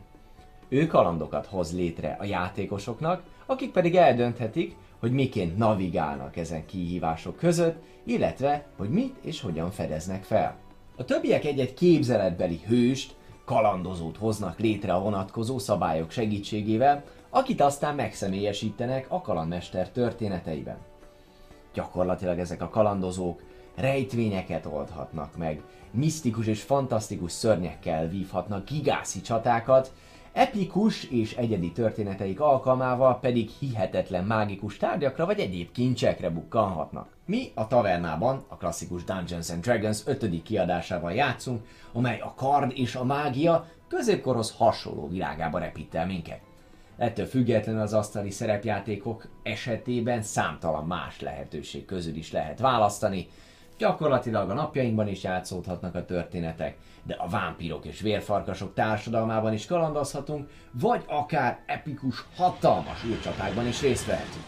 Ő 0.70 0.88
kalandokat 0.88 1.46
hoz 1.46 1.76
létre 1.76 2.18
a 2.20 2.24
játékosoknak, 2.24 3.24
akik 3.54 3.72
pedig 3.72 3.96
eldönthetik, 3.96 4.76
hogy 5.00 5.12
miként 5.12 5.58
navigálnak 5.58 6.38
ezen 6.38 6.66
kihívások 6.66 7.36
között, 7.36 7.84
illetve 8.04 8.66
hogy 8.78 8.90
mit 8.90 9.16
és 9.22 9.42
hogyan 9.42 9.72
fedeznek 9.72 10.24
fel. 10.24 10.56
A 10.98 11.06
többiek 11.06 11.46
egy-egy 11.46 11.74
képzeletbeli 11.74 12.60
hőst, 12.68 13.16
kalandozót 13.46 14.18
hoznak 14.18 14.60
létre 14.60 14.94
a 14.94 15.02
vonatkozó 15.02 15.58
szabályok 15.58 16.12
segítségével, 16.12 17.04
akit 17.30 17.62
aztán 17.62 17.96
megszemélyesítenek 17.96 19.06
a 19.10 19.22
kalandmester 19.22 19.90
történeteiben. 19.90 20.78
Gyakorlatilag 21.74 22.40
ezek 22.40 22.62
a 22.62 22.70
kalandozók 22.70 23.42
rejtvényeket 23.76 24.66
oldhatnak 24.66 25.38
meg, 25.38 25.62
misztikus 25.92 26.48
és 26.48 26.62
fantasztikus 26.62 27.32
szörnyekkel 27.32 28.08
vívhatnak 28.08 28.70
gigászi 28.70 29.22
csatákat, 29.22 29.92
epikus 30.34 31.04
és 31.04 31.36
egyedi 31.36 31.72
történeteik 31.72 32.40
alkalmával 32.40 33.20
pedig 33.20 33.50
hihetetlen 33.60 34.26
mágikus 34.26 34.78
tárgyakra 34.78 35.26
vagy 35.26 35.40
egyéb 35.40 35.72
kincsekre 35.72 36.30
bukkanhatnak. 36.30 37.08
Mi 37.26 37.52
a 37.54 37.68
tavernában 37.68 38.44
a 38.48 38.58
klasszikus 38.58 39.04
Dungeons 39.04 39.50
and 39.50 39.62
Dragons 39.62 40.02
5. 40.06 40.44
kiadásával 40.44 41.14
játszunk, 41.14 41.68
amely 41.92 42.20
a 42.20 42.34
kard 42.36 42.72
és 42.76 42.96
a 42.96 43.04
mágia 43.04 43.68
középkorhoz 43.88 44.56
hasonló 44.58 45.08
világába 45.08 45.60
repít 45.60 45.96
el 45.96 46.06
minket. 46.06 46.40
Ettől 46.98 47.26
függetlenül 47.26 47.82
az 47.82 47.94
asztali 47.94 48.32
szerepjátékok 48.32 49.28
esetében 49.44 50.22
számtalan 50.22 50.86
más 50.86 51.20
lehetőség 51.20 51.86
közül 51.86 52.16
is 52.16 52.32
lehet 52.32 52.60
választani. 52.60 53.28
Gyakorlatilag 53.78 54.50
a 54.50 54.54
napjainkban 54.54 55.08
is 55.08 55.24
játszódhatnak 55.24 55.96
a 55.96 56.06
történetek, 56.06 56.78
de 57.06 57.14
a 57.14 57.28
vámpírok 57.28 57.86
és 57.86 58.02
vérfarkasok 58.02 58.74
társadalmában 58.74 59.54
is 59.54 59.66
kalandozhatunk, 59.66 60.50
vagy 60.72 61.04
akár 61.08 61.64
epikus, 61.66 62.26
hatalmas 62.36 63.04
űrcsatákban 63.06 63.68
is 63.68 63.82
részt 63.82 64.06
vehetünk. 64.06 64.46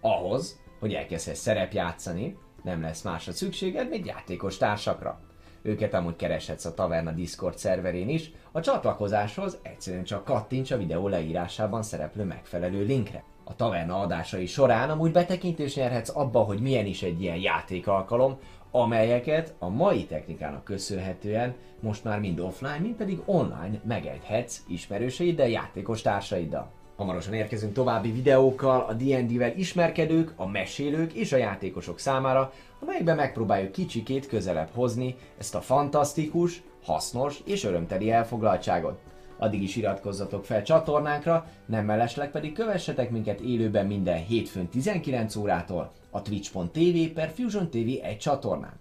Ahhoz, 0.00 0.60
hogy 0.80 0.92
elkezdhess 0.92 1.38
szerepjátszani, 1.38 2.36
nem 2.62 2.80
lesz 2.80 3.02
másra 3.02 3.32
szükséged, 3.32 3.88
mint 3.88 4.06
játékos 4.06 4.56
társakra. 4.56 5.20
Őket 5.62 5.94
amúgy 5.94 6.16
kereshetsz 6.16 6.64
a 6.64 6.74
Taverna 6.74 7.10
Discord 7.10 7.58
szerverén 7.58 8.08
is, 8.08 8.30
a 8.52 8.60
csatlakozáshoz 8.60 9.58
egyszerűen 9.62 10.04
csak 10.04 10.24
kattints 10.24 10.70
a 10.70 10.76
videó 10.76 11.08
leírásában 11.08 11.82
szereplő 11.82 12.24
megfelelő 12.24 12.84
linkre. 12.84 13.24
A 13.44 13.54
taverna 13.54 14.00
adásai 14.00 14.46
során 14.46 14.90
amúgy 14.90 15.12
betekintést 15.12 15.76
nyerhetsz 15.76 16.16
abba, 16.16 16.40
hogy 16.40 16.60
milyen 16.60 16.86
is 16.86 17.02
egy 17.02 17.22
ilyen 17.22 17.36
játékalkalom, 17.36 18.38
amelyeket 18.82 19.54
a 19.58 19.68
mai 19.68 20.04
technikának 20.04 20.64
köszönhetően 20.64 21.54
most 21.80 22.04
már 22.04 22.20
mind 22.20 22.40
offline, 22.40 22.78
mind 22.78 22.94
pedig 22.94 23.20
online 23.24 23.80
megejthetsz 23.84 24.62
ismerőseiddel, 24.68 25.48
játékos 25.48 26.02
társaiddal. 26.02 26.70
Hamarosan 26.96 27.32
érkezünk 27.34 27.72
további 27.72 28.12
videókkal 28.12 28.80
a 28.80 28.92
D&D-vel 28.92 29.52
ismerkedők, 29.56 30.32
a 30.36 30.46
mesélők 30.46 31.12
és 31.12 31.32
a 31.32 31.36
játékosok 31.36 31.98
számára, 31.98 32.52
amelyekben 32.80 33.16
megpróbáljuk 33.16 33.72
kicsikét 33.72 34.26
közelebb 34.26 34.68
hozni 34.74 35.16
ezt 35.38 35.54
a 35.54 35.60
fantasztikus, 35.60 36.62
hasznos 36.84 37.40
és 37.44 37.64
örömteli 37.64 38.10
elfoglaltságot. 38.10 39.00
Addig 39.38 39.62
is 39.62 39.76
iratkozzatok 39.76 40.44
fel 40.44 40.62
csatornánkra, 40.62 41.46
nem 41.66 41.84
mellesleg 41.84 42.30
pedig 42.30 42.52
kövessetek 42.52 43.10
minket 43.10 43.40
élőben 43.40 43.86
minden 43.86 44.24
hétfőn 44.24 44.68
19 44.68 45.36
órától 45.36 45.92
a 46.10 46.22
twitch.tv 46.22 47.12
per 47.12 47.30
Fusion 47.30 47.70
TV 47.70 47.98
egy 48.02 48.18
csatornán. 48.18 48.80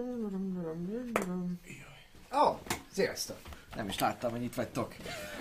Ó, 0.00 0.02
oh, 2.30 2.56
sziasztok! 2.88 3.36
Nem 3.74 3.88
is 3.88 3.98
láttam, 3.98 4.30
hogy 4.30 4.42
itt 4.42 4.54
vagytok. 4.54 4.94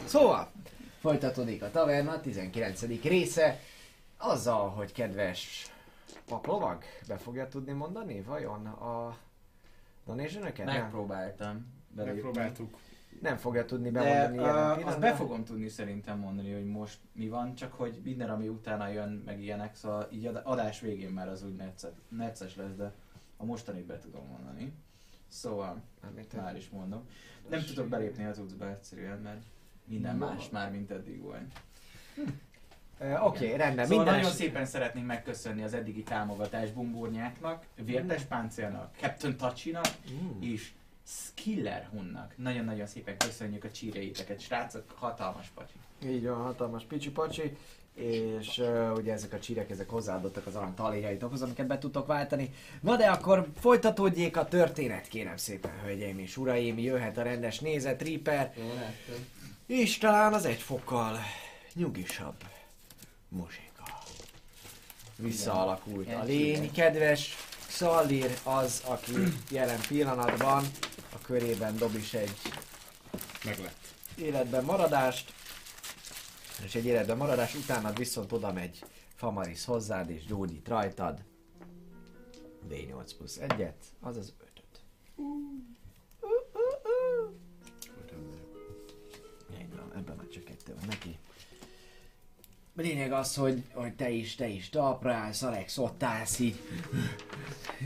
Szóval, 0.06 0.52
folytatódik 1.00 1.64
a 1.64 1.72
taverna 1.72 2.20
19. 2.20 3.02
része. 3.02 3.60
Azzal, 4.18 4.70
hogy 4.70 4.92
kedves 4.92 5.72
paplovag 6.26 6.84
be 7.08 7.18
fogja 7.18 7.48
tudni 7.48 7.72
mondani, 7.72 8.22
vajon 8.22 8.66
a 8.66 9.18
donation-öket? 10.06 10.66
Nem, 10.66 10.82
Megpróbáltam. 10.82 11.74
belépni. 11.90 12.22
Megpróbáltuk. 12.22 12.78
nem 13.22 13.38
fogja 13.38 13.66
tudni 13.66 13.92
De 13.92 14.00
bemondani 14.00 14.38
jelen 14.38 14.80
uh, 14.80 14.88
azt 14.88 15.00
be 15.00 15.14
fogom 15.14 15.44
tudni 15.44 15.70
szerintem 15.70 16.20
mondani, 16.20 16.54
hogy 16.54 16.66
most 16.66 16.98
mi 17.12 17.28
van, 17.28 17.56
csak 17.56 17.74
hogy 17.74 18.02
minden, 18.04 18.30
ami 18.30 18.48
utána 18.48 18.88
jön, 18.88 19.22
meg 19.26 19.42
ilyenek, 19.42 19.76
szóval 19.76 20.08
így 20.12 20.26
ad- 20.26 20.42
adás 20.44 20.80
végén 20.80 21.10
már 21.10 21.28
az 21.28 21.44
úgy 21.44 21.62
necces 22.10 22.56
lesz, 22.56 22.76
de 22.78 22.94
a 23.46 23.48
mostanit 23.48 23.86
be 23.86 23.98
tudom 24.00 24.28
mondani. 24.28 24.74
Szóval, 25.28 25.82
Mármint, 26.02 26.34
már 26.34 26.56
is 26.58 26.70
mondom. 26.70 27.08
Nem 27.50 27.64
tudok 27.66 27.88
belépni 27.88 28.26
az 28.26 28.40
utcba 28.40 28.70
egyszerűen, 28.70 29.20
mert 29.20 29.42
minden 29.84 30.18
No. 30.18 30.26
más 30.26 30.50
már, 30.50 30.72
mint 30.72 30.92
eddig 30.92 31.22
volt. 31.22 31.60
Ö, 33.00 33.14
Oké, 33.18 33.46
okay, 33.46 33.58
rendben. 33.58 33.86
Szóval 33.86 33.98
Minden 34.04 34.14
nagyon 34.14 34.30
es- 34.30 34.36
szépen 34.36 34.66
szeretném 34.66 35.06
megköszönni 35.06 35.64
az 35.64 35.74
eddigi 35.74 36.04
támogatást 36.04 36.74
Bumburnyáknak, 36.74 37.66
Vértes 37.76 38.22
Páncélnak, 38.24 38.96
Captain 39.00 39.38
Tacsinak 39.38 39.88
Mm. 40.12 40.42
és 40.42 40.72
Skiller 41.04 41.88
Hunnak. 41.92 42.34
Nagyon-nagyon 42.38 42.86
szépen 42.86 43.18
köszönjük 43.18 43.64
a 43.64 43.72
csíreiteket, 43.72 44.40
srácok, 44.40 44.92
hatalmas 44.92 45.48
pacsi. 45.48 45.74
Így 46.06 46.26
van, 46.28 46.42
hatalmas 46.42 46.84
picsi 46.84 47.12
pacsi, 47.12 47.58
és 47.96 48.58
uh, 48.58 48.92
ugye 48.96 49.14
ezek 49.14 49.34
a 49.34 49.40
csírek, 49.40 49.70
ezek 49.70 49.90
hozzáadottak 49.90 50.48
az 50.48 50.56
arany 50.56 50.74
taléjaitokhoz, 50.74 51.42
amiket 51.42 51.68
be 51.68 51.78
tudtok 51.78 52.08
váltani. 52.08 52.54
Na 52.82 52.96
de 52.96 53.06
akkor 53.06 53.48
folytatódjék 53.60 54.38
a 54.38 54.46
történet, 54.46 55.08
kérem 55.08 55.38
szépen, 55.38 55.72
hölgyeim 55.84 56.20
és 56.20 56.38
uraim, 56.38 56.80
jöhet 56.80 57.18
a 57.18 57.22
rendes 57.22 57.60
nézet, 57.60 58.02
Reaper, 58.02 58.54
Jó, 58.58 58.64
láttam. 58.68 59.26
és 59.66 59.98
talán 59.98 60.34
az 60.34 60.46
egy 60.46 60.60
fokkal 60.62 61.18
nyugisabb 61.74 62.44
muzsika. 63.30 63.84
Visszaalakult 65.16 66.14
a 66.14 66.24
lény, 66.24 66.72
kedves 66.72 67.36
Xallir 67.68 68.38
az, 68.44 68.82
aki 68.86 69.14
jelen 69.52 69.80
pillanatban 69.88 70.64
a 71.14 71.18
körében 71.22 71.78
dob 71.78 71.96
is 71.96 72.14
egy 72.14 72.32
Meglett. 73.44 73.78
életben 74.16 74.64
maradást, 74.64 75.34
és 76.64 76.76
egy 76.76 76.86
életben 76.86 77.18
maradás 77.18 77.56
utánad 77.56 77.98
viszont 77.98 78.32
oda 78.32 78.54
megy 78.54 78.84
Famaris 79.16 79.66
hozzád 79.66 80.10
és 80.10 80.26
gyógyít 80.26 80.68
rajtad. 80.68 81.24
D8 82.70 83.12
plusz 83.18 83.40
1-et, 83.42 83.74
azaz 84.00 84.34
5-öt. 84.40 84.82
Így 89.62 89.76
van, 89.76 89.92
ebben 89.96 90.16
már 90.16 90.28
csak 90.28 90.44
kettő 90.44 90.74
van 90.76 90.86
neki. 90.88 91.18
Lényeg 92.76 93.12
az, 93.12 93.36
hogy, 93.36 93.64
hogy 93.74 93.96
te 93.96 94.10
is, 94.10 94.36
te 94.36 94.48
is 94.48 94.70
talpra 94.70 95.14
állsz, 95.14 95.42
Alex, 95.42 95.78
ott 95.78 96.04
állsz 96.04 96.40
így. 96.40 96.60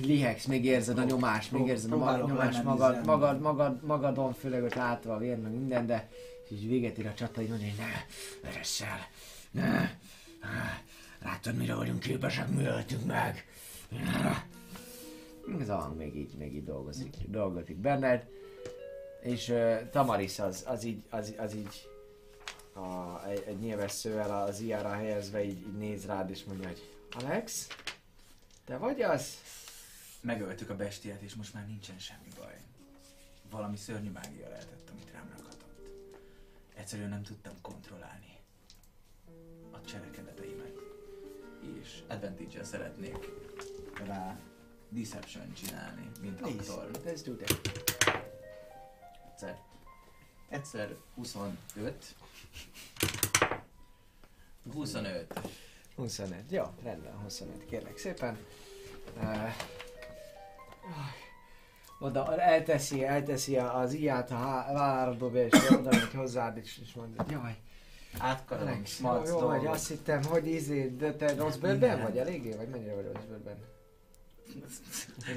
Lihegsz, 0.01 0.45
még 0.45 0.65
érzed 0.65 0.97
a 0.97 1.03
nyomást, 1.03 1.51
még 1.51 1.67
érzed 1.67 1.91
a 1.91 1.97
ma- 1.97 2.17
nyomást 2.17 2.63
magad, 2.63 3.05
magad, 3.05 3.39
magad, 3.41 3.83
magadon, 3.83 4.33
főleg 4.33 4.63
ott 4.63 4.73
látva 4.73 5.13
a 5.13 5.17
vér, 5.17 5.37
meg 5.37 5.51
minden, 5.51 5.85
de 5.85 6.09
így 6.51 6.67
véget 6.67 6.97
ér 6.97 7.07
a 7.07 7.13
csata, 7.13 7.41
így 7.41 7.49
mondja, 7.49 7.67
hogy 7.67 7.77
ne, 7.77 8.05
ereszel, 8.49 9.07
ne, 9.51 9.89
látod, 11.23 11.55
mire 11.55 11.75
vagyunk 11.75 11.99
képesek, 11.99 12.49
mi 12.49 12.63
öltünk 12.63 13.05
meg. 13.05 13.45
Ez 15.59 15.69
a 15.69 15.75
hang 15.75 15.97
még 15.97 16.15
így, 16.15 16.33
még 16.33 16.55
így 16.55 16.63
dolgozik, 16.63 17.15
dolgozik 17.27 17.77
benned. 17.77 18.27
És 19.21 19.49
uh, 19.49 19.89
Tamaris 19.89 20.39
az, 20.39 20.63
az 20.67 20.83
így, 20.83 21.03
az, 21.09 21.33
az 21.37 21.53
így 21.55 21.87
a, 22.73 23.23
egy, 23.27 23.43
egy 23.47 23.59
nyilvesszővel 23.59 24.43
az 24.43 24.59
ijára 24.59 24.89
helyezve 24.89 25.43
így, 25.43 25.59
így 25.59 25.77
néz 25.77 26.05
rád 26.05 26.29
és 26.29 26.43
mondja, 26.43 26.67
hogy 26.67 26.81
Alex, 27.11 27.67
te 28.65 28.77
vagy 28.77 29.01
az? 29.01 29.37
Megöltük 30.21 30.69
a 30.69 30.75
bestiát, 30.75 31.21
és 31.21 31.33
most 31.33 31.53
már 31.53 31.67
nincsen 31.67 31.99
semmi 31.99 32.27
baj. 32.39 32.57
Valami 33.49 33.77
szörnyű 33.77 34.09
mágia 34.09 34.49
lehetett, 34.49 34.89
amit 34.91 35.11
rám 35.11 35.27
rakhatott. 35.29 35.48
Egyszerűen 36.79 37.09
nem 37.09 37.23
tudtam 37.23 37.53
kontrollálni 37.61 38.37
a 39.71 39.81
cselekedeteimet. 39.81 40.73
És 41.79 42.03
advantage 42.07 42.63
szeretnék 42.63 43.17
rá 44.05 44.39
deception 44.89 45.53
csinálni, 45.53 46.11
mint 46.21 46.35
Please, 46.35 46.73
aktor. 46.73 46.91
let's 47.05 47.21
do 47.25 47.35
that. 47.35 47.59
Egyszer, 49.31 49.59
egyszer 50.49 50.95
25. 51.15 52.15
25. 54.73 55.39
25, 55.95 56.51
jó, 56.51 56.63
rendben, 56.83 57.13
25, 57.21 57.65
kérlek 57.65 57.97
szépen. 57.97 58.37
Uh, 59.17 59.49
oda 61.99 62.41
elteszi, 62.41 63.05
elteszi 63.05 63.57
az 63.57 63.93
iját 63.93 64.31
a 64.31 64.65
vállára 64.73 65.13
dobja, 65.13 65.45
és 65.45 65.69
oda 65.69 65.89
megy 65.89 66.13
hozzád, 66.13 66.57
és, 66.57 66.79
és 66.81 66.93
mondja, 66.93 67.25
jaj, 67.29 67.57
Átkarolom, 68.17 68.73
Alex, 68.73 68.99
jó, 68.99 69.23
jó 69.25 69.39
vagy, 69.39 69.65
azt 69.65 69.87
hittem, 69.87 70.23
hogy 70.23 70.47
izé, 70.47 70.87
de 70.87 71.13
te 71.13 71.35
rossz 71.35 71.55
bőrben 71.55 72.01
vagy 72.01 72.17
eléggé, 72.17 72.55
vagy 72.55 72.67
mennyire 72.67 72.95
vagy 72.95 73.11
rossz 73.13 73.23
bőrben? 73.29 73.57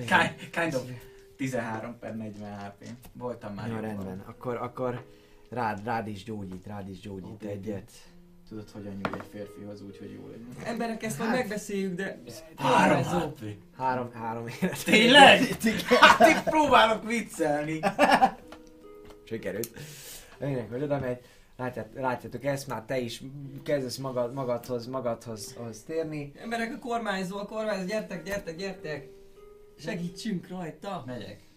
Kind, 0.51 0.75
of 0.75 0.83
13 1.37 1.99
per 1.99 2.17
40 2.17 2.59
HP. 2.59 2.89
Voltam 3.13 3.55
már 3.55 3.69
Jó, 3.69 3.77
rendben, 3.77 4.19
akkor, 4.27 4.57
akkor 4.57 5.05
rád, 5.49 5.85
rád 5.85 6.07
is 6.07 6.25
gyógyít, 6.25 6.67
rád 6.67 6.89
is 6.89 7.01
gyógyít 7.01 7.33
Oké. 7.33 7.49
egyet. 7.49 7.91
Tudod, 8.53 8.71
hogyan 8.71 8.93
nyúl 8.93 9.15
egy 9.15 9.27
férfihoz 9.31 9.83
úgy, 9.83 9.99
hogy 9.99 10.13
jó 10.13 10.27
legyen. 10.27 10.49
Emberek, 10.65 11.03
ezt 11.03 11.19
majd 11.19 11.31
megbeszéljük, 11.31 11.95
de... 11.95 12.23
Három. 12.57 13.03
HP. 13.03 13.45
Három, 13.77 14.13
három 14.13 14.47
élet. 14.47 14.85
Tényleg? 14.85 15.41
Hát 16.01 16.29
itt 16.29 16.43
próbálok 16.43 17.05
viccelni. 17.07 17.81
Sikerült. 19.29 19.71
Lényeg, 20.39 20.69
hogy 20.69 20.83
oda 20.83 20.99
megy, 20.99 21.19
látját, 21.57 21.89
látjátok 21.95 22.45
ezt, 22.45 22.69
már 22.69 22.83
te 22.85 22.99
is 22.99 23.23
kezdesz 23.63 23.97
magad, 23.97 24.33
magadhoz, 24.33 24.87
magadhoz 24.87 25.55
hoz 25.55 25.83
térni. 25.83 26.33
Emberek, 26.35 26.75
a 26.75 26.79
kormányzó, 26.79 27.39
a 27.39 27.47
kormányzó, 27.47 27.87
gyertek, 27.87 28.23
gyertek, 28.23 28.57
gyertek! 28.57 29.09
Segítsünk 29.79 30.49
rajta! 30.49 31.03
Megyek. 31.07 31.52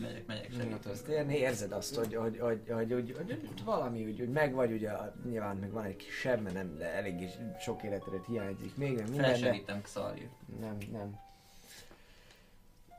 Megyek, 0.00 0.26
megyek, 0.26 0.52
segítek. 0.52 1.02
térni, 1.02 1.36
érzed 1.36 1.72
azt, 1.72 1.94
hogy, 1.94 2.14
hogy, 2.14 2.38
hogy, 2.38 2.62
hogy, 2.68 2.92
hogy, 2.92 3.14
hogy, 3.16 3.40
hogy 3.46 3.64
valami 3.64 4.04
úgy, 4.04 4.18
hogy 4.18 4.28
megvagy, 4.28 4.72
ugye 4.72 4.92
nyilván 5.28 5.56
meg 5.56 5.70
van 5.70 5.84
egy 5.84 5.96
kis 5.96 6.14
seb, 6.14 6.42
mert 6.42 6.54
nem, 6.54 6.76
de 6.76 6.92
elég 6.92 7.20
is 7.20 7.30
sok 7.60 7.82
életedet 7.82 8.26
hiányzik 8.26 8.76
még, 8.76 8.94
meg 8.94 9.08
minden, 9.08 9.22
de 9.22 9.38
Felsegítem 9.38 9.82
Xalir. 9.82 10.28
nem, 10.60 10.76
nem. 10.92 11.18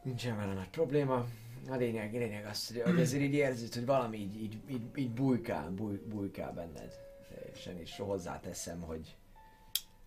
Nincsen 0.03 0.37
vele 0.37 0.53
nagy 0.53 0.69
probléma. 0.69 1.25
A 1.69 1.75
lényeg, 1.75 2.13
lényeg 2.13 2.45
az, 2.45 2.67
hogy, 2.67 2.81
hogy 2.81 2.99
ezért 2.99 3.23
így 3.23 3.33
érzed, 3.33 3.73
hogy 3.73 3.85
valami 3.85 4.17
így, 4.17 4.41
így, 4.41 4.57
így, 4.69 4.81
így 4.95 5.11
bujkál, 5.11 5.69
buj, 5.69 6.01
bujkál 6.05 6.53
benned. 6.53 6.93
Teljesen 7.29 7.79
is 7.79 7.97
hozzáteszem, 7.97 8.81
hogy 8.81 9.15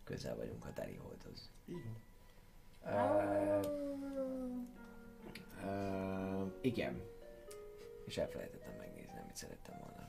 közel 0.04 0.36
vagyunk 0.36 0.64
a 0.64 0.72
Teriholdhoz. 0.72 1.50
Uh, 2.84 3.60
uh, 5.64 6.52
igen. 6.60 7.00
És 8.04 8.18
elfelejtettem 8.18 8.72
megnézni, 8.78 9.18
amit 9.22 9.36
szerettem 9.36 9.74
volna. 9.78 10.08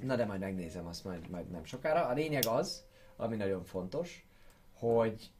Na 0.00 0.16
de 0.16 0.24
majd 0.24 0.40
megnézem 0.40 0.86
azt 0.86 1.04
majd, 1.04 1.30
majd 1.30 1.50
nem 1.50 1.64
sokára. 1.64 2.06
A 2.06 2.12
lényeg 2.12 2.46
az, 2.46 2.84
ami 3.16 3.36
nagyon 3.36 3.64
fontos, 3.64 4.26
hogy 4.78 5.30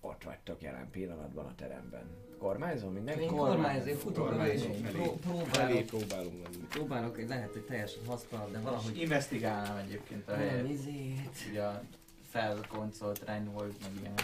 ott 0.00 0.22
vagytok 0.24 0.62
jelen 0.62 0.90
pillanatban 0.90 1.46
a 1.46 1.54
teremben. 1.54 2.04
Kormányzó 2.38 2.88
mindenki? 2.88 3.22
Én 3.22 3.28
kormányzó, 3.28 3.88
én 3.88 3.96
futok 3.96 4.28
próbálok, 4.28 5.86
próbálunk 5.86 6.42
menni. 6.42 6.66
próbálok, 6.68 7.14
hogy 7.14 7.28
lehet, 7.28 7.52
hogy 7.52 7.64
teljesen 7.64 8.04
hasztalan, 8.06 8.52
de 8.52 8.60
valahogy 8.60 8.98
Investigálnám 9.00 9.76
egyébként 9.76 10.28
a 10.28 10.34
helyet. 10.34 10.68
izét, 10.68 11.30
Ugye 11.50 11.62
a 11.62 11.82
felkoncolt 12.22 13.24
Reinhold, 13.24 13.74
meg 13.82 13.90
ilyen. 14.00 14.14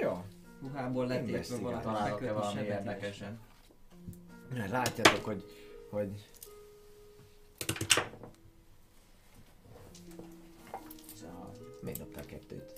Jó. 0.00 0.24
ruhából 0.60 1.06
letépve 1.06 1.56
valami 1.58 1.82
Találok-e 1.82 2.32
valami 2.32 2.60
érdekesen? 2.60 3.38
Látjátok, 4.54 5.24
hogy, 5.24 5.44
hogy 5.90 6.28
még 11.80 11.96
dobtál 11.96 12.24
kettőt. 12.24 12.72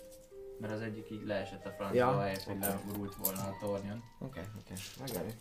Mert 0.58 0.72
az 0.72 0.80
egyik 0.80 1.10
így 1.10 1.26
leesett 1.26 1.66
a 1.66 1.70
francba, 1.70 1.96
Ja, 1.96 2.20
helyett, 2.20 2.42
hogy 2.42 2.56
oké. 2.56 2.66
leurult 2.66 3.14
volna 3.14 3.40
a 3.40 3.56
tornyon. 3.60 4.02
Oké, 4.18 4.40
oké, 4.58 4.74
megállít. 5.00 5.36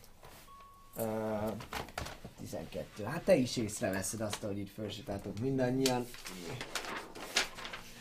Uh, 0.96 1.52
12. 2.40 3.04
Hát 3.04 3.24
te 3.24 3.36
is 3.36 3.58
észreveszed 3.58 4.22
azt, 4.22 4.42
hogy 4.44 4.58
itt 4.58 4.70
felsétáltok 4.70 5.40
mindannyian. 5.40 6.06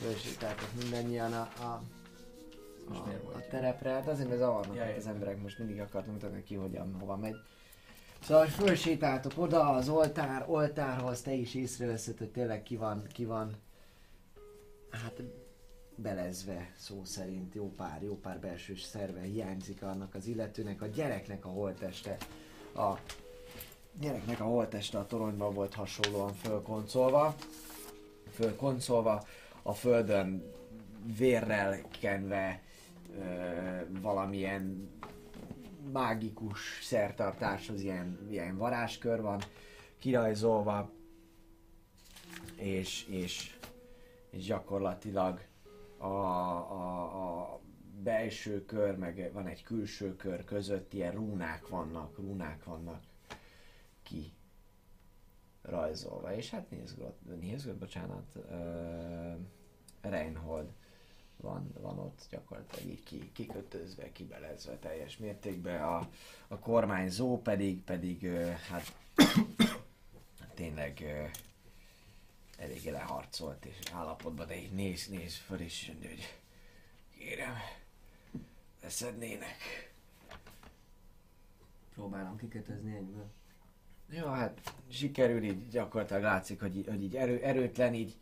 Felsétáltok 0.00 0.68
mindannyian 0.80 1.32
a, 1.32 1.48
a, 1.60 1.64
a, 1.64 1.82
miért 3.06 3.34
a 3.34 3.46
terepre. 3.50 3.90
Hát 3.90 4.08
azért, 4.08 4.28
mert 4.28 4.40
zavarnak 4.40 4.76
Ja, 4.76 4.94
az 4.96 5.06
emberek, 5.06 5.42
most 5.42 5.58
mindig 5.58 5.80
akartam 5.80 6.12
mutatni 6.12 6.42
ki, 6.42 6.54
hogyan, 6.54 6.96
hova 7.00 7.16
megy. 7.16 7.36
Szóval 8.22 8.46
fölsétáltok 8.46 9.32
oda 9.36 9.68
az 9.68 9.88
oltár, 9.88 10.44
oltárhoz, 10.46 11.20
te 11.20 11.32
is 11.32 11.54
észreveszed, 11.54 12.18
hogy 12.18 12.30
tényleg 12.30 12.62
ki 12.62 12.76
van, 12.76 13.02
ki 13.12 13.24
van, 13.24 13.56
hát 14.90 15.22
belezve 15.94 16.72
szó 16.76 17.04
szerint 17.04 17.54
jó 17.54 17.72
pár, 17.76 18.02
jó 18.02 18.16
pár 18.16 18.40
belső 18.40 18.76
szerve 18.76 19.20
hiányzik 19.20 19.82
annak 19.82 20.14
az 20.14 20.26
illetőnek, 20.26 20.82
a 20.82 20.86
gyereknek 20.86 21.44
a 21.44 21.48
holteste, 21.48 22.16
a 22.74 22.92
gyereknek 24.00 24.40
a 24.40 24.44
holteste 24.44 24.98
a 24.98 25.06
toronyban 25.06 25.54
volt 25.54 25.74
hasonlóan 25.74 26.32
fölkoncolva, 26.32 27.34
fölkoncolva, 28.30 29.24
a 29.62 29.72
földön 29.72 30.52
vérrel 31.18 31.80
kenve 32.00 32.62
ö, 33.18 33.22
valamilyen 34.00 34.90
mágikus 35.92 36.80
szertartáshoz 36.82 37.80
ilyen, 37.80 38.18
ilyen 38.30 38.56
varázskör 38.56 39.20
van 39.20 39.40
kirajzolva, 39.98 40.90
és, 42.56 43.06
és, 43.08 43.58
és 44.30 44.44
gyakorlatilag 44.44 45.40
a, 45.98 46.06
a, 46.06 47.50
a 47.50 47.60
belső 48.02 48.64
kör, 48.64 48.96
meg 48.96 49.30
van 49.32 49.46
egy 49.46 49.62
külső 49.62 50.16
kör 50.16 50.44
között 50.44 50.92
ilyen 50.92 51.12
rúnák 51.12 51.68
vannak, 51.68 52.18
rúnák 52.18 52.64
vannak 52.64 53.02
ki 54.02 54.32
rajzolva. 55.62 56.34
És 56.34 56.50
hát 56.50 56.70
Nilsgott, 56.70 57.40
Nilsgott 57.40 57.76
bocsánat, 57.76 58.26
uh, 58.34 59.36
Reinhold 60.00 60.68
van, 61.40 61.72
van 61.80 61.98
ott 61.98 62.26
gyakorlatilag 62.30 62.90
így 62.90 63.02
ki, 63.02 63.30
kikötözve, 63.32 64.12
kibelezve 64.12 64.76
teljes 64.76 65.16
mértékben. 65.16 65.82
A, 65.82 66.08
a 66.48 66.58
kormányzó 66.58 67.42
pedig, 67.42 67.82
pedig 67.82 68.26
hát 68.70 68.92
tényleg 70.54 71.04
eléggé 72.58 72.90
leharcolt 72.90 73.64
és 73.64 73.76
állapotban, 73.92 74.46
de 74.46 74.56
így 74.56 74.72
néz, 74.72 75.06
néz 75.06 75.36
föl 75.36 75.58
mondja, 75.88 76.08
hogy 76.08 76.34
kérem, 77.18 77.54
leszednének. 78.82 79.56
Próbálom 81.94 82.36
kikötözni 82.36 82.96
egyből. 82.96 83.26
Jó, 84.10 84.26
hát 84.26 84.74
sikerül 84.88 85.42
így 85.44 85.68
gyakorlatilag 85.68 86.22
látszik, 86.22 86.60
hogy, 86.60 86.76
így- 86.76 86.86
hogy 86.88 87.02
így 87.02 87.16
erő, 87.16 87.42
erőtlen, 87.42 87.94
így, 87.94 88.16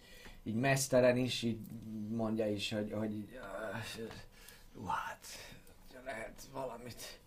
így 0.47 0.55
mesztelen 0.55 1.17
is, 1.17 1.43
így 1.43 1.59
mondja 2.09 2.51
is, 2.51 2.73
hogy, 2.73 2.93
hogy 2.93 3.39
"Ah, 3.73 3.85
jó, 4.75 4.85
hát, 4.87 5.27
lehet 6.05 6.49
valamit 6.53 7.21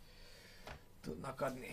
tudnak 1.01 1.41
adni. 1.41 1.67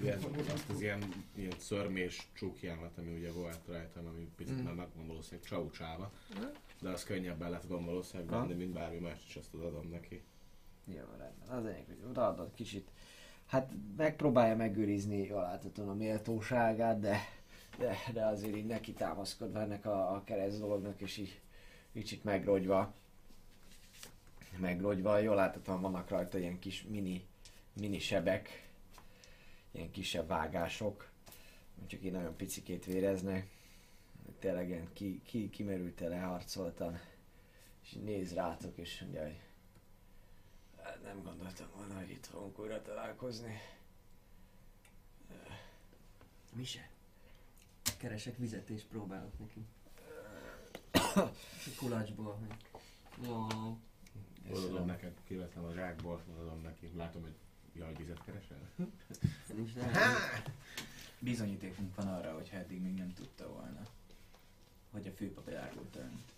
Igen, 0.00 0.18
azt 0.54 0.68
az 0.70 0.80
ilyen, 0.80 1.24
ilyen 1.34 1.52
szörmés 1.58 2.28
csúkjámat, 2.32 2.98
ami 2.98 3.16
ugye 3.16 3.32
volt 3.32 3.60
rajtam, 3.66 4.06
ami 4.06 4.30
picit 4.36 4.64
már 4.64 4.74
megvan 4.74 5.06
valószínűleg 5.06 5.48
csaucsáva. 5.48 6.12
De 6.80 6.88
az 6.88 7.04
könnyebben 7.04 7.50
lett 7.50 7.64
volna 7.64 7.86
valószínűleg 7.86 8.30
venni, 8.30 8.54
mint 8.54 8.72
bármi 8.72 8.98
más, 8.98 9.24
és 9.28 9.36
azt 9.36 9.54
adom 9.54 9.88
neki. 9.90 10.22
Jó, 10.84 11.02
rendben. 11.18 11.48
Az 11.58 11.64
enyém, 11.66 11.84
hogy 11.86 12.02
odaadod 12.08 12.54
kicsit. 12.54 12.88
Hát 13.46 13.72
megpróbálja 13.96 14.56
megőrizni 14.56 15.28
láthatóan 15.28 15.88
a 15.88 15.94
méltóságát, 15.94 17.00
de, 17.00 17.18
de, 17.78 17.96
de 18.12 18.26
azért 18.26 18.56
így 18.56 18.66
neki 18.66 18.92
támaszkodva 18.92 19.60
ennek 19.60 19.86
a, 19.86 20.14
a 20.14 20.24
kereszt 20.24 20.60
dolognak, 20.60 21.00
és 21.00 21.16
így 21.16 21.40
kicsit 21.92 22.24
megrogyva. 22.24 22.94
Megrogyva, 24.56 25.18
jól 25.18 25.34
láthatóan 25.34 25.80
vannak 25.80 26.08
rajta 26.08 26.38
ilyen 26.38 26.58
kis 26.58 26.82
mini, 26.82 27.26
mini 27.72 27.98
sebek, 27.98 28.68
ilyen 29.70 29.90
kisebb 29.90 30.28
vágások, 30.28 31.10
csak 31.86 32.04
így 32.04 32.12
nagyon 32.12 32.36
picikét 32.36 32.84
véreznek. 32.84 33.48
Tényleg 34.38 34.68
ilyen 34.68 34.92
ki, 34.92 35.20
ki, 35.24 35.50
kimerült 35.50 36.00
leharcoltan, 36.00 37.00
és 37.82 37.92
néz 37.92 38.34
rátok, 38.34 38.76
és 38.76 39.00
mondja, 39.00 39.22
hogy 39.22 39.40
Hát 40.82 41.02
nem 41.02 41.22
gondoltam 41.22 41.66
volna, 41.76 41.94
hogy 41.98 42.10
itt 42.10 42.26
fogunk 42.26 42.58
újra 42.58 42.82
találkozni. 42.82 43.60
Mise. 46.52 46.90
Keresek 47.98 48.36
vizet 48.36 48.68
és 48.70 48.82
próbálok 48.82 49.38
neki. 49.38 49.66
Kulacsból. 51.78 52.38
Jó. 53.22 53.46
Odaadom 54.50 54.86
neked, 54.86 55.12
kiveszem 55.24 55.64
a 55.64 55.72
zsákból, 55.72 56.22
odaadom 56.30 56.60
neki. 56.62 56.90
Látom, 56.96 57.22
hogy 57.22 57.34
jaj, 57.72 57.94
vizet 57.94 58.24
keresel? 58.24 58.70
Nincs. 59.54 59.70
Bizonyítékunk 61.18 61.94
van 61.94 62.08
arra, 62.08 62.34
hogy 62.34 62.48
eddig 62.52 62.80
még 62.80 62.94
nem 62.94 63.14
tudta 63.14 63.48
volna, 63.48 63.82
hogy 64.90 65.06
a 65.06 65.12
főpap 65.12 65.48
elárulta 65.48 66.00
önt. 66.00 66.32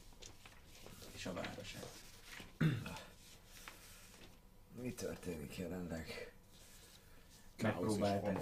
És 1.12 1.26
a 1.26 1.32
városát. 1.32 2.02
Mi 4.82 4.92
történik 4.92 5.56
jelenleg? 5.56 6.32
Megpróbálták, 7.62 8.38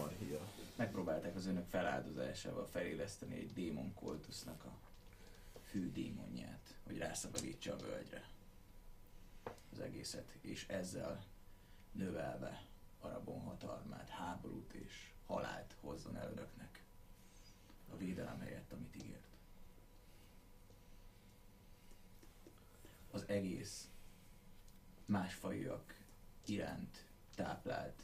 megpróbálták 0.76 1.36
az 1.36 1.46
önök 1.46 1.66
feláldozásával 1.66 2.66
feléleszteni 2.66 3.36
egy 3.36 3.52
démon 3.52 3.94
kultusznak 3.94 4.64
a 4.64 4.78
fő 5.62 5.92
démonját, 5.92 6.74
hogy 6.82 6.98
rászabadítsa 6.98 7.72
a 7.72 7.76
völgyre 7.76 8.28
az 9.72 9.80
egészet, 9.80 10.36
és 10.40 10.66
ezzel 10.68 11.24
növelve 11.92 12.62
Arabon 13.00 13.40
hatalmát, 13.40 14.08
háborút 14.08 14.72
és 14.72 15.12
halált 15.26 15.76
hozzon 15.80 16.16
el 16.16 16.30
önöknek 16.30 16.82
a 17.92 17.96
védelem 17.96 18.40
helyett, 18.40 18.72
amit 18.72 18.96
ígért. 18.96 19.36
Az 23.10 23.24
egész 23.28 23.88
másfajúak 25.04 25.94
iránt 26.44 27.06
táplált 27.34 28.02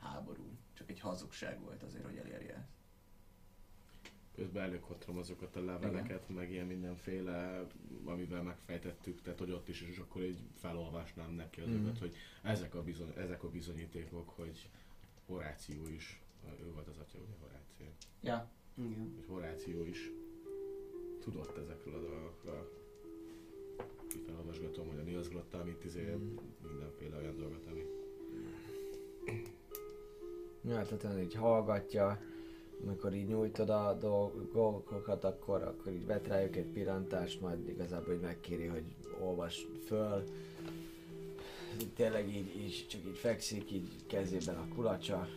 háború 0.00 0.53
hazugság 1.04 1.60
volt 1.60 1.82
azért, 1.82 2.04
hogy 2.04 2.16
elérje 2.16 2.54
ezt. 2.54 2.72
Közben 4.34 4.62
előkottrom 4.62 5.18
azokat 5.18 5.56
a 5.56 5.64
leveleket, 5.64 6.28
meg 6.28 6.50
ilyen 6.50 6.66
mindenféle, 6.66 7.66
amivel 8.04 8.42
megfejtettük, 8.42 9.22
tehát 9.22 9.38
hogy 9.38 9.50
ott 9.50 9.68
is, 9.68 9.80
és 9.82 9.98
akkor 9.98 10.22
így 10.22 10.38
felolvasnám 10.54 11.30
neki 11.32 11.60
azokat, 11.60 11.90
Mhm. 11.92 11.98
hogy 11.98 12.14
ezek 12.42 12.74
a, 12.74 12.82
bizony, 12.82 13.12
ezek 13.16 13.42
a 13.42 13.48
bizonyítékok, 13.50 14.28
hogy 14.28 14.68
Horáció 15.26 15.88
is, 15.88 16.20
ő 16.60 16.72
volt 16.72 16.88
az 16.88 16.96
atya, 16.98 17.18
ugye 17.18 17.34
Horáció, 17.40 17.86
Ja. 18.20 18.50
Igen. 18.74 19.12
hogy 19.14 19.24
Horáció 19.26 19.84
is 19.86 20.10
tudott 21.20 21.56
ezekről 21.58 21.94
a 21.94 22.00
dolgokról. 22.00 22.72
Felolvasgatom, 24.26 24.88
hogy 24.88 24.98
a 24.98 25.02
Nils 25.02 25.28
Grotta, 25.28 25.60
amit 25.60 25.84
izé, 25.84 26.14
mindenféle 26.68 27.16
olyan 27.16 27.36
dolgot, 27.36 27.66
ami 27.66 27.82
Tehát 30.64 31.18
így 31.20 31.34
hallgatja, 31.34 32.20
amikor 32.84 33.14
így 33.14 33.28
nyújtod 33.28 33.70
a 33.70 33.98
dolgokat, 34.52 35.24
akkor, 35.24 35.62
akkor 35.62 35.92
így 35.92 36.06
vet 36.06 36.26
rájuk 36.26 36.56
egy 36.56 36.66
pillantást, 36.66 37.40
majd 37.40 37.68
igazából 37.68 38.14
hogy 38.14 38.22
megkéri, 38.22 38.66
hogy 38.66 38.84
olvas 39.20 39.66
föl. 39.86 40.24
Tényleg 41.94 42.28
így, 42.28 42.56
így, 42.56 42.86
csak 42.88 43.00
így 43.06 43.18
fekszik, 43.18 43.72
így 43.72 44.06
kezében 44.06 44.56
a 44.56 44.68
kulacsa. 44.74 45.28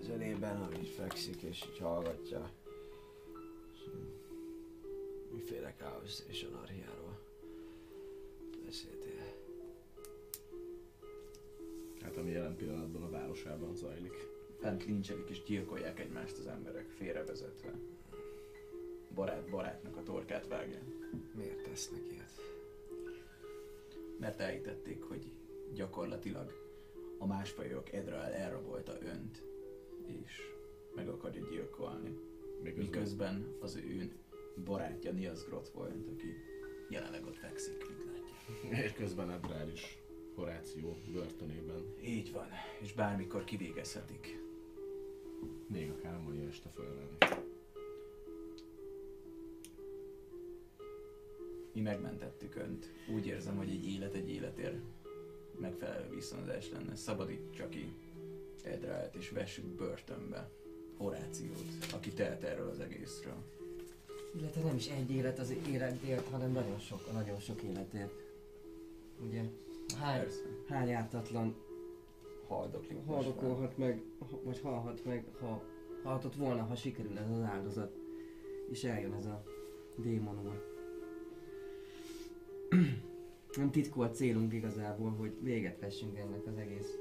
Az 0.00 0.08
ölében, 0.08 0.56
ahogy 0.56 0.78
így 0.78 0.94
fekszik 0.96 1.42
és 1.42 1.64
így 1.72 1.78
hallgatja. 1.78 2.50
Miféle 5.32 5.74
káosz 5.76 6.24
és 6.28 6.46
anarchiáról 6.52 7.18
beszéltél. 8.64 9.01
Hát 12.12 12.20
ami 12.20 12.30
jelen 12.30 12.56
pillanatban 12.56 13.02
a 13.02 13.10
városában 13.10 13.74
zajlik. 13.74 14.28
Fent 14.60 14.84
lincselik 14.84 15.28
és 15.28 15.42
gyilkolják 15.42 16.00
egymást 16.00 16.38
az 16.38 16.46
emberek, 16.46 16.88
félrevezetve. 16.88 17.72
Barát 19.14 19.50
barátnak 19.50 19.96
a 19.96 20.02
torkát 20.02 20.48
vágja. 20.48 20.78
Miért 21.34 21.62
tesznek 21.62 22.00
ilyet? 22.10 22.30
Mert 24.18 24.40
elhitették, 24.40 25.02
hogy 25.02 25.32
gyakorlatilag 25.74 26.52
a 27.18 27.26
másfajok 27.26 27.92
Edrael 27.92 28.32
elrabolta 28.32 28.98
önt, 29.02 29.42
és 30.06 30.40
meg 30.94 31.08
akarja 31.08 31.48
gyilkolni. 31.50 32.18
Miközben 32.62 32.84
Miközben 32.84 33.56
az 33.60 33.76
ő 33.76 34.12
barátja 34.64 35.12
Niels 35.12 35.44
Groth 35.44 35.74
volt, 35.74 36.08
aki 36.08 36.34
jelenleg 36.88 37.26
ott 37.26 37.36
fekszik, 37.36 37.86
mint 37.88 38.04
látja. 38.04 38.84
És 38.84 38.92
közben 38.92 39.30
Edrár 39.30 39.68
is 39.68 40.01
Horáció 40.34 40.96
börtönében. 41.12 41.94
Így 42.04 42.32
van, 42.32 42.46
és 42.80 42.92
bármikor 42.92 43.44
kivégezhetik. 43.44 44.40
Még 45.66 45.90
akár 45.90 46.20
mai 46.20 46.46
este 46.48 46.68
fölvenni. 46.68 47.16
Mi 51.72 51.80
megmentettük 51.80 52.54
önt. 52.54 52.92
Úgy 53.14 53.26
érzem, 53.26 53.56
hogy 53.56 53.68
egy 53.68 53.88
élet 53.88 54.14
egy 54.14 54.30
életért 54.30 54.80
megfelelő 55.58 56.14
viszonzás 56.14 56.70
lenne. 56.70 56.96
Szabadítsa 56.96 57.68
ki 57.68 57.94
Edrált 58.62 59.14
és 59.14 59.30
vessük 59.30 59.64
börtönbe 59.64 60.50
Horációt, 60.96 61.64
aki 61.92 62.10
tehet 62.10 62.42
erről 62.42 62.68
az 62.68 62.80
egészről. 62.80 63.42
Illetve 64.38 64.62
nem 64.62 64.76
is 64.76 64.88
egy 64.88 65.10
élet 65.10 65.38
az 65.38 65.54
életért, 65.68 66.28
hanem 66.28 66.52
nagyon 66.52 66.78
sok, 66.78 67.12
nagyon 67.12 67.40
sok 67.40 67.62
életért. 67.62 68.12
Ugye? 69.26 69.42
Hány, 69.94 70.26
hány 70.68 70.92
ártatlan 70.92 71.56
Haldoklik 72.52 73.06
haldokolhat 73.06 73.76
meg, 73.76 74.02
vagy 74.44 74.60
halhat 74.60 75.04
meg, 75.04 75.24
ha 75.40 75.62
halhatott 76.02 76.34
volna, 76.34 76.62
ha 76.62 76.74
sikerül 76.74 77.18
ez 77.18 77.30
az 77.30 77.40
áldozat, 77.40 77.96
és 78.70 78.84
eljön 78.84 79.12
ez 79.12 79.26
a 79.26 79.42
démon 79.96 80.46
úr. 80.46 80.70
Nem 83.56 83.70
titkolt 83.70 84.14
célunk 84.14 84.52
igazából, 84.52 85.10
hogy 85.10 85.36
véget 85.40 85.80
vessünk 85.80 86.18
ennek 86.18 86.46
az 86.46 86.56
egész 86.56 86.98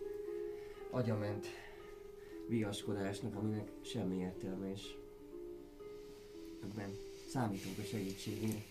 agyament 0.89 1.47
viaskodásnak, 2.47 3.35
aminek 3.35 3.71
semmi 3.81 4.17
értelme, 4.17 4.71
és 4.71 4.95
ebben 6.63 6.89
számítunk 7.27 7.77
a 7.77 7.83
segítségére. 7.83 8.63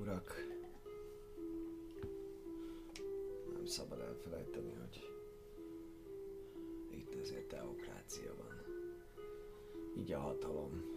Urak, 0.00 0.46
nem 3.54 3.64
szabad 3.64 4.00
elfelejteni, 4.00 4.72
hogy 4.72 5.10
itt 6.90 7.14
azért 7.20 7.48
teokrácia 7.48 8.34
van. 8.36 8.62
Így 9.96 10.12
a 10.12 10.18
hatalom 10.18 10.94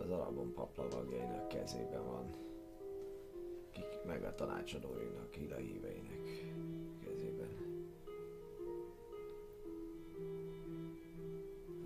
az 0.00 0.10
arabon 0.10 0.52
paplavagjainak 0.52 1.48
kezében 1.48 2.04
van, 2.04 2.34
kik 3.70 4.04
meg 4.06 4.24
a 4.24 4.34
tanácsadóinak, 4.34 5.34
híreinek 5.34 6.44
kezében. 7.04 7.56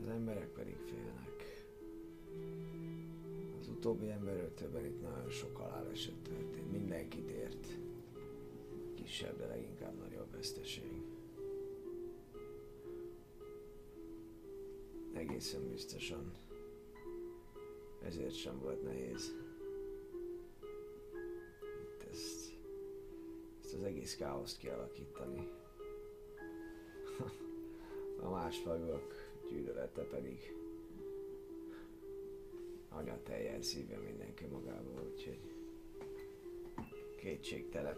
Az 0.01 0.09
emberek 0.09 0.49
pedig 0.49 0.77
félnek. 0.77 1.22
Az 3.83 3.89
utóbbi 3.89 4.11
emberöltőben 4.11 4.85
itt 4.85 5.03
nagyon 5.03 5.31
sok 5.31 5.57
haláleset 5.57 6.15
történt. 6.23 6.73
Mindenkit 6.73 7.31
ért. 7.31 7.67
Kisebb, 8.95 9.39
de 9.39 9.47
leginkább 9.47 9.99
nagyobb 9.99 10.31
veszteség. 10.31 11.03
Egészen 15.13 15.69
biztosan. 15.69 16.33
Ezért 18.03 18.35
sem 18.35 18.59
volt 18.59 18.83
nehéz. 18.83 19.35
Itt 21.83 22.09
ezt, 22.11 22.53
ezt 23.63 23.75
az 23.75 23.83
egész 23.83 24.17
káoszt 24.17 24.59
kialakítani. 24.59 25.49
A 28.25 28.31
másfajúak 28.31 29.15
gyűlölete 29.49 30.03
pedig 30.03 30.62
anya 32.97 33.23
teljel 33.23 33.63
szívja 33.63 34.01
mindenki 34.01 34.45
magából, 34.45 35.11
úgyhogy 35.13 35.41
kétségtelen. 37.17 37.97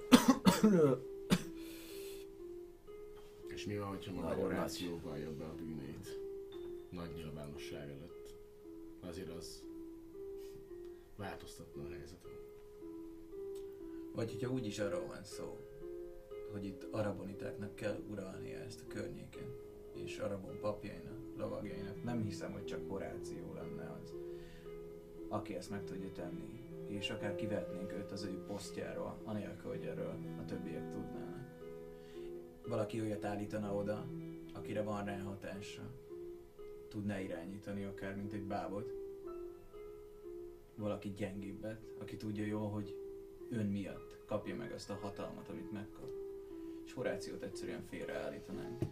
És 3.47 3.67
mi 3.67 3.79
van, 3.79 3.89
hogyha 3.89 4.13
maga 4.13 4.29
Nagyon 4.29 4.43
Horáció 4.43 5.01
vallja 5.03 5.35
be 5.37 5.45
a 5.45 5.55
bűnét? 5.55 6.19
Nagy 6.91 7.11
nyilvánosság 7.15 7.89
előtt. 7.89 8.35
Azért 9.01 9.29
az 9.29 9.63
változtatna 11.17 11.83
a 11.83 11.89
helyzetet. 11.89 12.33
Vagy 14.15 14.31
hogyha 14.31 14.53
úgyis 14.53 14.79
arról 14.79 15.07
van 15.07 15.25
szó, 15.25 15.59
hogy 16.53 16.65
itt 16.65 16.87
arabonitáknak 16.91 17.75
kell 17.75 18.03
uralnia 18.11 18.59
ezt 18.59 18.81
a 18.81 18.93
környéken, 18.93 19.57
és 19.93 20.19
arabon 20.19 20.59
papjainak, 20.61 21.19
lovagjainak, 21.37 22.05
nem 22.05 22.23
hiszem, 22.23 22.53
hogy 22.53 22.65
csak 22.65 22.89
Horáció 22.89 23.55
lenne 23.55 23.84
aki 25.35 25.55
ezt 25.55 25.71
meg 25.71 25.85
tudja 25.85 26.13
tenni, 26.13 26.61
és 26.87 27.11
akár 27.11 27.35
kivehetnénk 27.35 27.93
őt 27.93 28.13
az 28.13 28.25
ő 28.25 28.45
posztjáról, 28.47 29.19
anélkül, 29.25 29.71
hogy 29.71 29.85
erről 29.85 30.15
a 30.41 30.45
többiek 30.45 30.91
tudnának. 30.91 31.63
Valaki 32.67 33.01
olyat 33.01 33.25
állítana 33.25 33.75
oda, 33.75 34.07
akire 34.53 34.83
van 34.83 35.05
rá 35.05 35.19
hatása, 35.19 35.83
tudná 36.89 37.21
irányítani 37.21 37.85
akár, 37.85 38.17
mint 38.17 38.33
egy 38.33 38.45
bábot. 38.45 38.93
Valaki 40.75 41.13
gyengébbet, 41.13 41.81
aki 42.01 42.17
tudja 42.17 42.45
jól, 42.45 42.71
hogy 42.71 42.97
ön 43.51 43.67
miatt 43.67 44.19
kapja 44.27 44.57
meg 44.57 44.73
azt 44.73 44.91
a 44.91 44.99
hatalmat, 45.01 45.49
amit 45.49 45.73
megkap. 45.73 46.11
És 46.85 46.93
Horációt 46.93 47.43
egyszerűen 47.43 47.83
félreállítanánk. 47.83 48.83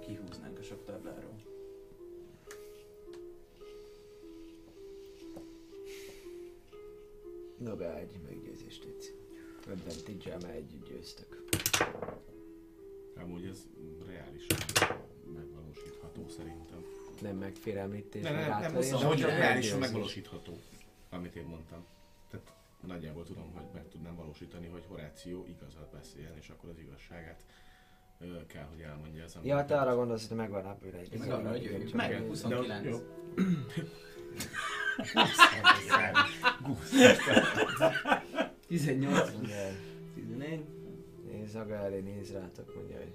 Kihúznánk 0.00 0.58
a 0.58 0.62
sok 0.62 0.84
tábláról. 0.84 1.55
Na 7.66 7.74
be 7.76 7.96
egy 7.96 8.18
meggyőzést 8.28 8.84
itt. 8.84 9.12
Advantage-el, 9.70 10.38
mert 10.42 10.54
együtt 10.54 10.88
győztök. 10.88 11.44
Amúgy 13.22 13.44
ez 13.46 13.66
reális 14.06 14.46
megvalósítható 15.34 16.28
szerintem. 16.28 16.84
Nem 17.20 17.36
megfélemlítés, 17.36 18.22
Nem, 18.22 18.34
meg 18.34 18.48
nem, 18.48 18.60
nem, 18.60 18.72
de 18.72 18.94
hogy 18.94 19.20
hanem 19.20 19.38
reálisan 19.38 19.78
megvalósítható, 19.78 20.58
amit 21.10 21.36
én 21.36 21.44
mondtam. 21.44 21.84
Tehát 22.30 22.52
nagyjából 22.86 23.24
tudom, 23.24 23.52
hogy 23.54 23.66
meg 23.74 23.88
tudnám 23.88 24.16
valósítani, 24.16 24.66
hogy 24.66 24.84
Horáció 24.88 25.46
igazat 25.46 25.90
beszél, 25.92 26.34
és 26.40 26.48
akkor 26.48 26.70
az 26.70 26.78
igazságát 26.78 27.44
ö, 28.18 28.46
kell, 28.46 28.64
hogy 28.64 28.80
elmondja 28.80 29.22
ez. 29.22 29.36
Ja, 29.42 29.64
te 29.64 29.80
arra 29.80 29.94
gondolsz, 29.94 30.28
hogy 30.28 30.36
megvan 30.36 30.62
rá 30.62 30.76
bőre 30.82 30.98
egy. 30.98 31.18
Meg 31.18 31.30
arra, 31.30 31.48
hogy 31.50 31.64
ő- 31.66 31.84
Csak 31.84 31.92
meg 31.94 32.12
egy- 32.12 32.26
29. 32.26 32.96
Jó. 36.66 36.78
18, 38.66 39.30
Igen. 39.42 39.76
11, 40.14 40.64
Nézd 41.30 41.54
maga 41.54 41.74
elé, 41.74 42.00
nézd 42.00 42.32
rátok, 42.32 42.74
mondja, 42.74 42.96
hogy 42.96 43.12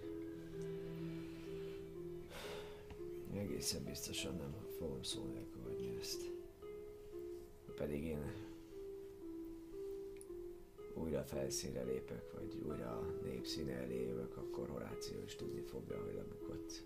egészen 3.38 3.84
biztosan 3.84 4.36
nem 4.36 4.56
fogom 4.78 5.04
szó 5.04 5.24
nélkül 5.24 5.62
hagyni 5.64 5.98
ezt. 6.00 6.22
Pedig 7.76 8.04
én 8.04 8.32
újra 10.94 11.24
felszínre 11.24 11.84
lépek, 11.84 12.32
vagy 12.34 12.60
újra 12.68 13.20
népszíne 13.24 13.74
elé 13.74 14.08
jövök, 14.08 14.38
akkor 14.38 14.70
Horáció 14.70 15.18
is 15.26 15.36
tudni 15.36 15.62
fogja, 15.62 16.04
hogy 16.04 16.14
lebukott. 16.14 16.84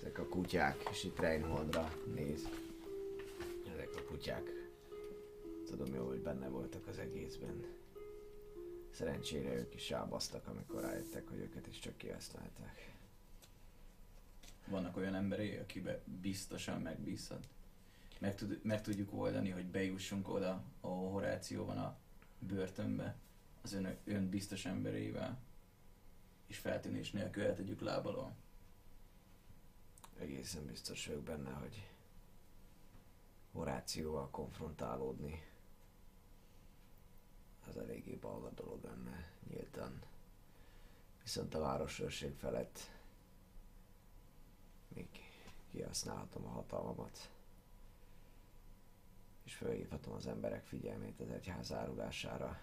Ezek 0.00 0.18
a 0.18 0.28
kutyák, 0.28 0.88
és 0.90 1.04
itt 1.04 1.18
Reinholdra 1.18 1.92
néz. 2.14 2.48
Ezek 3.72 3.96
a 3.96 4.04
kutyák. 4.04 4.58
Tudom 5.66 5.94
jó, 5.94 6.06
hogy 6.06 6.20
benne 6.20 6.48
voltak 6.48 6.86
az 6.86 6.98
egészben. 6.98 7.64
Szerencsére 8.90 9.54
ők 9.54 9.74
is 9.74 9.82
sábasztak, 9.82 10.46
amikor 10.46 10.80
rájöttek, 10.80 11.28
hogy 11.28 11.38
őket 11.38 11.66
is 11.66 11.78
csak 11.78 11.96
kihasználták. 11.96 12.92
Vannak 14.66 14.96
olyan 14.96 15.14
emberei, 15.14 15.56
akibe 15.56 16.02
biztosan 16.20 16.80
megbízhat. 16.80 17.48
Meg, 18.18 18.34
tud, 18.34 18.60
meg 18.62 18.82
tudjuk 18.82 19.12
oldani, 19.12 19.50
hogy 19.50 19.66
bejussunk 19.66 20.28
oda, 20.28 20.62
ahol 20.80 21.10
Horáció 21.10 21.64
van 21.64 21.78
a 21.78 21.96
börtönbe, 22.38 23.16
az 23.62 23.72
ön, 23.72 23.96
ön 24.04 24.28
biztos 24.28 24.64
embereivel, 24.64 25.38
és 26.46 26.58
feltűnés 26.58 27.10
nélkül 27.10 27.42
eltegyük 27.42 27.80
lábalól. 27.80 28.34
Egészen 30.18 30.66
biztos 30.66 31.06
vagyok 31.06 31.22
benne, 31.22 31.50
hogy 31.50 31.88
Horációval 33.52 34.30
konfrontálódni 34.30 35.42
az 37.68 37.76
eléggé 37.76 38.14
balga 38.14 38.50
dolog 38.50 38.84
lenne 38.84 39.30
nyíltan. 39.48 40.02
Viszont 41.22 41.54
a 41.54 41.60
városőrség 41.60 42.34
felett 42.34 42.78
még 44.88 45.08
kihasználhatom 45.70 46.46
a 46.46 46.50
hatalmamat. 46.50 47.30
És 49.44 49.54
felhívhatom 49.54 50.12
az 50.12 50.26
emberek 50.26 50.64
figyelmét 50.64 51.20
az 51.20 51.30
egyház 51.30 51.72
árulására. 51.72 52.60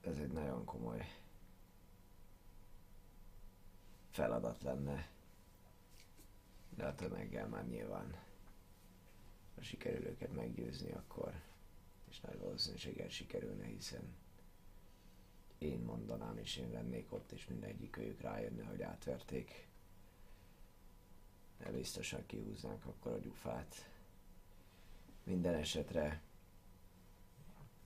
Ez 0.00 0.18
egy 0.18 0.32
nagyon 0.32 0.64
komoly 0.64 1.23
feladat 4.14 4.62
lenne. 4.62 5.08
De 6.76 6.86
a 6.86 6.94
tömeggel 6.94 7.48
már 7.48 7.66
nyilván, 7.66 8.18
ha 9.54 9.62
sikerül 9.62 10.06
őket 10.06 10.32
meggyőzni, 10.32 10.92
akkor 10.92 11.34
és 12.08 12.20
nagy 12.20 12.38
valószínűséggel 12.38 13.08
sikerülne, 13.08 13.64
hiszen 13.64 14.14
én 15.58 15.78
mondanám, 15.78 16.38
és 16.38 16.56
én 16.56 16.70
lennék 16.70 17.12
ott, 17.12 17.32
és 17.32 17.46
mindegyik 17.46 17.96
őjük 17.96 18.20
rájönne, 18.20 18.64
hogy 18.64 18.82
átverték. 18.82 19.68
De 21.58 21.70
biztosan 21.70 22.26
kihúznánk 22.26 22.84
akkor 22.84 23.12
a 23.12 23.18
gyufát. 23.18 23.90
Minden 25.24 25.54
esetre 25.54 26.22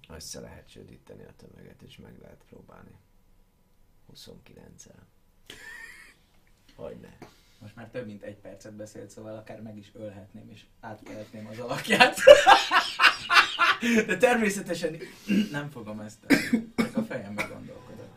össze 0.08 0.40
lehet 0.40 0.68
csődíteni 0.68 1.24
a 1.24 1.36
tömeget, 1.36 1.82
és 1.82 1.96
meg 1.96 2.18
lehet 2.18 2.44
próbálni. 2.48 2.98
29-el. 4.12 5.02
Hogyne. 6.78 7.08
Most 7.58 7.76
már 7.76 7.88
több 7.92 8.06
mint 8.06 8.22
egy 8.22 8.36
percet 8.36 8.72
beszélt, 8.72 9.10
szóval 9.10 9.36
akár 9.36 9.60
meg 9.60 9.76
is 9.76 9.90
ölhetném, 9.94 10.50
és 10.52 10.60
átvehetném 10.80 11.46
az 11.50 11.58
alakját. 11.58 12.18
De 14.06 14.16
természetesen 14.16 14.96
nem 15.52 15.70
fogom 15.70 16.00
ezt 16.00 16.18
tenni. 16.26 16.66
Csak 16.76 16.96
a 16.96 17.02
fejembe 17.02 17.42
gondolkodok. 17.42 18.08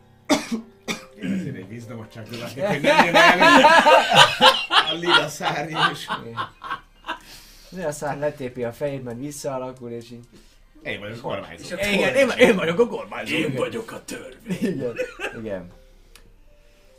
Én 1.22 1.32
azért 1.32 1.56
egy 1.56 1.86
csak 2.12 2.28
tudok, 2.28 2.48
hogy 2.68 2.80
nem 2.82 3.04
jön 3.04 3.14
el 3.14 3.64
a 4.90 4.92
lila 4.92 5.28
szárny 5.28 5.74
is. 5.92 6.06
De 7.68 7.86
aztán 7.86 8.18
letépi 8.18 8.64
a 8.64 8.72
fejét, 8.72 9.04
mert 9.04 9.18
visszaalakul, 9.18 9.90
és 9.90 10.10
így... 10.10 10.26
Én 10.82 11.00
vagyok 11.00 11.16
a 11.18 11.20
kormányzó. 11.20 11.76
Igen, 11.76 12.14
én, 12.14 12.28
én 12.28 12.56
vagyok 12.56 12.78
a 12.78 12.86
kormányzó. 12.86 13.34
Én 13.34 13.54
vagyok 13.54 13.92
a 13.92 14.04
törvény. 14.04 14.58
Igen, 14.60 14.96
igen. 15.38 15.72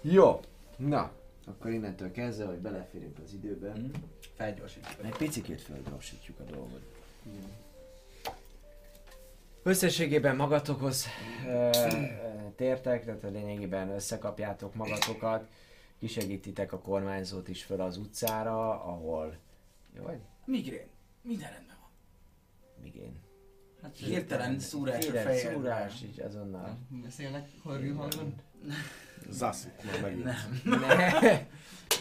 Jó, 0.02 0.42
na, 0.78 1.12
akkor 1.46 1.72
innentől 1.72 2.12
kezdve, 2.12 2.46
hogy 2.46 2.58
beleférünk 2.60 3.18
az 3.24 3.34
időbe, 3.34 3.72
Hm? 3.72 3.86
Felgyorsítjuk. 4.36 5.06
egy 5.06 5.16
picit 5.18 5.62
felgyorsítjuk 5.62 6.40
a 6.40 6.44
dolgot. 6.44 6.82
Összességében 9.64 10.36
magatokhoz 10.36 11.06
ö, 11.48 11.70
tértek, 12.56 13.06
tehát 13.06 13.24
a 13.24 13.30
lényegében 13.30 13.90
összekapjátok 13.90 14.76
magatokat, 14.76 15.48
kisegítitek 16.00 16.72
a 16.74 16.80
kormányzót 16.80 17.48
is 17.48 17.64
föl 17.64 17.82
az 17.82 17.98
utcára, 17.98 18.84
ahol... 18.84 19.38
Jó 19.96 20.04
vagy? 20.04 20.20
Migrén. 20.46 20.88
Minden 21.22 21.50
rendben 21.52 21.78
van. 21.80 21.90
Migén. 22.82 23.14
Hát 23.82 23.98
hirtelen 23.98 24.60
szúrás 24.60 24.96
a 24.96 25.00
Hirtelen 25.00 25.24
fejedben. 25.26 25.54
szúrás, 25.54 26.02
így 26.04 26.20
azonnal. 26.20 26.78
Beszélnek 27.04 27.50
horgő 27.64 27.94
hangon? 27.94 28.36
Zaszuk, 29.30 29.72
majd 29.84 30.02
megint. 30.02 30.24
Ne. 30.24 31.48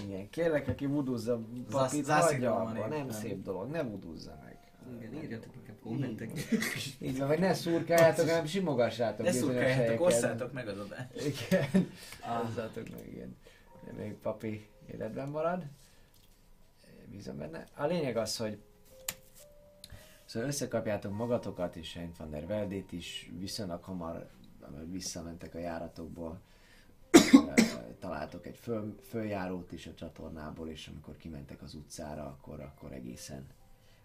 Igen, 0.05 0.31
kérlek, 0.31 0.69
aki 0.69 0.87
vuduzza 0.87 1.41
papit, 1.71 2.07
hagyja 2.07 2.53
van 2.53 2.77
abba, 2.77 2.87
nem 2.87 3.11
szép 3.11 3.43
dolog, 3.43 3.71
ne 3.71 3.83
vuduzza 3.83 4.39
meg. 4.45 4.59
Igen, 4.97 5.23
írjatok 5.23 5.55
inkább 5.57 5.77
kommentekbe. 5.83 6.41
Így 6.99 7.19
van, 7.19 7.29
vagy 7.29 7.39
ne 7.39 7.55
szurkáljátok, 7.55 8.29
hanem 8.29 8.47
simogassátok 8.47 9.27
Ne 9.27 9.33
szurkáljátok, 9.33 10.07
osszátok 10.07 10.53
meg 10.53 10.69
az 10.69 10.79
adást. 10.79 11.11
Igen, 11.15 11.91
hozzátok 12.21 12.91
meg, 12.91 13.09
igen. 13.13 13.37
De 13.85 13.93
még 13.93 14.15
papi 14.15 14.67
életben 14.93 15.29
marad. 15.29 15.65
Bízom 17.11 17.39
benne. 17.39 17.67
A 17.75 17.87
lényeg 17.87 18.17
az, 18.17 18.37
hogy 18.37 18.59
Szóval 20.33 20.49
összekapjátok 20.49 21.17
magatokat 21.17 21.77
és 21.77 21.95
Hein 21.95 22.13
van 22.19 22.31
der 22.31 22.47
Veldét 22.47 22.93
is 22.93 23.31
viszonylag 23.39 23.85
hamar, 23.85 24.29
visszamentek 24.91 25.55
a 25.55 25.59
járatokból, 25.59 26.41
találtok 27.99 28.47
egy 28.47 28.57
föl, 28.57 28.99
följárót 29.03 29.73
is 29.73 29.87
a 29.87 29.95
csatornából, 29.95 30.69
és 30.69 30.89
amikor 30.89 31.17
kimentek 31.17 31.63
az 31.63 31.75
utcára, 31.75 32.27
akkor, 32.27 32.61
akkor 32.61 32.93
egészen, 32.93 33.47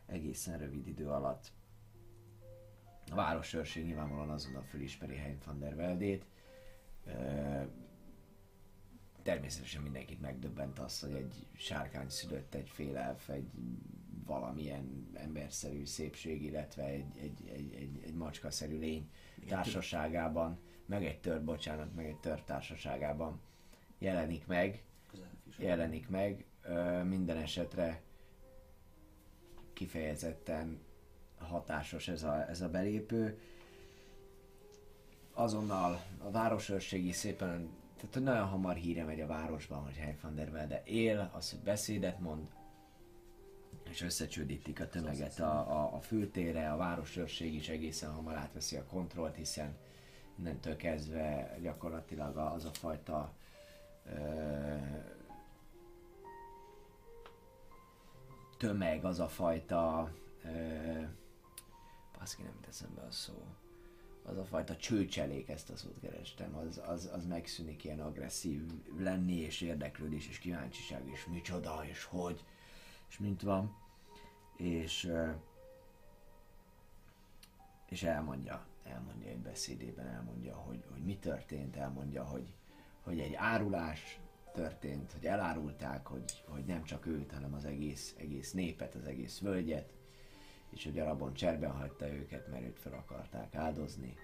egészen 0.05 0.57
rövid 0.57 0.87
idő 0.87 1.07
alatt. 1.07 1.51
A 3.11 3.15
városőrség 3.15 3.85
nyilvánvalóan 3.85 4.29
azonnal 4.29 4.61
fölismeri 4.61 5.15
Hein 5.15 5.37
van 5.45 5.59
der 5.59 5.75
Veldét. 5.75 6.25
Természetesen 9.23 9.81
mindenkit 9.81 10.21
megdöbbent 10.21 10.79
az, 10.79 10.99
hogy 10.99 11.13
egy 11.13 11.47
sárkány 11.53 12.09
szülött 12.09 12.53
egy 12.53 12.69
félelf, 12.69 13.29
egy 13.29 13.49
valamilyen 14.25 15.09
emberszerű 15.13 15.85
szépség, 15.85 16.43
illetve 16.43 16.83
egy, 16.83 17.17
egy, 17.17 17.47
egy, 17.47 17.73
egy, 17.73 18.01
egy 18.03 18.13
macskaszerű 18.13 18.77
lény 18.77 19.09
társaságában, 19.47 20.59
meg 20.87 21.05
egy 21.05 21.19
tör, 21.19 21.43
bocsánat, 21.43 21.95
meg 21.95 22.05
egy 22.05 22.19
tör 22.19 22.41
társaságában 22.41 23.41
jelenik 23.97 24.47
meg, 24.47 24.83
jelenik 25.57 26.09
meg. 26.09 26.45
Ö, 26.61 27.03
minden 27.03 27.37
esetre 27.37 28.01
kifejezetten 29.73 30.79
hatásos 31.37 32.07
ez 32.07 32.23
a, 32.23 32.49
ez 32.49 32.61
a 32.61 32.69
belépő. 32.69 33.39
Azonnal 35.33 36.01
a 36.17 36.31
városőrség 36.31 37.05
is 37.05 37.15
szépen, 37.15 37.69
tehát 37.95 38.13
hogy 38.13 38.23
nagyon 38.23 38.47
hamar 38.47 38.75
híre 38.75 39.03
megy 39.03 39.21
a 39.21 39.27
városban, 39.27 39.83
hogy 39.83 39.97
Hein 39.97 40.17
van 40.21 40.35
der 40.35 40.51
Velde 40.51 40.81
él, 40.85 41.31
az, 41.33 41.49
hogy 41.49 41.59
beszédet 41.59 42.19
mond, 42.19 42.47
és 43.89 44.01
összecsődítik 44.01 44.79
a 44.79 44.89
tömeget 44.89 45.39
a, 45.39 45.59
a, 45.59 45.95
a 45.95 46.01
fültére, 46.01 46.71
a 46.71 46.77
városőrség 46.77 47.53
is 47.53 47.69
egészen 47.69 48.11
hamar 48.11 48.35
átveszi 48.35 48.75
a 48.75 48.85
kontrollt, 48.85 49.35
hiszen 49.35 49.75
innentől 50.39 50.75
kezdve 50.75 51.57
gyakorlatilag 51.61 52.37
az 52.37 52.65
a 52.65 52.73
fajta 52.73 53.33
tömeg, 58.57 59.05
az 59.05 59.19
a 59.19 59.27
fajta 59.27 60.11
baszki 62.17 62.41
nem 62.41 62.59
teszem 62.61 62.99
a 63.07 63.11
szó. 63.11 63.33
Az 64.23 64.37
a 64.37 64.45
fajta 64.45 64.75
csőcselék, 64.75 65.49
ezt 65.49 65.69
a 65.69 65.75
szót 65.75 65.99
kerestem, 66.01 66.55
az, 66.55 66.81
az, 66.87 67.09
az 67.13 67.25
megszűnik 67.25 67.83
ilyen 67.83 67.99
agresszív 67.99 68.61
lenni, 68.97 69.35
és 69.35 69.61
érdeklődés, 69.61 70.27
és 70.27 70.39
kíváncsiság, 70.39 71.07
és 71.07 71.25
micsoda, 71.25 71.85
és 71.85 72.03
hogy, 72.03 72.43
és 73.09 73.17
mint 73.17 73.41
van, 73.41 73.77
és, 74.55 75.11
és 77.89 78.03
elmondja, 78.03 78.66
elmondja 78.87 79.29
egy 79.29 79.39
beszédében, 79.39 80.07
elmondja, 80.07 80.55
hogy, 80.55 80.83
hogy 80.91 81.03
mi 81.03 81.17
történt, 81.17 81.75
elmondja, 81.75 82.23
hogy, 82.23 82.53
hogy 83.01 83.19
egy 83.19 83.33
árulás 83.33 84.19
történt, 84.53 85.11
hogy 85.11 85.25
elárulták, 85.25 86.07
hogy, 86.07 86.43
hogy 86.47 86.65
nem 86.65 86.83
csak 86.83 87.05
őt, 87.05 87.31
hanem 87.31 87.53
az 87.53 87.65
egész, 87.65 88.15
egész 88.17 88.51
népet, 88.51 88.95
az 88.95 89.05
egész 89.05 89.39
völgyet, 89.39 89.93
és 90.69 90.83
hogy 90.83 90.99
Arabon 90.99 91.33
cserben 91.33 91.71
hagyta 91.71 92.13
őket, 92.13 92.47
mert 92.47 92.63
őt 92.63 92.79
fel 92.79 92.93
akarták 92.93 93.55
áldozni, 93.55 94.15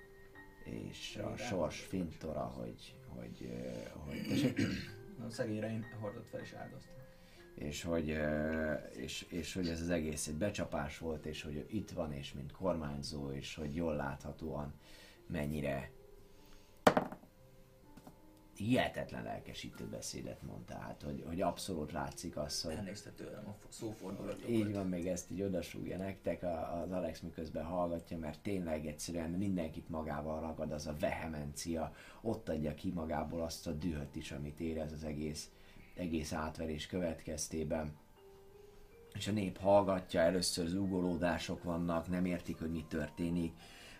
és 0.63 1.15
a 1.15 1.37
sors 1.37 1.79
fintora, 1.79 2.43
hogy, 2.43 2.95
hogy, 3.07 3.49
ö, 3.51 3.89
hogy 3.99 4.27
tessék, 4.27 4.61
A 5.25 5.29
szegény 5.29 5.59
Rein 5.59 5.85
hordott 5.99 6.27
fel 6.27 6.39
és 6.39 6.53
áldozta. 6.53 6.92
És 7.55 7.83
hogy, 7.83 8.17
és, 8.91 9.25
és 9.29 9.53
hogy 9.53 9.67
ez 9.67 9.81
az 9.81 9.89
egész 9.89 10.27
egy 10.27 10.35
becsapás 10.35 10.97
volt, 10.97 11.25
és 11.25 11.41
hogy 11.41 11.65
itt 11.69 11.91
van, 11.91 12.13
és 12.13 12.33
mint 12.33 12.51
kormányzó, 12.51 13.31
és 13.31 13.55
hogy 13.55 13.75
jól 13.75 13.95
láthatóan 13.95 14.73
mennyire 15.27 15.91
hihetetlen 18.55 19.23
lelkesítő 19.23 19.85
beszédet 19.85 20.41
mondta, 20.41 20.73
tehát 20.73 21.01
hogy, 21.01 21.23
hogy 21.27 21.41
abszolút 21.41 21.91
látszik 21.91 22.37
az, 22.37 22.61
hogy, 22.61 22.73
Elnézte 22.73 23.09
tőlem 23.09 23.47
a 23.47 23.55
szófordulatot. 23.69 24.49
Így 24.49 24.73
van, 24.73 24.87
még 24.87 25.07
ezt 25.07 25.31
így 25.31 25.41
odasúgja 25.41 25.97
nektek 25.97 26.43
az 26.43 26.91
Alex 26.91 27.19
miközben 27.19 27.63
hallgatja, 27.63 28.17
mert 28.17 28.39
tényleg 28.39 28.85
egyszerűen 28.85 29.29
mindenkit 29.29 29.89
magával 29.89 30.41
ragad 30.41 30.71
az 30.71 30.87
a 30.87 30.95
vehemencia, 30.99 31.95
ott 32.21 32.49
adja 32.49 32.73
ki 32.73 32.91
magából 32.91 33.41
azt 33.41 33.67
a 33.67 33.71
dühöt 33.71 34.15
is, 34.15 34.31
amit 34.31 34.59
érez 34.59 34.91
az 34.91 35.03
egész, 35.03 35.49
egész 35.95 36.33
átverés 36.33 36.87
következtében. 36.87 37.95
És 39.13 39.27
a 39.27 39.31
nép 39.31 39.57
hallgatja, 39.57 40.19
először 40.19 40.67
zúgolódások 40.67 41.63
vannak, 41.63 42.09
nem 42.09 42.25
értik, 42.25 42.59
hogy 42.59 42.71
mi 42.71 42.85
történik, 42.87 43.53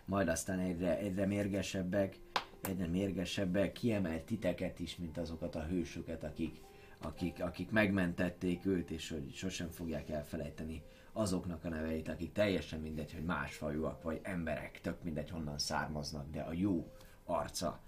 majd 0.04 0.28
aztán 0.28 0.58
egyre, 0.58 0.98
egyre 0.98 1.26
mérgesebbek, 1.26 2.18
egyre 2.62 2.86
mérgesebbek, 2.86 3.72
kiemel 3.72 4.24
titeket 4.24 4.78
is, 4.78 4.96
mint 4.96 5.18
azokat 5.18 5.54
a 5.54 5.62
hősöket, 5.62 6.24
akik, 6.24 6.60
akik, 6.98 7.42
akik 7.42 7.70
megmentették 7.70 8.66
őt, 8.66 8.90
és 8.90 9.10
hogy 9.10 9.34
sosem 9.34 9.68
fogják 9.70 10.10
elfelejteni 10.10 10.82
azoknak 11.12 11.64
a 11.64 11.68
neveit, 11.68 12.08
akik 12.08 12.32
teljesen 12.32 12.80
mindegy, 12.80 13.12
hogy 13.12 13.24
másfajúak, 13.24 14.02
vagy 14.02 14.20
emberek, 14.22 14.80
tök 14.80 15.02
mindegy 15.02 15.30
honnan 15.30 15.58
származnak, 15.58 16.30
de 16.30 16.40
a 16.40 16.52
jó 16.52 16.92
arca 17.24 17.80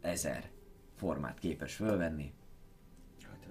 ezer 0.00 0.50
formát 0.96 1.38
képes 1.38 1.74
fölvenni, 1.74 2.34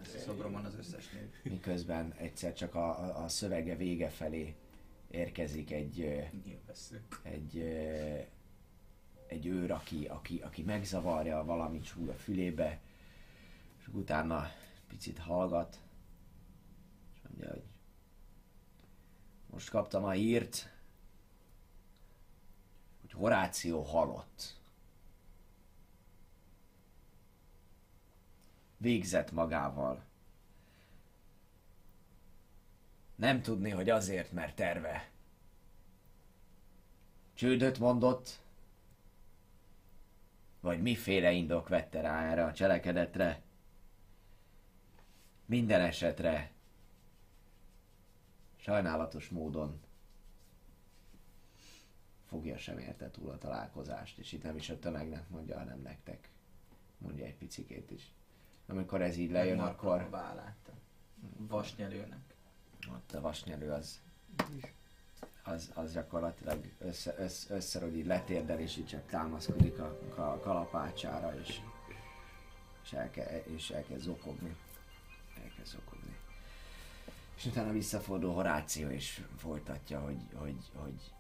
lesz 0.02 0.16
a 0.16 0.20
szobromon 0.20 0.66
az 0.66 0.76
összes 0.76 1.10
név. 1.10 1.54
miközben 1.54 2.14
egyszer 2.18 2.54
csak 2.54 2.76
a, 2.76 3.24
a, 3.24 3.28
szövege 3.28 3.76
vége 3.76 4.10
felé 4.10 4.56
érkezik 5.08 5.72
egy, 5.72 6.30
Nyilvessző. 6.46 7.02
egy, 7.24 7.58
egy 9.28 9.46
őr, 9.46 9.72
aki, 9.72 10.06
aki, 10.06 10.40
aki 10.40 10.64
megzavarja, 10.64 11.44
valamit 11.44 11.86
súg 11.86 12.08
a 12.08 12.14
fülébe, 12.14 12.80
és 13.80 13.88
utána 13.88 14.52
picit 14.88 15.18
hallgat, 15.18 15.80
és 17.14 17.20
mondja, 17.28 17.50
hogy 17.50 17.64
most 19.50 19.70
kaptam 19.70 20.04
a 20.04 20.12
hírt, 20.12 20.70
hogy 23.02 23.12
Horáció 23.12 23.82
halott. 23.82 24.61
Végzett 28.82 29.32
magával. 29.32 30.04
Nem 33.16 33.42
tudni, 33.42 33.70
hogy 33.70 33.90
azért, 33.90 34.32
mert 34.32 34.56
terve 34.56 35.12
Csődöt 37.42 37.80
mondott? 37.80 38.40
Vagy 40.60 40.82
miféle 40.82 41.32
indok 41.32 41.68
vette 41.68 42.02
rá 42.02 42.32
erre 42.32 42.46
a 42.46 42.54
cselekedetre? 42.54 43.42
Minden 45.46 45.82
esetre 45.82 46.52
sajnálatos 48.56 49.30
módon 49.30 49.82
fogja 52.26 52.58
sem 52.58 52.78
érte 52.78 53.12
túl 53.12 53.30
a 53.30 53.38
találkozást, 53.38 54.18
és 54.18 54.32
itt 54.32 54.44
nem 54.44 54.56
is 54.56 54.70
a 54.70 54.80
tömegnek 54.80 55.30
mondja, 55.30 55.58
hanem 55.58 55.82
nektek. 55.82 56.30
Mondja 56.98 57.26
egy 57.26 57.38
picikét 57.38 57.92
is. 57.92 58.14
Amikor 58.72 59.02
ez 59.02 59.18
így 59.18 59.32
lejön, 59.32 59.60
akkor 59.60 60.10
Váláttam. 60.10 60.76
Vasnyelőnek. 61.38 62.36
ott 62.94 63.12
a 63.12 63.22
vasnyelő 63.22 63.72
az, 63.72 64.02
az, 65.44 65.72
az 65.74 65.94
gyakorlatilag 65.94 66.72
össze, 66.80 67.16
össze, 67.18 67.54
össze 67.54 67.80
hogy 67.80 67.96
így 67.98 68.06
letérdel, 68.06 68.60
és 68.60 68.78
így 68.78 68.86
csak 68.86 69.06
támaszkodik 69.06 69.80
a, 69.80 69.98
a 70.16 70.40
kalapácsára, 70.40 71.40
és, 71.40 71.60
és, 72.84 72.94
elke, 72.94 73.44
és 73.44 73.70
elkezd 73.70 74.02
zokogni. 74.02 74.56
Elkezd 75.44 75.72
zokogni. 75.72 76.18
És 77.36 77.46
utána 77.46 77.72
visszafordul 77.72 78.34
Horáció, 78.34 78.90
és 78.90 79.24
folytatja, 79.38 80.00
hogy, 80.00 80.20
hogy, 80.34 80.72
hogy 80.74 81.14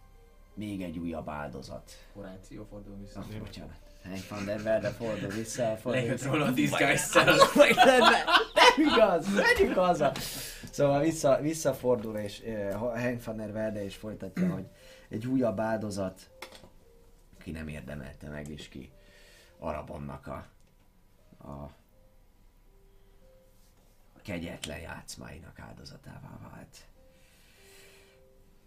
még 0.53 0.83
egy 0.83 0.97
újabb 0.97 1.29
áldozat. 1.29 1.91
Horáció 2.13 2.65
fordul 2.65 2.97
vissza. 2.97 3.19
Ah, 3.19 3.39
bocsánat. 3.39 3.90
Hank 4.03 4.27
van 4.29 4.45
der 4.45 4.63
Velde 4.63 4.89
fordul 4.89 5.29
vissza, 5.29 5.77
fordul 5.77 6.01
Lejött 6.01 6.23
róla 6.23 6.45
a 6.45 6.51
disguise-szel. 6.51 7.35
Nem, 7.55 8.03
igaz, 8.77 9.33
menjünk 9.33 9.77
haza. 9.77 10.11
Szóval 10.71 10.99
vissza, 11.01 11.39
visszafordul, 11.41 12.17
és 12.17 12.41
uh, 12.45 12.71
Hank 12.73 13.23
van 13.23 13.37
der 13.37 13.51
Velde 13.51 13.83
és 13.83 13.95
folytatja, 13.95 14.53
hogy 14.53 14.65
egy 15.09 15.27
újabb 15.27 15.59
áldozat, 15.59 16.29
ki 17.43 17.51
nem 17.51 17.67
érdemelte 17.67 18.29
meg, 18.29 18.49
és 18.49 18.69
ki 18.69 18.91
Arabonnak 19.59 20.27
a, 20.27 20.45
a 21.47 21.69
kegyetlen 24.23 24.79
játszmáinak 24.79 25.59
áldozatává 25.59 26.39
vált. 26.51 26.85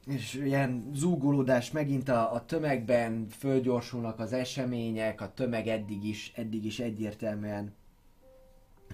És 0.07 0.35
ilyen 0.35 0.91
zúgolódás 0.95 1.71
megint 1.71 2.09
a, 2.09 2.33
a 2.33 2.45
tömegben, 2.45 3.27
fölgyorsulnak 3.29 4.19
az 4.19 4.33
események, 4.33 5.21
a 5.21 5.33
tömeg 5.35 5.67
eddig 5.67 6.05
is, 6.05 6.33
eddig 6.37 6.65
is 6.65 6.79
egyértelműen 6.79 7.75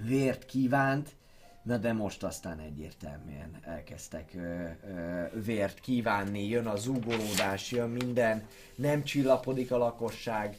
vért 0.06 0.44
kívánt, 0.44 1.16
na 1.62 1.76
de 1.76 1.92
most 1.92 2.22
aztán 2.22 2.58
egyértelműen 2.58 3.58
elkezdtek 3.62 4.32
ö, 4.34 4.40
ö, 4.40 5.24
vért 5.44 5.80
kívánni, 5.80 6.48
jön 6.48 6.66
a 6.66 6.76
zúgolódás, 6.76 7.70
jön 7.70 7.90
minden, 7.90 8.46
nem 8.74 9.02
csillapodik 9.02 9.72
a 9.72 9.78
lakosság, 9.78 10.56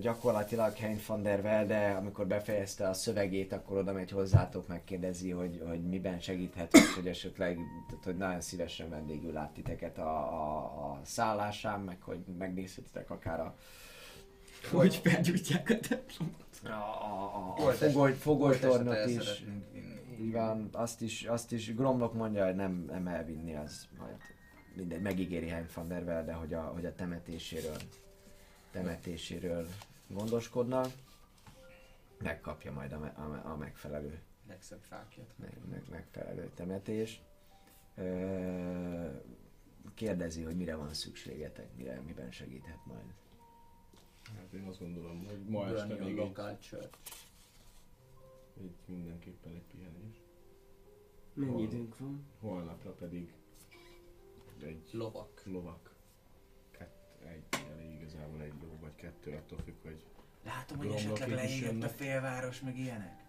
gyakorlatilag 0.00 0.76
Hein 0.76 0.98
van 1.06 1.22
der 1.22 1.42
Velde, 1.42 1.94
amikor 1.94 2.26
befejezte 2.26 2.88
a 2.88 2.92
szövegét, 2.92 3.52
akkor 3.52 3.76
oda 3.76 3.92
megy 3.92 4.10
hozzátok, 4.10 4.66
megkérdezi, 4.68 5.30
hogy, 5.30 5.62
hogy 5.68 5.82
miben 5.82 6.20
segíthet, 6.20 6.72
vagy 6.72 6.92
hogy 6.94 7.06
esetleg, 7.06 7.58
tehát, 7.88 8.04
hogy 8.04 8.16
nagyon 8.16 8.40
szívesen 8.40 8.88
vendégül 8.88 9.32
lát 9.32 9.52
titeket 9.52 9.98
a, 9.98 10.16
a, 10.18 10.56
a 10.64 11.00
szállásán, 11.04 11.80
meg 11.80 12.00
hogy 12.00 12.18
megnézhetitek 12.38 13.10
akár 13.10 13.40
a 13.40 13.54
Hogy 14.70 14.94
felgyújtják 14.96 15.70
a 15.70 15.88
templomot. 15.88 16.60
a, 16.64 16.68
a, 16.68 17.34
a 17.34 17.38
Holtest- 17.38 17.92
fogoly, 17.92 18.12
fogolytornot 18.12 19.06
is. 19.06 19.44
Így 20.20 20.32
van, 20.32 20.68
azt 20.72 21.02
is, 21.02 21.24
azt 21.24 21.52
is 21.52 21.74
Gromlok 21.74 22.14
mondja, 22.14 22.44
hogy 22.44 22.54
nem, 22.54 22.84
nem 22.90 23.06
elvinni, 23.06 23.56
az 23.56 23.88
majd 23.98 24.16
mindegy, 24.76 25.00
megígéri 25.00 25.48
Hein 25.48 25.66
van 25.74 25.88
der 25.88 26.04
Velde, 26.04 26.32
hogy 26.32 26.54
a, 26.54 26.60
hogy 26.60 26.84
a 26.84 26.94
temetéséről, 26.94 27.76
temetéséről 28.72 29.66
gondoskodnak. 30.06 30.92
Megkapja 32.18 32.72
majd 32.72 32.92
a, 32.92 32.98
me, 32.98 33.08
a, 33.08 33.50
a 33.52 33.56
megfelelő, 33.56 34.20
Legszebb 34.48 34.82
fákját. 34.82 35.32
meg, 35.36 35.58
meg, 35.70 35.82
megfelelő 35.90 36.50
temetést. 36.54 37.22
Ö, 37.94 39.08
kérdezi, 39.94 40.42
hogy 40.42 40.56
mire 40.56 40.74
van 40.76 40.94
szükségetek, 40.94 41.76
mire, 41.76 42.00
miben 42.00 42.30
segíthet 42.30 42.86
majd. 42.86 43.14
Hát 44.36 44.52
én 44.52 44.66
azt 44.66 44.78
gondolom, 44.78 45.26
hogy 45.26 45.44
ma 45.48 45.66
este 45.68 45.94
még 46.04 46.18
egy, 46.18 46.78
egy 48.60 48.74
mindenképpen 48.86 49.52
egy 49.54 49.64
pihenés. 49.70 50.20
Mennyi 51.34 51.62
időnk 51.62 51.98
van? 51.98 52.26
Holnapra 52.40 52.90
pedig 52.90 53.32
egy 54.62 54.88
Lovak. 54.92 55.42
lovak. 55.44 55.91
Egy 57.28 57.64
elég 57.76 58.00
igazából 58.00 58.40
egy 58.42 58.52
ló 58.62 58.68
vagy 58.80 58.94
kettő, 58.96 59.32
attól 59.32 59.58
függ, 59.64 59.74
hogy 59.82 60.02
Látom, 60.44 60.76
hogy 60.78 60.86
Gromlok 60.86 61.18
esetleg 61.18 61.44
leégett 61.44 61.82
a 61.82 61.88
félváros, 61.88 62.60
meg 62.60 62.78
ilyenek. 62.78 63.20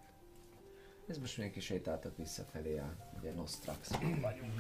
Ez 1.08 1.18
most 1.18 1.38
mindenki 1.38 1.60
sétáltak 1.60 2.18
visszafelé 2.18 2.78
a 2.78 2.96
ugye 3.20 3.34
Nostrax 3.34 3.90
vagyunk. 4.22 4.54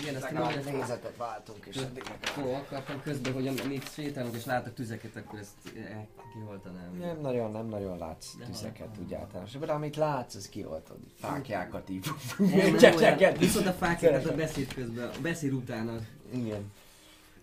Igen, 0.00 0.14
ezt 0.14 0.24
Legalább 0.24 0.54
mondja, 0.54 0.72
nézetet 0.72 1.16
váltunk, 1.16 1.66
és 1.66 1.76
addig 1.76 2.02
Ó, 2.44 2.54
akartam 2.54 3.02
közben, 3.02 3.32
hogy 3.32 3.46
amíg 3.46 3.82
sétálunk 3.82 4.34
és 4.34 4.44
látok 4.44 4.74
tüzeket, 4.74 5.16
akkor 5.16 5.38
ezt 5.38 5.54
eh, 5.76 6.06
kioltanám. 6.32 6.96
Nem 6.98 7.20
nagyon, 7.20 7.50
nem 7.50 7.66
nagyon 7.66 7.98
látsz 7.98 8.34
tüzeket 8.46 8.98
úgy 9.02 9.14
általánosan, 9.14 9.60
de 9.60 9.72
amit 9.72 9.96
látsz, 9.96 10.34
az 10.34 10.48
kioltod. 10.48 10.98
Fákjákat 11.18 11.88
így. 11.88 12.06
Nem, 12.38 12.74
nem. 12.98 13.34
Viszont 13.38 13.66
a 13.66 13.72
fákjákat 13.72 14.24
a 14.24 14.34
beszéd 14.34 14.74
közben, 14.74 15.08
a 15.08 15.20
beszéd 15.20 15.52
után 15.52 15.88
a- 15.88 16.00
Igen. 16.32 16.72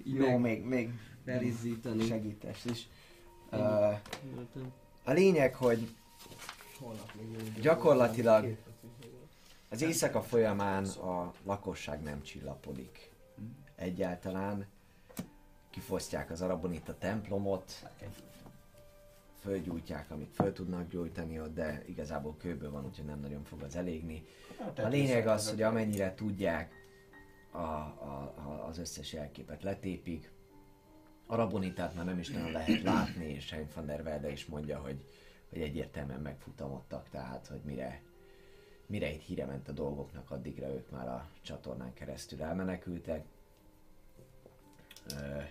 Jó, 0.04 0.38
meg 0.38 0.64
még, 0.64 0.66
még 0.66 0.90
segítes 2.08 2.66
is. 2.66 2.88
Uh, 3.52 4.00
a 5.04 5.12
lényeg, 5.12 5.56
hogy 5.56 5.96
Gyakorlatilag 7.62 8.58
az 9.70 9.82
éjszaka 9.82 10.22
folyamán 10.22 10.86
a 10.86 11.34
lakosság 11.44 12.02
nem 12.02 12.22
csillapodik. 12.24 13.12
Egyáltalán 13.76 14.66
kifosztják 15.70 16.32
az 16.32 16.42
arabonita 16.42 16.98
templomot, 16.98 17.86
fölgyújtják, 19.42 20.12
amit 20.12 20.34
föl 20.34 20.54
tudnak 20.54 20.90
gyújtani 20.90 21.40
ott, 21.40 21.54
de 21.54 21.84
igazából 21.86 22.36
kőből 22.38 22.72
van, 22.72 22.86
úgyhogy 22.86 23.06
nem 23.06 23.20
nagyon 23.20 23.44
fog 23.44 23.62
az 23.62 23.76
elégni. 23.76 24.26
A 24.76 24.88
lényeg 24.88 25.28
az, 25.28 25.50
hogy 25.50 25.62
amennyire 25.62 26.14
tudják, 26.14 26.85
a, 27.56 27.95
a, 28.00 28.34
a, 28.35 28.66
az 28.67 28.77
összes 28.77 29.14
jelképet 29.14 29.64
letépik. 29.64 30.32
A 31.27 31.35
rabonitát 31.35 31.95
már 31.95 32.06
nem 32.06 32.19
is 32.19 32.30
nagyon 32.30 32.51
lehet 32.51 32.82
látni, 32.82 33.25
és 33.25 33.51
Hein 33.51 33.67
van 33.75 33.85
der 33.85 34.03
Velde 34.03 34.32
is 34.32 34.45
mondja, 34.45 34.80
hogy, 34.80 35.06
hogy 35.50 35.61
egyértelműen 35.61 36.22
megfutamodtak, 36.22 37.09
tehát 37.09 37.48
hogy 37.48 37.61
mire, 37.64 38.01
mire 38.85 39.14
itt 39.14 39.22
híre 39.22 39.45
ment 39.45 39.67
a 39.67 39.72
dolgoknak, 39.72 40.32
addigra 40.32 40.67
ők 40.67 40.90
már 40.90 41.08
a 41.08 41.30
csatornán 41.42 41.93
keresztül 41.93 42.43
elmenekültek. 42.43 43.25
Ö, 45.09 45.42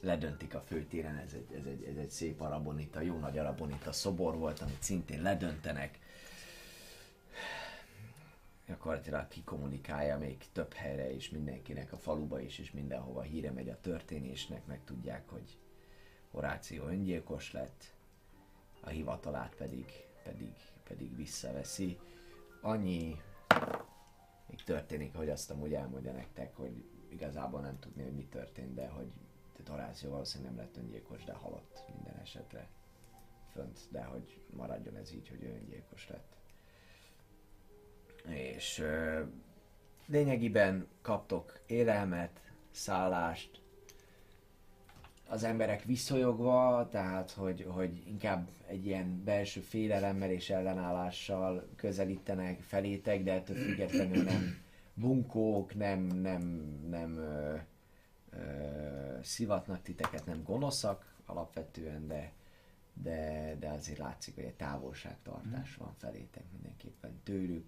ledöntik 0.00 0.54
a 0.54 0.60
főtéren, 0.60 1.16
ez 1.16 1.32
egy, 1.32 1.58
ez 1.58 1.66
egy, 1.66 1.82
ez 1.82 1.96
egy 1.96 2.10
szép 2.10 2.40
arabonita, 2.40 3.00
jó 3.00 3.18
nagy 3.18 3.38
arabonita 3.38 3.92
szobor 3.92 4.36
volt, 4.36 4.60
amit 4.60 4.82
szintén 4.82 5.22
ledöntenek 5.22 5.98
gyakorlatilag 8.66 9.28
kikommunikálja 9.28 10.18
még 10.18 10.44
több 10.52 10.72
helyre 10.72 11.10
is, 11.10 11.30
mindenkinek 11.30 11.92
a 11.92 11.96
faluba 11.96 12.40
is, 12.40 12.58
és 12.58 12.70
mindenhova 12.70 13.20
híre 13.20 13.50
megy 13.50 13.68
a 13.68 13.80
történésnek, 13.80 14.66
meg 14.66 14.84
tudják, 14.84 15.28
hogy 15.28 15.58
Horáció 16.30 16.84
öngyilkos 16.86 17.52
lett, 17.52 17.94
a 18.80 18.88
hivatalát 18.88 19.54
pedig, 19.54 19.86
pedig, 20.22 20.52
pedig 20.88 21.16
visszaveszi. 21.16 21.98
Annyi 22.60 23.20
még 24.46 24.62
történik, 24.64 25.14
hogy 25.14 25.28
azt 25.28 25.50
amúgy 25.50 25.74
elmondja 25.74 26.12
nektek, 26.12 26.56
hogy 26.56 26.84
igazából 27.08 27.60
nem 27.60 27.78
tudni, 27.78 28.02
hogy 28.02 28.14
mi 28.14 28.26
történt, 28.26 28.74
de 28.74 28.88
hogy 28.88 29.12
Horáció 29.66 30.10
valószínűleg 30.10 30.54
nem 30.54 30.64
lett 30.64 30.76
öngyilkos, 30.76 31.24
de 31.24 31.32
halott 31.32 31.84
minden 31.94 32.16
esetre 32.16 32.68
fönt, 33.52 33.80
de 33.90 34.04
hogy 34.04 34.40
maradjon 34.50 34.96
ez 34.96 35.12
így, 35.12 35.28
hogy 35.28 35.44
öngyilkos 35.44 36.08
lett 36.08 36.35
és 38.28 38.78
ö, 38.78 39.20
lényegében 40.06 40.86
kaptok 41.02 41.60
élelmet, 41.66 42.40
szállást, 42.70 43.60
az 45.28 45.44
emberek 45.44 45.84
visszajogva, 45.84 46.88
tehát 46.90 47.30
hogy, 47.30 47.66
hogy 47.68 48.02
inkább 48.06 48.48
egy 48.66 48.86
ilyen 48.86 49.22
belső 49.24 49.60
félelemmel 49.60 50.30
és 50.30 50.50
ellenállással 50.50 51.68
közelítenek 51.76 52.60
felétek, 52.60 53.22
de 53.22 53.32
ettől 53.32 53.56
függetlenül 53.56 54.22
nem 54.22 54.58
bunkók, 54.94 55.74
nem, 55.74 56.00
nem, 56.00 56.42
nem 56.90 57.16
ö, 57.16 57.56
ö, 58.30 58.38
szivatnak 59.22 59.82
titeket, 59.82 60.26
nem 60.26 60.42
gonoszak 60.42 61.14
alapvetően, 61.26 62.06
de, 62.06 62.32
de, 63.02 63.54
de 63.58 63.68
azért 63.68 63.98
látszik, 63.98 64.34
hogy 64.34 64.44
egy 64.44 64.54
távolságtartás 64.54 65.76
van 65.76 65.94
felétek 65.98 66.44
mindenképpen 66.52 67.20
tőlük 67.24 67.66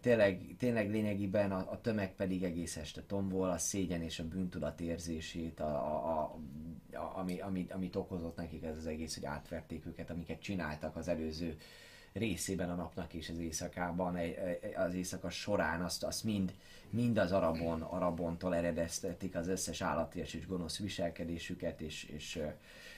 Tényleg, 0.00 0.54
tényleg 0.58 0.90
lényegében 0.90 1.52
a, 1.52 1.70
a 1.70 1.80
tömeg 1.80 2.14
pedig 2.14 2.44
egész 2.44 2.76
este 2.76 3.02
tombol, 3.02 3.50
a 3.50 3.58
szégyen 3.58 4.02
és 4.02 4.18
a 4.18 4.28
bűntudat 4.28 4.80
érzését, 4.80 5.60
a, 5.60 5.64
a, 5.64 6.20
a, 6.20 6.36
a, 6.96 7.18
ami, 7.18 7.40
amit, 7.40 7.72
amit 7.72 7.96
okozott 7.96 8.36
nekik 8.36 8.64
ez 8.64 8.76
az 8.76 8.86
egész, 8.86 9.14
hogy 9.14 9.24
átverték 9.24 9.86
őket, 9.86 10.10
amiket 10.10 10.40
csináltak 10.40 10.96
az 10.96 11.08
előző 11.08 11.56
részében 12.12 12.70
a 12.70 12.74
napnak 12.74 13.14
és 13.14 13.28
az 13.28 13.38
éjszakában, 13.38 14.18
az 14.76 14.94
éjszaka 14.94 15.30
során 15.30 15.82
azt, 15.82 16.04
azt 16.04 16.24
mind, 16.24 16.54
mind 16.90 17.18
az 17.18 17.32
arabon, 17.32 17.82
arabontól 17.82 18.54
eredeztetik 18.54 19.34
az 19.34 19.48
összes 19.48 19.82
állaties 19.82 20.34
és 20.34 20.46
gonosz 20.46 20.78
viselkedésüket, 20.78 21.80
és, 21.80 22.04
és, 22.04 22.42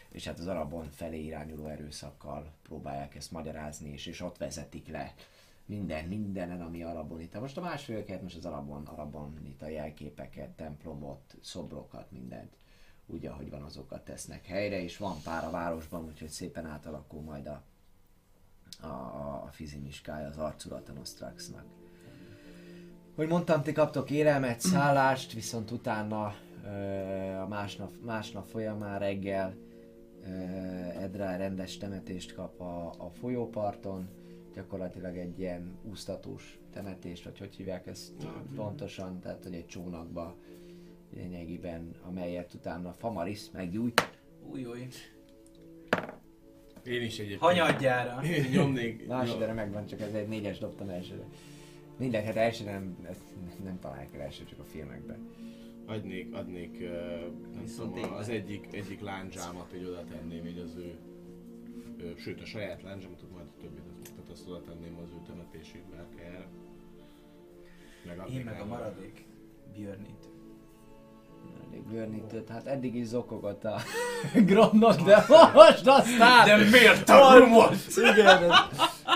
és 0.08 0.26
hát 0.26 0.38
az 0.38 0.46
arabon 0.46 0.90
felé 0.90 1.24
irányuló 1.24 1.66
erőszakkal 1.66 2.52
próbálják 2.62 3.14
ezt 3.14 3.30
magyarázni, 3.30 3.92
és, 3.92 4.06
és 4.06 4.20
ott 4.20 4.38
vezetik 4.38 4.88
le 4.88 5.14
minden, 5.66 6.04
mindenen, 6.04 6.60
ami 6.60 6.82
arabonita. 6.82 7.40
Most 7.40 7.56
a 7.56 7.60
másfélket, 7.60 8.22
most 8.22 8.36
az 8.36 8.44
arabon, 8.44 8.86
arabonita 8.86 9.68
jelképeket, 9.68 10.50
templomot, 10.50 11.36
szobrokat, 11.40 12.10
mindent 12.10 12.56
úgy, 13.06 13.26
ahogy 13.26 13.50
van, 13.50 13.62
azokat 13.62 14.04
tesznek 14.04 14.46
helyre, 14.46 14.82
és 14.82 14.96
van 14.96 15.16
pár 15.24 15.44
a 15.44 15.50
városban, 15.50 16.04
úgyhogy 16.04 16.28
szépen 16.28 16.66
átalakul 16.66 17.20
majd 17.20 17.46
a, 17.46 17.62
a, 18.80 18.86
a, 18.86 19.48
fizimiskája, 19.50 20.28
az 20.28 20.36
arculata 20.36 20.92
Nostraxnak. 20.92 21.64
Hogy 23.14 23.28
mondtam, 23.28 23.62
ti 23.62 23.72
kaptok 23.72 24.10
élelmet, 24.10 24.60
szállást, 24.60 25.32
viszont 25.32 25.70
utána 25.70 26.34
a 27.42 27.46
másnap, 27.48 27.92
másnap 28.04 28.46
folyamán 28.46 28.98
reggel 28.98 29.54
ö, 30.22 30.28
Edra 31.00 31.36
rendes 31.36 31.76
temetést 31.76 32.34
kap 32.34 32.60
a, 32.60 32.94
a 32.98 33.10
folyóparton, 33.10 34.08
gyakorlatilag 34.54 35.16
egy 35.16 35.38
ilyen 35.38 35.78
úsztatós 35.82 36.58
temetést, 36.72 37.24
vagy 37.24 37.38
hogy 37.38 37.54
hívják 37.54 37.86
ezt 37.86 38.12
pontosan, 38.54 39.20
tehát 39.20 39.44
hogy 39.44 39.54
egy 39.54 39.66
csónakba 39.66 40.36
lényegében, 41.14 41.94
amelyet 42.02 42.54
utána 42.54 42.92
Famaris 42.92 43.50
meggyújt. 43.52 44.10
Új, 44.50 44.64
új. 44.64 44.88
Én 46.84 47.02
is 47.02 47.18
egyébként. 47.18 47.40
Hanyadjára. 47.40 48.24
Én 48.26 48.44
nyomnék. 48.50 49.06
Másodjára 49.06 49.54
megvan, 49.54 49.86
csak 49.86 50.00
ez 50.00 50.14
egy 50.14 50.28
négyes 50.28 50.58
dobtam 50.58 50.88
elsőre. 50.88 51.24
Minden, 51.98 52.24
hát 52.24 52.36
elsőre 52.36 52.72
nem, 52.72 53.06
ezt 53.10 53.22
nem 53.64 53.78
találják 53.78 54.14
el 54.14 54.20
első, 54.20 54.44
csak 54.44 54.58
a 54.58 54.64
filmekben. 54.64 55.28
Adnék, 55.86 56.34
adnék 56.34 56.78
uh, 56.80 56.88
nem 57.52 57.62
Viszont 57.62 57.94
tudom, 57.94 58.12
az 58.12 58.28
egyik, 58.28 58.68
egyik 58.70 59.00
lándzsámat, 59.00 59.70
hogy 59.70 59.84
oda 59.84 60.04
tenném 60.04 60.46
így 60.46 60.58
az 60.58 60.76
ő, 60.76 60.98
ő 61.96 62.14
sőt 62.16 62.40
a 62.40 62.44
saját 62.44 62.82
lándzsámat, 62.82 63.22
majd 63.32 63.46
azt 64.34 64.48
oda 64.48 64.60
tenném 64.60 64.98
az 65.02 65.08
ő 65.10 65.20
temetési 65.26 65.82
bárkájára. 65.90 66.46
Megadnék 68.06 68.38
Én 68.38 68.44
meg 68.44 68.60
a 68.60 68.64
maradék 68.64 69.26
Björnit. 69.72 70.32
Bőrnítőt, 71.90 72.48
hát 72.48 72.66
eddig 72.66 72.94
is 72.94 73.06
zokogott 73.06 73.64
a 73.64 73.80
Gromnak, 74.48 75.00
de 75.00 75.24
most 75.54 75.86
aztán... 75.86 76.46
De 76.46 76.70
miért 76.70 77.08
a 77.08 77.38
rumot? 77.38 77.74
Igen, 77.96 78.26
ez- 78.50 78.50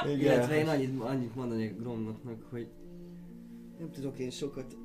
Illetve 0.07 0.55
igen. 0.55 0.59
én 0.59 0.69
annyit, 0.69 1.01
annyit 1.01 1.35
mondanék 1.35 1.79
Gromnoknak, 1.79 2.43
hogy 2.51 2.69
nem 3.79 3.91
tudok 3.91 4.19
én 4.19 4.31
sokat 4.31 4.77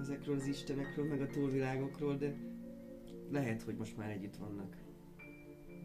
ezekről 0.00 0.36
az 0.36 0.46
istenekről, 0.46 1.04
meg 1.08 1.20
a 1.20 1.26
túlvilágokról, 1.26 2.16
de 2.16 2.34
lehet, 3.30 3.62
hogy 3.62 3.76
most 3.76 3.96
már 3.96 4.10
együtt 4.10 4.36
vannak 4.36 4.76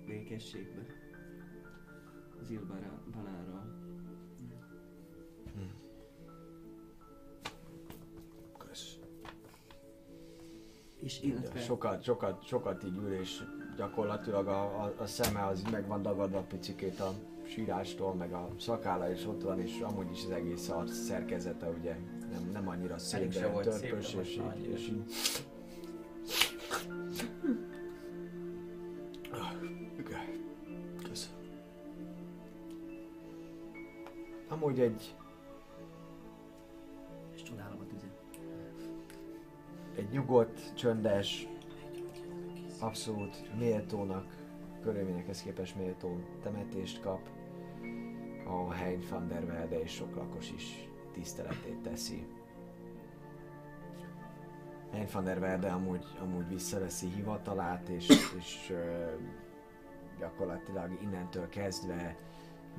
békességben. 0.07 0.85
Az 2.43 2.51
Ilbaránral. 2.51 3.01
Kösz. 8.57 8.97
És 10.99 11.21
illetve... 11.21 11.59
Sokat, 11.59 12.03
sokat, 12.03 12.45
sokat 12.45 12.83
így 12.83 12.97
ül, 12.97 13.13
és 13.13 13.43
gyakorlatilag 13.77 14.47
a, 14.47 14.83
a, 14.83 14.93
a 14.97 15.05
szeme 15.05 15.45
az 15.45 15.61
meg 15.71 15.87
van 15.87 16.01
dagadva 16.01 16.41
picikét 16.41 16.99
a 16.99 17.13
sírástól, 17.45 18.13
meg 18.13 18.33
a 18.33 18.49
szakála 18.59 19.11
is 19.11 19.25
ott 19.25 19.41
van, 19.41 19.59
és 19.59 19.79
amúgy 19.79 20.11
is 20.11 20.23
az 20.23 20.31
egész 20.31 20.69
arc 20.69 20.91
szerkezete 20.91 21.69
ugye 21.69 21.95
nem, 22.31 22.49
nem 22.51 22.67
annyira 22.67 22.97
szép, 22.97 23.33
de 23.33 23.39
szép, 23.39 23.61
törpös, 23.61 24.15
most 24.15 24.29
és, 24.29 24.35
így, 24.35 24.65
és 24.65 24.87
így... 24.87 25.03
Ah, 29.31 29.53
Amúgy 34.53 34.79
egy, 34.79 35.15
És 37.33 37.41
csodálom 37.41 37.79
a 37.79 37.85
tüzet. 37.85 38.19
egy 39.95 40.09
nyugodt, 40.09 40.75
csöndes, 40.75 41.47
abszolút 42.79 43.57
méltónak, 43.57 44.35
körülményekhez 44.81 45.41
képest 45.41 45.75
méltó 45.75 46.19
temetést 46.41 47.01
kap. 47.01 47.29
A 48.45 48.73
Hein 48.73 49.03
van 49.09 49.27
der 49.27 49.45
Velde 49.45 49.81
és 49.81 49.91
sok 49.91 50.15
lakos 50.15 50.51
is 50.51 50.89
tiszteletét 51.13 51.81
teszi. 51.81 52.27
Hein 54.91 55.07
van 55.13 55.23
der 55.23 55.39
Velde 55.39 55.71
amúgy, 55.71 56.05
amúgy 56.19 56.47
visszaveszi 56.47 57.07
hivatalát, 57.07 57.89
és, 57.89 58.07
és 58.37 58.69
ö, 58.69 59.05
gyakorlatilag 60.19 61.01
innentől 61.01 61.49
kezdve 61.49 62.17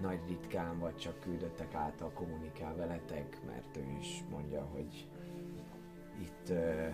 nagy 0.00 0.20
ritkán 0.28 0.78
vagy 0.78 0.96
csak 0.96 1.20
küldöttek 1.20 1.74
által 1.74 2.10
kommunikál 2.10 2.76
veletek, 2.76 3.38
mert 3.46 3.76
ő 3.76 3.96
is 4.00 4.24
mondja, 4.30 4.62
hogy 4.62 5.06
itt 6.20 6.48
ö, 6.48 6.88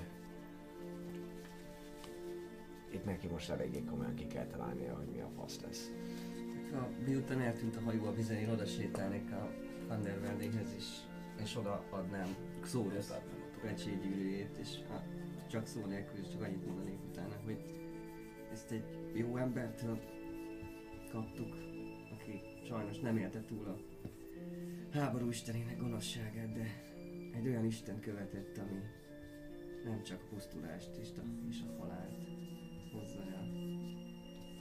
itt 2.92 3.04
neki 3.04 3.26
most 3.26 3.50
eléggé 3.50 3.82
komolyan 3.84 4.14
ki 4.14 4.26
kell 4.26 4.46
találnia, 4.46 4.96
hogy 4.96 5.06
mi 5.06 5.20
a 5.20 5.30
fasz 5.36 5.60
lesz. 5.60 5.90
Ha 6.72 6.88
miután 7.06 7.40
eltűnt 7.40 7.76
a 7.76 7.80
hajó 7.80 8.06
a 8.06 8.12
vizen, 8.12 8.36
én 8.36 8.50
oda 8.50 8.64
sétálnék 8.64 9.32
a 9.32 9.50
Van 9.88 10.02
der 10.02 10.20
Veldéhez 10.20 10.74
is, 10.76 10.86
és 11.42 11.56
oda 11.56 11.84
adnám 11.90 12.36
Xorus 12.60 13.06
pecsétgyűrűjét, 13.60 14.56
és 14.60 14.78
ha 14.88 15.02
csak 15.50 15.66
szó 15.66 15.84
nélkül, 15.84 16.18
és 16.20 16.28
csak 16.32 16.42
annyit 16.42 16.66
mondanék 16.66 16.98
utána, 17.10 17.34
hogy 17.44 17.58
ezt 18.52 18.70
egy 18.70 18.84
jó 19.12 19.36
embertől 19.36 20.00
kaptuk, 21.12 21.69
sajnos 22.70 22.98
nem 22.98 23.16
élte 23.16 23.40
túl 23.40 23.66
a 23.66 23.78
háború 24.98 25.28
istenének 25.28 25.78
gonoszságát, 25.78 26.52
de 26.52 26.82
egy 27.34 27.46
olyan 27.46 27.64
isten 27.64 28.00
követett, 28.00 28.58
ami 28.58 28.80
nem 29.84 30.02
csak 30.02 30.20
a 30.22 30.34
pusztulást 30.34 30.90
és 31.00 31.08
a, 31.16 31.22
és 31.48 31.56
a 31.68 31.80
halált 31.80 32.18
hozza 32.92 33.22
el. 33.22 33.48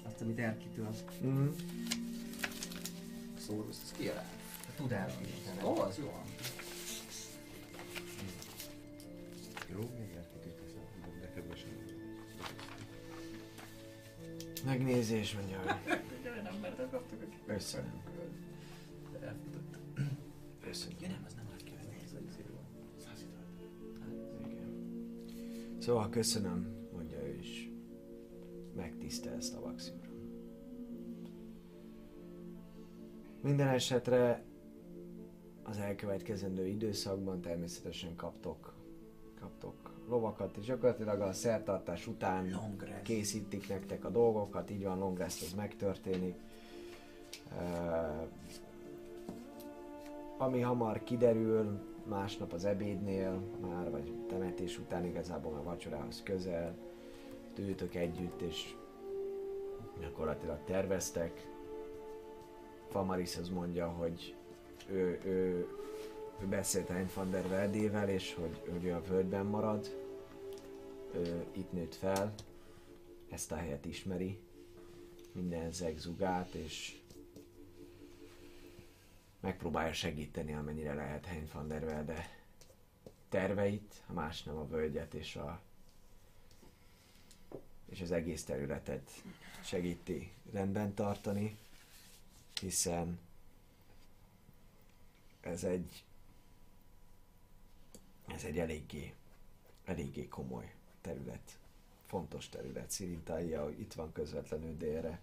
Azt, 0.06 0.22
amit 0.22 0.40
Erkitől 0.40 0.96
Mm. 1.26 1.48
Szórusz, 3.38 3.82
ez 3.84 3.92
ki 3.98 4.08
a 4.08 4.24
a 4.68 4.76
tudás 4.76 5.14
Ó, 5.64 5.80
az 5.80 5.98
jó. 5.98 6.22
Jó, 9.72 9.80
még 10.00 10.14
de 11.22 11.32
kedvesen. 11.34 11.70
Megnézés, 14.66 15.34
mondja. 15.34 15.82
Köszönöm. 17.46 17.92
Köszönöm. 20.62 20.98
Ja 21.02 21.08
nem, 21.08 21.24
az 21.26 21.34
nem 21.34 21.46
lehet 21.46 21.64
kivenni. 21.64 21.96
Ez 22.04 22.14
egy 22.14 22.46
volt. 22.50 23.26
Igen. 24.52 25.78
Szóval 25.80 26.10
köszönöm, 26.10 26.88
mondja 26.94 27.18
ő 27.28 27.38
is. 27.40 27.70
Megtisztel 28.76 29.40
Stavaxi 29.40 29.92
uram. 30.00 30.10
Minden 33.42 33.68
esetre 33.68 34.44
az 35.64 35.78
elkövetkezendő 35.78 36.68
időszakban 36.68 37.42
természetesen 37.42 38.16
kaptok, 38.16 38.74
kaptok 39.40 39.94
lovakat, 40.08 40.58
és 40.58 40.66
gyakorlatilag 40.66 41.22
a 41.22 41.34
szertartás 41.34 42.08
után 42.08 42.50
Long 42.50 42.82
rest. 42.82 43.02
készítik 43.02 43.68
nektek 43.68 44.06
a 44.06 44.10
dolgokat, 44.10 44.70
így 44.70 44.84
van, 44.84 44.98
long 44.98 45.18
rest 45.18 45.42
az 45.42 45.54
megtörténik. 45.54 46.36
Ami 50.38 50.62
hamar 50.62 51.04
kiderül, 51.04 51.80
másnap 52.04 52.54
az 52.54 52.66
ebédnél 52.66 53.42
már, 53.62 53.92
vagy 53.92 54.14
temetés 54.28 54.78
után 54.78 55.06
igazából 55.06 55.54
a 55.54 55.64
vacsorához 55.64 56.24
közel, 56.24 56.76
ültök 57.58 57.96
együtt, 57.96 58.42
és 58.42 58.76
gyakorlatilag 60.00 60.58
terveztek. 60.66 61.48
Famaris 62.88 63.38
az 63.38 63.50
mondja, 63.50 63.88
hogy 63.88 64.36
ő, 64.90 65.20
ő, 65.24 65.68
ő 66.42 66.46
beszélt 66.46 66.88
Hein 66.88 67.10
van 67.16 67.32
der 67.32 67.48
Veldével, 67.48 68.10
és 68.10 68.38
hogy 68.70 68.84
ő 68.84 68.94
a 68.94 69.02
völgyben 69.08 69.46
marad. 69.46 69.88
Ő 71.14 71.46
itt 71.52 71.72
nőtt 71.72 71.96
fel, 71.96 72.34
ezt 73.30 73.52
a 73.52 73.56
helyet 73.56 73.86
ismeri, 73.86 74.40
minden 75.32 75.72
zegzugát, 75.72 76.54
és 76.54 76.99
megpróbálja 79.40 79.94
segíteni, 79.94 80.54
amennyire 80.54 80.94
lehet 80.94 81.26
Hein 81.26 81.50
van 81.54 81.68
der 81.68 81.86
Velde 81.86 82.30
terveit, 83.30 84.02
ha 84.06 84.14
más 84.14 84.44
nem 84.44 84.56
a 84.58 84.68
völgyet 84.68 85.14
és 85.14 85.36
a 85.36 85.62
és 87.86 88.02
az 88.02 88.12
egész 88.12 88.44
területet 88.44 89.24
segíti 89.64 90.32
rendben 90.52 90.94
tartani, 90.94 91.58
hiszen 92.62 93.20
ez 95.42 95.64
egy 95.64 96.04
ez 98.28 98.44
egy 98.44 98.60
eléggé, 98.60 99.14
eléggé 99.86 100.28
komoly 100.28 100.74
terület, 101.02 101.58
fontos 102.06 102.50
terület. 102.50 102.92
Szirintája 102.92 103.70
itt 103.70 103.94
van 103.94 104.12
közvetlenül 104.12 104.78
délre, 104.78 105.20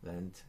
lent, 0.00 0.44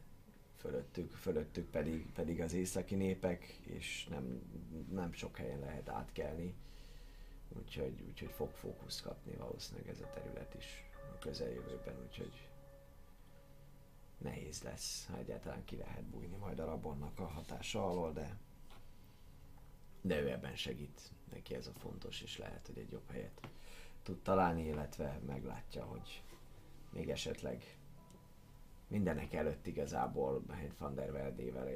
fölöttük, 0.60 1.12
fölöttük 1.12 1.70
pedig, 1.70 2.12
pedig 2.12 2.40
az 2.40 2.52
északi 2.52 2.94
népek, 2.94 3.44
és 3.62 4.06
nem, 4.10 4.42
nem 4.90 5.12
sok 5.12 5.36
helyen 5.36 5.58
lehet 5.58 5.88
átkelni, 5.88 6.54
úgyhogy, 7.48 8.02
úgyhogy 8.08 8.30
fog 8.30 8.50
fókusz 8.50 9.00
kapni 9.00 9.36
valószínűleg 9.36 9.88
ez 9.88 10.00
a 10.00 10.10
terület 10.14 10.54
is 10.54 10.84
a 11.14 11.18
közeljövőben, 11.18 11.94
úgyhogy 12.06 12.48
nehéz 14.18 14.62
lesz, 14.62 15.06
ha 15.06 15.18
egyáltalán 15.18 15.64
ki 15.64 15.76
lehet 15.76 16.04
bújni 16.04 16.36
majd 16.36 16.58
a 16.58 16.64
rabonnak 16.64 17.18
a 17.18 17.26
hatása 17.26 17.86
alól, 17.90 18.12
de 18.12 18.38
de 20.00 20.20
ő 20.20 20.30
ebben 20.30 20.56
segít, 20.56 21.00
neki 21.32 21.54
ez 21.54 21.66
a 21.66 21.72
fontos, 21.78 22.20
és 22.20 22.38
lehet, 22.38 22.66
hogy 22.66 22.78
egy 22.78 22.90
jobb 22.90 23.10
helyet 23.10 23.40
tud 24.02 24.22
találni, 24.22 24.66
illetve 24.66 25.20
meglátja, 25.26 25.84
hogy 25.84 26.22
még 26.90 27.10
esetleg 27.10 27.78
mindenek 28.90 29.32
előtt 29.32 29.66
igazából 29.66 30.42
Hein 30.48 30.72
van 30.78 30.94
der 30.94 31.12
Veldével, 31.12 31.68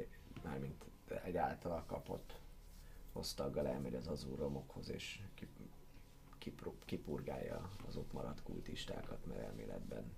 mármint 0.42 0.84
egy 1.24 1.36
általa 1.36 1.84
kapott 1.86 2.40
osztaggal 3.12 3.66
elmegy 3.66 3.94
az 3.94 4.08
azúromokhoz, 4.08 4.90
és 4.90 5.22
kipurgálja 6.84 7.70
az 7.86 7.96
ott 7.96 8.12
maradt 8.12 8.42
kultistákat, 8.42 9.26
mert 9.26 9.40
elméletben 9.40 10.12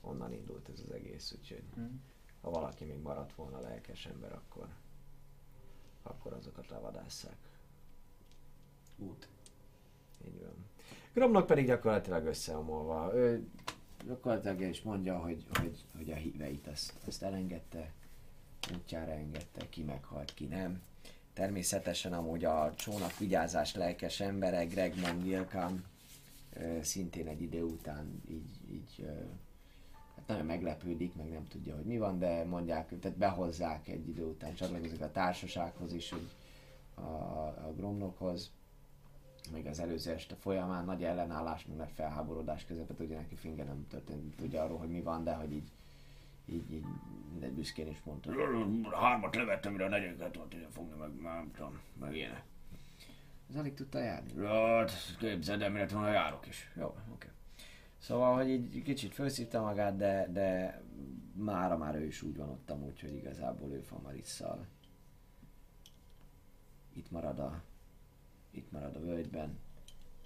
onnan 0.00 0.32
indult 0.32 0.68
ez 0.68 0.80
az 0.80 0.90
egész, 0.90 1.32
úgyhogy 1.38 1.64
Hmm. 1.74 2.02
ha 2.40 2.50
valaki 2.50 2.84
még 2.84 2.98
maradt 2.98 3.34
volna 3.34 3.60
lelkes 3.60 4.06
ember, 4.06 4.32
akkor, 4.32 4.68
akkor 6.02 6.32
azokat 6.32 6.68
levadásszák. 6.68 7.38
Út. 8.96 9.28
Így 10.26 10.40
van. 10.40 10.66
Gromnak 11.12 11.46
pedig 11.46 11.66
gyakorlatilag 11.66 12.24
összeomolva. 12.24 13.14
Ő 13.14 13.48
gyakorlatilag 14.06 14.60
is 14.60 14.82
mondja, 14.82 15.18
hogy, 15.18 15.44
hogy, 15.52 15.84
hogy 15.96 16.10
a 16.10 16.14
híveit 16.14 16.66
ezt, 16.66 16.92
ezt 17.06 17.22
elengedte, 17.22 17.92
útjára 18.74 19.12
engedte, 19.12 19.68
ki 19.68 19.82
meghalt, 19.82 20.34
ki 20.34 20.44
nem. 20.44 20.82
Természetesen 21.32 22.12
amúgy 22.12 22.44
a 22.44 22.74
csónak 22.76 23.18
vigyázás 23.18 23.74
lelkes 23.74 24.20
embere, 24.20 24.64
Greg 24.64 24.98
Mongilkam, 25.00 25.84
szintén 26.80 27.26
egy 27.26 27.42
idő 27.42 27.62
után 27.62 28.22
így, 28.28 28.58
így 28.70 29.06
hát 30.16 30.26
nagyon 30.26 30.46
meglepődik, 30.46 31.14
meg 31.14 31.30
nem 31.30 31.48
tudja, 31.48 31.74
hogy 31.74 31.84
mi 31.84 31.98
van, 31.98 32.18
de 32.18 32.44
mondják, 32.44 32.98
tehát 33.00 33.18
behozzák 33.18 33.88
egy 33.88 34.08
idő 34.08 34.24
után, 34.24 34.54
csatlakozik 34.54 35.00
a 35.00 35.10
társasághoz 35.10 35.92
is, 35.92 36.10
hogy 36.10 36.28
a, 36.94 37.00
a 37.66 37.72
Gromnokhoz 37.76 38.50
még 39.50 39.66
az 39.66 39.80
előző 39.80 40.12
este 40.12 40.34
folyamán 40.34 40.84
nagy 40.84 41.04
ellenállás, 41.04 41.66
meg 41.66 41.76
nagy 41.76 41.92
felháborodás 41.94 42.64
közepette, 42.64 43.04
ugye 43.04 43.16
neki 43.16 43.34
finge 43.34 43.64
nem 43.64 43.86
történt, 43.88 44.36
tudja 44.36 44.62
arról, 44.62 44.78
hogy 44.78 44.90
mi 44.90 45.00
van, 45.00 45.24
de 45.24 45.34
hogy 45.34 45.52
így, 45.52 45.70
így, 46.46 46.72
így 46.72 46.84
mindegy 47.30 47.52
büszkén 47.52 47.88
is 47.88 48.02
mondta. 48.04 48.32
Hármat 48.90 49.36
levettem, 49.36 49.72
mire 49.72 49.84
a 49.84 49.88
negyediket 49.88 50.32
tudott 50.32 50.54
ide 50.54 50.68
fogni, 50.70 50.96
meg 50.98 51.20
nem 51.22 51.50
tudom, 51.54 51.80
meg 52.00 52.16
ilyenek. 52.16 52.44
Ez 53.50 53.56
alig 53.56 53.74
tudta 53.74 53.98
járni. 53.98 54.46
Hát, 54.46 54.92
képzeld 55.18 55.62
el, 55.62 55.70
mire 55.70 55.86
volna 55.86 56.12
járok 56.12 56.46
is. 56.46 56.72
Jó, 56.76 56.86
oké. 56.86 56.98
Okay. 57.12 57.30
Szóval, 57.98 58.34
hogy 58.34 58.48
így 58.48 58.82
kicsit 58.82 59.14
felszívta 59.14 59.60
magát, 59.60 59.96
de, 59.96 60.28
de 60.32 60.82
mára 61.32 61.76
már 61.76 61.94
ő 61.94 62.04
is 62.04 62.22
úgy 62.22 62.36
van 62.36 62.48
ott 62.48 62.70
amúgy, 62.70 63.00
hogy 63.00 63.14
igazából 63.14 63.70
ő 63.70 63.80
Famarisszal 63.80 64.66
itt 66.96 67.10
marad 67.10 67.38
a, 67.38 67.62
itt 68.56 68.70
marad 68.70 68.96
a 68.96 69.00
völgyben. 69.00 69.58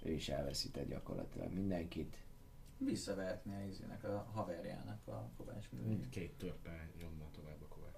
Ő 0.03 0.11
is 0.11 0.29
elveszített 0.29 0.87
gyakorlatilag 0.87 1.53
mindenkit. 1.53 2.17
Visszavehetni 2.77 3.53
a 3.53 3.67
izének, 3.67 4.03
a 4.03 4.29
haverjának 4.33 5.07
a 5.07 5.29
kovács 5.37 5.69
művét. 5.71 6.09
Két 6.09 6.31
törpe 6.37 6.89
nyomna 6.99 7.29
tovább 7.31 7.61
a 7.61 7.67
kovácságot. 7.67 7.91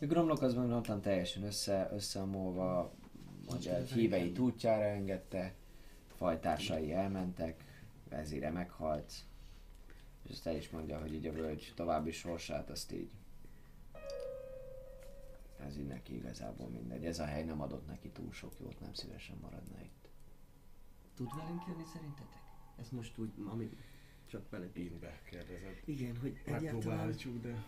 Gromlok 0.00 0.42
az 0.42 0.54
mondhatom 0.54 1.00
teljesen 1.00 1.42
össze, 1.42 1.88
összeomolva, 1.92 2.92
hogy 3.46 3.68
a 3.68 3.76
híveit 3.94 4.38
útjára 4.38 4.84
engedte, 4.84 5.54
fajtársai 6.16 6.92
elmentek, 6.92 7.64
vezére 8.08 8.50
meghalt, 8.50 9.12
és 10.22 10.30
ezt 10.30 10.46
el 10.46 10.56
is 10.56 10.70
mondja, 10.70 11.00
hogy 11.00 11.14
így 11.14 11.26
a 11.26 11.32
völgy 11.32 11.72
további 11.76 12.10
sorsát, 12.10 12.70
azt 12.70 12.92
így 12.92 13.10
ez 15.60 15.76
így 15.76 15.86
neki 15.86 16.14
igazából 16.14 16.68
mindegy. 16.68 17.04
Ez 17.04 17.18
a 17.18 17.24
hely 17.24 17.44
nem 17.44 17.60
adott 17.60 17.86
neki 17.86 18.08
túl 18.08 18.32
sok 18.32 18.52
jót, 18.60 18.80
nem 18.80 18.94
szívesen 18.94 19.36
maradna 19.40 19.80
itt. 19.80 20.08
Tud 21.14 21.36
velünk 21.36 21.62
jönni 21.66 21.84
szerintetek? 21.92 22.42
Ez 22.76 22.88
most 22.90 23.18
úgy, 23.18 23.30
ami 23.46 23.70
csak 24.26 24.50
vele. 24.50 24.64
Én 24.74 25.00
kérdezed. 25.30 25.82
Igen, 25.84 26.16
hogy 26.16 26.40
egyáltalán 26.44 27.14
de... 27.42 27.64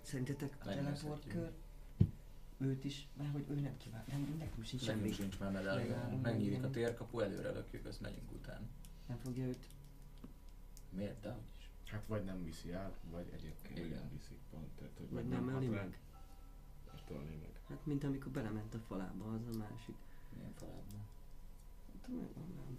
szerintetek 0.00 0.56
a 0.60 0.64
teleportkör 0.64 1.52
őt 2.58 2.84
is, 2.84 3.08
mert 3.16 3.32
hogy 3.32 3.44
ő 3.48 3.54
nem 3.54 3.76
kíván, 3.76 4.04
nem, 4.08 4.34
nekünk 4.38 4.64
sincs 4.64 4.82
semmi. 4.82 4.98
Semmik 4.98 5.14
sincs 5.14 5.38
már 5.38 5.52
medálja. 5.52 6.18
Megnyílik 6.22 6.64
a 6.64 6.70
térkapu, 6.70 7.20
előre 7.20 7.50
lökjük, 7.50 7.86
azt 7.86 8.00
megyünk 8.00 8.32
után. 8.32 8.68
Nem 9.06 9.16
fogja 9.16 9.44
őt. 9.46 9.68
Miért? 10.90 11.20
De 11.20 11.36
is. 11.58 11.70
Hát 11.90 12.06
vagy 12.06 12.24
nem 12.24 12.44
viszi 12.44 12.72
át, 12.72 13.00
vagy 13.10 13.30
egyébként 13.34 13.78
Igen. 13.78 13.98
nem 13.98 14.10
viszik 14.12 14.38
pont. 14.50 14.68
Tehát, 14.68 14.92
hogy 14.98 15.10
Vagy 15.10 15.22
vagy 15.22 15.32
nem 15.32 15.44
nem 15.44 15.56
öli 15.56 15.68
meg. 15.68 15.98
Tolni 17.08 17.36
meg. 17.40 17.60
Hát 17.68 17.78
mint 17.82 18.04
amikor 18.04 18.32
belement 18.32 18.74
a 18.74 18.78
falába, 18.88 19.24
az 19.24 19.54
a 19.54 19.58
másik. 19.58 19.94
Milyen 20.36 20.52
falában? 20.58 21.04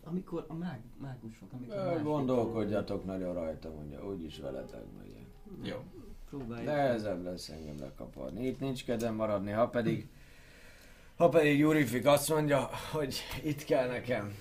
Amikor 0.03 0.45
a 0.47 0.53
mág, 0.53 0.81
mágusok, 0.97 1.53
amikor 1.53 1.77
a 1.77 2.01
Gondolkodjatok 2.01 3.05
nagyon 3.05 3.33
rajta, 3.33 3.69
mondja, 3.69 4.07
úgyis 4.07 4.39
veletek 4.39 4.83
megyek. 4.97 5.25
Jó. 5.61 5.83
Próbáljuk. 6.29 6.65
Nehezebb 6.65 7.23
lesz 7.23 7.49
engem 7.49 7.79
lekaparni. 7.79 8.45
Itt 8.45 8.59
nincs 8.59 8.85
kedvem 8.85 9.15
maradni, 9.15 9.51
ha 9.51 9.67
pedig... 9.67 10.09
Ha 11.15 11.29
pedig 11.29 11.57
Jurifik 11.57 12.05
azt 12.05 12.29
mondja, 12.29 12.69
hogy 12.91 13.21
itt 13.43 13.63
kell 13.63 13.87
nekem 13.87 14.33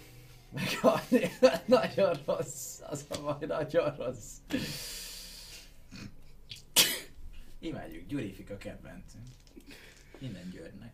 meghalni, 0.51 1.21
nagyon 1.79 2.15
rossz, 2.27 2.81
az 2.81 3.07
a 3.09 3.23
baj, 3.23 3.47
nagyon 3.47 3.97
rossz. 3.97 4.37
Imádjuk, 7.59 8.07
Gyurifik 8.07 8.51
a 8.51 8.57
kedvencünk. 8.57 9.27
Minden 10.19 10.51
Györgynek. 10.51 10.93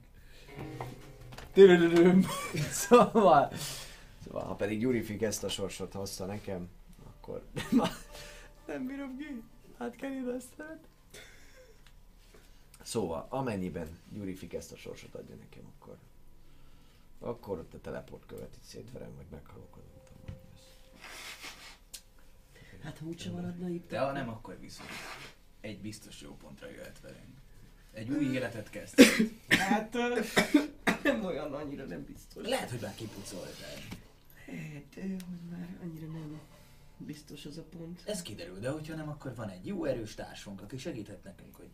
Tüdüdüm. 1.53 2.27
Szóval, 2.71 3.53
szóval, 4.25 4.45
ha 4.45 4.55
pedig 4.55 4.81
Jurifik 4.81 5.23
ezt 5.23 5.45
a 5.45 5.49
sorsot 5.49 5.93
hozta 5.93 6.27
nekem, 6.27 6.69
akkor 7.07 7.45
nem 8.67 8.87
bírom 8.87 9.17
ki. 9.17 9.43
Hát 9.79 9.97
kell 9.97 10.11
ide 10.11 10.33
aztán. 10.33 10.81
Szóval, 12.83 13.27
amennyiben 13.29 13.99
Jurifik 14.15 14.55
ezt 14.55 14.73
a 14.73 14.77
sorsot 14.77 15.15
adja 15.15 15.35
nekem, 15.35 15.63
akkor 15.79 15.97
akkor 17.23 17.59
ott 17.59 17.75
a 17.75 17.81
teleport 17.81 18.27
követ 18.27 18.57
itt 18.57 18.65
szétverem, 18.65 19.17
vagy 19.17 19.27
meghalok, 19.31 19.77
az 19.77 19.83
nem 19.95 20.03
tudom, 20.05 20.23
hogy 20.25 20.35
lesz. 20.53 20.73
Hát 22.83 22.99
ha 22.99 23.07
úgyse 23.07 23.31
maradna 23.31 23.69
itt. 23.69 23.89
De 23.89 24.01
ha 24.01 24.13
nem, 24.13 24.29
akkor 24.29 24.61
viszont 24.61 24.91
egy 25.61 25.81
biztos 25.81 26.21
jó 26.21 26.37
pontra 26.37 26.69
jöhet 26.71 27.01
velünk. 27.01 27.42
Egy 27.93 28.11
új 28.11 28.25
életet 28.25 28.71
kezd. 28.71 29.01
Hát... 29.49 29.97
nem 31.03 31.25
olyan 31.25 31.55
annyira 31.55 31.85
nem 31.85 32.05
biztos. 32.05 32.49
Lehet, 32.49 32.71
hogy 32.71 32.81
már 32.81 32.95
kipucoltál. 32.95 33.77
Hát, 34.47 34.95
hogy 34.95 35.17
már 35.51 35.79
annyira 35.83 36.07
nem 36.07 36.41
biztos 36.97 37.45
az 37.45 37.57
a 37.57 37.63
pont. 37.63 38.03
Ez 38.07 38.23
kiderül, 38.23 38.59
de 38.59 38.71
hogyha 38.71 38.95
nem, 38.95 39.09
akkor 39.09 39.35
van 39.35 39.49
egy 39.49 39.67
jó 39.67 39.85
erős 39.85 40.15
társunk, 40.15 40.61
aki 40.61 40.79
segíthet 40.79 41.25
nekünk, 41.25 41.57
hogy 41.57 41.71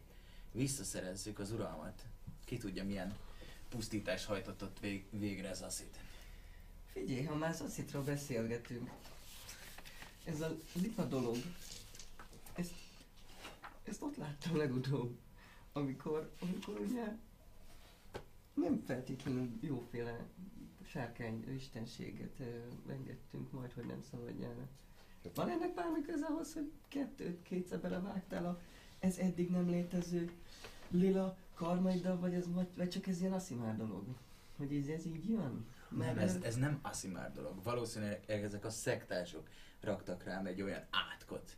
visszaszerezzük 0.52 1.38
az 1.38 1.52
uralmat. 1.52 2.02
Ki 2.44 2.56
tudja, 2.56 2.84
milyen 2.84 3.16
pusztítás 3.68 4.24
hajtott 4.24 4.62
ott 4.62 4.80
vég, 4.80 5.04
végre 5.10 5.50
itt. 5.80 5.96
Figyelj, 6.92 7.22
ha 7.22 7.34
már 7.34 7.54
Szaszitról 7.54 8.02
beszélgetünk, 8.02 8.90
ez 10.24 10.40
a 10.40 10.56
lipa 10.72 11.04
dolog, 11.04 11.36
ezt, 12.54 12.72
ezt 13.84 14.02
ott 14.02 14.16
láttam 14.16 14.56
legutóbb, 14.56 15.16
amikor, 15.78 16.30
amikor 16.40 16.80
ugye 16.80 17.16
nem 18.54 18.82
feltétlenül 18.86 19.50
jóféle 19.60 20.26
sárkány 20.86 21.54
istenséget 21.54 22.40
engedtünk 22.88 23.52
majd, 23.52 23.72
hogy 23.72 23.86
nem 23.86 24.02
szabadjára. 24.10 24.68
Van 25.34 25.48
ennek 25.48 25.74
bármi 25.74 26.02
köze 26.02 26.26
ahhoz, 26.26 26.54
hogy 26.54 26.72
kettőt 26.88 27.42
kétszer 27.42 27.80
belevágtál 27.80 28.46
a 28.46 28.60
ez 28.98 29.18
eddig 29.18 29.50
nem 29.50 29.68
létező 29.68 30.30
lila 30.90 31.36
karmaiddal, 31.54 32.18
vagy, 32.18 32.34
ez, 32.34 32.52
vagy, 32.52 32.88
csak 32.88 33.06
ez 33.06 33.20
ilyen 33.20 33.32
aszimár 33.32 33.76
dolog? 33.76 34.04
Hogy 34.56 34.74
ez, 34.74 34.86
ez 34.86 35.06
így 35.06 35.36
van? 35.36 35.66
Nem, 35.88 36.18
ez, 36.18 36.38
ez 36.42 36.56
nem 36.56 36.78
aszimár 36.82 37.32
dolog. 37.32 37.62
Valószínűleg 37.62 38.24
ezek 38.26 38.64
a 38.64 38.70
szektások 38.70 39.48
raktak 39.80 40.24
rám 40.24 40.46
egy 40.46 40.62
olyan 40.62 40.82
átkot, 40.90 41.56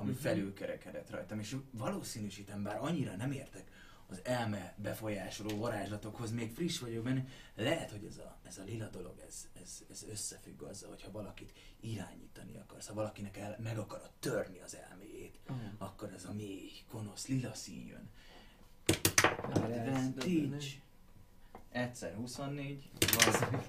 ami 0.00 0.10
Mhm. 0.10 0.20
felülkerekedett 0.20 1.10
rajtam, 1.10 1.38
és 1.38 1.56
valószínűsítem, 1.70 2.62
bár 2.62 2.76
annyira 2.80 3.16
nem 3.16 3.32
értek 3.32 3.70
az 4.06 4.20
elme 4.24 4.74
befolyásoló 4.76 5.56
varázslatokhoz, 5.56 6.30
még 6.32 6.52
friss 6.52 6.78
vagyok 6.78 7.04
benne, 7.04 7.24
lehet, 7.54 7.90
hogy 7.90 8.04
ez 8.04 8.16
a, 8.18 8.36
ez 8.42 8.58
a 8.58 8.62
lila 8.62 8.88
dolog, 8.88 9.18
ez, 9.26 9.46
ez, 9.62 9.82
ez 9.90 10.04
összefügg 10.10 10.62
azzal, 10.62 10.88
hogyha 10.88 11.10
valakit 11.10 11.52
irányítani 11.80 12.56
akarsz, 12.58 12.86
ha 12.86 12.94
valakinek 12.94 13.36
el, 13.36 13.56
meg 13.62 13.78
akarod 13.78 14.10
törni 14.20 14.58
az 14.60 14.76
elméjét, 14.76 15.38
Oh. 15.48 15.56
akkor 15.78 16.12
ez 16.12 16.24
a 16.24 16.32
mély, 16.32 16.70
gonosz 16.90 17.26
lila 17.26 17.54
szín 17.54 17.86
jön. 17.86 18.08
Advantage. 19.52 20.66
Egyszer 21.70 22.14
24, 22.14 22.90
vagy 22.98 23.60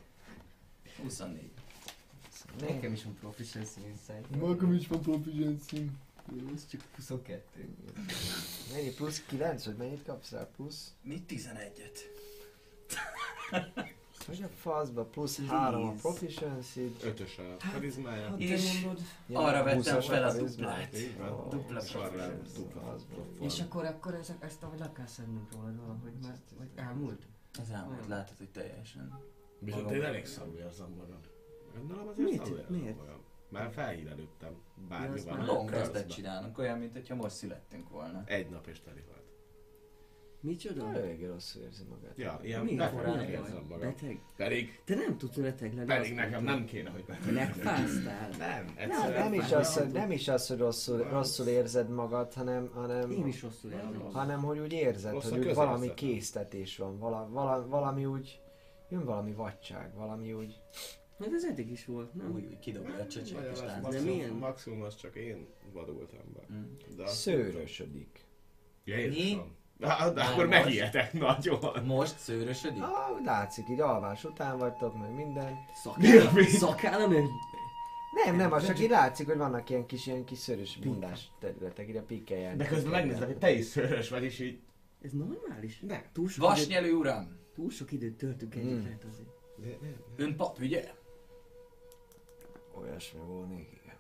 24. 1.02 1.52
Nekem 2.60 2.94
is 2.94 3.04
van 3.04 3.16
proficiency 3.16 3.80
insight. 3.88 4.76
is 4.82 4.88
van 4.88 5.02
proficiency. 5.02 5.90
Plusz 6.26 6.68
csak 6.68 6.82
22. 6.96 7.76
Mennyi 8.74 8.90
plusz 8.90 9.24
9, 9.28 9.66
vagy 9.66 9.76
mennyit 9.76 10.04
kapsz 10.04 10.32
rá 10.32 10.50
plusz? 10.56 10.94
Mi 11.02 11.24
11-et? 11.28 11.98
Hogy 14.28 14.44
a 14.44 14.48
faszba 14.48 15.04
plusz 15.04 15.40
3 15.48 15.84
a 15.84 15.92
proficiency 15.92 16.96
Ötös 17.04 17.38
a 17.38 17.58
karizmája. 17.72 18.30
Hát 18.30 18.40
És-. 18.40 18.86
Arra 19.34 19.64
vettem 19.64 19.98
20-as 19.98 20.06
fel 20.08 20.24
a 20.24 20.34
duplát. 20.34 20.92
Dupla 21.50 21.82
dupla. 22.56 22.98
És 23.40 23.60
akkor, 23.60 23.86
akkor 23.86 24.14
ezek, 24.14 24.44
ezt 24.44 24.64
ahogy 24.64 24.80
le 24.80 24.92
kell 24.92 25.06
szednünk 25.06 25.52
rólad 25.54 25.80
valahogy, 25.80 26.14
mert 26.22 26.52
vagy 26.58 26.70
elmúlt. 26.76 27.28
Az 27.60 27.70
elmúlt, 27.70 28.08
látod, 28.08 28.38
hogy 28.38 28.50
teljesen. 28.50 29.20
Viszont 29.60 29.92
én 29.92 30.04
elég 30.04 30.26
szarul 30.26 30.58
érzem 30.58 30.90
magam. 30.98 31.20
Gondolom 31.78 32.08
azért 32.08 32.28
Miért? 32.28 32.46
szarul 32.46 32.76
érzem 32.76 32.96
magam. 32.96 33.21
Már 33.52 33.72
felhírelődtem. 33.72 34.50
Ja, 34.50 34.88
Bármi 34.90 35.22
van. 35.22 35.46
Long 35.46 35.70
percben. 35.70 36.08
csinálunk, 36.08 36.58
olyan, 36.58 36.78
mint 36.78 36.94
hogyha 36.94 37.16
most 37.16 37.36
születtünk 37.36 37.90
volna. 37.90 38.24
Egy 38.26 38.50
nap 38.50 38.68
és 38.68 38.82
teli 38.82 39.04
volt. 39.08 39.20
Micsoda? 40.44 40.94
Eléggé 40.94 41.26
rosszul 41.26 41.62
érzi 41.62 41.84
magát. 41.90 42.18
Ja, 42.18 42.40
ilyen 42.44 42.64
Mi? 42.64 42.76
beforrán 42.76 43.20
a 43.20 43.24
érzem 43.24 43.66
magam. 43.70 43.80
Beteg? 43.80 44.20
Pedig, 44.36 44.82
Te 44.86 44.96
nem 44.96 45.18
tudsz 45.18 45.36
beteg 45.38 45.74
lenni. 45.74 45.86
pedig 45.88 46.14
nekem 46.14 46.44
nem 46.44 46.66
kéne, 46.66 46.90
hogy 46.90 47.06
beteg 47.06 47.34
Megfáztál. 47.34 48.30
Nem, 48.38 48.66
Nem, 48.66 48.74
egyszerűen 48.78 49.24
nem, 49.24 49.34
is 49.34 49.46
fáj. 49.46 49.60
az, 49.60 49.78
hogy, 49.78 49.92
nem 49.92 50.12
is 50.12 50.28
az, 50.28 50.48
hogy 50.48 50.58
rosszul, 50.58 51.04
rosszul 51.10 51.48
érzed 51.48 51.90
magad, 51.90 52.34
hanem, 52.34 52.70
hanem, 52.74 53.12
Én 53.12 53.28
is 53.28 53.42
rosszul 53.42 53.72
érzem. 53.72 54.02
hanem 54.12 54.44
hogy 54.44 54.60
úgy 54.60 54.74
érzed, 54.74 55.12
Rossz 55.12 55.30
hogy 55.30 55.40
úgy 55.48 55.54
valami 55.54 55.94
késztetés 55.94 56.78
van, 56.78 56.98
vala, 57.00 57.28
vala, 57.32 57.68
valami 57.68 58.06
úgy, 58.06 58.42
jön 58.90 59.06
valami 59.06 59.32
vadság, 59.34 59.94
valami 59.96 60.34
úgy, 60.34 60.56
Hát 61.22 61.34
ez 61.34 61.46
eddig 61.46 61.72
is 61.72 61.86
volt, 61.86 62.14
nem? 62.14 62.32
Úgy, 62.34 62.46
úgy 62.46 62.60
kidobja 62.60 62.96
a 62.96 63.08
csöcsök 63.08 63.40
és 63.54 63.60
az 63.60 63.60
tánc. 63.60 64.40
maximum, 64.40 64.82
az 64.82 64.96
csak 64.96 65.16
én 65.16 65.48
vadultam 65.74 66.34
be. 66.34 66.54
Mm. 66.54 66.64
De 66.96 67.08
szőrösödik. 67.08 68.26
Mi? 68.84 68.92
érzem. 68.94 69.56
De, 69.78 69.88
Már 69.88 70.18
akkor 70.18 70.48
most? 70.48 70.64
megijedek 70.64 71.14
nagyon. 71.14 71.84
Most 71.86 72.18
szőrösödik? 72.18 72.82
Ah, 72.82 73.24
látszik, 73.24 73.70
így 73.70 73.80
alvás 73.80 74.24
után 74.24 74.58
vagytok, 74.58 75.00
meg 75.00 75.14
minden. 75.16 75.54
Szakállam, 75.84 76.34
Mi? 76.34 76.44
szakállam 76.44 77.12
egy... 77.12 77.26
Nem, 78.26 78.36
nem, 78.36 78.52
az 78.52 78.66
csak 78.66 78.80
így 78.80 78.90
látszik, 78.90 79.26
hogy 79.28 79.38
vannak 79.38 79.70
ilyen 79.70 79.86
kis, 79.86 80.08
ilyen 80.08 80.24
kis 80.26 80.38
szörös 80.38 80.78
bundás 80.78 81.32
területek, 81.40 81.88
ide 81.88 82.02
pikkeljen. 82.02 82.58
De 82.58 82.66
közben 82.66 82.92
megnézlek, 82.92 83.28
hogy 83.28 83.38
te 83.38 83.52
is 83.52 83.66
szörös 83.66 84.10
vagy, 84.10 84.24
és 84.24 84.40
így... 84.40 84.60
Ez 85.02 85.12
normális? 85.12 85.80
Nem. 85.80 86.02
Túl 86.14 86.28
sok, 86.30 86.44
időt, 86.44 86.58
Vasnyelő 86.58 86.94
uram! 86.94 87.40
túl 87.54 87.70
sok 87.70 87.92
időt 87.92 88.18
töltünk 88.18 88.56
együtt, 88.56 88.80
Mm. 88.80 88.84
lehet 88.84 89.04
azért. 89.04 89.30
Nem. 89.82 89.96
Ön 90.16 90.36
pap, 90.36 90.60
ugye? 90.60 90.92
Olyasmi 92.74 93.20
volnék, 93.20 93.70
igen. 93.84 93.96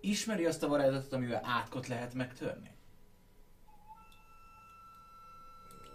Ismeri 0.00 0.46
azt 0.46 0.62
a 0.62 0.68
varázslatot, 0.68 1.12
amivel 1.12 1.40
átkot 1.44 1.86
lehet 1.86 2.14
megtörni? 2.14 2.70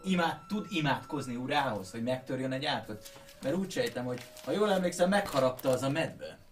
Imád, 0.04 0.46
tud 0.48 0.66
imádkozni 0.70 1.36
urához, 1.36 1.92
hogy 1.92 2.04
megtörjön 2.04 2.52
egy 2.52 2.66
átkot? 2.66 3.12
Mert 3.42 3.56
úgy 3.56 3.72
sejtem, 3.72 4.06
hogy 4.06 4.22
ha 4.44 4.52
jól 4.52 4.72
emlékszem, 4.72 5.10
megharapta 5.10 5.70
az 5.70 5.84
a 5.84 5.90
medve. 5.90 6.45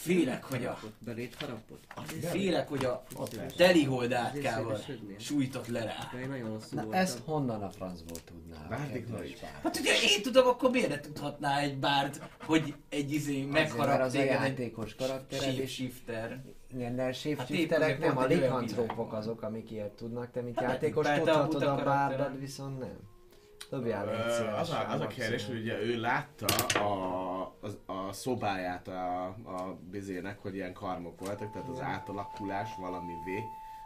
Félek, 0.00 0.44
hogy 0.44 0.64
a, 0.64 0.78
Belét 0.98 1.34
harapott? 1.34 1.82
félek, 2.20 2.68
hogy 2.68 2.84
a 2.84 3.02
Ott 3.16 3.34
lesz. 3.34 3.54
telihold 3.54 4.12
Azért 4.12 4.46
átkával 4.46 4.76
szédesödnél. 4.76 5.18
sújtott 5.18 5.66
le 5.66 5.84
rá. 5.84 6.10
Na 6.70 6.94
ezt 6.94 7.20
honnan 7.24 7.62
a 7.62 7.70
francból 7.70 8.16
tudnál? 8.24 8.66
Bárdik 8.68 9.08
nagy. 9.08 9.38
Hát 9.62 9.76
ugye 9.78 9.92
én 10.02 10.22
tudom, 10.22 10.46
akkor 10.46 10.70
miért 10.70 10.88
ne 10.88 11.00
tudhatná 11.00 11.58
egy 11.58 11.78
bárd, 11.78 12.22
hogy 12.44 12.74
egy 12.88 13.12
izé 13.12 13.32
Azért, 13.38 13.52
megharap 13.52 13.86
mert 13.86 14.00
az 14.00 14.14
a 14.14 14.18
téged 14.18 14.34
egy 14.42 14.48
játékos 14.48 14.94
karaktered, 14.94 15.58
és 15.58 15.72
shifter. 15.72 16.42
ilyen 16.76 16.96
de 16.96 17.02
Hát 17.02 17.14
shifterek 17.14 17.80
azért 17.80 17.98
nem, 18.00 18.16
a 18.18 18.24
likantrópok 18.26 19.12
azok, 19.12 19.42
amik 19.42 19.70
ilyet 19.70 19.92
tudnak, 19.92 20.30
te 20.30 20.40
mint 20.40 20.58
Hát 20.58 20.70
játékos 20.70 21.06
a 21.06 21.14
tudhatod 21.14 21.62
a 21.62 21.74
bárdad, 21.84 22.38
viszont 22.38 22.78
nem. 22.78 22.98
Dobjál 23.70 24.06
Ö, 24.06 24.52
az, 24.56 24.70
a, 24.70 24.90
az 24.90 25.00
a 25.00 25.06
kérdés, 25.06 25.46
hogy 25.46 25.60
ugye 25.60 25.80
ő 25.82 26.00
látta 26.00 26.46
a, 26.78 27.40
a, 27.86 27.92
a 27.92 28.12
szobáját 28.12 28.88
a, 28.88 29.24
a 29.26 29.78
bizének, 29.90 30.38
hogy 30.38 30.54
ilyen 30.54 30.72
karmok 30.72 31.20
voltak, 31.20 31.52
tehát 31.52 31.68
az 31.68 31.80
átalakulás 31.80 32.68
valamivé. 32.78 33.42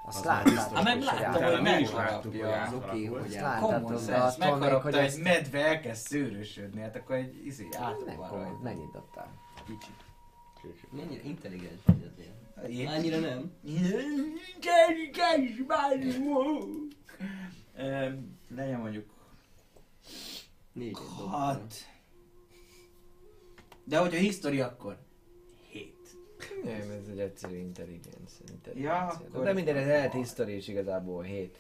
Azt 0.06 0.18
az 0.18 0.24
láttátok 0.24 0.54
biztos, 0.54 0.78
is, 0.96 1.04
láttam, 1.20 1.42
hogy 1.42 1.52
hogy 1.52 1.62
mi 1.62 1.70
is 1.80 1.92
láttuk, 1.92 2.32
hogy 2.32 2.40
az 2.40 2.72
oké, 2.72 3.04
hogy 3.04 3.38
Common 3.60 3.98
sense, 3.98 4.34
megharapta 4.38 4.80
hogy 4.80 4.94
egy 4.94 5.18
medve, 5.22 5.64
elkezd 5.66 6.06
szőrösödni, 6.06 6.80
hát 6.80 6.96
akkor 6.96 7.16
egy 7.16 7.46
izé 7.46 7.68
nem 8.06 8.16
rajta. 8.16 8.58
mennyit 8.62 8.90
dobtál? 8.92 9.30
Kicsi. 9.66 9.90
Kicsit. 10.62 10.92
Mennyire 10.92 11.22
intelligens 11.22 11.80
vagy 11.84 12.10
azért. 12.12 12.32
Én- 12.70 12.88
Annyira 12.88 13.18
nem. 13.18 13.52
Ö, 17.76 18.08
Legyen 18.56 18.80
mondjuk 18.80 19.13
Négyet 20.74 20.92
dobtam. 20.94 21.28
hat. 21.28 21.74
De 23.84 23.98
hogyha 23.98 24.18
history, 24.18 24.60
akkor 24.60 24.98
hét. 25.68 26.16
Nem, 26.64 26.90
ez 26.90 27.08
egy 27.10 27.18
egyszerű 27.18 27.56
intelligencia. 27.56 28.46
Ja, 28.74 29.06
akkor- 29.06 29.44
De 29.44 29.52
minden 29.52 29.76
ez 29.76 29.86
lehet 29.86 30.12
history 30.12 30.56
is 30.56 30.68
igazából 30.68 31.22
7. 31.22 31.56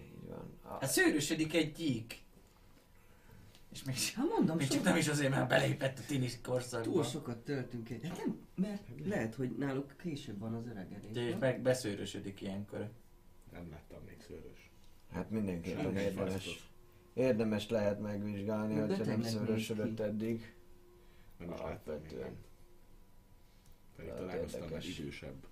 Így 0.00 0.28
van. 0.28 0.50
A, 0.62 0.68
Hát 0.68 0.90
szőrösödik 0.90 1.54
egy 1.54 1.72
gyík. 1.72 2.18
És 3.72 3.84
még, 3.84 3.96
Hát 4.14 4.28
mondom, 4.28 4.56
még 4.56 4.68
csak 4.68 4.82
nem 4.82 4.96
is 4.96 5.08
azért, 5.08 5.30
mert 5.30 5.48
belépett 5.48 5.98
a 5.98 6.02
tinisz 6.06 6.38
túl 6.42 6.52
korszakba. 6.52 7.02
sokat 7.02 7.38
töltünk 7.38 7.90
egy. 7.90 8.02
Hát 8.08 8.16
nem, 8.16 8.38
mert 8.54 8.82
lehet, 9.04 9.34
hogy 9.34 9.50
náluk 9.56 9.96
később 10.02 10.38
van 10.38 10.54
az 10.54 10.66
öregedés. 10.66 11.10
De 11.12 11.28
és 11.28 11.34
meg 11.40 11.60
beszőrösödik 11.62 12.40
ilyenkor. 12.40 12.90
Nem 13.52 13.70
láttam 13.70 13.98
még 14.06 14.16
szőrös. 14.26 14.70
hát 15.12 15.30
mindenképpen 15.30 15.96
érdemes. 15.96 16.69
Érdemes 17.14 17.68
lehet 17.68 18.00
megvizsgálni, 18.00 18.74
De 18.74 18.80
hogyha 18.80 19.04
nem 19.04 19.22
szörösödött 19.22 20.00
eddig. 20.00 20.54
Nem 21.38 21.52
is 21.52 21.58
láttam 21.58 21.94
még. 21.94 22.02
Alapvetően. 22.02 22.36
Pedig 23.96 24.12
találkoztam 24.12 24.74
egy 24.74 24.88
idősebb. 24.98 25.46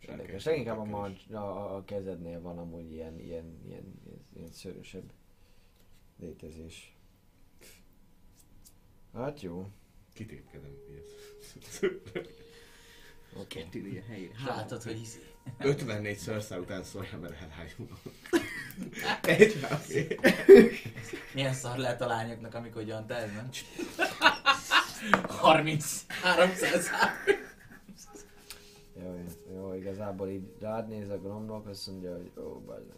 Érdekes. 0.00 0.44
Leginkább 0.44 0.78
a, 0.78 0.84
mancs, 0.84 1.30
a, 1.30 1.76
a 1.76 1.84
kezednél 1.84 2.40
van 2.40 2.58
amúgy 2.58 2.92
ilyen, 2.92 3.18
ilyen, 3.18 3.60
ilyen, 3.64 4.00
ilyen, 4.04 4.24
ilyen 4.34 4.50
szörösebb 4.50 5.12
létezés. 6.18 6.96
Hát 9.12 9.40
jó. 9.40 9.70
Kitépkedem. 10.12 10.76
ilyet. 10.90 11.12
Oké. 13.40 13.62
Tűnj 13.70 13.98
a 13.98 14.02
helyére. 14.02 14.32
És 14.32 14.44
látod, 14.44 14.82
hogy 14.82 15.00
izé. 15.00 15.33
54 15.58 16.16
szörszál 16.16 16.60
után 16.60 16.82
szóljam, 16.82 17.20
mert 17.20 17.42
elhájulok. 17.42 18.00
Egy 19.22 19.66
oké. 19.72 20.18
Milyen 21.34 21.54
szar 21.54 21.76
lehet 21.76 22.00
a 22.00 22.06
lányoknak, 22.06 22.54
amikor 22.54 22.84
gyantáznak? 22.84 23.54
33 25.28 26.50
Jó, 29.02 29.24
jó, 29.54 29.74
igazából 29.74 30.28
így 30.28 30.56
rád 30.60 30.88
néz 30.88 31.10
a 31.10 31.18
gromlok, 31.18 31.66
azt 31.66 31.86
mondja, 31.86 32.16
hogy 32.16 32.30
ó, 32.36 32.60
bazdmeg. 32.60 32.96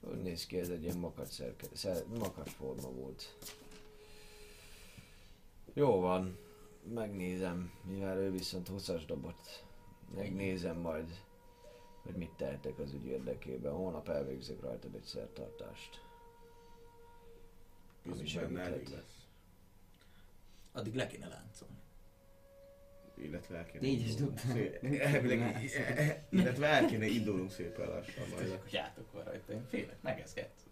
Úgy 0.00 0.22
néz 0.22 0.46
ki, 0.46 0.58
ez 0.58 0.68
egy 0.68 0.82
ilyen 0.82 0.98
makacs, 0.98 1.28
szerke, 1.28 1.66
szer, 1.72 2.04
makacs 2.18 2.50
forma 2.50 2.88
volt. 2.88 3.34
Jó 5.74 6.00
van, 6.00 6.38
megnézem, 6.94 7.72
mivel 7.82 8.18
ő 8.18 8.30
viszont 8.30 8.68
20-as 8.72 9.02
dobott. 9.06 9.65
Megnézem 10.14 10.76
majd, 10.76 11.10
hogy 12.02 12.14
mit 12.14 12.30
tehetek 12.36 12.78
az 12.78 12.92
ügy 12.92 13.04
érdekében. 13.04 13.72
Holnap 13.72 14.08
elvégzek 14.08 14.60
rajtad 14.60 14.94
egy 14.94 15.02
szertartást. 15.04 16.00
Ami 18.10 18.26
segíthet. 18.26 18.88
lesz. 18.90 19.26
Addig 20.72 20.94
le 20.94 21.06
kéne 21.06 21.28
láncolni. 21.28 21.74
illetve 23.14 23.56
el 23.56 23.66
kéne 23.66 24.14
dobtál. 24.18 24.52
szép- 24.52 24.82
elvileg- 25.12 25.62
illetve 26.30 26.66
el 26.66 26.86
kéne 26.86 27.06
indulnunk 27.06 27.50
szépen 27.50 27.88
lassan 27.88 28.28
majd. 28.28 28.58
Hogy 28.62 28.72
játok 28.72 29.12
van 29.12 29.24
rajta, 29.24 29.52
én 29.52 29.66
félek, 29.68 30.02
megezget. 30.02 30.65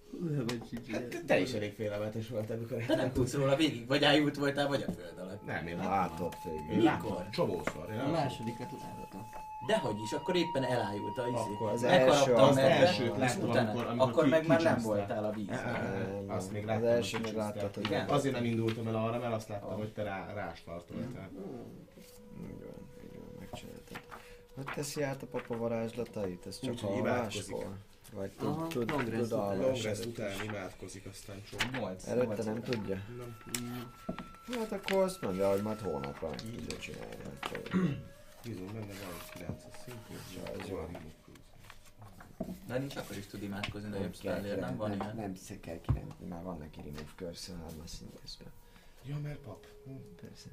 Hát 0.93 1.25
te 1.27 1.41
is 1.41 1.53
elég 1.53 1.73
félelmetes 1.73 2.29
volt, 2.29 2.51
amikor... 2.51 2.77
Te 2.87 2.95
nem 2.97 3.13
tudsz 3.13 3.35
róla 3.35 3.57
végig, 3.57 3.87
vagy 3.87 4.05
ájult 4.05 4.37
voltál, 4.37 4.69
vagy 4.69 4.85
a 4.89 4.93
föld 4.93 5.19
alatt. 5.19 5.47
Nem, 5.47 5.67
én 5.67 5.77
láttam, 5.77 6.29
Mikor? 6.77 7.29
csomószor. 7.31 7.87
Én 7.91 7.95
A 7.95 7.97
láttam. 7.97 8.11
másodikat 8.13 8.71
láthatom. 8.83 9.27
Dehogy 9.67 9.97
is, 10.05 10.13
akkor 10.13 10.37
éppen 10.37 10.65
elájult 10.65 11.19
a 11.19 11.27
izé. 11.29 11.37
Akkor 11.55 11.71
az 11.71 11.83
első, 11.83 12.33
az 12.35 12.55
medve, 12.55 12.71
elsőt 12.87 13.13
és 13.15 13.19
láttam, 13.21 13.49
utána, 13.49 13.69
amikor- 13.71 13.87
amikor 13.91 14.09
akkor 14.09 14.25
ki- 14.25 14.31
meg 14.31 14.47
már 14.47 14.63
nem 14.63 14.79
voltál 14.83 15.25
a 15.25 15.31
vízben. 15.31 16.25
Azt 16.29 16.53
még 16.53 16.63
Az 16.63 16.69
láttam, 16.69 16.87
első 16.87 17.17
hogy 17.17 17.27
még 17.27 17.35
láttad, 17.35 17.75
hogy 17.75 17.85
Igen. 17.85 18.09
Azért 18.09 18.35
nem 18.35 18.45
indultam 18.45 18.87
el 18.87 18.95
arra, 18.97 19.19
mert 19.19 19.35
azt 19.35 19.49
láttam, 19.49 19.79
hogy 19.79 19.93
te 19.93 20.03
rá, 20.03 20.33
rástartoltál. 20.35 21.31
Van, 21.35 21.75
így 22.47 22.65
van, 22.65 23.37
megcsináltad. 23.39 24.01
Hogy 24.55 24.65
teszi 24.75 25.03
át 25.03 25.23
a 25.23 25.27
papa 25.27 25.57
varázslatait? 25.57 26.47
Ez 26.47 26.61
csak 26.61 26.73
Úgy, 26.73 26.85
a 26.85 27.03
Vagy 28.15 28.31
Aha, 28.39 28.67
tud, 28.67 28.87
tud, 28.87 29.05
tud 29.05 29.21
után. 29.21 29.39
alvás 29.39 29.59
Long 29.59 29.83
rest 29.83 29.87
előtt 29.87 30.07
után 30.07 30.33
is? 30.35 30.43
imádkozik, 30.43 31.07
aztán 31.07 31.43
csak. 31.51 31.71
8. 31.81 32.07
Előtte 32.07 32.43
nem 32.43 32.63
tudja? 32.63 33.03
Nem. 33.61 33.93
Hát 34.59 34.73
akkor 34.73 35.03
azt 35.03 35.21
mondja, 35.23 35.51
hogy 35.51 35.63
majd 35.63 35.81
hónapra 35.81 36.31
tudja 36.31 36.79
csinálni. 36.79 37.17
Hát, 37.25 37.71
Bízom 38.45 38.67
benne 38.67 38.87
van 38.87 39.19
9 39.35 39.63
szintén. 39.85 40.61
Ez 40.61 40.69
jó. 40.69 40.89
De 42.67 42.79
nincs 42.79 42.97
akkor 42.97 43.17
is 43.17 43.27
tud 43.27 43.43
imádkozni, 43.43 43.89
de 43.89 43.95
Nem 43.95 44.03
jobb 44.05 44.15
spellér, 44.15 44.59
nem 44.59 44.77
van 44.77 44.91
nem, 44.91 45.01
ilyen. 45.01 45.17
nem 45.17 45.35
se 45.35 45.61
kell 45.61 45.81
kirendezni, 45.81 46.27
már 46.27 46.43
van 46.43 46.59
neki 46.59 46.81
remove 46.81 47.13
curse 47.17 47.53
a 47.53 47.57
hármas 47.57 47.91
szintésben. 47.91 48.49
Ja, 49.05 49.19
mert 49.19 49.39
pap. 49.39 49.67
Hm. 49.85 49.91
Persze. 50.21 50.49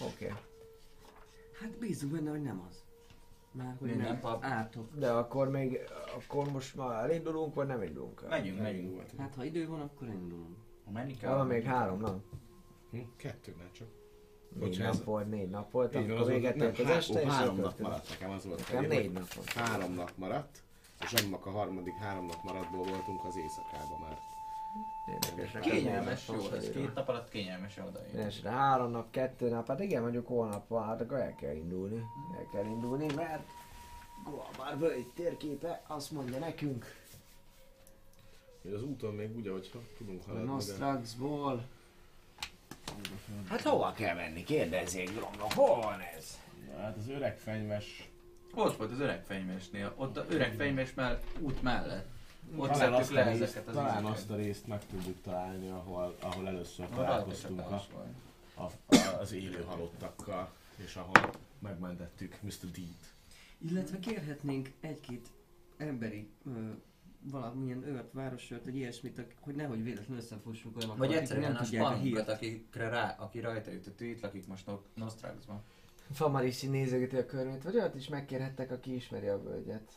Oké. 0.00 0.24
Okay. 0.24 0.36
Hát 1.60 1.78
bízunk 1.78 2.12
benne, 2.12 2.30
hogy 2.30 2.42
nem 2.42 2.66
az. 2.68 2.82
Már 3.58 3.76
hogy 3.78 3.88
Minden 3.88 4.06
nem 4.06 4.20
pap. 4.20 4.44
ártok. 4.44 4.94
De 4.94 5.10
akkor 5.10 5.48
még, 5.48 5.78
akkor 6.16 6.50
most 6.50 6.76
már 6.76 7.04
elindulunk, 7.04 7.54
vagy 7.54 7.66
nem 7.66 7.82
indulunk 7.82 8.20
el? 8.22 8.28
Megyünk, 8.28 8.60
megyünk. 8.60 9.02
Hát 9.18 9.34
ha 9.34 9.44
idő 9.44 9.68
van, 9.68 9.80
akkor 9.80 10.08
indulunk. 10.08 10.56
Ha 10.84 10.90
menni 10.90 11.16
kell. 11.16 11.34
Van 11.36 11.46
még 11.46 11.62
három 11.62 12.00
nap? 12.00 12.20
Hm? 12.90 12.98
Kettő 13.16 13.54
már 13.58 13.70
csak. 13.70 13.88
Négy 14.52 14.68
Bocsánat. 14.68 14.94
nap 14.94 15.04
volt, 15.04 15.28
négy 15.28 15.48
nap 15.50 15.70
volt, 15.70 15.94
Így 15.94 16.00
van, 16.00 16.10
akkor 16.10 16.20
az 16.20 16.26
véget 16.28 16.56
volt, 16.56 16.78
ért 16.78 16.78
az 16.78 16.84
nem, 16.86 16.96
este, 16.96 17.14
há- 17.14 17.24
és 17.24 17.32
három 17.32 17.56
nap 17.56 17.78
maradt 17.78 18.08
nekem, 18.08 18.30
az 18.30 18.44
volt. 18.46 18.58
Nekem 18.72 18.84
négy 18.88 19.04
hogy 19.04 19.12
nap 19.12 19.32
volt. 19.34 19.52
Három 19.52 19.92
nap 19.92 20.12
maradt, 20.16 20.62
és 21.00 21.12
annak 21.12 21.46
a 21.46 21.50
harmadik 21.50 21.94
három 21.94 22.26
nap 22.26 22.42
maradtból 22.44 22.84
voltunk 22.84 23.24
az 23.24 23.36
éjszakában 23.36 24.00
már. 24.00 24.18
Érdekes, 25.12 25.52
nekem 25.52 25.70
Kényelmes, 25.70 26.28
jó, 26.28 26.50
ez 26.50 26.70
két 26.70 26.94
nap 26.94 27.08
alatt 27.08 27.28
kényelmes 27.28 27.76
oda. 27.76 28.00
Mindenesetre 28.06 28.50
három 28.50 28.90
nap, 28.90 29.10
kettő 29.10 29.48
nap, 29.48 29.66
hát 29.66 29.80
igen, 29.80 30.02
mondjuk 30.02 30.26
holnap 30.26 30.68
van, 30.68 30.86
hát 30.86 31.00
akkor 31.00 31.18
el 31.18 31.34
kell 31.34 31.54
indulni. 31.54 32.02
El 32.38 32.46
kell 32.52 32.64
indulni, 32.64 33.06
mert 33.14 33.48
Guamár 34.24 34.78
völgy 34.78 35.06
térképe 35.14 35.82
azt 35.86 36.10
mondja 36.10 36.38
nekünk, 36.38 36.96
Hogy 38.62 38.72
az 38.72 38.82
úton 38.82 39.14
még 39.14 39.36
úgy, 39.36 39.46
ahogy 39.46 39.70
ha 39.72 39.78
tudunk 39.98 40.22
a 40.26 40.28
haladni. 40.28 40.48
Nostraxból. 40.48 41.62
Hát 43.48 43.60
hova 43.62 43.92
kell 43.92 44.14
menni? 44.14 44.44
Kérdezzék, 44.44 45.10
Gromnak, 45.10 45.52
hol 45.52 45.80
van 45.80 46.00
ez? 46.16 46.38
Hát 46.76 46.96
az 46.96 47.08
öreg 47.08 47.38
fenyves... 47.38 48.08
Ott 48.54 48.76
volt 48.76 48.90
az 48.90 49.00
öreg 49.00 49.24
fenymesnél, 49.24 49.92
ott 49.96 50.16
a 50.16 50.24
öreg 50.28 50.54
fenymés 50.54 50.94
már 50.94 51.20
út 51.40 51.62
mellett. 51.62 52.06
Ott 52.56 52.68
Talán 52.70 52.92
azt, 52.92 53.10
le 53.10 53.22
a 53.22 53.28
részt, 53.28 53.42
ezeket 53.42 53.66
az 53.68 53.74
talán 53.74 53.94
izéket. 53.96 54.12
azt 54.16 54.30
a 54.30 54.34
részt 54.36 54.66
meg 54.66 54.86
tudjuk 54.86 55.22
találni, 55.22 55.68
ahol, 55.68 56.16
ahol 56.20 56.46
először 56.46 56.88
találkoztunk 56.88 57.58
a, 57.60 57.84
a, 58.54 58.62
a, 58.96 59.18
az 59.20 59.32
élő 59.32 59.62
halottakkal, 59.66 60.52
és 60.76 60.96
ahol 60.96 61.32
megmentettük 61.58 62.36
Mr. 62.42 62.70
D-t. 62.72 63.14
Illetve 63.70 63.98
kérhetnénk 63.98 64.72
egy-két 64.80 65.28
emberi 65.76 66.30
ö, 66.46 66.50
valamilyen 67.22 67.86
őrt, 67.86 68.12
városőrt, 68.12 68.64
vagy 68.64 68.76
ilyesmit, 68.76 69.22
hogy 69.40 69.54
nehogy 69.54 69.82
véletlenül 69.84 70.16
összefussunk 70.22 70.76
olyan 70.76 70.96
Vagy 70.96 71.12
egyszerűen 71.12 71.56
tudják 71.56 71.82
a 71.82 71.86
spanunkat, 71.86 72.26
hírt. 72.26 72.28
akikre 72.28 72.88
rá, 72.88 73.16
aki 73.18 73.40
rajta 73.40 73.70
jutott, 73.70 74.00
itt 74.00 74.20
lakik 74.20 74.46
most 74.46 74.66
No- 74.66 74.86
Nostraxban. 74.94 75.62
Famarissi 76.12 76.66
nézegeti 76.66 77.16
a 77.16 77.26
körmét, 77.26 77.62
vagy 77.62 77.74
olyat 77.76 77.94
is 77.94 78.08
megkérhettek, 78.08 78.70
aki 78.70 78.94
ismeri 78.94 79.26
a 79.26 79.42
völgyet. 79.42 79.92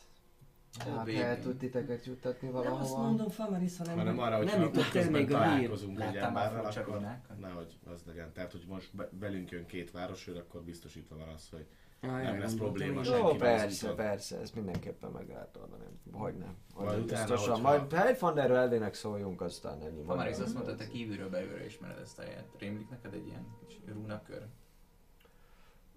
Hát 0.78 0.96
baby. 0.96 1.16
el 1.20 1.40
tud 1.40 1.56
titeket 1.56 2.04
juttatni 2.04 2.48
Nem 2.48 2.56
azt 2.56 2.66
valahova. 2.66 3.02
mondom 3.02 3.28
Famaris, 3.28 3.76
hanem, 3.78 3.96
Hanem 3.96 4.18
arra, 4.18 4.36
hogy 4.36 4.46
nem 4.46 4.60
jutott 4.60 4.94
el 4.94 5.10
még 5.10 5.32
a 5.32 5.42
hír. 5.42 5.52
találkozunk 5.52 6.00
egy 6.00 6.16
emberrel, 6.16 6.64
akkor 6.64 7.00
nehogy 7.40 7.78
az 7.94 8.02
legyen. 8.06 8.32
Tehát, 8.32 8.52
hogy 8.52 8.64
most 8.68 8.96
be, 8.96 9.08
velünk 9.20 9.50
jön 9.50 9.66
két 9.66 9.90
városőr, 9.90 10.36
akkor 10.36 10.62
biztosítva 10.62 11.16
van 11.16 11.28
az, 11.28 11.48
hogy 11.50 11.66
Ah, 12.04 12.22
Nem 12.22 12.38
lesz 12.38 12.54
probléma 12.54 13.04
sem. 13.04 13.16
Jó, 13.18 13.34
persze, 13.34 13.84
úton. 13.84 13.96
persze, 13.96 14.38
ezt 14.40 14.54
mindenképpen 14.54 15.10
meg 15.10 15.28
lehet 15.28 15.56
oldani. 15.56 15.84
Hogy 16.12 16.34
nem. 16.34 16.56
Majd 16.74 17.04
biztosan. 17.04 17.60
Majd 17.60 17.92
Hellfanderről 17.92 18.56
elének 18.56 18.94
szóljunk, 18.94 19.40
aztán 19.40 19.82
ennyi. 19.82 20.02
Famaris 20.04 20.38
azt 20.38 20.54
mondta, 20.54 20.74
te 20.74 20.88
kívülről 20.88 21.28
belülről 21.30 21.64
ismered 21.64 21.98
ezt 21.98 22.18
a 22.18 22.22
helyet. 22.22 22.44
Rémlik 22.58 22.90
neked 22.90 23.14
egy 23.14 23.26
ilyen 23.26 23.46
kis 23.66 23.80
rúnakör? 23.92 24.46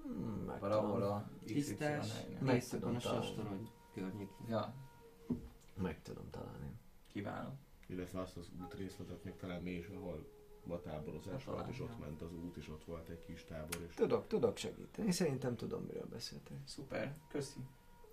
Hmm, 0.04 0.44
meg 0.48 0.60
Valahol 0.60 0.94
tudom. 0.94 1.12
a 1.12 1.30
Tisztás. 1.46 2.08
Meg 2.40 2.64
tudom 2.68 2.96
a 2.96 3.00
sastorony 3.00 3.70
környékén. 3.96 4.48
Ja, 4.48 4.74
Meg 5.78 6.02
tudom 6.02 6.30
találni. 6.30 6.72
kiváló. 7.08 7.50
illetve 7.88 8.20
azt 8.20 8.38
az 8.38 8.50
útrészletet 8.64 9.24
még 9.24 9.36
talán 9.36 9.62
mi 9.62 9.72
is, 9.72 9.88
ahol 9.88 10.34
a 10.68 10.80
táborozás 10.82 11.44
volt, 11.46 11.68
és 11.70 11.80
ott 11.80 12.00
ment 12.00 12.22
az 12.22 12.34
út, 12.34 12.56
és 12.58 12.70
ott 12.70 12.84
volt 12.84 13.10
egy 13.10 13.24
kis 13.26 13.44
tábor, 13.44 13.82
és 13.88 13.94
Tudok, 13.94 14.28
tudok 14.28 14.58
segíteni. 14.58 15.12
Szerintem 15.12 15.56
tudom, 15.56 15.84
miről 15.84 16.06
beszéltek. 16.06 16.58
Szuper, 16.66 17.18
köszi. 17.28 17.60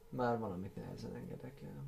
Már 0.09 0.39
valamit 0.39 0.75
nehezen 0.75 1.15
engedek 1.15 1.61
el. 1.63 1.85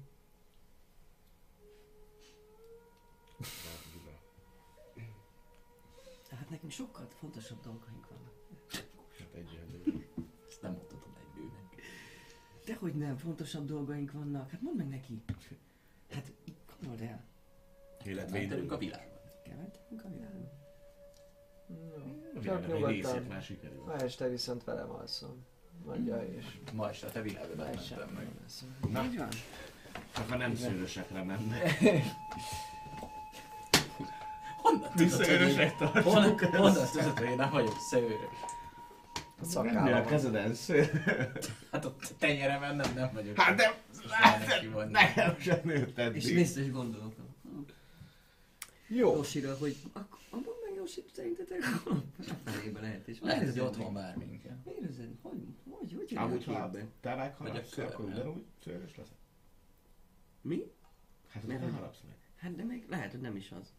Hát 6.30 6.50
nekünk 6.50 6.72
sokkal 6.72 7.06
fontosabb 7.08 7.60
dolgaink 7.60 8.08
vannak. 8.08 8.32
hát 9.18 9.34
egy 9.34 9.60
Ezt 10.48 10.62
nem 10.62 10.72
mondhatom 10.72 11.12
egy 11.20 11.34
bőnek. 11.34 11.82
Dehogy 12.64 12.94
nem, 12.94 13.16
fontosabb 13.16 13.66
dolgaink 13.66 14.12
vannak. 14.12 14.50
Hát 14.50 14.60
mondd 14.60 14.76
meg 14.76 14.88
neki. 14.88 15.22
Hát, 16.10 16.32
gondold 16.80 17.00
el. 17.02 17.24
Illetve 18.04 18.38
Mentelünk 18.38 18.72
a 18.72 18.78
világban. 18.78 19.18
Kemeltünk 19.44 20.04
a 20.04 20.08
világon. 20.08 20.48
A 22.36 22.40
Csak 22.42 22.66
világ 22.66 22.82
egy 22.82 22.86
részét 22.88 23.02
nyugodtan. 23.02 23.26
már. 23.86 23.86
Ma 23.86 23.96
este 24.04 24.28
viszont 24.28 24.64
velem 24.64 24.90
alszom. 24.90 25.44
Mondja 25.84 26.24
és. 26.24 26.44
Ma 26.72 26.90
is 26.90 27.02
a 27.02 27.10
te 27.10 27.22
világodat 27.22 27.56
Ma 27.56 27.72
este 27.72 27.96
mentem 27.96 28.14
meg. 28.14 28.92
Na, 28.92 29.04
Így 29.04 29.16
van. 29.16 29.28
csak 30.14 30.28
ha 30.28 30.36
nem 30.36 30.54
szőrösekre 30.56 31.22
menne. 31.22 31.58
Honnan 34.62 34.90
Mi 34.94 35.04
tudod, 35.04 35.16
hogy 35.16 35.28
én, 35.28 35.38
szőrösek 35.38 35.76
tartsuk 35.76 36.02
honnan, 36.12 36.38
ezt? 36.40 36.54
honnan 36.56 36.86
tudod, 36.92 37.18
hogy 37.18 37.28
én 37.28 37.36
nem 37.36 37.50
vagyok 37.50 37.76
szőrös? 37.90 38.18
A 39.44 39.62
Mi 39.62 39.68
a 39.68 39.72
szakállam. 39.72 40.06
kezeden 40.06 40.54
szőr? 40.54 40.90
Hát 41.72 41.84
ott 41.84 42.02
a 42.02 42.14
tenyeremen 42.18 42.76
nem, 42.76 42.94
nem 42.94 43.10
vagyok. 43.14 43.36
Hát 43.38 43.56
de 43.56 43.78
Már 44.20 44.68
van. 44.72 44.88
nekem 44.88 45.36
sem 45.38 45.60
nőtt 45.64 45.98
És 45.98 46.04
eddig. 46.04 46.34
vissza 46.34 46.60
is 46.60 46.70
gondolok. 46.70 47.14
Jó. 48.88 49.14
Josira, 49.16 49.56
hogy 49.56 49.76
akkor 49.92 50.18
abban 50.30 50.54
meg 50.64 50.74
Josi, 50.76 51.04
szerintetek 51.12 51.58
a 51.84 52.80
lehet. 52.80 53.08
És 53.08 53.18
Lehet, 53.20 53.50
hogy 53.50 53.60
otthon 53.60 53.80
üzenni? 53.80 53.94
vár 53.94 54.16
minket. 54.16 54.64
Miért 54.64 54.90
üzenni? 54.90 55.18
Hogy, 55.22 55.38
hogy, 55.70 55.94
hogy 55.96 56.44
ha 56.44 56.70
képbe? 56.70 56.86
te 57.00 57.14
megharapsz, 57.14 57.78
a 57.78 57.82
akkor 57.82 58.04
ugyanúgy 58.04 58.44
szőrös 58.64 58.96
leszel? 58.96 59.16
Mi? 60.40 60.72
Hát 61.28 61.42
Miért 61.46 61.60
nem 61.60 61.70
nem? 61.70 61.78
harapsz 61.78 61.98
meg. 62.06 62.16
Hát 62.36 62.54
de 62.56 62.62
még 62.62 62.84
lehet, 62.88 63.10
hogy 63.10 63.20
nem 63.20 63.36
is 63.36 63.50
az. 63.60 63.72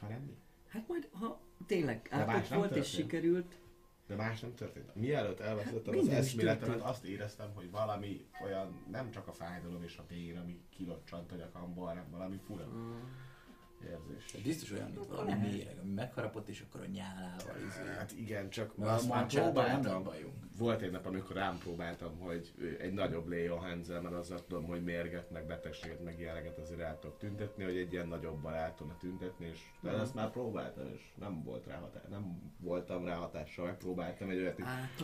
Ha 0.00 0.08
nem 0.08 0.20
mi? 0.20 0.36
Hát 0.68 0.88
majd, 0.88 1.08
ha 1.12 1.40
tényleg 1.66 2.08
átok 2.10 2.48
nem 2.50 2.58
volt 2.58 2.76
és 2.76 2.88
sikerült, 2.88 3.54
De 4.08 4.14
más 4.14 4.40
nem 4.40 4.54
történt. 4.54 4.94
Mielőtt 4.94 5.40
elvesztettem 5.40 5.98
az 5.98 6.08
eszméletemet, 6.08 6.80
azt 6.80 7.04
éreztem, 7.04 7.50
hogy 7.54 7.70
valami 7.70 8.26
olyan, 8.44 8.84
nem 8.90 9.10
csak 9.10 9.28
a 9.28 9.32
fájdalom 9.32 9.82
és 9.82 9.96
a 9.96 10.04
bér, 10.08 10.36
ami 10.38 10.60
kilocsant 10.70 11.32
a 11.32 11.36
nyakamból, 11.36 11.86
hanem 11.86 12.10
valami 12.10 12.40
fura 12.46 12.68
érzés. 13.84 14.42
Biztos 14.42 14.70
olyan, 14.70 14.90
mint 14.90 15.06
valami 15.06 15.32
méreg, 15.32 15.78
ami 15.82 15.92
megharapott, 15.92 16.48
és 16.48 16.64
akkor 16.68 16.80
a 16.80 16.86
nyálával 16.86 17.56
izé. 17.66 17.96
Hát 17.98 18.12
igen, 18.16 18.50
csak 18.50 18.76
Mert 18.76 18.90
azt 18.90 19.08
már 19.08 19.26
próbáltam. 19.26 20.08
Volt 20.58 20.82
egy 20.82 20.90
nap, 20.90 21.06
amikor 21.06 21.36
rám 21.36 21.58
próbáltam, 21.58 22.18
hogy 22.18 22.52
egy 22.80 22.92
nagyobb 22.92 23.28
Leo 23.28 23.56
Hansel, 23.56 24.00
mert 24.00 24.14
azzal 24.14 24.44
tudom, 24.46 24.64
hogy 24.64 24.84
mérget, 24.84 25.30
meg 25.30 25.46
betegséget, 25.46 26.04
meg 26.04 26.20
ilyeneket 26.20 26.58
azért 26.58 26.80
el 26.80 26.98
tudok 26.98 27.18
tüntetni, 27.18 27.64
hogy 27.64 27.76
egy 27.76 27.92
ilyen 27.92 28.08
nagyobban 28.08 28.54
el 28.54 28.74
tudna 28.74 28.96
tüntetni, 28.96 29.46
és 29.46 29.58
de 29.80 29.90
ezt 29.90 30.14
már 30.14 30.30
próbáltam, 30.30 30.84
és 30.94 31.00
nem 31.14 31.42
volt 31.42 31.66
rá 31.66 31.76
hatás, 31.76 32.02
nem 32.10 32.52
voltam 32.60 33.04
rá 33.04 33.14
hatással, 33.14 33.64
megpróbáltam 33.64 34.30
egy 34.30 34.38
olyat, 34.38 34.62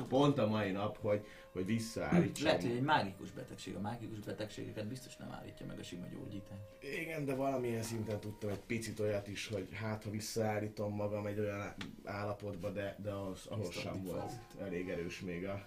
pont 0.09 0.39
a 0.39 0.47
mai 0.47 0.71
nap, 0.71 0.99
hogy, 0.99 1.27
hogy 1.53 1.67
visszaállítsam. 1.67 2.47
Lehet, 2.47 2.63
hogy 2.63 2.71
egy 2.71 2.83
mágikus 2.83 3.31
betegség. 3.31 3.75
A 3.75 3.81
mágikus 3.81 4.19
betegségeket 4.19 4.87
biztos 4.87 5.17
nem 5.17 5.31
állítja 5.31 5.67
meg 5.67 5.79
a 5.79 5.83
sima 5.83 6.07
gyógyítás. 6.07 6.59
Igen, 7.01 7.25
de 7.25 7.35
valamilyen 7.35 7.83
szinten 7.83 8.21
tudtam 8.21 8.51
egy 8.51 8.61
picit 8.67 9.01
olyat 9.01 9.29
is, 9.29 9.47
hogy 9.47 9.69
hát 9.73 10.05
ha 10.05 10.11
visszaállítom 10.11 10.95
magam 10.95 11.27
egy 11.27 11.39
olyan 11.39 11.75
állapotba, 12.05 12.71
de, 12.71 12.97
de 13.03 13.11
az, 13.13 13.47
ahhoz 13.47 13.67
Biztos 13.67 13.83
sem 13.83 14.03
volt 14.03 14.17
van. 14.57 14.67
elég 14.67 14.89
erős 14.89 15.21
még 15.21 15.45
a, 15.47 15.67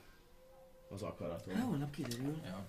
az 0.89 1.01
Hát 1.01 1.09
akaratom. 1.09 1.59
holnap 1.61 1.89
kiderül. 1.91 2.41
Ja. 2.45 2.65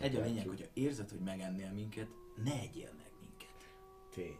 Egy 0.00 0.16
a 0.16 0.20
lényeg, 0.20 0.46
hogyha 0.48 0.66
érzed, 0.72 1.10
hogy 1.10 1.20
megennél 1.20 1.70
minket, 1.72 2.08
ne 2.44 2.52
egyél 2.60 2.90
meg 2.96 3.10
minket. 3.20 3.68
Tény. 4.14 4.38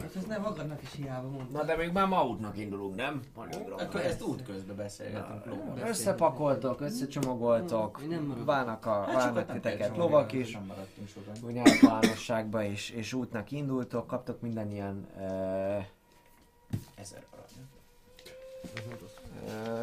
Hát 0.00 0.16
ezt 0.16 0.26
nem 0.26 0.40
magadnak 0.42 0.82
is 0.82 0.92
hiába 0.94 1.28
mondtam. 1.28 1.52
Na 1.52 1.64
de 1.64 1.76
még 1.76 1.92
már 1.92 2.06
ma 2.06 2.26
útnak 2.26 2.58
indulunk, 2.58 2.94
nem? 2.96 3.22
Még 3.36 3.72
Akkor 3.78 4.00
ezt 4.00 4.22
útközben 4.22 4.76
beszélgetünk 4.76 5.44
lóval. 5.46 5.78
Összepakoltok, 5.88 6.80
összecsomagoltok, 6.80 8.00
várnak, 8.44 8.86
a, 8.86 9.02
Hát 9.04 9.14
várnak 9.14 9.46
nem 9.46 9.56
titeket 9.60 9.96
lovak 9.96 10.32
is, 10.32 10.52
Nem 10.52 10.64
maradtunk 10.64 11.08
sokan. 11.08 11.32
úgy 11.42 11.56
általánosságba 11.56 12.62
és, 12.62 12.90
és 12.90 13.12
útnak 13.12 13.50
indultok, 13.50 14.06
kaptok 14.06 14.40
minden 14.40 14.70
ilyen 14.70 15.06
uh, 15.16 15.84
Ezer 16.94 17.22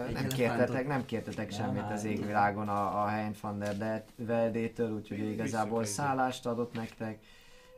Egy 0.08 0.14
nem 0.14 0.28
kértetek, 0.28 0.88
nem 0.88 1.06
kértetek 1.06 1.52
semmit 1.52 1.92
az 1.92 2.04
égvilágon 2.04 2.70
a, 2.70 3.04
a 3.04 3.08
Hein 3.08 3.36
van 3.42 3.60
der 3.60 3.78
De- 3.78 4.06
Veldétől, 4.16 4.92
úgyhogy 4.92 5.20
igazából 5.32 5.84
szállást 5.84 6.46
adott 6.46 6.74
nektek. 6.74 7.20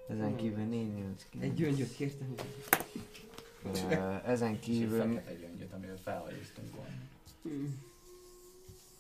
Ezen 0.08 0.36
kívül 0.36 0.64
4 0.64 0.94
8 0.94 1.26
Egy 1.40 1.54
gyöngyöt 1.54 1.96
kértem. 1.96 2.34
Ezen 4.26 4.52
És 4.52 4.58
egy 4.58 4.60
kívül 4.60 5.00
fekete 5.00 5.34
gyöngyöt, 5.34 5.74
amivel 5.74 5.98
felhajóztunk 5.98 6.76
volna. 6.76 6.92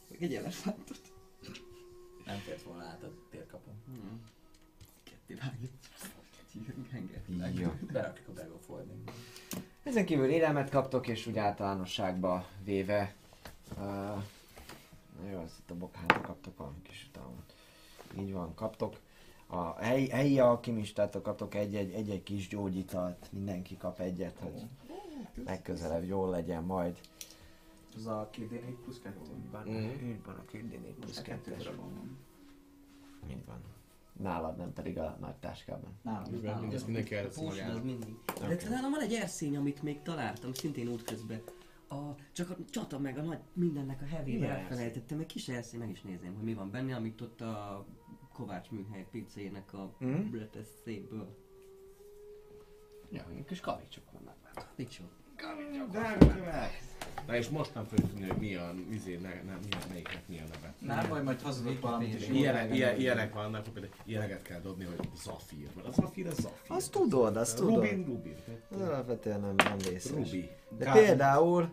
Meg 0.10 0.24
egy 0.24 0.36
elefántot. 0.36 1.02
Nem 2.26 2.38
fért 2.38 2.62
volna 2.62 2.84
át 2.84 3.04
a 3.04 3.12
térkapon. 3.30 3.74
Ketté 5.04 5.34
vágjuk. 5.34 5.72
Jó. 7.60 7.72
Berakjuk 7.92 8.28
a 8.28 8.34
bag 8.34 8.52
of 8.54 8.68
holding. 8.68 9.12
Ezen 9.84 10.06
kívül 10.06 10.30
élelmet 10.30 10.70
kaptok, 10.70 11.08
és 11.08 11.28
úgy 11.28 11.38
általánosságba 11.38 12.48
véve. 12.64 13.16
Uh, 13.78 14.24
jó, 15.32 15.42
azt 15.42 15.60
itt 15.60 15.70
a 15.70 15.76
bokhára 15.76 16.22
kaptok 16.22 16.58
valami 16.58 16.82
kis 16.82 17.08
utalmat. 17.10 17.54
Így 18.20 18.32
van, 18.32 18.56
kaptok. 18.56 19.00
A 19.54 19.76
helyi, 19.80 20.10
helyi 20.10 20.40
alkimistátok 20.40 21.24
kaptok 21.24 21.56
egy-egy, 21.56 21.92
egy-egy 21.92 22.24
kis 22.24 22.48
gyógyitalt, 22.48 23.30
mindenki 23.32 23.78
kap 23.78 24.00
egyet, 24.00 24.38
hogy 24.40 24.62
legközelebb 25.46 26.04
jól 26.04 26.30
legyen 26.30 26.64
majd. 26.64 26.98
Az 27.96 28.06
a 28.08 28.30
2D4 28.34 28.76
plusz 28.84 29.00
2. 29.00 29.20
Van, 29.52 29.62
Mhm. 29.68 30.06
így 30.08 30.24
van 30.26 30.36
a 30.36 30.46
kérdénék 30.46 30.94
plusz 30.94 31.12
Plusz 31.14 31.22
2 31.22 31.42
kettes. 31.52 31.64
darabon 31.66 31.94
van. 33.46 33.62
Nálad, 34.22 34.58
nem 34.58 34.74
pedig 34.74 34.98
a 34.98 35.18
nagy 35.20 35.36
táskában. 35.36 35.92
Nálam, 36.02 36.40
nálam. 36.44 36.62
mindezt 36.62 36.86
mindenki 36.86 37.16
az 37.16 37.38
magának. 37.38 37.84
mindig. 37.84 38.16
De 38.48 38.56
talán 38.56 38.92
van 38.92 39.02
egy 39.02 39.14
erszény, 39.14 39.56
amit 39.58 39.82
még 39.84 40.02
találtam, 40.02 40.54
szintén 40.54 40.88
útközben. 40.88 41.42
A, 41.90 41.96
csak 42.32 42.50
a 42.50 42.56
csata 42.70 43.00
meg 43.00 43.18
a 43.18 43.22
nagy 43.22 43.40
mindennek 43.54 44.02
a 44.02 44.06
hevébe 44.06 44.48
elfelejtettem, 44.48 45.20
egy 45.20 45.26
kis 45.26 45.48
erszény, 45.48 45.80
meg 45.80 45.90
is 45.90 46.02
nézném, 46.02 46.34
hogy 46.36 46.44
mi 46.44 46.54
van 46.54 46.72
benne, 46.72 46.96
amit 46.96 47.22
ott 47.22 47.42
a 47.42 47.86
Kovács 48.34 48.70
műhely 48.70 49.06
PC-nek 49.12 49.74
a 49.74 49.96
mm. 50.06 50.34
szépből. 50.84 51.38
Ja, 53.12 53.26
ilyen 53.32 53.46
kis 53.46 53.60
kavicsok 53.60 54.04
vannak 54.12 54.36
benne. 54.44 54.68
Dicsó. 54.76 55.04
Drága 55.92 56.28
kövek! 56.28 56.82
Na 57.28 57.36
és 57.36 57.50
most 57.50 57.74
nem 57.74 57.86
fogjuk 57.86 58.10
tudni, 58.10 58.28
hogy 58.28 58.38
mi 58.38 58.56
a, 58.56 58.74
izé, 58.90 59.16
ne, 59.16 59.30
nem, 59.30 59.60
milyen, 59.64 59.88
melyiknek 59.90 60.28
mi 60.28 60.40
a 60.40 60.44
neve. 60.54 60.74
Nem 60.80 61.10
baj, 61.10 61.24
majd 61.24 61.42
hazudok 61.42 61.82
valamit, 61.82 62.14
és 62.14 62.28
Ilyenek, 62.28 62.76
ilyen, 62.76 63.00
ilyenek 63.00 63.34
vannak, 63.34 63.64
hogy 63.64 63.74
például 63.74 63.94
ilyeneket 64.06 64.42
kell 64.42 64.60
dobni, 64.60 64.84
hogy 64.84 65.10
Zafír. 65.16 65.70
Mert 65.76 65.88
a 65.88 65.92
Zafír 65.92 66.28
az 66.28 66.36
Zafír. 66.36 66.72
Azt 66.72 66.92
tudod, 66.92 67.38
azt 67.38 67.56
tudod. 67.56 67.74
Rubin, 67.74 68.06
Rubin. 68.06 68.36
Az 68.70 68.82
alapvetően 68.82 69.40
nem, 69.40 69.54
nem 69.56 69.78
vészes. 69.78 70.12
Rubi. 70.12 70.50
De 70.78 70.92
például 70.92 71.70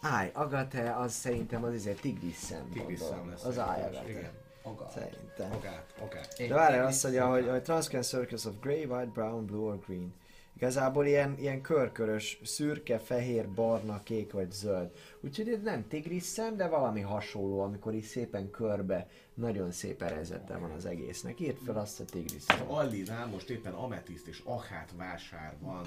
Áj, 0.00 0.30
Agate, 0.34 0.96
az 0.96 1.12
szerintem 1.12 1.64
az 1.64 1.74
izé 1.74 1.92
tigris 1.92 2.34
szem. 2.34 2.70
Tigris 2.72 2.98
szám 2.98 3.28
lesz. 3.28 3.44
Az 3.44 3.58
Áj 3.58 3.82
Agate. 3.82 4.10
Igen. 4.10 4.30
Agál. 4.62 4.90
Szerintem. 4.90 5.48
Magát, 5.48 5.94
magát. 6.00 6.34
De 6.48 6.54
várjál 6.54 6.86
azt 6.86 7.02
mondja, 7.02 7.30
hogy, 7.30 7.48
hogy 7.48 7.62
Transcan 7.62 8.02
Circus 8.02 8.44
of 8.44 8.54
Grey, 8.60 8.84
White, 8.84 9.10
Brown, 9.12 9.46
Blue 9.46 9.70
or 9.70 9.78
Green. 9.86 10.14
Igazából 10.56 11.06
ilyen, 11.06 11.34
ilyen 11.38 11.60
körkörös, 11.60 12.40
szürke, 12.44 12.98
fehér, 12.98 13.48
barna, 13.48 14.02
kék 14.02 14.32
vagy 14.32 14.52
zöld. 14.52 14.90
Úgyhogy 15.20 15.48
ez 15.48 15.62
nem 15.62 15.88
tigris 15.88 16.22
szem, 16.22 16.56
de 16.56 16.66
valami 16.66 17.00
hasonló, 17.00 17.60
amikor 17.60 17.94
is 17.94 18.06
szépen 18.06 18.50
körbe, 18.50 19.08
nagyon 19.34 19.72
szép 19.72 20.02
erezete 20.02 20.56
van 20.56 20.70
az 20.70 20.86
egésznek. 20.86 21.40
Írt 21.40 21.58
fel 21.64 21.76
azt 21.76 22.00
a 22.00 22.04
tigris 22.04 22.42
Az 22.46 22.56
szem. 22.56 22.70
Allinál 22.70 23.26
most 23.26 23.50
éppen 23.50 23.72
ametiszt 23.72 24.26
és 24.26 24.42
ahát 24.44 24.92
vásár 24.96 25.54
van, 25.60 25.84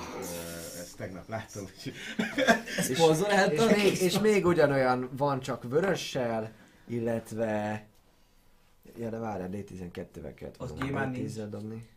ezt 0.79 0.97
tegnap 0.97 1.27
láttam, 1.27 1.63
hogy 1.63 1.93
És, 2.77 2.89
és, 2.89 3.75
még, 3.75 4.01
és 4.01 4.19
még 4.19 4.45
ugyanolyan 4.45 5.09
van 5.17 5.39
csak 5.39 5.63
vörössel, 5.63 6.51
illetve... 6.87 7.85
Ja, 8.97 9.09
de 9.09 9.17
várjál, 9.17 9.49
D12-vel 9.51 10.31
kellett 10.35 10.55
Az 10.57 10.69
volna 10.69 10.85
gyémánt 10.85 11.17
D10-zel 11.17 11.47
dobni. 11.49 11.87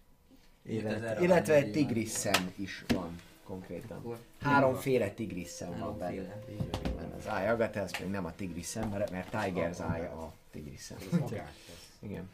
Illetve, 0.63 1.17
egy 1.17 1.29
gyémánt. 1.29 1.73
tigris 1.73 2.09
szem 2.09 2.53
is 2.57 2.85
van 2.95 3.17
konkrétan. 3.45 3.97
Akkor 3.99 4.19
Háromféle 4.41 5.11
tigris 5.11 5.49
szem 5.49 5.79
van 5.79 5.99
benne. 5.99 6.41
Az 7.19 7.27
Eye 7.27 7.51
Agate, 7.51 7.81
az 7.81 7.93
még 8.01 8.11
nem 8.11 8.25
a 8.25 8.35
tigris 8.35 8.67
szem, 8.67 8.89
mert, 8.89 9.11
mert 9.11 9.29
Tiger's 9.33 9.95
Eye 9.95 10.07
a 10.09 10.33
tigris 10.51 10.81
szem. 10.81 10.99
ez 11.13 11.19
magát. 11.19 11.53
Igen. 12.01 12.29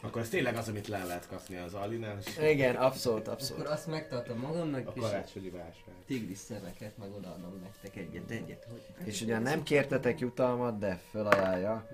Akkor 0.00 0.20
ez 0.22 0.28
tényleg 0.28 0.56
az, 0.56 0.68
amit 0.68 0.88
le 0.88 1.04
lehet 1.04 1.28
kapni 1.28 1.56
az 1.56 1.74
Allinál, 1.74 2.18
és 2.26 2.36
Igen, 2.50 2.74
abszolút, 2.76 3.20
Akkor 3.20 3.32
abszolút. 3.32 3.66
azt 3.66 3.86
megtartom 3.86 4.38
magamnak, 4.38 4.88
a 4.88 4.92
és 4.94 5.00
karácsonyi 5.02 5.50
vásár. 5.50 5.94
tigris 6.06 6.38
szemeket 6.38 6.96
meg 6.98 7.08
odaadom 7.16 7.60
nektek 7.62 7.96
egyet, 7.96 8.30
egyet, 8.30 8.66
hogy... 8.70 9.06
És 9.06 9.20
ugyan 9.20 9.42
nem 9.42 9.62
kértetek 9.62 10.18
jutalmat, 10.18 10.78
de 10.78 11.00
felajánlja 11.10 11.88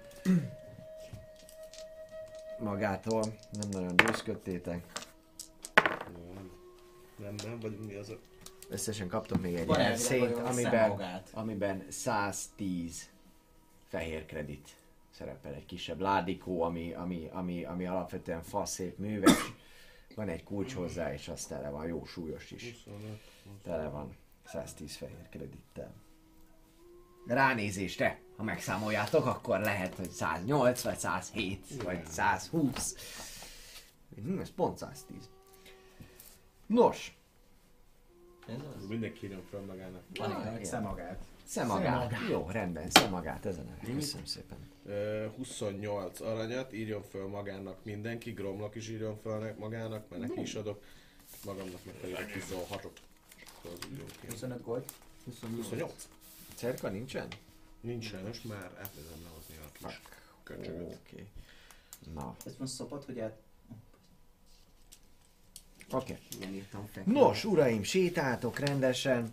magától, 2.64 3.22
nem 3.50 3.68
nagyon 3.70 3.96
győzködtétek. 3.96 4.86
Nem, 7.16 7.34
nem, 7.44 7.60
vagy 7.60 7.78
mi 7.86 7.94
az 7.94 8.08
a... 8.08 8.18
Összesen 8.68 9.08
kaptok 9.08 9.40
még 9.40 9.54
egy 9.54 9.66
Van 9.66 9.78
ilyen 9.78 9.90
elvileg 9.90 10.10
szént, 10.10 10.36
olyan 10.36 10.46
amiben, 10.46 10.72
szemmagát. 10.72 11.30
amiben 11.32 11.84
110 11.88 13.10
fehér 13.88 14.26
kredit 14.26 14.68
szerepel 15.10 15.54
egy 15.54 15.66
kisebb 15.66 16.00
ládikó, 16.00 16.62
ami, 16.62 16.92
ami, 16.92 17.28
ami, 17.32 17.64
ami 17.64 17.86
alapvetően 17.86 18.42
faszép, 18.42 18.98
műves. 18.98 19.52
Van 20.14 20.28
egy 20.28 20.44
kulcs 20.44 20.74
hozzá, 20.74 21.12
és 21.12 21.28
az 21.28 21.46
tele 21.46 21.68
van, 21.68 21.86
jó 21.86 22.04
súlyos 22.04 22.50
is. 22.50 22.62
25. 22.84 23.20
Tele 23.62 23.88
van 23.88 24.16
110 24.44 24.96
fehér 24.96 25.28
kredittel. 25.30 25.92
Ránézésre, 27.26 28.20
ha 28.36 28.42
megszámoljátok, 28.42 29.26
akkor 29.26 29.60
lehet, 29.60 29.94
hogy 29.94 30.10
108, 30.10 30.82
vagy 30.82 30.98
107, 30.98 31.82
vagy 31.82 32.06
120. 32.06 32.96
Hm, 34.24 34.38
ez 34.38 34.50
pont 34.50 34.78
110. 34.78 35.28
Nos, 36.66 37.16
Ez 38.46 38.56
az. 38.76 38.86
Mindenki 38.86 39.26
írjon 39.26 39.42
fel 39.50 39.60
magának. 39.60 40.02
Van 40.14 40.30
igen, 40.30 40.40
igen. 40.40 40.56
egy 40.56 40.64
szemagát. 40.64 41.18
szemagát. 41.44 42.12
Jó, 42.30 42.46
rendben, 42.50 42.90
szemagát, 42.90 43.46
ez 43.46 43.56
a. 43.58 43.62
Köszönöm 43.94 44.26
szépen. 44.26 44.58
Ö, 44.86 45.26
28 45.36 46.20
aranyat 46.20 46.72
írjon 46.72 47.02
föl 47.02 47.26
magának 47.28 47.84
mindenki, 47.84 48.30
Gromnak 48.32 48.74
is 48.74 48.88
írjon 48.88 49.16
föl 49.22 49.54
magának, 49.58 50.08
mert 50.08 50.22
neki 50.22 50.40
is 50.40 50.54
adok. 50.54 50.82
Magamnak 51.44 51.84
meg 51.84 51.94
pedig 51.94 52.14
a 52.14 52.18
26-ot. 52.18 52.96
Akkor 53.56 53.70
az 53.72 53.78
úgy 53.90 53.98
jó 53.98 54.04
ki. 54.20 54.26
25 54.30 54.62
gold. 54.62 54.84
28? 55.24 56.08
Cerka 56.54 56.88
nincsen? 56.88 57.28
Nincs 57.80 58.08
sajnos 58.08 58.42
már, 58.42 58.70
elkezdem 58.78 59.22
lehozni 59.22 59.56
a 59.56 59.72
kis 59.72 59.84
Oké. 59.84 59.94
köcsögöt. 60.42 60.98
Okay. 61.08 61.26
Na, 62.14 62.36
Ez 62.46 62.52
most 62.58 62.72
szabad, 62.72 63.04
hogy 63.04 63.18
át... 63.18 63.36
oké. 65.90 66.18
Okay. 66.72 67.02
Nos, 67.04 67.44
uraim, 67.44 67.82
sétáltok 67.82 68.58
rendesen. 68.58 69.32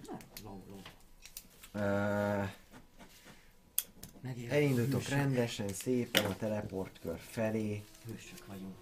Uh, 1.74 2.50
elindultok 4.50 5.08
rendesen, 5.08 5.74
szépen 5.74 6.26
a 6.26 6.36
teleportkör 6.36 7.20
felé. 7.20 7.84
Hősök 8.06 8.46
vagyunk. 8.46 8.76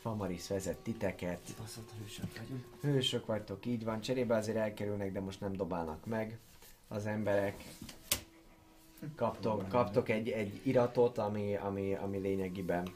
Famaris 0.00 0.48
vezet 0.48 0.76
titeket. 0.78 1.54
Baszott 1.58 1.90
hősök 2.02 2.38
vagyunk. 2.38 2.64
Hősök 2.80 3.26
vagytok, 3.26 3.66
így 3.66 3.84
van. 3.84 4.00
Cserébe 4.00 4.36
azért 4.36 4.56
elkerülnek, 4.56 5.12
de 5.12 5.20
most 5.20 5.40
nem 5.40 5.52
dobálnak 5.52 6.06
meg 6.06 6.38
az 6.94 7.06
emberek. 7.06 7.64
Kaptok, 9.16 9.68
kaptok 9.68 10.08
egy, 10.08 10.28
egy 10.28 10.60
iratot, 10.62 11.18
ami, 11.18 11.56
ami, 11.56 11.94
ami 11.94 12.18
lényegében 12.18 12.88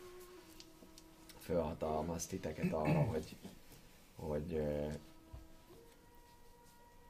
fölhatalmaz 1.38 2.26
titeket 2.26 2.72
arra, 2.72 3.00
hogy, 3.00 3.36
hogy 4.16 4.62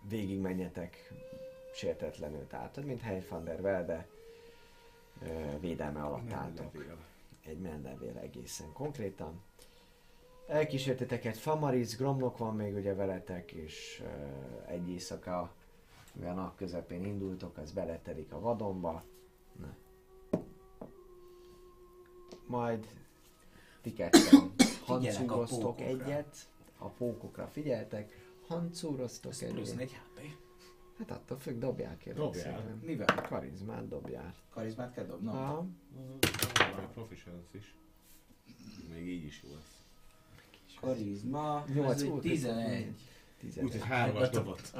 végigmenjetek 0.08 1.12
sértetlenül. 1.75 2.47
Tehát, 2.47 2.84
mint 2.84 3.00
Hein 3.00 3.25
van 3.28 3.44
der 3.44 3.60
Velde 3.60 4.07
védelme 5.60 6.02
alatt 6.02 6.33
álltok. 6.33 6.73
Egy 7.44 7.58
mendevél 7.58 8.17
egészen 8.17 8.73
konkrétan. 8.73 9.42
Elkísérteteket 10.47 11.36
Famariz, 11.36 11.97
Gromlok 11.97 12.39
van 12.39 12.57
még 12.57 12.75
ugye 12.75 12.94
veletek, 12.94 13.52
és 13.52 14.02
egy 14.67 14.89
éjszaka, 14.89 15.52
mivel 16.14 16.34
nap 16.34 16.56
közepén 16.56 17.04
indultok, 17.04 17.56
az 17.56 17.72
beletelik 17.72 18.32
a 18.32 18.40
vadonba. 18.40 19.04
Na. 19.60 19.76
Majd 22.46 22.86
ti 23.80 23.92
ketten 23.92 24.52
hancúroztok 24.84 25.80
egyet, 25.80 26.48
a 26.78 26.88
pókokra 26.88 27.46
figyeltek, 27.46 28.30
hancúroztok 28.46 29.32
Ez 29.32 29.44
plusz 29.52 29.70
egyet. 29.70 29.78
4 29.78 29.92
HP. 29.92 30.20
Hát 30.98 31.10
attól 31.10 31.38
függ, 31.38 31.58
dobjál 31.58 31.96
kérlek 31.96 32.22
Dobjál. 32.22 32.58
szépen. 32.58 32.80
Mivel? 32.84 33.26
Karizmát 33.28 33.88
dobjál. 33.88 34.34
Karizmát 34.50 34.94
kell 34.94 35.04
dobnom? 35.04 35.36
Aha. 35.36 35.66
Vagy 36.76 36.88
proficiency 36.92 37.56
is. 37.56 37.74
Még 38.94 39.08
így 39.08 39.24
is 39.24 39.42
jó 39.42 39.54
lesz. 39.54 39.82
Karizma, 40.80 41.64
Nyolc 41.74 41.90
ez 41.90 42.02
egy 42.02 42.08
volt, 42.08 42.24
11. 43.41 43.65
Úgyhogy 43.65 43.81
11. 43.81 43.89
hármas 43.99 44.28
dobott. 44.28 44.73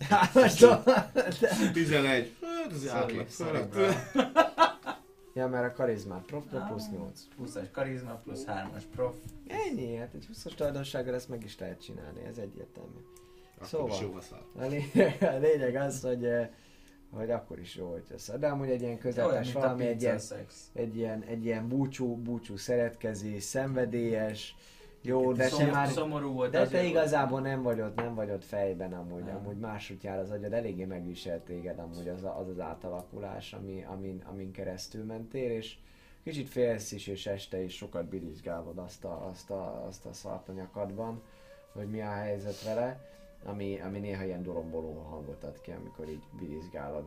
Hármas 0.00 0.54
dob- 0.54 0.90
11. 1.72 2.32
Hát 2.42 2.72
ez 2.72 2.88
átlag 2.88 3.26
fölött. 3.28 3.74
Ja, 5.34 5.48
mert 5.48 5.64
a 5.64 5.72
karizmát 5.72 6.24
prof, 6.24 6.44
de 6.50 6.58
plusz 6.68 6.88
8. 6.90 7.20
20-as 7.42 7.68
karizma 7.72 8.14
plusz 8.14 8.44
3-as 8.46 8.82
prof. 8.94 9.14
Ennyi, 9.46 9.96
hát 9.96 10.14
egy 10.14 10.26
20-as 10.32 10.54
tulajdonsággal 10.54 11.14
ezt 11.14 11.28
meg 11.28 11.44
is 11.44 11.58
lehet 11.58 11.82
csinálni, 11.82 12.24
ez 12.24 12.38
egyértelmű. 12.38 12.98
Akkor 13.54 13.68
Szóval. 13.68 13.88
is 13.90 14.00
jó 14.00 14.14
lesz 14.14 14.30
a 14.30 14.66
lényeg, 14.66 15.16
a 15.34 15.38
lényeg 15.38 15.74
az, 15.74 16.00
hogy, 16.02 16.24
eh, 16.24 16.48
hogy 17.10 17.30
akkor 17.30 17.58
is 17.58 17.74
jó, 17.74 17.90
hogy 17.90 18.04
össze. 18.08 18.38
De 18.38 18.48
amúgy 18.48 18.70
egy 18.70 18.80
ilyen 18.82 18.98
a 19.16 19.42
valami, 19.52 19.86
egy 19.86 20.02
ilyen, 20.02 20.20
egy 20.72 20.96
ilyen, 20.96 21.22
egy 21.22 21.44
ilyen 21.44 21.68
búcsú, 21.68 22.16
búcsú 22.16 22.56
szeretkezés, 22.56 23.42
szenvedélyes, 23.42 24.54
jó, 25.06 25.32
de 25.32 25.42
te 25.42 25.48
Szomorú- 25.48 25.72
már... 25.74 25.88
Szomorú 25.88 26.32
volt. 26.32 26.50
De 26.50 26.66
te 26.66 26.82
igazából 26.84 27.40
nem 27.40 27.62
vagy 27.62 27.80
ott, 27.80 27.94
nem 27.96 28.14
vagy 28.14 28.30
ott 28.30 28.44
fejben 28.44 28.92
amúgy, 28.92 29.24
Nem. 29.24 29.36
amúgy 29.36 29.58
máshogy 29.58 30.02
jár 30.02 30.18
az 30.18 30.30
agyad, 30.30 30.52
eléggé 30.52 30.84
megviselt 30.84 31.42
téged 31.44 31.78
amúgy 31.78 32.08
az 32.08 32.24
az, 32.24 32.48
az 32.48 32.60
átalakulás, 32.60 33.52
ami, 33.52 33.84
amin, 33.88 34.22
amin 34.30 34.50
keresztül 34.52 35.04
mentél, 35.04 35.50
és 35.50 35.76
kicsit 36.24 36.48
félsz 36.48 36.92
is, 36.92 37.06
és 37.06 37.26
este 37.26 37.60
is 37.62 37.74
sokat 37.76 38.04
birizsgálod 38.08 38.78
azt 38.78 39.04
a, 39.04 39.26
azt 39.28 39.50
a, 39.50 39.84
azt 39.86 40.06
a 40.06 40.12
szart 40.12 40.48
a 40.48 40.52
nyakadban, 40.52 41.22
hogy 41.72 41.90
mi 41.90 42.00
a 42.00 42.10
helyzet 42.10 42.62
vele, 42.62 43.00
ami, 43.44 43.80
ami 43.80 43.98
néha 43.98 44.24
ilyen 44.24 44.42
doromboló 44.42 45.06
hangot 45.10 45.44
ad 45.44 45.60
ki, 45.60 45.70
amikor 45.70 46.08
így 46.08 46.22
birizgálod. 46.40 47.04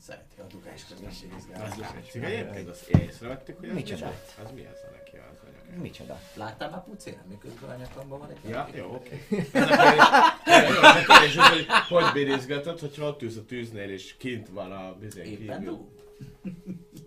Szereti 0.00 0.40
a 0.40 0.44
dugás 0.52 0.84
közben 0.84 1.08
Az 1.08 1.16
sérizgálni. 1.16 1.80
látszik. 1.80 2.22
Egyébként 2.24 2.68
azt 2.68 2.88
észrevettük, 2.88 3.58
hogy 3.58 3.72
Micsoda? 3.72 4.06
mi 4.06 4.12
az? 4.12 4.44
Az 4.44 4.52
mi 4.52 4.64
ez 4.66 4.80
a 4.88 4.90
neki 4.96 5.16
az? 5.32 5.38
Micsoda? 5.76 6.20
Láttál 6.34 6.70
már 6.70 6.84
pucéra, 6.84 7.18
miközben 7.28 7.70
a 7.70 7.74
nyakamban 7.76 8.18
van 8.18 8.30
egy 8.30 8.48
Ja, 8.50 8.68
jó, 8.74 8.94
oké. 8.94 9.20
A 9.32 11.04
kérdés- 11.04 11.36
az, 11.36 11.48
hogy 11.48 11.66
hogy 11.88 12.12
birizgatod, 12.12 12.78
hogyha 12.80 13.06
ott 13.06 13.22
ülsz 13.22 13.36
a 13.36 13.44
tűznél 13.44 13.90
és 13.90 14.16
kint 14.16 14.48
van 14.48 14.72
a 14.72 14.94
bizony 15.00 15.24
Éppen 15.24 15.58
kívül. 15.58 15.88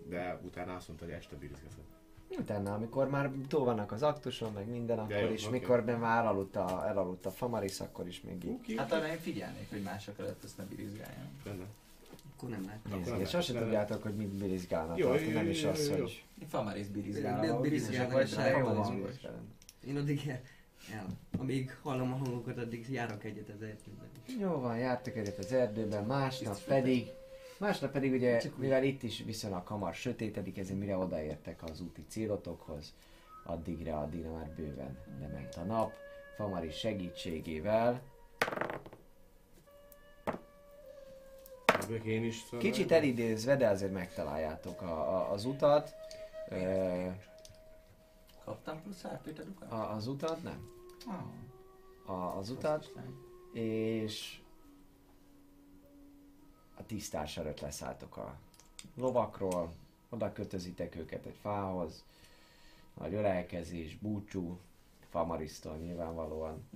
De 0.09 0.39
utána 0.45 0.75
azt 0.75 0.87
mondta, 0.87 1.05
hogy 1.05 1.13
este 1.13 1.35
birizgatod. 1.35 1.79
Utána, 2.39 2.73
amikor 2.73 3.09
már 3.09 3.31
túl 3.47 3.63
vannak 3.63 3.91
az 3.91 4.03
aktuson, 4.03 4.51
meg 4.53 4.67
minden, 4.69 4.97
Ja, 4.97 5.03
akkor 5.03 5.15
jó, 5.17 5.31
is, 5.31 5.45
oké. 5.45 5.51
mikor 5.59 5.83
ben 5.83 5.99
már 5.99 6.17
elaludt 6.21 6.55
a, 6.55 6.85
elaludt 6.87 7.25
a 7.25 7.31
Famaris, 7.31 7.79
akkor 7.79 8.07
is 8.07 8.21
még 8.21 8.43
így. 8.43 8.77
Hát 8.77 8.91
arra 8.91 9.07
én 9.07 9.17
figyelnék, 9.19 9.69
hogy 9.69 9.81
mások 9.81 10.19
előtt 10.19 10.43
ezt 10.43 10.57
ne 10.57 10.63
birizgáljam. 10.63 11.39
Benne. 11.43 11.63
Akkor 12.41 12.53
nem 12.53 12.65
lehet. 12.65 12.79
Akkor 12.85 12.97
Nézzük, 13.17 13.31
nem 13.33 13.41
lehet. 13.53 13.63
tudjátok, 13.63 14.03
hogy 14.03 14.15
mit 14.15 14.27
birizgálnak. 14.27 14.97
Jó, 14.97 15.13
Jó, 15.13 15.31
nem 15.31 15.47
is 15.49 15.63
az, 15.63 15.89
hogy... 15.89 16.23
Én 16.41 16.47
famarész 16.47 16.87
Bi- 16.87 17.01
birizgálom, 17.01 17.61
bizonyos 17.61 18.11
vagy 18.11 18.21
egy 18.21 18.27
se. 18.27 18.47
jó 18.49 18.57
Famaris 18.57 18.85
hangos. 18.87 19.01
birizgálom. 19.01 19.53
Én 19.87 19.97
addig 19.97 20.21
el. 20.27 20.41
Amíg 21.39 21.77
hallom 21.81 22.11
a 22.13 22.15
hangokat, 22.15 22.57
addig 22.57 22.89
járok 22.89 23.23
egyet 23.23 23.49
az 23.49 23.61
erdőben. 23.61 24.09
Jó 24.39 24.59
van, 24.59 24.77
jártak 24.77 25.15
egyet 25.15 25.37
az 25.37 25.51
erdőben, 25.51 26.03
másnap 26.05 26.59
pedig, 26.63 27.07
másnap 27.57 27.91
pedig 27.91 28.13
ugye, 28.13 28.41
mivel 28.55 28.83
itt 28.83 29.03
is 29.03 29.23
viszonylag 29.25 29.67
hamar 29.67 29.93
sötétedik, 29.93 30.57
ezért 30.57 30.79
mire 30.79 30.97
odaértek 30.97 31.63
az 31.63 31.81
úti 31.81 32.03
célotokhoz, 32.07 32.93
addigra, 33.43 33.99
addigra 33.99 34.31
már 34.31 34.49
bőven 34.55 34.97
lement 35.19 35.55
a 35.55 35.63
nap. 35.63 35.93
Famari 36.37 36.71
segítségével. 36.71 38.01
Ebből 41.95 42.11
én 42.11 42.23
is 42.23 42.35
szóval- 42.35 42.59
Kicsit 42.59 42.91
elidézve, 42.91 43.55
de 43.55 43.67
azért 43.67 43.91
megtaláljátok 43.91 44.81
a, 44.81 45.15
a, 45.15 45.31
az 45.31 45.45
utat. 45.45 45.95
Ö, 46.49 47.07
Kaptam 48.43 48.81
plusz 48.81 49.01
HP-t 49.01 49.39
a 49.71 49.75
az 49.75 50.07
utat 50.07 50.43
nem. 50.43 50.69
A, 52.05 52.11
az 52.13 52.49
utat, 52.49 52.93
és 53.53 54.41
a 56.77 56.85
tisztás 56.85 57.37
előtt 57.37 57.59
leszálltok 57.59 58.17
a 58.17 58.35
lovakról, 58.95 59.73
oda 60.09 60.33
kötözitek 60.33 60.95
őket 60.95 61.25
egy 61.25 61.37
fához, 61.41 62.03
nagy 62.93 63.13
ölelkezés, 63.13 63.97
búcsú, 63.97 64.59
famarisztól 65.09 65.75
nyilvánvalóan, 65.77 66.67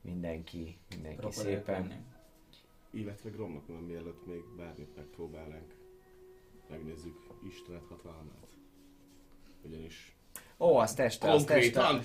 mindenki, 0.00 0.78
mindenki 0.88 1.18
Krokodil 1.18 1.42
szépen. 1.42 2.04
Illetve 2.90 3.30
Gromnak 3.30 3.66
van, 3.66 3.82
mielőtt 3.82 4.26
még 4.26 4.42
bármit 4.56 4.96
megpróbálnánk. 4.96 5.74
Megnézzük 6.70 7.16
Istenet 7.48 7.84
hatalmát. 7.88 8.46
Ugyanis 9.62 10.16
Ó, 10.58 10.76
azt 10.76 10.98
este, 11.00 11.30
azt 11.30 11.50
este. 11.50 11.80
konkrétan 11.80 12.00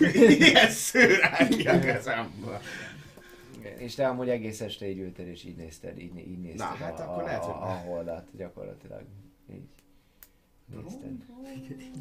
ilyen 0.38 0.70
szőr 0.70 1.18
a 1.66 1.78
kezemből. 1.78 2.58
Igen, 3.58 3.78
És 3.78 3.94
te 3.94 4.08
amúgy 4.08 4.28
egész 4.28 4.60
este 4.60 4.88
így 4.88 4.98
ültél 4.98 5.26
és 5.26 5.44
így 5.44 5.56
nézted, 5.56 5.98
így, 5.98 6.16
így 6.18 6.38
nézted 6.40 6.58
Na, 6.58 6.64
hát 6.74 7.00
a, 7.00 7.10
akkor 7.10 7.22
a, 7.22 7.26
lehet, 7.26 7.44
hogy- 7.44 7.54
a, 7.54 7.70
a 7.70 7.74
holdat 7.76 8.28
gyakorlatilag. 8.36 9.02
Így 9.52 9.68
nézted. 10.66 11.24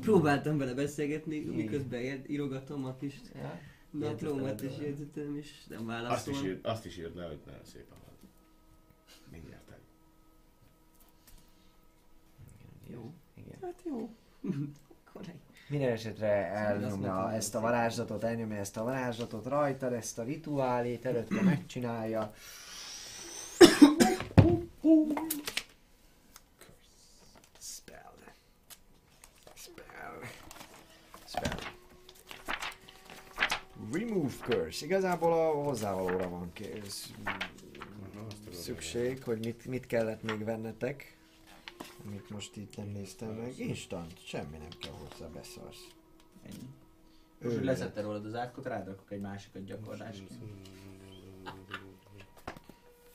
Próbáltam 0.02 0.58
vele 0.58 0.74
beszélgetni, 0.74 1.36
Igen. 1.36 1.54
miközben 1.54 2.24
írogatom 2.28 2.86
a 2.86 2.96
kis 2.96 3.16
Ja? 3.36 3.60
naplómat 3.90 4.62
és 4.62 4.74
jegyzetem, 4.82 5.36
és 5.38 5.66
nem 5.68 5.88
Azt 5.90 6.28
is, 6.28 6.34
válaszol. 6.34 6.48
írd, 6.50 6.66
azt 6.66 6.86
is 6.86 6.98
írd 6.98 7.16
le, 7.16 7.26
hogy 7.28 7.40
nagyon 7.46 7.64
szépen 7.64 7.98
Mindjárt 9.36 9.70
el. 9.70 9.80
Jó. 12.88 13.14
Igen. 13.34 13.58
Hát 13.62 13.82
jó. 13.84 14.10
Minden 15.68 15.92
esetre 15.92 16.28
elnyomja 16.46 17.32
ezt 17.32 17.56
a 17.56 17.60
varázslatot, 17.60 18.24
elnyomja 18.24 18.58
ezt 18.58 18.78
a 18.78 18.84
varázslatot 18.84 19.46
rajtad, 19.46 19.94
ezt 19.94 20.20
a 20.20 20.24
rituálét 20.24 21.06
előtte 21.06 21.42
megcsinálja. 21.42 22.34
Spell. 27.60 28.14
Spell. 29.54 30.20
Spell. 31.26 31.60
Remove 33.92 34.34
curse. 34.42 34.86
Igazából 34.86 35.34
a 35.34 35.52
hozzávalóra 35.64 36.30
van 36.30 36.54
kész. 36.54 37.12
Szükség, 38.66 39.24
hogy 39.24 39.46
mit, 39.46 39.66
mit 39.66 39.88
kellett 39.88 40.24
még 40.24 40.44
vennetek. 40.44 41.18
Amit 42.06 42.30
most 42.30 42.56
itt 42.56 42.78
nem 42.78 42.88
néztem 42.88 43.30
meg. 43.30 43.60
Instant, 43.60 44.26
semmi 44.26 44.58
nem 44.58 44.70
kell 44.80 44.92
hozzá, 44.92 45.28
beszarsz. 45.28 45.88
Ennyi. 46.44 46.70
Most, 47.42 47.56
hogy 47.56 47.66
leszette 47.66 48.02
rólad 48.02 48.26
az 48.26 48.36
átkot, 48.36 48.66
rárakok 48.66 49.12
egy 49.12 49.22
másikat 49.22 49.66
gyakorlásként. 49.66 50.32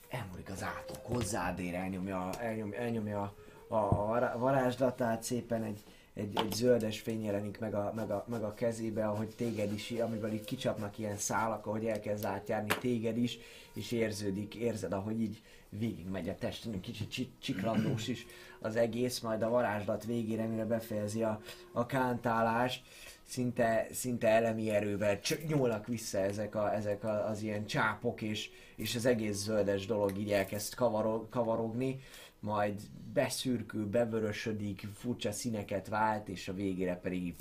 elmúlik 0.09 0.49
az 0.49 0.63
átok, 0.63 1.05
hozzád 1.05 1.59
ér, 1.59 1.73
elnyomja, 1.73 2.29
elnyomja, 2.39 2.79
elnyomja 2.79 3.21
a, 3.67 3.75
a 3.75 4.05
vará- 4.05 4.37
varázslatát, 4.37 5.23
szépen 5.23 5.63
egy, 5.63 5.83
egy, 6.13 6.37
egy 6.37 6.53
zöldes 6.53 6.99
fény 6.99 7.23
jelenik 7.23 7.59
meg 7.59 7.73
a, 7.73 7.91
meg, 7.95 8.11
a, 8.11 8.25
meg 8.27 8.43
a 8.43 8.53
kezébe, 8.53 9.07
ahogy 9.07 9.29
téged 9.35 9.73
is, 9.73 9.91
amiből 9.91 10.33
így 10.33 10.43
kicsapnak 10.43 10.97
ilyen 10.97 11.17
szálak, 11.17 11.65
ahogy 11.65 11.85
elkezd 11.85 12.25
átjárni 12.25 12.73
téged 12.79 13.17
is, 13.17 13.37
és 13.73 13.91
érződik, 13.91 14.55
érzed, 14.55 14.93
ahogy 14.93 15.21
így 15.21 15.41
végig 15.69 16.07
megy 16.07 16.29
a 16.29 16.35
testen, 16.35 16.79
kicsit 16.79 17.11
csi- 17.11 17.31
csiklandós 17.39 18.07
is 18.07 18.25
az 18.59 18.75
egész, 18.75 19.19
majd 19.19 19.41
a 19.41 19.49
varázslat 19.49 20.05
végére, 20.05 20.45
mire 20.45 20.65
befejezi 20.65 21.23
a, 21.23 21.41
a 21.71 21.85
kántálást, 21.85 22.83
szinte, 23.23 23.87
szinte 23.91 24.27
elemi 24.27 24.69
erővel 24.69 25.19
cs- 25.19 25.47
nyúlnak 25.47 25.87
vissza 25.87 26.17
ezek, 26.17 26.55
a, 26.55 26.73
ezek 26.73 27.03
a, 27.03 27.27
az 27.27 27.41
ilyen 27.41 27.65
csápok, 27.65 28.21
és, 28.21 28.49
és 28.75 28.95
az 28.95 29.05
egész 29.05 29.37
zöldes 29.37 29.85
dolog 29.85 30.17
így 30.17 30.31
elkezd 30.31 30.73
kavarog, 30.73 31.29
kavarogni, 31.29 31.99
majd 32.41 32.81
beszürkül, 33.13 33.89
bevörösödik, 33.89 34.87
furcsa 34.93 35.31
színeket 35.31 35.87
vált, 35.87 36.27
és 36.27 36.47
a 36.47 36.53
végére 36.53 36.95
pedig 36.99 37.23
így 37.23 37.35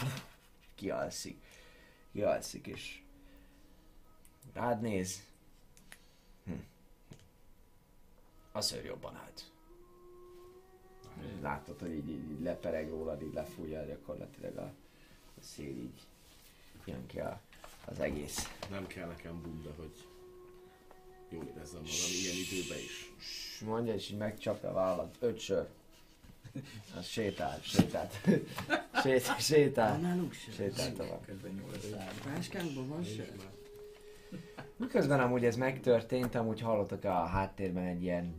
kialszik. 0.75 1.43
Kialszik, 2.13 2.67
és 2.67 3.03
rád 4.53 4.81
néz. 4.81 5.23
Hm. 6.45 6.53
A 8.53 8.61
szőr 8.61 8.85
jobban 8.85 9.17
állt. 9.17 9.51
Látod, 11.41 11.81
hogy 11.81 11.93
így, 11.93 12.09
így, 12.09 12.31
így 12.31 12.43
lepereg 12.43 12.89
rólad, 12.89 13.23
így 13.23 13.35
lefújja 13.35 13.85
gyakorlatilag 13.85 14.57
a, 14.57 14.73
a 15.39 15.41
szél 15.41 15.77
így 15.77 16.07
jön 16.85 17.07
ki 17.07 17.21
a, 17.21 17.41
az 17.85 18.01
egész. 18.01 18.59
Nem 18.71 18.87
kell 18.87 19.09
nekem 19.09 19.43
bunda, 19.43 19.75
hogy 19.77 20.10
jól 21.31 21.45
érezzem 21.55 21.81
magam 21.81 22.11
ilyen 22.21 22.37
időben 22.37 22.79
is. 22.79 23.13
S 23.19 23.61
mondja, 23.61 23.95
és 23.95 24.11
így 24.11 24.17
megcsapja 24.17 24.69
a 24.69 24.73
vállat. 24.73 25.17
Öt 25.21 25.39
sör. 25.39 25.69
Az 26.97 27.07
sétál, 27.07 27.61
sétált. 27.63 28.15
Sét, 29.03 29.37
sétál. 29.39 29.99
Nálunk 29.99 30.33
sem. 30.33 30.53
Sétál 30.55 30.93
tovább. 30.93 31.25
Közben 31.27 31.51
nyúl 31.51 31.95
a. 31.95 32.29
Páskánkban 32.29 32.89
van 32.89 33.05
se? 33.05 33.25
Miközben 34.77 35.21
amúgy 35.21 35.45
ez 35.45 35.57
megtörtént, 35.57 36.35
amúgy 36.35 36.61
hallottak 36.61 37.05
a 37.05 37.27
háttérben 37.27 37.85
egy 37.85 38.03
ilyen 38.03 38.35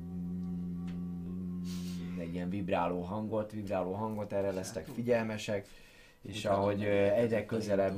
egy 2.20 2.34
ilyen 2.34 2.50
vibráló 2.50 3.02
hangot, 3.02 3.52
vibráló 3.52 3.94
hangot, 3.94 4.34
erre 4.34 4.52
lesztek 4.52 4.86
figyelmesek, 4.86 5.68
és 6.22 6.45
ahogy 6.45 6.84
egyre 6.84 7.45
közelebb, 7.45 7.98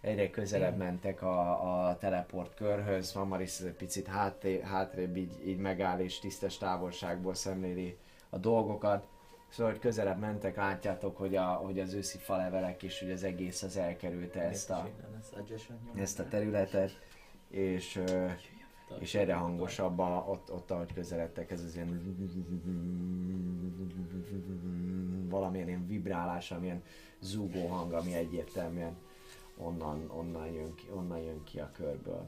egyre 0.00 0.30
közelebb 0.30 0.76
mentek 0.76 1.22
a, 1.22 1.88
a 1.88 1.98
teleport 1.98 2.54
körhöz, 2.54 3.12
Mamaris 3.12 3.60
egy 3.60 3.72
picit 3.72 4.06
hátté, 4.06 4.60
hátrébb 4.60 5.16
így, 5.16 5.32
így 5.46 5.58
megáll 5.58 5.98
és 5.98 6.18
tisztes 6.18 6.58
távolságból 6.58 7.34
szemléli 7.34 7.96
a 8.30 8.38
dolgokat. 8.38 9.06
Szóval, 9.48 9.72
hogy 9.72 9.80
közelebb 9.80 10.18
mentek, 10.18 10.56
látjátok, 10.56 11.16
hogy, 11.16 11.36
a, 11.36 11.44
hogy 11.44 11.80
az 11.80 11.94
őszi 11.94 12.18
falevelek 12.18 12.82
és 12.82 13.00
hogy 13.00 13.10
az 13.10 13.24
egész 13.24 13.62
az 13.62 13.76
elkerülte 13.76 14.40
ezt 14.40 14.70
a, 14.70 14.88
ezt 15.94 16.18
a 16.18 16.28
területet, 16.28 16.98
és, 17.48 18.02
és 18.98 19.14
egyre 19.14 19.34
hangosabb 19.34 19.98
a, 19.98 20.24
ott, 20.28 20.52
ott, 20.52 20.70
ahogy 20.70 20.92
közeledtek, 20.94 21.50
ez 21.50 21.62
az 21.62 21.74
ilyen 21.74 22.16
valamilyen 25.28 25.68
ilyen 25.68 25.86
vibrálás, 25.86 26.50
amilyen 26.50 26.82
zúgó 27.20 27.66
hang, 27.66 27.92
ami 27.92 28.14
egyértelműen 28.14 28.96
onnan, 29.64 30.10
onnan, 30.10 30.46
jön 30.46 30.74
ki, 30.74 30.88
onnan 30.90 31.18
jön 31.18 31.44
ki 31.44 31.60
a 31.60 31.70
körből, 31.72 32.26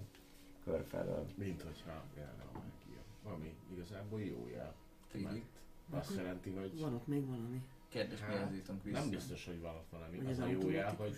kör 0.65 0.85
felől. 0.85 1.27
Mint 1.35 1.63
hogyha 1.63 2.05
jelne 2.17 2.43
a 2.43 2.53
mágia. 2.59 3.03
Ami 3.35 3.55
igazából 3.73 4.21
jó 4.23 4.49
jel. 4.49 4.75
Tényleg. 5.11 5.45
Mert 5.91 6.07
azt 6.07 6.17
jelenti, 6.17 6.51
hogy 6.51 6.81
Van 6.81 6.95
ott 6.95 7.07
még 7.07 7.27
valami. 7.27 7.63
Kérdés, 7.89 8.19
Hát, 8.21 8.29
miért 8.51 8.55
jutunk 8.55 8.83
vissza? 8.83 8.99
nem 8.99 9.11
biztos, 9.11 9.45
hogy 9.47 9.61
van 9.61 9.75
ott 9.75 9.89
valami. 9.91 10.17
Hogy 10.17 10.27
Az 10.27 10.31
ez 10.33 10.39
a 10.39 10.47
jó 10.47 10.71
jel, 10.71 10.95
hogy 10.95 11.15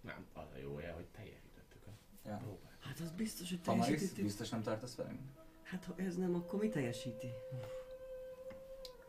nem, 0.00 0.26
az 0.32 0.46
a 0.54 0.58
jó 0.58 0.78
jel, 0.78 0.94
hogy 0.94 1.06
teljesítettük 1.06 1.86
a 1.86 1.90
Ja. 2.28 2.36
próbát. 2.36 2.76
Hát 2.80 3.00
az 3.00 3.10
biztos, 3.10 3.48
hogy 3.48 3.60
teljesítettük. 3.60 4.24
biztos 4.24 4.48
nem 4.48 4.62
tartasz 4.62 4.94
velünk? 4.94 5.20
Hát 5.62 5.84
ha 5.84 5.94
ez 5.96 6.16
nem, 6.16 6.34
akkor 6.34 6.60
mi 6.60 6.68
teljesíti? 6.68 7.26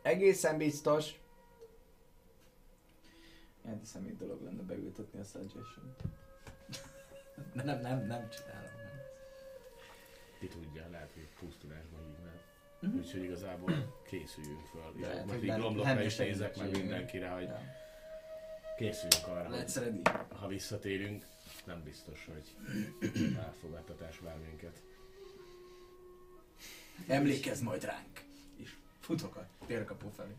Egészen 0.02 0.58
biztos, 0.58 1.18
Ilyen 3.64 3.84
szemét 3.84 4.16
dolog 4.16 4.42
lenne 4.42 4.62
beültetni 4.62 5.20
a 5.20 5.24
suggestion 5.24 5.94
De 7.52 7.62
nem, 7.62 7.80
nem, 7.80 8.06
nem 8.06 8.28
csinálom. 8.30 8.70
Nem. 8.76 9.00
Ki 10.38 10.46
tudja, 10.46 10.88
lehet, 10.90 11.10
hogy 11.14 11.28
pusztulásban 11.40 12.00
hívnál. 12.06 12.40
Mhm. 12.80 12.96
Úgyhogy 12.98 13.22
igazából 13.22 14.00
készüljünk 14.06 14.66
föl. 14.66 14.92
De 15.00 15.06
lehet, 15.06 15.26
Most 15.26 15.42
így 15.42 15.82
nem 15.82 15.98
is 16.00 16.16
nézek 16.16 16.56
meg 16.56 16.70
mindenkire, 16.70 17.28
hogy 17.28 17.42
Ja. 17.42 17.60
készüljünk 18.76 19.26
arra, 19.26 19.48
hogy 19.48 20.00
ha 20.38 20.46
visszatérünk, 20.46 21.24
nem 21.64 21.82
biztos, 21.82 22.28
hogy 22.32 22.54
elfogadtatás 23.36 24.18
vár 24.18 24.38
minket. 24.38 24.82
Emlékezz 27.06 27.60
majd 27.60 27.84
ránk. 27.84 28.24
És 28.56 28.74
futok 29.00 29.36
a 29.36 29.46
térkapu 29.66 30.08
felé. 30.08 30.34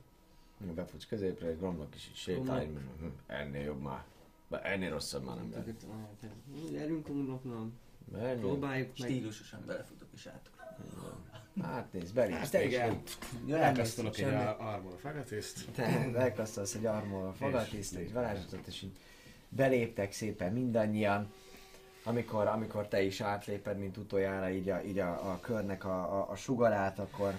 befutsz 0.57 1.05
középre, 1.05 1.47
egy 1.47 1.57
gromlok 1.57 1.95
is 1.95 2.07
így 2.07 2.15
sétál, 2.15 2.61
így 2.61 2.71
mondom, 2.71 2.95
hm, 2.99 3.33
ennél 3.33 3.63
jobb 3.63 3.81
már. 3.81 4.03
Be, 4.51 4.61
ennél 4.61 4.89
rosszabb 4.89 5.23
már 5.25 5.35
nem 5.35 5.51
lehet. 5.51 5.85
Gyerünk 6.71 7.07
homloknak, 7.07 7.71
Ennél, 8.15 8.39
próbáljuk 8.39 8.87
meg. 8.99 9.09
Stílusosan 9.09 9.63
belefutok 9.65 10.07
és 10.13 10.25
át. 10.25 10.49
hát 11.61 11.93
nézd, 11.93 12.13
belépsz, 12.13 12.37
Hát 12.37 12.51
te 12.51 12.63
is. 12.65 12.73
igen. 12.73 13.01
Elkezdtünk 13.49 14.17
egy 14.17 14.33
armor 14.57 14.95
fegetészt. 14.99 15.71
Te 15.71 15.83
elkasztasz 16.15 16.75
egy 16.75 16.85
armor 16.85 17.33
fogatiszt, 17.35 17.95
egy 17.95 18.13
varázslatot, 18.13 18.67
és 18.67 18.81
így 18.81 18.97
beléptek 19.49 20.11
szépen 20.11 20.53
mindannyian. 20.53 21.31
Amikor, 22.03 22.47
amikor 22.47 22.87
te 22.87 23.01
is 23.01 23.21
átléped, 23.21 23.77
mint 23.77 23.97
utoljára 23.97 24.49
így 24.49 24.69
a, 24.69 24.81
így 24.83 24.99
a, 24.99 25.31
a 25.31 25.39
körnek 25.39 25.85
a, 25.85 26.19
a, 26.19 26.29
a 26.29 26.35
sugarát, 26.35 26.99
akkor, 26.99 27.33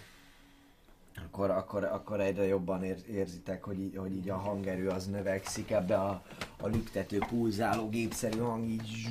akkor, 1.25 1.51
akkor, 1.51 1.85
akkor 1.85 2.21
egyre 2.21 2.47
jobban 2.47 2.85
ér, 2.85 2.97
érzitek, 3.11 3.65
hogy 3.65 3.93
hogy 3.97 4.17
így 4.17 4.31
a 4.31 4.37
hangerő 4.37 4.89
az 4.89 5.07
növekszik, 5.07 5.71
ebbe 5.71 5.97
a, 5.97 6.23
a 6.61 6.67
lüktető, 6.67 7.19
pulzáló, 7.19 7.89
gépszerű 7.89 8.39
hang 8.39 8.69
így 8.69 9.09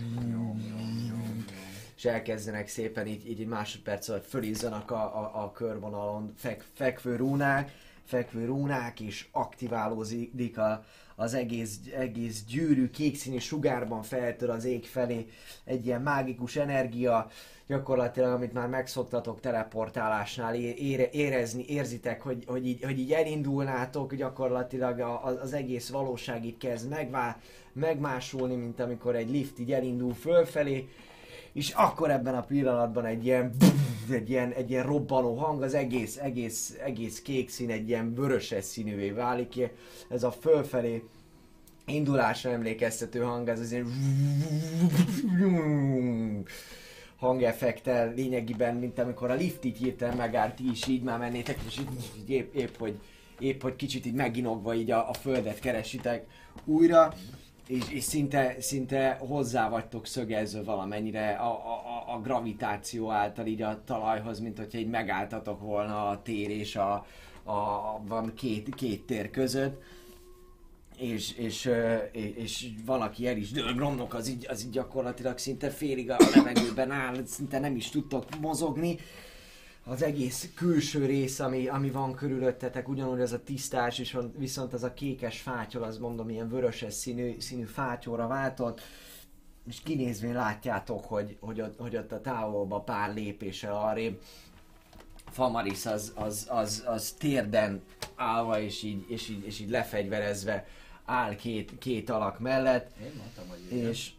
és 2.01 2.07
elkezdenek 2.07 2.67
szépen 2.67 3.07
így, 3.07 3.29
így 3.29 3.45
másodperc 3.45 4.09
alatt 4.09 4.25
fölizzanak 4.25 4.91
a, 4.91 5.03
a, 5.19 5.43
a 5.43 5.51
körvonalon 5.51 6.33
fek, 6.35 6.65
fekvő 6.73 7.15
rúnák, 7.15 7.71
fekvő 8.03 8.45
rúnák, 8.45 8.99
és 8.99 9.27
aktiválódik 9.31 10.57
a, 10.57 10.83
az 11.15 11.33
egész, 11.33 11.79
egész 11.97 12.43
gyűrű 12.43 12.89
kékszínű 12.89 13.37
sugárban 13.37 14.03
feltör 14.03 14.49
az 14.49 14.65
ég 14.65 14.85
felé 14.85 15.27
egy 15.63 15.85
ilyen 15.85 16.01
mágikus 16.01 16.55
energia, 16.55 17.29
gyakorlatilag, 17.71 18.33
amit 18.33 18.53
már 18.53 18.67
megszoktatok 18.67 19.39
teleportálásnál 19.39 20.55
ére, 20.55 21.09
érezni, 21.11 21.65
érzitek, 21.67 22.21
hogy, 22.21 22.43
hogy, 22.47 22.67
így, 22.67 22.83
hogy 22.83 22.99
így 22.99 23.13
elindulnátok, 23.13 24.15
gyakorlatilag 24.15 24.99
az 25.41 25.53
egész 25.53 25.89
valóság 25.89 26.45
így 26.45 26.57
kezd 26.57 26.89
megvá, 26.89 27.39
megmásulni, 27.73 28.55
mint 28.55 28.79
amikor 28.79 29.15
egy 29.15 29.29
lift 29.29 29.59
így 29.59 29.71
elindul 29.71 30.13
fölfelé, 30.13 30.89
és 31.53 31.69
akkor 31.69 32.11
ebben 32.11 32.35
a 32.35 32.43
pillanatban 32.43 33.05
egy 33.05 33.25
ilyen, 33.25 33.55
egy 34.11 34.29
ilyen, 34.29 34.51
egy 34.51 34.69
ilyen 34.69 34.85
robbanó 34.85 35.35
hang, 35.35 35.61
az 35.61 35.73
egész, 35.73 36.17
egész, 36.17 36.77
egész 36.83 37.21
kék 37.21 37.49
szín 37.49 37.69
egy 37.69 37.87
ilyen 37.87 38.13
vöröses 38.13 38.63
színűvé 38.63 39.09
válik, 39.09 39.69
ez 40.09 40.23
a 40.23 40.31
fölfelé 40.31 41.03
indulásra 41.85 42.49
emlékeztető 42.49 43.19
hang, 43.19 43.47
ez 43.47 43.59
az 43.59 43.71
ilyen 43.71 43.87
hangeffektel 47.21 48.13
lényegében, 48.13 48.75
mint 48.75 48.99
amikor 48.99 49.31
a 49.31 49.33
lift 49.35 49.65
így 49.65 49.77
hirtelen 49.77 50.17
megállt, 50.17 50.55
ti 50.55 50.69
is 50.71 50.87
így 50.87 51.03
már 51.03 51.19
mennétek, 51.19 51.57
és 51.67 51.79
így, 51.79 51.87
így 52.21 52.29
épp, 52.29 52.53
épp, 52.55 52.75
hogy, 52.77 52.99
épp, 53.39 53.61
hogy 53.61 53.75
kicsit 53.75 54.05
így 54.05 54.13
meginogva 54.13 54.73
így 54.75 54.91
a, 54.91 55.09
a 55.09 55.13
földet 55.13 55.59
keresitek 55.59 56.25
újra, 56.65 57.13
és, 57.67 57.89
és 57.89 58.03
szinte, 58.03 58.55
szinte 58.59 59.17
hozzá 59.19 59.69
vagytok 59.69 60.05
szögezve 60.05 60.61
valamennyire 60.63 61.29
a, 61.31 61.49
a- 61.51 62.13
a 62.13 62.19
gravitáció 62.21 63.11
által 63.11 63.45
így 63.45 63.61
a 63.61 63.81
talajhoz, 63.85 64.39
mint 64.39 64.57
hogyha 64.57 64.77
így 64.77 64.89
megálltatok 64.89 65.61
volna 65.61 66.07
a 66.07 66.21
tér 66.21 66.49
és 66.49 66.75
a, 66.75 67.05
a, 67.43 67.51
a 67.51 68.01
van 68.07 68.33
két, 68.35 68.75
két 68.75 69.05
tér 69.05 69.29
között 69.29 69.81
és, 71.01 71.37
és, 71.37 71.69
és, 72.11 72.35
és 72.35 72.67
van, 72.85 73.01
aki 73.01 73.27
el 73.27 73.37
is 73.37 73.51
dől, 73.51 73.73
Gromnok 73.73 74.13
az 74.13 74.27
így, 74.27 74.45
az 74.49 74.63
így 74.63 74.69
gyakorlatilag 74.69 75.37
szinte 75.37 75.69
félig 75.69 76.09
a 76.09 76.17
levegőben 76.35 76.91
áll, 76.91 77.25
szinte 77.25 77.59
nem 77.59 77.75
is 77.75 77.89
tudtok 77.89 78.39
mozogni. 78.39 78.97
Az 79.83 80.03
egész 80.03 80.49
külső 80.55 81.05
rész, 81.05 81.39
ami, 81.39 81.67
ami 81.67 81.89
van 81.89 82.13
körülöttetek, 82.13 82.89
ugyanúgy 82.89 83.21
az 83.21 83.31
a 83.31 83.43
tisztás, 83.43 83.99
és 83.99 84.17
viszont 84.37 84.73
az 84.73 84.83
a 84.83 84.93
kékes 84.93 85.39
fátyol, 85.39 85.83
az 85.83 85.97
mondom, 85.97 86.29
ilyen 86.29 86.49
vöröses 86.49 86.93
színű, 86.93 87.35
színű 87.39 87.63
fátyolra 87.63 88.27
váltott, 88.27 88.81
és 89.67 89.81
kinézvén 89.83 90.33
látjátok, 90.33 91.05
hogy, 91.05 91.37
hogy, 91.39 91.61
ott, 91.61 91.79
hogy 91.79 91.97
ott 91.97 92.11
a 92.11 92.21
távolba 92.21 92.79
pár 92.79 93.13
lépéssel 93.13 93.75
arrébb 93.75 94.21
Famaris 95.31 95.85
az, 95.85 96.11
az, 96.15 96.47
az, 96.49 96.83
az 96.87 97.11
térden 97.11 97.81
állva 98.15 98.59
és 98.59 98.83
így, 98.83 99.05
és 99.07 99.29
így, 99.29 99.45
és 99.45 99.59
így 99.59 99.69
lefegyverezve 99.69 100.65
áll 101.11 101.35
két, 101.35 101.77
két 101.77 102.09
alak 102.09 102.39
mellett, 102.39 102.91
Én 103.01 103.11
mondtam, 103.17 103.47
hogy 103.49 103.59
igen. 103.71 103.89
és 103.89 104.11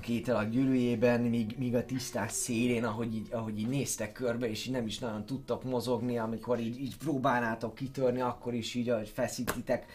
két 0.00 0.28
alak 0.28 0.48
gyűrűjében, 0.48 1.20
míg, 1.20 1.54
míg 1.58 1.74
a 1.74 1.84
tisztás 1.84 2.32
szélén, 2.32 2.84
ahogy 2.84 3.14
így, 3.14 3.28
ahogy 3.30 3.58
így 3.58 3.68
néztek 3.68 4.12
körbe, 4.12 4.48
és 4.48 4.66
így 4.66 4.72
nem 4.72 4.86
is 4.86 4.98
nagyon 4.98 5.26
tudtak 5.26 5.64
mozogni, 5.64 6.18
amikor 6.18 6.58
így, 6.58 6.80
így 6.80 6.96
próbálnátok 6.96 7.74
kitörni, 7.74 8.20
akkor 8.20 8.54
is 8.54 8.74
így, 8.74 8.88
ahogy 8.88 9.08
feszítitek 9.08 9.86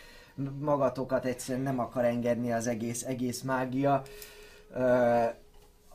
magatokat, 0.59 1.25
egyszerűen 1.25 1.63
nem 1.63 1.79
akar 1.79 2.05
engedni 2.05 2.51
az 2.51 2.67
egész, 2.67 3.03
egész 3.03 3.41
mágia. 3.41 4.03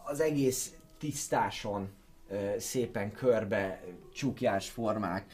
Az 0.04 0.20
egész 0.20 0.74
tisztáson 0.98 1.88
szépen 2.58 3.12
körbe 3.12 3.84
csukjás 4.12 4.70
formák 4.70 5.26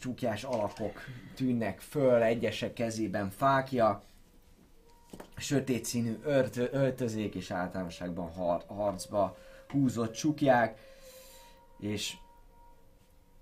csukjás 0.00 0.44
alakok 0.44 1.00
tűnnek 1.34 1.80
föl, 1.80 2.22
egyesek 2.22 2.72
kezében 2.72 3.30
fákja, 3.30 4.02
sötét 5.36 5.84
színű 5.84 6.18
ört, 6.24 6.56
öltözék 6.56 7.34
és 7.34 7.50
általánosságban 7.50 8.32
har, 8.32 8.64
harcba 8.66 9.36
húzott 9.68 10.12
csukják, 10.12 10.80
és 11.78 12.16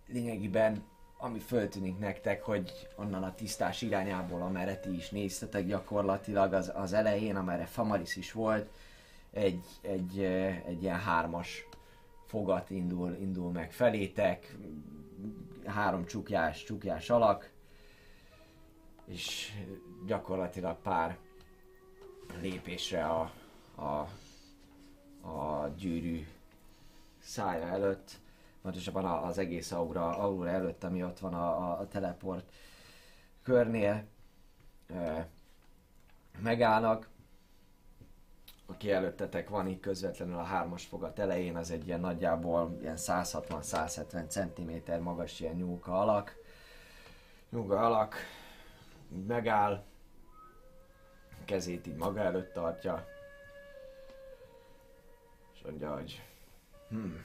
lényegében 0.07 0.85
ami 1.19 1.39
föltűnik 1.39 1.99
nektek, 1.99 2.43
hogy 2.43 2.89
onnan 2.97 3.23
a 3.23 3.35
tisztás 3.35 3.83
irányából, 3.83 4.43
amerre 4.43 4.77
ti 4.77 4.95
is 4.97 5.11
néztetek 5.11 5.67
gyakorlatilag 5.67 6.53
az, 6.53 6.73
az 6.75 6.93
elején, 6.93 7.37
amerre 7.37 7.65
Famaris 7.65 8.17
is 8.17 8.33
volt, 8.33 8.69
egy, 9.31 9.65
egy, 9.81 10.19
egy 10.67 10.83
ilyen 10.83 10.99
hármas 10.99 11.67
fogat 12.27 12.71
indul, 12.71 13.17
indul 13.21 13.51
meg 13.51 13.73
felétek, 13.73 14.57
három 15.67 16.07
csukjás, 16.07 16.65
csukjás 16.65 17.11
alak, 17.11 17.51
és 19.05 19.53
gyakorlatilag 20.07 20.77
pár 20.77 21.19
lépésre 22.41 23.07
a, 23.07 23.33
a, 23.75 24.09
a 25.29 25.69
gyűrű 25.77 26.27
szája 27.19 27.67
előtt, 27.67 28.11
pontosabban 28.63 29.05
az 29.05 29.39
egész 29.39 29.73
aura, 29.73 30.19
aura 30.19 30.51
előtt, 30.51 30.85
ami 30.85 31.05
ott 31.05 31.19
van 31.19 31.35
a, 31.35 31.79
a, 31.81 31.89
teleport 31.89 32.53
körnél, 33.43 34.05
megállnak. 36.39 37.09
Aki 38.67 38.93
előttetek 38.93 39.49
van 39.49 39.67
itt 39.67 39.81
közvetlenül 39.81 40.39
a 40.39 40.43
hármas 40.43 40.85
fogat 40.85 41.19
elején, 41.19 41.57
az 41.57 41.71
egy 41.71 41.87
ilyen 41.87 42.01
nagyjából 42.01 42.77
ilyen 42.81 42.97
160-170 42.97 44.29
cm 44.29 45.03
magas 45.03 45.41
ilyen 45.41 45.55
nyúlka 45.55 46.01
alak. 46.01 46.37
Nyúlka 47.51 47.87
alak, 47.87 48.17
így 49.13 49.27
megáll, 49.27 49.83
kezét 51.45 51.87
így 51.87 51.97
maga 51.97 52.21
előtt 52.21 52.53
tartja, 52.53 53.07
és 55.55 55.61
mondja, 55.65 55.95
hogy 55.95 56.23
hmm, 56.89 57.25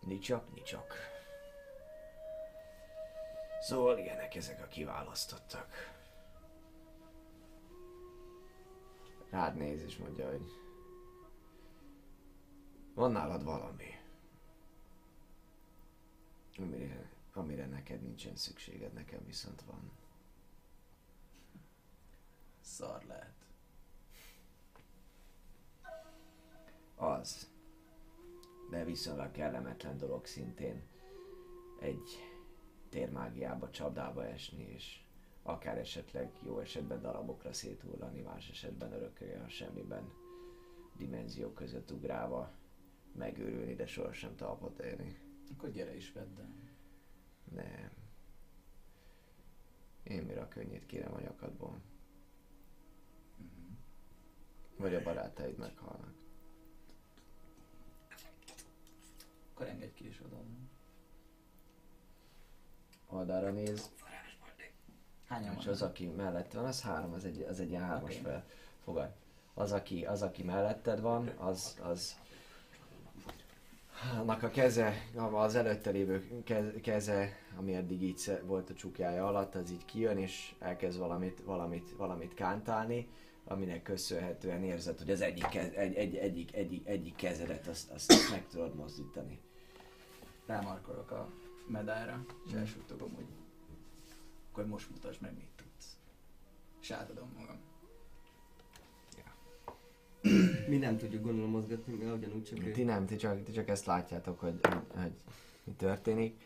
nicsak, 0.00 0.54
nicsak. 0.54 0.94
Szóval 3.60 3.98
ilyenek 3.98 4.34
ezek 4.34 4.62
a 4.62 4.66
kiválasztottak. 4.66 5.93
Rád 9.34 9.56
néz 9.56 9.82
és 9.82 9.96
mondja, 9.96 10.30
hogy 10.30 10.50
van 12.94 13.12
nálad 13.12 13.44
valami, 13.44 14.00
amire, 16.56 17.10
amire 17.32 17.66
neked 17.66 18.02
nincsen 18.02 18.36
szükséged, 18.36 18.92
nekem 18.92 19.24
viszont 19.24 19.62
van. 19.62 19.90
Szar 22.60 23.04
lehet. 23.04 23.46
Az. 26.96 27.50
De 28.70 28.84
viszonylag 28.84 29.30
kellemetlen 29.30 29.98
dolog 29.98 30.26
szintén 30.26 30.82
egy 31.80 32.10
térmágiába, 32.88 33.70
csapdába 33.70 34.26
esni, 34.26 34.64
és 34.64 35.03
akár 35.46 35.78
esetleg 35.78 36.32
jó 36.42 36.58
esetben 36.58 37.00
darabokra 37.00 37.52
széthullani, 37.52 38.20
más 38.20 38.48
esetben 38.48 38.92
örökölni 38.92 39.44
a 39.44 39.48
semmiben 39.48 40.12
dimenzió 40.96 41.52
között 41.52 41.90
ugrálva 41.90 42.52
megőrülni, 43.12 43.74
de 43.74 43.86
sohasem 43.86 44.36
talpot 44.36 44.78
érni. 44.78 45.16
Akkor 45.52 45.70
gyere 45.70 45.96
is 45.96 46.12
vedd 46.12 46.38
el. 46.38 46.54
Nem. 47.54 47.90
Én 50.02 50.22
mire 50.22 50.40
a 50.40 50.48
könnyét 50.48 50.86
kérem 50.86 51.14
a 51.14 51.20
nyakadból. 51.20 51.80
Vagy 54.76 54.94
a 54.94 55.02
barátaid 55.02 55.58
meghalnak. 55.58 56.14
Akkor 59.50 59.66
engedj 59.66 59.92
ki 59.94 60.06
is 60.06 60.20
oda. 60.20 60.42
Oldalra 63.06 63.50
néz, 63.50 63.92
Hányan 65.34 65.56
és 65.58 65.66
az, 65.66 65.82
aki 65.82 66.06
mellett 66.06 66.52
van, 66.52 66.64
az 66.64 66.82
három, 66.82 67.12
az 67.12 67.24
egy, 67.24 67.46
az 67.48 67.60
egy 67.60 67.70
ilyen 67.70 67.82
hármas 67.82 68.12
Oké. 68.12 68.22
fel. 68.22 68.44
Fogad. 68.84 69.08
Az, 69.54 69.72
aki, 69.72 70.04
az, 70.04 70.22
aki 70.22 70.42
melletted 70.42 71.00
van, 71.00 71.28
az, 71.28 71.78
az 71.82 72.16
annak 74.18 74.42
a 74.42 74.48
keze, 74.48 74.94
az 75.32 75.54
előtte 75.54 75.90
lévő 75.90 76.42
ke- 76.44 76.80
keze, 76.80 77.32
ami 77.58 77.74
eddig 77.74 78.02
így 78.02 78.40
volt 78.46 78.70
a 78.70 78.74
csukjája 78.74 79.26
alatt, 79.26 79.54
az 79.54 79.70
így 79.70 79.84
kijön, 79.84 80.18
és 80.18 80.54
elkezd 80.58 80.98
valamit, 80.98 81.40
valamit, 81.44 81.94
valamit 81.96 82.34
kántálni, 82.34 83.08
aminek 83.44 83.82
köszönhetően 83.82 84.62
érzed, 84.62 84.98
hogy 84.98 85.10
az 85.10 85.20
egyik, 85.20 85.48
kez, 85.48 85.72
egy, 85.72 85.94
egy, 85.94 86.16
egyik, 86.16 86.54
egyik, 86.54 86.86
egyik 86.86 87.16
kezedet 87.16 87.66
azt, 87.66 87.90
azt, 87.90 88.30
meg 88.30 88.46
tudod 88.48 88.74
mozdítani. 88.74 89.40
Rámarkolok 90.46 91.10
a 91.10 91.28
medára, 91.66 92.24
és 92.46 92.52
elsúgtogom, 92.52 93.14
hogy 93.14 93.26
akkor 94.54 94.66
most 94.66 94.90
mutasd 94.90 95.20
meg, 95.20 95.32
mit 95.36 95.48
tudsz. 95.56 95.96
És 96.80 96.90
átadom 96.90 97.32
magam. 97.38 97.56
Mi 100.68 100.76
nem 100.76 100.96
tudjuk 100.98 101.22
gondolom 101.22 101.50
mozgatni, 101.50 101.94
mert 101.94 102.16
ugyanúgy 102.16 102.44
csak 102.44 102.72
Ti 102.72 102.82
nem, 102.82 103.06
ti 103.06 103.16
csak, 103.16 103.44
ti 103.44 103.52
csak 103.52 103.68
ezt 103.68 103.86
látjátok, 103.86 104.40
hogy, 104.40 104.60
hogy 104.88 105.12
mi 105.64 105.72
történik. 105.72 106.40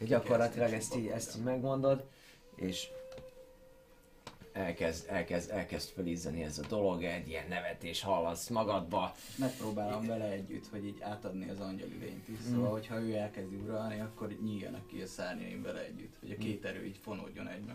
Gyakorlatilag 0.00 0.72
ezt 0.72 0.96
így, 0.96 1.06
ezt 1.06 1.36
így 1.36 1.42
megmondod, 1.42 2.08
és 2.54 2.88
elkezd, 4.54 5.08
elkezd, 5.08 5.50
elkezd 5.50 5.88
felizzani 5.88 6.42
ez 6.42 6.58
a 6.58 6.66
dolog, 6.68 7.04
egy 7.04 7.28
ilyen 7.28 7.48
nevetés 7.48 8.02
hallasz 8.02 8.48
magadba. 8.48 9.14
Megpróbálom 9.38 10.06
vele 10.06 10.24
együtt, 10.24 10.68
hogy 10.70 10.86
így 10.86 11.00
átadni 11.00 11.48
az 11.48 11.60
angyali 11.60 11.98
lényt 12.00 12.28
is. 12.28 12.38
Szóval, 12.50 12.70
hogyha 12.70 13.00
ő 13.00 13.14
elkezdi 13.14 13.56
uralni, 13.56 14.00
akkor 14.00 14.36
nyíljanak 14.42 14.86
ki 14.86 15.00
a 15.00 15.06
szárnyaim 15.06 15.62
vele 15.62 15.80
együtt. 15.80 16.14
Hogy 16.20 16.30
a 16.30 16.36
két 16.36 16.64
erő 16.64 16.84
így 16.84 16.98
fonódjon 17.02 17.48
egybe. 17.48 17.74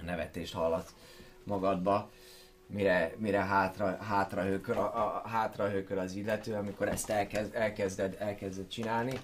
A 0.00 0.04
nevetést 0.04 0.52
hallasz 0.52 0.94
magadba, 1.44 2.10
mire, 2.66 3.14
mire 3.16 3.40
hátra, 3.40 3.96
hátra, 3.96 4.42
hökör, 4.42 4.76
a, 4.76 4.96
a, 4.96 5.28
hátra 5.28 5.70
hökör 5.70 5.98
az 5.98 6.14
illető, 6.14 6.54
amikor 6.54 6.88
ezt 6.88 7.10
elkezd, 7.10 7.54
elkezded, 7.54 8.16
elkezded 8.18 8.68
csinálni, 8.68 9.20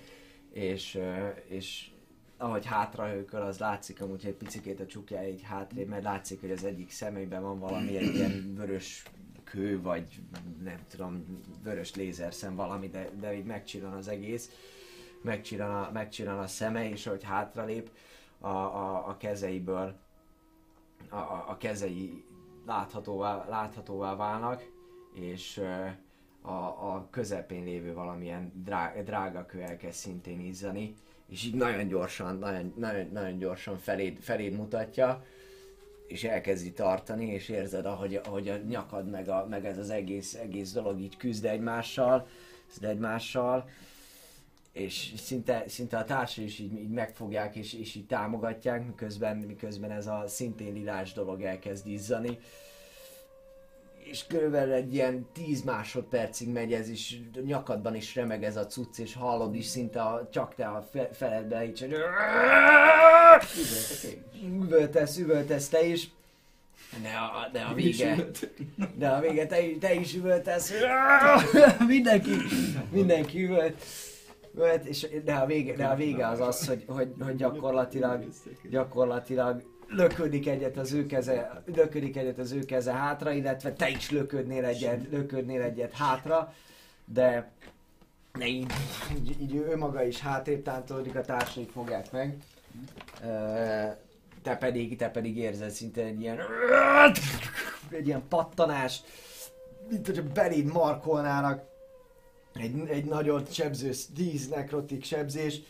és, 0.52 1.00
és 1.48 1.90
ahogy 2.44 2.66
hátra 2.66 3.08
hökör, 3.08 3.40
az 3.40 3.58
látszik 3.58 4.00
amúgy, 4.00 4.26
egy 4.26 4.34
picikét 4.34 4.80
a 4.80 4.86
csukja 4.86 5.28
így 5.28 5.42
hátrébb, 5.42 5.88
mert 5.88 6.02
látszik, 6.02 6.40
hogy 6.40 6.50
az 6.50 6.64
egyik 6.64 6.90
szemében 6.90 7.42
van 7.42 7.58
valami 7.58 7.96
egy 7.96 8.14
ilyen 8.14 8.54
vörös 8.56 9.02
kő, 9.44 9.82
vagy 9.82 10.20
nem 10.62 10.78
tudom, 10.90 11.40
vörös 11.62 11.94
lézerszem 11.94 12.54
valami, 12.54 12.88
de, 12.88 13.10
de 13.20 13.34
így 13.34 13.44
megcsillan 13.44 13.92
az 13.92 14.08
egész, 14.08 14.50
megcsillan 15.22 15.74
a, 15.74 15.90
megcsillan 15.92 16.38
a 16.38 16.46
szeme, 16.46 16.88
és 16.88 17.06
ahogy 17.06 17.24
hátralép, 17.24 17.90
a, 18.38 18.48
a, 18.48 19.08
a 19.08 19.16
kezeiből 19.16 19.96
a, 21.10 21.16
a, 21.16 21.44
a 21.48 21.56
kezei 21.56 22.24
láthatóvá, 22.66 23.44
láthatóvá 23.48 24.16
válnak, 24.16 24.62
és 25.12 25.62
a, 26.42 26.52
a 26.94 27.08
közepén 27.10 27.64
lévő 27.64 27.94
valamilyen 27.94 28.52
drá, 28.64 28.94
drága 29.02 29.46
kő 29.46 29.60
elkezd 29.60 29.98
szintén 29.98 30.40
izzani, 30.40 30.94
és 31.28 31.44
így 31.44 31.54
nagyon 31.54 31.88
gyorsan, 31.88 32.38
nagyon, 32.38 32.74
nagyon, 32.76 33.08
nagyon 33.12 33.38
gyorsan 33.38 33.78
feléd, 33.78 34.18
feléd 34.20 34.52
mutatja, 34.52 35.24
és 36.06 36.24
elkezdi 36.24 36.72
tartani, 36.72 37.26
és 37.26 37.48
érzed, 37.48 37.86
ahogy, 37.86 38.20
ahogy 38.24 38.48
a 38.48 38.56
nyakad 38.56 39.10
meg, 39.10 39.28
a, 39.28 39.46
meg 39.50 39.66
ez 39.66 39.78
az 39.78 39.90
egész, 39.90 40.34
egész 40.34 40.72
dolog 40.72 41.00
így 41.00 41.16
küzd 41.16 41.44
egymással, 41.44 42.26
küzd 42.68 42.84
egymással, 42.84 43.68
és 44.72 45.12
szinte, 45.16 45.64
szinte 45.66 45.98
a 45.98 46.04
társai 46.04 46.44
is 46.44 46.58
így, 46.58 46.72
így 46.72 46.90
megfogják 46.90 47.56
és, 47.56 47.72
és 47.72 47.94
így 47.94 48.06
támogatják, 48.06 48.86
miközben, 48.86 49.36
miközben 49.36 49.90
ez 49.90 50.06
a 50.06 50.24
szintén 50.26 50.72
lilás 50.72 51.12
dolog 51.12 51.42
elkezd 51.42 51.86
izzani. 51.86 52.38
És 54.04 54.26
körülbelül 54.26 54.72
egy 54.72 54.94
ilyen 54.94 55.26
10 55.32 55.62
másodpercig 55.62 56.48
megy 56.48 56.72
ez, 56.72 56.88
és 56.88 57.16
nyakadban 57.44 57.94
is 57.94 58.14
remeg 58.14 58.44
ez 58.44 58.56
a 58.56 58.66
cucc, 58.66 58.98
és 58.98 59.14
hallod 59.14 59.54
is 59.54 59.64
szinte 59.66 60.02
a, 60.02 60.28
csak 60.32 60.54
te 60.54 60.66
a 60.66 60.88
fe, 60.92 61.08
feledbe 61.12 61.64
így, 61.64 61.80
hogy 61.80 61.96
üvöltesz, 64.62 65.18
üvöltesz 65.18 65.68
te 65.68 65.86
is. 65.86 66.10
De 67.02 67.08
a, 67.08 67.48
de 67.52 67.60
a 67.60 67.74
vége, 67.74 68.16
de 68.98 69.08
a 69.08 69.20
vége 69.20 69.46
te, 69.46 69.62
is- 69.62 69.78
te 69.78 69.94
is 69.94 70.14
üvöltesz. 70.14 70.72
mindenki, 71.86 72.30
mindenki 72.90 73.44
üvölt. 73.44 73.82
üvölt 74.54 74.84
és, 74.84 75.06
de, 75.24 75.34
a 75.34 75.46
vége, 75.46 75.74
de 75.74 75.84
a 75.86 75.94
vége 75.94 76.26
az 76.28 76.40
az, 76.40 76.66
hogy, 76.68 76.84
hogy, 76.86 77.08
hogy 77.20 77.36
gyakorlatilag, 77.36 78.24
gyakorlatilag 78.70 79.62
löködik 79.94 80.48
egyet 80.48 80.76
az 80.76 80.92
ő 80.92 81.06
keze, 81.06 81.62
löködik 81.74 82.16
egyet 82.16 82.38
az 82.38 82.52
ő 82.52 82.64
keze 82.64 82.92
hátra, 82.92 83.32
illetve 83.32 83.72
te 83.72 83.88
is 83.88 84.10
löködnél 84.10 84.64
egyet, 84.64 85.10
löködnél 85.10 85.62
egyet 85.62 85.92
hátra, 85.92 86.54
de 87.04 87.52
de 88.38 88.46
így, 88.46 88.72
így, 89.16 89.40
így 89.40 89.54
ő 89.54 89.76
maga 89.76 90.04
is 90.04 90.20
hátrébb 90.20 90.62
táncolódik, 90.62 91.16
a 91.16 91.20
társai 91.20 91.68
fogják 91.72 92.12
meg. 92.12 92.36
Te 94.42 94.56
pedig, 94.56 94.96
te 94.96 95.08
pedig 95.08 95.36
érzed 95.36 95.70
szinte 95.70 96.02
egy 96.02 96.20
ilyen 96.20 96.38
egy 97.90 98.06
ilyen 98.06 98.22
pattanás, 98.28 99.00
mint 99.88 100.06
hogyha 100.06 100.22
beléd 100.34 100.64
markolnának 100.64 101.62
egy, 102.54 102.88
egy 102.88 103.04
nagyon 103.04 103.44
sebző, 103.50 103.90
10 104.14 104.48
nekrotik 104.48 105.04
sebzés, 105.04 105.60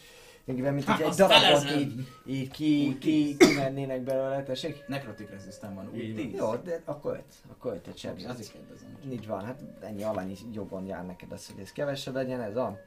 mivel 0.53 0.73
mint 0.73 0.85
hogy 0.85 1.01
egy 1.01 1.15
darabot 1.15 1.71
így, 1.77 2.09
így 2.27 2.51
ki, 2.51 2.99
ki, 2.99 3.37
kimennének 3.37 4.01
belőle, 4.01 4.43
tessék? 4.43 4.87
Nekrotik 4.87 5.31
rezisztem 5.31 5.75
van, 5.75 5.91
úgy 5.93 6.15
tíz. 6.15 6.33
Jó, 6.33 6.55
de 6.55 6.83
akkor 6.85 7.13
öt, 7.13 7.35
akkor 7.51 7.73
öt 7.73 7.87
egy 7.87 7.99
sebzés. 7.99 8.29
Azért 8.29 8.53
kérdezem. 8.53 8.99
Így 9.11 9.27
van, 9.27 9.45
hát 9.45 9.61
ennyi 9.81 10.03
alanyi 10.03 10.37
jogon 10.53 10.87
jár 10.87 11.07
neked 11.07 11.33
az, 11.33 11.47
hogy 11.47 11.63
ez 11.63 11.73
kevesebb 11.73 12.15
legyen, 12.15 12.41
ez 12.41 12.57
a... 12.57 12.79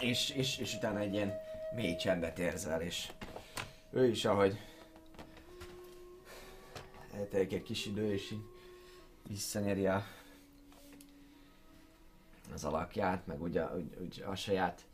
És, 0.00 0.30
és, 0.30 0.58
és 0.58 0.74
utána 0.74 0.98
egy 0.98 1.14
ilyen 1.14 1.32
mély 1.74 1.96
csendet 1.96 2.38
érzel, 2.38 2.80
és 2.80 3.10
ő 3.90 4.06
is, 4.06 4.24
ahogy 4.24 4.58
eltelik 7.16 7.52
egy 7.52 7.62
kis 7.62 7.86
idő, 7.86 8.12
és 8.12 8.30
így 8.30 8.42
visszanyeri 9.28 9.86
a, 9.86 10.04
az 12.54 12.64
alakját, 12.64 13.26
meg 13.26 13.42
ugye, 13.42 13.64
úgy 14.00 14.24
a 14.26 14.34
saját 14.34 14.87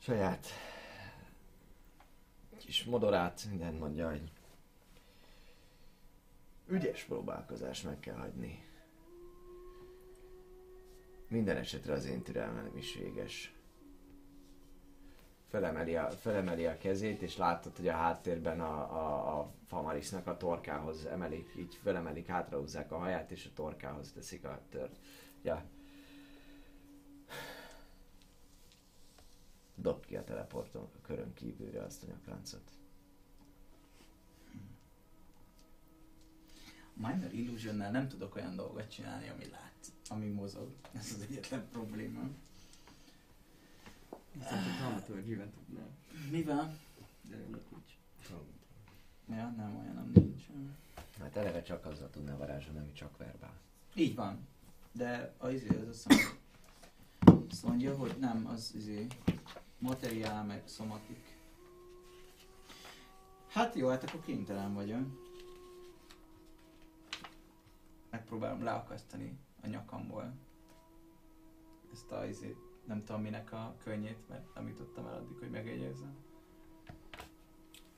saját 0.00 0.46
kis 2.70 2.84
modorát, 2.84 3.46
mindent 3.48 3.78
mondja, 3.78 4.08
hogy 4.08 4.30
ügyes 6.66 7.04
próbálkozás 7.04 7.82
meg 7.82 8.00
kell 8.00 8.16
hagyni. 8.16 8.64
Minden 11.28 11.56
esetre 11.56 11.92
az 11.92 12.04
én 12.04 12.22
türelmem 12.22 12.76
is 12.76 12.94
véges. 12.94 13.54
Felemeli 15.48 15.96
a, 15.96 16.10
felemeli 16.10 16.66
a 16.66 16.78
kezét, 16.78 17.22
és 17.22 17.36
látod, 17.36 17.76
hogy 17.76 17.88
a 17.88 17.92
háttérben 17.92 18.60
a, 18.60 18.74
a, 18.76 19.38
a 19.38 19.52
Famarisznak 19.66 20.26
a 20.26 20.36
torkához 20.36 21.06
emelik, 21.06 21.52
így 21.56 21.78
felemelik, 21.82 22.26
hátrahúzzák 22.26 22.92
a 22.92 22.98
haját, 22.98 23.30
és 23.30 23.46
a 23.46 23.54
torkához 23.54 24.12
teszik 24.12 24.44
a 24.44 24.60
tört. 24.70 24.96
Ja. 25.42 25.64
Dob 29.80 30.06
ki 30.06 30.16
a 30.16 30.24
teleporton 30.24 30.82
a 30.82 31.00
körön 31.02 31.34
kívülre 31.34 31.82
azt 31.82 32.02
a 32.02 32.06
nyakláncot. 32.06 32.70
Minor 36.94 37.32
Illusionnál 37.32 37.90
nem 37.90 38.08
tudok 38.08 38.34
olyan 38.34 38.56
dolgot 38.56 38.90
csinálni, 38.90 39.28
ami 39.28 39.48
lát, 39.50 39.92
ami 40.08 40.26
mozog. 40.26 40.72
Ez 40.92 41.12
az 41.16 41.26
egyetlen 41.28 41.68
probléma. 41.72 42.20
Szerintem 44.42 44.76
dramaturgíven 44.78 45.50
tudnál. 45.50 45.88
Mivel? 46.30 46.78
De 47.22 47.36
ennek 47.36 47.70
nincs. 47.70 47.98
Ja, 49.28 49.48
nem, 49.56 49.76
olyan 49.78 49.94
nem 49.94 50.10
nincs. 50.14 50.42
Hát 51.18 51.36
eleve 51.36 51.62
csak 51.62 51.86
azzal 51.86 52.10
tudná 52.10 52.36
varázsolni, 52.36 52.78
ami 52.78 52.92
csak 52.92 53.16
verbál. 53.16 53.54
Így 53.94 54.14
van. 54.14 54.46
De 54.92 55.34
az 55.38 55.52
izé, 55.52 55.68
az 55.90 56.06
azt 57.50 57.62
mondja, 57.64 57.96
hogy 57.96 58.16
nem, 58.18 58.46
az 58.46 58.72
izé, 58.74 59.06
materiál 59.80 60.44
meg 60.44 60.62
szomatik. 60.64 61.38
Hát 63.48 63.74
jó, 63.74 63.88
hát 63.88 64.04
akkor 64.04 64.20
kénytelen 64.20 64.74
vagyok. 64.74 65.28
Megpróbálom 68.10 68.62
leakasztani 68.62 69.38
a 69.62 69.66
nyakamból. 69.66 70.32
Ezt 71.92 72.10
a 72.10 72.26
izé, 72.26 72.56
nem 72.84 73.04
tudom 73.04 73.22
minek 73.22 73.52
a 73.52 73.74
könnyét, 73.82 74.28
mert 74.28 74.54
nem 74.54 74.68
jutottam 74.68 75.06
el 75.06 75.14
addig, 75.14 75.36
hogy 75.38 75.50
megjegyezzem. 75.50 76.16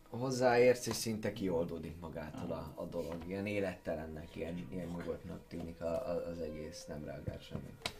Hozzáérsz, 0.09 0.86
és 0.86 0.94
szinte 0.94 1.33
kioldódik 1.33 2.01
magától 2.01 2.52
a, 2.52 2.73
a 2.75 2.85
dolog. 2.85 3.25
Ilyen 3.27 3.47
élettelennek, 3.47 4.36
ilyen, 4.36 4.67
ilyen 4.70 4.86
nyugodtnak 4.86 5.47
tűnik 5.49 5.81
a, 5.81 6.09
a, 6.09 6.27
az 6.27 6.39
egész, 6.39 6.85
nem 6.86 7.05
reagál 7.05 7.39
semmit. 7.39 7.94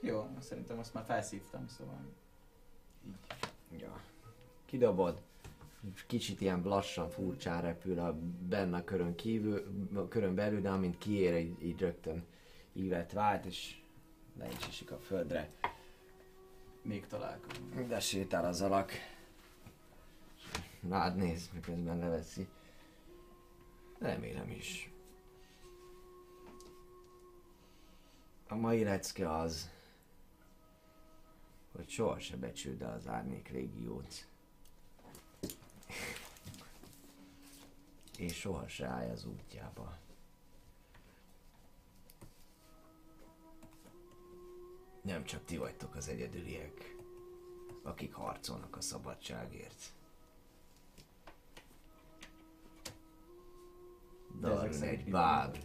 Jó, 0.00 0.28
szerintem 0.40 0.78
azt 0.78 0.94
már 0.94 1.04
felszívtam, 1.04 1.68
szóval. 1.68 2.00
Ja. 3.78 4.00
Kidobod, 4.64 5.20
kicsit 6.06 6.40
ilyen 6.40 6.62
lassan, 6.64 7.08
furcsán 7.08 7.62
repül 7.62 7.98
a 7.98 8.18
benne 8.48 8.76
a 8.76 8.84
körön 8.84 9.14
kívül, 9.14 9.88
a 9.94 10.08
körön 10.08 10.34
belül, 10.34 10.60
de 10.60 10.70
amint 10.70 10.98
kiér, 10.98 11.34
így, 11.34 11.62
így 11.62 11.80
rögtön 11.80 12.24
ívet 12.72 13.12
vált, 13.12 13.44
és 13.44 13.80
le 14.38 14.48
is 14.48 14.66
esik 14.68 14.90
a 14.90 14.98
földre. 14.98 15.50
Még 16.82 17.06
találkozunk. 17.06 17.88
De 17.88 18.00
sétál 18.00 18.44
az 18.44 18.60
alak. 18.60 18.92
Rád 20.88 21.16
néz, 21.16 21.50
miközben 21.52 21.98
leveszi. 21.98 22.48
Remélem 23.98 24.50
is. 24.50 24.90
A 28.48 28.54
mai 28.54 28.84
lecke 28.84 29.32
az, 29.34 29.70
hogy 31.72 31.88
soha 31.88 32.18
se 32.18 32.36
becsüld 32.36 32.82
el 32.82 32.92
az 32.92 33.06
árnyék 33.06 33.48
légiót. 33.48 34.26
És 38.18 38.36
soha 38.36 38.68
se 38.68 38.86
állj 38.86 39.10
az 39.10 39.24
útjába. 39.24 39.98
Nem 45.02 45.24
csak 45.24 45.44
ti 45.44 45.56
vagytok 45.56 45.94
az 45.94 46.08
egyedüliek, 46.08 46.96
akik 47.82 48.12
harcolnak 48.12 48.76
a 48.76 48.80
szabadságért. 48.80 49.92
Darun 54.40 54.82
egy 54.82 55.04
báb. 55.04 55.56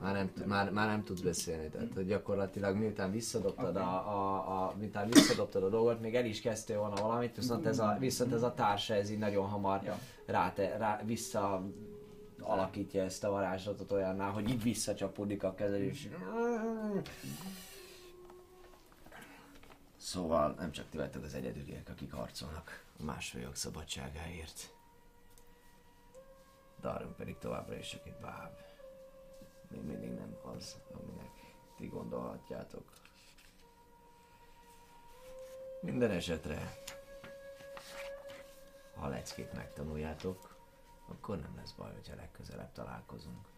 Már 0.00 0.14
nem, 0.14 0.32
tud- 0.32 0.46
már, 0.46 0.70
már 0.70 0.86
nem 0.86 1.02
tud 1.02 1.22
beszélni, 1.24 1.68
tehát 1.68 1.94
hogy 1.94 2.06
gyakorlatilag 2.06 2.76
miután 2.76 3.10
visszadobtad 3.10 3.76
a, 3.76 3.80
a, 3.80 4.62
a, 4.62 4.74
miután 4.78 5.08
visszadobtad 5.08 5.62
a 5.62 5.68
dolgot, 5.68 6.00
még 6.00 6.14
el 6.14 6.24
is 6.24 6.40
kezdtél 6.40 6.78
volna 6.78 7.02
valamit, 7.02 7.36
viszont 7.36 7.66
ez 7.66 7.78
a, 7.78 7.96
viszont 7.98 8.32
ez 8.32 8.42
a 8.42 8.54
társa, 8.54 8.94
ez 8.94 9.10
így 9.10 9.18
nagyon 9.18 9.48
hamar 9.48 9.82
Ja. 9.82 9.98
rá, 10.26 10.52
rá, 10.56 11.00
vissza 11.04 11.62
alakítja 12.40 13.02
ezt 13.02 13.24
a 13.24 13.30
varázslatot 13.30 13.92
olyanná, 13.92 14.30
hogy 14.30 14.48
így 14.48 14.62
visszacsapódik 14.62 15.42
a 15.42 15.54
kezed, 15.54 15.80
és 15.80 16.08
Szóval 19.96 20.54
nem 20.58 20.72
csak 20.72 20.88
ti 20.90 20.96
vagytok 20.96 21.24
az 21.24 21.34
egyedüliek, 21.34 21.88
akik 21.88 22.12
harcolnak 22.12 22.84
a 23.00 23.02
másfajok 23.02 23.56
szabadságáért. 23.56 24.74
Darwin 26.80 27.14
pedig 27.16 27.38
továbbra 27.38 27.76
is 27.76 27.88
csak 27.88 28.06
egy 28.06 28.16
báb. 28.20 28.69
Még 29.70 29.82
mindig 29.82 30.10
nem 30.10 30.36
az, 30.56 30.76
aminek 30.92 31.30
ti 31.76 31.86
gondolhatjátok. 31.86 32.92
Minden 35.80 36.10
esetre, 36.10 36.74
ha 38.94 39.06
a 39.06 39.08
leckét 39.08 39.52
megtanuljátok, 39.52 40.56
akkor 41.08 41.40
nem 41.40 41.56
lesz 41.56 41.72
baj, 41.72 41.92
hogyha 41.92 42.14
legközelebb 42.14 42.72
találkozunk. 42.72 43.48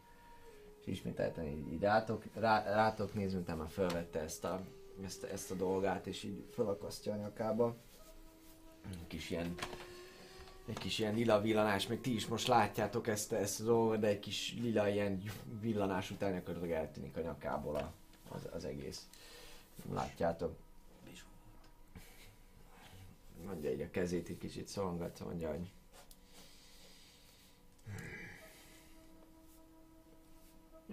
És 0.80 0.86
ismételten 0.86 1.44
így, 1.44 1.72
így 1.72 1.80
rátok, 1.80 2.24
rá, 2.34 2.62
rátok 2.62 3.14
néz, 3.14 3.32
miután 3.32 3.56
már 3.56 3.68
felvette 3.68 4.20
ezt 4.20 4.44
a, 4.44 4.60
ezt, 5.02 5.24
ezt 5.24 5.50
a 5.50 5.54
dolgát, 5.54 6.06
és 6.06 6.22
így 6.22 6.44
felakasztja 6.50 7.12
a 7.12 7.16
nyakába. 7.16 7.76
Kis 9.06 9.30
ilyen 9.30 9.54
egy 10.66 10.78
kis 10.78 10.98
ilyen 10.98 11.14
lila 11.14 11.40
villanás, 11.40 11.86
még 11.86 12.00
ti 12.00 12.14
is 12.14 12.26
most 12.26 12.46
látjátok 12.46 13.06
ezt, 13.06 13.32
ezt 13.32 13.60
a 13.60 13.64
dolgot, 13.64 13.98
de 13.98 14.06
egy 14.06 14.20
kis 14.20 14.54
lila 14.60 14.88
ilyen 14.88 15.22
villanás 15.60 16.10
után 16.10 16.32
gyakorlatilag 16.32 16.76
eltűnik 16.76 17.16
a 17.16 17.20
nyakából 17.20 17.76
a, 17.76 17.92
az, 18.28 18.48
az 18.52 18.64
egész. 18.64 19.06
Látjátok? 19.92 20.56
Mondja 23.46 23.72
így 23.72 23.80
a 23.80 23.90
kezét, 23.90 24.28
egy 24.28 24.38
kicsit 24.38 24.68
szorongatva, 24.68 25.24
mondja, 25.24 25.50
hogy 25.50 25.70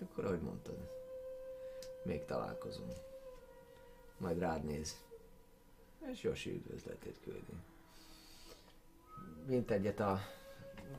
Akkor 0.01 0.25
ahogy 0.25 0.41
mondtad, 0.41 0.89
még 2.03 2.25
találkozunk. 2.25 2.93
Majd 4.17 4.39
rád 4.39 4.63
néz. 4.63 4.95
És 6.11 6.23
Josi 6.23 6.49
üdvözletét 6.49 7.19
küldi. 7.23 7.53
Mint 9.49 9.71
egyet 9.71 9.99
a 9.99 10.19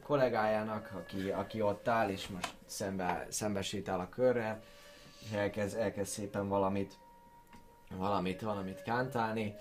kollégájának, 0.03 0.91
aki, 0.95 1.31
aki 1.31 1.61
ott 1.63 1.89
áll, 1.89 2.09
és 2.09 2.29
most 2.29 2.55
szembe, 2.67 3.27
szembe 3.29 3.63
sétál 3.63 4.01
a 4.01 4.09
körrel, 4.09 4.63
és 5.25 5.33
elkezd, 5.33 5.77
elkezd 5.77 6.11
szépen 6.11 6.49
valamit, 6.49 6.99
valamit, 7.97 8.41
valamit 8.41 8.83
kántálni. 8.83 9.55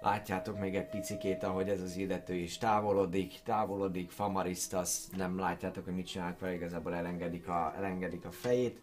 Látjátok 0.00 0.58
még 0.58 0.76
egy 0.76 0.88
picikét, 0.88 1.42
ahogy 1.42 1.68
ez 1.68 1.80
az 1.80 1.96
illető 1.96 2.34
is 2.34 2.58
távolodik, 2.58 3.40
távolodik, 3.44 4.10
Famariszt, 4.10 4.74
azt 4.74 5.16
nem 5.16 5.38
látjátok, 5.38 5.84
hogy 5.84 5.94
mit 5.94 6.06
csinálnak 6.06 6.38
vele, 6.38 6.54
igazából 6.54 6.94
elengedik 6.94 7.48
a, 7.48 7.74
elengedik 7.76 8.24
a 8.24 8.30
fejét. 8.30 8.80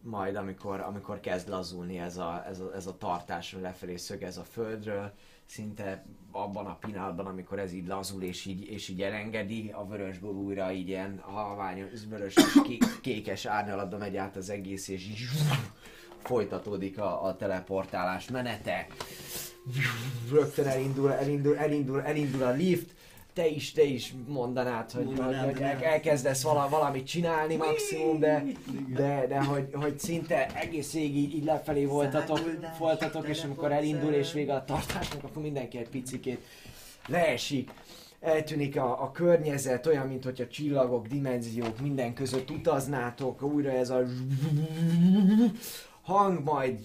majd 0.00 0.36
amikor, 0.36 0.80
amikor 0.80 1.20
kezd 1.20 1.48
lazulni 1.48 1.98
ez 1.98 2.16
a, 2.16 2.44
ez 2.46 2.60
a, 2.60 2.74
ez 2.74 2.86
a 2.86 2.98
tartás 2.98 3.52
lefelé 3.52 3.96
szögez 3.96 4.36
a 4.36 4.44
földről, 4.44 5.12
szinte 5.46 6.06
abban 6.32 6.66
a 6.66 6.78
pillanatban, 6.78 7.26
amikor 7.26 7.58
ez 7.58 7.72
így 7.72 7.86
lazul 7.86 8.22
és 8.22 8.44
így, 8.44 8.70
és 8.70 8.88
így 8.88 9.02
elengedi, 9.02 9.70
a 9.74 9.86
vörösből 9.86 10.32
újra 10.32 10.72
így 10.72 10.88
ilyen 10.88 11.18
halvány, 11.22 11.90
vörös, 12.08 12.34
ké- 12.62 13.00
kékes 13.00 13.44
árnyalatban 13.44 13.98
megy 13.98 14.16
át 14.16 14.36
az 14.36 14.50
egész, 14.50 14.88
és 14.88 15.06
így 15.06 15.18
folytatódik 16.22 16.98
a, 16.98 17.24
a 17.24 17.36
teleportálás 17.36 18.30
menete. 18.30 18.86
Rögtön 20.30 20.66
elindul, 20.66 21.12
elindul, 21.12 21.56
elindul, 21.56 22.02
elindul 22.02 22.42
a 22.42 22.50
lift, 22.50 22.93
te 23.34 23.46
is, 23.46 23.72
te 23.72 23.82
is 23.82 24.14
mondanád, 24.26 24.90
hogy, 24.90 25.04
hogy, 25.04 25.16
Mondanám, 25.16 25.44
hogy 25.44 25.60
el, 25.60 25.78
de- 25.78 25.86
elkezdesz 25.86 26.42
vala, 26.42 26.68
valamit 26.68 27.06
csinálni 27.06 27.56
maximum, 27.56 28.18
de, 28.18 28.44
de, 28.94 29.26
de 29.28 29.44
hogy, 29.44 29.68
hogy 29.72 29.98
szinte 29.98 30.46
egész 30.54 30.92
végig 30.92 31.16
így, 31.16 31.34
így 31.34 31.44
lefelé 31.44 31.84
voltatok, 31.84 32.36
Száguldás, 32.36 32.78
voltatok, 32.78 33.28
és 33.28 33.44
amikor 33.44 33.72
elindul 33.72 34.12
és 34.12 34.32
vége 34.32 34.54
a 34.54 34.64
tartásnak, 34.64 35.24
akkor 35.24 35.42
mindenki 35.42 35.78
egy 35.78 35.88
picikét 35.88 36.40
leesik. 37.06 37.70
Eltűnik 38.20 38.76
a, 38.76 39.02
a 39.02 39.10
környezet, 39.10 39.86
olyan, 39.86 40.06
mint 40.06 40.24
hogy 40.24 40.40
a 40.40 40.46
csillagok, 40.46 41.06
dimenziók 41.06 41.80
minden 41.80 42.14
között 42.14 42.50
utaznátok, 42.50 43.42
újra 43.42 43.70
ez 43.70 43.90
a 43.90 44.02
hang, 46.02 46.44
majd 46.44 46.78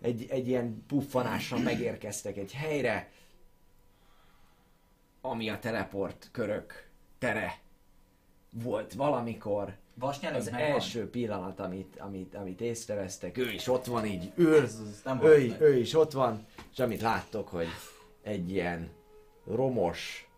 egy, 0.00 0.26
egy 0.28 0.48
ilyen 0.48 0.84
puffanással 0.88 1.58
megérkeztek 1.58 2.36
egy 2.36 2.52
helyre, 2.52 3.10
ami 5.22 5.48
a 5.48 5.58
teleport 5.58 6.28
körök 6.32 6.88
tere 7.18 7.58
volt 8.50 8.92
valamikor. 8.92 9.76
Vasnyelőnk 9.94 10.40
Az 10.40 10.52
első 10.52 11.10
pillanat, 11.10 11.60
amit, 11.60 11.96
amit, 12.00 12.34
amit 12.34 12.60
észrevesztek, 12.60 13.38
ő 13.38 13.50
is 13.50 13.68
ott 13.68 13.84
van 13.84 14.06
így, 14.06 14.32
ül, 14.34 14.68
nem 15.04 15.22
ő, 15.22 15.48
meg. 15.48 15.60
ő 15.60 15.76
is 15.76 15.94
ott 15.94 16.12
van, 16.12 16.46
és 16.72 16.78
amit 16.78 17.00
láttok, 17.00 17.48
hogy 17.48 17.66
egy 18.22 18.50
ilyen 18.50 18.90
romos, 19.44 20.30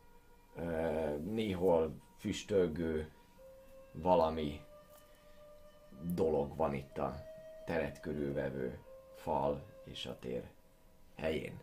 néhol 1.24 1.94
füstölgő 2.18 3.10
valami 3.92 4.60
dolog 6.02 6.56
van 6.56 6.74
itt 6.74 6.98
a 6.98 7.22
teret 7.66 8.00
körülvevő 8.00 8.78
fal 9.16 9.62
és 9.84 10.06
a 10.06 10.18
tér 10.18 10.42
helyén. 11.16 11.60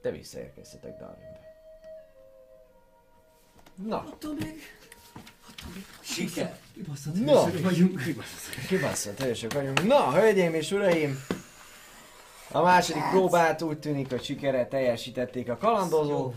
Te 0.00 0.10
visszaérkeztetek 0.10 0.98
Darwinbe. 0.98 1.45
Na, 3.84 4.04
Siker! 6.00 6.58
Kibaszott 6.74 7.24
No. 7.24 7.60
vagyunk. 7.62 8.02
Kibaszott 8.68 9.22
hősök 9.22 9.52
vagyunk. 9.52 9.86
Na, 9.86 10.12
hölgyeim 10.12 10.54
és 10.54 10.70
uraim! 10.70 11.24
A 12.50 12.62
második 12.62 13.02
próbát 13.10 13.62
úgy 13.62 13.78
tűnik, 13.78 14.08
hogy 14.08 14.24
sikerrel 14.24 14.68
teljesítették 14.68 15.48
a 15.48 15.56
kalandozók. 15.56 16.34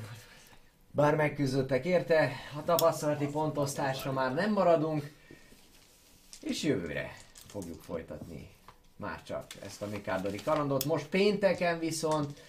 Bár 0.91 1.15
megküzdöttek 1.15 1.85
érte, 1.85 2.31
a 2.57 2.63
tapasztalati 2.63 3.25
pontosztásra 3.27 4.11
már 4.11 4.33
nem 4.33 4.51
maradunk. 4.51 5.13
És 6.41 6.63
jövőre 6.63 7.17
fogjuk 7.47 7.83
folytatni 7.83 8.49
már 8.99 9.23
csak 9.23 9.45
ezt 9.65 9.81
a 9.81 9.87
Mikádori 9.87 10.41
kalandot. 10.43 10.85
Most 10.85 11.07
pénteken 11.07 11.79
viszont. 11.79 12.39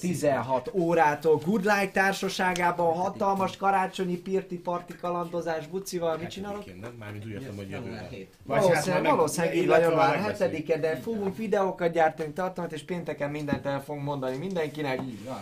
16 0.00 0.70
órától 0.72 1.36
Good 1.44 1.62
Life 1.64 1.90
társaságában 1.90 2.94
hatalmas 2.94 3.56
karácsonyi 3.56 4.16
pirti 4.16 4.58
parti 4.58 4.96
kalandozás 4.96 5.66
bucival. 5.66 6.16
Mit 6.16 6.30
csinálok? 6.30 6.64
Mármint 6.98 7.24
úgy 7.24 7.30
értem, 7.30 7.56
hogy 7.56 7.70
jövőre. 7.70 8.06
7. 8.10 8.28
Vagy 8.44 8.56
hát 8.58 8.66
Valószínűleg, 8.66 9.10
valószínűleg 9.10 9.56
így 9.56 9.62
illetve 9.62 9.84
január 9.88 10.20
megbeszéljük. 10.20 10.66
7-e, 10.66 10.78
de 10.78 10.96
fogunk 10.96 11.36
videókat 11.36 11.92
gyártani, 11.92 12.32
tartalmat, 12.32 12.72
és 12.72 12.82
pénteken 12.82 13.30
mindent 13.30 13.66
el 13.66 13.82
fogunk 13.82 14.04
mondani 14.04 14.36
mindenkinek. 14.36 15.00
Így 15.02 15.24
van. 15.24 15.40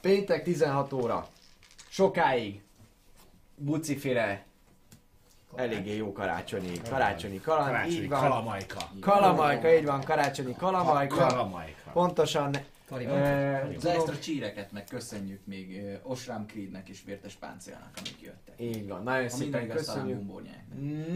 Péntek 0.00 0.42
16 0.42 0.92
óra. 0.92 1.26
Sokáig. 1.88 2.60
Buciféle. 3.56 4.44
Eléggé 5.54 5.96
jó 5.96 6.12
karácsonyi, 6.12 6.80
karácsonyi 6.90 7.40
kaland, 7.40 7.66
Karácsonyi 7.66 7.94
így 8.02 8.08
van. 8.08 8.20
kalamajka. 8.20 8.78
Kalamajka, 9.00 9.74
így 9.74 9.84
van, 9.84 10.00
karácsonyi 10.04 10.54
kalamajka. 10.58 11.16
Kalamajka. 11.26 11.90
Pontosan, 11.92 12.56
Ö, 12.90 13.76
Az 13.76 13.84
extra 13.86 14.18
csíreket 14.18 14.72
meg 14.72 14.84
köszönjük 14.84 15.40
még 15.44 15.82
Osram 16.02 16.46
Creednek 16.46 16.88
és 16.88 17.02
Vértes 17.04 17.34
Páncélnak, 17.34 17.90
amik 17.96 18.20
jöttek. 18.22 18.54
így 18.60 18.88
van, 18.88 19.02
nagyon 19.02 19.24
A 19.24 19.28
szépen 19.28 19.68
köszönjük. 19.68 20.16
bumbónyák. 20.16 20.64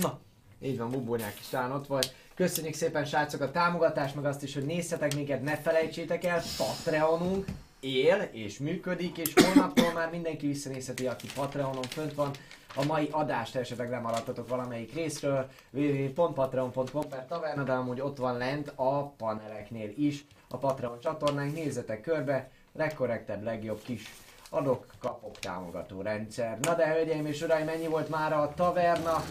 Na, 0.00 0.18
így 0.62 0.78
van, 0.78 0.90
Bubónyák 0.90 1.38
is 1.40 1.46
talán 1.48 1.72
ott 1.72 1.86
volt. 1.86 2.14
Köszönjük 2.34 2.74
szépen 2.74 3.04
srácok 3.04 3.40
a 3.40 3.50
támogatást, 3.50 4.14
meg 4.14 4.24
azt 4.24 4.42
is, 4.42 4.54
hogy 4.54 4.64
nézzetek 4.64 5.14
minket, 5.14 5.42
ne 5.42 5.56
felejtsétek 5.56 6.24
el, 6.24 6.40
Patreonunk 6.56 7.44
él 7.80 8.28
és 8.32 8.58
működik, 8.58 9.18
és 9.18 9.32
holnaptól 9.34 9.92
már 9.92 10.10
mindenki 10.10 10.46
visszanézheti, 10.46 11.06
aki 11.06 11.26
Patreonon 11.34 11.82
fönt 11.82 12.14
van. 12.14 12.30
A 12.74 12.84
mai 12.84 13.08
adást 13.10 13.56
esetleg 13.56 13.90
lemaradtatok 13.90 14.48
valamelyik 14.48 14.94
részről, 14.94 15.48
www.patreon.com 15.70 17.08
per 17.08 17.26
taverna, 17.26 17.62
de 17.62 17.72
amúgy 17.72 18.00
ott 18.00 18.16
van 18.16 18.36
lent 18.36 18.72
a 18.74 19.06
paneleknél 19.08 19.92
is 19.96 20.24
a 20.50 20.56
Patreon 20.56 21.00
csatornánk, 21.00 21.54
nézzetek 21.54 22.00
körbe, 22.00 22.50
legkorrektebb, 22.72 23.42
legjobb 23.42 23.82
kis 23.82 24.02
adok, 24.50 24.86
kapok 24.98 25.38
támogató 25.38 26.02
rendszer. 26.02 26.58
Na 26.60 26.74
de 26.74 26.88
hölgyeim 26.88 27.26
és 27.26 27.42
uraim, 27.42 27.68
ennyi 27.68 27.86
volt 27.86 28.08
már 28.08 28.32
a 28.32 28.52
taverna. 28.54 29.24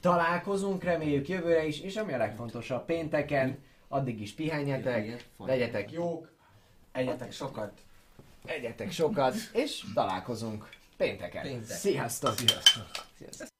Találkozunk, 0.00 0.82
reméljük 0.82 1.28
jövőre 1.28 1.66
is, 1.66 1.80
és 1.80 1.96
ami 1.96 2.12
a 2.12 2.16
legfontosabb, 2.16 2.84
pénteken, 2.84 3.58
addig 3.88 4.20
is 4.20 4.32
pihenjetek, 4.32 5.26
legyetek 5.38 5.92
jók, 5.92 6.34
Egyetek 6.92 7.32
sokat! 7.32 7.72
egyetek 8.44 8.90
sokat, 8.90 9.34
és 9.52 9.84
találkozunk 9.94 10.68
pénteken. 10.96 11.42
Péntek. 11.42 11.76
Sziasztok! 11.76 12.34
Sziasztok. 12.36 12.86
Sziasztok. 13.18 13.55